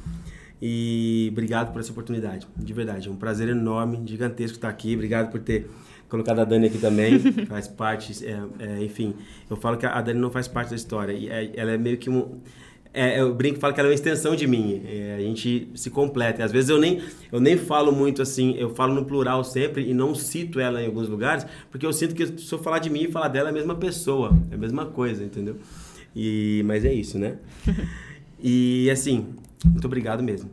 E 0.64 1.28
obrigado 1.32 1.72
por 1.72 1.80
essa 1.80 1.90
oportunidade, 1.90 2.46
de 2.56 2.72
verdade. 2.72 3.08
É 3.08 3.10
um 3.10 3.16
prazer 3.16 3.48
enorme, 3.48 4.00
gigantesco 4.06 4.58
estar 4.58 4.68
aqui. 4.68 4.94
Obrigado 4.94 5.28
por 5.28 5.40
ter 5.40 5.68
colocado 6.08 6.38
a 6.38 6.44
Dani 6.44 6.66
aqui 6.68 6.78
também, 6.78 7.18
faz 7.48 7.66
parte, 7.66 8.24
é, 8.24 8.38
é, 8.60 8.84
enfim. 8.84 9.12
Eu 9.50 9.56
falo 9.56 9.76
que 9.76 9.84
a 9.84 10.00
Dani 10.00 10.20
não 10.20 10.30
faz 10.30 10.46
parte 10.46 10.70
da 10.70 10.76
história, 10.76 11.12
e 11.12 11.28
é- 11.28 11.50
ela 11.56 11.72
é 11.72 11.78
meio 11.78 11.96
que 11.98 12.08
um, 12.08 12.38
é, 12.94 13.18
eu 13.20 13.34
brinco 13.34 13.56
e 13.56 13.60
falo 13.60 13.72
que 13.74 13.80
ela 13.80 13.88
é 13.88 13.90
uma 13.90 13.94
extensão 13.94 14.36
de 14.36 14.46
mim. 14.46 14.82
É, 14.86 15.16
a 15.18 15.20
gente 15.20 15.70
se 15.74 15.90
completa. 15.90 16.44
Às 16.44 16.52
vezes 16.52 16.70
eu 16.70 16.78
nem, 16.78 17.00
eu 17.32 17.40
nem 17.40 17.56
falo 17.56 17.90
muito 17.90 18.22
assim, 18.22 18.54
eu 18.56 18.70
falo 18.74 18.94
no 18.94 19.04
plural 19.04 19.42
sempre 19.42 19.88
e 19.88 19.92
não 19.94 20.14
cito 20.14 20.60
ela 20.60 20.80
em 20.80 20.86
alguns 20.86 21.08
lugares, 21.08 21.44
porque 21.72 21.84
eu 21.84 21.92
sinto 21.92 22.14
que 22.14 22.24
se 22.38 22.52
eu 22.54 22.58
falar 22.58 22.78
de 22.78 22.88
mim 22.88 23.04
e 23.04 23.10
falar 23.10 23.28
dela 23.28 23.48
é 23.48 23.50
a 23.50 23.54
mesma 23.54 23.74
pessoa, 23.74 24.38
é 24.50 24.54
a 24.54 24.58
mesma 24.58 24.86
coisa, 24.86 25.24
entendeu? 25.24 25.56
E, 26.14 26.62
mas 26.66 26.84
é 26.84 26.92
isso, 26.92 27.18
né? 27.18 27.36
E 28.44 28.90
assim, 28.90 29.26
muito 29.64 29.84
obrigado 29.84 30.22
mesmo. 30.22 30.50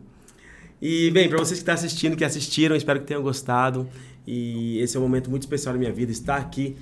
E, 0.81 1.11
bem, 1.11 1.27
para 1.27 1.37
vocês 1.37 1.59
que 1.59 1.63
estão 1.63 1.73
assistindo, 1.73 2.15
que 2.15 2.23
assistiram, 2.23 2.75
espero 2.75 3.01
que 3.01 3.05
tenham 3.05 3.21
gostado. 3.21 3.87
E 4.25 4.79
esse 4.79 4.95
é 4.95 4.99
um 4.99 5.03
momento 5.03 5.29
muito 5.29 5.43
especial 5.43 5.73
na 5.73 5.79
minha 5.79 5.91
vida. 5.91 6.11
Estar 6.11 6.37
aqui 6.37 6.75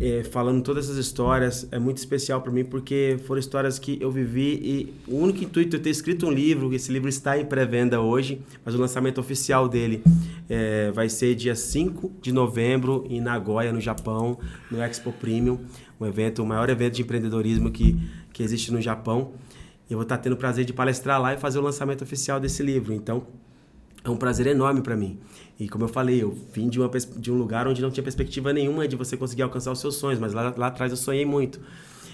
eh, 0.00 0.24
falando 0.24 0.62
todas 0.62 0.86
essas 0.86 0.96
histórias 0.96 1.68
é 1.70 1.78
muito 1.78 1.98
especial 1.98 2.40
para 2.40 2.50
mim, 2.50 2.64
porque 2.64 3.18
foram 3.26 3.38
histórias 3.38 3.78
que 3.78 3.98
eu 4.00 4.10
vivi 4.10 4.58
e 4.62 4.94
o 5.06 5.18
único 5.18 5.44
intuito 5.44 5.76
é 5.76 5.78
ter 5.78 5.90
escrito 5.90 6.26
um 6.26 6.30
livro. 6.32 6.72
Esse 6.74 6.90
livro 6.90 7.08
está 7.08 7.38
em 7.38 7.44
pré-venda 7.44 8.00
hoje, 8.00 8.40
mas 8.64 8.74
o 8.74 8.78
lançamento 8.78 9.20
oficial 9.20 9.68
dele 9.68 10.02
eh, 10.48 10.90
vai 10.92 11.08
ser 11.08 11.34
dia 11.34 11.54
5 11.54 12.12
de 12.22 12.32
novembro 12.32 13.04
em 13.10 13.20
Nagoya, 13.20 13.72
no 13.72 13.80
Japão, 13.80 14.38
no 14.70 14.82
Expo 14.82 15.12
Premium, 15.12 15.58
um 16.00 16.06
evento, 16.06 16.42
o 16.42 16.46
maior 16.46 16.70
evento 16.70 16.94
de 16.94 17.02
empreendedorismo 17.02 17.70
que, 17.70 17.96
que 18.32 18.42
existe 18.42 18.72
no 18.72 18.80
Japão. 18.80 19.32
Eu 19.90 19.96
vou 19.96 20.04
estar 20.04 20.18
tendo 20.18 20.34
o 20.34 20.36
prazer 20.36 20.64
de 20.64 20.72
palestrar 20.72 21.20
lá 21.20 21.34
e 21.34 21.36
fazer 21.36 21.58
o 21.58 21.62
lançamento 21.62 22.02
oficial 22.02 22.38
desse 22.38 22.62
livro. 22.62 22.94
Então, 22.94 23.26
é 24.04 24.08
um 24.08 24.16
prazer 24.16 24.46
enorme 24.46 24.80
para 24.80 24.96
mim. 24.96 25.18
E 25.58 25.68
como 25.68 25.84
eu 25.84 25.88
falei, 25.88 26.22
eu 26.22 26.30
vim 26.52 26.68
de, 26.68 26.80
uma, 26.80 26.88
de 26.88 27.30
um 27.30 27.36
lugar 27.36 27.66
onde 27.66 27.82
não 27.82 27.90
tinha 27.90 28.02
perspectiva 28.02 28.52
nenhuma 28.52 28.88
de 28.88 28.96
você 28.96 29.16
conseguir 29.16 29.42
alcançar 29.42 29.72
os 29.72 29.80
seus 29.80 29.96
sonhos, 29.96 30.18
mas 30.18 30.32
lá, 30.32 30.54
lá 30.56 30.68
atrás 30.68 30.90
eu 30.92 30.96
sonhei 30.96 31.26
muito. 31.26 31.60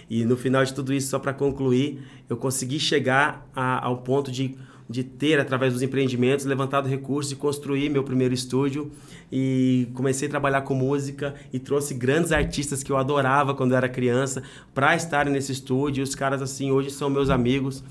E 0.08 0.24
no 0.24 0.36
final 0.36 0.64
de 0.64 0.72
tudo 0.72 0.92
isso, 0.92 1.08
só 1.08 1.18
para 1.18 1.32
concluir, 1.32 2.02
eu 2.28 2.36
consegui 2.36 2.80
chegar 2.80 3.48
a, 3.54 3.84
ao 3.84 3.98
ponto 3.98 4.30
de, 4.32 4.56
de 4.88 5.02
ter, 5.02 5.40
através 5.40 5.72
dos 5.72 5.82
empreendimentos, 5.82 6.44
levantado 6.44 6.88
recursos 6.88 7.32
e 7.32 7.36
construir 7.36 7.88
meu 7.88 8.04
primeiro 8.04 8.32
estúdio. 8.32 8.90
E 9.30 9.88
comecei 9.94 10.28
a 10.28 10.30
trabalhar 10.30 10.62
com 10.62 10.74
música 10.74 11.34
e 11.52 11.58
trouxe 11.58 11.94
grandes 11.94 12.30
artistas 12.32 12.82
que 12.82 12.92
eu 12.92 12.96
adorava 12.96 13.54
quando 13.54 13.74
era 13.74 13.88
criança 13.88 14.42
para 14.74 14.94
estarem 14.94 15.32
nesse 15.32 15.52
estúdio. 15.52 16.00
E 16.00 16.04
os 16.04 16.14
caras, 16.14 16.40
assim, 16.40 16.70
hoje 16.70 16.90
são 16.90 17.10
meus 17.10 17.30
amigos. 17.30 17.82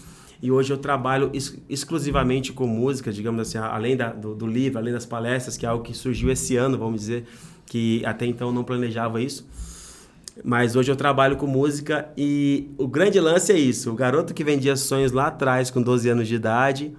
E 0.41 0.51
hoje 0.51 0.71
eu 0.71 0.77
trabalho 0.77 1.29
ex 1.33 1.57
exclusivamente 1.69 2.53
com 2.53 2.67
música, 2.67 3.11
digamos 3.11 3.41
assim, 3.41 3.57
além 3.57 3.95
da, 3.95 4.11
do, 4.11 4.35
do 4.35 4.45
livro, 4.45 4.77
além 4.77 4.93
das 4.93 5.05
palestras, 5.05 5.57
que 5.57 5.65
é 5.65 5.69
algo 5.69 5.83
que 5.83 5.93
surgiu 5.93 6.29
esse 6.29 6.55
ano, 6.55 6.77
vamos 6.77 7.01
dizer, 7.01 7.25
que 7.65 8.05
até 8.05 8.25
então 8.25 8.51
não 8.51 8.63
planejava 8.63 9.21
isso. 9.21 9.47
Mas 10.43 10.75
hoje 10.75 10.91
eu 10.91 10.95
trabalho 10.95 11.37
com 11.37 11.47
música 11.47 12.09
e 12.17 12.69
o 12.77 12.87
grande 12.87 13.19
lance 13.19 13.51
é 13.51 13.57
isso. 13.57 13.91
O 13.91 13.95
garoto 13.95 14.33
que 14.33 14.43
vendia 14.43 14.75
sonhos 14.75 15.11
lá 15.11 15.27
atrás, 15.27 15.71
com 15.71 15.81
12 15.81 16.09
anos 16.09 16.27
de 16.27 16.35
idade, 16.35 16.95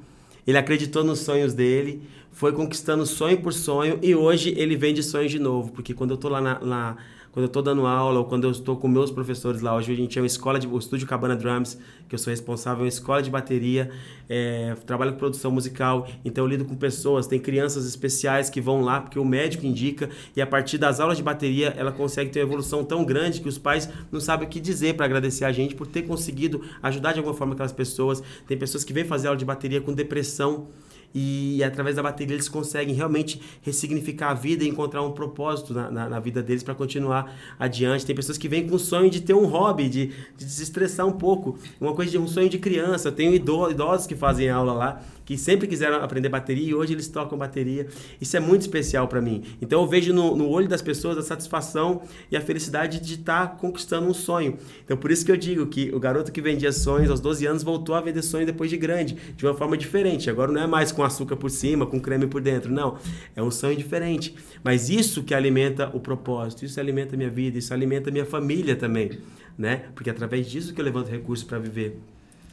ele 0.46 0.56
acreditou 0.56 1.04
nos 1.04 1.20
sonhos 1.20 1.52
dele, 1.52 2.02
foi 2.32 2.52
conquistando 2.52 3.04
sonho 3.04 3.40
por 3.40 3.52
sonho 3.52 3.98
e 4.02 4.14
hoje 4.14 4.54
ele 4.56 4.76
vende 4.76 5.02
sonhos 5.02 5.30
de 5.30 5.38
novo. 5.38 5.72
Porque 5.72 5.92
quando 5.92 6.12
eu 6.12 6.16
tô 6.16 6.28
lá 6.28 6.40
na, 6.40 6.60
na 6.60 6.96
quando 7.36 7.44
eu 7.44 7.48
estou 7.48 7.62
dando 7.62 7.86
aula 7.86 8.20
ou 8.20 8.24
quando 8.24 8.44
eu 8.44 8.50
estou 8.50 8.78
com 8.78 8.88
meus 8.88 9.10
professores 9.10 9.60
lá. 9.60 9.76
Hoje 9.76 9.92
a 9.92 9.94
gente 9.94 10.18
é 10.18 10.22
uma 10.22 10.26
escola 10.26 10.58
de 10.58 10.66
o 10.66 10.78
Estúdio 10.78 11.06
Cabana 11.06 11.36
Drums, 11.36 11.78
que 12.08 12.14
eu 12.14 12.18
sou 12.18 12.30
responsável, 12.30 12.78
é 12.78 12.82
uma 12.84 12.88
escola 12.88 13.22
de 13.22 13.28
bateria, 13.28 13.90
é, 14.26 14.74
trabalho 14.86 15.12
com 15.12 15.18
produção 15.18 15.50
musical, 15.50 16.08
então 16.24 16.44
eu 16.44 16.48
lido 16.48 16.64
com 16.64 16.74
pessoas, 16.74 17.26
tem 17.26 17.38
crianças 17.38 17.86
especiais 17.86 18.48
que 18.48 18.58
vão 18.58 18.80
lá 18.80 19.02
porque 19.02 19.18
o 19.18 19.24
médico 19.24 19.66
indica 19.66 20.08
e 20.34 20.40
a 20.40 20.46
partir 20.46 20.78
das 20.78 20.98
aulas 20.98 21.18
de 21.18 21.22
bateria 21.22 21.74
ela 21.76 21.92
consegue 21.92 22.30
ter 22.30 22.40
uma 22.40 22.46
evolução 22.46 22.82
tão 22.82 23.04
grande 23.04 23.42
que 23.42 23.48
os 23.50 23.58
pais 23.58 23.86
não 24.10 24.18
sabem 24.18 24.48
o 24.48 24.50
que 24.50 24.58
dizer 24.58 24.94
para 24.94 25.04
agradecer 25.04 25.44
a 25.44 25.52
gente 25.52 25.74
por 25.74 25.86
ter 25.86 26.04
conseguido 26.04 26.62
ajudar 26.82 27.12
de 27.12 27.18
alguma 27.18 27.36
forma 27.36 27.52
aquelas 27.52 27.70
pessoas. 27.70 28.22
Tem 28.46 28.56
pessoas 28.56 28.82
que 28.82 28.94
vêm 28.94 29.04
fazer 29.04 29.28
aula 29.28 29.36
de 29.36 29.44
bateria 29.44 29.82
com 29.82 29.92
depressão 29.92 30.68
e, 31.14 31.62
através 31.64 31.96
da 31.96 32.02
bateria 32.02 32.34
eles 32.34 32.48
conseguem 32.48 32.94
realmente 32.94 33.40
ressignificar 33.62 34.30
a 34.30 34.34
vida 34.34 34.64
e 34.64 34.68
encontrar 34.68 35.02
um 35.02 35.12
propósito 35.12 35.72
na, 35.72 35.90
na, 35.90 36.08
na 36.08 36.20
vida 36.20 36.42
deles 36.42 36.62
para 36.62 36.74
continuar 36.74 37.34
adiante. 37.58 38.04
Tem 38.04 38.14
pessoas 38.14 38.38
que 38.38 38.48
vêm 38.48 38.68
com 38.68 38.76
o 38.76 38.78
sonho 38.78 39.10
de 39.10 39.20
ter 39.20 39.34
um 39.34 39.46
hobby, 39.46 39.88
de, 39.88 40.06
de 40.36 40.44
desestressar 40.44 41.06
um 41.06 41.12
pouco, 41.12 41.58
uma 41.80 41.94
coisa 41.94 42.10
de 42.10 42.18
um 42.18 42.26
sonho 42.26 42.48
de 42.48 42.58
criança. 42.58 43.10
Tem 43.10 43.34
idosos 43.34 44.06
que 44.06 44.14
fazem 44.14 44.48
aula 44.48 44.72
lá 44.72 45.02
que 45.26 45.36
sempre 45.36 45.66
quiseram 45.66 46.02
aprender 46.02 46.28
bateria 46.28 46.70
e 46.70 46.74
hoje 46.74 46.94
eles 46.94 47.08
tocam 47.08 47.36
bateria. 47.36 47.88
Isso 48.20 48.36
é 48.36 48.40
muito 48.40 48.62
especial 48.62 49.08
para 49.08 49.20
mim. 49.20 49.42
Então 49.60 49.82
eu 49.82 49.86
vejo 49.86 50.14
no, 50.14 50.36
no, 50.36 50.48
olho 50.48 50.68
das 50.68 50.80
pessoas 50.80 51.18
a 51.18 51.22
satisfação 51.22 52.02
e 52.30 52.36
a 52.36 52.40
felicidade 52.40 53.00
de 53.00 53.14
estar 53.14 53.48
tá 53.48 53.56
conquistando 53.56 54.06
um 54.06 54.14
sonho. 54.14 54.56
Então 54.84 54.96
por 54.96 55.10
isso 55.10 55.26
que 55.26 55.32
eu 55.32 55.36
digo 55.36 55.66
que 55.66 55.90
o 55.92 55.98
garoto 55.98 56.30
que 56.30 56.40
vendia 56.40 56.70
sonhos 56.70 57.10
aos 57.10 57.20
12 57.20 57.44
anos 57.44 57.62
voltou 57.64 57.96
a 57.96 58.00
vender 58.00 58.22
sonhos 58.22 58.46
depois 58.46 58.70
de 58.70 58.76
grande, 58.76 59.16
de 59.36 59.44
uma 59.44 59.54
forma 59.54 59.76
diferente. 59.76 60.30
Agora 60.30 60.52
não 60.52 60.62
é 60.62 60.66
mais 60.66 60.92
com 60.92 61.02
açúcar 61.06 61.36
por 61.36 61.50
cima, 61.50 61.86
com 61.86 62.00
creme 62.00 62.26
por 62.26 62.40
dentro, 62.40 62.72
não. 62.72 62.98
É 63.34 63.42
um 63.42 63.50
sonho 63.50 63.76
diferente. 63.76 64.34
Mas 64.62 64.90
isso 64.90 65.22
que 65.22 65.34
alimenta 65.34 65.90
o 65.94 66.00
propósito, 66.00 66.64
isso 66.64 66.78
alimenta 66.78 67.14
a 67.14 67.18
minha 67.18 67.30
vida, 67.30 67.58
isso 67.58 67.72
alimenta 67.72 68.10
a 68.10 68.12
minha 68.12 68.26
família 68.26 68.76
também, 68.76 69.18
né? 69.56 69.84
Porque 69.94 70.10
é 70.10 70.12
através 70.12 70.46
disso 70.48 70.74
que 70.74 70.80
eu 70.80 70.84
levanto 70.84 71.08
recursos 71.08 71.46
para 71.46 71.58
viver 71.58 71.98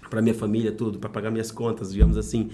para 0.09 0.21
minha 0.21 0.35
família, 0.35 0.71
tudo, 0.71 0.99
para 0.99 1.09
pagar 1.09 1.31
minhas 1.31 1.49
contas, 1.49 1.91
digamos 1.91 2.17
assim. 2.17 2.51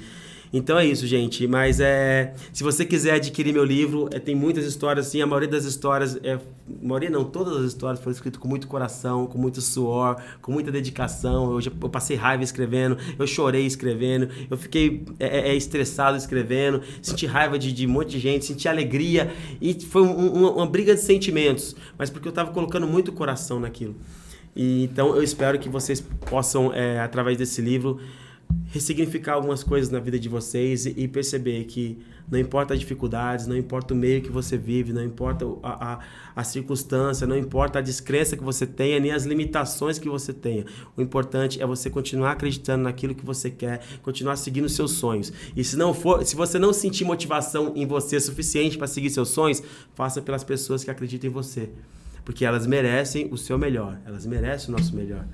Então 0.51 0.77
é 0.77 0.85
isso, 0.85 1.05
gente. 1.05 1.45
Mas 1.47 1.79
é, 1.79 2.33
se 2.51 2.63
você 2.63 2.83
quiser 2.83 3.13
adquirir 3.13 3.53
meu 3.53 3.63
livro, 3.63 4.09
é, 4.11 4.19
tem 4.19 4.35
muitas 4.35 4.65
histórias, 4.65 5.07
assim. 5.07 5.21
A 5.21 5.27
maioria 5.27 5.47
das 5.47 5.63
histórias, 5.63 6.17
é, 6.23 6.39
maioria 6.81 7.09
não, 7.09 7.23
todas 7.23 7.57
as 7.57 7.65
histórias 7.65 7.99
foram 7.99 8.11
escritas 8.11 8.39
com 8.41 8.47
muito 8.47 8.67
coração, 8.67 9.27
com 9.27 9.37
muito 9.37 9.61
suor, 9.61 10.17
com 10.41 10.51
muita 10.51 10.71
dedicação. 10.71 11.53
Eu, 11.53 11.61
já, 11.61 11.71
eu 11.81 11.89
passei 11.89 12.15
raiva 12.15 12.43
escrevendo, 12.43 12.97
eu 13.17 13.27
chorei 13.27 13.65
escrevendo, 13.65 14.29
eu 14.49 14.57
fiquei 14.57 15.05
é, 15.19 15.39
é, 15.39 15.49
é 15.49 15.55
estressado 15.55 16.17
escrevendo, 16.17 16.81
senti 17.01 17.25
raiva 17.25 17.59
de, 17.59 17.71
de, 17.71 17.85
um 17.85 17.91
monte 17.91 18.11
de 18.11 18.19
gente, 18.19 18.45
senti 18.45 18.67
alegria 18.67 19.31
e 19.61 19.73
foi 19.73 20.01
um, 20.01 20.45
um, 20.45 20.53
uma 20.53 20.65
briga 20.65 20.95
de 20.95 21.01
sentimentos, 21.01 21.75
mas 21.97 22.09
porque 22.09 22.27
eu 22.27 22.31
estava 22.31 22.51
colocando 22.51 22.87
muito 22.87 23.11
coração 23.11 23.59
naquilo. 23.59 23.95
E, 24.55 24.83
então 24.83 25.15
eu 25.15 25.21
espero 25.21 25.59
que 25.59 25.69
vocês 25.69 26.01
possam, 26.01 26.73
é, 26.73 26.99
através 26.99 27.37
desse 27.37 27.61
livro, 27.61 27.99
ressignificar 28.71 29.33
algumas 29.33 29.63
coisas 29.63 29.89
na 29.89 29.99
vida 29.99 30.19
de 30.19 30.29
vocês 30.29 30.85
e, 30.85 31.07
perceber 31.07 31.63
que 31.65 31.97
não 32.29 32.37
importa 32.37 32.73
as 32.75 32.79
dificuldades, 32.79 33.47
não 33.47 33.57
importa 33.57 33.95
o 33.95 33.97
meio 33.97 34.21
que 34.21 34.29
você 34.29 34.57
vive, 34.57 34.93
não 34.93 35.03
importa 35.03 35.45
a, 35.63 35.93
a, 35.93 35.99
a 36.35 36.43
circunstância, 36.43 37.25
não 37.25 37.35
importa 37.37 37.79
a 37.79 37.81
descrença 37.81 38.37
que 38.37 38.43
você 38.43 38.67
tenha, 38.67 38.99
nem 38.99 39.11
as 39.11 39.25
limitações 39.25 39.97
que 39.97 40.07
você 40.07 40.31
tenha. 40.31 40.65
O 40.95 41.01
importante 41.01 41.59
é 41.59 41.65
você 41.65 41.89
continuar 41.89 42.33
acreditando 42.33 42.83
naquilo 42.83 43.15
que 43.15 43.25
você 43.25 43.49
quer, 43.49 43.81
continuar 44.03 44.35
seguindo 44.35 44.69
seus 44.69 44.91
sonhos. 44.91 45.33
E 45.55 45.63
se 45.63 45.75
não 45.75 45.91
for, 45.91 46.23
se 46.23 46.35
você 46.35 46.59
não 46.59 46.71
sentir 46.71 47.05
motivação 47.05 47.73
em 47.75 47.87
você 47.87 48.19
suficiente 48.19 48.77
para 48.77 48.85
seguir 48.85 49.09
seus 49.09 49.29
sonhos, 49.29 49.63
faça 49.95 50.21
pelas 50.21 50.43
pessoas 50.43 50.83
que 50.83 50.91
acreditam 50.91 51.29
em 51.29 51.33
você 51.33 51.69
porque 52.29 52.45
elas 52.45 52.67
merecem 52.67 53.27
o 53.31 53.37
seu 53.37 53.57
melhor, 53.57 53.99
elas 54.05 54.23
merecem 54.23 54.69
o 54.69 54.77
nosso 54.77 54.95
melhor. 54.95 55.25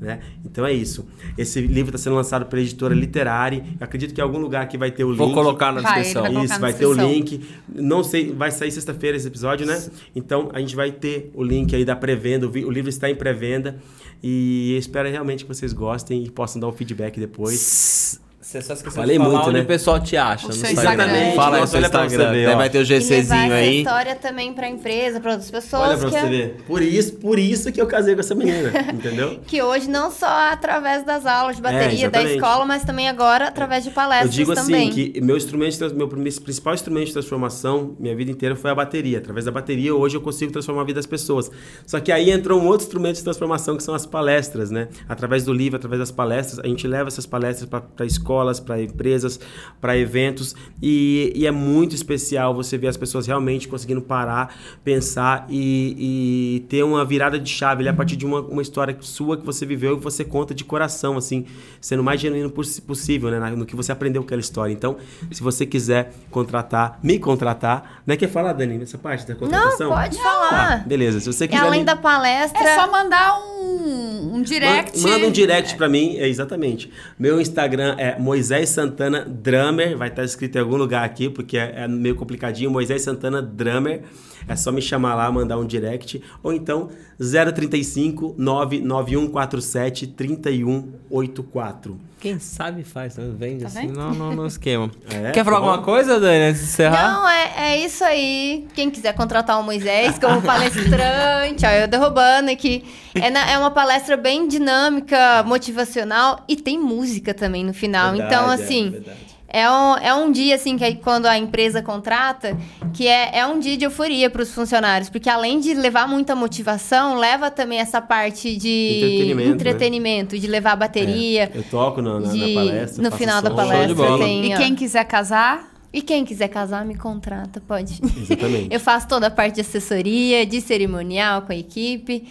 Né? 0.00 0.20
Então 0.44 0.64
é 0.66 0.72
isso. 0.72 1.06
Esse 1.38 1.60
livro 1.60 1.94
está 1.94 1.98
sendo 1.98 2.16
lançado 2.16 2.46
pela 2.46 2.60
editora 2.60 2.94
Literari. 2.94 3.62
Eu 3.80 3.84
acredito 3.84 4.14
que 4.14 4.20
em 4.20 4.24
algum 4.24 4.38
lugar 4.38 4.62
aqui 4.62 4.76
vai 4.76 4.90
ter 4.90 5.04
o 5.04 5.10
link. 5.10 5.18
Vou 5.18 5.32
colocar 5.32 5.72
na 5.72 5.80
descrição. 5.80 6.22
Vai, 6.22 6.44
isso, 6.44 6.60
vai 6.60 6.72
ter 6.72 6.86
o 6.86 6.92
link. 6.92 7.40
Não 7.68 8.04
sei, 8.04 8.32
vai 8.32 8.50
sair 8.50 8.70
sexta-feira 8.70 9.16
esse 9.16 9.26
episódio, 9.26 9.66
né? 9.66 9.82
Então 10.14 10.50
a 10.52 10.60
gente 10.60 10.76
vai 10.76 10.92
ter 10.92 11.30
o 11.34 11.42
link 11.42 11.74
aí 11.74 11.84
da 11.84 11.96
pré-venda. 11.96 12.46
O 12.46 12.70
livro 12.70 12.90
está 12.90 13.08
em 13.08 13.14
pré-venda. 13.14 13.78
E 14.22 14.76
espero 14.76 15.08
realmente 15.08 15.44
que 15.44 15.48
vocês 15.48 15.72
gostem 15.72 16.24
e 16.24 16.30
possam 16.30 16.60
dar 16.60 16.68
um 16.68 16.72
feedback 16.72 17.18
depois. 17.18 18.20
Você 18.60 18.66
só 18.68 18.74
esqueceu 18.74 18.92
Falei 19.00 19.16
de 19.18 19.22
falar 19.24 19.34
muito, 19.34 19.48
onde 19.48 19.58
né? 19.58 19.64
o 19.64 19.66
pessoal 19.66 20.00
te 20.00 20.16
acha. 20.16 20.46
O 20.46 20.48
no 20.48 20.54
seu 20.54 20.70
Instagram. 20.70 21.04
Instagram. 21.06 21.32
Fala 21.36 21.56
aí 21.58 21.62
o 21.62 21.66
seu 21.66 21.78
olha 21.78 21.90
pra 21.90 22.00
você 22.00 22.06
Instagram. 22.16 22.32
ver, 22.32 22.56
vai 22.56 22.70
ter 22.70 22.78
o 22.78 22.84
GCzinho 22.84 23.52
aí. 23.52 23.78
história 23.78 24.14
também 24.14 24.52
pra 24.52 24.68
empresa, 24.68 25.20
para 25.20 25.32
outras 25.32 25.50
pessoas. 25.50 25.82
Olha 25.88 25.98
pra 25.98 26.10
que, 26.10 26.18
você 26.20 26.26
ver. 26.28 26.56
Por 26.66 26.82
isso, 26.82 27.12
por 27.14 27.38
isso 27.38 27.72
que 27.72 27.80
eu 27.80 27.86
casei 27.86 28.14
com 28.14 28.20
essa 28.20 28.34
menina, 28.34 28.70
entendeu? 28.92 29.40
que 29.46 29.62
hoje 29.62 29.88
não 29.88 30.10
só 30.10 30.26
através 30.52 31.04
das 31.04 31.26
aulas 31.26 31.56
de 31.56 31.62
bateria 31.62 32.08
da 32.10 32.18
exatamente. 32.20 32.34
escola, 32.34 32.64
mas 32.64 32.84
também 32.84 33.08
agora 33.08 33.48
através 33.48 33.82
de 33.84 33.90
Eu 33.90 33.94
palestras 33.94 34.34
digo 34.34 34.52
assim 34.52 34.72
também. 34.72 34.90
que 34.90 35.20
meu 35.20 35.36
instrumento, 35.36 35.72
de 35.72 35.78
trans- 35.78 35.92
meu 35.92 36.08
principal 36.08 36.74
instrumento 36.74 37.06
de 37.06 37.12
transformação, 37.12 37.94
minha 37.98 38.14
vida 38.14 38.30
inteira 38.30 38.56
foi 38.56 38.70
a 38.70 38.74
bateria. 38.74 39.18
Através 39.18 39.44
da 39.44 39.50
bateria, 39.50 39.94
hoje 39.94 40.16
eu 40.16 40.20
consigo 40.20 40.52
transformar 40.52 40.82
a 40.82 40.84
vida 40.84 40.96
das 40.98 41.06
pessoas. 41.06 41.50
Só 41.86 42.00
que 42.00 42.10
aí 42.12 42.30
entrou 42.30 42.60
um 42.60 42.66
outro 42.66 42.86
instrumento 42.86 43.16
de 43.16 43.24
transformação 43.24 43.76
que 43.76 43.82
são 43.82 43.94
as 43.94 44.06
palestras, 44.06 44.70
né? 44.70 44.88
Através 45.08 45.44
do 45.44 45.52
livro, 45.52 45.76
através 45.76 45.98
das 46.00 46.10
palestras, 46.10 46.58
a 46.58 46.66
gente 46.66 46.86
leva 46.86 47.08
essas 47.08 47.26
palestras 47.26 47.68
para 47.68 48.04
escolas, 48.50 48.60
para 48.60 48.82
empresas, 48.82 49.40
para 49.80 49.96
eventos 49.98 50.54
e, 50.82 51.32
e 51.34 51.46
é 51.46 51.50
muito 51.50 51.94
especial 51.94 52.54
você 52.54 52.78
ver 52.78 52.88
as 52.88 52.96
pessoas 52.96 53.26
realmente 53.26 53.66
conseguindo 53.68 54.00
parar, 54.00 54.54
pensar 54.84 55.46
e, 55.48 56.56
e 56.58 56.60
ter 56.68 56.82
uma 56.84 57.04
virada 57.04 57.38
de 57.38 57.50
chave 57.50 57.80
ali 57.82 57.88
a 57.88 57.92
partir 57.94 58.16
de 58.16 58.24
uma, 58.24 58.40
uma 58.40 58.62
história 58.62 58.96
sua 59.00 59.36
que 59.36 59.44
você 59.44 59.66
viveu 59.66 59.96
e 59.96 60.00
você 60.00 60.24
conta 60.24 60.54
de 60.54 60.64
coração, 60.64 61.16
assim, 61.16 61.44
sendo 61.80 62.00
o 62.00 62.04
mais 62.04 62.20
genuíno 62.20 62.50
poss- 62.50 62.80
possível, 62.80 63.30
né? 63.30 63.50
No 63.50 63.66
que 63.66 63.74
você 63.76 63.92
aprendeu 63.92 64.22
com 64.22 64.26
aquela 64.26 64.40
história. 64.40 64.72
Então, 64.72 64.96
se 65.30 65.42
você 65.42 65.66
quiser 65.66 66.12
contratar, 66.30 66.98
me 67.02 67.18
contratar, 67.18 68.02
né? 68.06 68.16
Quer 68.16 68.28
falar, 68.28 68.52
Dani, 68.52 68.78
nessa 68.78 68.98
parte 68.98 69.26
da 69.26 69.34
Não, 69.34 69.40
contratação? 69.40 69.90
pode 69.90 70.16
Tá, 70.16 70.22
falar. 70.22 70.84
beleza. 70.86 71.20
Se 71.20 71.32
você 71.32 71.44
E 71.44 71.48
quiser. 71.48 71.62
além 71.62 71.80
me- 71.80 71.86
da 71.86 71.96
palestra. 71.96 72.62
É 72.62 72.74
só 72.76 72.90
mandar 72.90 73.38
um, 73.40 74.36
um 74.36 74.42
direct. 74.42 74.98
Ma- 75.00 75.08
Manda 75.10 75.26
um 75.26 75.30
direct 75.30 75.74
pra 75.76 75.88
mim, 75.88 76.16
é 76.16 76.28
exatamente. 76.28 76.90
Meu 77.18 77.40
Instagram 77.40 77.94
é 77.98 78.18
Moisés 78.26 78.70
Santana 78.70 79.24
Drummer, 79.24 79.96
vai 79.96 80.08
estar 80.08 80.24
escrito 80.24 80.56
em 80.56 80.58
algum 80.58 80.76
lugar 80.76 81.04
aqui, 81.04 81.30
porque 81.30 81.56
é, 81.56 81.84
é 81.84 81.86
meio 81.86 82.16
complicadinho. 82.16 82.68
Moisés 82.68 83.02
Santana 83.02 83.40
Drummer. 83.40 84.02
É 84.48 84.56
só 84.56 84.72
me 84.72 84.82
chamar 84.82 85.14
lá, 85.14 85.30
mandar 85.30 85.56
um 85.58 85.64
direct. 85.64 86.20
Ou 86.42 86.52
então 86.52 86.88
035 87.18 88.34
99147 88.38 90.06
3184. 90.08 91.98
Quem 92.18 92.38
sabe 92.38 92.82
faz, 92.82 93.16
né? 93.16 93.30
vende 93.38 93.62
Tá 93.62 93.68
assim, 93.68 93.88
não, 93.88 94.12
não, 94.12 94.34
não 94.34 94.46
esquema. 94.46 94.90
É, 95.08 95.30
Quer 95.32 95.44
falar 95.44 95.58
tá 95.58 95.62
bom. 95.62 95.68
alguma 95.70 95.84
coisa, 95.84 96.18
Dani, 96.18 96.44
antes 96.46 96.60
de 96.62 96.66
encerrar? 96.68 97.12
Não, 97.12 97.28
é, 97.28 97.52
é 97.56 97.78
isso 97.84 98.02
aí. 98.02 98.66
Quem 98.74 98.90
quiser 98.90 99.12
contratar 99.14 99.60
o 99.60 99.62
Moisés 99.62 100.18
como 100.18 100.40
palestrante, 100.42 101.64
ó, 101.64 101.70
eu 101.70 101.86
derrubando 101.86 102.50
aqui. 102.50 102.84
É, 103.14 103.30
na- 103.30 103.48
é 103.50 103.58
uma 103.58 103.70
palestra 103.70 104.16
bem 104.16 104.48
dinâmica, 104.48 105.42
motivacional 105.44 106.42
e 106.48 106.56
tem 106.56 106.78
música 106.78 107.32
também 107.34 107.64
no 107.64 107.72
final. 107.74 108.12
Verdade, 108.12 108.34
então, 108.34 108.50
é, 108.50 108.54
assim, 108.54 108.90
verdade. 108.90 109.35
É 109.48 109.70
um, 109.70 109.96
é 109.98 110.12
um 110.14 110.30
dia, 110.32 110.56
assim, 110.56 110.76
que 110.76 110.84
aí 110.84 110.96
quando 110.96 111.26
a 111.26 111.38
empresa 111.38 111.80
contrata, 111.80 112.56
que 112.92 113.06
é, 113.06 113.38
é 113.38 113.46
um 113.46 113.58
dia 113.60 113.76
de 113.76 113.84
euforia 113.84 114.28
para 114.28 114.42
os 114.42 114.52
funcionários. 114.52 115.08
Porque 115.08 115.30
além 115.30 115.60
de 115.60 115.72
levar 115.72 116.08
muita 116.08 116.34
motivação, 116.34 117.14
leva 117.16 117.50
também 117.50 117.78
essa 117.78 118.00
parte 118.02 118.56
de 118.56 118.96
Entretenimento, 118.98 119.48
né? 119.48 119.54
entretenimento, 119.54 120.38
de 120.38 120.46
levar 120.46 120.72
a 120.72 120.76
bateria. 120.76 121.50
Eu 121.54 121.62
toco 121.62 122.02
na, 122.02 122.14
na- 122.20 122.26
na 122.26 122.32
de- 122.32 122.54
palestra. 122.54 123.02
no 123.02 123.16
final 123.16 123.40
da 123.40 123.50
som. 123.50 123.56
De 123.56 123.62
palestra 123.62 124.18
tem. 124.18 124.52
E 124.52 124.56
quem 124.56 124.74
quiser 124.74 125.04
casar, 125.04 125.72
E 125.92 126.02
quem 126.02 126.24
quiser 126.26 126.48
casar, 126.48 126.84
me 126.84 126.94
contrata, 126.96 127.58
pode. 127.66 128.00
Exatamente. 128.02 128.68
Eu 128.74 128.78
faço 128.80 129.08
toda 129.08 129.28
a 129.28 129.30
parte 129.30 129.54
de 129.54 129.60
assessoria, 129.62 130.44
de 130.44 130.60
cerimonial 130.60 131.42
com 131.42 131.52
a 131.52 131.56
equipe. 131.56 132.24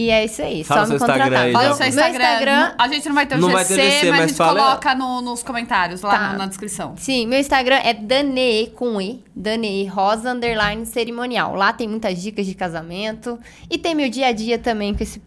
E 0.00 0.10
é 0.10 0.24
isso 0.24 0.40
aí, 0.42 0.62
Fala 0.62 0.82
só 0.82 0.90
me 0.90 0.94
Instagram 0.94 1.24
contratar. 1.24 1.44
aí, 1.46 1.52
fala 1.52 1.68
seu 1.74 1.78
Meu 1.78 1.88
Instagram. 1.88 2.24
Instagram- 2.24 2.74
A 2.78 2.88
gente 2.88 3.08
não 3.08 3.14
vai 3.16 3.26
ter 3.26 3.34
o 3.34 3.38
Não 3.40 3.48
GC, 3.48 3.54
vai 3.56 3.64
ter 3.64 3.74
GC, 3.74 3.98
mas, 3.98 4.10
mas 4.10 4.20
a 4.20 4.26
gente 4.28 4.36
fala- 4.36 4.62
coloca 4.62 4.94
no- 4.94 5.20
nos 5.22 5.42
comentários, 5.42 6.02
lá 6.02 6.10
Tá. 6.10 6.32
no- 6.34 6.38
na 6.38 6.46
descrição. 6.46 6.94
Sim, 6.96 7.26
meu 7.26 7.40
Instagram 7.40 7.80
é 7.82 7.92
Dane 7.94 8.68
com 8.76 9.00
E, 9.00 9.24
Dane 9.34 9.86
Rosa 9.88 10.30
underline 10.30 10.86
cerimonial. 10.86 11.56
Lá 11.56 11.72
tem 11.72 11.88
muitas 11.88 12.22
dicas 12.22 12.46
de 12.46 12.54
casamento 12.54 13.40
e 13.68 13.76
tem 13.76 13.92
meu 13.92 14.08
dia 14.08 14.28
a 14.28 14.32
dia 14.32 14.56
também 14.56 14.94
com 14.94 15.02
esse 15.02 15.20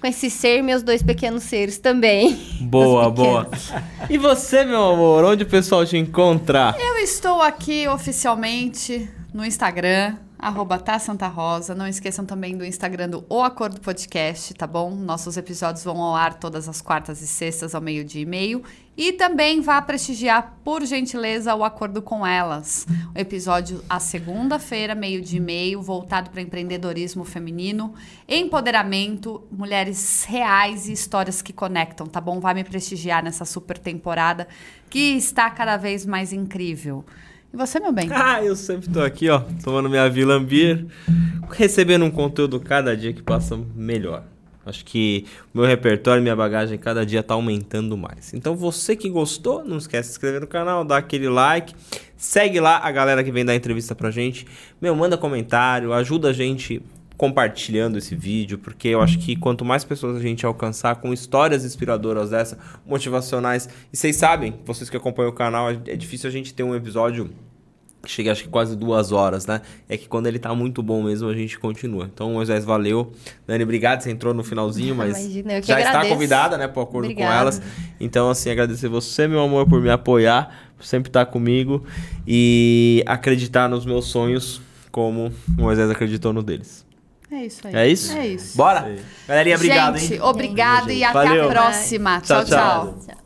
com 0.00 0.06
esse 0.08 0.28
ser 0.30 0.62
meus 0.62 0.82
dois 0.82 1.00
pequenos 1.02 1.42
seres 1.44 1.78
também. 1.78 2.34
Boa, 2.62 3.08
boa. 3.08 3.48
E 4.10 4.18
você, 4.18 4.64
meu 4.64 4.82
amor, 4.94 5.24
onde 5.24 5.44
o 5.44 5.46
pessoal 5.46 5.84
te 5.86 5.96
encontra? 5.96 6.74
Eu 6.78 6.96
estou 6.98 7.40
aqui 7.40 7.86
oficialmente 7.88 9.08
no 9.32 9.44
Instagram, 9.44 10.16
arroba 10.42 10.76
tá 10.76 10.98
Santa 10.98 11.28
Rosa. 11.28 11.72
Não 11.72 11.86
esqueçam 11.86 12.26
também 12.26 12.56
do 12.56 12.64
Instagram 12.64 13.08
do 13.08 13.24
O 13.28 13.44
Acordo 13.44 13.80
Podcast, 13.80 14.52
tá 14.54 14.66
bom? 14.66 14.90
Nossos 14.90 15.36
episódios 15.36 15.84
vão 15.84 16.02
ao 16.02 16.16
ar 16.16 16.34
todas 16.34 16.68
as 16.68 16.82
quartas 16.82 17.22
e 17.22 17.28
sextas 17.28 17.76
ao 17.76 17.80
meio-dia 17.80 18.22
e 18.22 18.26
meio. 18.26 18.64
E 18.96 19.12
também 19.12 19.60
vá 19.60 19.80
prestigiar, 19.80 20.58
por 20.64 20.84
gentileza, 20.84 21.54
o 21.54 21.62
Acordo 21.62 22.02
com 22.02 22.26
Elas. 22.26 22.86
O 23.14 23.18
episódio 23.18 23.82
à 23.88 24.00
segunda-feira, 24.00 24.96
meio-dia 24.96 25.38
e 25.38 25.40
meio, 25.40 25.80
voltado 25.80 26.28
para 26.28 26.42
empreendedorismo 26.42 27.24
feminino, 27.24 27.94
empoderamento, 28.28 29.42
mulheres 29.50 30.24
reais 30.24 30.88
e 30.88 30.92
histórias 30.92 31.40
que 31.40 31.52
conectam, 31.52 32.06
tá 32.06 32.20
bom? 32.20 32.40
Vai 32.40 32.52
me 32.52 32.64
prestigiar 32.64 33.22
nessa 33.22 33.44
super 33.44 33.78
temporada 33.78 34.48
que 34.90 35.16
está 35.16 35.48
cada 35.48 35.76
vez 35.76 36.04
mais 36.04 36.32
incrível. 36.32 37.04
E 37.52 37.56
você, 37.56 37.78
meu 37.78 37.92
bem? 37.92 38.08
Ah, 38.10 38.42
eu 38.42 38.56
sempre 38.56 38.88
tô 38.88 39.02
aqui, 39.02 39.28
ó, 39.28 39.42
tomando 39.62 39.90
minha 39.90 40.08
Vila 40.08 40.40
Beer, 40.40 40.86
recebendo 41.50 42.02
um 42.02 42.10
conteúdo 42.10 42.58
cada 42.58 42.96
dia 42.96 43.12
que 43.12 43.22
passa 43.22 43.60
melhor. 43.76 44.24
Acho 44.64 44.82
que 44.86 45.26
meu 45.52 45.66
repertório, 45.66 46.22
minha 46.22 46.34
bagagem 46.34 46.78
cada 46.78 47.04
dia 47.04 47.22
tá 47.22 47.34
aumentando 47.34 47.94
mais. 47.94 48.32
Então 48.32 48.56
você 48.56 48.96
que 48.96 49.10
gostou, 49.10 49.62
não 49.62 49.76
esquece 49.76 50.02
de 50.02 50.06
se 50.06 50.12
inscrever 50.12 50.40
no 50.40 50.46
canal, 50.46 50.82
dar 50.82 50.96
aquele 50.96 51.28
like, 51.28 51.74
segue 52.16 52.58
lá 52.58 52.78
a 52.78 52.90
galera 52.90 53.22
que 53.22 53.30
vem 53.30 53.44
dar 53.44 53.54
entrevista 53.54 53.94
pra 53.94 54.10
gente. 54.10 54.46
Meu, 54.80 54.96
manda 54.96 55.18
comentário, 55.18 55.92
ajuda 55.92 56.30
a 56.30 56.32
gente 56.32 56.80
compartilhando 57.22 57.98
esse 57.98 58.16
vídeo, 58.16 58.58
porque 58.58 58.88
eu 58.88 59.00
acho 59.00 59.16
que 59.16 59.36
quanto 59.36 59.64
mais 59.64 59.84
pessoas 59.84 60.16
a 60.16 60.20
gente 60.20 60.44
alcançar 60.44 60.96
com 60.96 61.12
histórias 61.12 61.64
inspiradoras 61.64 62.30
dessa, 62.30 62.58
motivacionais, 62.84 63.68
e 63.92 63.96
vocês 63.96 64.16
sabem, 64.16 64.58
vocês 64.64 64.90
que 64.90 64.96
acompanham 64.96 65.30
o 65.30 65.32
canal, 65.32 65.70
é 65.70 65.94
difícil 65.94 66.28
a 66.28 66.32
gente 66.32 66.52
ter 66.52 66.64
um 66.64 66.74
episódio 66.74 67.30
que 68.02 68.10
chega 68.10 68.32
acho 68.32 68.42
que 68.42 68.48
quase 68.48 68.74
duas 68.74 69.12
horas, 69.12 69.46
né? 69.46 69.60
É 69.88 69.96
que 69.96 70.08
quando 70.08 70.26
ele 70.26 70.40
tá 70.40 70.52
muito 70.52 70.82
bom 70.82 71.00
mesmo, 71.00 71.28
a 71.28 71.34
gente 71.36 71.60
continua. 71.60 72.10
Então, 72.12 72.32
Moisés, 72.32 72.64
valeu. 72.64 73.12
Dani, 73.46 73.62
obrigado. 73.62 74.00
Você 74.00 74.10
entrou 74.10 74.34
no 74.34 74.42
finalzinho, 74.42 74.92
mas 74.98 75.16
Imagina, 75.16 75.62
já 75.62 75.78
está 75.78 75.90
agradeço. 75.90 76.12
convidada, 76.12 76.58
né, 76.58 76.66
pro 76.66 76.82
acordo 76.82 77.06
com 77.06 77.12
Obrigada. 77.12 77.40
elas. 77.40 77.62
Então, 78.00 78.30
assim, 78.30 78.50
agradecer 78.50 78.88
você, 78.88 79.28
meu 79.28 79.38
amor, 79.38 79.68
por 79.68 79.80
me 79.80 79.90
apoiar, 79.90 80.72
por 80.76 80.84
sempre 80.84 81.08
estar 81.08 81.26
comigo 81.26 81.84
e 82.26 83.04
acreditar 83.06 83.68
nos 83.68 83.86
meus 83.86 84.06
sonhos 84.06 84.60
como 84.90 85.32
o 85.56 85.62
Moisés 85.62 85.88
acreditou 85.88 86.32
no 86.32 86.42
deles. 86.42 86.81
É 87.32 87.46
isso 87.46 87.66
aí. 87.66 87.74
É 87.74 87.88
isso? 87.88 88.16
É 88.16 88.26
isso. 88.26 88.56
Bora? 88.56 88.94
Galerinha, 89.26 89.56
obrigado, 89.56 89.98
Gente, 89.98 90.14
hein? 90.14 90.20
obrigado 90.20 90.90
e 90.90 91.02
até 91.02 91.24
Valeu. 91.24 91.48
a 91.48 91.48
próxima. 91.48 92.20
Tchau. 92.20 92.44
tchau. 92.44 92.58
tchau. 92.58 92.98
Tchau. 93.06 93.21